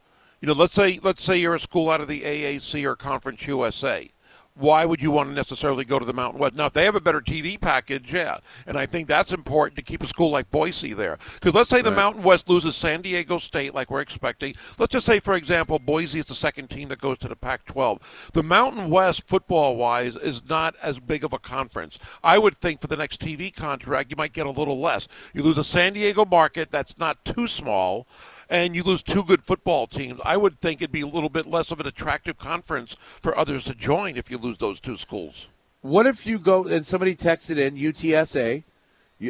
You 0.41 0.49
know, 0.49 0.53
let's 0.53 0.75
say 0.75 1.01
let's 1.03 1.25
say 1.25 1.39
you're 1.39 1.55
a 1.55 1.61
school 1.61 1.91
out 1.91 2.01
of 2.01 2.07
the 2.07 2.21
AAC 2.21 2.85
or 2.85 2.95
Conference 2.95 3.45
USA. 3.47 4.11
Why 4.59 4.87
would 4.87 5.03
you 5.03 5.11
want 5.11 5.29
to 5.29 5.35
necessarily 5.35 5.85
go 5.85 5.99
to 5.99 6.05
the 6.05 6.15
Mountain 6.15 6.41
West? 6.41 6.57
Now, 6.57 6.67
if 6.67 6.73
they 6.73 6.85
have 6.85 6.95
a 6.95 7.01
better 7.01 7.21
TV 7.21 7.61
package, 7.61 8.13
yeah, 8.13 8.39
and 8.67 8.79
I 8.79 8.87
think 8.87 9.07
that's 9.07 9.33
important 9.33 9.77
to 9.77 9.83
keep 9.83 10.03
a 10.03 10.07
school 10.07 10.31
like 10.31 10.51
Boise 10.51 10.95
there. 10.95 11.19
Because 11.35 11.53
let's 11.53 11.69
say 11.69 11.83
the 11.83 11.91
Mountain 11.91 12.23
West 12.23 12.49
loses 12.49 12.75
San 12.75 13.03
Diego 13.03 13.39
State, 13.39 13.75
like 13.75 13.91
we're 13.91 14.01
expecting. 14.01 14.55
Let's 14.79 14.93
just 14.93 15.05
say, 15.05 15.21
for 15.21 15.35
example, 15.35 15.79
Boise 15.79 16.21
is 16.21 16.27
the 16.27 16.35
second 16.35 16.71
team 16.71 16.89
that 16.89 17.01
goes 17.01 17.19
to 17.19 17.29
the 17.29 17.37
Pac-12. 17.37 18.01
The 18.33 18.43
Mountain 18.43 18.89
West, 18.89 19.29
football-wise, 19.29 20.17
is 20.17 20.43
not 20.49 20.75
as 20.83 21.01
big 21.01 21.23
of 21.23 21.35
a 21.35 21.39
conference. 21.39 21.99
I 22.25 22.39
would 22.39 22.57
think 22.57 22.81
for 22.81 22.87
the 22.87 22.97
next 22.97 23.21
TV 23.21 23.55
contract, 23.55 24.11
you 24.11 24.17
might 24.17 24.33
get 24.33 24.47
a 24.47 24.51
little 24.51 24.81
less. 24.81 25.07
You 25.35 25.43
lose 25.43 25.59
a 25.59 25.65
San 25.65 25.93
Diego 25.93 26.25
market 26.25 26.71
that's 26.71 26.99
not 26.99 27.25
too 27.27 27.47
small 27.47 28.07
and 28.49 28.77
you 28.77 28.83
lose 28.83 29.03
two 29.03 29.25
good 29.25 29.43
football 29.43 29.87
teams, 29.87 30.21
I 30.25 30.37
would 30.37 30.61
think 30.61 30.81
it'd 30.81 30.93
be 30.93 31.01
a 31.01 31.07
little 31.07 31.29
bit 31.29 31.47
less 31.47 31.71
of 31.71 31.81
an 31.81 31.87
attractive 31.87 32.39
conference 32.39 32.97
for 33.21 33.37
others 33.37 33.65
to 33.65 33.75
join 33.75 34.17
if 34.17 34.31
you 34.31 34.39
lose 34.39 34.59
those 34.59 34.81
two 34.81 34.97
schools. 34.97 35.49
What 35.83 36.07
if 36.07 36.27
you 36.27 36.39
go 36.39 36.65
and 36.65 36.87
somebody 36.87 37.15
texted 37.15 37.59
in 37.59 37.77
UTSA, 37.77 38.65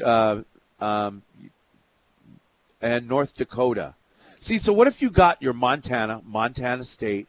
uh, 0.03 0.43
um, 0.81 1.23
and 2.81 3.09
North 3.09 3.35
Dakota? 3.35 3.95
See, 4.39 4.59
so 4.59 4.73
what 4.73 4.87
if 4.87 5.03
you 5.03 5.11
got 5.11 5.41
your 5.43 5.53
Montana, 5.53 6.23
Montana 6.25 6.85
State, 6.85 7.29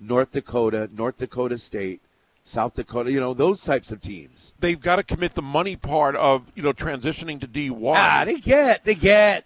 North 0.00 0.32
Dakota, 0.32 0.88
North 0.92 1.18
Dakota 1.18 1.58
State, 1.58 2.00
South 2.42 2.74
Dakota, 2.74 3.12
you 3.12 3.20
know, 3.20 3.34
those 3.34 3.62
types 3.62 3.92
of 3.92 4.00
teams. 4.00 4.54
They've 4.58 4.80
got 4.80 4.96
to 4.96 5.02
commit 5.02 5.34
the 5.34 5.42
money 5.42 5.76
part 5.76 6.16
of 6.16 6.50
you 6.54 6.62
know 6.62 6.72
transitioning 6.72 7.40
to 7.40 7.46
D 7.46 7.70
one. 7.70 7.98
Ah, 7.98 8.22
they 8.24 8.36
get, 8.36 8.84
they 8.84 8.94
get. 8.94 9.44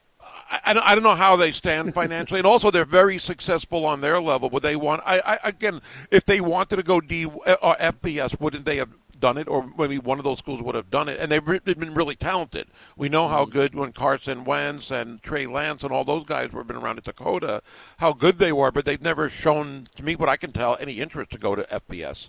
I, 0.50 0.60
I 0.84 0.94
don't- 0.94 1.02
know 1.02 1.14
how 1.14 1.34
they 1.36 1.50
stand 1.52 1.94
financially, 1.94 2.38
and 2.38 2.46
also 2.46 2.70
they're 2.70 2.84
very 2.84 3.18
successful 3.18 3.84
on 3.86 4.00
their 4.00 4.20
level. 4.20 4.48
Would 4.50 4.62
they 4.62 4.76
want? 4.76 5.02
I, 5.04 5.20
I 5.24 5.38
again, 5.48 5.80
if 6.10 6.24
they 6.24 6.40
wanted 6.40 6.76
to 6.76 6.82
go 6.82 7.00
D 7.00 7.24
or 7.24 7.40
FBS, 7.76 8.38
wouldn't 8.40 8.64
they 8.64 8.76
have 8.76 8.90
done 9.18 9.36
it, 9.38 9.48
or 9.48 9.70
maybe 9.78 9.98
one 9.98 10.18
of 10.18 10.24
those 10.24 10.38
schools 10.38 10.60
would 10.60 10.74
have 10.74 10.90
done 10.90 11.08
it? 11.08 11.18
And 11.18 11.30
they've 11.30 11.44
been 11.64 11.94
really 11.94 12.16
talented. 12.16 12.66
We 12.96 13.08
know 13.08 13.28
how 13.28 13.44
good 13.44 13.74
when 13.74 13.92
Carson 13.92 14.44
Wentz 14.44 14.90
and 14.90 15.22
Trey 15.22 15.46
Lance 15.46 15.82
and 15.82 15.92
all 15.92 16.04
those 16.04 16.24
guys 16.26 16.52
were 16.52 16.64
been 16.64 16.76
around 16.76 16.98
at 16.98 17.04
Dakota, 17.04 17.62
how 17.98 18.12
good 18.12 18.38
they 18.38 18.52
were, 18.52 18.70
but 18.70 18.84
they've 18.84 19.00
never 19.02 19.28
shown 19.28 19.86
to 19.96 20.04
me 20.04 20.14
what 20.16 20.28
I 20.28 20.36
can 20.36 20.52
tell 20.52 20.76
any 20.80 20.94
interest 20.94 21.30
to 21.32 21.38
go 21.38 21.54
to 21.54 21.62
FBS. 21.64 22.28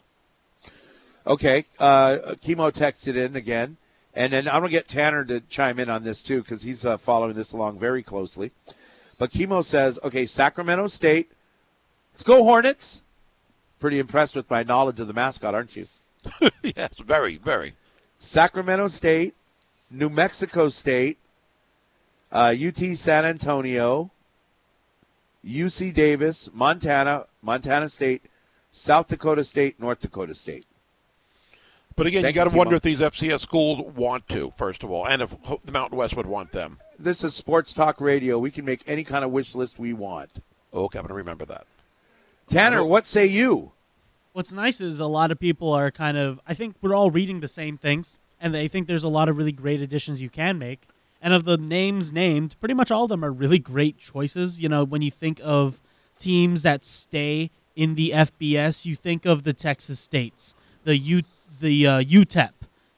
Okay, 1.25 1.65
uh, 1.79 2.35
Kimo 2.41 2.69
texted 2.69 3.15
in 3.15 3.35
again, 3.35 3.77
and 4.15 4.33
then 4.33 4.47
I'm 4.47 4.61
gonna 4.61 4.69
get 4.69 4.87
Tanner 4.87 5.25
to 5.25 5.41
chime 5.41 5.79
in 5.79 5.89
on 5.89 6.03
this 6.03 6.21
too 6.21 6.41
because 6.41 6.63
he's 6.63 6.85
uh, 6.85 6.97
following 6.97 7.33
this 7.33 7.53
along 7.53 7.79
very 7.79 8.03
closely. 8.03 8.51
But 9.17 9.31
Kimo 9.31 9.61
says, 9.61 9.99
okay, 10.03 10.25
Sacramento 10.25 10.87
State, 10.87 11.31
let's 12.13 12.23
go 12.23 12.43
Hornets. 12.43 13.03
Pretty 13.79 13.99
impressed 13.99 14.35
with 14.35 14.49
my 14.49 14.63
knowledge 14.63 14.99
of 14.99 15.07
the 15.07 15.13
mascot, 15.13 15.53
aren't 15.53 15.75
you? 15.75 15.87
yes, 16.63 16.89
very, 17.03 17.37
very. 17.37 17.73
Sacramento 18.17 18.87
State, 18.87 19.35
New 19.91 20.09
Mexico 20.09 20.69
State, 20.69 21.17
uh, 22.31 22.55
UT 22.57 22.77
San 22.95 23.25
Antonio, 23.25 24.09
UC 25.45 25.93
Davis, 25.93 26.49
Montana, 26.53 27.25
Montana 27.41 27.89
State, 27.89 28.23
South 28.71 29.07
Dakota 29.07 29.43
State, 29.43 29.79
North 29.79 29.99
Dakota 29.99 30.33
State. 30.33 30.65
But 31.95 32.07
again, 32.07 32.23
Thank 32.23 32.35
you 32.35 32.41
got 32.43 32.49
to 32.49 32.57
wonder 32.57 32.79
Kimo. 32.79 33.03
if 33.03 33.11
these 33.11 33.29
FCS 33.29 33.41
schools 33.41 33.93
want 33.95 34.27
to, 34.29 34.51
first 34.51 34.83
of 34.83 34.89
all, 34.89 35.05
and 35.05 35.21
if 35.21 35.35
the 35.63 35.71
Mountain 35.71 35.97
West 35.97 36.15
would 36.15 36.25
want 36.25 36.51
them. 36.51 36.79
This 36.97 37.23
is 37.23 37.35
Sports 37.35 37.73
Talk 37.73 38.01
Radio. 38.01 38.39
We 38.39 38.51
can 38.51 38.65
make 38.65 38.81
any 38.87 39.03
kind 39.03 39.23
of 39.23 39.31
wish 39.31 39.53
list 39.55 39.77
we 39.77 39.93
want. 39.93 40.41
Okay, 40.73 40.97
I'm 40.97 41.03
going 41.03 41.09
to 41.09 41.13
remember 41.13 41.45
that. 41.45 41.65
Tanner, 42.47 42.83
what 42.83 43.05
say 43.05 43.25
you? 43.25 43.71
What's 44.33 44.51
nice 44.51 44.81
is 44.81 44.99
a 44.99 45.05
lot 45.05 45.31
of 45.31 45.39
people 45.39 45.71
are 45.71 45.91
kind 45.91 46.17
of. 46.17 46.39
I 46.47 46.53
think 46.53 46.75
we're 46.81 46.95
all 46.95 47.11
reading 47.11 47.39
the 47.39 47.47
same 47.47 47.77
things, 47.77 48.17
and 48.41 48.53
they 48.53 48.67
think 48.67 48.87
there's 48.87 49.03
a 49.03 49.09
lot 49.09 49.29
of 49.29 49.37
really 49.37 49.51
great 49.51 49.81
additions 49.81 50.21
you 50.21 50.29
can 50.29 50.57
make. 50.57 50.87
And 51.21 51.33
of 51.33 51.45
the 51.45 51.57
names 51.57 52.11
named, 52.11 52.55
pretty 52.59 52.73
much 52.73 52.91
all 52.91 53.03
of 53.03 53.09
them 53.09 53.23
are 53.23 53.31
really 53.31 53.59
great 53.59 53.97
choices. 53.97 54.59
You 54.59 54.67
know, 54.67 54.83
when 54.83 55.01
you 55.01 55.11
think 55.11 55.39
of 55.43 55.79
teams 56.19 56.63
that 56.63 56.83
stay 56.83 57.49
in 57.75 57.95
the 57.95 58.11
FBS, 58.11 58.85
you 58.85 58.95
think 58.95 59.25
of 59.25 59.43
the 59.43 59.53
Texas 59.53 59.99
States, 59.99 60.53
the 60.83 60.97
U, 60.97 61.21
the 61.63 61.87
uh, 61.87 62.01
UTEP, 62.03 62.51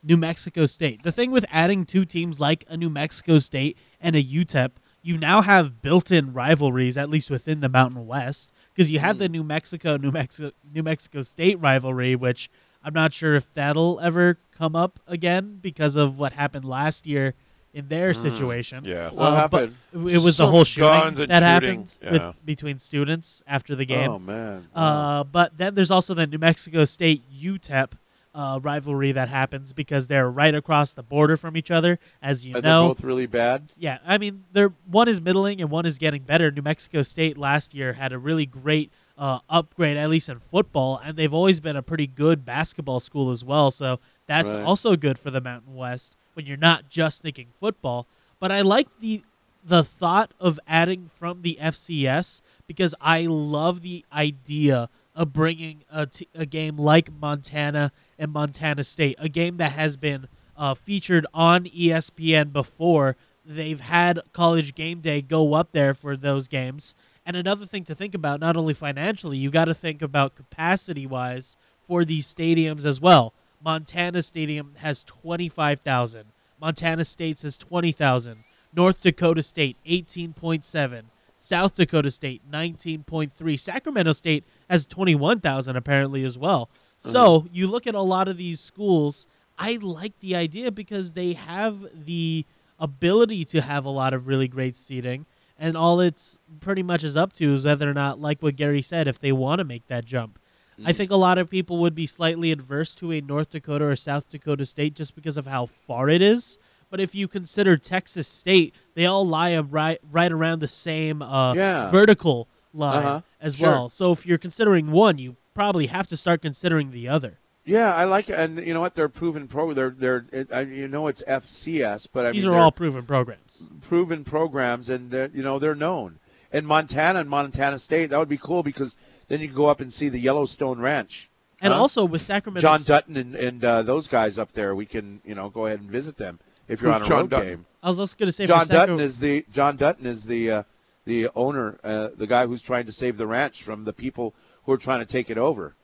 New 0.04 0.18
Mexico 0.18 0.66
State. 0.66 1.04
The 1.04 1.12
thing 1.12 1.32
with 1.32 1.46
adding 1.52 1.86
two 1.86 2.04
teams 2.04 2.40
like 2.40 2.66
a 2.68 2.76
New 2.76 2.90
Mexico 2.90 3.40
State 3.40 3.78
and 4.02 4.16
a 4.16 4.24
UTEP, 4.24 4.72
you 5.02 5.18
now 5.18 5.42
have 5.42 5.82
built-in 5.82 6.34
rivalries, 6.34 6.98
at 6.98 7.10
least 7.10 7.30
within 7.30 7.60
the 7.62 7.70
Mountain 7.70 8.08
West. 8.08 8.50
because 8.74 8.92
you 8.92 9.00
have 9.00 9.20
the 9.20 9.30
New 9.30 9.44
Mexico 9.44 9.96
New 9.98 10.12
Mexico 10.12 10.52
New 10.74 10.84
Mexico 10.84 11.22
State 11.24 11.60
rivalry, 11.62 12.16
which 12.16 12.50
I'm 12.84 12.94
not 12.94 13.14
sure 13.14 13.36
if 13.36 13.52
that'll 13.54 14.00
ever 14.02 14.38
come 14.58 14.76
up 14.76 15.00
again 15.08 15.60
because 15.62 15.96
of 15.96 16.18
what 16.20 16.34
happened 16.34 16.66
last 16.66 17.08
year 17.08 17.34
in 17.74 17.88
their 17.90 18.14
situation. 18.14 18.84
Yeah. 18.86 19.10
What 19.12 19.34
Uh, 19.34 19.36
happened? 19.36 19.76
It 19.94 20.20
was 20.22 20.38
the 20.38 20.48
whole 20.48 20.64
shooting 20.66 21.16
that 21.16 21.30
shooting, 21.30 21.30
happened 21.30 21.94
yeah. 22.02 22.12
with, 22.12 22.46
between 22.46 22.80
students 22.80 23.44
after 23.48 23.76
the 23.76 23.86
game. 23.86 24.10
Oh 24.12 24.20
man. 24.20 24.68
Uh, 24.74 25.24
but 25.24 25.58
then 25.58 25.76
there's 25.76 25.92
also 25.92 26.14
the 26.14 26.26
New 26.28 26.38
Mexico 26.40 26.86
State 26.86 27.22
UTEP 27.32 27.92
uh, 28.36 28.60
rivalry 28.62 29.12
that 29.14 29.30
happens 29.30 29.74
because 29.74 30.08
they're 30.08 30.30
right 30.30 30.54
across 30.54 30.92
the 30.94 31.02
border 31.02 31.38
from 31.38 31.56
each 31.58 31.72
other, 31.72 31.98
as 32.22 32.46
you 32.46 32.54
and 32.56 32.64
know. 32.64 32.82
they're 32.82 32.90
both 32.90 33.04
really 33.04 33.26
bad. 33.28 33.72
Yeah, 33.78 34.00
I 34.06 34.18
mean, 34.18 34.44
they're 34.52 34.74
one 34.86 35.08
is 35.08 35.22
middling 35.22 35.62
and 35.62 35.70
one 35.72 35.86
is 35.86 35.98
getting 35.98 36.24
better. 36.24 36.52
New 36.52 36.62
Mexico 36.62 37.02
State 37.02 37.38
last 37.38 37.74
year 37.74 37.94
had 37.94 38.12
a 38.12 38.18
really 38.20 38.46
great 38.46 38.92
uh, 39.18 39.40
upgrade, 39.50 39.96
at 39.96 40.10
least 40.10 40.28
in 40.28 40.40
football, 40.40 41.00
and 41.04 41.18
they've 41.18 41.34
always 41.34 41.62
been 41.62 41.78
a 41.78 41.82
pretty 41.82 42.08
good 42.08 42.44
basketball 42.46 43.00
school 43.00 43.32
as 43.32 43.44
well. 43.46 43.72
So 43.72 44.00
that's 44.28 44.54
Right. 44.54 44.64
also 44.64 44.98
good 44.98 45.18
for 45.18 45.32
the 45.32 45.40
Mountain 45.40 45.74
West 45.74 46.18
when 46.34 46.46
you're 46.46 46.58
not 46.58 46.90
just 46.90 47.22
thinking 47.22 47.48
football. 47.60 48.06
But 48.40 48.52
I 48.52 48.62
like 48.62 48.90
the 49.00 49.24
the 49.68 49.84
thought 49.84 50.32
of 50.40 50.60
adding 50.68 51.10
from 51.12 51.42
the 51.42 51.58
FCS 51.60 52.42
because 52.68 52.94
I 53.02 53.22
love 53.26 53.82
the 53.82 54.06
idea 54.14 54.90
of 55.16 55.32
bringing 55.34 55.84
a, 55.90 56.06
t- 56.06 56.28
a 56.36 56.46
game 56.46 56.78
like 56.78 57.10
Montana 57.12 57.92
and 58.18 58.32
Montana 58.32 58.84
State, 58.84 59.16
a 59.20 59.30
game 59.30 59.58
that 59.58 59.74
has 59.74 59.98
been 59.98 60.28
uh, 60.58 60.74
featured 60.74 61.26
on 61.34 61.66
ESPN 61.66 62.54
before. 62.54 63.16
They've 63.46 63.82
had 63.82 64.20
College 64.34 64.74
Game 64.74 65.02
Day 65.02 65.22
go 65.22 65.54
up 65.54 65.72
there 65.72 65.94
for 65.94 66.18
those 66.18 66.48
games. 66.48 66.96
And 67.26 67.36
another 67.36 67.66
thing 67.66 67.84
to 67.86 67.96
think 67.96 68.14
about, 68.14 68.40
not 68.40 68.56
only 68.56 68.74
financially, 68.74 69.38
you 69.38 69.50
got 69.50 69.66
to 69.66 69.74
think 69.74 70.02
about 70.02 70.36
capacity 70.36 71.06
wise 71.06 71.58
for 71.82 72.06
these 72.06 72.32
stadiums 72.32 72.86
as 72.86 73.02
well. 73.02 73.34
Montana 73.64 74.22
Stadium 74.22 74.76
has 74.78 75.04
25,000. 75.04 76.26
Montana 76.62 77.04
State 77.04 77.42
has 77.42 77.58
20,000. 77.58 78.44
North 78.76 79.02
Dakota 79.02 79.42
State 79.42 79.78
18.7. 79.88 81.04
South 81.38 81.76
Dakota 81.76 82.12
State 82.12 82.42
19.3. 82.52 83.60
Sacramento 83.60 84.14
State 84.14 84.44
has 84.70 84.86
21,000 84.86 85.76
apparently 85.76 86.24
as 86.24 86.38
well. 86.38 86.70
So, 87.12 87.48
you 87.52 87.68
look 87.68 87.88
at 87.88 87.96
a 87.96 88.02
lot 88.02 88.28
of 88.28 88.38
these 88.38 88.60
schools, 88.60 89.26
I 89.58 89.78
like 89.82 90.20
the 90.20 90.36
idea 90.36 90.72
because 90.72 91.14
they 91.14 91.34
have 91.34 91.80
the 91.94 92.46
ability 92.80 93.46
to 93.46 93.62
have 93.62 93.86
a 93.86 93.90
lot 93.90 94.14
of 94.14 94.28
really 94.28 94.48
great 94.48 94.76
seating 94.76 95.26
and 95.58 95.78
all 95.78 96.02
it's 96.02 96.38
pretty 96.60 96.84
much 96.84 97.02
is 97.06 97.16
up 97.16 97.32
to 97.32 97.54
is 97.54 97.64
whether 97.64 97.90
or 97.90 97.94
not 97.94 98.20
like 98.20 98.42
what 98.42 98.58
Gary 98.58 98.82
said 98.82 99.08
if 99.08 99.18
they 99.20 99.32
want 99.32 99.60
to 99.60 99.64
make 99.64 99.88
that 99.88 100.04
jump. 100.06 100.38
I 100.86 100.92
think 100.92 101.10
a 101.10 101.16
lot 101.16 101.38
of 101.38 101.50
people 101.50 101.78
would 101.78 101.96
be 101.96 102.06
slightly 102.06 102.52
adverse 102.52 102.94
to 102.96 103.14
a 103.14 103.22
North 103.22 103.52
Dakota 103.52 103.86
or 103.86 103.96
South 103.96 104.30
Dakota 104.30 104.66
State 104.66 104.94
just 104.94 105.16
because 105.16 105.38
of 105.38 105.48
how 105.48 105.68
far 105.68 106.10
it 106.10 106.22
is. 106.22 106.58
But 106.90 107.00
if 107.00 107.16
you 107.16 107.30
consider 107.30 107.78
Texas 107.78 108.28
State, 108.28 108.76
they 108.94 109.06
all 109.06 109.26
lie 109.26 109.58
right 109.58 110.00
right 110.12 110.32
around 110.34 110.60
the 110.60 110.68
same 110.68 111.22
uh, 111.22 111.54
Yeah. 111.54 111.90
vertical 111.92 112.50
line 112.74 113.06
Uh-huh. 113.06 113.22
as 113.40 113.56
Sure. 113.56 113.70
well. 113.70 113.90
So 113.90 114.12
if 114.12 114.26
you're 114.26 114.38
considering 114.38 114.92
one, 114.92 115.18
you 115.18 115.38
probably 115.56 115.88
have 115.88 116.06
to 116.08 116.18
start 116.18 116.42
considering 116.44 116.92
the 116.92 117.08
other. 117.08 117.40
Yeah, 117.64 117.96
I 117.96 118.04
like 118.04 118.30
it. 118.30 118.38
And 118.38 118.60
you 118.64 118.76
know 118.76 118.82
what? 118.82 118.94
They're 118.94 119.10
proven 119.10 119.48
pro. 119.48 119.74
They're 119.74 119.90
they're. 119.90 120.26
It, 120.32 120.54
I, 120.54 120.62
you 120.62 120.88
know 120.88 121.08
it's 121.08 121.24
FCS, 121.28 122.10
but 122.14 122.28
I 122.28 122.32
These 122.32 122.44
mean 122.44 122.50
are 122.52 122.54
they're 122.54 122.62
all 122.62 122.72
proven 122.72 123.04
programs. 123.08 123.64
proven 123.82 124.24
programs, 124.24 124.88
and 124.90 125.10
they're, 125.10 125.32
you 125.34 125.42
know 125.42 125.58
they're 125.58 125.74
known. 125.74 126.20
And 126.52 126.68
Montana 126.68 127.20
and 127.22 127.30
Montana 127.30 127.80
State, 127.80 128.12
that 128.12 128.20
would 128.20 128.30
be 128.30 128.38
cool 128.38 128.62
because 128.62 128.98
then 129.30 129.42
you 129.42 129.48
can 129.48 129.56
go 129.56 129.66
up 129.66 129.82
and 129.82 129.92
see 129.92 130.10
the 130.10 130.20
Yellowstone 130.20 130.80
Ranch. 130.80 131.32
And 131.60 131.74
Huh? 131.74 131.80
also 131.82 132.06
with 132.06 132.22
Sacramento 132.22 132.62
John 132.62 132.84
Dutton 132.84 133.18
and, 133.18 133.34
and 133.36 133.66
uh, 133.66 133.82
those 133.82 134.08
guys 134.08 134.38
up 134.38 134.52
there, 134.54 134.76
we 134.76 134.86
can 134.86 135.22
you 135.26 135.34
know 135.34 135.50
go 135.50 135.66
ahead 135.66 135.80
and 135.82 135.90
visit 135.90 136.18
them 136.18 136.40
if 136.68 136.82
you're 136.82 136.92
Who's 136.92 137.02
on 137.02 137.06
a 137.06 137.10
John 137.10 137.20
road 137.22 137.30
Dutton? 137.32 137.48
game. 137.48 137.66
I 137.82 137.88
was 137.90 138.00
also 138.00 138.16
going 138.16 138.28
to 138.28 138.32
say 138.32 138.46
John 138.46 138.60
for 138.60 138.66
Sacra- 138.66 138.78
Dutton 138.88 139.00
is 139.00 139.20
the 139.20 139.44
John 139.52 139.76
Dutton 139.76 140.06
is 140.06 140.26
the 140.28 140.52
uh, 140.52 140.64
the 141.06 141.30
owner, 141.36 141.80
uh, 141.84 142.10
the 142.16 142.28
guy 142.28 142.46
who's 142.46 142.62
trying 142.62 142.86
to 142.86 142.92
save 142.92 143.18
the 143.18 143.26
ranch 143.28 143.64
from 143.64 143.86
the 143.86 143.94
people 143.94 144.36
who 144.66 144.72
are 144.72 144.78
trying 144.78 145.00
to 145.00 145.06
take 145.06 145.30
it 145.30 145.38
over. 145.38 145.76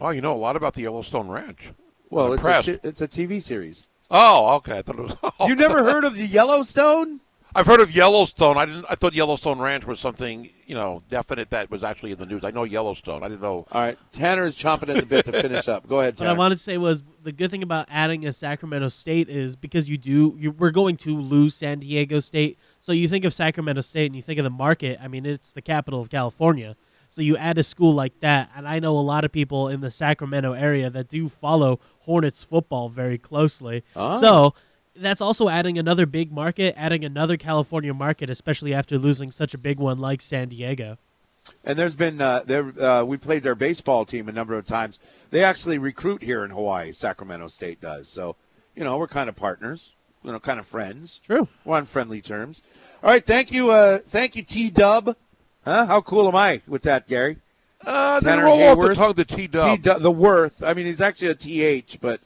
Oh, 0.00 0.10
you 0.10 0.20
know 0.20 0.34
a 0.34 0.36
lot 0.36 0.56
about 0.56 0.74
the 0.74 0.82
Yellowstone 0.82 1.28
Ranch. 1.28 1.70
Well, 2.10 2.32
it's 2.32 2.42
a, 2.44 2.46
Impressed. 2.48 2.64
se- 2.66 2.80
it's 2.82 3.00
a 3.00 3.08
TV 3.08 3.42
series. 3.42 3.86
Oh, 4.10 4.54
okay. 4.56 4.78
I 4.78 4.82
thought 4.82 4.98
it 4.98 5.02
was. 5.02 5.16
Oh. 5.40 5.48
You 5.48 5.54
never 5.54 5.82
heard 5.82 6.04
of 6.04 6.16
the 6.16 6.26
Yellowstone? 6.26 7.20
I've 7.56 7.66
heard 7.66 7.80
of 7.80 7.94
Yellowstone. 7.94 8.56
I 8.56 8.66
didn't. 8.66 8.84
I 8.90 8.94
thought 8.96 9.14
Yellowstone 9.14 9.60
Ranch 9.60 9.86
was 9.86 10.00
something 10.00 10.48
you 10.66 10.74
know 10.74 11.02
definite 11.08 11.50
that 11.50 11.70
was 11.70 11.84
actually 11.84 12.10
in 12.10 12.18
the 12.18 12.26
news. 12.26 12.42
I 12.44 12.50
know 12.50 12.64
Yellowstone. 12.64 13.22
I 13.22 13.28
didn't 13.28 13.42
know. 13.42 13.66
All 13.70 13.80
right, 13.80 13.96
Tanner 14.12 14.44
is 14.44 14.56
chomping 14.56 14.88
at 14.88 14.96
the 14.96 15.06
bit 15.06 15.24
to 15.26 15.32
finish 15.32 15.68
up. 15.68 15.88
Go 15.88 16.00
ahead, 16.00 16.16
Tanner. 16.16 16.30
What 16.30 16.34
I 16.34 16.38
wanted 16.38 16.58
to 16.58 16.64
say 16.64 16.78
was 16.78 17.04
the 17.22 17.30
good 17.30 17.50
thing 17.52 17.62
about 17.62 17.86
adding 17.90 18.26
a 18.26 18.32
Sacramento 18.32 18.88
State 18.88 19.28
is 19.28 19.54
because 19.54 19.88
you 19.88 19.96
do 19.98 20.36
you, 20.38 20.50
we're 20.50 20.72
going 20.72 20.96
to 20.98 21.16
lose 21.16 21.54
San 21.54 21.78
Diego 21.78 22.18
State. 22.18 22.58
So 22.80 22.90
you 22.90 23.06
think 23.06 23.24
of 23.24 23.32
Sacramento 23.32 23.82
State 23.82 24.06
and 24.06 24.16
you 24.16 24.22
think 24.22 24.38
of 24.40 24.44
the 24.44 24.50
market. 24.50 24.98
I 25.00 25.06
mean, 25.06 25.24
it's 25.24 25.52
the 25.52 25.62
capital 25.62 26.00
of 26.00 26.10
California. 26.10 26.74
So 27.14 27.22
you 27.22 27.36
add 27.36 27.58
a 27.58 27.62
school 27.62 27.94
like 27.94 28.18
that, 28.20 28.50
and 28.56 28.66
I 28.66 28.80
know 28.80 28.98
a 28.98 28.98
lot 28.98 29.24
of 29.24 29.30
people 29.30 29.68
in 29.68 29.82
the 29.82 29.92
Sacramento 29.92 30.54
area 30.54 30.90
that 30.90 31.08
do 31.08 31.28
follow 31.28 31.78
Hornets 32.00 32.42
football 32.42 32.88
very 32.88 33.18
closely. 33.18 33.84
Ah. 33.94 34.18
So 34.18 34.54
that's 34.96 35.20
also 35.20 35.48
adding 35.48 35.78
another 35.78 36.06
big 36.06 36.32
market, 36.32 36.74
adding 36.76 37.04
another 37.04 37.36
California 37.36 37.94
market, 37.94 38.30
especially 38.30 38.74
after 38.74 38.98
losing 38.98 39.30
such 39.30 39.54
a 39.54 39.58
big 39.58 39.78
one 39.78 40.00
like 40.00 40.20
San 40.22 40.48
Diego. 40.48 40.98
And 41.62 41.78
there's 41.78 41.94
been 41.94 42.20
uh, 42.20 42.42
there 42.44 42.72
uh, 42.82 43.04
we 43.04 43.16
played 43.16 43.44
their 43.44 43.54
baseball 43.54 44.04
team 44.04 44.28
a 44.28 44.32
number 44.32 44.54
of 44.58 44.66
times. 44.66 44.98
They 45.30 45.44
actually 45.44 45.78
recruit 45.78 46.20
here 46.20 46.44
in 46.44 46.50
Hawaii. 46.50 46.90
Sacramento 46.90 47.46
State 47.46 47.80
does. 47.80 48.08
So, 48.08 48.34
you 48.74 48.82
know, 48.82 48.98
we're 48.98 49.06
kind 49.06 49.28
of 49.28 49.36
partners. 49.36 49.92
You 50.24 50.32
know, 50.32 50.40
kind 50.40 50.58
of 50.58 50.66
friends. 50.66 51.20
True. 51.24 51.46
We're 51.64 51.76
on 51.76 51.84
friendly 51.84 52.22
terms. 52.22 52.64
All 53.04 53.10
right, 53.10 53.24
thank 53.24 53.52
you, 53.52 53.70
uh, 53.70 53.98
thank 53.98 54.34
you, 54.34 54.42
T 54.42 54.70
Dub. 54.70 55.14
Huh? 55.64 55.86
How 55.86 56.00
cool 56.00 56.28
am 56.28 56.36
I 56.36 56.60
with 56.68 56.82
that, 56.82 57.08
Gary? 57.08 57.38
Uh, 57.86 58.20
they 58.20 58.30
Tanner 58.30 58.44
roll 58.44 58.62
off 58.62 58.78
the 58.78 58.88
Hayworth? 58.88 58.94
tongue 58.96 59.12
the 59.14 59.24
T 59.24 59.36
T 59.36 59.46
Dub. 59.46 59.82
Dub, 59.82 60.02
the 60.02 60.10
worth. 60.10 60.62
I 60.62 60.74
mean, 60.74 60.86
he's 60.86 61.00
actually 61.02 61.28
a 61.28 61.34
TH, 61.34 61.98
but 62.00 62.20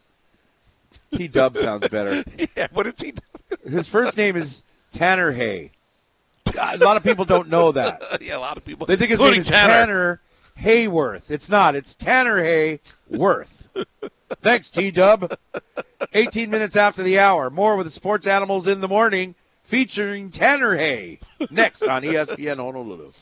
T 1.15 1.29
Dub 1.29 1.57
sounds 1.59 1.89
better. 1.89 2.25
Yeah, 2.57 2.69
what 2.73 2.87
is 2.87 2.95
he? 3.01 3.15
His 3.69 3.89
first 3.89 4.17
name 4.17 4.37
is 4.37 4.63
Tanner 4.91 5.33
Hay. 5.33 5.73
God, 6.53 6.81
a 6.81 6.85
lot 6.85 6.97
of 6.97 7.03
people 7.03 7.25
don't 7.25 7.49
know 7.49 7.73
that. 7.73 8.03
yeah, 8.21 8.37
a 8.37 8.41
lot 8.41 8.57
of 8.57 8.65
people. 8.65 8.87
They 8.87 8.97
think 8.97 9.11
his 9.11 9.21
name 9.21 9.35
is 9.35 9.49
Tanner. 9.49 10.21
Hayworth. 10.61 11.31
It's 11.31 11.49
not. 11.49 11.77
It's 11.77 11.95
Tanner 11.95 12.43
Hay 12.43 12.81
Worth. 13.09 13.69
Thanks, 14.31 14.71
T 14.71 14.91
Dub. 14.91 15.37
18 16.13 16.51
minutes 16.51 16.77
after 16.77 17.03
the 17.03 17.19
hour. 17.19 17.49
More 17.49 17.77
with 17.77 17.87
the 17.87 17.93
Sports 17.93 18.27
Animals 18.27 18.67
in 18.67 18.81
the 18.81 18.89
Morning 18.89 19.37
featuring 19.63 20.31
Tanner 20.31 20.77
Hay. 20.77 21.21
Next 21.51 21.83
on 21.85 22.03
ESPN 22.03 22.57
Honolulu. 22.57 23.13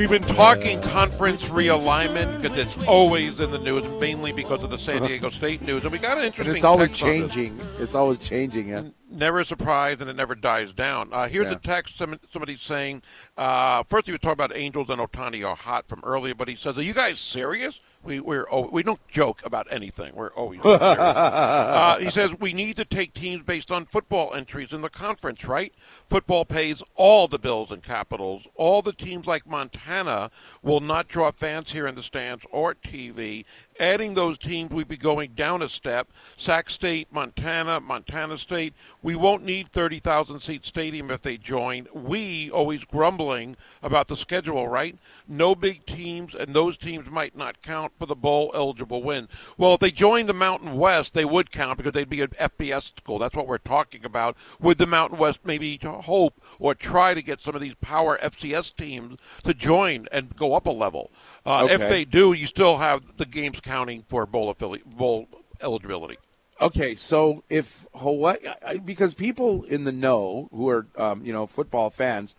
We've 0.00 0.08
been 0.08 0.22
talking 0.22 0.80
conference 0.80 1.44
realignment 1.50 2.40
because 2.40 2.56
it's 2.56 2.86
always 2.88 3.38
in 3.38 3.50
the 3.50 3.58
news, 3.58 3.86
mainly 4.00 4.32
because 4.32 4.64
of 4.64 4.70
the 4.70 4.78
San 4.78 5.02
Diego 5.02 5.28
State 5.28 5.60
news, 5.60 5.82
and 5.82 5.92
we 5.92 5.98
got 5.98 6.12
an 6.12 6.24
And 6.24 6.26
interesting. 6.28 6.56
it's 6.56 6.64
always 6.64 6.88
text 6.88 7.02
on 7.02 7.08
this. 7.20 7.34
changing. 7.34 7.60
It's 7.78 7.94
always 7.94 8.18
changing. 8.20 8.68
Yeah. 8.68 8.84
Never 9.10 9.40
a 9.40 9.44
surprise, 9.44 10.00
and 10.00 10.08
it 10.08 10.16
never 10.16 10.34
dies 10.34 10.72
down. 10.72 11.10
Uh, 11.12 11.28
here's 11.28 11.48
Yeah. 11.48 11.52
a 11.52 11.56
text. 11.56 11.98
Some, 11.98 12.18
somebody's 12.32 12.62
saying, 12.62 13.02
uh, 13.36 13.82
first 13.82 14.06
he 14.06 14.12
was 14.12 14.22
talking 14.22 14.42
about 14.42 14.56
Angels 14.56 14.88
and 14.88 15.02
Ohtani 15.02 15.46
are 15.46 15.54
hot 15.54 15.86
from 15.86 16.00
earlier, 16.02 16.34
but 16.34 16.48
he 16.48 16.56
says, 16.56 16.78
"Are 16.78 16.82
you 16.82 16.94
guys 16.94 17.20
serious? 17.20 17.78
We 18.02 18.20
we're 18.20 18.46
oh, 18.50 18.68
we 18.70 18.82
don't 18.82 19.06
joke 19.08 19.44
about 19.44 19.66
anything. 19.70 20.14
We're 20.14 20.32
always 20.32 20.62
serious." 20.62 20.80
uh, 20.82 21.98
he 22.00 22.10
says 22.10 22.34
we 22.38 22.52
need 22.52 22.76
to 22.76 22.84
take 22.84 23.12
teams 23.12 23.42
based 23.42 23.70
on 23.70 23.84
football 23.86 24.32
entries 24.32 24.72
in 24.72 24.80
the 24.80 24.88
conference, 24.88 25.44
right? 25.44 25.74
Football 26.06 26.44
pays 26.44 26.82
all 26.94 27.28
the 27.28 27.38
bills 27.38 27.70
and 27.70 27.82
capitals. 27.82 28.46
All 28.54 28.80
the 28.80 28.92
teams 28.92 29.26
like 29.26 29.46
Montana 29.46 30.30
will 30.62 30.80
not 30.80 31.08
draw 31.08 31.30
fans 31.30 31.72
here 31.72 31.86
in 31.86 31.94
the 31.94 32.02
stands 32.02 32.44
or 32.50 32.74
TV, 32.74 33.44
Adding 33.80 34.12
those 34.12 34.36
teams, 34.36 34.70
we'd 34.70 34.88
be 34.88 34.98
going 34.98 35.32
down 35.32 35.62
a 35.62 35.68
step. 35.68 36.12
Sac 36.36 36.68
State, 36.68 37.08
Montana, 37.10 37.80
Montana 37.80 38.36
State. 38.36 38.74
We 39.02 39.14
won't 39.16 39.42
need 39.42 39.68
30,000 39.68 40.40
seat 40.40 40.66
stadium 40.66 41.10
if 41.10 41.22
they 41.22 41.38
join. 41.38 41.88
We 41.94 42.50
always 42.50 42.84
grumbling 42.84 43.56
about 43.82 44.08
the 44.08 44.16
schedule, 44.16 44.68
right? 44.68 44.98
No 45.26 45.54
big 45.54 45.86
teams, 45.86 46.34
and 46.34 46.52
those 46.52 46.76
teams 46.76 47.08
might 47.10 47.34
not 47.34 47.62
count 47.62 47.92
for 47.98 48.04
the 48.04 48.14
bowl 48.14 48.50
eligible 48.54 49.02
win. 49.02 49.28
Well, 49.56 49.72
if 49.72 49.80
they 49.80 49.90
join 49.90 50.26
the 50.26 50.34
Mountain 50.34 50.76
West, 50.76 51.14
they 51.14 51.24
would 51.24 51.50
count 51.50 51.78
because 51.78 51.92
they'd 51.94 52.10
be 52.10 52.20
an 52.20 52.34
FBS 52.38 52.92
school. 52.98 53.18
That's 53.18 53.34
what 53.34 53.46
we're 53.46 53.56
talking 53.56 54.04
about. 54.04 54.36
Would 54.60 54.76
the 54.76 54.86
Mountain 54.86 55.18
West 55.18 55.40
maybe 55.42 55.78
to 55.78 55.90
hope 55.90 56.38
or 56.58 56.74
try 56.74 57.14
to 57.14 57.22
get 57.22 57.42
some 57.42 57.54
of 57.54 57.62
these 57.62 57.76
power 57.76 58.18
FCS 58.22 58.76
teams 58.76 59.18
to 59.44 59.54
join 59.54 60.06
and 60.12 60.36
go 60.36 60.52
up 60.52 60.66
a 60.66 60.70
level? 60.70 61.10
Uh, 61.46 61.66
If 61.70 61.80
they 61.88 62.04
do, 62.04 62.34
you 62.34 62.46
still 62.46 62.76
have 62.76 63.16
the 63.16 63.24
games 63.24 63.60
counting 63.70 64.02
for 64.08 64.26
bowl 64.26 64.52
bowl 64.96 65.28
eligibility. 65.62 66.18
Okay, 66.60 66.94
so 66.96 67.44
if 67.48 67.86
Hawaii, 67.94 68.38
because 68.84 69.14
people 69.14 69.62
in 69.62 69.84
the 69.84 69.92
know 69.92 70.48
who 70.52 70.68
are, 70.68 70.86
um, 70.96 71.24
you 71.24 71.32
know, 71.32 71.46
football 71.46 71.88
fans, 71.88 72.36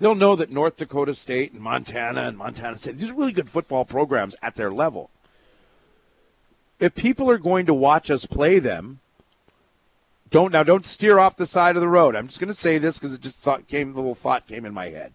they'll 0.00 0.14
know 0.14 0.34
that 0.34 0.50
North 0.50 0.76
Dakota 0.76 1.14
State 1.14 1.52
and 1.52 1.60
Montana 1.60 2.22
and 2.22 2.38
Montana 2.38 2.78
State, 2.78 2.96
these 2.96 3.10
are 3.10 3.14
really 3.14 3.32
good 3.32 3.48
football 3.48 3.84
programs 3.84 4.34
at 4.42 4.54
their 4.54 4.72
level. 4.72 5.10
If 6.80 6.94
people 6.94 7.30
are 7.30 7.38
going 7.38 7.66
to 7.66 7.74
watch 7.74 8.10
us 8.10 8.24
play 8.24 8.58
them, 8.58 9.00
don't 10.30 10.52
now 10.52 10.62
don't 10.62 10.86
steer 10.86 11.18
off 11.18 11.36
the 11.36 11.46
side 11.46 11.76
of 11.76 11.82
the 11.82 11.88
road. 11.88 12.16
I'm 12.16 12.26
just 12.26 12.40
going 12.40 12.48
to 12.48 12.54
say 12.54 12.78
this 12.78 12.98
because 12.98 13.14
it 13.14 13.20
just 13.20 13.38
thought 13.38 13.68
came 13.68 13.94
little 13.94 14.14
thought 14.14 14.48
came 14.48 14.64
in 14.64 14.72
my 14.72 14.88
head. 14.88 15.12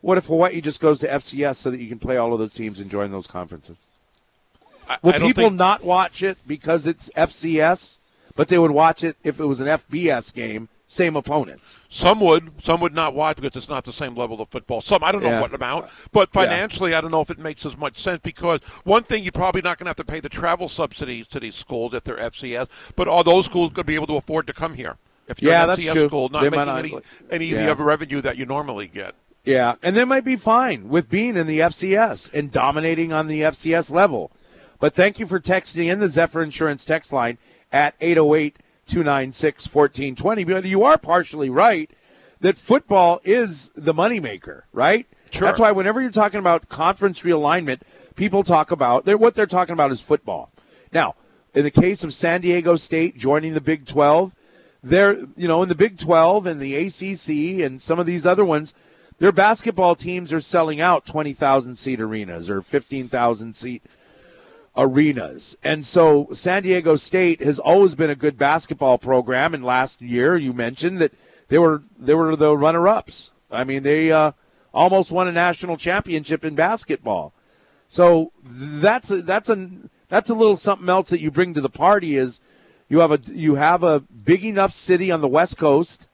What 0.00 0.16
if 0.16 0.26
Hawaii 0.26 0.62
just 0.62 0.80
goes 0.80 0.98
to 1.00 1.08
FCS 1.08 1.56
so 1.56 1.70
that 1.70 1.78
you 1.78 1.88
can 1.88 1.98
play 1.98 2.16
all 2.16 2.32
of 2.32 2.38
those 2.38 2.54
teams 2.54 2.80
and 2.80 2.90
join 2.90 3.10
those 3.10 3.26
conferences? 3.26 3.78
Will 5.02 5.14
I 5.14 5.18
people 5.18 5.44
think, 5.44 5.54
not 5.54 5.84
watch 5.84 6.22
it 6.22 6.38
because 6.46 6.86
it's 6.86 7.10
FCS, 7.16 7.98
but 8.36 8.48
they 8.48 8.58
would 8.58 8.70
watch 8.72 9.04
it 9.04 9.16
if 9.24 9.40
it 9.40 9.44
was 9.46 9.60
an 9.60 9.66
FBS 9.66 10.32
game, 10.34 10.68
same 10.86 11.14
opponents? 11.16 11.78
some 11.88 12.20
would, 12.20 12.50
some 12.62 12.80
would 12.80 12.94
not 12.94 13.14
watch 13.14 13.36
because 13.36 13.56
it's 13.56 13.68
not 13.68 13.84
the 13.84 13.92
same 13.92 14.14
level 14.16 14.40
of 14.40 14.48
football. 14.48 14.80
Some 14.80 15.02
I 15.04 15.12
don't 15.12 15.22
know 15.22 15.30
Yeah. 15.30 15.40
what 15.40 15.54
amount, 15.54 15.86
but 16.12 16.30
Yeah. 16.34 16.42
financially, 16.42 16.94
I 16.94 17.00
don't 17.00 17.10
know 17.10 17.20
if 17.20 17.30
it 17.30 17.38
makes 17.38 17.64
as 17.66 17.76
much 17.76 18.00
sense 18.02 18.20
because 18.22 18.60
one 18.84 19.02
thing 19.04 19.22
you're 19.22 19.32
probably 19.32 19.62
not 19.62 19.78
going 19.78 19.86
to 19.86 19.90
have 19.90 19.96
to 19.96 20.04
pay 20.04 20.20
the 20.20 20.28
travel 20.28 20.68
subsidies 20.68 21.26
to 21.28 21.40
these 21.40 21.54
schools 21.54 21.94
if 21.94 22.04
they're 22.04 22.18
FCS, 22.20 22.68
but 22.96 23.08
are 23.08 23.22
those 23.24 23.46
schools 23.46 23.68
going 23.72 23.84
to 23.84 23.84
be 23.84 23.94
able 23.94 24.06
to 24.08 24.16
afford 24.16 24.46
to 24.48 24.52
come 24.52 24.74
here? 24.74 24.96
If 25.28 25.40
you're 25.40 25.52
Yeah, 25.52 25.64
an 25.64 25.70
FCS 25.70 26.08
school, 26.08 26.28
not 26.28 26.42
They 26.42 26.50
making 26.50 26.66
not- 26.66 26.78
any 26.84 26.94
any 27.30 27.46
yeah. 27.46 27.68
of 27.70 27.78
the 27.78 27.84
revenue 27.84 28.20
that 28.22 28.36
you 28.36 28.46
normally 28.46 28.88
get. 28.88 29.14
Yeah, 29.44 29.76
and 29.82 29.96
they 29.96 30.04
might 30.04 30.24
be 30.24 30.36
fine 30.36 30.88
with 30.88 31.08
being 31.08 31.36
in 31.36 31.46
the 31.46 31.60
FCS 31.62 32.30
and 32.34 32.50
dominating 32.50 33.12
on 33.12 33.26
the 33.28 33.42
FCS 33.42 33.90
level. 33.90 34.30
But 34.80 34.94
thank 34.94 35.20
you 35.20 35.26
for 35.26 35.38
texting 35.38 35.92
in 35.92 36.00
the 36.00 36.08
Zephyr 36.08 36.42
Insurance 36.42 36.84
text 36.84 37.12
line 37.12 37.38
at 37.70 37.94
808 38.00 38.58
296 38.86 39.72
1420. 39.72 40.44
But 40.44 40.64
you 40.64 40.82
are 40.82 40.98
partially 40.98 41.50
right 41.50 41.90
that 42.40 42.58
football 42.58 43.20
is 43.22 43.70
the 43.76 43.94
moneymaker, 43.94 44.62
right? 44.72 45.06
Sure. 45.30 45.46
That's 45.46 45.60
why 45.60 45.70
whenever 45.70 46.00
you're 46.00 46.10
talking 46.10 46.40
about 46.40 46.68
conference 46.68 47.22
realignment, 47.22 47.82
people 48.16 48.42
talk 48.42 48.70
about 48.70 49.04
they're, 49.04 49.18
what 49.18 49.34
they're 49.34 49.46
talking 49.46 49.74
about 49.74 49.92
is 49.92 50.00
football. 50.00 50.50
Now, 50.92 51.14
in 51.54 51.62
the 51.62 51.70
case 51.70 52.02
of 52.02 52.14
San 52.14 52.40
Diego 52.40 52.76
State 52.76 53.16
joining 53.16 53.54
the 53.54 53.60
Big 53.60 53.86
12, 53.86 54.34
they're 54.82 55.18
you 55.36 55.46
know 55.46 55.62
in 55.62 55.68
the 55.68 55.74
Big 55.74 55.98
12 55.98 56.46
and 56.46 56.60
the 56.60 56.74
ACC 56.74 57.64
and 57.64 57.80
some 57.80 57.98
of 57.98 58.06
these 58.06 58.26
other 58.26 58.44
ones, 58.44 58.74
their 59.18 59.30
basketball 59.30 59.94
teams 59.94 60.32
are 60.32 60.40
selling 60.40 60.80
out 60.80 61.04
20,000 61.04 61.76
seat 61.76 62.00
arenas 62.00 62.48
or 62.48 62.62
15,000 62.62 63.54
seat 63.54 63.82
arenas. 64.76 65.56
And 65.62 65.84
so 65.84 66.28
San 66.32 66.62
Diego 66.62 66.96
State 66.96 67.40
has 67.42 67.58
always 67.58 67.94
been 67.94 68.10
a 68.10 68.14
good 68.14 68.38
basketball 68.38 68.98
program 68.98 69.54
and 69.54 69.64
last 69.64 70.00
year 70.00 70.36
you 70.36 70.52
mentioned 70.52 70.98
that 70.98 71.12
they 71.48 71.58
were 71.58 71.82
they 71.98 72.14
were 72.14 72.36
the 72.36 72.56
runner-ups. 72.56 73.32
I 73.50 73.64
mean, 73.64 73.82
they 73.82 74.12
uh, 74.12 74.32
almost 74.72 75.12
won 75.12 75.28
a 75.28 75.32
national 75.32 75.76
championship 75.76 76.44
in 76.44 76.54
basketball. 76.54 77.32
So 77.88 78.32
that's 78.44 79.10
a, 79.10 79.22
that's 79.22 79.50
a 79.50 79.68
that's 80.08 80.30
a 80.30 80.34
little 80.34 80.56
something 80.56 80.88
else 80.88 81.10
that 81.10 81.20
you 81.20 81.30
bring 81.30 81.54
to 81.54 81.60
the 81.60 81.68
party 81.68 82.16
is 82.16 82.40
you 82.88 83.00
have 83.00 83.10
a 83.10 83.20
you 83.32 83.56
have 83.56 83.82
a 83.82 84.00
big 84.00 84.44
enough 84.44 84.72
city 84.72 85.10
on 85.10 85.20
the 85.20 85.28
West 85.28 85.58
Coast 85.58 86.08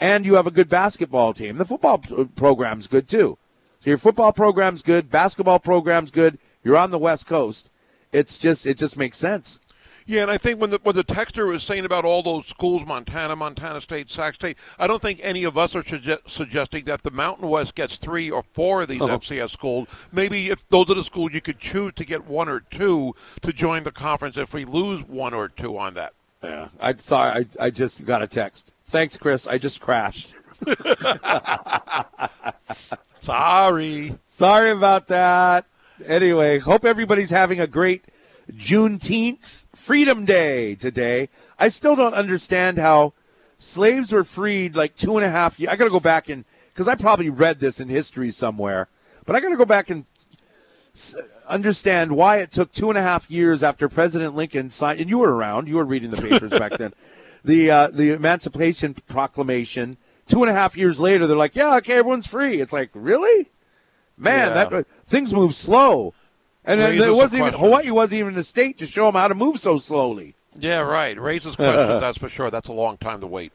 and 0.00 0.24
you 0.24 0.34
have 0.34 0.46
a 0.46 0.50
good 0.50 0.68
basketball 0.68 1.34
team. 1.34 1.58
The 1.58 1.64
football 1.64 1.98
program's 1.98 2.86
good 2.86 3.08
too. 3.08 3.38
So 3.80 3.90
your 3.90 3.98
football 3.98 4.32
program's 4.32 4.82
good, 4.82 5.10
basketball 5.10 5.58
program's 5.58 6.10
good. 6.10 6.38
You're 6.62 6.78
on 6.78 6.90
the 6.90 6.98
West 6.98 7.26
Coast. 7.26 7.68
It's 8.14 8.38
just 8.38 8.64
it 8.64 8.78
just 8.78 8.96
makes 8.96 9.18
sense. 9.18 9.58
Yeah, 10.06 10.22
and 10.22 10.30
I 10.30 10.38
think 10.38 10.60
when 10.60 10.70
the 10.70 10.78
when 10.82 10.94
the 10.94 11.02
texter 11.02 11.50
was 11.50 11.64
saying 11.64 11.84
about 11.84 12.04
all 12.04 12.22
those 12.22 12.46
schools, 12.46 12.86
Montana, 12.86 13.34
Montana 13.34 13.80
State, 13.80 14.08
Sac 14.08 14.34
State, 14.34 14.56
I 14.78 14.86
don't 14.86 15.02
think 15.02 15.18
any 15.22 15.42
of 15.42 15.58
us 15.58 15.74
are 15.74 15.82
sugge- 15.82 16.20
suggesting 16.28 16.84
that 16.84 17.02
the 17.02 17.10
Mountain 17.10 17.48
West 17.48 17.74
gets 17.74 17.96
three 17.96 18.30
or 18.30 18.44
four 18.52 18.82
of 18.82 18.88
these 18.88 19.00
uh-huh. 19.00 19.14
Oh. 19.14 19.18
FCS 19.18 19.50
schools. 19.50 19.88
Maybe 20.12 20.50
if 20.50 20.66
those 20.68 20.88
are 20.90 20.94
the 20.94 21.02
schools 21.02 21.32
you 21.32 21.40
could 21.40 21.58
choose 21.58 21.94
to 21.94 22.04
get 22.04 22.24
one 22.26 22.48
or 22.48 22.60
two 22.60 23.16
to 23.42 23.52
join 23.52 23.82
the 23.82 23.90
conference. 23.92 24.36
If 24.36 24.54
we 24.54 24.64
lose 24.64 25.02
one 25.08 25.34
or 25.34 25.48
two 25.48 25.76
on 25.76 25.94
that, 25.94 26.12
Yeah, 26.42 26.68
I 26.78 26.94
sorry. 26.98 27.46
I, 27.58 27.64
I 27.64 27.70
just 27.70 28.04
got 28.04 28.22
a 28.22 28.28
text. 28.28 28.72
Thanks, 28.84 29.16
Chris. 29.16 29.48
I 29.48 29.58
just 29.58 29.80
crashed. 29.80 30.34
sorry. 33.20 34.18
Sorry 34.24 34.70
about 34.70 35.08
that. 35.08 35.64
Anyway, 36.04 36.58
hope 36.58 36.84
everybody's 36.84 37.30
having 37.30 37.60
a 37.60 37.66
great 37.66 38.04
Juneteenth 38.52 39.64
Freedom 39.74 40.24
Day 40.24 40.74
today. 40.74 41.28
I 41.58 41.68
still 41.68 41.94
don't 41.94 42.14
understand 42.14 42.78
how 42.78 43.12
slaves 43.58 44.12
were 44.12 44.24
freed 44.24 44.74
like 44.74 44.96
two 44.96 45.16
and 45.16 45.24
a 45.24 45.30
half 45.30 45.58
years. 45.60 45.72
I 45.72 45.76
got 45.76 45.84
to 45.84 45.90
go 45.90 46.00
back 46.00 46.28
and 46.28 46.44
because 46.72 46.88
I 46.88 46.96
probably 46.96 47.30
read 47.30 47.60
this 47.60 47.78
in 47.80 47.88
history 47.88 48.30
somewhere, 48.30 48.88
but 49.24 49.36
I 49.36 49.40
got 49.40 49.50
to 49.50 49.56
go 49.56 49.64
back 49.64 49.88
and 49.88 50.04
understand 51.46 52.16
why 52.16 52.38
it 52.38 52.50
took 52.50 52.72
two 52.72 52.88
and 52.88 52.98
a 52.98 53.02
half 53.02 53.30
years 53.30 53.62
after 53.62 53.88
President 53.88 54.34
Lincoln 54.34 54.70
signed. 54.70 54.98
And 55.00 55.08
you 55.08 55.18
were 55.18 55.32
around; 55.32 55.68
you 55.68 55.76
were 55.76 55.84
reading 55.84 56.10
the 56.10 56.20
papers 56.20 56.50
back 56.50 56.72
then. 56.72 56.92
The 57.46 57.70
uh, 57.70 57.88
the 57.88 58.12
Emancipation 58.12 58.94
Proclamation. 59.06 59.98
Two 60.26 60.42
and 60.42 60.48
a 60.48 60.54
half 60.54 60.78
years 60.78 60.98
later, 60.98 61.26
they're 61.26 61.36
like, 61.36 61.54
"Yeah, 61.54 61.76
okay, 61.76 61.96
everyone's 61.96 62.26
free." 62.26 62.58
It's 62.58 62.72
like, 62.72 62.88
really, 62.94 63.50
man, 64.16 64.48
Yeah. 64.48 64.64
that 64.64 64.86
things 65.06 65.32
move 65.32 65.54
slow. 65.54 66.14
And 66.64 66.80
it 66.80 67.12
wasn't 67.12 67.40
even 67.40 67.52
question. 67.52 67.60
Hawaii 67.60 67.90
wasn't 67.90 68.20
even 68.20 68.36
a 68.38 68.42
state 68.42 68.78
to 68.78 68.86
show 68.86 69.06
them 69.06 69.14
how 69.14 69.28
to 69.28 69.34
move 69.34 69.60
so 69.60 69.76
slowly. 69.76 70.34
Yeah, 70.58 70.80
right. 70.80 71.18
Raises 71.18 71.56
questions. 71.56 71.88
that's 72.00 72.18
for 72.18 72.28
sure. 72.28 72.50
That's 72.50 72.68
a 72.68 72.72
long 72.72 72.96
time 72.96 73.20
to 73.20 73.26
wait. 73.26 73.52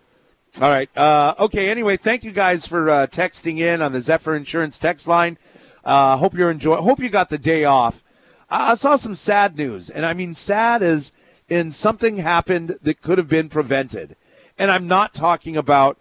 All 0.62 0.70
right. 0.70 0.96
Uh, 0.98 1.34
okay. 1.40 1.70
Anyway, 1.70 1.98
thank 1.98 2.24
you 2.24 2.32
guys 2.32 2.66
for 2.66 2.90
uh, 2.90 3.08
texting 3.08 3.60
in 3.60 3.82
on 3.82 3.94
the 3.94 4.02
Zephyr 4.02 4.36
Insurance 4.36 4.78
text 4.78 5.08
line. 5.08 5.38
Uh, 5.84 6.18
hope 6.18 6.34
you're 6.36 6.52
enjoying. 6.52 6.84
Hope 6.84 7.00
you 7.00 7.10
got 7.10 7.30
the 7.30 7.38
day 7.38 7.64
off. 7.64 8.04
I 8.50 8.72
I 8.72 8.74
saw 8.74 8.96
some 8.96 9.16
sad 9.16 9.56
news, 9.58 9.90
and 9.90 10.06
I 10.06 10.14
mean 10.14 10.36
sad 10.36 10.84
as 10.84 11.14
in 11.48 11.72
something 11.72 12.18
happened 12.18 12.78
that 12.82 13.02
could 13.02 13.18
have 13.18 13.28
been 13.30 13.50
prevented. 13.50 14.16
And 14.58 14.70
I'm 14.70 14.88
not 14.88 15.14
talking 15.14 15.56
about, 15.56 15.98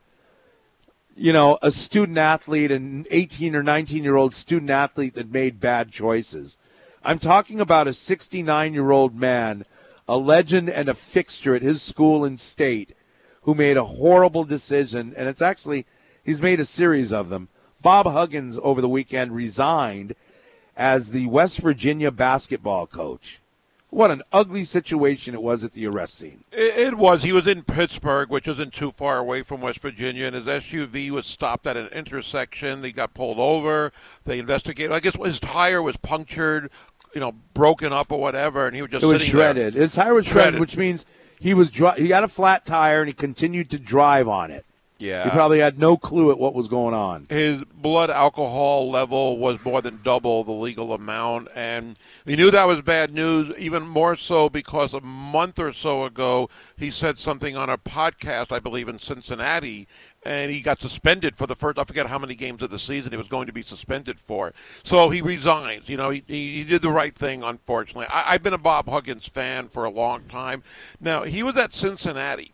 you 1.19 1.32
know, 1.32 1.59
a 1.62 1.70
student 1.73 2.16
athlete, 2.16 2.70
an 2.70 3.05
18 3.11 3.57
or 3.57 3.62
19 3.62 4.05
year 4.05 4.16
old 4.16 4.32
student 4.32 4.70
athlete 4.70 5.15
that 5.15 5.32
made 5.32 5.61
bad 5.61 5.90
choices. 5.90 6.57
I'm 7.03 7.19
talking 7.19 7.61
about 7.61 7.89
a 7.89 7.93
69 7.93 8.73
year 8.73 8.93
old 8.93 9.16
man, 9.16 9.65
a 10.07 10.16
legend 10.16 10.70
and 10.70 10.89
a 10.89 10.95
fixture 10.95 11.57
at 11.57 11.62
his 11.62 11.82
school 11.82 12.24
and 12.24 12.39
state, 12.39 12.95
who 13.43 13.55
made 13.55 13.77
a 13.77 13.85
horrible 13.85 14.45
decision. 14.45 15.12
And 15.16 15.28
it's 15.28 15.43
actually, 15.43 15.86
he's 16.24 16.40
made 16.40 16.61
a 16.61 16.65
series 16.65 17.12
of 17.12 17.31
them. 17.31 17.49
Bob 17.82 18.07
Huggins 18.07 18.59
over 18.62 18.81
the 18.81 18.89
weekend 18.89 19.32
resigned 19.32 20.15
as 20.77 21.11
the 21.11 21.27
West 21.27 21.59
Virginia 21.59 22.12
basketball 22.12 22.86
coach. 22.86 23.40
What 23.90 24.10
an 24.10 24.23
ugly 24.32 24.65
situation 24.65 25.32
it 25.35 25.43
was 25.43 25.65
at 25.65 25.73
the 25.73 25.86
arrest 25.86 26.15
scene. 26.19 26.44
It, 26.52 26.77
it 26.89 26.94
was. 26.98 27.23
He 27.23 27.32
was 27.32 27.47
in 27.47 27.62
Pittsburgh, 27.62 28.28
which 28.28 28.47
isn't 28.47 28.74
too 28.74 28.90
far 28.90 29.16
away 29.19 29.40
from 29.43 29.62
West 29.62 29.78
Virginia, 29.81 30.27
and 30.27 30.35
his 30.35 30.44
SUV 30.44 31.10
was 31.10 31.27
stopped 31.27 31.66
at 31.66 31.77
an 31.78 31.86
intersection. 31.89 32.85
He 32.85 32.93
got 32.93 33.15
pulled 33.15 33.39
over. 33.39 33.90
They 34.24 34.39
investigated. 34.39 34.93
I 34.93 35.01
guess 35.01 35.16
his 35.16 35.40
tire 35.40 35.81
was 35.82 35.97
punctured, 35.97 36.70
you 37.15 37.20
know, 37.20 37.32
broken 37.55 37.93
up 37.94 38.12
or 38.12 38.20
whatever, 38.20 38.66
and 38.66 38.77
he 38.77 38.82
was 38.82 38.90
just 38.90 39.05
It 39.05 39.06
was 39.06 39.23
sitting 39.23 39.39
there. 39.39 39.55
shredded. 39.55 39.74
His 39.74 39.94
tire 39.94 40.12
was 40.12 40.27
shredded, 40.27 40.43
Shredded. 40.43 40.60
which 40.60 40.77
means 40.77 41.06
he 41.40 41.55
was 41.55 41.70
dri- 41.70 41.93
he 41.97 42.09
got 42.09 42.24
a 42.24 42.28
flat 42.28 42.66
tire 42.66 43.01
and 43.01 43.09
he 43.09 43.15
continued 43.15 43.70
to 43.70 43.78
drive 43.78 44.28
on 44.28 44.51
it. 44.51 44.66
Yeah. 44.99 45.25
He 45.25 45.31
probably 45.31 45.61
had 45.61 45.79
no 45.79 45.97
clue 45.97 46.33
at 46.33 46.39
what 46.39 46.55
was 46.55 46.66
going 46.66 46.93
on. 46.93 47.27
his 47.31 47.62
blood 47.73 48.11
alcohol 48.11 48.91
level 48.91 49.39
was 49.39 49.65
more 49.65 49.81
than 49.81 50.01
double 50.03 50.43
the 50.43 50.53
legal 50.53 50.93
amount, 50.93 51.49
and 51.55 51.97
he 52.27 52.35
knew 52.35 52.51
that 52.51 52.66
was 52.66 52.83
bad 52.83 53.15
news. 53.15 53.55
Even 53.59 53.87
more 53.87 54.16
so 54.16 54.49
because 54.49 54.93
a 54.93 55.01
month 55.01 55.61
or 55.61 55.73
so 55.73 56.05
ago 56.05 56.51
he 56.77 56.91
said 56.91 57.19
something 57.19 57.57
on 57.57 57.70
a 57.70 57.79
podcast, 57.79 58.51
I 58.51 58.59
believe, 58.59 58.89
in 58.89 58.99
Cincinnati, 58.99 59.87
and 60.25 60.51
he 60.51 60.61
got 60.61 60.81
suspended 60.81 61.37
for 61.37 61.47
the 61.47 61.55
first. 61.55 61.79
I 61.79 61.85
forget 61.85 62.07
how 62.07 62.19
many 62.19 62.35
games 62.35 62.62
of 62.62 62.70
the 62.70 62.79
season 62.79 63.12
he 63.12 63.19
was 63.19 63.29
going 63.29 63.47
to 63.47 63.53
be 63.53 63.62
suspended 63.62 64.19
for. 64.19 64.53
So 64.83 65.11
he 65.11 65.23
resigns. 65.23 65.89
You 65.89 65.97
know, 65.97 66.11
he 66.11 66.25
he, 66.27 66.55
he 66.57 66.65
did 66.65 66.83
the 66.83 66.91
right 66.91 67.15
thing. 67.15 67.45
Unfortunately, 67.45 68.07
I, 68.11 68.33
I've 68.33 68.43
been 68.43 68.53
a 68.53 68.59
Bob 68.59 68.89
Huggins 68.89 69.29
fan 69.29 69.69
for 69.69 69.85
a 69.85 69.91
long 69.91 70.25
time. 70.25 70.65
Now 71.01 71.23
he 71.23 71.45
was 71.45 71.57
at 71.57 71.73
Cincinnati 71.73 72.53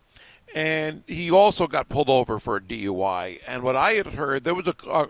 and 0.55 1.03
he 1.05 1.29
also 1.29 1.67
got 1.67 1.89
pulled 1.89 2.09
over 2.09 2.39
for 2.39 2.55
a 2.55 2.61
DUI. 2.61 3.41
And 3.45 3.61
what 3.61 3.75
I 3.75 3.91
had 3.91 4.07
heard, 4.07 4.45
there 4.45 4.55
was 4.55 4.65
a, 4.65 4.75
a, 4.89 5.07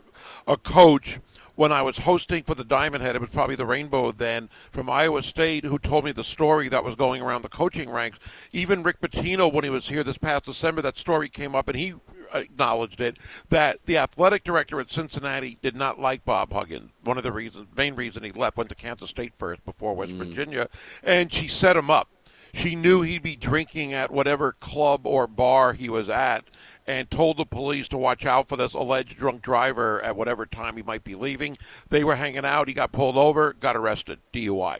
a 0.48 0.58
coach 0.58 1.20
when 1.54 1.72
I 1.72 1.84
was 1.84 2.00
hosting 2.00 2.44
for 2.44 2.56
the 2.56 2.66
Diamond 2.66 3.02
Head, 3.02 3.16
it 3.16 3.22
was 3.22 3.30
probably 3.30 3.56
the 3.56 3.66
Rainbow 3.66 4.12
then, 4.12 4.50
from 4.72 4.90
Iowa 4.90 5.24
State, 5.24 5.64
who 5.64 5.80
told 5.80 6.04
me 6.04 6.12
the 6.12 6.24
story 6.24 6.68
that 6.68 6.84
was 6.84 6.96
going 6.96 7.22
around 7.22 7.44
the 7.44 7.50
coaching 7.50 7.90
ranks. 7.90 8.20
Even 8.52 8.84
Rick 8.84 9.00
Pitino, 9.00 9.54
when 9.54 9.64
he 9.64 9.70
was 9.70 9.88
here 9.88 10.04
this 10.04 10.18
past 10.18 10.46
December, 10.46 10.82
that 10.82 10.98
story 10.98 11.30
came 11.30 11.56
up, 11.56 11.70
and 11.70 11.78
he 11.78 11.94
acknowledged 12.34 13.00
it 13.00 13.18
that 13.50 13.86
the 13.86 13.98
athletic 13.98 14.44
director 14.44 14.82
at 14.82 14.92
Cincinnati 14.92 15.58
did 15.62 15.76
not 15.76 15.98
like 15.98 16.26
Bob 16.26 16.52
Huggins. 16.52 16.92
One 17.04 17.18
of 17.18 17.24
the 17.24 17.32
reasons, 17.32 17.68
main 17.78 17.96
reason 17.96 18.24
he 18.24 18.34
left, 18.34 18.58
went 18.58 18.70
to 18.70 18.76
Kansas 18.76 19.12
State 19.12 19.34
first 19.38 19.64
before 19.64 19.94
West 19.94 20.12
mm. 20.14 20.18
Virginia, 20.18 20.68
and 21.04 21.32
she 21.32 21.48
set 21.48 21.78
him 21.78 21.90
up 21.90 22.10
she 22.56 22.76
knew 22.76 23.02
he'd 23.02 23.22
be 23.22 23.36
drinking 23.36 23.94
at 23.94 24.12
whatever 24.12 24.54
club 24.54 25.06
or 25.06 25.28
bar 25.28 25.74
he 25.74 25.90
was 25.90 26.08
at 26.08 26.46
and 26.88 27.12
told 27.12 27.38
the 27.38 27.46
police 27.46 27.88
to 27.90 27.98
watch 27.98 28.26
out 28.26 28.48
for 28.48 28.56
this 28.56 28.74
alleged 28.74 29.18
drunk 29.18 29.42
driver 29.42 30.02
at 30.02 30.16
whatever 30.16 30.46
time 30.46 30.78
he 30.78 30.84
might 30.84 31.04
be 31.04 31.16
leaving. 31.16 31.58
They 31.90 32.04
were 32.04 32.16
hanging 32.16 32.46
out. 32.46 32.68
He 32.68 32.74
got 32.74 32.92
pulled 32.92 33.18
over, 33.18 33.54
got 33.54 33.76
arrested, 33.76 34.20
DUI. 34.34 34.80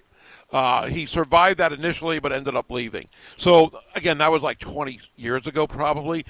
Uh, 0.52 0.88
he 0.88 1.06
survived 1.06 1.58
that 1.58 1.74
initially, 1.74 2.20
but 2.20 2.32
ended 2.32 2.56
up 2.56 2.72
leaving. 2.72 3.10
So, 3.36 3.72
again, 3.94 4.20
that 4.20 4.32
was 4.32 4.42
like 4.42 4.60
20 4.60 5.00
years 5.18 5.46
ago, 5.48 5.68
probably. 5.68 6.26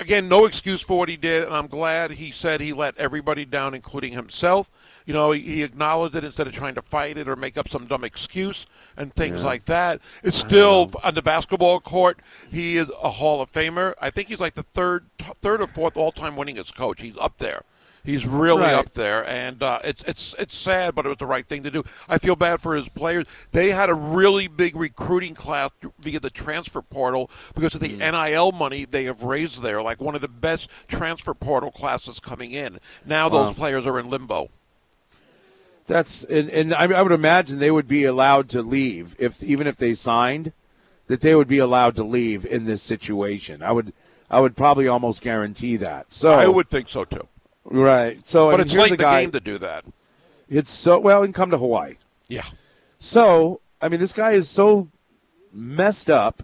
Again, 0.00 0.28
no 0.30 0.46
excuse 0.46 0.80
for 0.80 0.98
what 0.98 1.10
he 1.10 1.16
did, 1.16 1.44
and 1.44 1.54
I'm 1.54 1.66
glad 1.66 2.12
he 2.12 2.30
said 2.30 2.62
he 2.62 2.72
let 2.72 2.96
everybody 2.96 3.44
down, 3.44 3.74
including 3.74 4.14
himself. 4.14 4.70
You 5.04 5.12
know, 5.12 5.30
he, 5.32 5.42
he 5.42 5.62
acknowledged 5.62 6.16
it 6.16 6.24
instead 6.24 6.46
of 6.46 6.54
trying 6.54 6.74
to 6.76 6.82
fight 6.82 7.18
it 7.18 7.28
or 7.28 7.36
make 7.36 7.58
up 7.58 7.68
some 7.68 7.86
dumb 7.86 8.02
excuse 8.02 8.64
and 8.96 9.12
things 9.12 9.42
like 9.42 9.66
that. 9.66 10.00
It's 10.22 10.38
still 10.38 10.90
on 11.04 11.14
the 11.14 11.20
basketball 11.20 11.80
court. 11.80 12.20
He 12.50 12.78
is 12.78 12.90
a 13.02 13.10
Hall 13.10 13.42
of 13.42 13.52
Famer. 13.52 13.92
I 14.00 14.08
think 14.08 14.28
he's 14.28 14.40
like 14.40 14.54
the 14.54 14.62
third, 14.62 15.04
third 15.42 15.60
or 15.60 15.66
fourth 15.66 15.98
all-time 15.98 16.34
winningest 16.34 16.74
coach. 16.74 17.02
He's 17.02 17.18
up 17.18 17.36
there. 17.36 17.64
He's 18.02 18.26
really 18.26 18.62
Right. 18.62 18.74
up 18.74 18.90
there, 18.90 19.28
and 19.28 19.62
uh, 19.62 19.78
it's 19.84 20.02
it's 20.04 20.34
it's 20.38 20.56
sad, 20.56 20.94
but 20.94 21.04
it 21.04 21.10
was 21.10 21.18
the 21.18 21.26
right 21.26 21.46
thing 21.46 21.62
to 21.64 21.70
do. 21.70 21.84
I 22.08 22.16
feel 22.18 22.34
bad 22.34 22.60
for 22.62 22.74
his 22.74 22.88
players. 22.88 23.26
They 23.52 23.70
had 23.72 23.90
a 23.90 23.94
really 23.94 24.48
big 24.48 24.74
recruiting 24.74 25.34
class 25.34 25.70
via 25.98 26.18
the 26.18 26.30
transfer 26.30 26.80
portal 26.80 27.30
because 27.54 27.74
of 27.74 27.82
the 27.82 27.96
NIL 27.96 28.52
money 28.52 28.86
they 28.86 29.04
have 29.04 29.22
raised 29.22 29.62
there. 29.62 29.82
Like 29.82 30.00
one 30.00 30.14
of 30.14 30.22
the 30.22 30.28
best 30.28 30.68
transfer 30.88 31.34
portal 31.34 31.70
classes 31.70 32.20
coming 32.20 32.52
in. 32.52 32.78
Now 33.04 33.28
Wow. 33.28 33.44
those 33.44 33.54
players 33.56 33.86
are 33.86 33.98
in 33.98 34.08
limbo. 34.08 34.48
That's 35.86 36.24
and, 36.24 36.48
and 36.50 36.72
I, 36.74 36.84
I 36.84 37.02
would 37.02 37.12
imagine 37.12 37.58
they 37.58 37.70
would 37.70 37.88
be 37.88 38.04
allowed 38.04 38.48
to 38.50 38.62
leave 38.62 39.16
if 39.18 39.42
even 39.42 39.66
if 39.66 39.76
they 39.76 39.92
signed, 39.92 40.52
that 41.08 41.20
they 41.20 41.34
would 41.34 41.48
be 41.48 41.58
allowed 41.58 41.96
to 41.96 42.04
leave 42.04 42.46
in 42.46 42.64
this 42.64 42.80
situation. 42.82 43.62
I 43.62 43.72
would 43.72 43.92
I 44.30 44.40
would 44.40 44.56
probably 44.56 44.86
almost 44.86 45.20
guarantee 45.22 45.76
that. 45.78 46.12
So 46.12 46.32
I 46.32 46.46
would 46.46 46.70
think 46.70 46.88
so 46.88 47.04
too. 47.04 47.26
Right. 47.64 48.26
So 48.26 48.48
I 48.50 48.52
But 48.52 48.60
it's 48.60 48.72
late 48.74 48.90
the 48.90 48.96
guy. 48.96 49.22
game 49.22 49.32
to 49.32 49.40
do 49.40 49.58
that. 49.58 49.84
It's 50.48 50.70
so 50.70 50.98
well, 50.98 51.22
and 51.22 51.34
come 51.34 51.50
to 51.50 51.58
Hawaii. 51.58 51.94
Yeah. 52.28 52.44
So, 52.98 53.60
I 53.80 53.88
mean, 53.88 54.00
this 54.00 54.12
guy 54.12 54.32
is 54.32 54.48
so 54.48 54.88
messed 55.52 56.10
up. 56.10 56.42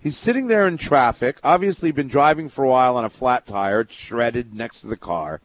He's 0.00 0.16
sitting 0.16 0.46
there 0.46 0.66
in 0.68 0.76
traffic, 0.76 1.38
obviously 1.42 1.90
been 1.90 2.06
driving 2.08 2.48
for 2.48 2.64
a 2.64 2.68
while 2.68 2.96
on 2.96 3.04
a 3.04 3.10
flat 3.10 3.46
tire, 3.46 3.84
shredded 3.88 4.54
next 4.54 4.82
to 4.82 4.86
the 4.86 4.96
car. 4.96 5.40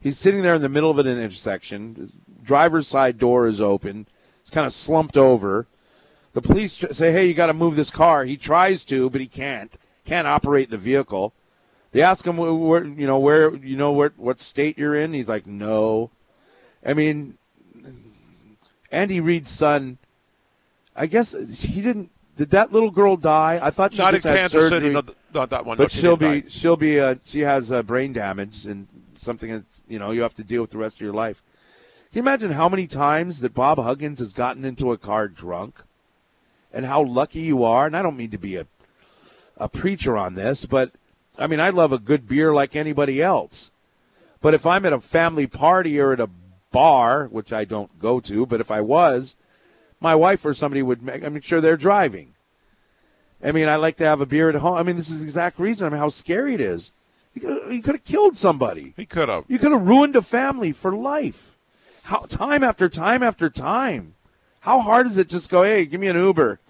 He's 0.00 0.18
sitting 0.18 0.42
there 0.42 0.56
in 0.56 0.62
the 0.62 0.68
middle 0.68 0.90
of 0.90 0.98
an 0.98 1.06
intersection. 1.06 1.94
His 1.94 2.16
driver's 2.42 2.88
side 2.88 3.18
door 3.18 3.46
is 3.46 3.60
open. 3.60 4.06
He's 4.42 4.50
kind 4.50 4.66
of 4.66 4.72
slumped 4.72 5.16
over. 5.16 5.66
The 6.32 6.42
police 6.42 6.72
say, 6.90 7.12
"Hey, 7.12 7.26
you 7.26 7.34
got 7.34 7.46
to 7.46 7.52
move 7.54 7.76
this 7.76 7.90
car." 7.90 8.24
He 8.24 8.36
tries 8.36 8.84
to, 8.86 9.08
but 9.10 9.20
he 9.20 9.28
can't. 9.28 9.78
Can't 10.04 10.26
operate 10.26 10.70
the 10.70 10.78
vehicle. 10.78 11.32
They 11.92 12.02
ask 12.02 12.26
him, 12.26 12.38
where, 12.38 12.84
you 12.84 13.06
know, 13.06 13.18
where 13.18 13.54
you 13.54 13.76
know, 13.76 13.92
where, 13.92 14.12
what 14.16 14.40
state 14.40 14.78
you're 14.78 14.94
in. 14.94 15.12
He's 15.12 15.28
like, 15.28 15.46
"No." 15.46 16.10
I 16.84 16.94
mean, 16.94 17.36
Andy 18.90 19.20
Reid's 19.20 19.50
son. 19.50 19.98
I 20.96 21.06
guess 21.06 21.32
he 21.62 21.80
didn't. 21.80 22.10
Did 22.36 22.50
that 22.50 22.72
little 22.72 22.90
girl 22.90 23.16
die? 23.16 23.60
I 23.62 23.70
thought 23.70 23.92
she 23.92 23.98
Not 23.98 24.14
in 24.14 24.16
just 24.16 24.26
had 24.26 24.36
Kansas 24.36 24.60
surgery, 24.62 24.80
City, 24.80 24.94
not, 24.94 25.10
not 25.34 25.50
that 25.50 25.66
one. 25.66 25.76
no, 25.76 25.84
but 25.84 25.90
she 25.92 26.00
she'll 26.00 26.16
didn't 26.16 26.32
be 26.34 26.40
die. 26.42 26.48
she'll 26.48 26.76
be 26.76 26.98
uh, 27.00 27.14
she 27.26 27.40
has 27.40 27.70
uh, 27.70 27.82
brain 27.82 28.14
damage 28.14 28.64
and 28.66 28.88
something 29.16 29.50
that's 29.50 29.82
you 29.86 29.98
know 29.98 30.10
you 30.10 30.22
have 30.22 30.34
to 30.36 30.44
deal 30.44 30.62
with 30.62 30.70
the 30.70 30.78
rest 30.78 30.96
of 30.96 31.00
your 31.02 31.12
life. 31.12 31.42
Can 32.10 32.16
you 32.18 32.22
imagine 32.22 32.52
how 32.52 32.68
many 32.70 32.86
times 32.86 33.40
that 33.40 33.52
Bob 33.54 33.78
Huggins 33.78 34.18
has 34.18 34.32
gotten 34.32 34.64
into 34.64 34.92
a 34.92 34.98
car 34.98 35.28
drunk, 35.28 35.80
and 36.72 36.86
how 36.86 37.02
lucky 37.02 37.40
you 37.40 37.64
are? 37.64 37.86
And 37.86 37.94
I 37.96 38.02
don't 38.02 38.16
mean 38.16 38.30
to 38.30 38.38
be 38.38 38.56
a 38.56 38.66
a 39.58 39.68
preacher 39.68 40.16
on 40.16 40.34
this, 40.34 40.64
but 40.64 40.92
I 41.38 41.46
mean 41.46 41.60
I 41.60 41.70
love 41.70 41.92
a 41.92 41.98
good 41.98 42.28
beer 42.28 42.52
like 42.52 42.76
anybody 42.76 43.22
else. 43.22 43.70
But 44.40 44.54
if 44.54 44.66
I'm 44.66 44.84
at 44.84 44.92
a 44.92 45.00
family 45.00 45.46
party 45.46 46.00
or 46.00 46.12
at 46.12 46.20
a 46.20 46.30
bar, 46.72 47.26
which 47.26 47.52
I 47.52 47.64
don't 47.64 47.98
go 48.00 48.18
to, 48.20 48.46
but 48.46 48.60
if 48.60 48.70
I 48.70 48.80
was, 48.80 49.36
my 50.00 50.16
wife 50.16 50.44
or 50.44 50.52
somebody 50.52 50.82
would 50.82 51.02
make. 51.02 51.22
I'm 51.22 51.40
sure 51.40 51.60
they're 51.60 51.76
driving. 51.76 52.34
I 53.44 53.52
mean, 53.52 53.68
I 53.68 53.76
like 53.76 53.96
to 53.98 54.04
have 54.04 54.20
a 54.20 54.26
beer 54.26 54.48
at 54.48 54.56
home. 54.56 54.76
I 54.76 54.82
mean, 54.82 54.96
this 54.96 55.10
is 55.10 55.20
the 55.20 55.26
exact 55.26 55.58
reason. 55.58 55.86
I 55.86 55.90
mean, 55.90 55.98
how 55.98 56.08
scary 56.08 56.54
it 56.54 56.60
is. 56.60 56.92
You 57.34 57.40
could, 57.40 57.74
you 57.74 57.82
could 57.82 57.94
have 57.94 58.04
killed 58.04 58.36
somebody. 58.36 58.94
He 58.96 59.06
could 59.06 59.28
have. 59.28 59.44
You 59.48 59.58
could 59.58 59.72
have 59.72 59.86
ruined 59.86 60.16
a 60.16 60.22
family 60.22 60.72
for 60.72 60.94
life. 60.94 61.56
How 62.04 62.20
time 62.28 62.62
after 62.62 62.88
time 62.88 63.22
after 63.22 63.48
time. 63.48 64.14
How 64.60 64.80
hard 64.80 65.06
is 65.06 65.18
it 65.18 65.28
just 65.28 65.50
go, 65.50 65.62
hey, 65.62 65.86
give 65.86 66.00
me 66.00 66.08
an 66.08 66.16
Uber? 66.16 66.60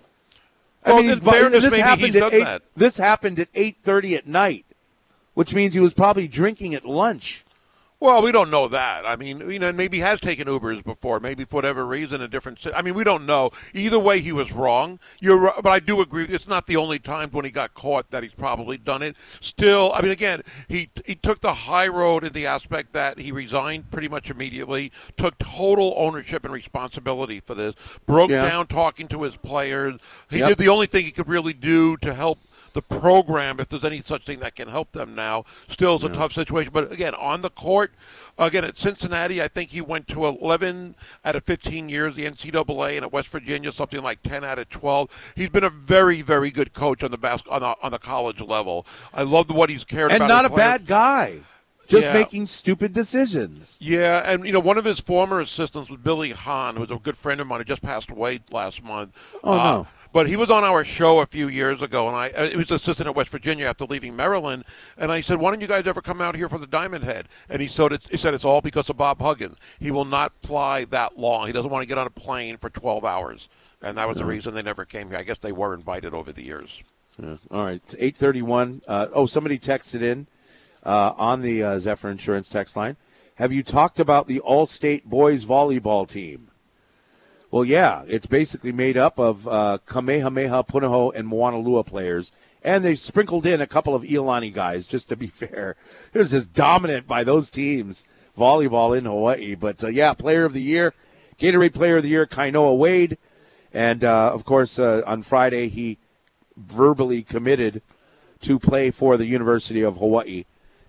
Well, 0.84 1.02
he's 1.02 1.12
in 1.12 1.20
fairness, 1.20 1.62
this 1.62 1.72
maybe 1.72 1.82
happened 1.82 2.16
at 2.16 2.32
eight, 2.32 2.44
that. 2.44 2.62
This 2.76 2.98
happened 2.98 3.38
at 3.38 3.48
eight 3.54 3.78
thirty 3.82 4.14
at 4.16 4.26
night, 4.26 4.66
which 5.34 5.54
means 5.54 5.74
he 5.74 5.80
was 5.80 5.94
probably 5.94 6.26
drinking 6.28 6.74
at 6.74 6.84
lunch. 6.84 7.44
Well, 8.02 8.20
we 8.20 8.32
don't 8.32 8.50
know 8.50 8.66
that. 8.66 9.06
I 9.06 9.14
mean, 9.14 9.48
you 9.48 9.60
know, 9.60 9.72
maybe 9.72 9.98
he 9.98 10.02
has 10.02 10.18
taken 10.18 10.48
Ubers 10.48 10.82
before, 10.82 11.20
maybe 11.20 11.44
for 11.44 11.54
whatever 11.54 11.86
reason, 11.86 12.20
a 12.20 12.26
different. 12.26 12.58
I 12.74 12.82
mean, 12.82 12.94
we 12.94 13.04
don't 13.04 13.26
know. 13.26 13.50
Either 13.74 13.96
way, 14.00 14.18
he 14.18 14.32
was 14.32 14.50
wrong. 14.50 14.98
You're, 15.20 15.52
but 15.62 15.68
I 15.70 15.78
do 15.78 16.00
agree. 16.00 16.24
It's 16.24 16.48
not 16.48 16.66
the 16.66 16.74
only 16.74 16.98
time 16.98 17.30
when 17.30 17.44
he 17.44 17.52
got 17.52 17.74
caught 17.74 18.10
that 18.10 18.24
he's 18.24 18.34
probably 18.34 18.76
done 18.76 19.02
it. 19.02 19.14
Still, 19.38 19.92
I 19.94 20.00
mean, 20.02 20.10
again, 20.10 20.42
he 20.66 20.90
he 21.06 21.14
took 21.14 21.42
the 21.42 21.54
high 21.54 21.86
road 21.86 22.24
in 22.24 22.32
the 22.32 22.44
aspect 22.44 22.92
that 22.92 23.20
he 23.20 23.30
resigned 23.30 23.92
pretty 23.92 24.08
much 24.08 24.30
immediately, 24.30 24.90
took 25.16 25.38
total 25.38 25.94
ownership 25.96 26.44
and 26.44 26.52
responsibility 26.52 27.38
for 27.38 27.54
this, 27.54 27.76
broke 28.04 28.30
Yeah. 28.30 28.42
down 28.48 28.66
talking 28.66 29.06
to 29.08 29.22
his 29.22 29.36
players. 29.36 30.00
He 30.28 30.38
Yep. 30.40 30.48
did 30.48 30.58
the 30.58 30.68
only 30.70 30.86
thing 30.86 31.04
he 31.04 31.12
could 31.12 31.28
really 31.28 31.52
do 31.52 31.96
to 31.98 32.14
help 32.14 32.40
the 32.72 32.82
program, 32.82 33.60
if 33.60 33.68
there's 33.68 33.84
any 33.84 34.00
such 34.00 34.24
thing 34.24 34.40
that 34.40 34.54
can 34.54 34.68
help 34.68 34.92
them 34.92 35.14
now. 35.14 35.44
Still, 35.68 35.96
it's 35.96 36.04
a 36.04 36.08
tough 36.08 36.32
situation. 36.32 36.70
But 36.72 36.90
again, 36.92 37.14
on 37.14 37.42
the 37.42 37.50
court, 37.50 37.92
again 38.38 38.64
at 38.64 38.78
Cincinnati, 38.78 39.42
I 39.42 39.48
think 39.48 39.70
he 39.70 39.80
went 39.80 40.08
to 40.08 40.24
11 40.26 40.94
out 41.24 41.36
of 41.36 41.44
15 41.44 41.88
years, 41.88 42.14
the 42.16 42.24
NCAA, 42.24 42.96
and 42.96 43.04
at 43.04 43.12
West 43.12 43.28
Virginia, 43.28 43.72
something 43.72 44.02
like 44.02 44.22
10 44.22 44.44
out 44.44 44.58
of 44.58 44.68
12. 44.70 45.08
He's 45.36 45.50
been 45.50 45.64
a 45.64 45.70
very, 45.70 46.22
very 46.22 46.50
good 46.50 46.72
coach 46.72 47.02
on 47.02 47.10
the 47.10 47.18
bas- 47.18 47.42
on 47.48 47.60
the, 47.62 47.74
on 47.82 47.90
the 47.92 47.98
college 47.98 48.40
level. 48.40 48.86
I 49.12 49.22
love 49.22 49.50
what 49.50 49.70
he's 49.70 49.84
cared 49.84 50.10
And 50.10 50.16
about. 50.22 50.24
And 50.24 50.28
not 50.28 50.44
a 50.44 50.48
players. 50.50 50.68
bad 50.72 50.86
guy. 50.86 51.40
Just 51.88 52.06
Yeah. 52.06 52.12
making 52.14 52.46
stupid 52.46 52.92
decisions. 52.94 53.76
Yeah, 53.80 54.22
and 54.24 54.46
you 54.46 54.52
know, 54.52 54.60
one 54.60 54.78
of 54.78 54.84
his 54.84 55.00
former 55.00 55.40
assistants 55.40 55.90
was 55.90 56.00
Billy 56.00 56.30
Hahn, 56.30 56.74
who 56.76 56.80
was 56.82 56.90
a 56.90 56.96
good 56.96 57.16
friend 57.18 57.40
of 57.40 57.46
mine 57.48 57.58
who 57.58 57.64
just 57.64 57.82
passed 57.82 58.10
away 58.10 58.40
last 58.50 58.82
month. 58.82 59.10
Oh, 59.44 59.52
Uh, 59.52 59.56
no. 59.56 59.86
But 60.12 60.28
he 60.28 60.36
was 60.36 60.50
on 60.50 60.62
our 60.62 60.84
show 60.84 61.20
a 61.20 61.26
few 61.26 61.48
years 61.48 61.80
ago, 61.80 62.06
and 62.06 62.16
I 62.16 62.30
uh, 62.30 62.50
he 62.50 62.56
was 62.56 62.70
assistant 62.70 63.08
at 63.08 63.14
West 63.14 63.30
Virginia 63.30 63.66
after 63.66 63.86
leaving 63.86 64.14
Maryland. 64.14 64.64
And 64.98 65.10
I 65.10 65.22
said, 65.22 65.38
"Why 65.38 65.50
don't 65.50 65.60
you 65.60 65.66
guys 65.66 65.86
ever 65.86 66.02
come 66.02 66.20
out 66.20 66.36
here 66.36 66.48
for 66.48 66.58
the 66.58 66.66
Diamond 66.66 67.04
Head?" 67.04 67.28
And 67.48 67.62
he 67.62 67.68
said, 67.68 67.98
"He 68.10 68.18
said 68.18 68.34
it's 68.34 68.44
all 68.44 68.60
because 68.60 68.90
of 68.90 68.96
Bob 68.96 69.20
Huggins. 69.20 69.56
He 69.80 69.90
will 69.90 70.04
not 70.04 70.32
fly 70.42 70.84
that 70.86 71.18
long. 71.18 71.46
He 71.46 71.52
doesn't 71.52 71.70
want 71.70 71.82
to 71.82 71.88
get 71.88 71.98
on 71.98 72.06
a 72.06 72.10
plane 72.10 72.58
for 72.58 72.68
12 72.68 73.04
hours." 73.04 73.48
And 73.80 73.98
that 73.98 74.06
was 74.06 74.18
the 74.18 74.24
reason 74.24 74.54
they 74.54 74.62
never 74.62 74.84
came 74.84 75.08
here. 75.08 75.18
I 75.18 75.24
guess 75.24 75.38
they 75.38 75.50
were 75.50 75.74
invited 75.74 76.14
over 76.14 76.30
the 76.30 76.44
years. 76.44 76.80
Yeah. 77.18 77.36
All 77.50 77.64
right, 77.64 77.80
it's 77.84 77.96
eight 77.98 78.16
thirty-one. 78.16 78.82
Uh, 78.86 79.08
oh, 79.12 79.26
somebody 79.26 79.58
texted 79.58 80.02
in 80.02 80.26
uh, 80.84 81.14
on 81.16 81.42
the 81.42 81.62
uh, 81.62 81.78
Zephyr 81.78 82.10
Insurance 82.10 82.48
text 82.48 82.76
line. 82.76 82.96
Have 83.36 83.52
you 83.52 83.62
talked 83.62 83.98
about 83.98 84.28
the 84.28 84.40
All-State 84.40 85.08
boys 85.08 85.44
volleyball 85.44 86.08
team? 86.08 86.48
Well, 87.52 87.66
yeah, 87.66 88.04
it's 88.08 88.24
basically 88.24 88.72
made 88.72 88.96
up 88.96 89.20
of 89.20 89.46
uh, 89.46 89.76
Kamehameha, 89.84 90.64
Punahou, 90.64 91.14
and 91.14 91.28
Moanalua 91.28 91.84
players, 91.84 92.32
And 92.64 92.82
they 92.82 92.94
sprinkled 92.94 93.44
in 93.44 93.60
a 93.60 93.66
couple 93.66 93.94
of 93.94 94.04
Iolani 94.04 94.50
guys, 94.50 94.86
just 94.86 95.10
to 95.10 95.16
be 95.16 95.26
fair. 95.42 95.76
It 96.14 96.18
was 96.18 96.30
just 96.30 96.54
dominant 96.54 97.06
by 97.06 97.24
those 97.24 97.50
teams, 97.50 98.06
volleyball 98.38 98.96
in 98.96 99.04
Hawaii. 99.04 99.54
But 99.54 99.84
uh, 99.84 99.88
yeah, 99.88 100.14
player 100.14 100.46
of 100.46 100.54
the 100.54 100.62
year, 100.62 100.94
Gatorade 101.38 101.74
player 101.74 101.98
of 101.98 102.04
the 102.04 102.08
year, 102.08 102.24
Kainoa 102.24 102.74
Wade. 102.78 103.18
And 103.74 104.02
uh, 104.02 104.32
of 104.32 104.46
course, 104.46 104.78
uh, 104.78 105.02
on 105.04 105.22
Friday, 105.22 105.68
he 105.68 105.98
verbally 106.56 107.22
committed 107.22 107.82
to 108.40 108.58
play 108.58 108.90
for 108.90 109.18
the 109.18 109.26
University 109.26 109.82
of 109.82 109.98
Hawaii. 109.98 110.46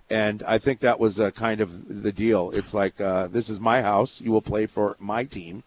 And 0.09 0.41
I 0.43 0.59
think 0.59 0.79
that 0.79 0.97
was 0.97 1.19
uh, 1.19 1.31
kind 1.31 1.59
of 1.59 2.03
the 2.03 2.13
deal. 2.13 2.51
It's 2.51 2.73
like, 2.73 3.01
uh, 3.01 3.27
this 3.27 3.49
is 3.49 3.59
my 3.59 3.81
house. 3.81 4.21
You 4.21 4.31
will 4.31 4.41
play 4.41 4.65
for 4.65 4.95
my 4.97 5.25
team. 5.25 5.63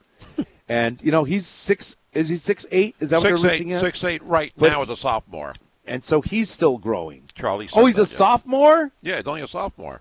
And, 0.68 1.01
you 1.02 1.10
know, 1.10 1.24
he's 1.24 1.47
six. 1.47 1.97
Is 2.12 2.28
he 2.28 2.36
six 2.36 2.66
eight? 2.70 2.97
Is 3.01 3.10
that 3.10 3.20
what 3.20 3.28
Six 3.28 3.43
they're 3.43 3.51
eight, 3.52 3.66
listing 3.66 3.78
six 3.78 4.05
eight 4.05 4.22
right 4.24 4.52
But- 4.56 4.70
now 4.70 4.82
as 4.82 4.90
a 4.90 4.97
sophomore. 4.97 5.55
And 5.88 6.02
so 6.02 6.20
he's 6.20 6.51
still 6.51 6.78
growing. 6.78 7.22
Charlie. 7.36 7.68
Oh, 7.72 7.86
he's 7.86 7.97
a 7.97 8.01
yeah. 8.01 8.06
sophomore? 8.06 8.90
Yeah, 9.02 9.16
he's 9.18 9.26
only 9.26 9.43
a 9.43 9.47
sophomore. 9.47 10.01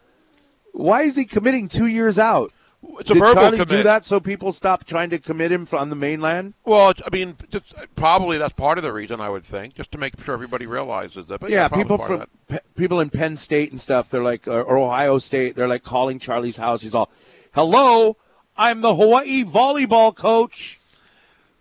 Why 0.71 1.03
is 1.03 1.15
he 1.15 1.25
committing 1.25 1.67
two 1.67 1.85
years 1.85 2.17
out? 2.17 2.51
It's 2.99 3.09
a 3.09 3.13
Did 3.13 3.19
verbal 3.19 3.33
Charlie 3.35 3.57
commit. 3.57 3.67
do 3.69 3.83
that 3.83 4.03
so 4.05 4.19
people 4.19 4.51
stop 4.51 4.85
trying 4.85 5.09
to 5.11 5.19
commit 5.19 5.51
him 5.51 5.67
on 5.73 5.89
the 5.89 5.95
mainland? 5.95 6.53
Well, 6.65 6.89
it's- 6.89 7.07
I 7.11 7.15
mean, 7.15 7.35
just, 7.51 7.73
probably 7.95 8.37
that's 8.39 8.53
part 8.53 8.77
of 8.79 8.83
the 8.83 8.91
reason 8.93 9.21
I 9.21 9.29
would 9.29 9.43
think, 9.43 9.75
just 9.75 9.91
to 9.91 9.97
make 9.99 10.19
sure 10.23 10.33
everybody 10.33 10.65
realizes 10.65 11.27
that. 11.27 11.39
But 11.39 11.49
yeah, 11.51 11.67
yeah, 11.71 11.77
people 11.77 11.97
from 11.99 12.25
Pe- 12.47 12.59
people 12.75 12.99
in 12.99 13.09
Penn 13.11 13.37
State 13.37 13.71
and 13.71 13.79
stuff. 13.79 14.09
They're 14.09 14.23
like, 14.23 14.47
uh, 14.47 14.61
or 14.61 14.77
Ohio 14.79 15.17
State. 15.19 15.55
They're 15.55 15.67
like 15.67 15.83
calling 15.83 16.17
Charlie's 16.19 16.57
house. 16.57 16.81
He's 16.81 16.93
all, 16.95 17.09
"Hello, 17.53 18.17
I'm 18.57 18.81
the 18.81 18.95
Hawaii 18.95 19.43
volleyball 19.43 20.15
coach. 20.15 20.79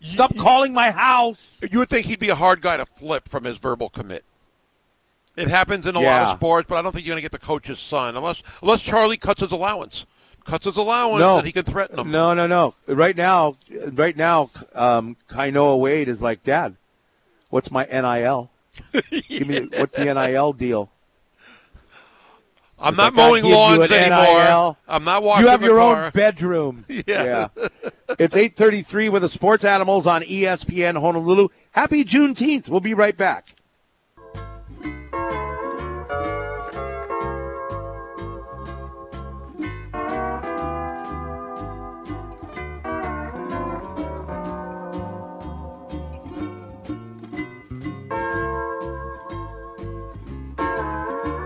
Stop 0.03 0.37
calling 0.37 0.73
my 0.73 0.91
house." 0.91 1.62
You 1.71 1.79
would 1.81 1.89
think 1.89 2.07
he'd 2.07 2.19
be 2.19 2.29
a 2.29 2.35
hard 2.35 2.61
guy 2.61 2.77
to 2.77 2.87
flip 2.87 3.29
from 3.29 3.45
his 3.45 3.59
verbal 3.59 3.89
commit. 3.89 4.25
It 5.37 5.49
happens 5.49 5.87
in 5.87 5.97
a 5.97 6.01
lot 6.01 6.23
of 6.23 6.37
sports, 6.37 6.69
but 6.69 6.77
I 6.77 6.83
don't 6.83 6.93
think 6.93 7.05
you're 7.05 7.12
going 7.12 7.23
to 7.23 7.29
get 7.29 7.33
the 7.33 7.45
coach's 7.45 7.81
son 7.81 8.16
unless 8.16 8.43
unless 8.62 8.83
Charlie 8.83 9.16
cuts 9.16 9.41
his 9.41 9.51
allowance, 9.51 10.07
cuts 10.45 10.65
his 10.65 10.77
allowance, 10.77 11.21
No, 11.21 11.39
and 11.39 11.47
he 11.47 11.53
can 11.53 11.65
threaten 11.65 11.99
him. 11.99 12.11
No, 12.12 12.35
no, 12.35 12.47
no. 12.47 12.75
Right 12.87 13.16
now, 13.16 13.57
right 13.93 14.16
now, 14.16 14.51
um, 14.75 15.16
Kainoa 15.29 15.79
Wade 15.81 16.09
is 16.09 16.23
like, 16.23 16.45
Dad, 16.45 16.77
what's 17.51 17.71
my 17.71 17.85
NIL? 17.87 18.51
Give 19.29 19.49
me 19.49 19.69
what's 19.77 19.97
the 19.97 20.05
NIL 20.05 20.53
deal? 20.53 20.91
I'm 22.78 22.96
not 22.96 23.14
mowing 23.14 23.44
lawns 23.44 23.90
an 23.90 23.96
anymore. 24.12 24.44
NIL. 24.44 24.78
I'm 24.88 25.05
not 25.05 25.22
washing 25.22 25.44
You 25.44 25.51
have 25.51 25.62
your 25.62 25.78
car. 25.78 26.05
own 26.06 26.10
bedroom. 26.10 26.84
Yeah. 27.06 27.48
it's 28.18 28.36
8:33 28.36 29.10
with 29.10 29.22
the 29.22 29.28
Sports 29.28 29.64
Animals 29.64 30.06
on 30.06 30.22
ESPN 30.22 31.01
Honolulu. 31.01 31.48
Happy 31.72 32.05
Juneteenth. 32.05 32.68
We'll 32.68 32.80
be 32.80 32.94
right 32.94 33.16
back. 33.16 33.55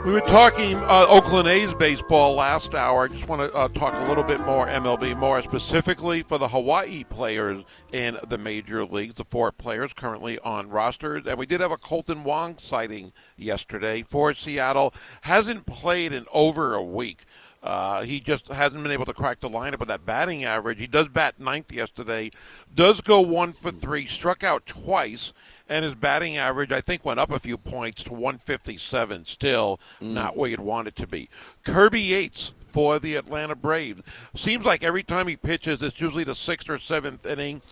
We 0.08 0.14
were 0.14 0.20
talking 0.22 0.76
uh, 0.76 1.04
Oakland 1.06 1.48
A's 1.48 1.74
baseball 1.74 2.34
last 2.34 2.74
hour. 2.74 3.04
I 3.04 3.08
just 3.08 3.28
want 3.28 3.42
to 3.42 3.54
uh, 3.54 3.68
talk 3.68 3.92
a 3.92 4.08
little 4.08 4.24
bit 4.24 4.40
more 4.40 4.66
MLB, 4.66 5.14
more 5.18 5.42
specifically 5.42 6.22
for 6.22 6.38
the 6.38 6.48
Hawaii 6.48 7.04
players 7.04 7.62
in 7.92 8.16
the 8.26 8.38
major 8.38 8.86
leagues, 8.86 9.16
the 9.16 9.24
four 9.24 9.52
players 9.52 9.92
currently 9.92 10.38
on 10.38 10.70
rosters. 10.70 11.26
And 11.26 11.36
we 11.36 11.44
did 11.44 11.60
have 11.60 11.72
a 11.72 11.76
Kolten 11.76 12.22
Wong 12.22 12.56
sighting 12.58 13.12
yesterday 13.36 14.02
for 14.08 14.32
Seattle. 14.32 14.94
Hasn't 15.20 15.66
played 15.66 16.14
in 16.14 16.24
over 16.32 16.72
a 16.72 16.82
week. 16.82 17.26
Uh, 17.62 18.02
he 18.02 18.18
just 18.18 18.48
hasn't 18.48 18.82
been 18.82 18.92
able 18.92 19.04
to 19.04 19.12
crack 19.12 19.40
the 19.40 19.50
lineup 19.50 19.78
with 19.78 19.88
that 19.88 20.06
batting 20.06 20.42
average. 20.42 20.78
He 20.78 20.86
does 20.86 21.08
bat 21.08 21.38
ninth 21.38 21.70
yesterday, 21.70 22.30
does 22.74 23.02
go 23.02 23.20
one 23.20 23.52
for 23.52 23.70
three, 23.70 24.06
struck 24.06 24.42
out 24.42 24.64
twice, 24.64 25.34
and 25.68 25.84
his 25.84 25.94
batting 25.94 26.36
average, 26.36 26.72
I 26.72 26.80
think, 26.80 27.04
went 27.04 27.20
up 27.20 27.30
a 27.30 27.38
few 27.38 27.56
points 27.56 28.02
to 28.04 28.12
157. 28.12 29.24
Still 29.26 29.80
mm. 30.00 30.12
not 30.12 30.36
where 30.36 30.50
you'd 30.50 30.60
want 30.60 30.88
it 30.88 30.96
to 30.96 31.06
be. 31.06 31.28
Kirby 31.64 32.00
Yates 32.00 32.52
for 32.68 32.98
the 32.98 33.16
Atlanta 33.16 33.54
Braves. 33.54 34.02
Seems 34.34 34.64
like 34.64 34.82
every 34.82 35.02
time 35.02 35.28
he 35.28 35.36
pitches, 35.36 35.82
it's 35.82 36.00
usually 36.00 36.24
the 36.24 36.34
sixth 36.34 36.68
or 36.68 36.78
seventh 36.78 37.26
inning 37.26 37.62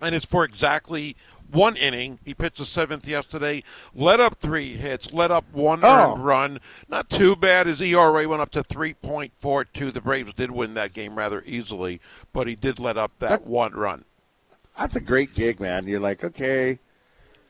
and 0.00 0.14
it's 0.14 0.26
for 0.26 0.44
exactly 0.44 1.16
one 1.50 1.76
inning. 1.76 2.18
He 2.24 2.34
pitched 2.34 2.58
the 2.58 2.64
seventh 2.64 3.06
yesterday, 3.06 3.62
let 3.94 4.20
up 4.20 4.36
three 4.36 4.74
hits, 4.74 5.12
let 5.12 5.30
up 5.30 5.44
one 5.52 5.80
Oh. 5.82 6.12
earned 6.12 6.24
run. 6.24 6.60
Not 6.88 7.08
too 7.08 7.36
bad. 7.36 7.66
His 7.66 7.80
ERA 7.80 8.28
went 8.28 8.42
up 8.42 8.50
to 8.52 8.62
3.42. 8.62 9.92
The 9.92 10.00
Braves 10.00 10.34
did 10.34 10.50
win 10.50 10.74
that 10.74 10.92
game 10.92 11.16
rather 11.16 11.42
easily, 11.46 12.00
but 12.32 12.46
he 12.46 12.54
did 12.54 12.78
let 12.78 12.96
up 12.96 13.12
that 13.20 13.28
That- 13.28 13.46
one 13.46 13.72
run. 13.72 14.04
That's 14.76 14.96
a 14.96 15.00
great 15.00 15.34
gig, 15.34 15.58
man. 15.60 15.86
You're 15.86 16.00
like, 16.00 16.22
okay, 16.22 16.80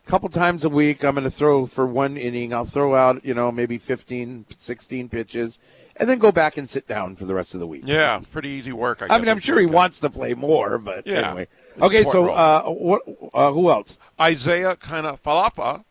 couple 0.07 0.29
times 0.29 0.65
a 0.65 0.69
week, 0.71 1.05
I'm 1.05 1.15
going 1.15 1.25
to 1.25 1.31
throw 1.31 1.67
for 1.67 1.87
one 1.87 2.17
inning. 2.17 2.55
I'll 2.55 2.65
throw 2.65 2.95
out, 2.95 3.25
you 3.25 3.35
know, 3.35 3.51
maybe 3.51 3.77
15, 3.77 4.47
16 4.57 5.09
pitches, 5.09 5.59
and 5.97 6.09
then 6.09 6.19
go 6.19 6.31
back 6.33 6.57
and 6.57 6.69
sit 6.69 6.87
down 6.87 7.17
for 7.17 7.25
the 7.25 7.35
rest 7.35 7.55
of 7.55 7.61
the 7.61 7.67
week. 7.67 7.83
Yeah, 7.85 8.21
pretty 8.31 8.51
easy 8.51 8.73
work. 8.73 9.03
I, 9.03 9.15
I 9.15 9.19
mean, 9.19 9.29
I'm 9.29 9.41
sure 9.41 9.59
he 9.59 9.67
wants 9.67 10.01
to 10.01 10.09
play 10.11 10.33
more, 10.35 10.79
but 10.79 11.07
Yeah. 11.07 11.29
anyway. 11.29 11.49
Okay, 11.83 12.05
so 12.05 12.31
uh, 12.31 12.63
what? 12.65 13.03
Uh, 13.35 13.53
who 13.53 13.69
else? 13.71 13.99
Isiah 14.21 14.77
kind 14.77 15.07
of 15.07 15.23
Falafa, 15.23 15.85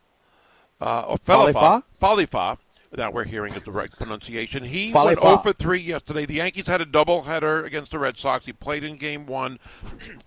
uh, 0.82 1.02
or? 1.02 1.18
Falafa, 1.18 1.84
Falifa. 2.02 2.58
Now 2.98 3.12
we're 3.12 3.26
hearing 3.26 3.54
it 3.54 3.66
the 3.66 3.72
right 3.72 3.92
pronunciation. 3.92 4.64
He 4.64 4.94
went 4.94 5.20
0 5.20 5.38
for 5.38 5.54
3 5.54 5.80
yesterday. 5.80 6.26
The 6.26 6.36
Yankees 6.36 6.68
had 6.68 6.82
a 6.82 6.86
doubleheader 6.86 7.66
against 7.66 7.92
the 7.92 8.00
Red 8.00 8.18
Sox. 8.18 8.46
He 8.46 8.54
played 8.54 8.84
in 8.84 8.98
game 8.98 9.26
one, 9.26 9.60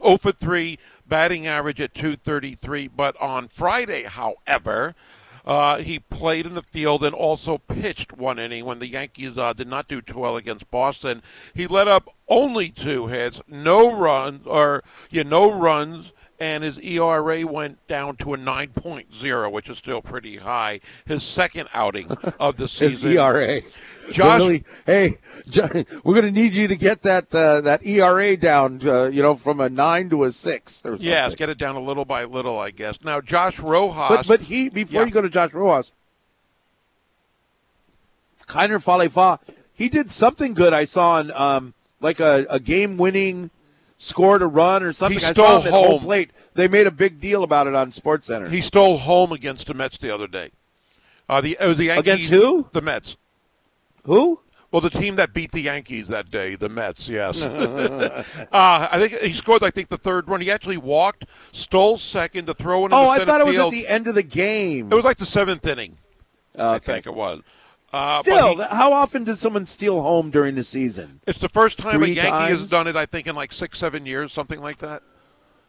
0 0.02 0.18
for 0.18 0.32
3, 0.32 0.78
batting 1.06 1.46
average 1.46 1.80
at 1.80 1.94
233. 1.94 2.88
But 2.88 3.20
on 3.20 3.48
Friday, 3.48 4.04
however, 4.04 4.94
uh, 5.48 5.78
he 5.78 5.98
played 5.98 6.44
in 6.44 6.52
the 6.52 6.62
field 6.62 7.02
and 7.02 7.14
also 7.14 7.56
pitched 7.56 8.12
one 8.12 8.38
inning 8.38 8.66
when 8.66 8.80
the 8.80 8.86
Yankees 8.86 9.38
uh, 9.38 9.54
did 9.54 9.66
not 9.66 9.88
do 9.88 10.02
too 10.02 10.18
well 10.18 10.36
against 10.36 10.70
Boston. 10.70 11.22
He 11.54 11.66
let 11.66 11.88
up 11.88 12.10
only 12.28 12.68
two 12.68 13.06
hits, 13.06 13.40
no 13.48 13.90
runs, 13.90 14.46
or 14.46 14.84
yeah, 15.10 15.22
no 15.22 15.50
runs, 15.50 16.12
and 16.40 16.62
his 16.64 16.78
ERA 16.78 17.46
went 17.46 17.84
down 17.86 18.16
to 18.16 18.34
a 18.34 18.38
9.0, 18.38 19.50
which 19.52 19.68
is 19.68 19.78
still 19.78 20.00
pretty 20.02 20.36
high. 20.36 20.80
His 21.06 21.22
second 21.22 21.68
outing 21.74 22.10
of 22.40 22.56
the 22.56 22.68
season. 22.68 23.08
His. 23.08 23.16
ERA. 23.18 23.60
Josh- 24.10 24.38
Really- 24.40 24.64
hey, 24.86 25.18
we're 26.02 26.14
going 26.14 26.24
to 26.24 26.30
need 26.30 26.54
you 26.54 26.66
to 26.68 26.76
get 26.76 27.02
that 27.02 27.34
uh, 27.34 27.60
that 27.62 27.84
ERA 27.86 28.36
down, 28.38 28.80
uh, 28.88 29.04
you 29.08 29.20
know, 29.20 29.34
from 29.34 29.60
a 29.60 29.68
nine 29.68 30.08
to 30.10 30.24
a 30.24 30.30
six 30.30 30.80
or 30.84 30.92
something. 30.92 31.06
Yes, 31.06 31.34
get 31.34 31.50
it 31.50 31.58
down 31.58 31.76
a 31.76 31.80
little 31.80 32.06
by 32.06 32.24
little, 32.24 32.58
I 32.58 32.70
guess. 32.70 33.04
Now, 33.04 33.20
Josh 33.20 33.58
Rojas. 33.58 34.08
But 34.08 34.26
but 34.26 34.40
he 34.42 34.70
before 34.70 35.02
Yeah. 35.02 35.06
you 35.06 35.12
go 35.12 35.20
to 35.20 35.28
Josh 35.28 35.52
Rojas, 35.52 35.92
Kiner 38.46 38.82
Falefa, 38.82 39.40
he 39.74 39.88
did 39.88 40.10
something 40.10 40.54
good. 40.54 40.72
I 40.72 40.84
saw 40.84 41.12
on 41.16 41.30
um, 41.32 41.74
like 42.00 42.18
a, 42.20 42.46
a 42.48 42.58
game 42.60 42.96
winning 42.96 43.50
scored 43.98 44.40
a 44.40 44.46
run 44.46 44.82
or 44.82 44.92
something. 44.92 45.18
He 45.18 45.24
stole 45.24 45.46
saw 45.46 45.60
him 45.60 45.66
at 45.66 45.72
home 45.72 46.00
plate. 46.00 46.30
They 46.54 46.68
made 46.68 46.86
a 46.86 46.90
big 46.90 47.20
deal 47.20 47.42
about 47.42 47.66
it 47.66 47.74
on 47.74 47.92
Sports 47.92 48.26
Center. 48.26 48.48
he 48.48 48.62
stole 48.62 48.96
home 48.98 49.32
against 49.32 49.66
the 49.66 49.74
Mets 49.74 49.98
the 49.98 50.12
other 50.12 50.26
day. 50.26 50.50
Uh, 51.28 51.42
the, 51.42 51.58
was 51.60 51.76
the 51.76 51.84
Yankees. 51.84 52.00
Against 52.00 52.30
who? 52.30 52.68
The 52.72 52.80
Mets. 52.80 53.16
Who? 54.04 54.40
Well, 54.70 54.82
the 54.82 54.90
team 54.90 55.16
that 55.16 55.32
beat 55.32 55.52
the 55.52 55.60
Yankees 55.60 56.08
that 56.08 56.30
day, 56.30 56.54
the 56.54 56.68
Mets, 56.68 57.08
yes. 57.08 57.42
uh, 57.42 58.24
I 58.52 58.98
think 58.98 59.14
he 59.22 59.32
scored. 59.32 59.62
I 59.64 59.70
think 59.70 59.88
the 59.88 59.96
third 59.96 60.28
run. 60.28 60.42
He 60.42 60.50
actually 60.50 60.76
walked, 60.76 61.24
stole 61.52 61.96
second 61.96 62.46
to 62.46 62.54
throw 62.54 62.84
into 62.84 62.96
Oh, 62.96 63.08
I 63.08 63.24
thought 63.24 63.40
it 63.40 63.46
was 63.46 63.58
at 63.58 63.70
the 63.70 63.88
end 63.88 64.06
of 64.06 64.14
the 64.14 64.22
game. 64.22 64.92
It 64.92 64.94
was 64.94 65.06
like 65.06 65.16
the 65.16 65.26
seventh 65.26 65.66
inning. 65.66 65.96
I 66.54 66.78
think 66.78 67.06
it 67.06 67.14
was. 67.14 67.40
Uh, 67.92 68.20
Still, 68.20 68.56
he- 68.58 68.62
how 68.76 68.92
often 68.92 69.24
does 69.24 69.40
someone 69.40 69.64
steal 69.64 70.02
home 70.02 70.30
during 70.30 70.54
the 70.54 70.62
season? 70.62 71.20
it's 71.26 71.38
the 71.38 71.48
first 71.48 71.78
time 71.78 72.02
a 72.02 72.06
three 72.06 72.14
Yankee 72.14 72.56
has 72.58 72.68
done 72.70 72.86
it. 72.86 72.96
I 72.96 73.06
think 73.06 73.26
in 73.26 73.34
like 73.34 73.52
six, 73.52 73.78
seven 73.78 74.04
years, 74.04 74.32
something 74.32 74.60
like 74.60 74.78
that. 74.78 75.02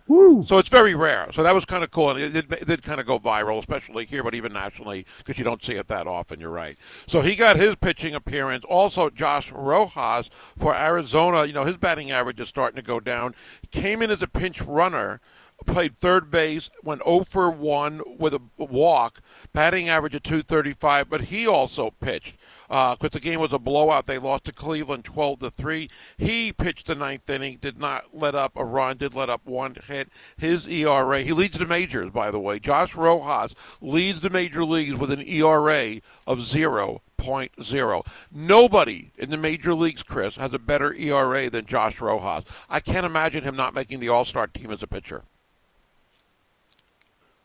Woo. 0.08 0.44
So 0.48 0.58
it's 0.58 0.70
very 0.70 0.96
rare. 0.96 1.30
So 1.32 1.44
that 1.44 1.54
was 1.54 1.66
kind 1.66 1.84
of 1.84 1.92
cool, 1.92 2.10
and 2.10 2.20
it 2.20 2.34
did, 2.34 2.52
it 2.52 2.66
did 2.66 2.82
kind 2.82 3.00
of 3.00 3.06
go 3.06 3.20
viral, 3.20 3.60
especially 3.60 4.06
here, 4.06 4.24
but 4.24 4.34
even 4.34 4.52
nationally, 4.52 5.06
because 5.20 5.38
you 5.38 5.44
don't 5.44 5.64
see 5.64 5.74
it 5.74 5.88
that 5.88 6.08
often. 6.08 6.40
You're 6.40 6.50
right. 6.50 6.78
So 7.08 7.22
he 7.22 7.36
got 7.36 7.58
his 7.58 7.76
pitching 7.76 8.16
appearance. 8.16 8.66
Also, 8.68 9.12
Josh 9.12 9.52
Rojas 9.52 10.32
for 10.58 10.76
Arizona. 10.76 11.46
You 11.46 11.54
know 11.54 11.64
his 11.64 11.78
batting 11.78 12.10
average 12.10 12.40
is 12.40 12.50
starting 12.50 12.76
to 12.78 12.82
go 12.82 13.00
down. 13.00 13.36
Came 13.72 14.02
in 14.02 14.10
as 14.10 14.24
a 14.24 14.28
pinch 14.28 14.62
runner. 14.64 15.22
played 15.68 16.00
third 16.00 16.32
base, 16.32 16.70
went 16.84 17.04
0 17.04 17.26
for 17.30 17.52
1 17.52 18.02
with 18.18 18.34
a 18.34 18.42
walk, 18.58 19.22
batting 19.54 19.90
average 19.90 20.16
of 20.16 20.24
235, 20.24 21.10
but 21.10 21.22
he 21.22 21.48
also 21.48 21.92
pitched 22.00 22.38
because 22.70 22.98
uh, 23.02 23.10
the 23.10 23.20
game 23.20 23.40
was 23.40 23.52
a 23.52 23.58
blowout. 23.58 24.06
They 24.06 24.20
lost 24.20 24.44
to 24.44 24.52
Cleveland 24.52 25.04
12 25.04 25.40
to 25.40 25.50
3. 25.50 25.90
He 26.18 26.54
pitched 26.54 26.86
the 26.86 26.94
ninth 26.94 27.28
inning, 27.28 27.58
did 27.60 27.80
not 27.80 28.06
let 28.14 28.36
up 28.36 28.52
a 28.56 28.64
run, 28.64 28.98
did 28.98 29.16
let 29.16 29.30
up 29.30 29.44
one 29.46 29.76
hit. 29.88 30.10
His 30.38 30.68
ERA, 30.68 31.22
he 31.22 31.34
leads 31.34 31.58
the 31.58 31.66
majors, 31.66 32.12
by 32.12 32.30
the 32.30 32.40
way. 32.40 32.60
Josh 32.60 32.94
Rojas 32.94 33.56
leads 33.82 34.20
the 34.20 34.30
major 34.30 34.64
leagues 34.64 35.00
with 35.00 35.12
an 35.12 35.28
ERA 35.28 36.00
of 36.28 36.40
0.0. 36.40 38.08
Nobody 38.32 39.12
in 39.18 39.32
the 39.32 39.38
major 39.38 39.74
leagues, 39.74 40.04
Chris, 40.04 40.36
has 40.36 40.54
a 40.54 40.60
better 40.60 40.94
ERA 40.94 41.50
than 41.50 41.66
Josh 41.66 42.00
Rojas. 42.00 42.44
I 42.70 42.80
can't 42.80 43.06
imagine 43.06 43.44
him 43.44 43.56
not 43.56 43.74
making 43.74 44.00
the 44.00 44.10
All 44.10 44.26
Star 44.26 44.46
team 44.46 44.70
as 44.70 44.84
a 44.84 44.88
pitcher. 44.88 45.24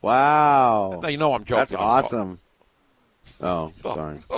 Wow. 0.04 1.00
Now, 1.02 1.08
you 1.08 1.16
know 1.16 1.34
I'm 1.34 1.44
joking. 1.44 1.60
That's 1.60 1.74
awesome. 1.74 2.40
Oh, 3.40 3.72
sorry. 3.82 4.18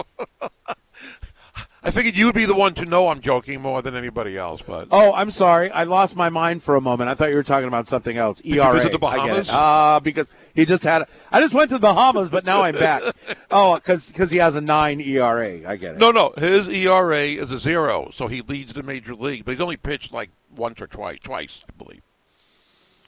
I 1.83 1.93
figured 1.93 2.17
you 2.17 2.27
would 2.27 2.35
be 2.35 2.47
the 2.47 2.55
one 2.55 2.75
to 2.75 2.85
know 2.85 3.09
I'm 3.09 3.21
joking 3.21 3.63
more 3.63 3.81
than 3.81 3.95
anybody 3.95 4.37
else, 4.37 4.61
but 4.61 4.89
Oh, 4.91 5.13
I'm 5.13 5.31
sorry. 5.31 5.71
I 5.71 5.85
lost 5.85 6.17
my 6.17 6.29
mind 6.31 6.65
for 6.65 6.75
a 6.75 6.81
moment. 6.81 7.11
I 7.11 7.15
thought 7.15 7.31
you 7.31 7.37
were 7.37 7.45
talking 7.45 7.69
about 7.69 7.87
something 7.87 8.17
else. 8.17 8.45
you 8.45 8.61
ERA. 8.61 8.73
visit 8.73 8.93
the 9.01 9.07
I 9.07 9.17
get 9.17 9.25
it. 9.25 9.29
Bahamas? 9.29 9.51
Ah, 9.53 10.01
because 10.01 10.31
he 10.55 10.65
just 10.65 10.83
had. 10.83 11.05
I 11.31 11.41
just 11.41 11.55
went 11.55 11.69
to 11.71 11.77
the 11.77 11.81
Bahamas, 11.81 12.29
but 12.29 12.45
now 12.45 12.63
I'm 12.63 12.75
back. 12.75 13.03
oh, 13.53 13.77
because 13.77 14.31
he 14.31 14.39
has 14.39 14.57
a 14.57 14.61
nine 14.61 15.01
ERA. 15.01 15.69
I 15.69 15.77
get 15.77 15.95
it. 15.95 15.99
no, 15.99 16.11
no, 16.11 16.33
his 16.37 16.67
ERA 16.69 17.23
is 17.23 17.53
a 17.53 17.59
zero, 17.59 18.11
so 18.13 18.27
he 18.27 18.41
leads 18.43 18.73
the 18.73 18.83
major 18.83 19.15
league, 19.15 19.45
but 19.45 19.53
he's 19.53 19.61
only 19.61 19.77
pitched 19.77 20.13
like 20.13 20.31
once 20.57 20.81
or 20.81 20.89
twice, 20.89 21.19
twice, 21.23 21.61
I 21.69 21.83
believe. 21.85 22.03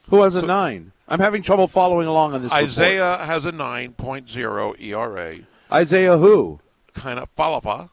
Who 0.09 0.21
has 0.21 0.35
a 0.35 0.41
nine? 0.41 0.91
I'm 1.07 1.19
having 1.19 1.41
trouble 1.41 1.67
following 1.67 2.07
along 2.07 2.33
on 2.33 2.43
this. 2.43 2.51
report. 2.51 2.69
Isiah 2.69 3.17
has 3.23 3.45
a 3.45 3.51
9.0 3.51 4.81
ERA, 4.81 5.35
Isiah 5.81 6.17
who? 6.17 6.59
kind 6.93 7.19
of 7.19 7.33
falapa. 7.35 7.89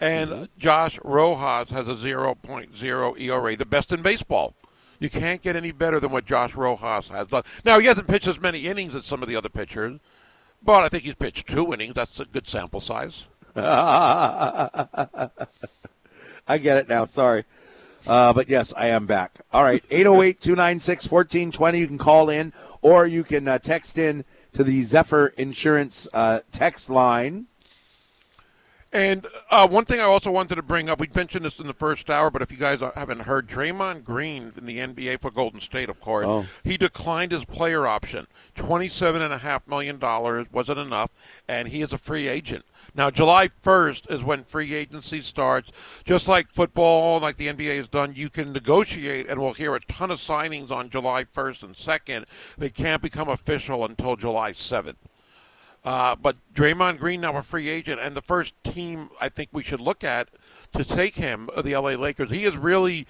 And 0.00 0.30
mm-hmm. 0.30 0.44
Josh 0.56 0.98
Rojas 1.04 1.70
has 1.70 1.86
a 1.86 1.94
0.0 1.94 3.20
ERA, 3.20 3.56
the 3.56 3.66
best 3.66 3.92
in 3.92 4.02
baseball. 4.02 4.54
You 4.98 5.10
can't 5.10 5.42
get 5.42 5.56
any 5.56 5.72
better 5.72 6.00
than 6.00 6.10
what 6.10 6.24
Josh 6.26 6.54
Rojas 6.54 7.08
has 7.08 7.28
done. 7.28 7.42
Now, 7.64 7.78
he 7.78 7.86
hasn't 7.86 8.08
pitched 8.08 8.26
as 8.26 8.40
many 8.40 8.60
innings 8.60 8.94
as 8.94 9.04
some 9.04 9.22
of 9.22 9.28
the 9.28 9.36
other 9.36 9.48
pitchers, 9.48 9.98
but 10.62 10.84
I 10.84 10.88
think 10.88 11.04
he's 11.04 11.14
pitched 11.14 11.48
two 11.48 11.72
innings. 11.72 11.94
That's 11.94 12.20
a 12.20 12.24
good 12.24 12.48
sample 12.48 12.80
size. 12.80 13.24
I 13.56 15.28
get 16.60 16.76
it 16.78 16.88
now. 16.88 17.04
Sorry. 17.04 17.44
Uh, 18.06 18.32
but 18.32 18.48
yes, 18.48 18.72
I 18.76 18.88
am 18.88 19.06
back. 19.06 19.40
All 19.52 19.62
right. 19.62 19.84
808 19.90 20.40
296 20.40 21.10
1420. 21.10 21.78
You 21.78 21.86
can 21.86 21.98
call 21.98 22.30
in 22.30 22.52
or 22.82 23.06
you 23.06 23.24
can 23.24 23.46
uh, 23.46 23.58
text 23.58 23.98
in 23.98 24.24
to 24.54 24.64
the 24.64 24.82
Zephyr 24.82 25.28
Insurance 25.36 26.08
uh, 26.12 26.40
text 26.50 26.90
line. 26.90 27.46
And 28.92 29.24
uh, 29.52 29.68
one 29.68 29.84
thing 29.84 30.00
I 30.00 30.04
also 30.04 30.32
wanted 30.32 30.56
to 30.56 30.62
bring 30.62 30.90
up, 30.90 30.98
we 30.98 31.08
mentioned 31.14 31.44
this 31.44 31.60
in 31.60 31.68
the 31.68 31.72
first 31.72 32.10
hour, 32.10 32.28
but 32.28 32.42
if 32.42 32.50
you 32.50 32.56
guys 32.58 32.80
haven't 32.80 33.20
heard, 33.20 33.46
Draymond 33.48 34.02
Green 34.02 34.52
in 34.56 34.66
the 34.66 34.78
NBA 34.78 35.20
for 35.20 35.30
Golden 35.30 35.60
State, 35.60 35.88
of 35.88 36.00
course, 36.00 36.26
Oh. 36.26 36.46
he 36.64 36.76
declined 36.76 37.30
his 37.30 37.44
player 37.44 37.86
option. 37.86 38.26
$27.5 38.56 39.68
million 39.68 40.00
wasn't 40.50 40.78
enough, 40.80 41.10
and 41.46 41.68
he 41.68 41.82
is 41.82 41.92
a 41.92 41.98
free 41.98 42.26
agent. 42.26 42.64
Now, 42.94 43.10
July 43.10 43.48
1st 43.62 44.10
is 44.10 44.22
when 44.22 44.44
free 44.44 44.74
agency 44.74 45.20
starts. 45.22 45.70
Just 46.04 46.28
like 46.28 46.52
football, 46.52 47.20
like 47.20 47.36
the 47.36 47.48
NBA 47.48 47.76
has 47.76 47.88
done, 47.88 48.14
you 48.14 48.28
can 48.28 48.52
negotiate, 48.52 49.28
and 49.28 49.40
we'll 49.40 49.52
hear 49.52 49.74
a 49.74 49.80
ton 49.80 50.10
of 50.10 50.18
signings 50.18 50.70
on 50.70 50.90
July 50.90 51.24
1st 51.24 51.62
and 51.62 51.76
2nd. 51.76 52.24
They 52.58 52.70
can't 52.70 53.02
become 53.02 53.28
official 53.28 53.84
until 53.84 54.16
July 54.16 54.52
7th. 54.52 54.96
Uh, 55.82 56.14
but 56.14 56.36
Draymond 56.52 56.98
Green 56.98 57.22
now 57.22 57.36
a 57.36 57.42
free 57.42 57.68
agent, 57.68 58.00
and 58.00 58.14
the 58.14 58.20
first 58.20 58.52
team 58.64 59.08
I 59.20 59.30
think 59.30 59.48
we 59.52 59.62
should 59.62 59.80
look 59.80 60.04
at 60.04 60.28
to 60.74 60.84
take 60.84 61.14
him 61.14 61.48
the 61.56 61.74
LA 61.74 61.92
Lakers. 61.92 62.30
He 62.30 62.44
is 62.44 62.56
really 62.56 63.06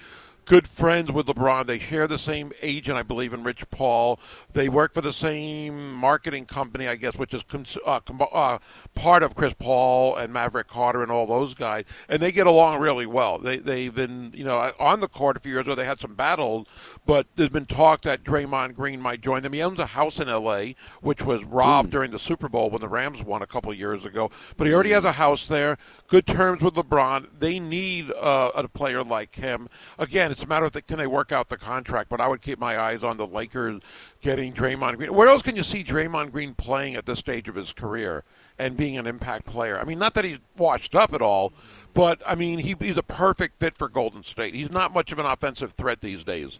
good 0.51 0.66
friends 0.66 1.12
with 1.12 1.28
LeBron. 1.28 1.64
They 1.68 1.78
share 1.78 2.09
the 2.09 2.18
same 2.18 2.51
agent, 2.60 2.98
I 2.98 3.05
believe, 3.05 3.32
in 3.32 3.44
Rich 3.44 3.70
Paul. 3.70 4.18
They 4.52 4.68
work 4.68 4.93
for 4.93 5.01
the 5.01 5.12
same 5.12 5.94
marketing 5.94 6.47
company, 6.47 6.89
I 6.89 6.97
guess, 6.97 7.14
which 7.14 7.32
is 7.32 7.44
uh, 7.86 8.01
uh, 8.32 8.59
part 8.97 9.22
of 9.22 9.36
Chris 9.36 9.55
Paul 9.55 10.16
and 10.16 10.32
Maverick 10.32 10.66
Carter 10.66 11.05
and 11.05 11.12
all 11.12 11.28
those 11.28 11.55
guys. 11.55 11.85
And 12.09 12.20
they 12.20 12.32
get 12.32 12.48
along 12.48 12.81
really 12.81 13.06
well. 13.06 13.39
They 13.39 13.59
they've 13.59 13.94
been 13.94 14.32
you 14.35 14.43
know 14.43 14.72
on 14.81 14.98
the 14.98 15.06
court 15.06 15.36
a 15.36 15.40
few 15.40 15.52
years 15.52 15.66
ago. 15.66 15.77
They 15.77 15.85
had 15.85 16.01
some 16.01 16.16
battles, 16.16 16.66
but 17.06 17.28
there's 17.36 17.51
been 17.51 17.66
talk 17.66 18.02
that 18.02 18.24
Draymond 18.24 18.74
Green 18.74 19.01
might 19.01 19.20
join 19.20 19.44
them. 19.44 19.52
He 19.52 19.62
owns 19.62 19.78
a 19.78 19.86
house 19.86 20.18
in 20.18 20.28
L.A., 20.28 20.74
which 21.01 21.22
was 21.22 21.44
robbed 21.44 21.90
during 21.90 22.10
the 22.10 22.18
Super 22.18 22.48
Bowl 22.48 22.70
when 22.70 22.81
the 22.81 22.89
Rams 22.89 23.22
won 23.22 23.40
a 23.40 23.47
couple 23.47 23.72
years 23.72 24.05
ago. 24.05 24.32
But 24.56 24.66
he 24.66 24.74
already 24.74 24.90
has 24.90 25.05
a 25.05 25.12
house 25.12 25.47
there. 25.47 25.78
Good 26.11 26.27
terms 26.27 26.61
with 26.61 26.74
LeBron. 26.74 27.28
They 27.39 27.61
need 27.61 28.11
uh, 28.11 28.51
a 28.53 28.66
player 28.66 29.05
like 29.05 29.37
him. 29.37 29.69
Again, 29.97 30.32
it's 30.32 30.43
a 30.43 30.47
matter 30.49 30.66
of 30.66 30.73
the, 30.73 30.82
can 30.82 30.99
they 30.99 31.07
work 31.07 31.31
out 31.31 31.49
the 31.49 31.57
contract. 31.57 32.09
But 32.09 32.20
I 32.20 32.27
would 32.27 32.43
keep 32.43 32.59
my 32.59 32.77
eyes 32.77 33.05
on 33.05 33.16
the 33.16 33.28
Lakers 33.28 33.81
getting 34.20 34.53
Draymond 34.53 34.97
Green. 34.97 35.15
Where 35.15 35.28
else 35.28 35.43
can 35.43 35.55
you 35.55 35.62
see 35.62 35.85
Draymond 35.85 36.32
Green 36.32 36.55
playing 36.55 36.97
at 36.97 37.07
this 37.07 37.20
stage 37.20 37.49
of 37.49 37.55
his 37.55 37.73
career 37.73 38.24
and 38.59 38.77
being 38.77 38.99
an 38.99 39.07
impact 39.07 39.47
player? 39.47 39.78
I 39.78 39.85
mean, 39.85 40.01
not 40.01 40.15
that 40.15 40.24
he's 40.24 40.41
washed 40.59 40.97
up 40.97 41.15
at 41.15 41.23
all, 41.23 41.53
but 41.95 42.20
I 42.27 42.35
mean, 42.35 42.59
he, 42.59 42.74
he's 42.81 42.97
a 42.97 43.05
perfect 43.05 43.61
fit 43.61 43.78
for 43.78 43.89
Golden 43.89 44.24
State. 44.24 44.57
He's 44.57 44.70
not 44.70 44.93
much 44.93 45.12
of 45.12 45.20
an 45.20 45.27
offensive 45.27 45.74
threat 45.74 46.01
these 46.01 46.24
days. 46.24 46.59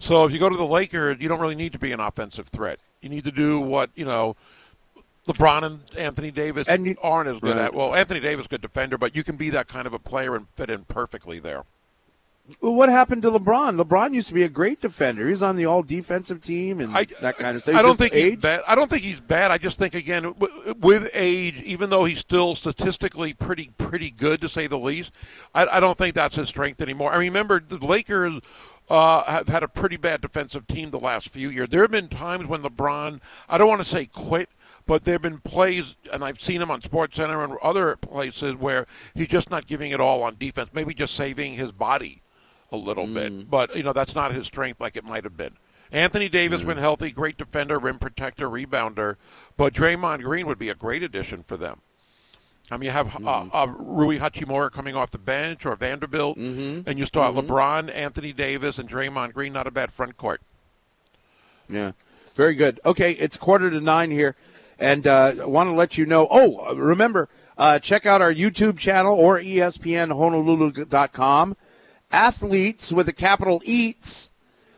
So 0.00 0.26
if 0.26 0.32
you 0.34 0.38
go 0.38 0.50
to 0.50 0.56
the 0.56 0.66
Lakers, 0.66 1.16
you 1.18 1.30
don't 1.30 1.40
really 1.40 1.54
need 1.54 1.72
to 1.72 1.78
be 1.78 1.92
an 1.92 2.00
offensive 2.00 2.48
threat. 2.48 2.80
You 3.00 3.08
need 3.08 3.24
to 3.24 3.32
do 3.32 3.58
what 3.58 3.88
you 3.94 4.04
know. 4.04 4.36
LeBron 5.26 5.62
and 5.62 5.80
Anthony 5.96 6.30
Davis 6.30 6.66
And 6.68 6.84
you- 6.86 6.96
aren't 7.02 7.28
as 7.28 7.38
good 7.40 7.56
Right. 7.56 7.66
at. 7.66 7.74
Well, 7.74 7.94
Anthony 7.94 8.20
Davis, 8.20 8.46
good 8.48 8.60
defender, 8.60 8.98
but 8.98 9.14
you 9.14 9.22
can 9.22 9.36
be 9.36 9.50
that 9.50 9.68
kind 9.68 9.86
of 9.86 9.92
a 9.92 9.98
player 9.98 10.34
and 10.34 10.46
fit 10.56 10.68
in 10.70 10.84
perfectly 10.84 11.38
there. 11.38 11.62
Well, 12.60 12.74
what 12.74 12.88
happened 12.88 13.22
to 13.22 13.30
LeBron? 13.30 13.80
LeBron 13.80 14.14
used 14.14 14.26
to 14.28 14.34
be 14.34 14.42
a 14.42 14.48
great 14.48 14.80
defender. 14.80 15.28
He's 15.28 15.44
on 15.44 15.54
the 15.54 15.64
all 15.64 15.84
defensive 15.84 16.40
team 16.42 16.80
and 16.80 16.92
I, 16.92 17.06
that 17.20 17.36
kind 17.38 17.54
of 17.56 17.62
stuff. 17.62 17.76
I 17.76 17.82
don't 17.82 17.96
think 17.96 18.12
he's 18.12 18.36
bad. 18.36 18.62
I 18.66 18.74
don't 18.74 18.90
think 18.90 19.02
he's 19.04 19.20
bad. 19.20 19.52
I 19.52 19.58
just 19.58 19.78
think 19.78 19.94
again 19.94 20.24
w- 20.24 20.74
with 20.80 21.08
age, 21.14 21.62
even 21.62 21.88
though 21.90 22.04
he's 22.04 22.18
still 22.18 22.56
statistically 22.56 23.32
pretty 23.32 23.70
pretty 23.78 24.10
good 24.10 24.40
to 24.40 24.48
say 24.48 24.66
the 24.66 24.76
least, 24.76 25.12
I, 25.54 25.66
I 25.66 25.80
don't 25.80 25.96
think 25.96 26.16
that's 26.16 26.34
his 26.34 26.48
strength 26.48 26.80
anymore. 26.82 27.12
I 27.12 27.16
remember 27.16 27.60
the 27.66 27.78
Lakers. 27.78 28.40
Uh, 28.90 29.22
have 29.24 29.46
had 29.48 29.62
a 29.62 29.68
pretty 29.68 29.96
bad 29.96 30.20
defensive 30.20 30.66
team 30.66 30.90
the 30.90 30.98
last 30.98 31.28
few 31.28 31.48
years. 31.48 31.68
There 31.70 31.80
have 31.82 31.92
been 31.92 32.08
times 32.08 32.46
when 32.48 32.62
LeBron, 32.62 33.20
I 33.48 33.56
don't 33.56 33.68
want 33.68 33.80
to 33.80 33.88
say 33.88 34.06
quit, 34.06 34.50
but 34.86 35.04
there 35.04 35.14
have 35.14 35.22
been 35.22 35.38
plays, 35.38 35.96
and 36.12 36.24
I've 36.24 36.40
seen 36.40 36.60
him 36.60 36.70
on 36.70 36.82
Sports 36.82 37.16
Center 37.16 37.42
and 37.42 37.56
other 37.62 37.96
places 37.96 38.54
where 38.54 38.86
he's 39.14 39.28
just 39.28 39.50
not 39.50 39.66
giving 39.66 39.90
it 39.90 40.00
all 40.00 40.22
on 40.22 40.36
defense. 40.38 40.70
Maybe 40.72 40.94
just 40.94 41.14
saving 41.14 41.54
his 41.54 41.72
body 41.72 42.22
a 42.70 42.76
little 42.76 43.06
bit, 43.06 43.32
mm. 43.32 43.50
but 43.50 43.76
you 43.76 43.82
know 43.82 43.92
that's 43.92 44.14
not 44.14 44.32
his 44.32 44.46
strength 44.46 44.80
like 44.80 44.96
it 44.96 45.04
might 45.04 45.24
have 45.24 45.36
been. 45.36 45.56
Anthony 45.92 46.30
Davis, 46.30 46.64
when 46.64 46.78
mm. 46.78 46.80
healthy, 46.80 47.10
great 47.10 47.36
defender, 47.36 47.78
rim 47.78 47.98
protector, 47.98 48.48
rebounder, 48.48 49.16
but 49.56 49.74
Draymond 49.74 50.22
Green 50.22 50.46
would 50.46 50.58
be 50.58 50.70
a 50.70 50.74
great 50.74 51.02
addition 51.02 51.42
for 51.42 51.58
them. 51.58 51.82
I 52.70 52.78
mean, 52.78 52.86
you 52.86 52.90
have 52.92 53.14
uh, 53.16 53.18
mm. 53.18 53.50
uh, 53.52 53.66
Rui 53.68 54.18
Hachimura 54.18 54.70
coming 54.70 54.96
off 54.96 55.10
the 55.10 55.18
bench 55.18 55.66
or 55.66 55.76
Vanderbilt, 55.76 56.38
mm-hmm. 56.38 56.88
and 56.88 56.98
you 56.98 57.04
start 57.04 57.34
mm-hmm. 57.34 57.50
LeBron, 57.50 57.94
Anthony 57.94 58.32
Davis, 58.32 58.78
and 58.78 58.88
Draymond 58.88 59.34
Green. 59.34 59.52
Not 59.52 59.66
a 59.66 59.70
bad 59.70 59.92
front 59.92 60.16
court. 60.16 60.40
Yeah, 61.68 61.92
very 62.34 62.54
good. 62.54 62.80
Okay, 62.86 63.12
it's 63.12 63.36
quarter 63.36 63.70
to 63.70 63.80
nine 63.80 64.10
here, 64.10 64.36
and 64.78 65.06
uh, 65.06 65.34
I 65.42 65.46
want 65.46 65.68
to 65.68 65.74
let 65.74 65.98
you 65.98 66.06
know. 66.06 66.26
Oh, 66.30 66.74
remember, 66.74 67.28
uh, 67.56 67.78
check 67.78 68.04
out 68.06 68.22
our 68.22 68.32
YouTube 68.32 68.78
channel 68.78 69.18
or 69.18 69.38
ESPNHonolulu.com. 69.38 71.56
Athletes 72.10 72.92
with 72.92 73.08
a 73.08 73.12
capital 73.12 73.60
Eats 73.64 74.32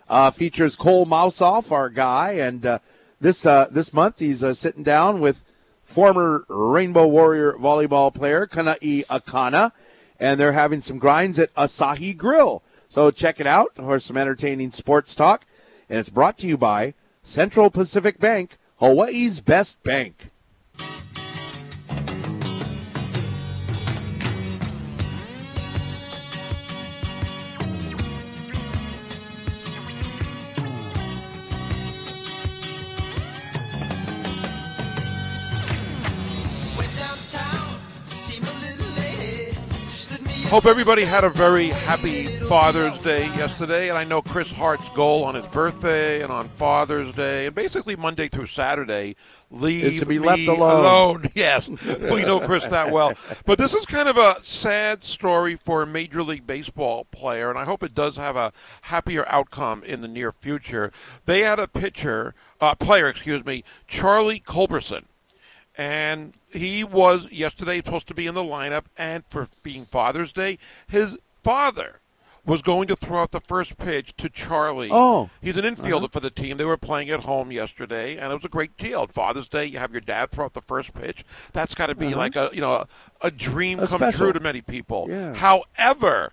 uh, 0.09 0.31
features 0.31 0.77
Cole 0.77 1.07
Mouseoff, 1.07 1.73
our 1.73 1.89
guy, 1.89 2.33
and 2.33 2.65
uh, 2.65 2.79
this 3.21 3.45
uh, 3.47 3.69
this 3.71 3.93
month 3.93 4.19
he's 4.19 4.45
uh, 4.45 4.55
sitting 4.55 4.83
down 4.83 5.21
with 5.21 5.45
former 5.83 6.45
Rainbow 6.49 7.07
Warrior 7.07 7.55
volleyball 7.55 8.15
player 8.15 8.47
Kanai 8.47 9.07
Akana, 9.07 9.73
and 10.21 10.39
they're 10.39 10.53
having 10.53 10.81
some 10.81 10.99
grinds 10.99 11.39
at 11.39 11.55
Asahi 11.55 12.17
Grill. 12.17 12.63
So 12.89 13.11
check 13.11 13.41
it 13.41 13.47
out 13.47 13.73
for 13.77 13.99
some 13.99 14.17
entertaining 14.17 14.71
sports 14.71 15.15
talk, 15.15 15.47
and 15.89 15.99
it's 15.99 16.11
brought 16.11 16.39
to 16.39 16.47
you 16.47 16.57
by 16.57 16.95
Central 17.23 17.71
Pacific 17.71 18.19
Bank, 18.19 18.57
Hawaii's 18.79 19.41
best 19.41 19.83
bank. 19.85 20.31
Hope 40.55 40.67
everybody 40.67 41.03
had 41.03 41.25
a 41.25 41.31
very 41.31 41.71
happy 41.71 42.27
Father's 42.27 43.03
Day 43.03 43.25
yesterday. 43.35 43.89
And 43.89 43.99
I 43.99 44.05
know 44.05 44.23
Chris 44.23 44.53
Hart's 44.53 44.89
goal 44.91 45.25
on 45.25 45.35
his 45.35 45.45
birthday 45.47 46.23
and 46.23 46.31
on 46.31 46.49
Father's 46.51 47.13
Day, 47.15 47.47
and 47.47 47.55
basically 47.57 47.97
Monday 47.97 48.29
through 48.29 48.47
Saturday, 48.47 49.17
leave 49.51 49.83
Is 49.83 49.99
to 49.99 50.07
be 50.07 50.21
me 50.21 50.29
left 50.29 50.47
alone. 50.47 51.29
Yes, 51.35 51.69
we 52.09 52.23
know 52.23 52.39
Chris 52.39 52.65
that 52.67 52.93
well. 52.93 53.15
But 53.45 53.59
this 53.59 53.75
is 53.75 53.85
kind 53.85 54.09
of 54.09 54.17
a 54.17 54.37
sad 54.45 55.03
story 55.03 55.57
for 55.57 55.83
a 55.83 55.89
Major 55.89 56.23
League 56.23 56.47
Baseball 56.47 57.07
player, 57.07 57.51
and 57.51 57.59
I 57.59 57.65
hope 57.65 57.83
it 57.83 57.93
does 57.93 58.17
have 58.17 58.37
a 58.37 58.53
happier 58.83 59.25
outcome 59.27 59.83
in 59.83 60.03
the 60.03 60.09
near 60.09 60.31
future. 60.31 60.93
They 61.25 61.41
had 61.41 61.59
a 61.59 61.67
pitcher, 61.67 62.33
uh, 62.61 62.77
player, 62.77 63.09
excuse 63.09 63.45
me, 63.45 63.65
Charlie 63.89 64.39
Culberson 64.39 65.07
and 65.77 66.35
he 66.51 66.85
was 66.85 67.31
yesterday 67.31 67.77
supposed 67.77 68.07
to 68.07 68.15
be 68.15 68.27
in 68.27 68.35
the 68.35 68.43
lineup 68.43 68.85
and 68.97 69.25
for 69.29 69.49
being 69.63 69.85
father's 69.85 70.33
day 70.33 70.59
his 70.87 71.17
father 71.43 72.01
was 72.47 72.61
going 72.61 72.87
to 72.87 72.95
throw 72.95 73.23
out 73.23 73.31
the 73.31 73.41
first 73.41 73.79
pitch 73.79 74.15
to 74.19 74.29
charlie. 74.29 74.91
Oh. 74.93 75.31
he's 75.41 75.57
an 75.57 75.65
infielder 75.65 75.97
uh-huh. 75.97 76.09
for 76.09 76.21
the 76.21 76.31
team. 76.31 76.59
They 76.59 76.65
were 76.65 76.77
playing 76.77 77.09
at 77.11 77.21
home 77.21 77.51
yesterday 77.51 78.19
and 78.19 78.31
it 78.33 78.35
was 78.35 78.45
a 78.45 78.51
great 78.51 78.77
deal. 78.77 79.07
Father's 79.07 79.49
day 79.49 79.65
you 79.65 79.79
have 79.79 79.93
your 79.93 80.03
dad 80.03 80.31
throw 80.31 80.45
out 80.45 80.53
the 80.53 80.61
first 80.61 80.93
pitch. 80.95 81.25
That's 81.53 81.75
got 81.75 81.87
to 81.87 81.95
be 81.95 82.09
uh-huh. 82.09 82.17
like 82.17 82.37
a 82.37 82.51
you 82.53 82.61
know 82.61 82.73
a, 82.73 82.89
a 83.23 83.31
dream 83.31 83.79
That's 83.79 83.93
come 83.93 84.01
special. 84.01 84.19
true 84.19 84.33
to 84.33 84.41
many 84.41 84.61
people. 84.61 85.07
Yeah. 85.09 85.35
however 85.35 86.33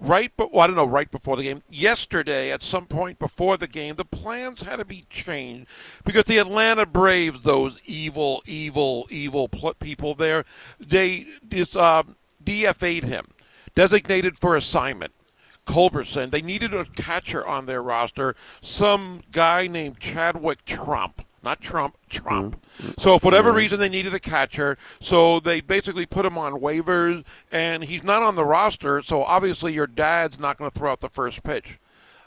right 0.00 0.32
but 0.36 0.52
well, 0.52 0.62
I 0.62 0.66
don't 0.66 0.76
know 0.76 0.86
right 0.86 1.10
before 1.10 1.36
the 1.36 1.42
game 1.42 1.62
yesterday 1.68 2.50
at 2.50 2.62
some 2.62 2.86
point 2.86 3.18
before 3.18 3.56
the 3.56 3.68
game 3.68 3.96
the 3.96 4.04
plans 4.04 4.62
had 4.62 4.76
to 4.76 4.84
be 4.84 5.04
changed 5.10 5.66
because 6.04 6.24
the 6.24 6.38
Atlanta 6.38 6.86
Braves 6.86 7.42
those 7.42 7.78
evil 7.84 8.42
evil 8.46 9.06
evil 9.10 9.48
pl- 9.48 9.74
people 9.74 10.14
there 10.14 10.44
they 10.78 11.26
dis, 11.46 11.76
um, 11.76 12.16
DFA'd 12.42 13.04
him 13.04 13.28
designated 13.74 14.38
for 14.38 14.56
assignment. 14.56 15.12
Culberson 15.66 16.30
they 16.30 16.42
needed 16.42 16.74
a 16.74 16.84
catcher 16.84 17.46
on 17.46 17.66
their 17.66 17.82
roster 17.82 18.34
some 18.60 19.22
guy 19.30 19.66
named 19.66 20.00
Chadwick 20.00 20.64
Tromp 20.64 21.24
not 21.42 21.60
Trump 21.60 21.96
Trump 22.08 22.62
so 22.98 23.18
for 23.18 23.26
whatever 23.26 23.52
reason 23.52 23.78
they 23.78 23.88
needed 23.88 24.14
a 24.14 24.20
catcher 24.20 24.76
so 25.00 25.40
they 25.40 25.60
basically 25.60 26.06
put 26.06 26.26
him 26.26 26.36
on 26.36 26.60
waivers 26.60 27.24
and 27.50 27.84
he's 27.84 28.02
not 28.02 28.22
on 28.22 28.34
the 28.34 28.44
roster 28.44 29.02
so 29.02 29.22
obviously 29.22 29.72
your 29.72 29.86
dad's 29.86 30.38
not 30.38 30.58
going 30.58 30.70
to 30.70 30.78
throw 30.78 30.92
out 30.92 31.00
the 31.00 31.08
first 31.08 31.42
pitch 31.42 31.78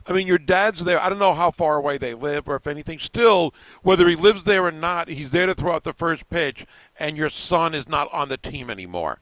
I 0.06 0.12
mean, 0.12 0.28
your 0.28 0.38
dad's 0.38 0.84
there. 0.84 1.02
I 1.02 1.10
don't 1.10 1.20
know 1.20 1.34
how 1.34 1.52
far 1.52 1.78
away 1.78 1.98
they 1.98 2.14
live 2.14 2.48
or 2.48 2.56
if 2.56 2.68
anything. 2.68 3.00
Still, 3.00 3.54
whether 3.84 4.08
he 4.08 4.16
lives 4.16 4.44
there 4.44 4.66
or 4.66 4.72
not, 4.72 5.08
he's 5.08 5.30
there 5.30 5.46
to 5.46 5.56
throw 5.56 5.74
out 5.74 5.84
the 5.84 5.94
first 5.94 6.30
pitch, 6.30 6.66
and 7.00 7.18
your 7.18 7.30
son 7.30 7.74
is 7.74 7.88
not 7.88 8.12
on 8.12 8.30
the 8.30 8.38
team 8.38 8.70
anymore. 8.70 9.20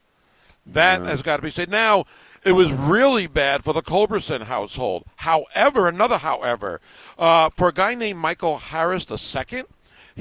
That 0.66 1.02
has 1.06 1.22
got 1.22 1.38
to 1.38 1.44
be 1.44 1.52
said. 1.52 1.70
Now, 1.70 2.06
it 2.44 2.52
was 2.52 2.72
really 2.72 3.28
bad 3.28 3.64
for 3.64 3.74
the 3.74 3.82
Culberson 3.82 4.44
household. 4.44 5.04
However, 5.18 5.88
another 5.88 6.20
however, 6.20 6.82
uh, 7.18 7.50
for 7.56 7.70
a 7.70 7.74
guy 7.74 7.96
named 7.96 8.20
Michael 8.20 8.58
Harris 8.58 9.08
II, 9.10 9.64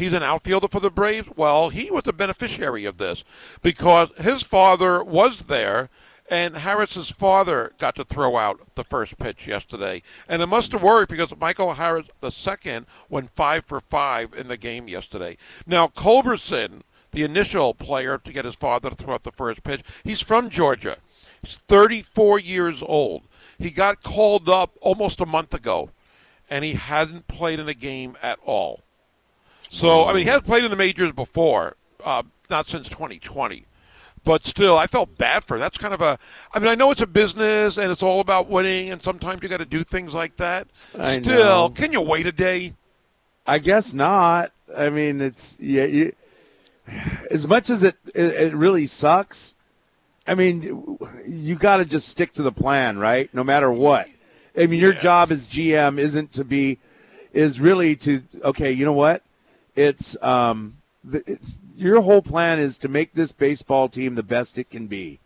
he's 0.01 0.13
an 0.13 0.23
outfielder 0.23 0.69
for 0.69 0.81
the 0.81 0.91
Braves. 0.91 1.29
Well, 1.37 1.69
he 1.69 1.91
was 1.91 2.05
the 2.05 2.13
beneficiary 2.13 2.85
of 2.85 2.99
this 2.99 3.23
because 3.63 4.09
his 4.19 4.43
father 4.43 5.05
was 5.05 5.43
there. 5.43 5.91
And 6.29 6.59
Harris's 6.59 7.11
father 7.11 7.73
got 7.77 7.97
to 7.97 8.05
throw 8.05 8.37
out 8.37 8.61
the 8.77 8.85
first 8.85 9.19
pitch 9.19 9.49
yesterday. 9.49 10.01
And 10.29 10.41
it 10.41 10.47
must 10.47 10.71
have 10.71 10.83
worked 10.83 11.11
because 11.11 11.35
Michael 11.37 11.75
Harris 11.75 12.07
II 12.23 12.83
went 13.09 13.35
five 13.35 13.65
for 13.65 13.81
five 13.81 14.33
in 14.35 14.47
the 14.47 14.57
game 14.57 14.87
yesterday. 14.87 15.37
Now, 15.67 15.89
Culberson, 15.89 16.83
the 17.11 17.25
initial 17.25 17.75
player 17.75 18.17
to 18.17 18.33
get 18.33 18.45
his 18.45 18.55
father 18.55 18.91
to 18.91 18.95
throw 18.95 19.15
out 19.15 19.25
the 19.25 19.33
first 19.33 19.65
pitch, 19.65 19.83
he's 20.05 20.21
from 20.21 20.51
Georgia. 20.51 20.99
He's 21.43 21.57
34 21.57 22.39
years 22.39 22.81
old. 22.81 23.23
He 23.59 23.71
got 23.71 24.05
called 24.05 24.49
up 24.49 24.77
almost 24.81 25.21
a 25.21 25.27
month 25.27 25.53
ago, 25.53 25.91
and 26.49 26.65
he 26.65 26.75
hadn't 26.75 27.27
played 27.27 27.59
in 27.59 27.69
a 27.69 27.75
game 27.75 28.17
at 28.23 28.39
all. 28.45 28.83
So, 29.71 30.07
I 30.07 30.13
mean, 30.13 30.25
he 30.25 30.29
has 30.29 30.43
played 30.43 30.65
in 30.65 30.71
the 30.71 30.77
majors 30.77 31.13
before, 31.13 31.77
uh, 32.05 32.25
not 32.51 32.69
since 32.69 32.89
2020. 32.89 33.67
But 34.23 34.45
still, 34.45 34.77
I 34.77 34.87
felt 34.87 35.17
bad 35.17 35.45
for 35.45 35.55
him. 35.55 35.61
That's 35.61 35.79
kind 35.79 35.95
of 35.95 36.03
a. 36.03 36.19
I 36.53 36.59
mean, 36.59 36.69
I 36.69 36.75
know 36.75 36.91
it's 36.91 37.01
a 37.01 37.07
business 37.07 37.79
and 37.79 37.91
it's 37.91 38.03
all 38.03 38.21
about 38.21 38.51
winning, 38.51 38.91
and 38.91 39.03
sometimes 39.03 39.43
you 39.43 39.49
got 39.49 39.59
to 39.59 39.65
do 39.65 39.83
things 39.83 40.13
like 40.13 40.37
that. 40.37 40.67
I 40.99 41.23
still, 41.23 41.69
know. 41.69 41.69
can 41.71 41.93
you 41.93 42.03
wait 42.03 42.27
a 42.27 42.33
day? 42.33 42.75
I 43.47 43.59
guess 43.59 43.95
not. 43.95 44.53
I 44.77 44.91
mean, 44.91 45.23
it's 45.23 45.59
yeah. 45.59 45.85
You, 45.85 46.13
as 47.31 47.47
much 47.49 47.71
as 47.71 47.83
it, 47.83 47.97
it 48.15 48.35
it 48.35 48.55
really 48.55 48.85
sucks. 48.85 49.55
I 50.27 50.35
mean, 50.35 50.99
you 51.27 51.55
got 51.55 51.79
to 51.79 51.87
just 51.87 52.09
stick 52.09 52.35
to 52.35 52.43
the 52.43 52.53
plan, 52.53 52.99
right? 52.99 53.33
No 53.33 53.43
matter 53.43 53.71
what. 53.71 54.07
I 54.55 54.67
mean, 54.67 54.81
your 54.81 54.93
job 54.93 55.33
as 55.33 55.49
GM 55.49 55.99
isn't 55.99 56.33
to 56.33 56.45
be, 56.45 56.79
is 57.33 57.59
really 57.59 57.97
to 57.97 58.23
okay. 58.45 58.71
You 58.71 58.85
know 58.85 58.93
what? 58.93 59.23
It's 59.81 60.23
um, 60.23 60.77
the, 61.03 61.23
it, 61.27 61.41
your 61.75 62.03
whole 62.03 62.21
plan 62.21 62.59
is 62.59 62.77
to 62.79 62.89
make 62.89 63.15
this 63.15 63.33
baseball 63.33 63.89
team 63.89 64.15
the 64.15 64.23
best 64.23 64.59
it 64.59 64.69
can 64.69 64.89
be. 64.89 65.21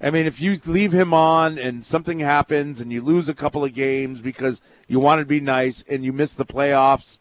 I 0.00 0.10
mean, 0.10 0.24
if 0.24 0.40
you 0.40 0.56
leave 0.64 0.92
him 0.92 1.12
on 1.12 1.58
and 1.58 1.84
something 1.84 2.20
happens 2.20 2.80
and 2.80 2.90
you 2.90 3.02
lose 3.02 3.28
a 3.28 3.34
couple 3.34 3.64
of 3.64 3.74
games 3.74 4.22
because 4.22 4.62
you 4.86 5.00
want 5.00 5.18
to 5.18 5.26
be 5.26 5.40
nice 5.40 5.82
and 5.82 6.02
you 6.02 6.14
miss 6.14 6.34
the 6.34 6.46
playoffs, 6.46 7.18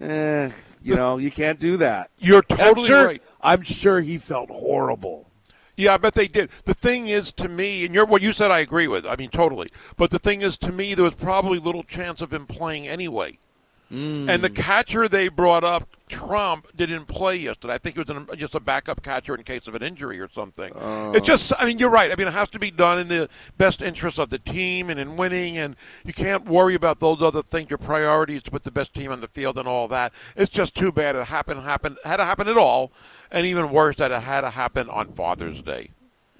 eh, 0.00 0.50
you 0.80 0.94
know, 0.94 1.16
you 1.16 1.32
can't 1.32 1.58
do 1.58 1.76
that. 1.78 2.10
You're 2.20 2.44
I'm 2.50 2.56
totally 2.56 2.86
sure, 2.86 3.06
right. 3.06 3.22
I'm 3.40 3.62
sure 3.62 4.00
he 4.00 4.16
felt 4.18 4.50
horrible. 4.50 5.28
Yeah, 5.76 5.94
I 5.94 5.96
bet 5.96 6.14
they 6.14 6.28
did. 6.28 6.50
The 6.66 6.74
thing 6.74 7.08
is, 7.08 7.32
to 7.32 7.48
me, 7.48 7.84
and 7.84 7.94
you're, 7.94 8.04
what 8.04 8.20
you 8.20 8.34
said, 8.34 8.50
I 8.50 8.58
agree 8.58 8.86
with. 8.86 9.06
I 9.06 9.16
mean, 9.16 9.30
totally. 9.30 9.72
But 9.96 10.10
the 10.10 10.18
thing 10.18 10.42
is, 10.42 10.58
to 10.58 10.72
me, 10.72 10.92
there 10.92 11.06
was 11.06 11.14
probably 11.14 11.58
little 11.58 11.84
chance 11.84 12.20
of 12.20 12.34
him 12.34 12.46
playing 12.46 12.86
anyway. 12.86 13.38
And 13.90 14.44
the 14.44 14.50
catcher 14.50 15.08
they 15.08 15.28
brought 15.28 15.64
up, 15.64 15.88
Trump, 16.08 16.68
didn't 16.76 17.06
play 17.06 17.36
yesterday. 17.36 17.74
I 17.74 17.78
think 17.78 17.96
it 17.96 18.06
was 18.06 18.16
an, 18.16 18.28
just 18.36 18.54
a 18.54 18.60
backup 18.60 19.02
catcher 19.02 19.34
in 19.34 19.42
case 19.42 19.66
of 19.66 19.74
an 19.74 19.82
injury 19.82 20.20
or 20.20 20.28
something. 20.28 20.72
It's 21.14 21.26
just, 21.26 21.52
I 21.58 21.66
mean, 21.66 21.78
you're 21.78 21.90
right. 21.90 22.12
I 22.12 22.14
mean, 22.14 22.28
it 22.28 22.32
has 22.32 22.48
to 22.50 22.58
be 22.58 22.70
done 22.70 22.98
in 22.98 23.08
the 23.08 23.28
best 23.58 23.82
interest 23.82 24.18
of 24.18 24.30
the 24.30 24.38
team 24.38 24.90
and 24.90 25.00
in 25.00 25.16
winning, 25.16 25.58
and 25.58 25.76
you 26.04 26.12
can't 26.12 26.46
worry 26.46 26.74
about 26.74 27.00
those 27.00 27.20
other 27.20 27.42
things. 27.42 27.70
Your 27.70 27.78
priority 27.78 28.36
is 28.36 28.42
to 28.44 28.50
put 28.50 28.64
the 28.64 28.70
best 28.70 28.94
team 28.94 29.10
on 29.10 29.20
the 29.20 29.28
field 29.28 29.58
and 29.58 29.66
all 29.66 29.88
that. 29.88 30.12
It's 30.36 30.50
just 30.50 30.76
too 30.76 30.92
bad 30.92 31.16
it 31.16 31.26
happened, 31.26 31.62
happened, 31.62 31.98
had 32.04 32.18
to 32.18 32.24
happen 32.24 32.48
at 32.48 32.56
all, 32.56 32.92
and 33.30 33.46
even 33.46 33.70
worse 33.70 33.96
that 33.96 34.12
it 34.12 34.22
had 34.22 34.42
to 34.42 34.50
happen 34.50 34.88
on 34.88 35.12
Father's 35.12 35.62
Day. 35.62 35.90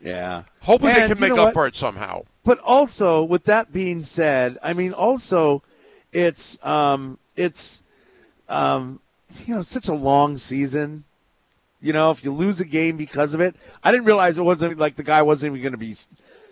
Yeah. 0.01 0.45
Hopefully 0.63 0.93
they 0.93 1.09
can 1.09 1.21
make 1.21 1.33
up 1.33 1.39
what? 1.39 1.55
for 1.55 1.67
it 1.67 1.77
somehow. 1.77 2.25
But 2.45 2.59
also, 2.61 3.23
with 3.23 3.45
that 3.45 3.73
being 3.73 4.03
said, 4.03 4.57
I 4.63 4.73
mean, 4.73 4.93
also, 4.93 5.63
it's 6.13 6.65
um, 6.65 7.19
it's 7.41 7.83
um, 8.49 9.01
you 9.47 9.55
know, 9.55 9.63
such 9.63 9.89
a 9.89 9.95
long 9.95 10.37
season. 10.37 11.05
You 11.81 11.93
know, 11.95 12.11
if 12.11 12.23
you 12.25 12.33
lose 12.33 12.61
a 12.61 12.65
game 12.67 12.97
because 12.97 13.33
of 13.33 13.41
it, 13.41 13.57
I 13.83 13.91
didn't 13.91 14.05
realize 14.07 14.37
it 14.37 14.43
wasn't 14.43 14.79
like 14.79 14.97
the 14.97 15.03
guy 15.03 15.23
wasn't 15.23 15.53
even 15.53 15.63
going 15.63 15.73
to 15.73 15.79
be, 15.79 15.95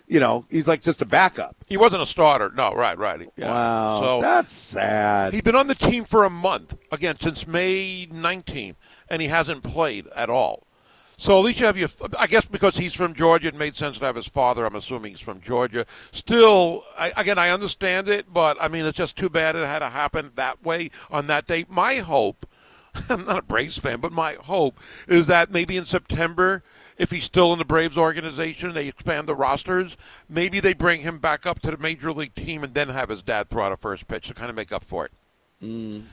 you 0.07 0.19
know, 0.19 0.45
he's 0.49 0.67
like 0.67 0.81
just 0.81 1.03
a 1.03 1.05
backup. 1.05 1.55
He 1.67 1.77
wasn't 1.77 2.01
a 2.01 2.05
starter. 2.07 2.51
No, 2.55 2.73
right, 2.73 2.97
right. 2.97 3.29
Yeah. 3.37 3.51
Wow, 3.51 4.01
So 4.01 4.21
that's 4.21 4.51
sad. 4.53 5.33
he'd 5.33 5.43
been 5.43 5.55
on 5.55 5.67
the 5.67 5.75
team 5.75 6.05
for 6.05 6.23
a 6.23 6.31
month 6.31 6.75
again 6.91 7.15
since 7.19 7.45
May 7.45 8.07
19th, 8.11 8.75
and 9.07 9.21
he 9.21 9.27
hasn't 9.27 9.61
played 9.61 10.07
at 10.15 10.31
all. 10.31 10.63
So 11.19 11.37
at 11.37 11.43
least 11.43 11.59
you 11.59 11.65
have 11.65 11.77
your. 11.77 11.89
I 12.17 12.27
guess 12.27 12.45
because 12.45 12.77
he's 12.77 12.93
from 12.93 13.13
Georgia, 13.13 13.49
it 13.49 13.55
made 13.55 13.75
sense 13.75 13.99
to 13.99 14.05
have 14.05 14.15
his 14.15 14.29
father. 14.29 14.65
I'm 14.65 14.75
assuming 14.75 15.11
he's 15.11 15.19
from 15.19 15.41
Georgia. 15.41 15.85
Still, 16.13 16.85
I, 16.97 17.11
again, 17.17 17.37
I 17.37 17.49
understand 17.49 18.07
it, 18.07 18.33
but 18.33 18.55
I 18.61 18.69
mean, 18.69 18.85
it's 18.85 18.97
just 18.97 19.17
too 19.17 19.29
bad 19.29 19.57
it 19.57 19.67
had 19.67 19.79
to 19.79 19.89
happen 19.89 20.31
that 20.35 20.63
way 20.63 20.91
on 21.11 21.27
that 21.27 21.45
date. 21.45 21.69
My 21.69 21.95
hope. 21.95 22.45
I'm 23.09 23.25
not 23.25 23.39
a 23.39 23.43
Braves 23.43 23.77
fan, 23.77 23.99
but 23.99 24.11
my 24.11 24.37
hope 24.41 24.79
is 25.07 25.27
that 25.27 25.51
maybe 25.51 25.77
in 25.77 25.85
September, 25.85 26.63
if 26.97 27.11
he's 27.11 27.25
still 27.25 27.53
in 27.53 27.59
the 27.59 27.65
Braves 27.65 27.97
organization, 27.97 28.73
they 28.73 28.87
expand 28.87 29.27
the 29.27 29.35
rosters. 29.35 29.95
Maybe 30.27 30.59
they 30.59 30.73
bring 30.73 31.01
him 31.01 31.19
back 31.19 31.45
up 31.45 31.59
to 31.59 31.71
the 31.71 31.77
major 31.77 32.11
league 32.11 32.33
team 32.33 32.63
and 32.63 32.73
then 32.73 32.89
have 32.89 33.09
his 33.09 33.21
dad 33.21 33.49
throw 33.49 33.65
out 33.65 33.71
a 33.71 33.77
first 33.77 34.07
pitch 34.07 34.27
to 34.29 34.33
kind 34.33 34.49
of 34.49 34.55
make 34.55 34.71
up 34.71 34.83
for 34.83 35.05
it. 35.05 35.11
Mm, 35.61 36.03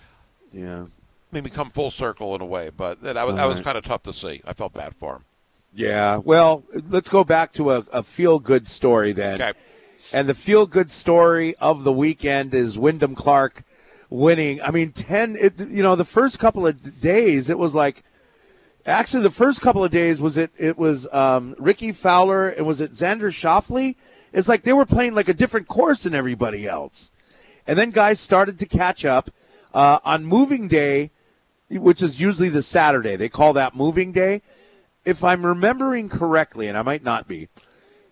yeah, 0.52 0.84
Maybe 1.32 1.50
come 1.50 1.70
full 1.70 1.90
circle 1.90 2.34
in 2.34 2.40
a 2.40 2.46
way, 2.46 2.70
but 2.74 3.02
that 3.02 3.26
was, 3.26 3.36
that 3.36 3.46
was 3.46 3.60
kind 3.60 3.76
of 3.76 3.84
tough 3.84 4.02
to 4.04 4.12
see. 4.12 4.42
I 4.46 4.52
felt 4.52 4.72
bad 4.72 4.94
for 4.96 5.16
him. 5.16 5.24
yeah. 5.74 6.18
Well, 6.18 6.64
let's 6.88 7.08
go 7.08 7.24
back 7.24 7.52
to 7.54 7.72
a, 7.72 7.84
a 7.92 8.02
feel 8.02 8.38
good 8.38 8.68
story 8.68 9.12
then. 9.12 9.34
Okay. 9.34 9.52
And 10.12 10.28
the 10.28 10.34
feel 10.34 10.66
good 10.66 10.90
story 10.92 11.56
of 11.56 11.82
the 11.82 11.92
weekend 11.92 12.54
is 12.54 12.78
Wyndham 12.78 13.14
Clark 13.16 13.64
winning. 14.08 14.62
I 14.62 14.70
mean, 14.70 14.92
10, 14.92 15.36
it, 15.36 15.58
you 15.58 15.82
know, 15.82 15.96
the 15.96 16.04
first 16.04 16.38
couple 16.38 16.64
of 16.66 17.00
days, 17.00 17.50
it 17.50 17.58
was 17.58 17.74
like, 17.74 18.04
actually, 18.86 19.24
the 19.24 19.30
first 19.30 19.60
couple 19.60 19.82
of 19.82 19.90
days 19.90 20.22
was 20.22 20.38
it, 20.38 20.52
it 20.56 20.78
was 20.78 21.12
um, 21.12 21.56
Rickie 21.58 21.90
Fowler 21.90 22.48
and 22.48 22.64
was 22.64 22.80
it 22.80 22.92
Xander 22.92 23.32
Schauffele? 23.32 23.96
It's 24.32 24.48
like 24.48 24.62
they 24.62 24.72
were 24.72 24.86
playing 24.86 25.14
like 25.14 25.28
a 25.28 25.34
different 25.34 25.66
course 25.66 26.04
than 26.04 26.14
everybody 26.14 26.68
else. 26.68 27.10
And 27.66 27.76
then 27.76 27.90
guys 27.90 28.20
started 28.20 28.60
to 28.60 28.66
catch 28.66 29.04
up. 29.04 29.30
Uh, 29.74 29.98
on 30.04 30.24
moving 30.24 30.68
day, 30.68 31.10
which 31.70 32.02
is 32.02 32.20
usually 32.20 32.48
the 32.48 32.62
Saturday, 32.62 33.16
they 33.16 33.28
call 33.28 33.52
that 33.54 33.74
moving 33.74 34.12
day. 34.12 34.42
If 35.04 35.22
I'm 35.22 35.46
remembering 35.46 36.08
correctly, 36.08 36.68
and 36.68 36.76
I 36.76 36.82
might 36.82 37.02
not 37.04 37.28
be, 37.28 37.48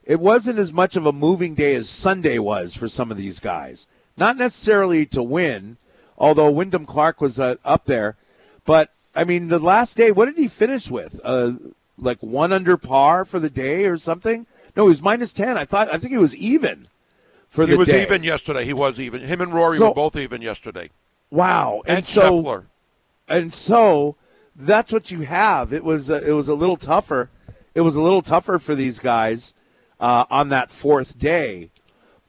it 0.05 0.21
wasn't 0.21 0.59
as 0.59 0.73
much 0.73 0.97
of 0.97 1.07
a 1.07 1.13
moving 1.13 1.55
day 1.55 1.75
as 1.75 1.89
Sunday 1.89 2.39
was 2.39 2.77
for 2.77 2.89
some 2.89 3.11
of 3.11 3.17
these 3.17 3.41
guys. 3.41 3.89
Not 4.17 4.37
necessarily 4.37 5.07
to 5.07 5.23
win, 5.23 5.77
although 6.17 6.51
Wyndham 6.51 6.87
Clark 6.87 7.21
was 7.21 7.41
uh, 7.41 7.57
up 7.65 7.87
there. 7.87 8.17
But, 8.65 8.91
I 9.15 9.25
mean, 9.25 9.49
the 9.49 9.59
last 9.59 9.97
day, 9.97 10.13
what 10.13 10.27
did 10.27 10.37
he 10.37 10.47
finish 10.47 10.91
with? 10.91 11.21
Uh, 11.25 11.53
like 11.99 12.19
one 12.21 12.53
under 12.53 12.77
par 12.77 13.25
for 13.25 13.41
the 13.41 13.51
day 13.51 13.87
or 13.87 13.97
something? 13.97 14.47
No, 14.77 14.85
he 14.85 14.89
was 14.89 15.03
minus 15.03 15.33
10. 15.33 15.57
I 15.57 15.65
thought, 15.65 15.89
I 15.93 15.99
think 15.99 16.13
he 16.13 16.19
was 16.19 16.37
even 16.37 16.89
for 17.49 17.65
He 17.65 17.73
the 17.73 17.79
was 17.79 17.89
day. 17.89 18.03
even 18.03 18.23
yesterday. 18.23 18.65
He 18.65 18.73
was 18.73 19.01
even. 19.01 19.23
Him 19.23 19.41
and 19.41 19.53
Rory 19.53 19.79
So- 19.79 19.89
were 19.89 19.95
both 19.95 20.17
even 20.17 20.43
yesterday. 20.43 20.91
Wow. 21.31 21.83
And, 21.87 21.99
And, 21.99 22.07
so, 22.07 22.43
Scheffler. 22.43 22.65
And 23.29 23.53
so 23.53 24.17
that's 24.57 24.93
what 24.93 25.11
you 25.11 25.23
have. 25.23 25.73
It 25.73 25.85
was 25.85 26.11
uh, 26.11 26.21
it 26.27 26.33
was 26.33 26.49
a 26.49 26.55
little 26.55 26.77
tougher. 26.77 27.31
It 27.75 27.81
was 27.81 27.97
a 27.97 28.03
little 28.03 28.23
tougher 28.23 28.59
for 28.59 28.75
these 28.75 28.99
guys 28.99 29.55
uh, 29.99 30.25
on 30.31 30.49
that 30.51 30.71
fourth 30.71 31.19
day, 31.19 31.71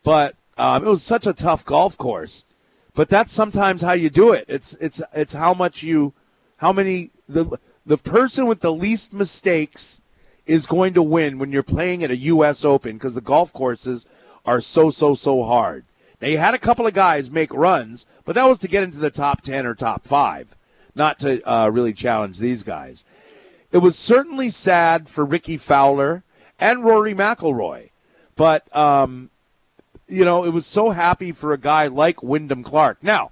but 0.03 0.35
um, 0.57 0.85
it 0.85 0.89
was 0.89 1.03
such 1.03 1.27
a 1.27 1.33
tough 1.33 1.65
golf 1.65 1.97
course. 1.97 2.45
But 2.93 3.09
that's 3.09 3.31
sometimes 3.31 3.81
how 3.81 3.91
you 3.91 4.09
do 4.09 4.31
it. 4.31 4.45
It's 4.47 4.73
it's 4.75 5.01
it's 5.13 5.33
how 5.33 5.53
much 5.53 5.83
you, 5.83 6.13
how 6.57 6.71
many 6.71 7.11
the 7.27 7.59
the 7.85 7.97
person 7.97 8.47
with 8.47 8.61
the 8.61 8.71
least 8.71 9.13
mistakes 9.13 10.01
is 10.45 10.65
going 10.65 10.93
to 10.93 11.03
win 11.03 11.37
when 11.37 11.51
you're 11.51 11.63
playing 11.63 12.03
at 12.03 12.11
a 12.11 12.17
U.S. 12.17 12.63
Open 12.63 12.93
because 12.93 13.15
the 13.15 13.21
golf 13.21 13.51
courses 13.51 14.05
are 14.45 14.61
so 14.61 14.89
so 14.89 15.13
so 15.13 15.43
hard. 15.43 15.83
Now 16.21 16.29
you 16.29 16.37
had 16.37 16.53
a 16.53 16.59
couple 16.59 16.87
of 16.87 16.93
guys 16.93 17.29
make 17.29 17.53
runs, 17.53 18.05
but 18.23 18.35
that 18.35 18.47
was 18.47 18.59
to 18.59 18.69
get 18.69 18.83
into 18.83 18.99
the 18.99 19.11
top 19.11 19.41
ten 19.41 19.65
or 19.65 19.75
top 19.75 20.05
five, 20.05 20.54
not 20.95 21.19
to 21.19 21.41
uh, 21.49 21.69
really 21.69 21.93
challenge 21.93 22.39
these 22.39 22.63
guys. 22.63 23.05
It 23.71 23.79
was 23.79 23.97
certainly 23.97 24.49
sad 24.49 25.09
for 25.09 25.25
Rickie 25.25 25.57
Fowler 25.57 26.23
and 26.59 26.83
Rory 26.83 27.13
McIlroy, 27.13 27.89
but 28.35 28.73
um, 28.75 29.29
you 30.07 30.23
know 30.23 30.45
it 30.45 30.51
was 30.51 30.65
so 30.65 30.91
happy 30.91 31.31
for 31.31 31.51
a 31.51 31.57
guy 31.57 31.87
like 31.87 32.23
Wyndham 32.23 32.63
Clark. 32.63 32.99
Now, 33.01 33.31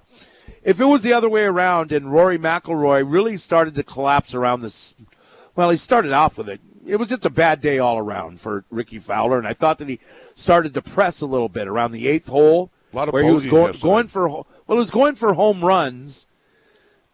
if 0.62 0.80
it 0.80 0.84
was 0.84 1.02
the 1.02 1.12
other 1.12 1.28
way 1.28 1.44
around 1.44 1.92
and 1.92 2.12
Rory 2.12 2.38
McIlroy 2.38 3.04
really 3.06 3.36
started 3.36 3.74
to 3.76 3.82
collapse 3.82 4.34
around 4.34 4.62
this, 4.62 4.94
well, 5.56 5.70
he 5.70 5.76
started 5.76 6.12
off 6.12 6.36
with 6.36 6.48
it. 6.48 6.60
It 6.86 6.96
was 6.96 7.08
just 7.08 7.24
a 7.24 7.30
bad 7.30 7.62
day 7.62 7.78
all 7.78 7.96
around 7.96 8.40
for 8.40 8.64
Rickie 8.70 8.98
Fowler, 8.98 9.38
and 9.38 9.46
I 9.46 9.54
thought 9.54 9.78
that 9.78 9.88
he 9.88 10.00
started 10.34 10.74
to 10.74 10.82
press 10.82 11.22
a 11.22 11.26
little 11.26 11.48
bit 11.48 11.66
around 11.66 11.92
the 11.92 12.06
eighth 12.06 12.26
hole, 12.26 12.70
A 12.92 12.96
lot 12.96 13.08
of 13.08 13.14
where 13.14 13.24
he 13.24 13.30
was 13.30 13.46
going 13.46 14.08
for 14.08 14.28
well, 14.28 14.46
he 14.68 14.74
was 14.74 14.90
going 14.90 15.14
for 15.14 15.32
home 15.32 15.64
runs. 15.64 16.26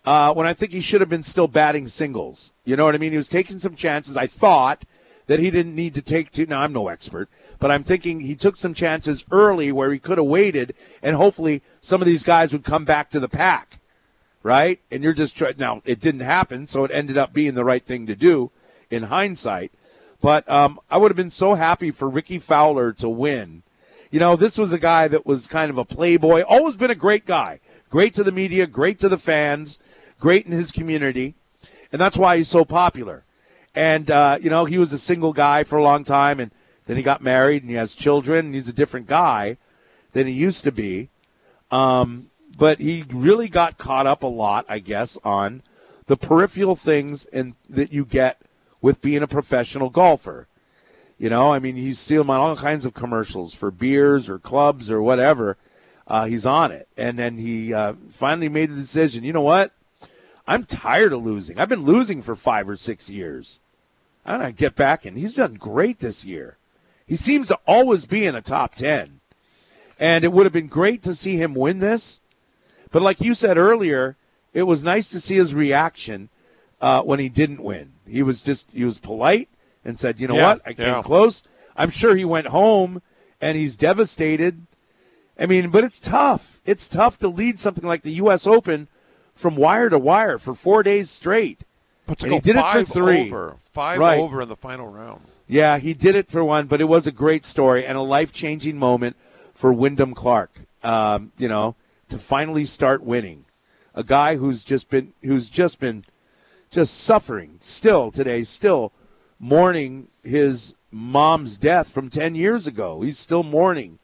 Uh, 0.05 0.33
when 0.33 0.47
I 0.47 0.55
think 0.55 0.73
he 0.73 0.81
should 0.81 1.03
have 1.03 1.11
been 1.11 1.23
still 1.23 1.47
batting 1.47 1.87
singles. 1.87 2.53
You 2.65 2.75
know 2.75 2.87
what 2.87 2.95
I 2.95 2.99
mean? 2.99 3.13
He 3.13 3.19
was 3.19 3.29
taking 3.29 3.59
some 3.59 3.75
chances. 3.75 4.17
I 4.17 4.27
thought 4.27 4.85
that 5.27 5.41
he 5.41 5.51
didn't 5.51 5.77
need 5.77 5.95
to 5.95 6.03
take 6.03 6.33
two. 6.33 6.47
Now 6.47 6.63
I'm 6.63 6.73
no 6.73 6.89
expert, 6.89 7.29
but 7.59 7.71
I'm 7.71 7.85
thinking 7.85 8.21
he 8.21 8.35
took 8.35 8.57
some 8.57 8.75
chances 8.75 9.25
early 9.31 9.71
where 9.71 9.93
he 9.93 9.99
could 9.99 10.19
have 10.19 10.27
waited, 10.27 10.75
and 11.03 11.15
hopefully 11.15 11.63
some 11.81 12.01
of 12.01 12.07
these 12.07 12.25
guys 12.25 12.53
would 12.53 12.65
come 12.65 12.85
back 12.85 13.11
to 13.11 13.21
the 13.21 13.29
pack, 13.29 13.79
right? 14.43 14.81
And 14.91 15.05
you're 15.05 15.13
just 15.13 15.37
trying. 15.37 15.55
Now 15.59 15.83
it 15.85 16.01
didn't 16.01 16.23
happen, 16.23 16.67
so 16.67 16.85
it 16.85 16.91
ended 16.91 17.17
up 17.17 17.33
being 17.33 17.55
the 17.55 17.65
right 17.65 17.85
thing 17.85 18.07
to 18.07 18.17
do 18.17 18.51
in 18.91 19.05
hindsight. 19.05 19.71
But 20.21 20.49
um, 20.51 20.81
I 20.91 20.97
would 20.97 21.11
have 21.11 21.17
been 21.17 21.31
so 21.31 21.55
happy 21.55 21.91
for 21.91 22.09
Rickie 22.09 22.39
Fowler 22.39 22.93
to 22.95 23.09
win. 23.09 23.63
You 24.11 24.19
know, 24.19 24.35
this 24.35 24.59
was 24.59 24.73
a 24.73 24.79
guy 24.79 25.07
that 25.09 25.25
was 25.25 25.47
kind 25.47 25.71
of 25.71 25.79
a 25.79 25.85
playboy, 25.85 26.43
always 26.43 26.75
been 26.75 26.91
a 26.91 26.97
great 26.97 27.25
guy, 27.25 27.61
great 27.89 28.15
to 28.15 28.25
the 28.25 28.33
media, 28.33 28.67
great 28.67 28.99
to 28.99 29.09
the 29.09 29.19
fans, 29.19 29.79
great 30.21 30.47
in 30.47 30.53
his 30.53 30.71
community, 30.71 31.35
and 31.91 32.01
that's 32.01 32.17
why 32.17 32.37
he's 32.37 32.49
so 32.49 32.65
popular. 32.65 33.25
And 33.75 34.11
uh, 34.11 34.39
you 34.41 34.51
know, 34.51 34.67
he 34.67 34.79
was 34.79 34.93
a 34.93 34.99
single 34.99 35.33
guy 35.33 35.65
for 35.65 35.77
a 35.77 35.83
long 35.83 36.05
time, 36.05 36.39
and 36.39 36.53
then 36.87 36.97
he 36.97 37.03
got 37.03 37.23
married 37.23 37.63
and 37.63 37.71
he 37.71 37.77
has 37.77 37.95
children, 37.95 38.47
and 38.47 38.55
he's 38.55 38.69
a 38.69 38.73
different 38.73 39.07
guy 39.07 39.57
than 40.13 40.27
he 40.27 40.33
used 40.33 40.65
to 40.65 40.73
be. 40.73 41.09
Um, 41.71 42.31
but 42.57 42.79
he 42.79 43.05
really 43.11 43.49
got 43.49 43.79
caught 43.79 44.07
up 44.07 44.23
a 44.23 44.29
lot, 44.29 44.67
I 44.69 44.81
guess, 44.81 45.17
on 45.25 45.63
the 46.07 46.17
peripheral 46.17 46.75
things 46.75 47.27
and 47.27 47.55
that 47.69 47.93
you 47.93 48.05
get 48.05 48.43
with 48.81 49.01
being 49.01 49.23
a 49.23 49.29
professional 49.29 49.89
golfer. 49.89 50.49
You 51.17 51.31
know, 51.31 51.53
I 51.53 51.59
mean, 51.59 51.77
he's 51.77 52.09
him 52.09 52.31
on 52.31 52.41
all 52.41 52.57
kinds 52.57 52.87
of 52.87 52.95
commercials 52.95 53.55
for 53.55 53.71
beers 53.71 54.29
or 54.29 54.39
clubs 54.39 54.91
or 54.91 55.01
whatever. 55.01 55.57
Uh, 56.07 56.25
he's 56.25 56.47
on 56.47 56.73
it, 56.73 56.89
and 56.97 57.19
then 57.19 57.39
he 57.39 57.73
uh, 57.73 57.93
finally 58.11 58.49
made 58.49 58.71
the 58.71 58.75
decision. 58.75 59.23
You 59.23 59.33
know 59.33 59.43
what? 59.43 59.73
I'm 60.47 60.65
tired 60.65 61.13
of 61.13 61.25
losing. 61.25 61.59
I've 61.59 61.69
been 61.69 61.85
losing 61.85 62.23
for 62.23 62.35
five 62.35 62.69
or 62.69 62.77
six 62.77 63.09
years. 63.09 63.61
I 64.25 64.37
to 64.39 64.53
get 64.53 64.77
back, 64.77 65.05
and 65.05 65.17
he's 65.17 65.33
done 65.35 65.55
great 65.55 66.01
this 66.01 66.25
year. 66.25 66.57
He 67.07 67.17
seems 67.17 67.49
to 67.49 67.59
always 67.67 68.07
be 68.07 68.27
in 68.27 68.35
a 68.35 68.43
top 68.43 68.75
ten, 68.75 69.21
and 69.99 70.25
it 70.25 70.33
would 70.33 70.47
have 70.47 70.53
been 70.53 70.69
great 70.69 71.03
to 71.03 71.15
see 71.15 71.37
him 71.37 71.55
win 71.55 71.79
this. 71.79 72.21
But 72.93 73.03
like 73.03 73.21
you 73.21 73.35
said 73.35 73.57
earlier, 73.57 74.17
it 74.53 74.65
was 74.65 74.83
nice 74.83 75.09
to 75.11 75.21
see 75.21 75.37
his 75.37 75.55
reaction 75.55 76.29
uh, 76.81 77.03
when 77.03 77.19
he 77.19 77.29
didn't 77.29 77.63
win. 77.63 77.93
He 78.07 78.23
was 78.23 78.43
just 78.43 78.67
he 78.73 78.85
was 78.85 78.99
polite 78.99 79.49
and 79.85 79.99
said, 79.99 80.21
"You 80.21 80.29
know 80.29 80.37
Yeah, 80.37 80.49
what? 80.49 80.63
I 80.67 80.73
came 80.73 80.87
yeah. 80.87 81.03
close." 81.03 81.43
I'm 81.77 81.91
sure 81.91 82.15
he 82.15 82.25
went 82.25 82.49
home 82.49 83.01
and 83.41 83.57
he's 83.57 83.77
devastated. 83.77 84.67
I 85.39 85.47
mean, 85.47 85.71
but 85.71 85.85
it's 85.85 85.99
tough. 85.99 86.61
It's 86.67 86.89
tough 86.89 87.19
to 87.21 87.29
lead 87.29 87.59
something 87.59 87.87
like 87.87 88.03
the 88.03 88.13
U.S. 88.13 88.47
Open 88.47 88.89
from 89.41 89.57
wire 89.57 89.89
to 89.89 89.99
wire 89.99 90.39
for 90.39 90.55
four 90.55 90.83
days 90.83 91.11
straight. 91.11 91.65
But 92.07 92.23
And 92.23 92.33
he 92.35 92.41
did 92.41 92.57
it 92.57 92.65
for 92.65 92.85
three. 92.85 93.27
over, 93.27 93.57
five 93.73 93.99
Right. 93.99 94.19
over 94.21 94.43
in 94.43 94.49
the 94.49 94.57
final 94.57 94.89
round. 94.89 95.23
Yeah, 95.47 95.79
he 95.79 95.95
did 95.95 96.15
it 96.15 96.29
for 96.31 96.45
one, 96.45 96.67
but 96.67 96.81
it 96.81 96.85
was 96.85 97.07
a 97.07 97.13
great 97.13 97.45
story 97.45 97.85
and 97.85 97.99
a 97.99 98.03
life 98.03 98.33
changing 98.33 98.79
moment 98.79 99.17
for 99.55 99.73
Wyndham 99.73 100.15
Clark. 100.15 100.61
Um, 100.83 101.33
you 101.39 101.49
know, 101.49 101.75
to 102.09 102.19
finally 102.19 102.65
start 102.65 103.03
winning, 103.03 103.45
a 103.95 104.03
guy 104.03 104.37
who's 104.37 104.63
just 104.65 104.89
been 104.91 105.13
who's 105.23 105.49
just 105.51 105.79
been 105.81 106.05
just 106.71 106.95
suffering 106.99 107.59
still 107.61 108.11
today, 108.11 108.45
still 108.45 108.93
mourning 109.39 110.09
his 110.23 110.75
mom's 110.91 111.57
death 111.57 111.89
from 111.91 112.09
ten 112.09 112.35
years 112.35 112.67
ago. 112.67 113.03
He's 113.03 113.19
still 113.19 113.43
mourning, 113.43 113.99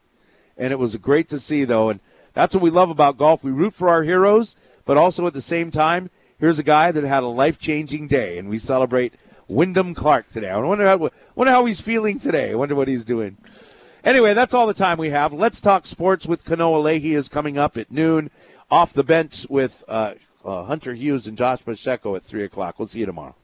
and 0.57 0.71
it 0.71 0.79
was 0.79 0.95
great 0.97 1.29
to 1.29 1.39
see 1.39 1.63
though, 1.63 1.89
and 1.89 1.99
that's 2.33 2.53
what 2.53 2.61
we 2.63 2.69
love 2.69 2.89
about 2.89 3.17
golf. 3.17 3.43
We 3.43 3.51
root 3.51 3.73
for 3.73 3.89
our 3.89 4.03
heroes, 4.03 4.55
but 4.87 4.97
also 4.97 5.27
at 5.27 5.33
the 5.33 5.41
same 5.41 5.69
time, 5.69 6.09
here's 6.39 6.57
a 6.57 6.63
guy 6.63 6.91
that 6.91 7.03
had 7.03 7.21
a 7.21 7.27
life 7.27 7.59
changing 7.59 8.07
day, 8.07 8.39
and 8.39 8.49
we 8.49 8.57
celebrate 8.57 9.13
Wyndham 9.47 9.93
Clark 9.93 10.29
today. 10.29 10.49
I 10.49 10.57
wonder 10.57 10.87
how 10.87 11.09
wonder 11.35 11.51
how 11.51 11.65
he's 11.65 11.79
feeling 11.79 12.17
today. 12.17 12.51
I 12.51 12.55
wonder 12.55 12.73
what 12.73 12.87
he's 12.87 13.05
doing. 13.05 13.37
Anyway, 14.03 14.33
that's 14.33 14.53
all 14.53 14.65
the 14.65 14.73
time 14.73 14.97
we 14.97 15.09
have. 15.09 15.33
Let's 15.33 15.61
talk 15.61 15.85
sports 15.85 16.25
with 16.25 16.45
Kanoa 16.45 16.81
Leahy 16.81 17.13
is 17.13 17.27
coming 17.27 17.57
up 17.57 17.77
at 17.77 17.91
noon. 17.91 18.31
Off 18.71 18.93
the 18.93 19.03
bench 19.03 19.45
with 19.49 19.83
uh, 19.87 20.15
uh, 20.43 20.63
Hunter 20.63 20.93
Hughes 20.93 21.27
and 21.27 21.37
Josh 21.37 21.63
Pacheco 21.63 22.15
at 22.15 22.23
three 22.23 22.43
o'clock. 22.43 22.79
We'll 22.79 22.87
see 22.87 23.01
you 23.01 23.05
tomorrow. 23.05 23.35